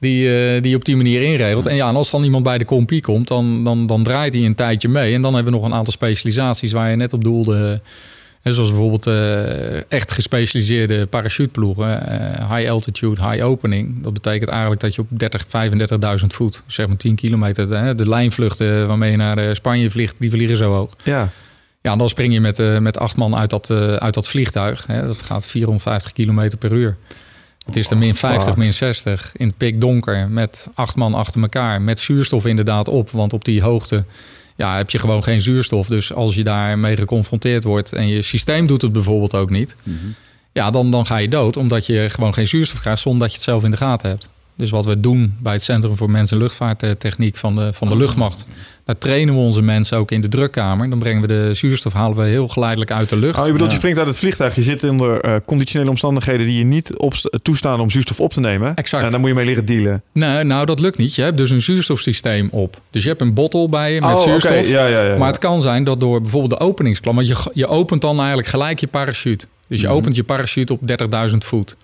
Die, 0.00 0.28
eh, 0.54 0.62
die 0.62 0.70
je 0.70 0.76
op 0.76 0.84
die 0.84 0.96
manier 0.96 1.22
inregelt. 1.22 1.66
En 1.66 1.76
ja, 1.76 1.88
en 1.88 1.96
als 1.96 2.10
dan 2.10 2.24
iemand 2.24 2.44
bij 2.44 2.58
de 2.58 2.64
compie 2.64 3.00
komt... 3.00 3.28
Dan, 3.28 3.64
dan, 3.64 3.86
dan 3.86 4.02
draait 4.02 4.34
hij 4.34 4.44
een 4.44 4.54
tijdje 4.54 4.88
mee. 4.88 5.14
En 5.14 5.22
dan 5.22 5.34
hebben 5.34 5.52
we 5.52 5.58
nog 5.58 5.68
een 5.68 5.74
aantal 5.74 5.92
specialisaties... 5.92 6.72
waar 6.72 6.90
je 6.90 6.96
net 6.96 7.12
op 7.12 7.24
doelde... 7.24 7.80
Hè, 8.42 8.52
zoals 8.52 8.68
bijvoorbeeld 8.70 9.06
eh, 9.06 9.92
echt 9.92 10.12
gespecialiseerde 10.12 11.06
parachuteploegen. 11.06 12.06
eh, 12.06 12.56
high 12.56 12.70
altitude, 12.70 13.28
high 13.30 13.44
opening. 13.44 14.02
Dat 14.02 14.12
betekent 14.12 14.50
eigenlijk 14.50 14.80
dat 14.80 14.94
je 14.94 15.00
op 15.00 15.06
30, 15.10 15.44
35.000 16.20 16.26
voet, 16.26 16.62
zeg 16.66 16.86
maar 16.86 16.96
10 16.96 17.14
kilometer, 17.14 17.68
hè, 17.68 17.94
de 17.94 18.08
lijnvluchten 18.08 18.88
waarmee 18.88 19.10
je 19.10 19.16
naar 19.16 19.38
eh, 19.38 19.54
Spanje 19.54 19.90
vliegt, 19.90 20.14
die 20.18 20.30
vliegen 20.30 20.56
zo 20.56 20.72
hoog. 20.72 20.90
Ja, 21.04 21.28
Ja, 21.82 21.92
en 21.92 21.98
dan 21.98 22.08
spring 22.08 22.32
je 22.32 22.40
met, 22.40 22.58
eh, 22.58 22.78
met 22.78 22.98
acht 22.98 23.16
man 23.16 23.36
uit 23.36 23.50
dat, 23.50 23.70
eh, 23.70 23.94
uit 23.94 24.14
dat 24.14 24.28
vliegtuig. 24.28 24.86
Hè. 24.86 25.06
Dat 25.06 25.22
gaat 25.22 25.46
450 25.46 26.12
kilometer 26.12 26.58
per 26.58 26.72
uur. 26.72 26.96
Het 27.66 27.76
is 27.76 27.88
de 27.88 27.94
min 27.94 28.14
50, 28.14 28.44
fuck. 28.44 28.56
min 28.56 28.72
60 28.72 29.32
in 29.36 29.46
het 29.46 29.56
pikdonker 29.56 30.28
met 30.28 30.68
acht 30.74 30.96
man 30.96 31.14
achter 31.14 31.42
elkaar. 31.42 31.82
Met 31.82 31.98
zuurstof 32.00 32.46
inderdaad 32.46 32.88
op, 32.88 33.10
want 33.10 33.32
op 33.32 33.44
die 33.44 33.62
hoogte 33.62 34.04
ja, 34.60 34.76
heb 34.76 34.90
je 34.90 34.98
gewoon 34.98 35.22
geen 35.22 35.40
zuurstof. 35.40 35.86
Dus 35.86 36.12
als 36.12 36.34
je 36.34 36.44
daarmee 36.44 36.96
geconfronteerd 36.96 37.64
wordt 37.64 37.92
en 37.92 38.08
je 38.08 38.22
systeem 38.22 38.66
doet 38.66 38.82
het 38.82 38.92
bijvoorbeeld 38.92 39.34
ook 39.34 39.50
niet... 39.50 39.76
Mhm. 39.82 39.96
ja, 40.52 40.70
dan, 40.70 40.90
dan 40.90 41.06
ga 41.06 41.16
je 41.16 41.28
dood 41.28 41.56
omdat 41.56 41.86
je 41.86 42.08
gewoon 42.08 42.34
geen 42.34 42.46
zuurstof 42.46 42.80
krijgt 42.80 43.00
zonder 43.00 43.20
dat 43.20 43.30
je 43.30 43.36
het 43.36 43.44
zelf 43.44 43.64
in 43.64 43.70
de 43.70 43.76
gaten 43.76 44.08
hebt. 44.08 44.28
Dus 44.60 44.70
wat 44.70 44.84
we 44.84 45.00
doen 45.00 45.34
bij 45.38 45.52
het 45.52 45.62
Centrum 45.62 45.96
voor 45.96 46.10
Mens- 46.10 46.30
en 46.30 46.38
Luchtvaarttechniek 46.38 47.36
van 47.36 47.54
de, 47.54 47.72
van 47.72 47.88
de 47.88 47.96
luchtmacht... 47.96 48.46
daar 48.84 48.98
trainen 48.98 49.34
we 49.34 49.40
onze 49.40 49.62
mensen 49.62 49.98
ook 49.98 50.10
in 50.10 50.20
de 50.20 50.28
drukkamer. 50.28 50.90
Dan 50.90 50.98
brengen 50.98 51.20
we 51.20 51.26
de 51.26 51.50
zuurstof 51.54 51.92
halen 51.92 52.16
we 52.16 52.22
heel 52.24 52.48
geleidelijk 52.48 52.90
uit 52.90 53.08
de 53.08 53.16
lucht. 53.16 53.38
Oh, 53.38 53.46
je 53.46 53.52
bedoelt, 53.52 53.68
Ja. 53.70 53.74
je 53.74 53.80
springt 53.80 53.98
uit 53.98 54.08
het 54.08 54.18
vliegtuig. 54.18 54.54
Je 54.54 54.62
zit 54.62 54.84
onder 54.84 55.20
eh, 55.20 55.36
conditionele 55.46 55.90
omstandigheden 55.90 56.46
die 56.46 56.58
je 56.58 56.64
niet 56.64 56.96
op, 56.96 57.14
toestaan 57.42 57.80
om 57.80 57.90
zuurstof 57.90 58.20
op 58.20 58.32
te 58.32 58.40
nemen. 58.40 58.74
Exact. 58.74 59.04
En 59.04 59.10
dan 59.10 59.20
moet 59.20 59.28
je 59.28 59.34
mee 59.34 59.44
leren 59.44 59.64
dealen. 59.64 60.02
Nee, 60.12 60.44
nou, 60.44 60.66
dat 60.66 60.80
lukt 60.80 60.98
niet. 60.98 61.14
Je 61.14 61.22
hebt 61.22 61.36
dus 61.36 61.50
een 61.50 61.60
zuurstofsysteem 61.62 62.48
op. 62.52 62.80
Dus 62.90 63.02
je 63.02 63.08
hebt 63.08 63.20
een 63.20 63.34
bottle 63.34 63.68
bij 63.68 63.94
je 63.94 64.00
met 64.00 64.16
oh, 64.16 64.22
zuurstof. 64.22 64.68
Ja, 64.68 64.86
ja, 64.86 65.02
ja. 65.02 65.16
Maar 65.16 65.28
het 65.28 65.38
kan 65.38 65.62
zijn 65.62 65.84
dat 65.84 66.00
door 66.00 66.20
bijvoorbeeld 66.20 66.60
de 66.60 66.66
openingsklap... 66.66 67.14
want 67.14 67.26
je, 67.28 67.36
je 67.54 67.66
opent 67.66 68.00
dan 68.00 68.18
eigenlijk 68.18 68.48
gelijk 68.48 68.78
je 68.80 68.86
parachute. 68.86 69.46
Dus 69.66 69.80
je 69.80 69.86
Mhm. 69.86 69.96
opent 69.96 70.16
je 70.16 70.22
parachute 70.24 70.72
op 70.72 70.80
30.000 71.30 71.36
voet. 71.38 71.76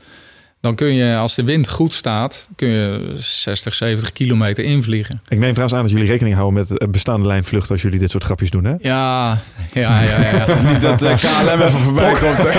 Dan 0.66 0.74
kun 0.74 0.94
je, 0.94 1.16
als 1.16 1.34
de 1.34 1.44
wind 1.44 1.68
goed 1.68 1.92
staat... 1.92 2.48
kun 2.56 2.68
je 2.68 3.12
60, 3.16 3.74
70 3.74 4.12
kilometer 4.12 4.64
invliegen. 4.64 5.20
Ik 5.28 5.38
neem 5.38 5.50
trouwens 5.50 5.74
aan 5.74 5.82
dat 5.82 5.92
jullie 5.92 6.08
rekening 6.08 6.34
houden 6.34 6.66
met 6.68 6.90
bestaande 6.90 7.26
lijnvluchten 7.26 7.72
als 7.72 7.82
jullie 7.82 7.98
dit 7.98 8.10
soort 8.10 8.24
grapjes 8.24 8.50
doen, 8.50 8.64
hè? 8.64 8.74
Ja, 8.78 9.38
ja, 9.72 10.02
ja, 10.02 10.20
ja. 10.20 10.46
Niet 10.72 10.80
dat 10.80 11.02
eh, 11.02 11.16
KLM 11.16 11.60
even 11.60 11.70
voorbij 11.70 12.12
komt. 12.12 12.54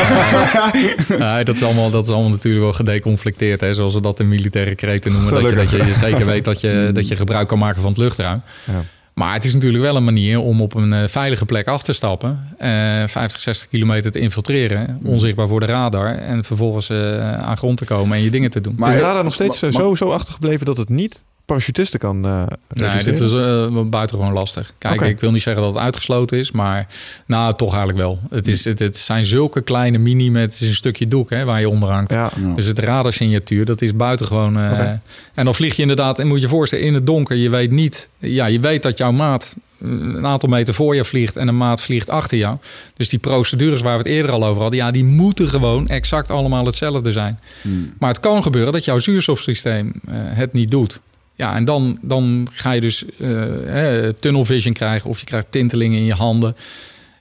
Nee, 1.20 1.44
dat, 1.44 1.56
is 1.56 1.64
allemaal, 1.64 1.90
dat 1.90 2.04
is 2.04 2.10
allemaal 2.10 2.30
natuurlijk 2.30 2.64
wel 2.64 2.74
gedeconflicteerd. 2.74 3.62
Hè, 3.62 3.74
zoals 3.74 3.94
we 3.94 4.02
dat 4.02 4.20
in 4.20 4.28
militaire 4.28 4.76
kreten 4.76 5.12
noemen. 5.12 5.34
Dat 5.34 5.50
je, 5.50 5.56
dat 5.56 5.88
je 5.88 5.94
zeker 5.94 6.26
weet 6.26 6.46
dat 6.46 6.62
je, 6.62 6.90
dat 6.94 7.08
je 7.08 7.16
gebruik 7.16 7.48
kan 7.48 7.58
maken 7.58 7.82
van 7.82 7.90
het 7.90 8.00
luchtruim. 8.00 8.42
Ja. 8.66 8.84
Maar 9.18 9.34
het 9.34 9.46
is 9.46 9.54
natuurlijk 9.54 9.84
wel 9.84 9.96
een 9.96 10.04
manier 10.04 10.40
om 10.40 10.62
op 10.62 10.74
een 10.74 10.94
eh, 10.94 11.08
veilige 11.08 11.46
plek 11.46 11.68
af 11.68 11.84
te 11.84 11.94
stappen. 11.94 12.48
eh 12.58 12.70
50, 13.08 13.40
60 13.40 13.68
kilometer 13.70 14.12
te 14.12 14.20
infiltreren. 14.20 15.00
Onzichtbaar 15.04 15.48
voor 15.48 15.60
de 15.60 15.66
radar. 15.66 16.16
En 16.18 16.44
vervolgens 16.44 16.90
eh, 16.90 17.40
aan 17.42 17.58
grond 17.58 17.78
te 17.78 17.86
komen 17.86 18.18
en 18.18 18.24
je 18.24 18.30
dingen 18.30 18.50
te 18.50 18.62
doen. 18.62 18.74
Maar- 18.78 18.90
is 18.90 18.96
de 18.96 19.02
radar 19.02 19.24
nog 19.24 19.34
steeds 19.34 19.62
maar- 19.62 19.72
eh, 19.72 19.78
zo, 19.78 19.96
zo 19.96 20.12
achtergebleven 20.12 20.66
dat 20.66 20.78
het 20.78 20.90
niet 20.90 21.24
parachutisten 21.48 22.00
kan 22.00 22.26
eh 22.26 22.44
Nee, 22.74 23.04
dit 23.04 23.20
is 23.20 23.34
uh, 23.34 23.82
buitengewoon 23.82 24.34
lastig. 24.34 24.74
Kijk, 24.78 25.02
ik 25.02 25.20
wil 25.20 25.32
niet 25.32 25.42
zeggen 25.42 25.64
dat 25.64 25.74
het 25.74 25.82
uitgesloten 25.82 26.38
is, 26.38 26.52
maar 26.52 26.88
nou, 27.26 27.56
toch 27.56 27.70
eigenlijk 27.70 28.00
wel. 28.00 28.20
Het, 28.30 28.48
is, 28.48 28.66
het, 28.66 28.80
het 28.80 28.98
zijn 28.98 29.26
zulke 29.26 29.62
kleine 29.62 29.98
mini 29.98 30.30
met 30.30 30.52
het 30.52 30.62
is 30.62 30.68
een 30.68 30.76
stukje 30.76 31.08
doek 31.08 31.30
hè, 31.30 31.46
waar 31.46 31.60
je 31.60 31.70
onder 31.70 31.90
hangt. 31.90 32.12
Ja. 32.12 32.32
Dus 32.56 32.66
het 32.66 32.80
radarsignatuur, 32.80 33.66
dat 33.66 33.82
is 33.82 33.96
buitengewoon... 33.96 34.58
eh 34.58 34.72
Oké. 34.72 35.02
En 35.34 35.46
dan 35.46 35.56
vlieg 35.56 35.76
je 35.76 35.82
inderdaad, 35.82 36.20
en 36.20 36.28
moet 36.28 36.36
je 36.36 36.44
je 36.44 36.50
voorstellen, 36.50 36.86
in 36.86 36.94
het 36.94 37.06
donker. 37.06 37.36
Je 37.36 37.50
weet 37.50 37.72
niet, 37.72 38.10
ja, 38.18 38.46
je 38.46 38.60
weet 38.60 38.84
dat 38.84 38.98
jouw 38.98 39.12
maat 39.12 39.56
eh, 39.82 39.90
een 39.90 40.26
aantal 40.26 40.50
meter 40.50 40.74
voor 40.74 40.96
je 40.96 41.06
vliegt 41.06 41.36
en 41.36 41.48
een 41.48 41.58
maat 41.58 41.82
vliegt 41.82 42.10
achter 42.10 42.38
jou. 42.38 42.58
Dus 42.96 43.10
die 43.10 43.20
procedures 43.20 43.82
waar 43.82 43.98
we 43.98 44.04
het 44.04 44.12
eerder 44.12 44.32
al 44.32 44.46
over 44.46 44.62
hadden, 44.62 44.80
ja, 44.80 44.92
die 44.92 45.04
moeten 45.04 45.50
gewoon 45.50 45.88
exact 45.88 46.30
allemaal 46.30 46.66
hetzelfde 46.66 47.12
zijn. 47.12 47.40
Hmm. 47.62 47.94
Maar 48.00 48.10
het 48.10 48.20
kan 48.20 48.44
gebeuren 48.44 48.74
dat 48.74 48.86
jouw 48.86 48.98
zuurstofsysteem 48.98 49.94
eh, 50.08 50.16
het 50.16 50.54
niet 50.54 50.72
doet. 50.72 51.00
Ja, 51.38 51.56
en 51.56 51.66
dan, 51.66 51.98
dan 52.02 52.48
ga 52.52 52.72
je 52.72 52.82
dus 52.82 53.06
hè, 53.18 54.14
tunnel 54.14 54.46
vision 54.46 54.74
krijgen 54.74 55.10
of 55.10 55.20
je 55.20 55.26
krijgt 55.26 55.52
tintelingen 55.52 56.00
in 56.00 56.06
je 56.06 56.14
handen. 56.14 56.56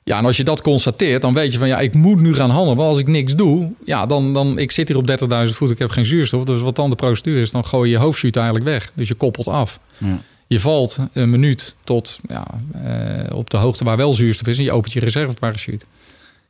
Ja, 0.04 0.18
en 0.18 0.24
als 0.24 0.36
je 0.36 0.44
dat 0.44 0.62
constateert, 0.62 1.22
dan 1.22 1.34
weet 1.34 1.52
je 1.52 1.58
van 1.58 1.68
ja, 1.68 1.78
ik 1.78 1.94
moet 1.94 2.20
nu 2.20 2.34
gaan 2.34 2.50
handelen. 2.50 2.76
Want 2.76 2.88
als 2.88 2.98
ik 2.98 3.06
niks 3.06 3.34
doe, 3.34 3.72
ja, 3.84 4.06
dan, 4.06 4.34
dan 4.34 4.58
ik 4.58 4.70
zit 4.70 4.88
hier 4.88 4.96
op 4.96 5.08
30.000 5.48 5.54
voet, 5.54 5.70
ik 5.70 5.78
heb 5.78 5.90
geen 5.90 6.04
zuurstof. 6.04 6.44
Dus 6.44 6.60
wat 6.60 6.76
dan 6.76 6.90
de 6.90 6.96
procedure 6.96 7.40
is, 7.40 7.50
dan 7.50 7.64
gooi 7.64 7.90
je 7.90 7.96
je 7.96 8.02
hoofdshoot 8.02 8.36
eigenlijk 8.36 8.64
weg. 8.66 8.92
Dus 8.94 9.08
je 9.08 9.14
koppelt 9.14 9.48
af. 9.48 9.80
Ja. 9.98 10.18
Je 10.46 10.60
valt 10.60 10.98
een 11.12 11.30
minuut 11.30 11.74
tot 11.84 12.18
ja, 12.28 12.46
eh, 12.72 13.36
op 13.36 13.50
de 13.50 13.56
hoogte 13.56 13.84
waar 13.84 13.96
wel 13.96 14.14
zuurstof 14.14 14.46
is 14.46 14.58
en 14.58 14.64
je 14.64 14.72
opent 14.72 14.92
je 14.92 15.00
reserveparachute. 15.00 15.84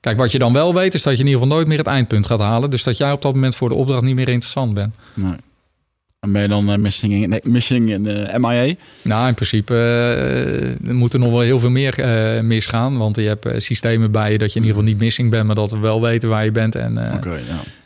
Kijk, 0.00 0.18
wat 0.18 0.32
je 0.32 0.38
dan 0.38 0.52
wel 0.52 0.74
weet, 0.74 0.94
is 0.94 1.02
dat 1.02 1.12
je 1.12 1.18
in 1.18 1.26
ieder 1.26 1.40
geval 1.40 1.56
nooit 1.56 1.68
meer 1.68 1.78
het 1.78 1.86
eindpunt 1.86 2.26
gaat 2.26 2.40
halen. 2.40 2.70
Dus 2.70 2.82
dat 2.82 2.96
jij 2.96 3.12
op 3.12 3.22
dat 3.22 3.34
moment 3.34 3.56
voor 3.56 3.68
de 3.68 3.74
opdracht 3.74 4.02
niet 4.02 4.14
meer 4.14 4.28
interessant 4.28 4.74
bent. 4.74 4.94
Nee. 5.14 5.36
En 6.26 6.32
ben 6.32 6.42
je 6.42 6.48
dan 6.48 6.70
eh, 6.72 6.78
missing 6.78 7.12
in, 7.12 7.28
nee, 7.28 7.40
missing 7.42 7.90
in 7.90 8.06
eh, 8.06 8.38
MIA? 8.38 8.74
Nou, 9.02 9.28
in 9.28 9.34
principe 9.34 9.74
eh, 9.74 10.88
er 10.88 10.94
moet 10.94 11.12
er 11.12 11.18
nog 11.18 11.30
wel 11.30 11.40
heel 11.40 11.58
veel 11.58 11.70
meer 11.70 11.94
misgaan. 12.44 12.96
Want 12.98 13.16
je 13.16 13.22
hebt 13.22 13.62
systemen 13.62 14.10
bij 14.10 14.32
je 14.32 14.38
dat 14.38 14.52
je 14.52 14.58
in 14.58 14.64
ieder 14.66 14.76
geval 14.78 14.92
niet 14.92 15.02
missing 15.02 15.30
bent, 15.30 15.46
maar 15.46 15.54
dat 15.54 15.70
we 15.70 15.78
wel 15.78 16.00
weten 16.00 16.28
waar 16.28 16.44
je 16.44 16.50
bent. 16.50 16.74
En, 16.74 16.94
ja. 16.94 17.20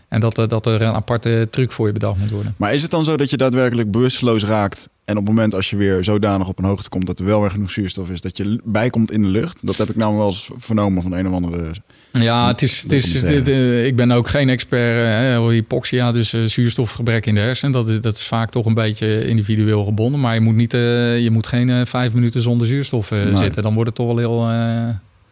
en 0.08 0.20
dat, 0.20 0.38
er- 0.38 0.48
dat 0.48 0.66
er 0.66 0.82
een 0.82 0.94
aparte 0.94 1.48
truc 1.50 1.72
voor 1.72 1.86
je 1.86 1.92
bedacht 1.92 2.18
moet 2.20 2.30
worden. 2.30 2.54
Maar 2.56 2.74
is 2.74 2.82
het 2.82 2.90
dan 2.90 3.04
zo 3.04 3.16
dat 3.16 3.30
je 3.30 3.36
daadwerkelijk 3.36 3.90
bewusteloos 3.90 4.44
raakt 4.44 4.88
En 5.04 5.16
op 5.16 5.24
het 5.24 5.34
moment 5.34 5.54
als 5.54 5.70
je 5.70 5.76
weer 5.76 6.04
zodanig 6.04 6.48
op 6.48 6.58
een 6.58 6.64
hoogte 6.64 6.88
komt 6.88 7.06
dat 7.06 7.18
er 7.18 7.24
wel 7.24 7.40
weer 7.40 7.50
genoeg 7.50 7.70
zuurstof 7.70 8.10
is, 8.10 8.20
dat 8.20 8.36
je 8.36 8.60
bijkomt 8.64 9.10
in 9.12 9.22
de 9.22 9.28
lucht. 9.28 9.66
Dat 9.66 9.76
heb 9.76 9.88
ik 9.88 9.96
nou 9.96 10.16
wel 10.16 10.26
eens 10.26 10.50
vernomen 10.56 11.02
van 11.02 11.12
een 11.12 11.28
of 11.28 11.32
andere. 11.32 11.70
Ja, 12.12 12.46
het 12.46 12.62
is, 12.62 12.82
het 12.82 12.92
is, 12.92 13.20
dit, 13.20 13.48
uh, 13.48 13.86
ik 13.86 13.96
ben 13.96 14.10
ook 14.10 14.28
geen 14.28 14.48
expert 14.48 15.06
uh, 15.38 15.46
hypoxia, 15.48 16.12
dus 16.12 16.32
uh, 16.32 16.44
zuurstofgebrek 16.44 17.26
in 17.26 17.34
de 17.34 17.40
hersenen. 17.40 17.72
Dat 17.72 17.88
is, 17.88 18.00
dat 18.00 18.18
is 18.18 18.26
vaak 18.26 18.50
toch 18.50 18.66
een 18.66 18.74
beetje 18.74 19.26
individueel 19.26 19.84
gebonden. 19.84 20.20
Maar 20.20 20.34
je 20.34 20.40
moet, 20.40 20.54
niet, 20.54 20.72
je 20.72 21.28
moet 21.32 21.46
geen 21.46 21.86
vijf 21.86 22.12
minuten 22.12 22.40
zonder 22.40 22.66
zuurstof 22.66 23.10
nee. 23.10 23.36
zitten. 23.36 23.62
Dan 23.62 23.74
wordt 23.74 23.88
het 23.88 23.98
toch 23.98 24.06
wel 24.06 24.18
heel, 24.18 24.44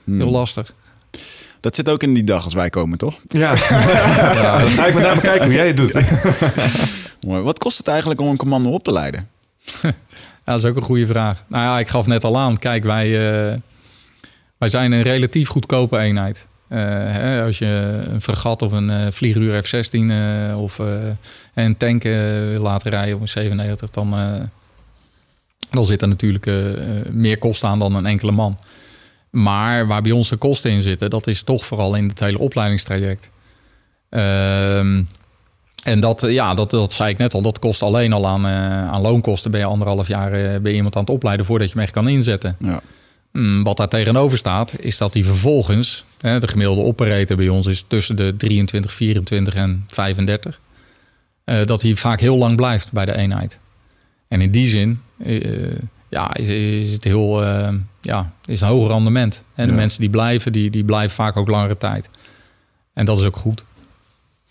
hmm. 0.04 0.20
heel 0.20 0.30
lastig. 0.30 0.74
Dat 1.60 1.74
zit 1.74 1.88
ook 1.88 2.02
in 2.02 2.14
die 2.14 2.24
dag 2.24 2.44
als 2.44 2.54
wij 2.54 2.70
komen, 2.70 2.98
toch? 2.98 3.22
Ja, 3.28 3.54
ja 4.34 4.58
dan 4.58 4.68
ga 4.68 4.86
ik 4.86 5.20
kijken 5.20 5.44
hoe 5.44 5.54
jij 5.54 5.66
het 5.66 5.76
doet. 5.76 5.92
Mooi. 7.26 7.42
Wat 7.42 7.58
kost 7.58 7.78
het 7.78 7.88
eigenlijk 7.88 8.20
om 8.20 8.28
een 8.28 8.36
commando 8.36 8.70
op 8.70 8.84
te 8.84 8.92
leiden? 8.92 9.28
ja, 9.82 9.92
dat 10.44 10.58
is 10.58 10.64
ook 10.64 10.76
een 10.76 10.82
goede 10.82 11.06
vraag. 11.06 11.44
Nou 11.46 11.64
ja, 11.64 11.78
ik 11.78 11.88
gaf 11.88 12.06
net 12.06 12.24
al 12.24 12.38
aan. 12.38 12.58
Kijk, 12.58 12.84
wij, 12.84 13.08
uh, 13.08 13.56
wij 14.58 14.68
zijn 14.68 14.92
een 14.92 15.02
relatief 15.02 15.48
goedkope 15.48 15.98
eenheid. 15.98 16.46
Uh, 16.70 16.78
hè, 17.12 17.42
als 17.42 17.58
je 17.58 18.00
een 18.10 18.22
fregat 18.22 18.62
of 18.62 18.72
een 18.72 18.90
uh, 18.90 19.06
vlieguur 19.10 19.62
F-16 19.62 19.98
of 20.56 20.78
een 21.54 21.76
tank 21.76 22.02
wil 22.02 22.62
laten 22.62 22.90
rijden 22.90 23.14
op 23.14 23.20
een 23.20 23.28
97, 23.28 23.90
dan, 23.90 24.10
dan 25.70 25.86
zit 25.86 26.02
er 26.02 26.08
natuurlijk 26.08 26.50
meer 27.10 27.38
kosten 27.38 27.68
aan 27.68 27.78
dan 27.78 27.94
een 27.94 28.06
enkele 28.06 28.32
man. 28.32 28.58
Maar 29.30 29.86
waar 29.86 30.02
bij 30.02 30.12
ons 30.12 30.28
de 30.28 30.36
kosten 30.36 30.70
in 30.70 30.82
zitten, 30.82 31.10
dat 31.10 31.26
is 31.26 31.42
toch 31.42 31.66
vooral 31.66 31.94
in 31.94 32.08
het 32.08 32.20
hele 32.20 32.38
opleidingstraject. 32.38 33.30
Ehm 34.08 35.02
en 35.88 36.00
dat, 36.00 36.22
eh, 36.22 36.32
ja, 36.32 36.54
dat, 36.54 36.70
dat 36.70 36.92
zei 36.92 37.10
ik 37.10 37.18
net 37.18 37.34
al, 37.34 37.42
dat 37.42 37.58
kost 37.58 37.82
alleen 37.82 38.12
al 38.12 38.26
aan, 38.26 38.46
uh, 38.46 38.88
aan 38.88 39.00
loonkosten. 39.00 39.50
Ben 39.50 39.60
je 39.60 39.66
anderhalf 39.66 40.08
jaar 40.08 40.32
uh, 40.32 40.60
ben 40.60 40.70
je 40.70 40.76
iemand 40.76 40.96
aan 40.96 41.00
het 41.00 41.10
opleiden 41.10 41.46
voordat 41.46 41.68
je 41.68 41.74
hem 41.74 41.82
echt 41.82 41.92
kan 41.92 42.08
inzetten. 42.08 42.56
Ja. 42.58 42.80
Mm, 43.32 43.62
wat 43.62 43.76
daar 43.76 43.88
tegenover 43.88 44.38
staat, 44.38 44.74
is 44.80 44.98
dat 44.98 45.14
hij 45.14 45.24
vervolgens, 45.24 46.04
de 46.18 46.48
gemiddelde 46.48 46.82
operator 46.82 47.36
bij 47.36 47.48
ons 47.48 47.66
is 47.66 47.84
tussen 47.86 48.16
de 48.16 48.34
23, 48.36 48.92
24 48.92 49.54
en 49.54 49.84
35. 49.86 50.60
Uh, 51.44 51.64
dat 51.66 51.82
hij 51.82 51.94
vaak 51.94 52.20
heel 52.20 52.36
lang 52.36 52.56
blijft 52.56 52.92
bij 52.92 53.04
de 53.04 53.16
eenheid. 53.16 53.58
En 54.28 54.40
in 54.40 54.50
die 54.50 54.68
zin 54.68 55.00
ja, 56.08 56.34
is, 56.34 56.48
is, 56.48 56.92
het 56.92 57.04
heel 57.04 57.44
ja, 58.00 58.32
is 58.46 58.60
een 58.60 58.68
hoger 58.68 58.90
rendement. 58.92 59.42
En 59.54 59.66
de 59.66 59.72
mensen 59.72 60.00
die 60.00 60.10
blijven, 60.10 60.52
die, 60.52 60.70
die 60.70 60.84
blijven 60.84 61.14
vaak 61.16 61.36
ook 61.36 61.48
langere 61.48 61.76
tijd. 61.76 62.08
En 62.92 63.04
dat 63.04 63.18
is 63.18 63.24
ook 63.24 63.36
goed. 63.36 63.64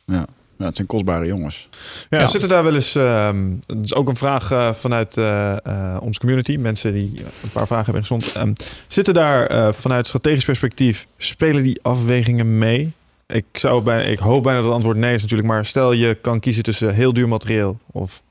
Ja. 0.06 0.26
Ja, 0.58 0.66
het 0.66 0.76
zijn 0.76 0.88
kostbare 0.88 1.26
jongens. 1.26 1.70
Ja, 2.10 2.20
ja. 2.20 2.26
zitten 2.26 2.50
daar 2.50 2.64
wel 2.64 2.76
eens... 2.76 2.96
Um, 2.96 3.60
dat 3.66 3.78
is 3.84 3.94
ook 3.94 4.08
een 4.10 4.16
vraag 4.16 4.52
uh, 4.52 4.74
vanuit 4.74 5.18
uh, 5.18 5.56
uh, 5.68 5.98
onze 6.02 6.20
community. 6.20 6.56
Mensen 6.56 6.94
die 6.94 7.12
een 7.44 7.50
paar 7.54 7.68
vragen 7.68 7.86
hebben 7.86 8.02
gezond. 8.02 8.36
Um, 8.38 8.54
zitten 8.88 9.14
daar 9.14 9.74
vanuit 9.74 10.08
strategisch 10.08 10.46
perspectief... 10.46 11.08
spelen 11.18 11.64
die 11.64 11.80
afwegingen 11.82 12.58
mee? 12.58 12.94
Ik, 13.28 13.46
zou 13.52 13.82
bij, 13.82 14.06
ik 14.06 14.20
hoop 14.20 14.44
bijna 14.44 14.58
dat 14.58 14.66
het 14.66 14.76
antwoord 14.76 14.98
nee 14.98 15.14
is 15.14 15.22
natuurlijk. 15.22 15.50
Maar 15.50 15.66
stel 15.66 15.92
je 15.92 16.16
kan 16.16 16.40
kiezen 16.40 16.64
tussen 16.64 16.94
heel 16.94 17.14
duur 17.14 17.28
materieel... 17.28 17.80
of 17.92 18.22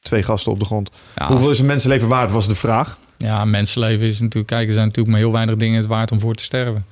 twee 0.00 0.22
gasten 0.22 0.52
op 0.52 0.58
de 0.58 0.64
grond. 0.64 0.90
Ja. 1.16 1.26
Hoeveel 1.26 1.50
is 1.50 1.58
een 1.58 1.66
mensenleven 1.66 2.08
waard, 2.08 2.32
was 2.32 2.48
de 2.48 2.54
vraag. 2.54 2.98
Ja, 3.16 3.44
mensenleven 3.44 4.06
is 4.06 4.20
natuurlijk... 4.20 4.46
Kijk, 4.46 4.66
er 4.66 4.72
zijn 4.72 4.86
natuurlijk 4.86 5.14
maar 5.14 5.24
heel 5.24 5.32
weinig 5.32 5.56
dingen 5.56 5.76
het 5.76 5.86
waard 5.86 6.12
om 6.12 6.20
voor 6.20 6.34
te 6.34 6.44
sterven. 6.44 6.86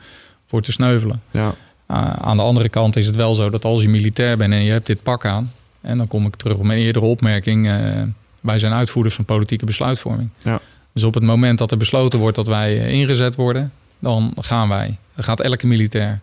Voor 0.46 0.60
te 0.60 0.72
sneuvelen. 0.72 1.22
Ja. 1.30 1.54
Uh, 1.90 2.12
aan 2.12 2.36
de 2.36 2.42
andere 2.42 2.68
kant 2.68 2.96
is 2.96 3.06
het 3.06 3.16
wel 3.16 3.34
zo 3.34 3.50
dat 3.50 3.64
als 3.64 3.82
je 3.82 3.88
militair 3.88 4.36
bent 4.36 4.52
en 4.52 4.62
je 4.62 4.70
hebt 4.72 4.86
dit 4.86 5.02
pak 5.02 5.24
aan, 5.24 5.52
en 5.80 5.98
dan 5.98 6.06
kom 6.06 6.26
ik 6.26 6.36
terug 6.36 6.56
op 6.56 6.64
mijn 6.64 6.78
eerdere 6.78 7.04
opmerking, 7.04 7.66
uh, 7.66 8.02
wij 8.40 8.58
zijn 8.58 8.72
uitvoerders 8.72 9.14
van 9.14 9.24
politieke 9.24 9.64
besluitvorming. 9.64 10.28
Ja. 10.38 10.60
Dus 10.92 11.04
op 11.04 11.14
het 11.14 11.22
moment 11.22 11.58
dat 11.58 11.70
er 11.70 11.76
besloten 11.76 12.18
wordt 12.18 12.36
dat 12.36 12.46
wij 12.46 12.76
uh, 12.76 12.92
ingezet 12.92 13.34
worden, 13.34 13.72
dan 13.98 14.32
gaan 14.36 14.68
wij. 14.68 14.96
Dan 15.14 15.24
gaat 15.24 15.40
elke 15.40 15.66
militair, 15.66 16.20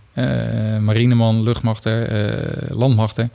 marineman, 0.80 1.44
luchtmachter, 1.44 2.10
landmachter. 2.70 3.30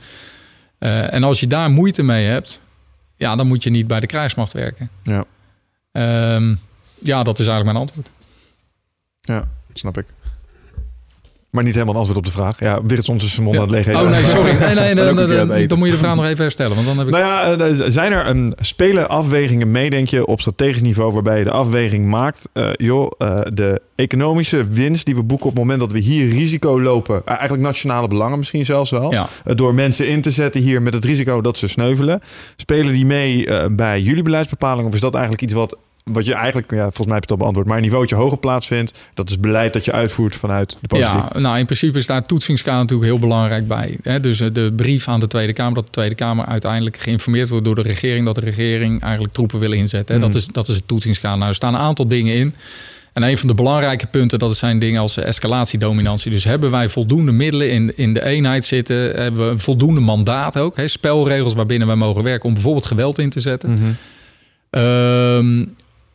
en 0.79 1.23
als 1.23 1.39
je 1.39 1.47
daar 1.47 1.69
moeite 1.69 2.03
mee 2.03 2.25
hebt, 2.25 2.63
ja, 3.17 3.35
dan 3.35 3.47
moet 3.47 3.63
je 3.63 3.69
niet 3.69 3.87
bij 3.87 3.99
de 3.99 4.07
krijgsmacht 4.07 4.53
werken. 4.53 4.89
Ja, 5.03 5.25
um, 6.35 6.59
ja 6.99 7.23
dat 7.23 7.39
is 7.39 7.47
eigenlijk 7.47 7.65
mijn 7.65 7.85
antwoord. 7.85 8.09
Ja, 9.21 9.43
snap 9.73 9.97
ik. 9.97 10.05
Maar 11.53 11.63
niet 11.63 11.73
helemaal 11.73 11.93
een 11.93 11.99
antwoord 11.99 12.19
op 12.19 12.25
de 12.25 12.39
vraag. 12.39 12.59
Ja, 12.59 12.81
soms 12.87 13.23
is 13.23 13.33
zijn 13.33 13.45
mond 13.45 13.59
aan 13.59 13.63
het 13.63 13.71
leeg 13.71 14.01
Oh 14.01 14.09
nee, 14.09 14.23
sorry. 14.23 14.51
Nee, 14.51 14.75
nee, 14.75 14.93
nee, 14.95 15.13
dan, 15.13 15.67
dan 15.67 15.77
moet 15.77 15.87
je 15.87 15.93
de 15.93 15.99
vraag 15.99 16.15
nog 16.15 16.25
even 16.25 16.41
herstellen. 16.41 16.75
Want 16.75 16.87
dan 16.87 16.97
heb 16.97 17.07
ik... 17.07 17.13
Nou 17.13 17.25
ja, 17.25 17.65
eh, 17.65 17.89
zijn 17.89 18.11
er 18.11 18.27
een, 18.27 18.55
spelen 18.59 19.09
afwegingen 19.09 19.71
mee, 19.71 19.89
denk 19.89 20.07
je, 20.07 20.25
op 20.25 20.41
strategisch 20.41 20.81
niveau... 20.81 21.13
waarbij 21.13 21.37
je 21.37 21.43
de 21.43 21.51
afweging 21.51 22.05
maakt... 22.05 22.49
Uh, 22.53 22.69
joh, 22.73 23.11
uh, 23.19 23.39
de 23.53 23.81
economische 23.95 24.67
winst 24.67 25.05
die 25.05 25.15
we 25.15 25.23
boeken 25.23 25.45
op 25.45 25.51
het 25.51 25.61
moment 25.61 25.79
dat 25.79 25.91
we 25.91 25.99
hier 25.99 26.29
risico 26.29 26.81
lopen... 26.81 27.21
eigenlijk 27.25 27.61
nationale 27.61 28.07
belangen 28.07 28.37
misschien 28.37 28.65
zelfs 28.65 28.91
wel... 28.91 29.11
Ja. 29.11 29.27
door 29.43 29.73
mensen 29.73 30.07
in 30.07 30.21
te 30.21 30.31
zetten 30.31 30.61
hier 30.61 30.81
met 30.81 30.93
het 30.93 31.05
risico 31.05 31.41
dat 31.41 31.57
ze 31.57 31.67
sneuvelen... 31.67 32.21
spelen 32.55 32.93
die 32.93 33.05
mee 33.05 33.47
bij 33.71 34.01
jullie 34.01 34.23
beleidsbepaling? 34.23 34.87
Of 34.87 34.93
is 34.93 35.01
dat 35.01 35.13
eigenlijk 35.13 35.43
iets 35.43 35.53
wat 35.53 35.77
wat 36.03 36.25
je 36.25 36.33
eigenlijk, 36.33 36.71
ja, 36.71 36.81
volgens 36.81 37.05
mij 37.05 37.15
heb 37.15 37.23
je 37.23 37.29
het 37.29 37.31
al 37.31 37.37
beantwoord, 37.37 37.67
maar 37.67 37.77
een 37.77 37.83
niveautje 37.83 38.15
hoger 38.15 38.37
plaatsvindt. 38.37 39.09
Dat 39.13 39.29
is 39.29 39.39
beleid 39.39 39.73
dat 39.73 39.85
je 39.85 39.91
uitvoert 39.91 40.35
vanuit 40.35 40.77
de 40.81 40.87
politiek. 40.87 41.13
Ja, 41.13 41.39
nou 41.39 41.57
in 41.57 41.65
principe 41.65 41.97
is 41.97 42.07
daar 42.07 42.23
toetsingskamer 42.23 42.81
natuurlijk 42.81 43.09
heel 43.09 43.19
belangrijk 43.19 43.67
bij. 43.67 43.97
Hè? 44.01 44.19
Dus 44.19 44.39
eh, 44.39 44.53
de 44.53 44.73
brief 44.75 45.07
aan 45.07 45.19
de 45.19 45.27
Tweede 45.27 45.53
Kamer, 45.53 45.73
dat 45.73 45.85
de 45.85 45.91
Tweede 45.91 46.15
Kamer 46.15 46.45
uiteindelijk 46.45 46.97
geïnformeerd 46.97 47.49
wordt 47.49 47.65
door 47.65 47.75
de 47.75 47.81
regering, 47.81 48.25
dat 48.25 48.35
de 48.35 48.41
regering 48.41 49.01
eigenlijk 49.01 49.33
troepen 49.33 49.59
wil 49.59 49.71
inzetten. 49.71 50.15
Hè? 50.15 50.21
Dat, 50.21 50.29
hmm. 50.29 50.39
is, 50.39 50.47
dat 50.47 50.67
is 50.67 50.75
het 50.75 50.87
toetsingskamer. 50.87 51.37
Nou, 51.37 51.49
er 51.49 51.55
staan 51.55 51.73
een 51.73 51.79
aantal 51.79 52.07
dingen 52.07 52.35
in. 52.35 52.55
En 53.13 53.23
een 53.23 53.37
van 53.37 53.47
de 53.47 53.53
belangrijke 53.53 54.07
punten, 54.07 54.39
dat 54.39 54.57
zijn 54.57 54.79
dingen 54.79 55.01
als 55.01 55.17
escalatiedominantie. 55.17 56.31
Dus 56.31 56.43
hebben 56.43 56.71
wij 56.71 56.89
voldoende 56.89 57.31
middelen 57.31 57.71
in, 57.71 57.97
in 57.97 58.13
de 58.13 58.25
eenheid 58.25 58.65
zitten? 58.65 58.95
Hebben 58.97 59.45
we 59.45 59.51
een 59.51 59.59
voldoende 59.59 59.99
mandaat 59.99 60.57
ook? 60.57 60.77
Hè? 60.77 60.87
Spelregels 60.87 61.53
waarbinnen 61.53 61.87
wij 61.87 61.95
mogen 61.95 62.23
werken 62.23 62.47
om 62.47 62.53
bijvoorbeeld 62.53 62.85
geweld 62.85 63.19
in 63.19 63.29
te 63.29 63.39
zetten. 63.39 63.69
Mm 63.69 63.97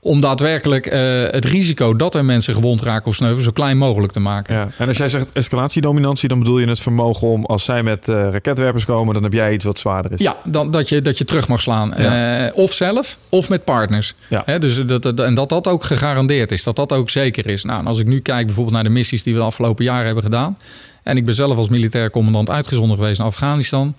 om 0.01 0.20
daadwerkelijk 0.20 0.87
uh, 0.87 0.93
het 1.31 1.45
risico 1.45 1.97
dat 1.97 2.15
er 2.15 2.25
mensen 2.25 2.55
gewond 2.55 2.83
raken 2.83 3.07
of 3.07 3.15
sneuvelen 3.15 3.45
zo 3.45 3.51
klein 3.51 3.79
mogelijk 3.79 4.12
te 4.12 4.20
maken. 4.20 4.55
Ja. 4.55 4.69
En 4.79 4.89
als 4.89 4.97
jij 4.97 5.09
zegt 5.09 5.33
escalatiedominantie, 5.33 6.29
dan 6.29 6.39
bedoel 6.39 6.59
je 6.59 6.69
het 6.69 6.81
vermogen 6.81 7.29
om 7.29 7.45
als 7.45 7.65
zij 7.65 7.83
met 7.83 8.09
uh, 8.09 8.29
raketwerpers 8.31 8.85
komen, 8.85 9.15
dan 9.15 9.23
heb 9.23 9.33
jij 9.33 9.53
iets 9.53 9.65
wat 9.65 9.79
zwaarder 9.79 10.12
is. 10.12 10.20
Ja, 10.20 10.37
dan, 10.45 10.70
dat, 10.70 10.89
je, 10.89 11.03
dat 11.03 11.19
je 11.19 11.25
terug 11.25 11.49
mag 11.49 11.61
slaan. 11.61 11.95
Ja. 11.97 12.47
Uh, 12.47 12.57
of 12.57 12.73
zelf, 12.73 13.19
of 13.29 13.49
met 13.49 13.65
partners. 13.65 14.15
Ja. 14.29 14.43
Hè, 14.45 14.59
dus 14.59 14.87
dat, 14.87 15.03
dat, 15.03 15.20
en 15.20 15.35
dat 15.35 15.49
dat 15.49 15.69
ook 15.69 15.85
gegarandeerd 15.85 16.53
is, 16.53 16.62
dat 16.62 16.77
dat 16.77 16.93
ook 16.93 17.11
zeker 17.11 17.47
is. 17.47 17.65
Nou, 17.65 17.87
als 17.87 17.99
ik 17.99 18.07
nu 18.07 18.20
kijk 18.20 18.47
bijvoorbeeld 18.47 18.75
naar 18.75 18.85
de 18.85 18.91
missies 18.91 19.23
die 19.23 19.33
we 19.33 19.39
de 19.39 19.45
afgelopen 19.47 19.85
jaren 19.85 20.07
hebben 20.07 20.25
gedaan. 20.25 20.59
En 21.03 21.16
ik 21.16 21.25
ben 21.25 21.35
zelf 21.35 21.57
als 21.57 21.69
militair 21.69 22.11
commandant 22.11 22.51
uitgezonden 22.51 22.97
geweest 22.97 23.19
naar 23.19 23.27
Afghanistan. 23.27 23.95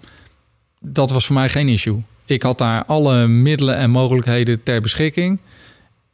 Dat 0.80 1.10
was 1.12 1.26
voor 1.26 1.36
mij 1.36 1.50
geen 1.50 1.70
issue. 1.70 2.02
Ik 2.26 2.44
had 2.44 2.58
daar 2.58 2.84
alle 2.86 3.28
middelen 3.28 3.76
en 3.76 3.90
mogelijkheden 3.90 4.64
ter 4.64 4.82
beschikking. 4.82 5.40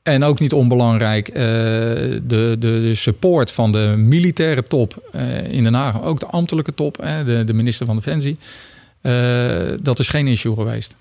En 0.06 0.24
ook 0.24 0.40
niet 0.40 0.54
onbelangrijk, 0.54 1.30
uh, 1.30 1.36
de, 1.36 2.20
de, 2.28 2.58
de, 2.60 2.96
support 2.96 3.52
van 3.52 3.72
de 3.72 3.94
militaire 3.98 4.64
top 4.64 5.10
uh, 5.16 5.52
in 5.52 5.64
Den 5.64 5.74
Haag, 5.74 6.02
ook 6.02 6.20
de 6.20 6.26
ambtelijke 6.26 6.74
top, 6.74 6.98
de, 7.26 7.44
de 7.46 7.54
minister 7.54 7.86
van 7.86 7.96
Defensie, 7.96 8.38
dat 9.82 10.00
is 10.00 10.10
geen 10.10 10.28
issue 10.28 10.56
geweest. 10.56 10.96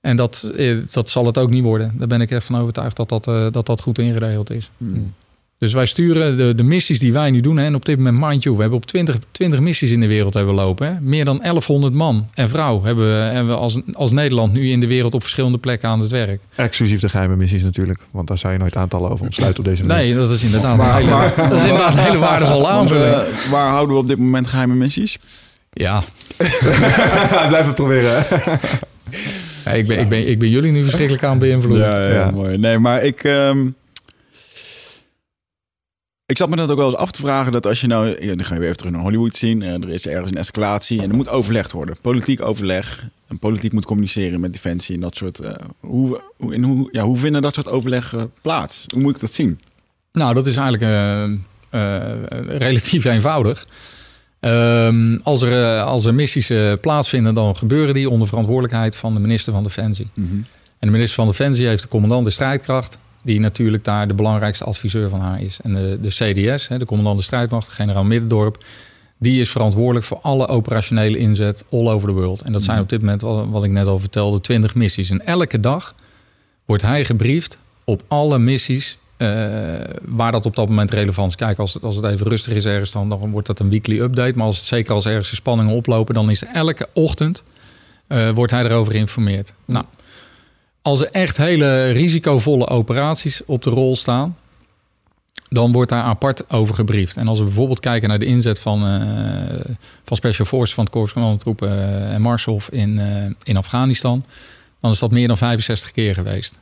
En 0.00 0.16
dat, 0.16 0.52
dat 0.90 1.08
zal 1.10 1.26
het 1.26 1.38
ook 1.38 1.50
niet 1.50 1.62
worden. 1.62 1.94
Daar 1.98 2.08
ben 2.08 2.20
ik 2.20 2.30
echt 2.30 2.46
van 2.46 2.60
overtuigd 2.60 2.96
dat 2.96 3.08
dat, 3.08 3.24
dat, 3.52 3.66
dat 3.66 3.80
goed 3.80 3.98
ingeregeld 3.98 4.50
is. 4.50 4.70
Hmm. 4.76 5.14
Dus 5.62 5.72
wij 5.72 5.86
sturen 5.86 6.36
de, 6.36 6.54
de 6.54 6.62
missies 6.62 6.98
die 6.98 7.12
wij 7.12 7.30
nu 7.30 7.40
doen. 7.40 7.56
Hè, 7.56 7.64
en 7.64 7.74
op 7.74 7.84
dit 7.84 7.96
moment, 7.96 8.18
mind 8.20 8.42
you, 8.42 8.54
we 8.54 8.60
hebben 8.60 8.78
op 8.78 8.86
20, 8.86 9.16
20 9.30 9.60
missies 9.60 9.90
in 9.90 10.00
de 10.00 10.06
wereld 10.06 10.34
hebben 10.34 10.54
lopen. 10.54 10.86
Hè. 10.86 11.00
Meer 11.00 11.24
dan 11.24 11.38
1100 11.38 11.94
man 11.94 12.26
en 12.34 12.48
vrouw 12.48 12.82
hebben 12.82 13.06
we, 13.06 13.22
hebben 13.22 13.52
we 13.52 13.60
als, 13.60 13.80
als 13.92 14.10
Nederland 14.10 14.52
nu 14.52 14.70
in 14.70 14.80
de 14.80 14.86
wereld 14.86 15.14
op 15.14 15.22
verschillende 15.22 15.58
plekken 15.58 15.88
aan 15.88 16.00
het 16.00 16.10
werk. 16.10 16.40
Exclusief 16.54 17.00
de 17.00 17.08
geheime 17.08 17.36
missies 17.36 17.62
natuurlijk. 17.62 17.98
Want 18.10 18.28
daar 18.28 18.38
zou 18.38 18.52
je 18.52 18.58
nooit 18.58 18.76
aantallen 18.76 19.10
over 19.10 19.24
ontsluiten 19.24 19.64
op 19.64 19.68
deze 19.70 19.84
manier. 19.84 20.04
Nee, 20.04 20.14
dat 20.14 20.30
is 20.30 20.42
inderdaad, 20.42 20.78
een, 20.78 20.94
hele, 20.94 21.32
dat 21.48 21.52
is 21.52 21.62
inderdaad 21.62 21.94
een 21.94 22.02
hele 22.02 22.18
waardevolle 22.18 22.66
aanvulling. 22.66 23.14
Uh, 23.14 23.50
waar 23.50 23.70
houden 23.70 23.94
we 23.94 24.00
op 24.00 24.08
dit 24.08 24.18
moment 24.18 24.46
geheime 24.46 24.74
missies? 24.74 25.18
Ja. 25.72 26.02
Blijf 27.48 27.66
het 27.66 27.74
proberen. 27.74 28.24
Ja, 29.64 29.70
ik, 29.72 29.86
ben, 29.86 29.98
ik, 29.98 30.08
ben, 30.08 30.28
ik 30.28 30.38
ben 30.38 30.48
jullie 30.48 30.72
nu 30.72 30.82
verschrikkelijk 30.82 31.24
aan 31.24 31.38
beïnvloeden. 31.38 31.86
Ja, 31.86 32.08
ja, 32.08 32.14
ja, 32.14 32.30
mooi. 32.30 32.58
Nee, 32.58 32.78
maar 32.78 33.02
ik... 33.02 33.24
Um, 33.24 33.74
ik 36.32 36.38
zat 36.38 36.48
me 36.48 36.56
dat 36.56 36.70
ook 36.70 36.76
wel 36.76 36.86
eens 36.86 36.96
af 36.96 37.10
te 37.10 37.20
vragen 37.20 37.52
dat 37.52 37.66
als 37.66 37.80
je 37.80 37.86
nou, 37.86 38.26
dan 38.26 38.44
ga 38.44 38.54
je 38.54 38.60
weer 38.60 38.68
even 38.68 38.76
terug 38.76 38.92
naar 38.92 39.02
Hollywood 39.02 39.36
zien, 39.36 39.62
en 39.62 39.82
er 39.82 39.88
is 39.88 40.06
ergens 40.06 40.30
een 40.30 40.36
escalatie 40.36 41.02
en 41.02 41.10
er 41.10 41.16
moet 41.16 41.28
overlegd 41.28 41.72
worden. 41.72 41.96
Politiek 42.00 42.42
overleg. 42.42 43.04
En 43.28 43.38
politiek 43.38 43.72
moet 43.72 43.84
communiceren 43.84 44.40
met 44.40 44.52
defensie 44.52 44.94
en 44.94 45.00
dat 45.00 45.16
soort. 45.16 45.40
Uh, 45.44 45.52
hoe, 45.80 46.20
hoe, 46.36 46.54
in 46.54 46.62
hoe, 46.62 46.88
ja, 46.92 47.02
hoe 47.02 47.16
vinden 47.16 47.42
dat 47.42 47.54
soort 47.54 47.68
overleg 47.68 48.14
plaats? 48.42 48.84
Hoe 48.94 49.02
moet 49.02 49.14
ik 49.14 49.20
dat 49.20 49.32
zien? 49.32 49.60
Nou, 50.12 50.34
dat 50.34 50.46
is 50.46 50.56
eigenlijk 50.56 50.92
uh, 50.92 51.28
uh, 51.80 52.58
relatief 52.58 53.04
eenvoudig. 53.14 53.66
Ehm, 54.40 55.18
als, 55.22 55.42
er, 55.42 55.80
als 55.82 56.04
er 56.04 56.14
missies 56.14 56.52
plaatsvinden, 56.80 57.34
dan 57.34 57.56
gebeuren 57.56 57.94
die 57.94 58.10
onder 58.10 58.28
verantwoordelijkheid 58.28 58.96
van 58.96 59.14
de 59.14 59.20
minister 59.20 59.52
van 59.52 59.62
Defensie. 59.62 60.10
Mm 60.14 60.46
En 60.78 60.88
de 60.88 60.90
minister 60.90 61.14
van 61.14 61.26
Defensie 61.26 61.66
heeft 61.66 61.82
de 61.82 61.88
commandant 61.88 62.24
de 62.24 62.30
strijdkracht, 62.30 62.98
die 63.22 63.40
natuurlijk 63.40 63.84
daar 63.84 64.08
de 64.08 64.14
belangrijkste 64.14 64.64
adviseur 64.64 65.08
van 65.08 65.20
haar 65.20 65.42
is. 65.42 65.58
En 65.62 65.74
de, 65.74 65.98
de 66.00 66.08
CDS, 66.08 66.68
hè, 66.68 66.78
de 66.78 66.84
commandant 66.84 67.18
de 67.18 67.24
strijdmacht, 67.24 67.68
generaal 67.68 68.04
Middendorp, 68.04 68.64
die 69.18 69.40
is 69.40 69.50
verantwoordelijk 69.50 70.06
voor 70.06 70.18
alle 70.22 70.46
operationele 70.48 71.18
inzet 71.18 71.64
all 71.70 71.88
over 71.88 72.08
the 72.08 72.14
world. 72.14 72.40
En 72.42 72.52
dat 72.52 72.62
zijn 72.62 72.80
op 72.80 72.88
dit 72.88 73.00
moment, 73.00 73.22
wat 73.22 73.46
wat 73.48 73.64
ik 73.64 73.70
net 73.70 73.86
al 73.86 73.98
vertelde, 73.98 74.40
20 74.40 74.74
missies. 74.74 75.10
En 75.10 75.26
elke 75.26 75.60
dag 75.60 75.94
wordt 76.64 76.82
hij 76.82 77.04
gebriefd 77.04 77.58
op 77.84 78.02
alle 78.08 78.38
missies 78.38 78.98
eh, 79.16 79.28
waar 80.02 80.32
dat 80.32 80.46
op 80.46 80.56
dat 80.56 80.68
moment 80.68 80.90
relevant 80.90 81.30
is. 81.30 81.36
Kijk, 81.36 81.58
als 81.58 81.74
het, 81.74 81.82
als 81.82 81.96
het 81.96 82.04
even 82.04 82.26
rustig 82.26 82.52
is 82.54 82.64
ergens, 82.64 82.92
dan, 82.92 83.08
dan 83.08 83.30
wordt 83.30 83.46
dat 83.46 83.58
een 83.58 83.68
weekly 83.68 84.00
update. 84.00 84.36
Maar 84.36 84.46
als 84.46 84.56
het, 84.56 84.66
zeker 84.66 84.94
als 84.94 85.06
ergens 85.06 85.30
de 85.30 85.34
spanningen 85.34 85.74
oplopen, 85.74 86.14
dan 86.14 86.30
is 86.30 86.44
elke 86.44 86.88
ochtend 86.92 87.42
eh, 88.06 88.30
wordt 88.30 88.52
hij 88.52 88.64
erover 88.64 88.92
geïnformeerd. 88.92 89.52
Nou, 89.64 89.84
als 90.82 91.00
er 91.00 91.06
echt 91.06 91.36
hele 91.36 91.90
risicovolle 91.90 92.68
operaties 92.68 93.44
op 93.44 93.62
de 93.62 93.70
rol 93.70 93.96
staan, 93.96 94.36
dan 95.52 95.72
wordt 95.72 95.90
daar 95.90 96.02
apart 96.02 96.50
over 96.50 96.74
gebriefd. 96.74 97.16
En 97.16 97.28
als 97.28 97.38
we 97.38 97.44
bijvoorbeeld 97.44 97.80
kijken 97.80 98.08
naar 98.08 98.18
de 98.18 98.24
inzet 98.24 98.58
van, 98.60 98.86
eh, 98.86 99.74
van 100.04 100.16
Special 100.16 100.46
Forces 100.46 100.74
van 100.74 100.84
het 100.84 100.92
Korps 100.92 101.12
Commandotroepen 101.12 101.70
eh, 101.70 102.14
en 102.14 102.20
Marshof 102.20 102.70
in, 102.70 102.98
eh, 102.98 103.30
in 103.42 103.56
Afghanistan, 103.56 104.24
dan 104.80 104.90
is 104.90 104.98
dat 104.98 105.10
meer 105.10 105.28
dan 105.28 105.36
65 105.36 105.90
keer 105.90 106.14
geweest. 106.14 106.58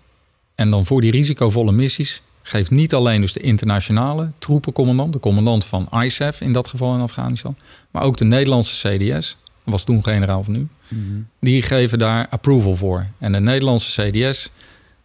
En 0.54 0.70
dan 0.70 0.86
voor 0.86 1.00
die 1.00 1.10
risicovolle 1.10 1.72
missies 1.72 2.22
geeft 2.42 2.70
niet 2.70 2.94
alleen 2.94 3.20
dus 3.20 3.32
de 3.32 3.40
internationale 3.40 4.30
troepencommandant, 4.38 5.12
de 5.12 5.20
commandant 5.20 5.64
van 5.64 5.88
ISAF 6.02 6.40
in 6.40 6.52
dat 6.52 6.68
geval 6.68 6.94
in 6.94 7.00
Afghanistan, 7.00 7.56
maar 7.90 8.02
ook 8.02 8.16
de 8.16 8.24
Nederlandse 8.24 8.88
CDS, 8.88 9.36
was 9.70 9.84
toen 9.84 10.02
generaal 10.02 10.42
van 10.42 10.52
nu, 10.52 10.68
die 11.40 11.62
geven 11.62 11.98
daar 11.98 12.28
approval 12.28 12.76
voor. 12.76 13.06
En 13.18 13.32
de 13.32 13.40
Nederlandse 13.40 14.10
CDS, 14.10 14.50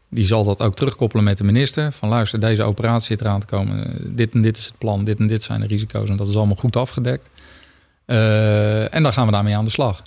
die 0.09 0.25
zal 0.25 0.43
dat 0.43 0.59
ook 0.59 0.75
terugkoppelen 0.75 1.23
met 1.23 1.37
de 1.37 1.43
minister. 1.43 1.91
Van 1.91 2.09
luister, 2.09 2.39
deze 2.39 2.63
operatie 2.63 3.07
zit 3.07 3.21
eraan 3.21 3.39
te 3.39 3.45
komen. 3.45 3.97
Dit 4.15 4.33
en 4.33 4.41
dit 4.41 4.57
is 4.57 4.65
het 4.65 4.77
plan, 4.77 5.03
dit 5.03 5.19
en 5.19 5.27
dit 5.27 5.43
zijn 5.43 5.59
de 5.59 5.67
risico's. 5.67 6.09
En 6.09 6.15
dat 6.15 6.27
is 6.27 6.35
allemaal 6.35 6.55
goed 6.55 6.75
afgedekt. 6.75 7.29
Eh, 8.05 8.93
en 8.93 9.03
dan 9.03 9.13
gaan 9.13 9.25
we 9.25 9.31
daarmee 9.31 9.57
aan 9.57 9.65
de 9.65 9.71
slag. 9.71 10.01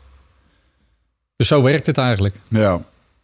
Dus 1.36 1.48
zo 1.48 1.62
werkt 1.62 1.86
het 1.86 1.98
eigenlijk. 1.98 2.34
Ja. 2.48 2.80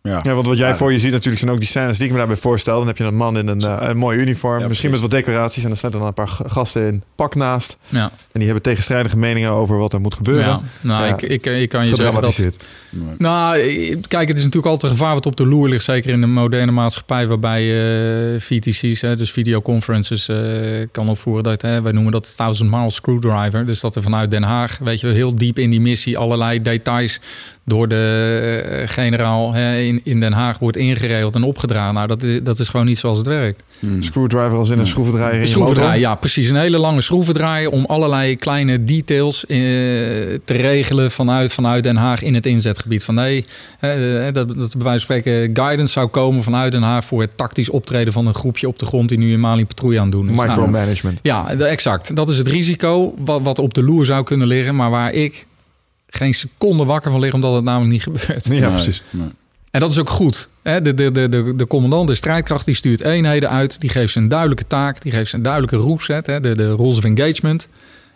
Ja. 0.09 0.21
Ja, 0.23 0.35
want 0.35 0.47
wat 0.47 0.59
jij 0.59 0.69
Ja. 0.69 0.77
voor 0.77 0.93
je 0.93 0.99
ziet 0.99 1.11
natuurlijk 1.13 1.39
zijn 1.39 1.51
ook 1.53 1.59
die 1.59 1.67
scènes 1.69 1.97
die 1.97 2.07
ik 2.07 2.13
me 2.13 2.19
daarbij 2.19 2.37
voorstel. 2.37 2.79
Dan 2.79 2.87
heb 2.87 2.97
je 2.97 3.05
een 3.05 3.17
man 3.17 3.39
in 3.39 3.49
een, 3.49 3.61
eh, 3.61 3.89
een 3.89 3.97
mooi 3.97 4.19
uniform, 4.19 4.61
Ja, 4.61 4.69
misschien 4.69 4.91
precies. 4.91 5.09
met 5.11 5.21
wat 5.21 5.25
decoraties. 5.27 5.63
En 5.63 5.69
dan 5.69 5.77
staan 5.79 5.93
er 5.93 5.99
dan 5.99 6.07
een 6.07 6.15
paar 6.15 6.29
gasten 6.47 6.87
in 6.87 7.03
pak 7.15 7.35
naast. 7.35 7.77
Ja, 7.89 8.03
En 8.03 8.11
die 8.33 8.45
hebben 8.45 8.63
tegenstrijdige 8.63 9.17
meningen 9.17 9.51
over 9.51 9.79
wat 9.79 9.93
er 9.93 10.01
moet 10.01 10.15
gebeuren. 10.15 10.45
ja. 10.45 10.61
Nou, 10.81 11.05
Ja. 11.07 11.13
Ik, 11.13 11.23
ik, 11.23 11.47
ik 11.47 11.69
kan 11.69 11.89
je 11.89 11.95
zeggen 11.97 12.23
dat... 12.23 12.57
Nou, 13.19 13.59
eh, 13.59 13.97
kijk, 14.09 14.29
het 14.29 14.37
is 14.39 14.45
natuurlijk 14.45 14.73
altijd 14.73 14.93
een 14.93 14.99
gevaar 14.99 15.15
wat 15.15 15.27
op 15.27 15.37
de 15.37 15.47
loer 15.47 15.69
ligt. 15.69 15.85
Zeker 15.85 16.13
in 16.13 16.21
de 16.21 16.27
moderne 16.27 16.73
maatschappij 16.73 17.27
waarbij 17.27 17.63
je 17.63 18.37
VTC's, 18.41 19.01
hè, 19.01 19.17
dus 19.17 19.31
videoconferences, 19.31 20.29
eh 20.29 20.37
kan 20.93 21.09
opvoeren. 21.09 21.43
Dat, 21.45 21.63
hè, 21.63 21.83
wij 21.83 21.93
noemen 21.93 22.13
dat 22.13 22.35
1000 22.37 22.71
mile 22.71 22.91
screwdriver. 22.91 23.67
Dus 23.67 23.81
dat 23.81 23.97
er 23.97 24.03
vanuit 24.03 24.31
Den 24.31 24.43
Haag, 24.43 24.79
weet 24.79 25.01
je, 25.01 25.07
heel 25.07 25.35
diep 25.35 25.59
in 25.59 25.71
die 25.71 25.81
missie 25.81 26.19
allerlei 26.19 26.63
details 26.63 27.21
door 27.65 27.89
de 27.89 28.62
eh, 28.65 28.89
generaal 28.89 29.53
hè, 29.53 29.78
in, 29.78 30.01
in 30.05 30.20
Den 30.20 30.32
Haag 30.32 30.59
wordt 30.59 30.77
ingeregeld 30.77 31.35
en 31.35 31.43
opgedragen. 31.43 31.95
Nou, 31.95 32.07
dat 32.07 32.23
is, 32.23 32.41
dat 32.43 32.59
is 32.59 32.69
gewoon 32.69 32.86
niet 32.86 32.99
zoals 32.99 33.19
het 33.19 33.27
werkt. 33.27 33.62
Hmm. 33.78 34.03
Screwdriver 34.03 34.59
als 34.59 34.70
in 34.70 34.78
een 34.78 34.86
schroevendraaier 34.86 35.41
in 35.41 35.49
schroevendraaier, 35.49 35.93
motor. 35.93 36.09
ja, 36.11 36.15
precies. 36.15 36.51
Een 36.51 36.57
hele 36.57 36.78
lange 36.78 37.01
schroevendraaier 37.01 37.70
om 37.70 37.85
allerlei 37.85 38.36
kleine 38.36 38.85
details 38.85 39.47
eh, 39.47 39.57
te 40.45 40.53
regelen 40.53 41.11
vanuit, 41.11 41.53
vanuit 41.53 41.82
Den 41.82 41.97
Haag 41.97 42.23
in 42.23 42.35
het 42.35 42.47
inzetgebied. 42.47 43.05
Van 43.05 43.15
nee, 43.15 43.45
eh, 43.81 43.91
dat, 44.32 44.35
dat 44.35 44.57
bij 44.57 44.85
wijze 44.85 45.07
van 45.07 45.16
spreken 45.16 45.51
guidance 45.57 45.93
zou 45.93 46.07
komen 46.07 46.43
vanuit 46.43 46.73
Den 46.73 46.82
Haag 46.82 47.05
voor 47.05 47.20
het 47.20 47.36
tactisch 47.36 47.70
optreden 47.70 48.12
van 48.12 48.27
een 48.27 48.35
groepje 48.35 48.69
op 48.69 48.78
de 48.78 48.86
grond 48.86 49.09
die 49.09 49.19
nu 49.19 49.32
in 49.32 49.41
Mali 49.41 49.66
patrouille 49.66 49.99
aan 49.99 50.07
het 50.07 50.15
doen 50.15 50.31
is. 50.31 50.36
Nou, 50.36 50.49
Micromanagement. 50.49 51.19
ja, 51.23 51.51
exact. 51.51 52.16
Dat 52.16 52.31
is 52.31 52.39
het 52.39 52.49
risico 52.49 53.15
wat, 53.24 53.41
wat 53.43 53.59
op 53.59 53.74
de 53.74 53.82
loer 53.82 54.05
zou 54.05 54.24
kunnen 54.24 54.47
liggen, 54.47 54.77
maar 54.77 54.91
waar 54.91 55.12
ik 55.12 55.47
geen 56.15 56.35
seconde 56.35 56.85
wakker 56.85 57.11
van 57.11 57.20
lig, 57.20 57.32
omdat 57.35 57.55
het 57.55 57.65
namelijk 57.65 57.93
niet 57.93 58.03
gebeurt. 58.03 58.45
Ja, 58.45 58.51
Nee, 58.51 58.70
precies. 58.70 59.03
nee. 59.11 59.28
En 59.70 59.81
dat 59.81 59.91
is 59.91 59.99
ook 59.99 60.11
goed. 60.11 60.49
Hè? 60.62 60.82
De, 60.82 60.95
de, 60.95 61.12
de, 61.12 61.28
de, 61.28 61.57
de 61.57 61.66
commandant, 61.66 62.09
de 62.09 62.15
strijdkracht, 62.15 62.65
die 62.65 62.74
stuurt 62.74 63.01
eenheden 63.01 63.51
uit. 63.51 63.81
Die 63.81 63.91
geeft 63.91 64.12
ze 64.12 64.19
een 64.19 64.28
duidelijke 64.28 64.66
taak. 64.66 65.03
Die 65.03 65.12
geeft 65.12 65.31
ze 65.31 65.36
een 65.36 65.43
duidelijke 65.43 65.77
roepset. 65.77 66.27
Hè? 66.27 66.41
De, 66.41 66.55
de 66.55 66.74
rules 66.77 66.97
of 66.97 67.05
engagement. 67.05 67.69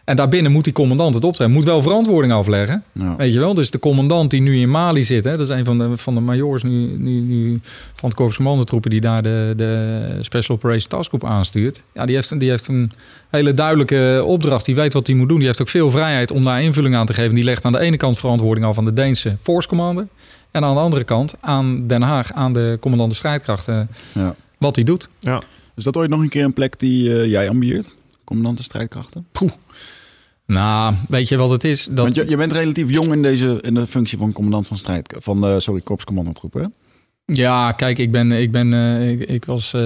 En 0.08 0.16
daarbinnen 0.16 0.52
moet 0.52 0.64
die 0.64 0.72
commandant 0.72 1.14
het 1.14 1.24
optreden. 1.24 1.52
Moet 1.52 1.64
wel 1.64 1.82
verantwoording 1.82 2.32
afleggen. 2.32 2.82
Ja. 2.92 3.16
Weet 3.16 3.32
je 3.32 3.38
wel? 3.38 3.54
Dus 3.54 3.70
de 3.70 3.78
commandant 3.78 4.30
die 4.30 4.40
nu 4.40 4.60
in 4.60 4.70
Mali 4.70 5.04
zit. 5.04 5.24
Hè? 5.24 5.30
Dat 5.30 5.40
is 5.40 5.48
een 5.56 5.64
van 5.64 5.78
de, 5.78 5.96
van 5.96 6.14
de 6.14 6.20
majors 6.20 6.62
nu, 6.62 6.70
nu, 6.98 7.20
nu 7.20 7.60
van 7.94 8.08
het 8.08 8.18
Korps 8.18 8.36
Commandotroepen... 8.36 8.90
die 8.90 9.00
daar 9.00 9.22
de, 9.22 9.52
de 9.56 10.18
Special 10.20 10.56
Operations 10.56 10.86
Task 10.86 11.08
Group 11.08 11.24
aanstuurt. 11.24 11.80
Ja, 11.94 12.04
die 12.06 12.14
heeft, 12.14 12.30
een- 12.30 12.38
die 12.38 12.50
heeft 12.50 12.68
een 12.68 12.90
hele 13.30 13.54
duidelijke 13.54 14.22
opdracht. 14.26 14.64
Die 14.64 14.74
weet 14.74 14.92
wat 14.92 15.06
hij 15.06 15.16
moet 15.16 15.28
doen. 15.28 15.38
Die 15.38 15.46
heeft 15.46 15.60
ook 15.60 15.68
veel 15.68 15.90
vrijheid 15.90 16.30
om 16.30 16.44
daar 16.44 16.62
invulling 16.62 16.94
aan 16.94 17.06
te 17.06 17.12
geven. 17.14 17.34
Die 17.34 17.44
legt 17.44 17.64
aan 17.64 17.72
de 17.72 17.78
ene 17.78 17.96
kant 17.96 18.18
verantwoording 18.18 18.66
af 18.66 18.78
aan 18.78 18.84
de 18.84 18.92
Deense 18.92 19.36
Force 19.42 19.68
Commander... 19.68 20.06
En 20.50 20.64
aan 20.64 20.74
de 20.74 20.80
andere 20.80 21.04
kant 21.04 21.34
aan 21.40 21.86
Den 21.86 22.02
Haag, 22.02 22.32
aan 22.32 22.52
de 22.52 22.76
commandant 22.80 23.10
de 23.10 23.16
strijdkrachten, 23.16 23.88
Ja. 24.14 24.34
wat 24.58 24.74
hij 24.76 24.84
doet. 24.84 25.08
Is 25.76 25.84
dat 25.84 25.96
ooit 25.96 26.10
nog 26.10 26.20
een 26.20 26.28
keer 26.28 26.44
een 26.44 26.52
plek 26.52 26.78
die 26.78 27.14
eh, 27.20 27.30
jij 27.30 27.48
ambieert? 27.48 27.96
Commandant 28.24 28.56
de 28.56 28.62
strijdkrachten? 28.62 29.26
Nou, 30.52 30.94
weet 31.08 31.28
je 31.28 31.36
wat 31.36 31.50
het 31.50 31.64
is? 31.64 31.84
Dat, 31.84 31.98
Want 31.98 32.14
je, 32.14 32.24
je 32.28 32.36
bent 32.36 32.52
relatief 32.52 32.90
jong 32.90 33.12
in, 33.12 33.22
deze, 33.22 33.58
in 33.60 33.74
de 33.74 33.86
functie 33.86 34.18
van 34.18 34.32
commandant 34.32 34.66
van 34.66 34.76
strijd... 34.78 35.14
Van, 35.18 35.46
eh 35.46 35.54
sorry, 35.58 35.80
korpscommandotroepen, 35.80 36.60
hè? 36.62 36.66
Ja, 37.34 37.72
kijk, 37.72 37.98
ik 37.98 38.10
ben, 38.12 38.32
ik 38.32 38.52
ben, 38.52 38.72
eh, 38.72 39.10
ik, 39.10 39.20
ik 39.20 39.44
was 39.44 39.72
eh, 39.74 39.80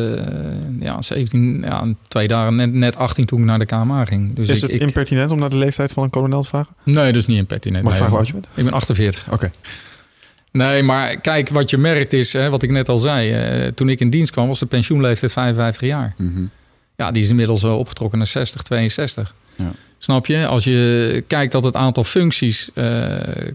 ja, 0.81 1.03
17, 1.03 1.61
ja, 1.65 1.85
twee 2.09 2.29
dagen, 2.29 2.55
net, 2.55 2.73
net 2.73 2.97
18 2.97 3.27
toen 3.27 3.39
ik 3.41 3.45
naar 3.45 3.59
de 3.59 3.65
KMA 3.67 4.05
ging. 4.05 4.35
Dus 4.35 4.49
Is 4.49 4.57
ik, 4.57 4.63
het 4.63 4.75
ik- 4.75 4.81
impertinent 4.81 5.31
om 5.31 5.39
naar 5.39 5.51
de 5.51 5.57
leeftijd 5.57 5.93
van 5.93 6.03
een 6.03 6.11
kolonel 6.11 6.43
te 6.43 6.49
vragen? 6.49 6.75
Nee, 6.85 7.07
dat 7.07 7.17
is 7.17 7.27
niet 7.27 7.39
impertinent. 7.39 7.85
Mag 7.85 7.93
ik 7.93 7.99
nee, 8.01 8.09
vragen 8.09 8.27
oud 8.27 8.35
je 8.35 8.41
bent? 8.49 8.59
Ik 8.59 8.65
ben 8.65 8.73
48. 8.73 9.33
Oké. 9.33 9.51
Nee, 10.53 10.83
maar 10.83 11.21
kijk, 11.21 11.49
wat 11.49 11.71
je 11.71 11.79
merkt 11.79 12.13
is, 12.13 12.33
hè, 12.33 12.51
wat 12.51 12.63
ik 12.63 12.71
net 12.71 12.89
al 12.89 12.99
zei. 12.99 13.33
eh, 13.33 13.69
toen 13.73 13.89
ik 13.89 14.01
in 14.01 14.11
dienst 14.11 14.33
kwam, 14.33 14.47
was 14.49 14.59
de 14.59 14.67
pensioenleeftijd 14.67 15.33
55 15.33 15.89
jaar. 15.89 16.15
Mhm. 16.19 16.43
Ja, 16.97 17.11
die 17.11 17.23
is 17.23 17.29
inmiddels 17.31 17.65
opgetrokken 17.65 18.19
naar 18.19 18.27
60, 18.27 18.63
62. 18.63 19.35
Ja. 19.57 19.71
Snap 20.05 20.27
je? 20.27 20.47
Als 20.47 20.65
je 20.65 21.25
kijkt 21.27 21.53
dat 21.53 21.65
het 21.65 21.77
aantal 21.77 22.05
functies 22.05 22.71
eh, 22.75 23.05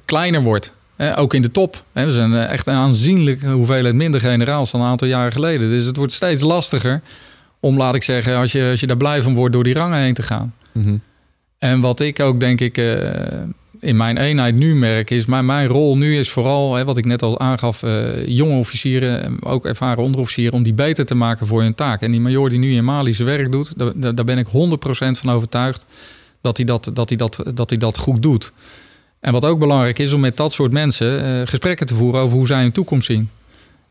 kleiner 0.05 0.41
wordt. 0.41 0.75
Ook 1.15 1.33
in 1.33 1.41
de 1.41 1.51
top. 1.51 1.83
Hè, 1.93 2.01
er 2.01 2.11
zijn 2.11 2.33
eh, 2.33 2.49
echt 2.49 2.67
een 2.67 2.73
aanzienlijke 2.73 3.47
hoeveelheid 3.47 3.95
minder 3.95 4.19
generaals 4.19 4.71
dan 4.71 4.81
een 4.81 4.87
aantal 4.87 5.07
jaren 5.07 5.31
geleden. 5.31 5.69
Dus 5.69 5.85
het 5.85 5.95
wordt 5.95 6.11
steeds 6.11 6.41
lastiger 6.41 7.01
om, 7.59 7.77
laat 7.77 7.95
ik 7.95 8.03
zeggen, 8.03 8.37
als 8.37 8.51
je, 8.51 8.67
als 8.69 8.79
je 8.79 8.87
daar 8.87 8.97
blij 8.97 9.21
van 9.21 9.35
wordt, 9.35 9.53
door 9.53 9.63
die 9.63 9.73
rangen 9.73 9.99
heen 9.99 10.13
te 10.13 10.23
gaan. 10.23 10.53
Mhm. 10.71 10.95
En 11.57 11.81
wat 11.81 11.99
ik 11.99 12.19
ook 12.19 12.39
denk 12.39 12.61
ik 12.61 12.77
eh, 12.77 13.09
in 13.79 13.97
mijn 13.97 14.17
eenheid 14.17 14.55
nu 14.55 14.75
merk, 14.75 15.09
is 15.09 15.25
mijn, 15.25 15.45
mijn 15.45 15.67
rol 15.67 15.97
nu 15.97 16.17
is 16.17 16.29
vooral, 16.29 16.75
hè, 16.75 16.85
wat 16.85 16.97
ik 16.97 17.05
net 17.05 17.21
al 17.21 17.39
aangaf, 17.39 17.81
jonge 18.25 18.57
officieren, 18.57 19.23
en 19.23 19.43
ook 19.43 19.65
ervaren 19.65 20.03
onderofficieren, 20.03 20.53
om 20.53 20.63
die 20.63 20.73
beter 20.73 21.05
te 21.05 21.15
maken 21.15 21.47
voor 21.47 21.61
hun 21.61 21.75
taak. 21.75 22.01
En 22.01 22.11
die 22.11 22.21
major 22.21 22.49
die 22.49 22.59
nu 22.59 22.75
in 22.75 22.85
Mali 22.85 23.13
zijn 23.13 23.27
werk 23.27 23.51
doet, 23.51 23.73
daar 23.77 24.15
daar 24.15 24.25
ben 24.25 24.37
ik 24.37 24.47
100% 24.47 24.49
van 24.89 25.29
overtuigd 25.29 25.85
dat 26.47 26.57
hij 26.57 26.65
dat, 26.65 26.89
dat, 26.93 27.09
hij 27.09 27.17
dat, 27.17 27.43
dat 27.53 27.69
hij 27.69 27.79
dat 27.79 27.97
goed 27.97 28.21
doet. 28.21 28.51
En 29.19 29.31
wat 29.31 29.45
ook 29.45 29.59
belangrijk 29.59 29.99
is 29.99 30.13
om 30.13 30.19
met 30.19 30.37
dat 30.37 30.53
soort 30.53 30.71
mensen 30.71 31.23
eh, 31.23 31.47
gesprekken 31.47 31.85
te 31.85 31.95
voeren 31.95 32.21
over 32.21 32.37
hoe 32.37 32.47
zij 32.47 32.61
hun 32.61 32.71
toekomst 32.71 33.05
zien. 33.05 33.29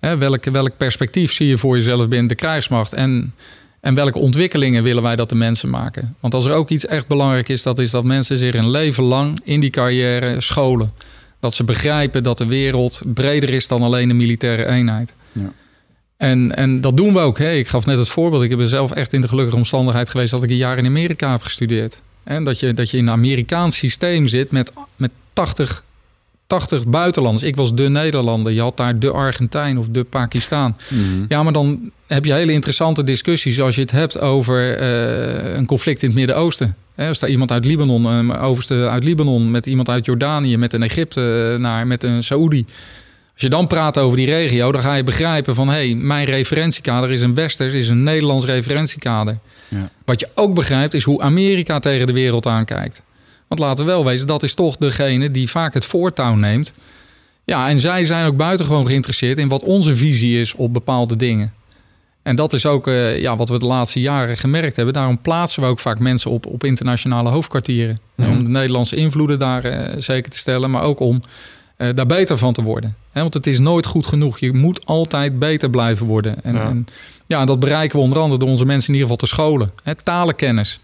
Hè, 0.01 0.17
welk, 0.17 0.45
welk 0.45 0.77
perspectief 0.77 1.33
zie 1.33 1.47
je 1.47 1.59
voor 1.59 1.77
jezelf 1.77 2.09
binnen 2.09 2.29
de 2.29 2.35
krijgsmacht? 2.35 2.93
En, 2.93 3.35
en 3.81 3.95
welke 3.95 4.19
ontwikkelingen 4.19 4.83
willen 4.83 5.03
wij 5.03 5.17
dat 5.17 5.29
de 5.29 5.35
mensen 5.35 5.71
maken? 5.71 6.17
Want 6.21 6.35
als 6.35 6.45
er 6.45 6.53
ook 6.53 6.69
iets 6.69 6.87
echt 6.87 7.07
belangrijk 7.07 7.49
is, 7.49 7.63
dat 7.63 7.79
is 7.79 7.91
dat 7.91 8.05
mensen 8.05 8.39
zich 8.39 8.55
een 8.55 8.71
leven 8.71 9.05
lang 9.05 9.41
in 9.45 9.61
die 9.61 9.71
carrière 9.71 10.41
scholen. 10.41 10.93
Dat 11.41 11.55
ze 11.55 11.65
begrijpen 11.65 12.23
dat 12.23 12.39
de 12.39 12.47
wereld 12.47 13.03
breder 13.05 13.51
is 13.51 13.69
dan 13.69 13.83
alleen 13.83 14.11
een 14.11 14.17
militaire 14.17 14.67
eenheid. 14.67 15.15
Ja. 15.33 15.53
En, 16.17 16.57
en 16.57 16.81
dat 16.81 16.97
doen 16.97 17.13
we 17.13 17.19
ook. 17.19 17.39
Hè. 17.39 17.53
Ik 17.53 17.69
gaf 17.69 17.87
net 17.87 17.99
het 17.99 18.09
voorbeeld. 18.09 18.43
Ik 18.43 18.57
ben 18.57 18.69
zelf 18.69 18.91
echt 18.93 19.13
in 19.13 19.21
de 19.21 19.29
gelukkige 19.29 19.57
omstandigheid 19.57 20.09
geweest 20.09 20.31
dat 20.31 20.43
ik 20.43 20.51
een 20.51 20.57
jaar 20.57 20.79
in 20.79 20.87
Amerika 20.87 21.31
heb 21.31 21.43
gestudeerd. 21.43 22.01
En 22.27 22.45
dat 22.45 22.61
je, 22.61 22.75
dat 22.75 22.91
je 22.91 22.97
in 22.97 23.07
een 23.07 23.13
Amerikaans 23.13 23.77
systeem 23.77 24.27
zit 24.27 24.51
met, 24.51 24.73
met 24.97 25.11
80, 25.33 25.85
80 26.47 26.87
buitenlanders. 26.87 27.45
Ik 27.45 27.57
was 27.57 27.75
de 27.75 27.89
Nederlander. 27.89 28.53
Je 28.53 28.61
had 28.61 28.77
daar 28.77 28.99
de 28.99 29.11
Argentijn 29.11 29.79
of 29.79 29.89
de 29.89 30.05
Pakistaan. 30.05 30.77
Mhm. 30.89 31.25
Ja, 31.29 31.43
maar 31.43 31.53
dan 31.53 31.91
heb 32.07 32.25
je 32.25 32.33
hele 32.33 32.53
interessante 32.53 33.05
discussies 33.05 33.61
als 33.61 33.75
je 33.75 33.81
het 33.81 33.91
hebt 33.91 34.21
over 34.21 34.79
eh, 34.79 35.55
een 35.57 35.67
conflict 35.67 36.03
in 36.03 36.09
het 36.09 36.19
Midden-Oosten. 36.19 36.77
Als 36.97 37.19
daar 37.19 37.31
iemand 37.31 37.51
uit 37.51 37.65
Libanon, 37.65 38.05
een 38.05 38.37
overste 38.37 38.89
uit 38.89 39.05
Libanon, 39.05 39.51
met 39.51 39.67
iemand 39.67 39.89
uit 39.89 40.05
Jordanië, 40.05 40.57
met 40.57 40.73
een 40.73 40.83
Egyptenaar, 40.83 41.87
met 41.87 42.05
een 42.05 42.23
Saoedi. 42.23 42.65
Als 43.33 43.43
je 43.43 43.49
dan 43.49 43.67
praat 43.67 43.99
over 43.99 44.17
die 44.17 44.27
regio, 44.27 44.73
dan 44.73 44.81
ga 44.81 44.95
je 44.95 45.03
begrijpen 45.03 45.55
van... 45.55 45.69
hé, 45.69 45.75
hey, 45.75 45.95
mijn 45.95 46.25
referentiekader 46.25 47.13
is 47.13 47.21
een 47.21 47.35
westers, 47.35 47.75
is 47.75 47.89
een 47.89 48.03
Nederlands 48.03 48.45
referentiekader. 48.45 49.39
Ja. 49.69 49.91
Wat 50.05 50.21
je 50.21 50.29
ook 50.35 50.55
begrijpt 50.55 50.95
is 50.95 51.05
hoe 51.05 51.21
Amerika 51.21 51.79
tegen 51.79 52.07
de 52.07 52.13
wereld 52.13 52.47
aankijkt. 52.47 53.03
Want 53.49 53.61
laten 53.61 53.85
we 53.85 53.91
wel 53.91 54.05
wezen, 54.05 54.27
dat 54.27 54.43
is 54.43 54.55
toch 54.55 54.77
degene 54.77 55.31
die 55.31 55.51
vaak 55.51 55.75
het 55.75 55.85
voortouw 55.85 56.35
neemt... 56.35 56.73
Ja, 57.45 57.69
en 57.69 57.79
zij 57.79 58.05
zijn 58.05 58.27
ook 58.27 58.37
buitengewoon 58.37 58.87
geïnteresseerd 58.87 59.39
in 59.39 59.49
wat 59.49 59.63
onze 59.63 59.97
visie 59.97 60.41
is 60.41 60.55
op 60.55 60.73
bepaalde 60.73 61.17
dingen. 61.17 61.53
En 62.23 62.37
dat 62.37 62.53
is 62.53 62.67
ook 62.67 62.87
uh, 62.87 63.21
ja, 63.21 63.37
wat 63.37 63.49
we 63.49 63.59
de 63.59 63.67
laatste 63.67 64.01
jaren 64.01 64.37
gemerkt 64.37 64.77
hebben. 64.77 64.95
Daarom 64.95 65.21
plaatsen 65.21 65.63
we 65.63 65.69
ook 65.69 65.79
vaak 65.79 65.99
mensen 65.99 66.31
op, 66.31 66.47
op 66.47 66.65
internationale 66.65 67.31
hoofdkwartieren. 67.31 67.97
Om 68.17 68.45
de 68.45 68.51
Nederlandse 68.51 68.97
invloeden 68.97 69.39
daar 69.39 69.71
uh, 69.71 69.95
zeker 69.99 70.31
te 70.31 70.39
stellen, 70.39 70.71
maar 70.71 70.83
ook 70.83 71.01
om 71.01 71.23
uh, 71.79 71.89
daar 71.95 72.07
beter 72.07 72.39
van 72.39 72.53
te 72.53 72.63
worden. 72.63 72.97
He, 73.13 73.21
want 73.21 73.35
het 73.35 73.47
is 73.47 73.59
nooit 73.59 73.87
goed 73.87 74.07
genoeg. 74.07 74.39
Je 74.39 74.53
moet 74.53 74.87
altijd 74.87 75.39
beter 75.39 75.71
blijven 75.71 76.07
worden. 76.07 76.45
En 76.45 76.55
Ja. 76.55 76.65
en, 76.69 76.87
ja, 77.27 77.45
dat 77.45 77.61
bereiken 77.61 77.99
we 77.99 78.05
onder 78.05 78.19
andere 78.19 78.39
door 78.41 78.49
onze 78.49 78.65
mensen 78.65 78.89
in 78.89 78.95
ieder 79.01 79.11
geval 79.11 79.27
te 79.29 79.35
scholen. 79.35 79.71
He, 79.83 79.95
talenkennis. 79.95 80.81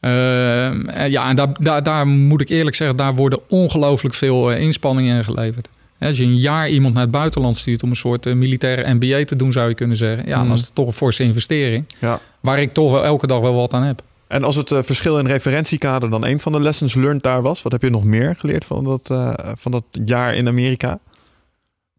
En 0.00 1.10
ja, 1.10 1.28
en 1.28 1.36
daar, 1.36 1.48
daar, 1.60 1.82
daar 1.82 2.06
moet 2.06 2.40
ik 2.40 2.48
eerlijk 2.48 2.76
zeggen, 2.76 2.96
daar 2.96 3.14
worden 3.14 3.38
ongelooflijk 3.48 4.14
veel 4.14 4.52
eh, 4.52 4.60
inspanningen 4.62 5.16
in 5.16 5.24
geleverd. 5.24 5.68
Hè, 5.98 6.06
Als 6.06 6.16
je 6.16 6.22
een 6.24 6.36
jaar 6.36 6.68
iemand 6.68 6.94
naar 6.94 7.02
het 7.02 7.12
buitenland 7.12 7.56
stuurt 7.56 7.82
om 7.82 7.90
een 7.90 7.96
soort 7.96 8.26
eh, 8.26 8.34
militaire 8.34 8.94
MBA 8.94 9.24
te 9.24 9.36
doen, 9.36 9.52
zou 9.52 9.68
je 9.68 9.74
kunnen 9.74 9.96
zeggen. 9.96 10.26
Ja, 10.28 10.36
Mhm. 10.38 10.46
dan 10.46 10.56
is 10.56 10.60
het 10.62 10.74
toch 10.74 10.86
een 10.86 10.92
forse 10.92 11.22
investering. 11.22 11.84
Ja. 11.98 12.20
Waar 12.40 12.60
ik 12.60 12.72
toch 12.72 12.90
wel 12.90 13.04
elke 13.04 13.26
dag 13.26 13.40
wel 13.40 13.54
wat 13.54 13.72
aan 13.72 13.82
heb. 13.82 14.02
En 14.28 14.42
als 14.44 14.56
het 14.56 14.70
eh, 14.70 14.78
verschil 14.82 15.18
in 15.18 15.26
referentiekader 15.26 16.10
dan 16.10 16.24
een 16.26 16.40
van 16.40 16.52
de 16.52 16.60
lessons 16.60 16.94
learned 16.94 17.22
daar 17.22 17.42
was, 17.42 17.62
wat 17.62 17.72
heb 17.72 17.82
je 17.82 17.90
nog 17.90 18.04
meer 18.04 18.36
geleerd 18.36 18.64
van 18.64 18.84
dat, 18.84 19.10
eh, 19.10 19.32
van 19.54 19.72
dat 19.72 19.84
jaar 20.04 20.34
in 20.34 20.48
Amerika? 20.48 20.98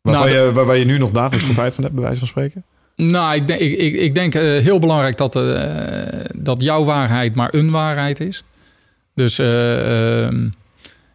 Waarvan 0.01 0.25
Nou, 0.27 0.37
je, 0.45 0.51
waar, 0.53 0.65
waar 0.65 0.77
je 0.77 0.85
nu 0.85 0.97
nog 0.97 1.11
dagelijks 1.11 1.45
profijt 1.45 1.73
van 1.73 1.83
hebt, 1.83 1.95
bij 1.95 2.03
wijze 2.03 2.19
van 2.19 2.27
spreken? 2.27 2.63
Nou, 3.09 3.35
ik 3.35 3.47
denk, 3.47 3.59
ik, 3.59 3.77
ik, 3.77 3.93
ik 3.93 4.15
denk 4.15 4.35
eh, 4.35 4.41
heel 4.41 4.79
belangrijk 4.79 5.17
dat, 5.17 5.35
eh, 5.35 5.63
dat 6.35 6.61
jouw 6.61 6.83
waarheid 6.83 7.35
maar 7.35 7.53
een 7.53 7.71
waarheid 7.71 8.19
is. 8.19 8.43
Dus 9.15 9.39
eh, 9.39 10.25
ehm, 10.25 10.49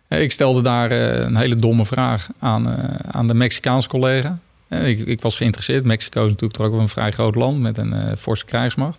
ik 0.09 0.33
stelde 0.33 0.63
daar 0.63 0.91
een 0.91 1.37
hele 1.37 1.57
domme 1.57 1.87
vraag 1.87 2.29
aan, 2.39 2.77
aan 3.11 3.27
de 3.27 3.35
Mexicaanse 3.35 3.89
collega. 3.89 4.39
Ik, 4.69 4.99
ik 4.99 5.21
was 5.21 5.37
geïnteresseerd. 5.37 5.85
Mexico 5.85 6.25
is 6.25 6.31
natuurlijk 6.31 6.59
toch 6.59 6.67
ook 6.67 6.81
een 6.81 6.89
vrij 6.89 7.11
groot 7.11 7.35
land 7.35 7.61
met 7.61 7.79
een 7.79 8.17
forse 8.17 8.45
krijgsmacht. 8.45 8.99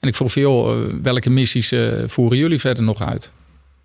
En 0.00 0.08
ik 0.08 0.14
vroeg 0.14 0.36
eh, 0.36 0.72
welke 1.02 1.30
missies 1.30 1.72
voeren 2.06 2.38
jullie 2.38 2.60
verder 2.60 2.82
nog 2.82 3.02
uit? 3.02 3.30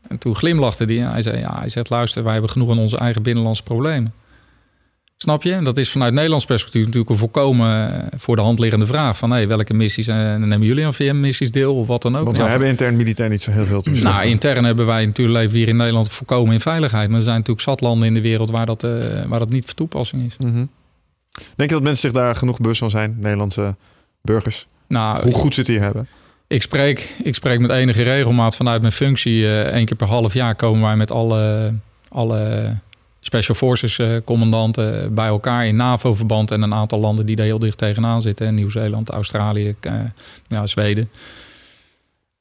En 0.07 0.17
toen 0.17 0.35
glimlachte 0.35 0.83
hij 0.83 1.01
en 1.01 1.11
hij 1.11 1.21
zei, 1.21 1.37
ja, 1.39 1.59
hij 1.59 1.69
zegt, 1.69 1.89
luister, 1.89 2.23
wij 2.23 2.33
hebben 2.33 2.51
genoeg 2.51 2.69
aan 2.69 2.79
onze 2.79 2.97
eigen 2.97 3.21
binnenlandse 3.21 3.63
problemen. 3.63 4.13
Snap 5.23 5.43
je? 5.43 5.53
En 5.53 5.63
dat 5.63 5.77
is 5.77 5.91
vanuit 5.91 6.13
Nederlands 6.13 6.45
perspectief 6.45 6.85
natuurlijk 6.85 7.09
een 7.09 7.17
volkomen 7.17 7.93
eh, 7.93 8.19
voor 8.19 8.35
de 8.35 8.41
hand 8.41 8.59
liggende 8.59 8.85
vraag. 8.85 9.17
Van 9.17 9.31
hey, 9.31 9.47
welke 9.47 9.73
missies 9.73 10.07
eh, 10.07 10.15
nemen 10.15 10.61
jullie 10.61 10.85
aan 10.85 10.93
VM-missies 10.93 11.51
deel 11.51 11.75
of 11.75 11.87
wat 11.87 12.01
dan 12.01 12.15
ook? 12.15 12.25
Want 12.25 12.37
Ja, 12.37 12.43
we 12.43 12.49
hebben 12.49 12.67
intern 12.67 12.95
militair 12.95 13.29
niet 13.29 13.41
zo 13.41 13.51
heel 13.51 13.65
veel 13.65 13.81
te 13.81 13.89
nou, 13.89 14.01
beslissen. 14.01 14.29
intern 14.29 14.63
hebben 14.63 14.85
wij 14.85 15.05
natuurlijk 15.05 15.37
leven 15.37 15.57
hier 15.57 15.67
in 15.67 15.75
Nederland 15.75 16.09
volkomen 16.11 16.53
in 16.53 16.59
veiligheid. 16.59 17.07
Maar 17.09 17.17
er 17.17 17.23
zijn 17.23 17.35
natuurlijk 17.35 17.65
zat 17.65 17.81
landen 17.81 18.07
in 18.07 18.13
de 18.13 18.21
wereld 18.21 18.49
waar 18.49 18.65
dat, 18.65 18.83
eh, 18.83 18.91
waar 19.27 19.39
dat 19.39 19.49
niet 19.49 19.65
van 19.65 19.73
toepassing 19.73 20.25
is. 20.25 20.37
Mhm. 20.37 20.65
Denk 21.55 21.69
je 21.69 21.75
dat 21.75 21.83
mensen 21.83 22.09
zich 22.09 22.19
daar 22.19 22.35
genoeg 22.35 22.57
bewust 22.57 22.79
van 22.79 22.89
zijn, 22.89 23.15
Nederlandse 23.19 23.75
burgers? 24.21 24.67
Nou, 24.87 25.23
Hoe 25.23 25.33
goed 25.33 25.53
ze 25.53 25.59
het 25.59 25.69
hier 25.69 25.81
hebben? 25.81 26.07
Ik 26.47 26.61
spreek, 26.61 27.15
ik 27.23 27.35
spreek 27.35 27.59
met 27.59 27.71
enige 27.71 28.03
regelmaat 28.03 28.55
vanuit 28.55 28.81
mijn 28.81 28.93
functie. 28.93 29.45
Eén 29.45 29.85
keer 29.85 29.97
per 29.97 30.07
half 30.07 30.33
jaar 30.33 30.55
komen 30.55 30.81
wij 30.81 30.95
met 30.95 31.11
alle, 31.11 31.73
alle 32.09 32.71
Special 33.25 33.55
Forces 33.55 33.99
eh, 33.99 34.07
commandanten 34.25 35.13
bij 35.13 35.27
elkaar 35.27 35.67
in 35.67 35.75
NAVO-verband. 35.75 36.51
En 36.51 36.61
een 36.61 36.73
aantal 36.73 36.99
landen 36.99 37.25
die 37.25 37.35
daar 37.35 37.45
heel 37.45 37.59
dicht 37.59 37.77
tegenaan 37.77 38.21
zitten. 38.21 38.55
Nieuw-Zeeland, 38.55 39.09
Australië, 39.09 39.75
eh, 39.79 39.93
ja, 40.47 40.67
Zweden. 40.67 41.09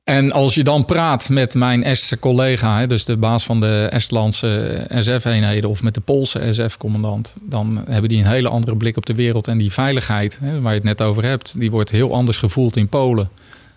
En 0.04 0.32
als 0.32 0.54
je 0.54 0.64
dan 0.64 0.84
praat 0.84 1.28
met 1.28 1.54
mijn 1.54 1.84
Estse 1.84 2.18
collega, 2.18 2.86
dus 2.86 3.04
de 3.04 3.16
baas 3.16 3.44
van 3.44 3.60
de 3.60 3.88
Estlandse 3.90 4.84
SF-eenheden 4.98 5.70
of 5.70 5.82
met 5.82 5.94
de 5.94 6.00
Poolse 6.00 6.52
SF-commandant, 6.52 7.34
dan 7.42 7.84
hebben 7.88 8.08
die 8.08 8.18
een 8.18 8.30
hele 8.30 8.48
andere 8.48 8.76
blik 8.76 8.96
op 8.96 9.06
de 9.06 9.14
wereld. 9.14 9.48
En 9.48 9.58
die 9.58 9.72
veiligheid, 9.72 10.38
waar 10.40 10.72
je 10.72 10.78
het 10.78 10.84
net 10.84 11.02
over 11.02 11.24
hebt, 11.24 11.60
die 11.60 11.70
wordt 11.70 11.90
heel 11.90 12.14
anders 12.14 12.36
gevoeld 12.36 12.76
in 12.76 12.88
Polen 12.88 13.30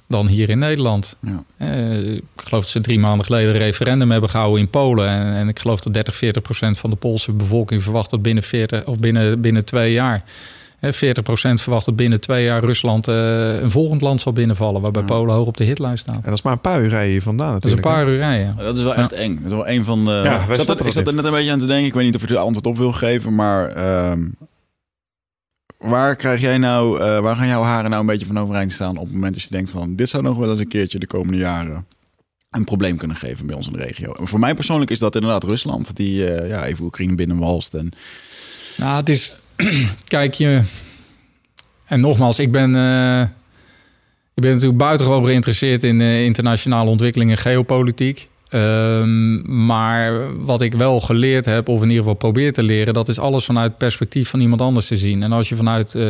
dan 0.07 0.27
hier 0.27 0.49
in 0.49 0.59
Nederland. 0.59 1.15
Ja. 1.19 1.43
Eh, 1.57 2.13
ik 2.13 2.21
geloof 2.35 2.61
dat 2.61 2.69
ze 2.69 2.81
drie 2.81 2.99
maanden 2.99 3.25
geleden 3.25 3.53
een 3.53 3.57
referendum 3.61 4.11
hebben 4.11 4.29
gehouden 4.29 4.59
in 4.59 4.69
Polen. 4.69 5.07
En, 5.09 5.33
en 5.33 5.47
ik 5.47 5.59
geloof 5.59 5.81
dat 5.81 5.93
30, 5.93 6.15
40 6.15 6.41
procent 6.41 6.77
van 6.77 6.89
de 6.89 6.95
Poolse 6.95 7.31
bevolking 7.31 7.83
verwacht 7.83 8.09
dat 8.09 8.21
binnen, 8.21 8.43
40, 8.43 8.85
of 8.85 8.99
binnen, 8.99 9.41
binnen 9.41 9.65
twee 9.65 9.91
jaar. 9.93 10.23
hè, 10.79 10.93
40 10.93 11.23
procent 11.23 11.61
verwacht 11.61 11.85
dat 11.85 11.95
binnen 11.95 12.21
twee 12.21 12.43
jaar 12.45 12.63
Rusland 12.63 13.07
eh, 13.07 13.61
een 13.61 13.71
volgend 13.71 14.01
land 14.01 14.21
zal 14.21 14.33
binnenvallen. 14.33 14.81
Waarbij 14.81 15.01
Ja. 15.01 15.07
Polen 15.07 15.35
hoog 15.35 15.47
op 15.47 15.57
de 15.57 15.63
hitlijst 15.63 15.99
staat. 15.99 16.15
En 16.15 16.21
dat 16.23 16.33
is 16.33 16.41
maar 16.41 16.53
een 16.53 16.59
paar 16.61 16.81
uur 16.81 16.89
rijden 16.89 17.11
hier 17.11 17.21
vandaan 17.21 17.53
Dat 17.53 17.65
is 17.65 17.71
een 17.71 17.77
natuurlijk. 17.77 18.05
paar 18.05 18.13
uur 18.13 18.19
rijden. 18.19 18.55
Dat 18.65 18.77
is 18.77 18.83
wel 18.83 18.95
echt 18.95 19.11
eng. 19.13 19.35
Dat 19.35 19.45
is 19.45 19.51
wel 19.51 19.67
een 19.67 19.85
van 19.85 20.05
de. 20.05 20.37
ik 20.49 20.55
zat, 20.55 20.79
er, 20.79 20.85
ik 20.85 20.91
zat 20.91 21.07
er 21.07 21.13
net 21.13 21.25
een 21.25 21.31
beetje 21.31 21.51
aan 21.51 21.59
te 21.59 21.65
denken. 21.65 21.85
Ik 21.85 21.93
weet 21.93 22.05
niet 22.05 22.15
of 22.15 22.21
je 22.21 22.27
er 22.27 22.37
antwoord 22.37 22.65
op 22.65 22.77
wil 22.77 22.91
geven, 22.91 23.35
maar 23.35 23.69
ehm, 23.69 24.27
waar 25.85 26.15
krijg 26.15 26.41
jij 26.41 26.57
nou, 26.57 27.01
eh, 27.01 27.19
waar 27.19 27.35
gaan 27.35 27.47
jouw 27.47 27.61
haren 27.61 27.89
nou 27.89 28.01
een 28.01 28.07
beetje 28.07 28.25
van 28.25 28.39
overeind 28.39 28.71
staan 28.71 28.97
op 28.97 29.03
het 29.03 29.13
moment 29.13 29.33
dat 29.33 29.43
je 29.43 29.49
denkt 29.49 29.69
van 29.69 29.95
dit 29.95 30.09
zou 30.09 30.23
nog 30.23 30.37
wel 30.37 30.51
eens 30.51 30.59
een 30.59 30.67
keertje 30.67 30.99
de 30.99 31.07
komende 31.07 31.37
jaren 31.37 31.85
een 32.51 32.63
probleem 32.63 32.97
kunnen 32.97 33.17
geven 33.17 33.45
bij 33.45 33.55
ons 33.55 33.67
in 33.67 33.73
de 33.73 33.83
regio. 33.83 34.13
En 34.13 34.27
voor 34.27 34.39
mij 34.39 34.53
persoonlijk 34.53 34.91
is 34.91 34.99
dat 34.99 35.15
inderdaad 35.15 35.43
Rusland, 35.43 35.95
die 35.95 36.27
eh, 36.27 36.49
ja, 36.49 36.65
even 36.65 36.85
Oekraïne 36.85 37.15
binnenwalst. 37.15 37.73
En 37.73 37.91
Nou, 38.77 38.99
het 38.99 39.09
is. 39.09 39.37
Kijk 40.07 40.33
je. 40.33 40.63
En 41.85 41.99
nogmaals, 41.99 42.39
ik 42.39 42.51
ben. 42.51 42.75
eh, 42.75 43.21
ik 44.33 44.41
ben 44.41 44.51
natuurlijk 44.51 44.77
buitengewoon 44.79 45.25
geïnteresseerd 45.25 45.83
in 45.83 46.01
internationale 46.01 46.89
ontwikkelingen 46.89 47.35
en 47.35 47.41
geopolitiek. 47.41 48.29
Ehm, 48.49 49.65
maar 49.65 50.35
wat 50.45 50.61
ik 50.61 50.73
wel 50.73 50.99
geleerd 50.99 51.45
heb, 51.45 51.67
of 51.67 51.77
in 51.81 51.87
ieder 51.87 51.97
geval 51.97 52.13
probeer 52.13 52.53
te 52.53 52.63
leren, 52.63 52.93
dat 52.93 53.07
is 53.07 53.19
alles 53.19 53.45
vanuit 53.45 53.69
het 53.69 53.77
perspectief 53.77 54.29
van 54.29 54.39
iemand 54.39 54.61
anders 54.61 54.87
te 54.87 54.97
zien. 54.97 55.23
En 55.23 55.31
als 55.31 55.49
je 55.49 55.55
vanuit, 55.55 55.95
eh, 55.95 56.09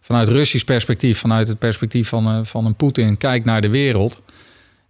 vanuit 0.00 0.28
Russisch 0.28 0.64
perspectief, 0.64 1.18
vanuit 1.18 1.48
het 1.48 1.58
perspectief 1.58 2.08
van, 2.08 2.26
eh, 2.26 2.38
van 2.42 2.66
een 2.66 2.74
Poetin 2.74 3.16
kijkt 3.16 3.44
naar 3.44 3.60
de 3.60 3.68
wereld. 3.68 4.20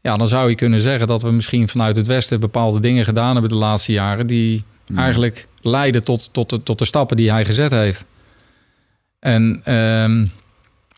Ja, 0.00 0.16
dan 0.16 0.28
zou 0.28 0.48
je 0.48 0.54
kunnen 0.54 0.80
zeggen 0.80 1.06
dat 1.06 1.22
we 1.22 1.30
misschien 1.30 1.68
vanuit 1.68 1.96
het 1.96 2.06
Westen 2.06 2.40
bepaalde 2.40 2.80
dingen 2.80 3.04
gedaan 3.04 3.32
hebben 3.32 3.50
de 3.50 3.56
laatste 3.56 3.92
jaren. 3.92 4.26
die 4.26 4.64
eigenlijk 4.96 5.48
leiden 5.60 6.04
tot, 6.04 6.32
tot, 6.32 6.50
de, 6.50 6.62
tot 6.62 6.78
de 6.78 6.84
stappen 6.84 7.16
die 7.16 7.30
hij 7.30 7.44
gezet 7.44 7.70
heeft. 7.70 8.04
En, 9.18 9.60
ehm, 9.64 10.26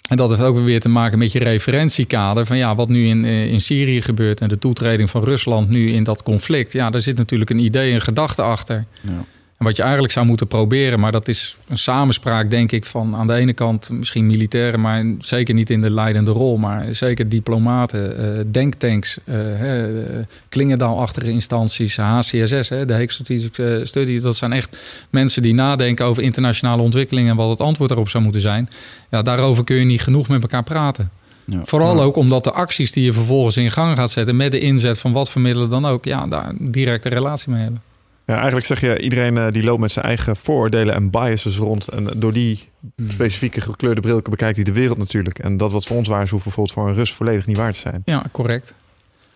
en 0.09 0.17
dat 0.17 0.31
heeft 0.31 0.43
ook 0.43 0.59
weer 0.59 0.81
te 0.81 0.89
maken 0.89 1.19
met 1.19 1.33
je 1.33 1.39
referentiekader. 1.39 2.47
Van 2.47 2.57
ja, 2.57 2.75
wat 2.75 2.89
nu 2.89 3.07
in, 3.07 3.25
eh, 3.25 3.53
in 3.53 3.61
Syrië 3.61 4.01
gebeurt 4.01 4.41
en 4.41 4.49
de 4.49 4.59
toetreding 4.59 5.11
van 5.11 5.25
Rusland 5.25 5.69
nu 5.69 5.93
in 5.93 6.05
dat 6.05 6.23
conflict. 6.23 6.73
Ja, 6.73 6.91
daar 6.91 7.01
zit 7.01 7.17
natuurlijk 7.17 7.51
een 7.51 7.59
idee, 7.59 7.93
een 7.93 8.01
gedachte 8.01 8.43
achter. 8.43 8.85
ja. 9.01 9.25
Wat 9.65 9.77
je 9.77 9.83
eigenlijk 9.83 10.13
zou 10.13 10.27
moeten 10.27 10.47
proberen, 10.47 11.01
maar 11.01 11.13
dat 11.13 11.29
is 11.29 11.57
een 11.69 11.79
samenspraak, 11.79 12.51
denk 12.51 12.73
ik, 12.73 12.85
van 12.85 13.17
aan 13.17 13.27
de 13.27 13.35
ene 13.35 13.53
kant 13.53 13.91
misschien 13.91 14.27
militairen, 14.27 14.81
maar 14.81 15.05
zeker 15.19 15.55
niet 15.55 15.71
in 15.71 15.81
de 15.81 15.91
leidende 15.91 16.31
rol, 16.31 16.57
maar 16.57 16.95
zeker 16.95 17.29
diplomaten, 17.29 18.19
eh, 18.19 18.45
denktanks, 18.51 19.19
eh, 19.25 19.35
hè, 19.37 20.05
eh, 20.05 20.17
Klingendaalachtige 20.49 21.31
instanties, 21.31 21.97
HCSS, 21.97 22.69
hè, 22.69 22.85
de 22.85 22.93
Hague 22.93 23.11
Strategic 23.11 23.87
Study. 23.87 24.21
Dat 24.21 24.37
zijn 24.37 24.53
echt 24.53 24.77
mensen 25.11 25.43
die 25.43 25.55
nadenken 25.55 26.05
over 26.07 26.23
internationale 26.23 26.83
ontwikkelingen 26.83 27.31
en 27.31 27.37
wat 27.37 27.51
het 27.51 27.61
antwoord 27.61 27.89
daarop 27.89 28.09
zou 28.09 28.23
moeten 28.23 28.41
zijn. 28.41 28.69
Ja, 29.11 29.23
daarover 29.23 29.65
kun 29.65 29.77
je 29.77 29.85
niet 29.85 30.03
genoeg 30.03 30.29
met 30.29 30.43
elkaar 30.43 30.63
praten. 30.63 31.11
Ja. 31.47 31.61
Vooral 31.65 31.97
Ja. 31.97 32.03
ook 32.03 32.17
omdat 32.17 32.45
de 32.45 32.53
acties 32.53 32.93
die 32.93 33.05
je 33.05 33.13
vervolgens 33.13 33.57
in 33.57 33.71
gang 33.71 33.97
gaat 33.97 34.11
zetten 34.11 34.37
met 34.37 34.51
de 34.51 34.59
inzet 34.59 34.99
van 34.99 35.13
wat 35.13 35.31
voor 35.31 35.41
middelen 35.41 35.71
dan 35.71 35.87
ook, 35.87 36.05
ja, 36.05 36.27
daar 36.27 36.49
een 36.49 36.71
directe 36.73 37.09
relatie 37.09 37.51
mee 37.53 37.63
hebben. 37.63 37.83
Ja, 38.27 38.35
eigenlijk 38.35 38.67
zeg 38.67 38.81
je, 38.81 39.01
iedereen 39.01 39.39
eh, 39.39 39.47
die 39.51 39.63
loopt 39.63 39.81
met 39.81 39.91
zijn 39.93 40.05
eigen 40.05 40.37
vooroordelen 40.37 40.95
en 40.95 41.11
biases 41.11 41.57
rond. 41.57 41.89
En 41.89 42.09
door 42.17 42.33
die 42.33 42.69
specifieke 43.09 43.61
gekleurde 43.61 44.01
bril 44.01 44.23
bekijkt 44.31 44.57
hij 44.57 44.65
de 44.65 44.73
wereld 44.73 44.99
natuurlijk. 44.99 45.39
En 45.39 45.57
dat 45.57 45.73
wat 45.73 45.85
voor 45.87 45.97
ons 45.97 46.09
waar 46.09 46.23
is, 46.23 46.31
hoeft 46.31 46.45
bijvoorbeeld 46.45 46.77
voor 46.77 46.89
een 46.89 46.95
Rus 46.95 47.13
volledig 47.13 47.47
niet 47.47 47.57
waar 47.57 47.73
te 47.73 47.79
zijn. 47.79 48.03
Ja, 48.05 48.25
correct. 48.33 48.75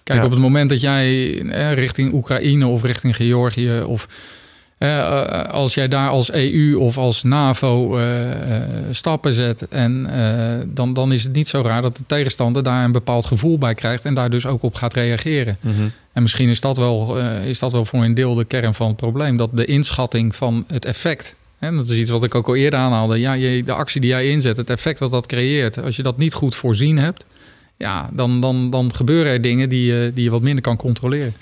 Kijk, 0.03 0.19
Ja. 0.19 0.25
op 0.25 0.31
het 0.31 0.41
moment 0.41 0.71
dat 0.71 0.81
jij 0.81 1.39
eh, 1.41 1.73
richting 1.75 2.13
Oekraïne 2.13 2.67
of 2.67 2.83
richting 2.83 3.17
Georgië 3.17 3.81
of 3.81 4.09
eh, 4.79 4.99
eh, 4.99 5.51
als 5.53 5.75
jij 5.75 5.89
daar 5.89 6.09
als 6.09 6.33
EU 6.33 6.75
of 6.77 6.99
als 6.99 7.23
NAVO 7.23 7.99
eh, 7.99 8.05
stappen 8.91 9.33
zet, 9.33 9.69
en 9.69 10.11
dan, 10.75 10.93
dan 10.93 11.13
is 11.13 11.23
het 11.25 11.33
niet 11.33 11.49
zo 11.49 11.61
raar 11.61 11.83
dat 11.83 11.97
de 11.97 12.03
tegenstander 12.07 12.63
daar 12.63 12.85
een 12.85 12.93
bepaald 12.93 13.27
gevoel 13.27 13.59
bij 13.59 13.75
krijgt 13.75 14.05
en 14.05 14.15
daar 14.15 14.31
dus 14.31 14.47
ook 14.47 14.63
op 14.63 14.75
gaat 14.75 14.95
reageren. 14.95 15.57
En 16.13 16.23
misschien 16.23 16.49
is 16.49 16.61
dat 16.61 16.77
wel, 16.77 17.19
is 17.45 17.59
dat 17.59 17.73
wel 17.73 17.85
voor 17.85 18.05
een 18.05 18.15
deel 18.15 18.35
de 18.35 18.45
kern 18.45 18.75
van 18.75 18.87
het 18.89 18.97
probleem. 18.97 19.37
Dat 19.37 19.51
de 19.57 19.65
inschatting 19.65 20.37
van 20.37 20.65
het 20.67 20.85
effect. 20.85 21.37
Hè, 21.59 21.75
dat 21.77 21.89
is 21.89 21.99
iets 21.99 22.11
wat 22.11 22.25
ik 22.25 22.35
ook 22.35 22.47
al 22.49 22.55
eerder 22.57 22.79
aanhaalde. 22.81 23.19
Ja, 23.19 23.33
je, 23.33 23.65
de 23.65 23.73
actie 23.73 24.01
die 24.01 24.11
jij 24.11 24.29
inzet, 24.29 24.57
het 24.57 24.71
effect 24.71 24.99
wat 24.99 25.11
dat 25.11 25.27
creëert. 25.27 25.83
Als 25.83 25.97
je 25.97 26.03
dat 26.03 26.19
niet 26.19 26.35
goed 26.35 26.55
voorzien 26.55 26.99
hebt. 26.99 27.25
Ja, 27.77 28.11
dan, 28.13 28.41
dan, 28.41 28.71
dan 28.71 28.95
gebeuren 28.95 29.33
er 29.33 29.41
dingen 29.41 29.69
die, 29.69 29.93
je- 29.93 30.11
die 30.15 30.25
je 30.25 30.31
wat 30.31 30.43
minder 30.43 30.63
kan 30.63 30.77
controleren. 30.77 31.35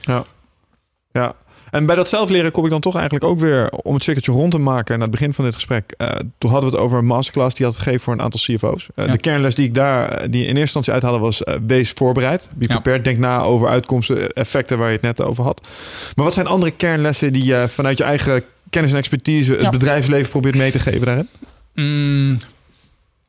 Ja. 1.13 1.35
En 1.77 1.87
bij 1.87 1.97
dat 1.97 2.09
zelfleren 2.09 2.51
kom 2.53 2.65
ik 2.65 2.71
dan 2.71 2.81
toch 2.81 2.95
eigenlijk 2.95 3.25
ook 3.25 3.39
weer 3.39 3.71
om 3.71 3.95
het 3.95 4.03
cirkeltje 4.03 4.33
rond 4.33 4.51
te 4.51 4.59
maken. 4.59 4.87
En 4.87 4.95
aan 4.95 5.01
het 5.01 5.11
begin 5.11 5.33
van 5.33 5.45
dit 5.45 5.55
gesprek, 5.55 5.95
eh, 5.97 6.09
toen 6.39 6.51
hadden 6.51 6.71
we 6.71 6.77
het 6.77 6.85
over 6.85 6.99
een 6.99 7.07
masterclass 7.07 7.55
die 7.57 7.67
had 7.67 7.77
gegeven 7.77 8.01
voor 8.01 8.13
een 8.13 8.21
aantal 8.23 8.41
CFO's. 8.41 8.89
Eh, 8.95 9.07
Ja. 9.07 9.13
De 9.13 9.19
kernles 9.19 9.55
die 9.55 9.67
ik 9.67 9.75
daar, 9.75 10.09
eh, 10.09 10.19
die 10.31 10.41
in 10.41 10.47
eerste 10.47 10.61
instantie 10.61 10.93
uithaalde, 10.93 11.19
was 11.19 11.43
wees 11.67 11.91
voorbereid. 11.91 12.49
Be 12.55 12.65
Ja. 12.69 12.75
prepared. 12.75 13.05
Denk 13.05 13.19
na 13.19 13.43
over 13.43 13.69
uitkomsten, 13.69 14.33
effecten 14.33 14.79
waar 14.79 14.87
je 14.89 14.93
het 14.93 15.03
net 15.03 15.23
over 15.23 15.45
had. 15.45 15.69
Maar 16.15 16.25
wat 16.25 16.35
zijn 16.35 16.47
andere 16.47 16.71
kernlessen 16.73 17.33
die 17.33 17.45
je 17.45 17.65
vanuit 17.69 17.99
je 17.99 18.05
eigen 18.05 18.43
kennis 18.71 18.91
en 18.93 18.97
expertise 18.99 19.53
het 19.53 19.61
Ja. 19.61 19.71
bedrijfsleven 19.71 20.31
probeert 20.31 20.55
mee 20.55 20.71
te 20.71 20.79
geven 20.79 21.07
daarin? 21.07 21.29
Mm, 21.75 22.39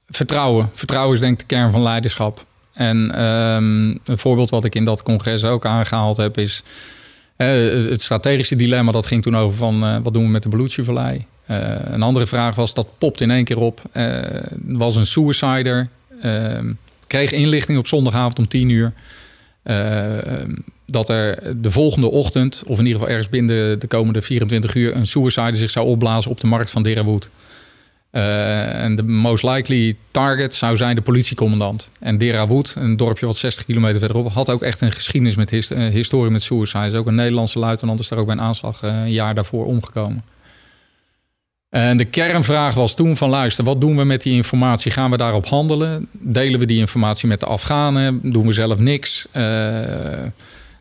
vertrouwen. 0.10 0.70
Vertrouwen 0.74 1.14
is 1.16 1.20
denk 1.20 1.34
ik 1.42 1.50
de 1.50 1.56
kern 1.56 1.72
van 1.72 1.82
leiderschap. 1.82 2.46
En 2.74 3.12
ehm, 3.16 3.90
een 3.90 4.18
voorbeeld 4.18 4.50
wat 4.50 4.64
ik 4.66 4.76
in 4.76 4.86
dat 4.86 5.04
congres 5.04 5.44
ook 5.44 5.66
aangehaald 5.66 6.18
heb 6.18 6.38
is... 6.38 6.64
het 7.46 8.02
strategische 8.02 8.56
dilemma, 8.56 8.92
dat 8.92 9.06
ging 9.06 9.22
toen 9.22 9.38
over 9.38 9.58
van... 9.58 9.84
eh, 9.84 9.98
wat 10.04 10.14
doen 10.14 10.24
we 10.24 10.30
met 10.30 10.44
de 10.44 10.50
Belucci-vallei? 10.50 11.26
Eh, 11.46 11.76
een 11.84 12.02
andere 12.02 12.28
vraag 12.28 12.56
was, 12.56 12.74
dat 12.74 12.88
popt 12.98 13.22
in 13.22 13.32
één 13.32 13.44
keer 13.44 13.60
op. 13.60 13.82
Eh, 13.92 14.20
was 14.66 14.96
een 14.96 15.06
suicider. 15.06 15.90
ehm, 16.22 16.74
kreeg 17.08 17.32
inlichting 17.32 17.78
op 17.78 17.88
zondagavond 17.88 18.40
om 18.40 18.48
10 18.48 18.70
uur. 18.70 18.94
eh, 19.64 20.44
dat 20.86 21.10
er 21.10 21.54
de 21.62 21.72
volgende 21.72 22.12
ochtend, 22.12 22.64
of 22.68 22.80
in 22.80 22.86
ieder 22.86 23.00
geval 23.00 23.16
ergens 23.16 23.30
binnen 23.30 23.80
de 23.80 23.88
komende 23.88 24.22
24 24.22 24.76
uur... 24.76 24.96
een 24.96 25.08
suicider 25.08 25.56
zich 25.56 25.70
zou 25.70 25.88
opblazen 25.88 26.32
op 26.32 26.40
de 26.40 26.48
markt 26.48 26.70
van 26.70 26.84
Derawood. 26.84 27.30
Eh, 28.10 28.84
en 28.84 28.96
de 28.96 29.04
most 29.04 29.44
likely 29.44 29.96
target 30.12 30.56
zou 30.56 30.78
zijn 30.78 30.96
de 30.96 31.02
politiecommandant. 31.02 31.90
En 32.00 32.18
Derawood, 32.18 32.76
een 32.78 32.98
dorpje 32.98 33.26
wat 33.26 33.38
60 33.38 33.66
kilometer 33.66 34.00
verderop, 34.00 34.32
had 34.32 34.50
ook 34.50 34.62
echt 34.62 34.82
een 34.82 34.92
geschiedenis 34.92 35.36
met 35.36 35.72
eh, 35.72 35.88
historie 35.88 36.32
met 36.32 36.42
suicides. 36.42 36.94
Ook 36.94 37.08
een 37.08 37.16
Nederlandse 37.16 37.60
luitenant 37.60 38.00
is 38.00 38.08
daar 38.08 38.20
ook 38.20 38.26
bij 38.26 38.36
een 38.36 38.42
aanslag 38.42 38.84
eh, 38.84 39.02
een 39.02 39.12
jaar 39.12 39.36
daarvoor 39.36 39.66
omgekomen. 39.66 40.24
En 41.70 41.98
de 41.98 42.06
kernvraag 42.06 42.74
was 42.74 42.96
toen 42.96 43.18
van 43.18 43.30
luister, 43.30 43.64
wat 43.64 43.82
doen 43.82 43.98
we 43.98 44.04
met 44.04 44.22
die 44.22 44.34
informatie? 44.34 44.92
Gaan 44.92 45.12
we 45.12 45.18
daarop 45.18 45.46
handelen? 45.46 46.08
Delen 46.12 46.60
we 46.60 46.66
die 46.66 46.80
informatie 46.80 47.28
met 47.28 47.40
de 47.40 47.46
Afghanen? 47.46 48.32
Doen 48.32 48.46
we 48.46 48.52
zelf 48.52 48.80
niks? 48.80 49.28
Nou 49.34 50.32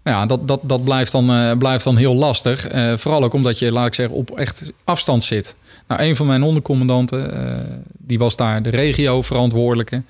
ja, 0.03 0.27
dat, 0.27 0.48
dat, 0.48 0.61
dat 0.62 0.85
blijft, 0.85 1.12
dan, 1.12 1.59
blijft 1.59 1.85
dan 1.85 1.97
heel 1.97 2.15
lastig. 2.15 2.66
Vooral 2.94 3.24
ook 3.24 3.32
omdat 3.32 3.59
je, 3.59 3.73
laat 3.73 3.86
ik 3.86 3.94
zeggen, 3.94 4.16
op 4.16 4.39
echt 4.39 4.73
afstand 4.85 5.24
zit. 5.24 5.57
Nou, 5.87 6.03
een 6.03 6.17
van 6.17 6.27
mijn 6.27 6.43
ondercommandanten, 6.43 7.33
eh, 7.33 7.65
die 7.99 8.19
was 8.19 8.37
daar 8.37 8.63
de 8.63 8.71
regio-verantwoordelijke. 8.71 10.03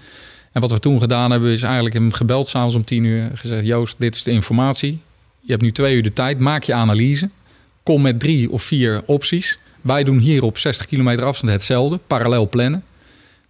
En 0.52 0.60
wat 0.60 0.70
we 0.70 0.78
toen 0.78 1.00
gedaan 1.00 1.30
hebben, 1.30 1.50
is 1.50 1.62
eigenlijk 1.62 1.94
hem 1.94 2.12
gebeld 2.12 2.48
s'avonds 2.48 2.74
om 2.74 2.84
tien 2.84 3.04
uur. 3.04 3.30
Gezegd, 3.34 3.66
Joost, 3.66 3.94
dit 3.98 4.14
is 4.14 4.22
de 4.22 4.30
informatie. 4.30 5.00
Je 5.40 5.50
hebt 5.50 5.62
nu 5.62 5.72
twee 5.72 5.96
uur 5.96 6.02
de 6.02 6.12
tijd, 6.12 6.38
maak 6.38 6.62
je 6.62 6.74
analyse. 6.74 7.28
Kom 7.82 8.02
met 8.02 8.20
drie 8.20 8.50
of 8.50 8.62
vier 8.62 9.02
opties. 9.06 9.58
Wij 9.80 10.04
doen 10.04 10.18
hier 10.18 10.42
op 10.42 10.58
60 10.58 10.86
kilometer 10.86 11.24
afstand 11.24 11.52
hetzelfde, 11.52 11.98
parallel 12.06 12.48
plannen. 12.48 12.84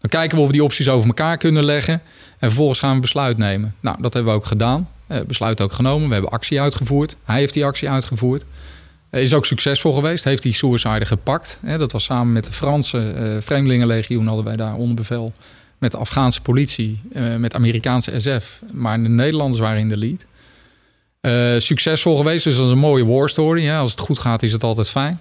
Dan 0.01 0.11
kijken 0.11 0.37
we 0.37 0.43
of 0.43 0.47
we 0.47 0.53
die 0.53 0.65
opties 0.65 0.89
over 0.89 1.07
elkaar 1.07 1.37
kunnen 1.37 1.65
leggen. 1.65 1.95
En 2.39 2.49
vervolgens 2.49 2.79
gaan 2.79 2.95
we 2.95 3.01
besluit 3.01 3.39
nemen. 3.39 3.75
Nou, 3.81 4.03
dat 4.03 4.15
hebben 4.15 4.33
we 4.33 4.39
ook 4.39 4.47
gedaan. 4.47 4.89
Eh, 5.07 5.21
besluit 5.27 5.61
ook 5.61 5.73
genomen. 5.73 6.07
We 6.09 6.13
hebben 6.13 6.33
actie 6.33 6.61
uitgevoerd. 6.61 7.17
Hij 7.25 7.39
heeft 7.39 7.55
die 7.55 7.65
actie 7.65 7.91
uitgevoerd. 7.91 8.45
Is 9.11 9.35
ook 9.35 9.47
succesvol 9.47 9.93
geweest. 9.93 10.25
Heeft 10.25 10.43
die 10.43 10.53
suicider 10.53 11.07
gepakt. 11.07 11.59
Dat 11.79 11.93
was 11.93 12.05
samen 12.05 12.33
met 12.33 12.45
de 12.45 12.53
Franse 12.53 12.99
eh 12.99 13.37
Vreemdelingenlegioen 13.41 14.27
hadden 14.27 14.45
wij 14.45 14.57
daar 14.57 14.75
onder 14.75 14.95
bevel. 14.95 15.33
Met 15.79 15.93
de 15.93 15.99
Afghaanse 15.99 16.43
politie, 16.43 17.01
eh, 17.13 17.35
met 17.37 17.55
Amerikaanse 17.55 18.21
SF. 18.21 18.61
Maar 18.73 19.03
de 19.03 19.09
Nederlanders 19.09 19.61
waren 19.61 19.81
in 19.81 19.89
de 19.89 19.97
lead. 19.97 20.25
Eh, 21.21 21.59
succesvol 21.59 22.17
geweest, 22.17 22.45
dus 22.45 22.57
dat 22.57 22.65
is 22.65 22.71
een 22.71 22.79
mooie 22.79 23.07
war 23.07 23.29
story. 23.29 23.71
Als 23.71 23.91
het 23.91 24.01
goed 24.01 24.19
gaat, 24.19 24.43
is 24.43 24.53
het 24.53 24.63
altijd 24.63 24.89
fijn. 24.89 25.21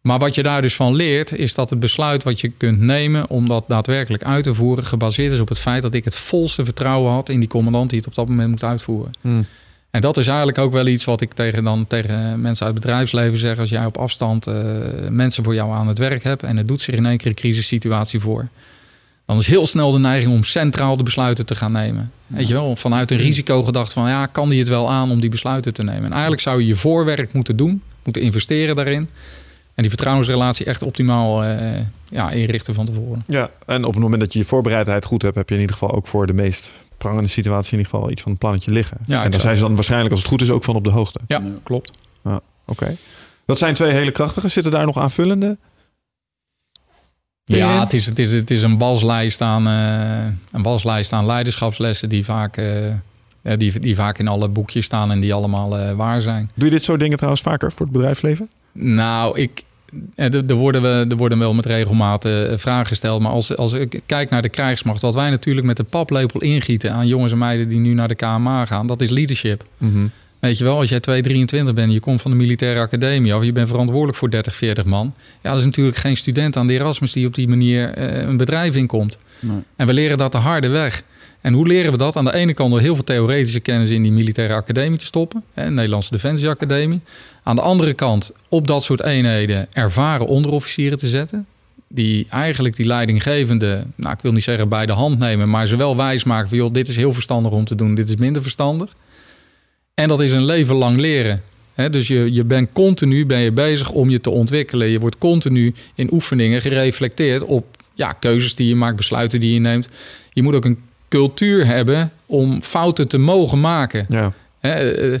Maar 0.00 0.18
wat 0.18 0.34
je 0.34 0.42
daar 0.42 0.62
dus 0.62 0.74
van 0.74 0.94
leert, 0.94 1.32
is 1.32 1.54
dat 1.54 1.70
het 1.70 1.80
besluit 1.80 2.22
wat 2.22 2.40
je 2.40 2.48
kunt 2.48 2.80
nemen 2.80 3.30
om 3.30 3.48
dat 3.48 3.64
daadwerkelijk 3.68 4.24
uit 4.24 4.44
te 4.44 4.54
voeren, 4.54 4.84
gebaseerd 4.84 5.32
is 5.32 5.40
op 5.40 5.48
het 5.48 5.58
feit 5.58 5.82
dat 5.82 5.94
ik 5.94 6.04
het 6.04 6.16
volste 6.16 6.64
vertrouwen 6.64 7.12
had 7.12 7.28
in 7.28 7.38
die 7.38 7.48
commandant 7.48 7.90
die 7.90 7.98
het 7.98 8.08
op 8.08 8.14
dat 8.14 8.28
moment 8.28 8.48
moet 8.48 8.64
uitvoeren. 8.64 9.10
Hmm. 9.20 9.46
En 9.92 10.00
dat 10.00 10.16
is 10.16 10.26
eigenlijk 10.26 10.58
ook 10.58 10.72
wel 10.72 10.86
iets 10.86 11.04
wat 11.04 11.20
ik 11.20 11.32
tegen, 11.32 11.64
dan, 11.64 11.86
tegen 11.86 12.40
mensen 12.40 12.66
uit 12.66 12.74
het 12.74 12.84
bedrijfsleven 12.84 13.38
zeg. 13.38 13.58
Als 13.58 13.70
jij 13.70 13.84
op 13.84 13.96
afstand 13.96 14.46
eh, 14.46 14.54
mensen 15.08 15.44
voor 15.44 15.54
jou 15.54 15.72
aan 15.72 15.88
het 15.88 15.98
werk 15.98 16.22
hebt 16.22 16.42
en 16.42 16.56
er 16.56 16.66
doet 16.66 16.80
zich 16.80 16.94
in 16.94 17.06
één 17.06 17.16
keer 17.16 17.26
een 17.26 17.34
crisissituatie 17.34 18.20
voor. 18.20 18.48
Dan 19.26 19.38
is 19.38 19.46
heel 19.46 19.66
snel 19.66 19.90
de 19.90 19.98
neiging 19.98 20.32
om 20.32 20.44
centraal 20.44 20.96
de 20.96 21.02
besluiten 21.02 21.46
te 21.46 21.54
gaan 21.54 21.72
nemen. 21.72 22.10
Weet 22.26 22.48
je 22.48 22.54
wel, 22.54 22.76
vanuit 22.76 23.10
een 23.10 23.16
risicogedachte 23.16 23.92
van 23.92 24.08
ja, 24.08 24.26
kan 24.26 24.48
die 24.48 24.58
het 24.58 24.68
wel 24.68 24.90
aan 24.90 25.10
om 25.10 25.20
die 25.20 25.30
besluiten 25.30 25.74
te 25.74 25.82
nemen. 25.82 26.04
En 26.04 26.12
eigenlijk 26.12 26.42
zou 26.42 26.60
je 26.60 26.66
je 26.66 26.76
voorwerk 26.76 27.32
moeten 27.32 27.56
doen, 27.56 27.82
moeten 28.04 28.22
investeren 28.22 28.76
daarin. 28.76 29.08
En 29.74 29.82
die 29.82 29.88
vertrouwensrelatie 29.88 30.66
echt 30.66 30.82
optimaal 30.82 31.44
eh, 31.44 31.80
ja, 32.10 32.30
inrichten 32.30 32.74
van 32.74 32.86
tevoren. 32.86 33.24
Ja, 33.26 33.50
en 33.66 33.84
op 33.84 33.92
het 33.92 34.02
moment 34.02 34.20
dat 34.20 34.32
je 34.32 34.38
je 34.38 34.44
voorbereidheid 34.44 35.04
goed 35.04 35.22
hebt, 35.22 35.36
heb 35.36 35.48
je 35.48 35.54
in 35.54 35.60
ieder 35.60 35.76
geval 35.76 35.94
ook 35.94 36.06
voor 36.06 36.26
de 36.26 36.32
meest 36.32 36.72
prangende 37.02 37.28
situatie 37.28 37.72
in 37.72 37.78
ieder 37.78 37.92
geval 37.92 38.10
iets 38.10 38.22
van 38.22 38.32
een 38.32 38.38
plannetje 38.38 38.70
liggen. 38.70 38.96
Ja, 39.00 39.04
en 39.04 39.08
daar 39.14 39.24
exact. 39.24 39.42
zijn 39.42 39.56
ze 39.56 39.62
dan 39.62 39.74
waarschijnlijk, 39.74 40.10
als 40.10 40.20
het 40.20 40.28
goed 40.28 40.42
is, 40.42 40.50
ook 40.50 40.64
van 40.64 40.74
op 40.76 40.84
de 40.84 40.90
hoogte. 40.90 41.20
Ja, 41.26 41.38
Ja. 41.38 41.50
klopt. 41.62 41.92
Oké. 42.66 42.94
Dat 43.46 43.58
zijn 43.58 43.74
twee 43.74 43.92
hele 43.92 44.10
krachtige. 44.10 44.48
Zitten 44.48 44.72
daar 44.72 44.86
nog 44.86 44.98
aanvullende? 44.98 45.58
Ja, 47.44 47.80
het 47.80 47.92
is, 47.92 48.06
het 48.06 48.18
is, 48.18 48.32
het 48.32 48.50
is 48.50 48.62
een 48.62 48.78
waslijst 48.78 49.40
aan, 49.40 49.66
eh, 49.66 50.32
een 50.52 50.62
waslijst 50.62 51.12
aan 51.12 51.26
leiderschapslessen 51.26 52.08
die 52.08 52.24
vaak, 52.24 52.56
eh, 52.56 52.88
ja, 53.42 53.56
die, 53.56 53.80
die 53.80 53.94
vaak 53.94 54.18
in 54.18 54.28
alle 54.28 54.48
boekjes 54.48 54.84
staan 54.84 55.10
en 55.10 55.20
die 55.20 55.34
allemaal 55.34 55.78
eh, 55.78 55.92
waar 55.92 56.20
zijn. 56.20 56.50
Doe 56.54 56.64
je 56.64 56.70
dit 56.70 56.82
soort 56.84 57.00
dingen 57.00 57.16
trouwens 57.16 57.42
vaker 57.42 57.72
voor 57.72 57.86
het 57.86 57.94
bedrijfsleven? 57.94 58.50
Nou, 58.72 59.38
ik, 59.38 59.58
eh, 59.58 59.64
er, 60.14 60.44
er 60.46 60.54
worden 60.54 60.82
we, 60.82 61.06
er 61.08 61.16
worden 61.16 61.38
wel 61.38 61.54
met 61.54 61.66
regelmaat 61.66 62.24
eh, 62.24 62.32
vragen 62.54 62.86
gesteld. 62.86 63.20
Maar 63.20 63.32
als, 63.32 63.56
als 63.56 63.72
ik 63.72 64.00
kijk 64.06 64.30
naar 64.30 64.42
de 64.42 64.48
krijgsmacht, 64.48 65.00
wat 65.00 65.14
wij 65.14 65.30
natuurlijk 65.30 65.66
met 65.66 65.76
de 65.76 65.82
paplepel 65.82 66.40
ingieten 66.40 66.92
aan 66.92 67.06
jongens 67.06 67.32
en 67.32 67.38
meiden 67.38 67.68
die 67.68 67.78
nu 67.78 67.94
naar 67.94 68.08
de 68.08 68.14
KMA 68.14 68.64
gaan, 68.64 68.86
dat 68.86 69.00
is 69.00 69.10
leadership. 69.10 69.64
Weet 70.38 70.58
je 70.58 70.64
wel, 70.64 70.78
als 70.78 70.88
jij 70.88 71.00
223 71.00 71.74
bent 71.74 71.88
en 71.88 71.94
je 71.94 72.00
komt 72.00 72.22
van 72.22 72.30
de 72.30 72.36
militaire 72.36 72.80
academie 72.80 73.36
of 73.36 73.44
je 73.44 73.52
bent 73.52 73.68
verantwoordelijk 73.68 74.18
voor 74.18 74.30
30, 74.30 74.54
40 74.54 74.84
man. 74.84 75.14
Ja, 75.42 75.50
dat 75.50 75.58
is 75.58 75.64
natuurlijk 75.64 75.96
geen 75.96 76.16
student 76.16 76.56
aan 76.56 76.66
de 76.66 76.72
Erasmus 76.72 77.12
die 77.12 77.26
op 77.26 77.34
die 77.34 77.48
manier 77.48 77.94
eh, 77.94 78.22
een 78.22 78.36
bedrijf 78.36 78.74
inkomt. 78.74 79.18
Nee. 79.40 79.56
En 79.76 79.86
we 79.86 79.92
leren 79.92 80.18
dat 80.18 80.32
de 80.32 80.38
harde 80.38 80.68
weg. 80.68 81.02
En 81.40 81.52
hoe 81.52 81.66
leren 81.66 81.92
we 81.92 81.98
dat? 81.98 82.16
Aan 82.16 82.24
de 82.24 82.34
ene 82.34 82.54
kant 82.54 82.70
door 82.70 82.80
heel 82.80 82.94
veel 82.94 83.04
theoretische 83.04 83.60
kennis 83.60 83.90
in 83.90 84.02
die 84.02 84.12
militaire 84.12 84.54
academie 84.54 84.98
te 84.98 85.04
stoppen. 85.04 85.42
Hè, 85.54 85.70
Nederlandse 85.70 86.10
Defensie 86.10 86.48
Academie. 86.48 87.00
Aan 87.42 87.56
de 87.56 87.62
andere 87.62 87.94
kant 87.94 88.32
op 88.48 88.66
dat 88.66 88.84
soort 88.84 89.02
eenheden 89.02 89.66
ervaren 89.72 90.26
onderofficieren 90.26 90.98
te 90.98 91.08
zetten. 91.08 91.46
Die 91.88 92.26
eigenlijk 92.30 92.76
die 92.76 92.86
leidinggevende, 92.86 93.84
nou 93.94 94.14
ik 94.14 94.22
wil 94.22 94.32
niet 94.32 94.42
zeggen 94.42 94.68
bij 94.68 94.86
de 94.86 94.92
hand 94.92 95.18
nemen, 95.18 95.50
maar 95.50 95.66
ze 95.66 95.76
wel 95.76 95.96
wijs 95.96 96.24
maken 96.24 96.48
van 96.48 96.58
joh, 96.58 96.72
dit 96.72 96.88
is 96.88 96.96
heel 96.96 97.12
verstandig 97.12 97.52
om 97.52 97.64
te 97.64 97.74
doen, 97.74 97.94
dit 97.94 98.08
is 98.08 98.16
minder 98.16 98.42
verstandig. 98.42 98.94
En 99.94 100.08
dat 100.08 100.20
is 100.20 100.32
een 100.32 100.44
leven 100.44 100.74
lang 100.74 100.98
leren. 100.98 101.42
Hè, 101.74 101.90
dus 101.90 102.08
je, 102.08 102.34
je 102.34 102.44
bent 102.44 102.68
continu 102.72 103.26
ben 103.26 103.38
je 103.38 103.52
bezig 103.52 103.90
om 103.90 104.10
je 104.10 104.20
te 104.20 104.30
ontwikkelen. 104.30 104.88
Je 104.88 105.00
wordt 105.00 105.18
continu 105.18 105.74
in 105.94 106.12
oefeningen 106.12 106.60
gereflecteerd 106.60 107.44
op 107.44 107.76
ja, 107.94 108.12
keuzes 108.12 108.54
die 108.54 108.68
je 108.68 108.76
maakt, 108.76 108.96
besluiten 108.96 109.40
die 109.40 109.54
je 109.54 109.60
neemt. 109.60 109.88
Je 110.32 110.42
moet 110.42 110.54
ook 110.54 110.64
een 110.64 110.78
cultuur 111.08 111.66
hebben 111.66 112.12
om 112.26 112.62
fouten 112.62 113.08
te 113.08 113.18
mogen 113.18 113.60
maken. 113.60 114.06
Ja. 114.08 114.32
Hè, 114.58 114.92
eh, 114.92 115.18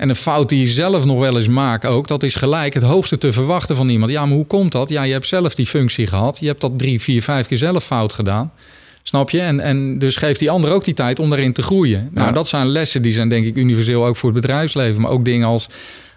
en 0.00 0.08
een 0.08 0.14
fout 0.14 0.48
die 0.48 0.60
je 0.60 0.66
zelf 0.66 1.04
nog 1.04 1.18
wel 1.18 1.36
eens 1.36 1.48
maakt 1.48 1.86
ook, 1.86 2.08
dat 2.08 2.22
is 2.22 2.34
gelijk 2.34 2.74
het 2.74 2.82
hoogste 2.82 3.18
te 3.18 3.32
verwachten 3.32 3.76
van 3.76 3.88
iemand. 3.88 4.10
Ja, 4.10 4.26
maar 4.26 4.36
hoe 4.36 4.46
komt 4.46 4.72
dat? 4.72 4.88
Ja, 4.88 5.02
je 5.02 5.12
hebt 5.12 5.26
zelf 5.26 5.54
die 5.54 5.66
functie 5.66 6.06
gehad. 6.06 6.38
Je 6.40 6.46
hebt 6.46 6.60
dat 6.60 6.78
drie, 6.78 7.00
vier, 7.00 7.22
vijf 7.22 7.46
keer 7.46 7.56
zelf 7.56 7.84
fout 7.84 8.12
gedaan. 8.12 8.52
Snap 9.02 9.30
je? 9.30 9.40
En, 9.40 9.60
en 9.60 9.98
dus 9.98 10.16
geeft 10.16 10.38
die 10.38 10.50
ander 10.50 10.70
ook 10.72 10.84
die 10.84 10.94
tijd 10.94 11.18
om 11.18 11.28
daarin 11.30 11.52
te 11.52 11.62
groeien. 11.62 12.08
Nou, 12.12 12.26
Ja. 12.26 12.32
dat 12.32 12.48
zijn 12.48 12.66
lessen 12.66 13.02
die 13.02 13.12
zijn 13.12 13.28
denk 13.28 13.46
ik 13.46 13.56
universeel 13.56 14.06
ook 14.06 14.16
voor 14.16 14.32
het 14.32 14.40
bedrijfsleven. 14.40 15.00
Maar 15.02 15.10
ook 15.10 15.24
dingen 15.24 15.46
als, 15.48 15.68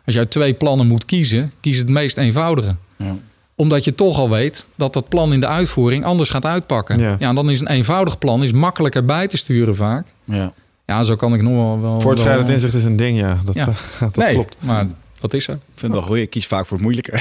als 0.05 0.13
je 0.13 0.19
uit 0.19 0.31
twee 0.31 0.53
plannen 0.53 0.87
moet 0.87 1.05
kiezen, 1.05 1.51
kies 1.61 1.77
het 1.77 1.89
meest 1.89 2.17
eenvoudige 2.17 2.75
Ja. 2.97 3.15
omdat 3.55 3.83
je 3.83 3.95
toch 3.95 4.17
al 4.17 4.29
weet 4.29 4.67
dat 4.75 4.93
dat 4.93 5.09
plan 5.09 5.33
in 5.33 5.39
de 5.39 5.47
uitvoering 5.47 6.05
anders 6.05 6.29
gaat 6.29 6.45
uitpakken. 6.45 6.99
Ja. 6.99 7.15
Ja, 7.19 7.29
en 7.29 7.35
dan 7.35 7.49
is 7.49 7.59
een 7.59 7.67
eenvoudig 7.69 8.17
plan 8.17 8.43
is 8.43 8.51
makkelijker 8.51 9.05
bij 9.05 9.27
te 9.27 9.37
sturen 9.37 9.75
vaak. 9.75 10.07
Ja. 10.23 10.53
Ja, 10.85 11.03
voortschrijdend 11.03 11.41
nog 11.43 11.53
wel... 11.53 11.81
wel, 11.81 11.81
wel 11.91 12.01
Voortschrijdend 12.01 12.47
wel- 12.47 12.55
inzicht 12.55 12.73
is 12.73 12.83
een 12.83 12.95
ding, 12.95 13.17
ja. 13.19 13.37
Dat, 13.45 13.55
Ja. 13.55 13.65
dat 13.99 14.15
nee, 14.15 14.33
klopt. 14.33 14.55
maar 14.59 14.85
dat 15.21 15.33
is 15.33 15.43
zo. 15.43 15.51
Ik 15.51 15.59
vind 15.75 15.93
het 15.93 16.01
wel 16.01 16.01
goed. 16.11 16.17
Ik 16.17 16.29
kies 16.29 16.47
vaak 16.47 16.65
voor 16.65 16.77
het 16.77 16.85
moeilijke. 16.85 17.11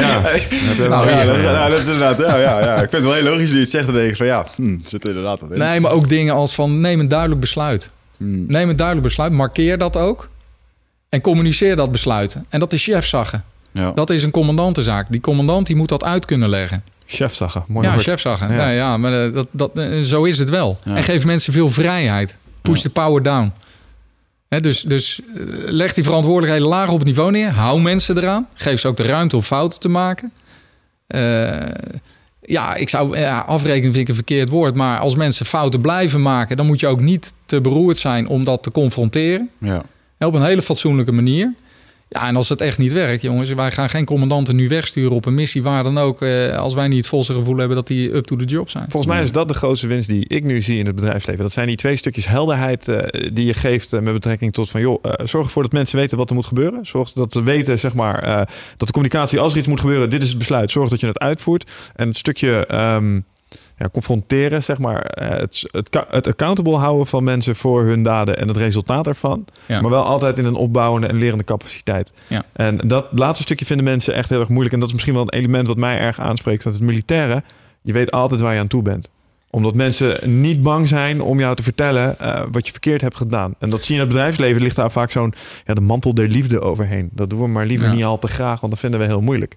Ja. 0.00 0.20
Nou, 0.88 1.10
ja, 1.10 1.16
dat, 1.16 1.26
van, 1.26 1.40
ja, 1.40 1.68
dat 1.68 1.78
is 1.78 1.86
inderdaad. 1.86 2.18
Ja, 2.18 2.36
ja, 2.36 2.60
ja. 2.60 2.72
Ik 2.74 2.78
vind 2.90 2.92
het 2.92 3.02
wel 3.02 3.12
heel 3.12 3.22
logisch 3.22 3.40
dat 3.46 3.52
je 3.52 3.58
het 3.58 3.70
zegt. 3.70 3.84
Dan 3.86 3.94
denk 3.94 4.10
ik 4.10 4.16
van 4.16 4.26
ja, 4.26 4.46
hm, 4.56 4.78
zit 4.86 5.02
er 5.04 5.08
inderdaad 5.08 5.40
wat 5.40 5.50
in. 5.50 5.58
Nee, 5.58 5.80
maar 5.80 5.92
ook 5.92 6.08
dingen 6.08 6.34
als 6.34 6.54
van 6.54 6.80
neem 6.80 7.00
een 7.00 7.08
duidelijk 7.08 7.40
besluit. 7.40 7.90
Hm. 8.16 8.46
Neem 8.46 8.68
een 8.68 8.76
duidelijk 8.76 9.06
besluit, 9.06 9.32
markeer 9.32 9.78
dat 9.78 9.96
ook. 9.96 10.28
En 11.08 11.20
communiceer 11.20 11.76
dat 11.76 11.92
besluit. 11.92 12.36
En 12.48 12.60
dat 12.60 12.72
is 12.72 12.82
chefzaggen. 12.84 13.44
Ja. 13.72 13.90
Dat 13.94 14.10
is 14.10 14.22
een 14.22 14.30
commandantenzaak. 14.30 15.06
Die 15.10 15.20
commandant 15.20 15.66
die 15.66 15.76
moet 15.76 15.88
dat 15.88 16.04
uit 16.04 16.24
kunnen 16.24 16.48
leggen. 16.48 16.82
Chefzaggen. 17.06 17.64
Mooi 17.66 17.86
ja, 17.86 17.92
woord. 17.92 18.04
chefzaggen. 18.04 18.52
Ja. 18.52 18.56
Ja. 18.56 18.68
ja, 18.70 18.96
maar 18.96 19.24
eh, 19.26 19.32
dat, 19.32 19.46
dat, 19.50 19.78
eh, 19.78 20.00
zo 20.00 20.24
is 20.24 20.38
het 20.38 20.50
wel. 20.50 20.78
Ja. 20.84 20.96
En 20.96 21.02
geef 21.02 21.24
mensen 21.24 21.52
veel 21.52 21.70
vrijheid. 21.70 22.36
Push 22.62 22.80
the 22.80 22.90
power 22.90 23.22
down. 23.22 23.52
Dus 24.48 24.82
dus 24.82 25.20
eh, 25.20 25.42
leg 25.56 25.94
die 25.94 26.04
verantwoordelijkheden 26.04 26.68
laag 26.68 26.90
op 26.90 26.98
het 26.98 27.06
niveau 27.06 27.30
neer. 27.30 27.50
Hou 27.50 27.80
mensen 27.80 28.16
eraan. 28.16 28.48
Geef 28.54 28.80
ze 28.80 28.88
ook 28.88 28.96
de 28.96 29.02
ruimte 29.02 29.36
om 29.36 29.42
fouten 29.42 29.80
te 29.80 29.88
maken. 29.88 30.32
Eh, 31.06 31.68
ja, 32.40 32.74
ik 32.74 32.88
zou 32.88 33.18
ja, 33.18 33.40
afrekenen 33.40 33.92
vind 33.92 33.96
ik 33.96 34.08
een 34.08 34.14
verkeerd 34.14 34.48
woord. 34.48 34.74
Maar 34.74 34.98
als 34.98 35.14
mensen 35.14 35.46
fouten 35.46 35.80
blijven 35.80 36.22
maken, 36.22 36.56
dan 36.56 36.66
moet 36.66 36.80
je 36.80 36.86
ook 36.86 37.00
niet 37.00 37.34
te 37.46 37.60
beroerd 37.60 37.96
zijn 37.96 38.28
om 38.28 38.44
dat 38.44 38.62
te 38.62 38.70
confronteren. 38.70 39.50
Ja. 39.58 39.82
Op 40.18 40.34
een 40.34 40.44
hele 40.44 40.62
fatsoenlijke 40.62 41.12
manier. 41.12 41.52
Ja, 42.12 42.26
en 42.26 42.36
als 42.36 42.48
het 42.48 42.60
echt 42.60 42.78
niet 42.78 42.92
werkt, 42.92 43.22
jongens, 43.22 43.52
wij 43.52 43.70
gaan 43.70 43.88
geen 43.88 44.04
commandanten 44.04 44.56
nu 44.56 44.68
wegsturen 44.68 45.12
op 45.12 45.26
een 45.26 45.34
missie 45.34 45.62
waar 45.62 45.82
dan 45.82 45.98
ook, 45.98 46.22
eh, 46.22 46.58
als 46.58 46.74
wij 46.74 46.88
niet 46.88 46.98
het 46.98 47.06
volste 47.06 47.32
gevoel 47.32 47.56
hebben 47.56 47.76
dat 47.76 47.86
die 47.86 48.14
up 48.14 48.24
to 48.24 48.36
the 48.36 48.44
job 48.44 48.70
zijn. 48.70 48.84
Volgens 48.88 49.12
mij 49.12 49.22
is 49.22 49.32
dat 49.32 49.48
de 49.48 49.54
grootste 49.54 49.86
winst 49.86 50.08
die 50.08 50.28
ik 50.28 50.44
nu 50.44 50.62
zie 50.62 50.78
in 50.78 50.86
het 50.86 50.94
bedrijfsleven. 50.94 51.42
Dat 51.42 51.52
zijn 51.52 51.66
die 51.66 51.76
twee 51.76 51.96
stukjes 51.96 52.26
helderheid 52.26 52.88
eh, 52.88 53.30
die 53.32 53.46
je 53.46 53.54
geeft 53.54 53.92
eh, 53.92 54.00
met 54.00 54.12
betrekking 54.12 54.52
tot 54.52 54.70
van... 54.70 54.80
joh, 54.80 54.98
eh, 55.02 55.26
zorg 55.26 55.46
ervoor 55.46 55.62
dat 55.62 55.72
mensen 55.72 55.98
weten 55.98 56.18
wat 56.18 56.28
er 56.28 56.34
moet 56.34 56.46
gebeuren. 56.46 56.86
Zorg 56.86 57.12
dat 57.12 57.32
ze 57.32 57.42
weten, 57.42 57.78
zeg 57.78 57.94
maar, 57.94 58.22
eh, 58.22 58.36
dat 58.76 58.86
de 58.86 58.92
communicatie 58.92 59.40
als 59.40 59.52
er 59.52 59.58
iets 59.58 59.68
moet 59.68 59.80
gebeuren... 59.80 60.10
dit 60.10 60.22
is 60.22 60.28
het 60.28 60.38
besluit, 60.38 60.70
zorg 60.70 60.88
dat 60.88 61.00
je 61.00 61.06
het 61.06 61.18
uitvoert. 61.18 61.70
En 61.94 62.08
het 62.08 62.16
stukje 62.16 62.66
ehm, 62.66 63.20
ja, 63.82 63.88
confronteren, 63.92 64.62
zeg 64.62 64.78
maar, 64.78 65.00
eh, 65.00 65.28
het, 65.28 65.68
het, 65.70 66.04
het 66.10 66.26
accountable 66.26 66.76
houden 66.76 67.06
van 67.06 67.24
mensen 67.24 67.54
voor 67.56 67.82
hun 67.82 68.02
daden... 68.02 68.38
en 68.38 68.48
het 68.48 68.56
resultaat 68.56 69.06
ervan. 69.06 69.44
Ja. 69.66 69.80
Maar 69.80 69.90
wel 69.90 70.04
altijd 70.04 70.38
in 70.38 70.44
een 70.44 70.54
opbouwende 70.54 71.06
en 71.06 71.16
lerende 71.16 71.44
capaciteit. 71.44 72.12
Ja. 72.26 72.42
En 72.52 72.76
dat 72.76 73.06
laatste 73.10 73.42
stukje 73.42 73.64
vinden 73.64 73.84
mensen 73.84 74.14
echt 74.14 74.28
heel 74.28 74.40
erg 74.40 74.48
moeilijk. 74.48 74.74
En 74.74 74.78
dat 74.80 74.88
is 74.88 74.94
misschien 74.94 75.14
wel 75.14 75.22
een 75.22 75.38
element 75.38 75.66
wat 75.66 75.76
mij 75.76 75.98
erg 75.98 76.20
aanspreekt. 76.20 76.64
Dat 76.64 76.72
het 76.74 76.82
militaire, 76.82 77.42
je 77.82 77.92
weet 77.92 78.10
altijd 78.10 78.40
waar 78.40 78.54
je 78.54 78.60
aan 78.60 78.66
toe 78.66 78.82
bent 78.82 79.10
omdat 79.50 79.74
mensen 79.74 80.40
niet 80.40 80.62
bang 80.62 80.88
zijn 80.88 81.20
om 81.20 81.38
jou 81.38 81.56
te 81.56 81.62
vertellen 81.62 82.18
eh, 82.18 82.42
wat 82.50 82.66
je 82.66 82.72
verkeerd 82.72 83.00
hebt 83.00 83.16
gedaan. 83.16 83.54
En 83.58 83.70
dat 83.70 83.84
zie 83.84 83.94
je 83.94 84.00
in 84.00 84.06
het 84.06 84.16
bedrijfsleven. 84.16 84.62
Ligt 84.62 84.76
daar 84.76 84.90
vaak 84.90 85.10
zo'n 85.10 85.34
ja, 85.64 85.74
de 85.74 85.80
mantel 85.80 86.14
der 86.14 86.28
liefde 86.28 86.60
overheen. 86.60 87.10
Dat 87.12 87.30
doen 87.30 87.40
we 87.40 87.46
maar 87.48 87.66
liever 87.66 87.86
Ja. 87.88 87.94
niet 87.94 88.04
al 88.04 88.18
te 88.18 88.26
graag, 88.26 88.60
want 88.60 88.72
dat 88.72 88.80
vinden 88.80 89.00
we 89.00 89.06
heel 89.06 89.20
moeilijk. 89.20 89.56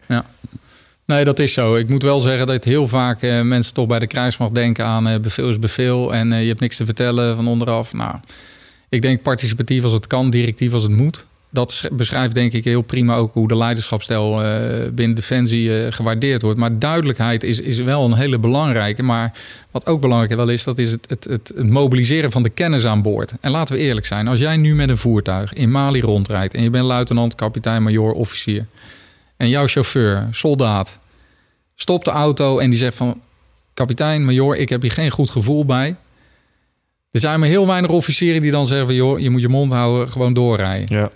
Nee, 1.05 1.23
dat 1.23 1.39
is 1.39 1.53
zo. 1.53 1.75
Ik 1.75 1.89
moet 1.89 2.03
wel 2.03 2.19
zeggen 2.19 2.47
dat 2.47 2.63
heel 2.63 2.87
vaak 2.87 3.21
eh, 3.21 3.41
mensen 3.41 3.73
toch 3.73 3.87
bij 3.87 3.99
de 3.99 4.07
krijgsmacht 4.07 4.55
denken 4.55 4.85
aan 4.85 5.21
bevel 5.21 5.49
is 5.49 5.59
bevel 5.59 6.13
en 6.13 6.33
eh, 6.33 6.41
je 6.41 6.47
hebt 6.47 6.59
niks 6.59 6.77
te 6.77 6.85
vertellen 6.85 7.35
van 7.35 7.47
onderaf. 7.47 7.93
Nou, 7.93 8.15
ik 8.89 9.01
denk 9.01 9.21
participatief 9.21 9.83
als 9.83 9.91
het 9.91 10.07
kan, 10.07 10.29
directief 10.29 10.73
als 10.73 10.83
het 10.83 10.91
moet. 10.91 11.25
Dat 11.49 11.71
sch- 11.71 11.89
beschrijft 11.91 12.33
denk 12.33 12.53
ik 12.53 12.63
heel 12.63 12.81
prima 12.81 13.15
ook 13.15 13.33
hoe 13.33 13.47
de 13.47 13.55
leiderschapsstijl 13.55 14.43
eh, 14.43 14.89
binnen 14.91 15.15
Defensie 15.15 15.91
gewaardeerd 15.91 16.41
wordt. 16.41 16.59
Maar 16.59 16.79
duidelijkheid 16.79 17.43
is, 17.43 17.59
is 17.59 17.79
wel 17.79 18.05
een 18.05 18.13
hele 18.13 18.37
belangrijke. 18.37 19.03
Maar 19.03 19.31
wat 19.71 19.85
ook 19.85 20.01
belangrijk 20.01 20.35
wel 20.35 20.49
is, 20.49 20.63
dat 20.63 20.77
is 20.77 20.91
het, 20.91 21.05
het, 21.09 21.23
het, 21.23 21.51
het 21.55 21.69
mobiliseren 21.69 22.31
van 22.31 22.43
de 22.43 22.49
kennis 22.49 22.85
aan 22.85 23.01
boord. 23.01 23.33
En 23.41 23.51
laten 23.51 23.75
we 23.75 23.81
eerlijk 23.81 24.05
zijn, 24.05 24.27
als 24.27 24.39
jij 24.39 24.57
nu 24.57 24.75
met 24.75 24.89
een 24.89 24.97
voertuig 24.97 25.53
in 25.53 25.71
Mali 25.71 26.01
rondrijdt 26.01 26.53
en 26.53 26.63
je 26.63 26.69
bent 26.69 26.85
luitenant, 26.85 27.35
kapitein, 27.35 27.83
majoor, 27.83 28.13
officier. 28.13 28.65
En 29.37 29.49
jouw 29.49 29.67
chauffeur, 29.67 30.27
soldaat, 30.31 30.99
stopt 31.75 32.05
de 32.05 32.11
auto 32.11 32.59
en 32.59 32.69
die 32.69 32.79
zegt 32.79 32.95
van... 32.95 33.21
kapitein, 33.73 34.25
major, 34.25 34.57
ik 34.57 34.69
heb 34.69 34.81
hier 34.81 34.91
geen 34.91 35.09
goed 35.11 35.29
gevoel 35.29 35.65
bij. 35.65 35.95
Er 37.11 37.19
zijn 37.19 37.39
maar 37.39 37.49
heel 37.49 37.67
weinig 37.67 37.89
officieren 37.89 38.41
die 38.41 38.51
dan 38.51 38.65
zeggen 38.65 38.85
van... 38.85 38.95
joh, 38.95 39.19
je 39.19 39.29
moet 39.29 39.41
je 39.41 39.47
mond 39.47 39.71
houden, 39.71 40.09
gewoon 40.09 40.33
doorrijden. 40.33 40.97
Ja. 40.97 41.11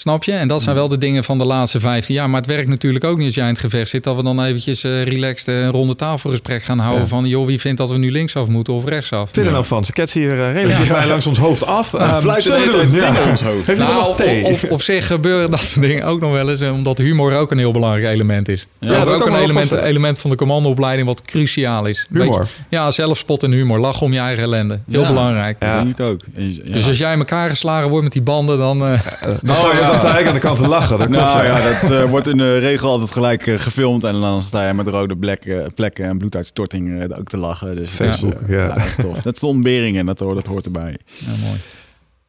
Snap 0.00 0.24
je? 0.24 0.32
En 0.32 0.48
dat 0.48 0.62
zijn 0.62 0.74
wel 0.74 0.88
de 0.88 0.98
dingen 0.98 1.24
van 1.24 1.38
de 1.38 1.44
laatste 1.44 1.80
15 1.80 2.14
jaar. 2.14 2.30
Maar 2.30 2.40
het 2.40 2.50
werkt 2.50 2.68
natuurlijk 2.68 3.04
ook 3.04 3.16
niet 3.16 3.26
als 3.26 3.34
jij 3.34 3.44
in 3.44 3.50
het 3.50 3.58
gevecht 3.60 3.88
zit... 3.90 4.04
dat 4.04 4.16
we 4.16 4.22
dan 4.22 4.42
eventjes 4.44 4.84
eh, 4.84 5.02
relaxed 5.02 5.46
een 5.54 5.70
ronde 5.70 5.96
tafelgesprek 5.96 6.62
gaan 6.62 6.78
houden... 6.78 7.02
Ja. 7.02 7.08
van 7.08 7.26
joh, 7.26 7.46
wie 7.46 7.60
vindt 7.60 7.78
dat 7.78 7.90
we 7.90 7.96
nu 7.98 8.10
linksaf 8.10 8.48
moeten 8.48 8.72
of 8.74 8.84
rechtsaf? 8.84 9.24
Vind 9.24 9.36
je 9.36 9.42
er 9.44 9.50
nou 9.50 9.64
van? 9.64 9.84
Ze 9.84 9.92
ketsen 9.92 10.20
hier 10.20 10.30
eh, 10.42 10.52
redelijk 10.52 10.84
Ja. 10.84 11.06
langs 11.06 11.26
ons 11.26 11.38
hoofd 11.38 11.66
af. 11.66 11.94
Ehm, 11.94 12.20
fluiten 12.20 12.52
we 12.52 12.56
de 12.58 12.64
hele 12.64 12.82
doen? 12.82 12.92
Ja. 12.94 13.06
dingen 13.10 13.22
in 13.22 13.28
ons 13.30 13.40
hoofd. 13.50 13.66
Heeft 13.66 13.78
Nou, 13.78 14.16
thee? 14.16 14.44
op, 14.44 14.52
op, 14.62 14.70
op 14.70 14.82
zich 14.82 15.06
gebeuren 15.06 15.50
dat 15.50 15.60
soort 15.60 15.86
dingen 15.86 16.04
ook 16.04 16.20
nog 16.20 16.32
wel 16.32 16.48
eens... 16.50 16.60
eh, 16.60 16.72
omdat 16.72 16.98
humor 16.98 17.34
ook 17.36 17.50
een 17.50 17.58
heel 17.58 17.72
belangrijk 17.72 18.04
element 18.14 18.48
is. 18.48 18.66
Ja, 18.78 18.92
Ja, 18.92 19.04
dat 19.04 19.14
ook 19.22 19.26
een 19.26 19.34
element, 19.36 19.72
element 19.72 20.18
van 20.18 20.30
de 20.30 20.36
commandoopleiding 20.36 21.06
wat 21.06 21.22
cruciaal 21.22 21.86
is. 21.86 22.06
Humor. 22.10 22.26
Beetje- 22.38 22.52
ja, 22.68 22.90
zelfspot 22.90 23.42
en 23.42 23.52
humor. 23.52 23.78
Lach 23.78 24.00
om 24.02 24.12
je 24.12 24.18
eigen 24.18 24.42
ellende. 24.44 24.78
Heel 24.90 25.00
Ja. 25.02 25.08
belangrijk. 25.08 25.60
Dat 25.60 25.68
Ja. 25.68 25.82
denk 25.82 25.98
ik 25.98 26.04
ook. 26.06 26.20
Dus 26.64 26.86
als 26.86 26.98
jij 26.98 27.12
in 27.12 27.18
elkaar 27.18 27.48
geslagen 27.48 27.88
wordt 27.88 28.04
met 28.04 28.12
die 28.12 28.22
banden, 28.22 28.58
dan... 28.58 28.86
eh, 28.86 28.86
Dan 29.42 29.56
je, 29.56 29.86
dan 29.88 29.96
sta 29.98 30.18
ik 30.18 30.26
aan 30.26 30.34
de 30.34 30.40
kant 30.40 30.58
te 30.58 30.68
lachen. 30.68 30.98
Dat 30.98 31.08
klopt. 31.08 31.24
Nou 31.24 31.44
ja. 31.44 31.58
ja, 31.58 31.80
dat 31.80 31.90
eh, 31.90 32.10
wordt 32.10 32.28
in 32.28 32.36
de 32.36 32.58
regel 32.58 32.90
altijd 32.90 33.10
gelijk 33.10 33.46
eh, 33.46 33.58
gefilmd. 33.58 34.04
En 34.04 34.20
dan 34.20 34.42
sta 34.42 34.66
je 34.66 34.74
met 34.74 34.88
rode 34.88 35.16
plekken, 35.16 35.74
plekken 35.74 36.04
en 36.04 36.18
bloeduitstorting 36.18 37.00
eh, 37.00 37.18
ook 37.18 37.28
te 37.28 37.36
lachen. 37.36 37.76
Dus 37.76 37.96
dat 37.96 38.08
is, 38.08 38.14
Facebook, 38.20 38.40
ja. 38.48 38.68
dat 38.74 38.84
is 38.84 38.96
tof. 38.96 39.22
Dat 39.22 39.34
is 39.34 39.40
de 39.40 39.46
ontbering 39.46 39.98
en 39.98 40.06
dat, 40.06 40.18
hoort- 40.18 40.34
dat 40.36 40.46
hoort 40.46 40.64
erbij. 40.64 40.96
mooi. 41.44 41.56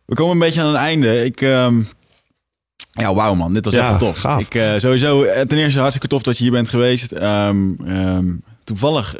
We 0.05 0.15
komen 0.15 0.33
een 0.33 0.39
beetje 0.39 0.61
aan 0.61 0.67
het 0.67 0.75
einde. 0.75 1.23
Ik, 1.25 1.41
ehm, 1.41 1.81
ja, 2.91 3.13
wauw 3.13 3.33
man, 3.35 3.53
dit 3.53 3.65
was 3.65 3.73
Ja, 3.73 3.89
echt 3.89 3.99
tof. 3.99 4.17
gaaf. 4.19 4.41
Ik, 4.41 4.79
sowieso, 4.79 5.23
ten 5.47 5.57
eerste 5.57 5.79
hartstikke 5.79 6.07
tof 6.07 6.21
dat 6.21 6.37
je 6.37 6.43
hier 6.43 6.51
bent 6.51 6.69
geweest. 6.69 7.11
Ehm, 7.11 7.71
ehm, 7.85 8.25
toevallig, 8.63 9.15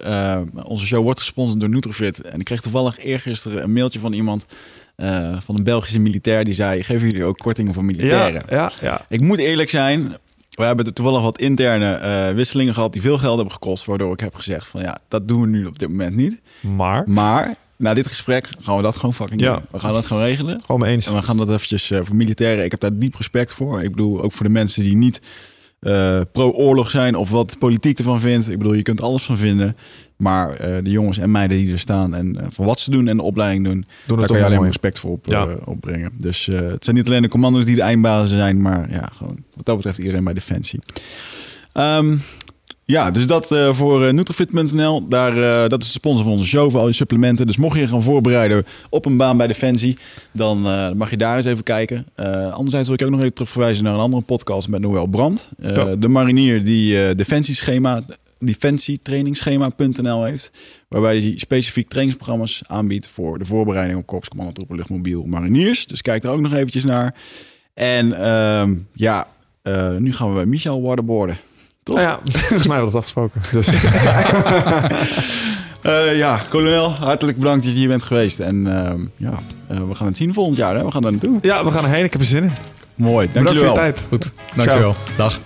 onze 0.64 0.86
show 0.86 1.04
wordt 1.04 1.20
gesponsord 1.20 1.60
door 1.60 1.70
Nutrifit. 1.70 2.22
En 2.22 2.40
ik 2.40 2.46
kreeg 2.46 2.62
toevallig 2.62 3.00
eergisteren 3.00 3.64
een 3.64 3.74
mailtje 3.74 4.00
van 4.00 4.14
iemand, 4.14 4.46
eh, 5.00 5.38
van 5.44 5.58
een 5.58 5.64
Belgische 5.64 6.00
militair, 6.00 6.44
die 6.44 6.54
zei, 6.54 6.84
geven 6.84 7.08
jullie 7.10 7.24
ook 7.26 7.38
kortingen 7.38 7.74
voor 7.74 7.84
militairen? 7.86 8.44
ja, 8.50 8.72
ja. 8.82 9.06
Ik 9.10 9.22
moet 9.22 9.38
eerlijk 9.40 9.70
zijn, 9.70 10.16
we 10.50 10.64
hebben 10.64 10.94
toevallig 10.94 11.22
wat 11.22 11.40
interne 11.42 11.92
eh, 11.94 12.34
wisselingen 12.34 12.74
gehad 12.74 12.94
die 12.94 13.02
veel 13.02 13.18
geld 13.18 13.36
hebben 13.36 13.54
gekost. 13.54 13.86
Waardoor 13.86 14.14
ik 14.14 14.20
heb 14.20 14.36
gezegd 14.36 14.68
van 14.68 14.82
ja, 14.82 14.98
dat 15.08 15.28
doen 15.28 15.42
we 15.42 15.48
nu 15.48 15.66
op 15.66 15.80
dit 15.80 15.90
moment 15.90 16.16
niet. 16.16 16.40
Maar, 16.62 17.04
Maar 17.10 17.56
na 17.76 17.94
dit 17.94 18.08
gesprek 18.08 18.50
gaan 18.60 18.76
we 18.76 18.82
dat 18.82 18.96
gewoon 18.96 19.14
fucking 19.14 19.42
Ja. 19.42 19.54
doen. 19.54 19.62
We 19.72 19.80
gaan 19.80 19.94
dat 19.94 20.06
gewoon 20.06 20.24
regelen. 20.24 20.62
gewoon 20.66 20.84
eens. 20.84 21.08
En 21.08 21.14
we 21.16 21.22
gaan 21.22 21.38
dat 21.38 21.50
eventjes 21.50 21.92
eh, 21.92 22.00
voor 22.04 22.16
militairen. 22.16 22.64
Ik 22.64 22.72
heb 22.72 22.80
daar 22.80 22.98
diep 22.98 23.16
respect 23.16 23.52
voor. 23.54 23.84
Ik 23.84 23.90
bedoel, 23.92 24.22
ook 24.22 24.32
voor 24.32 24.46
de 24.46 24.52
mensen 24.52 24.84
die 24.84 24.96
niet 24.98 25.22
eh, 25.80 26.22
pro-oorlog 26.34 26.90
zijn 26.90 27.16
of 27.16 27.30
wat 27.30 27.56
politiek 27.60 27.98
ervan 27.98 28.20
vindt. 28.20 28.50
Ik 28.50 28.58
bedoel, 28.58 28.74
je 28.74 28.82
kunt 28.82 29.02
alles 29.02 29.24
van 29.24 29.38
vinden. 29.38 29.78
Maar 30.20 30.50
eh, 30.54 30.76
de 30.84 30.90
jongens 30.90 31.18
en 31.18 31.32
meiden 31.32 31.58
die 31.58 31.72
er 31.72 31.80
staan 31.80 32.14
en 32.16 32.40
eh, 32.40 32.46
van 32.50 32.66
wat 32.66 32.80
ze 32.80 32.92
doen 32.92 33.08
en 33.08 33.18
de 33.18 33.24
opleiding 33.24 33.64
doen, 33.66 33.86
Doen 34.08 34.18
daar 34.18 34.28
kan 34.28 34.36
je 34.38 34.42
alleen 34.44 34.50
maar 34.50 34.58
mooi. 34.58 34.68
respect 34.72 35.00
voor 35.00 35.12
op, 35.12 35.26
Ja. 35.28 35.48
eh, 35.48 35.56
opbrengen. 35.66 36.12
Dus 36.18 36.48
eh, 36.48 36.60
het 36.60 36.84
zijn 36.84 36.96
niet 36.96 37.08
alleen 37.08 37.22
de 37.22 37.28
commando's 37.28 37.66
die 37.66 37.76
de 37.76 37.82
eindbazen 37.82 38.38
zijn, 38.38 38.62
maar 38.62 38.88
ja, 38.92 39.10
gewoon 39.14 39.38
wat 39.56 39.66
dat 39.66 39.76
betreft 39.76 39.98
iedereen 39.98 40.24
bij 40.24 40.34
Defensie. 40.34 40.80
Ehm, 41.74 42.16
ja, 42.86 43.12
dus 43.12 43.28
dat 43.28 43.52
eh, 43.52 43.74
voor 43.74 44.14
Nutrifit.nl. 44.14 45.08
Daar, 45.08 45.64
eh, 45.64 45.70
dat 45.70 45.82
is 45.82 45.88
de 45.88 45.94
sponsor 45.94 46.24
van 46.24 46.32
onze 46.32 46.46
show 46.46 46.72
voor 46.72 46.80
al 46.80 46.88
je 46.88 46.94
supplementen. 46.94 47.48
Dus 47.48 47.58
mocht 47.58 47.76
je 47.76 47.82
je 47.82 47.88
gaan 47.88 48.04
voorbereiden 48.04 48.66
op 48.90 49.06
een 49.06 49.18
baan 49.18 49.38
bij 49.38 49.48
Defensie, 49.48 49.98
dan 50.32 50.66
eh, 50.66 50.92
mag 50.92 51.10
je 51.10 51.18
daar 51.18 51.38
eens 51.38 51.46
even 51.46 51.64
kijken. 51.64 52.06
Eh 52.16 52.54
anderzijds 52.54 52.88
wil 52.88 52.98
ik 53.00 53.04
ook 53.06 53.10
nog 53.12 53.20
even 53.20 53.34
terugverwijzen 53.34 53.84
naar 53.84 53.94
een 53.94 54.00
andere 54.00 54.24
podcast 54.24 54.68
met 54.68 54.82
Noël 54.82 55.06
Brand. 55.08 55.50
Eh, 55.60 55.76
Ja. 55.76 55.96
De 55.96 56.08
marinier 56.08 56.64
die 56.64 57.04
eh 57.08 57.16
defensieschema, 57.16 58.02
defensietrainingsschema.nl 58.40 60.24
heeft. 60.24 60.52
Waarbij 60.88 61.20
hij 61.20 61.34
specifiek 61.36 61.90
trainingsprogramma's 61.90 62.62
aanbiedt 62.68 63.08
voor 63.08 63.40
de 63.40 63.46
voorbereiding 63.46 64.00
op 64.00 64.06
Korps 64.06 64.28
Commando 64.28 64.54
Troepen 64.54 64.76
Luchtmobiel 64.76 65.24
Mariniers. 65.26 65.88
Dus 65.88 66.02
kijk 66.02 66.24
er 66.24 66.30
ook 66.30 66.40
nog 66.40 66.54
eventjes 66.54 66.84
naar. 66.84 67.16
En 67.74 68.14
ehm, 68.24 68.76
ja, 68.94 69.28
eh, 69.62 69.96
nu 69.96 70.14
gaan 70.14 70.30
we 70.30 70.36
bij 70.36 70.46
Michel 70.46 70.82
waterboarden. 70.82 71.38
Toch? 71.84 71.96
Nou 71.96 72.08
ja, 72.08 72.20
volgens 72.32 72.68
mij 72.68 72.82
was 72.82 72.92
dat 72.92 72.96
afgesproken. 72.96 73.42
Dus, 73.52 73.68
Eh, 75.82 76.18
ja, 76.18 76.42
kolonel, 76.50 76.92
hartelijk 76.92 77.38
bedankt 77.38 77.64
dat 77.64 77.74
je 77.74 77.80
hier 77.80 77.88
bent 77.88 78.04
geweest. 78.04 78.40
En 78.40 78.68
ehm, 78.86 79.06
ja, 79.16 79.40
eh, 79.68 79.78
we 79.88 79.96
gaan 79.96 80.08
het 80.08 80.18
zien 80.18 80.34
volgend 80.34 80.58
jaar. 80.58 80.76
Hè? 80.76 80.84
We 80.86 80.92
gaan 80.92 81.02
daar 81.02 81.12
naartoe. 81.12 81.38
ja, 81.42 81.64
we 81.66 81.72
gaan 81.72 81.84
erheen. 81.86 82.04
Ik 82.04 82.12
heb 82.12 82.22
er 82.22 82.28
zin 82.28 82.44
in. 82.44 82.52
Mooi, 82.96 83.30
dank 83.32 83.46
Bedankt 83.46 83.52
jullie 83.52 83.66
voor 83.68 83.76
wel. 83.76 83.86
je 83.86 83.94
tijd. 83.94 84.06
Goed, 84.10 84.32
dankjewel. 84.56 84.96
Dag. 85.18 85.40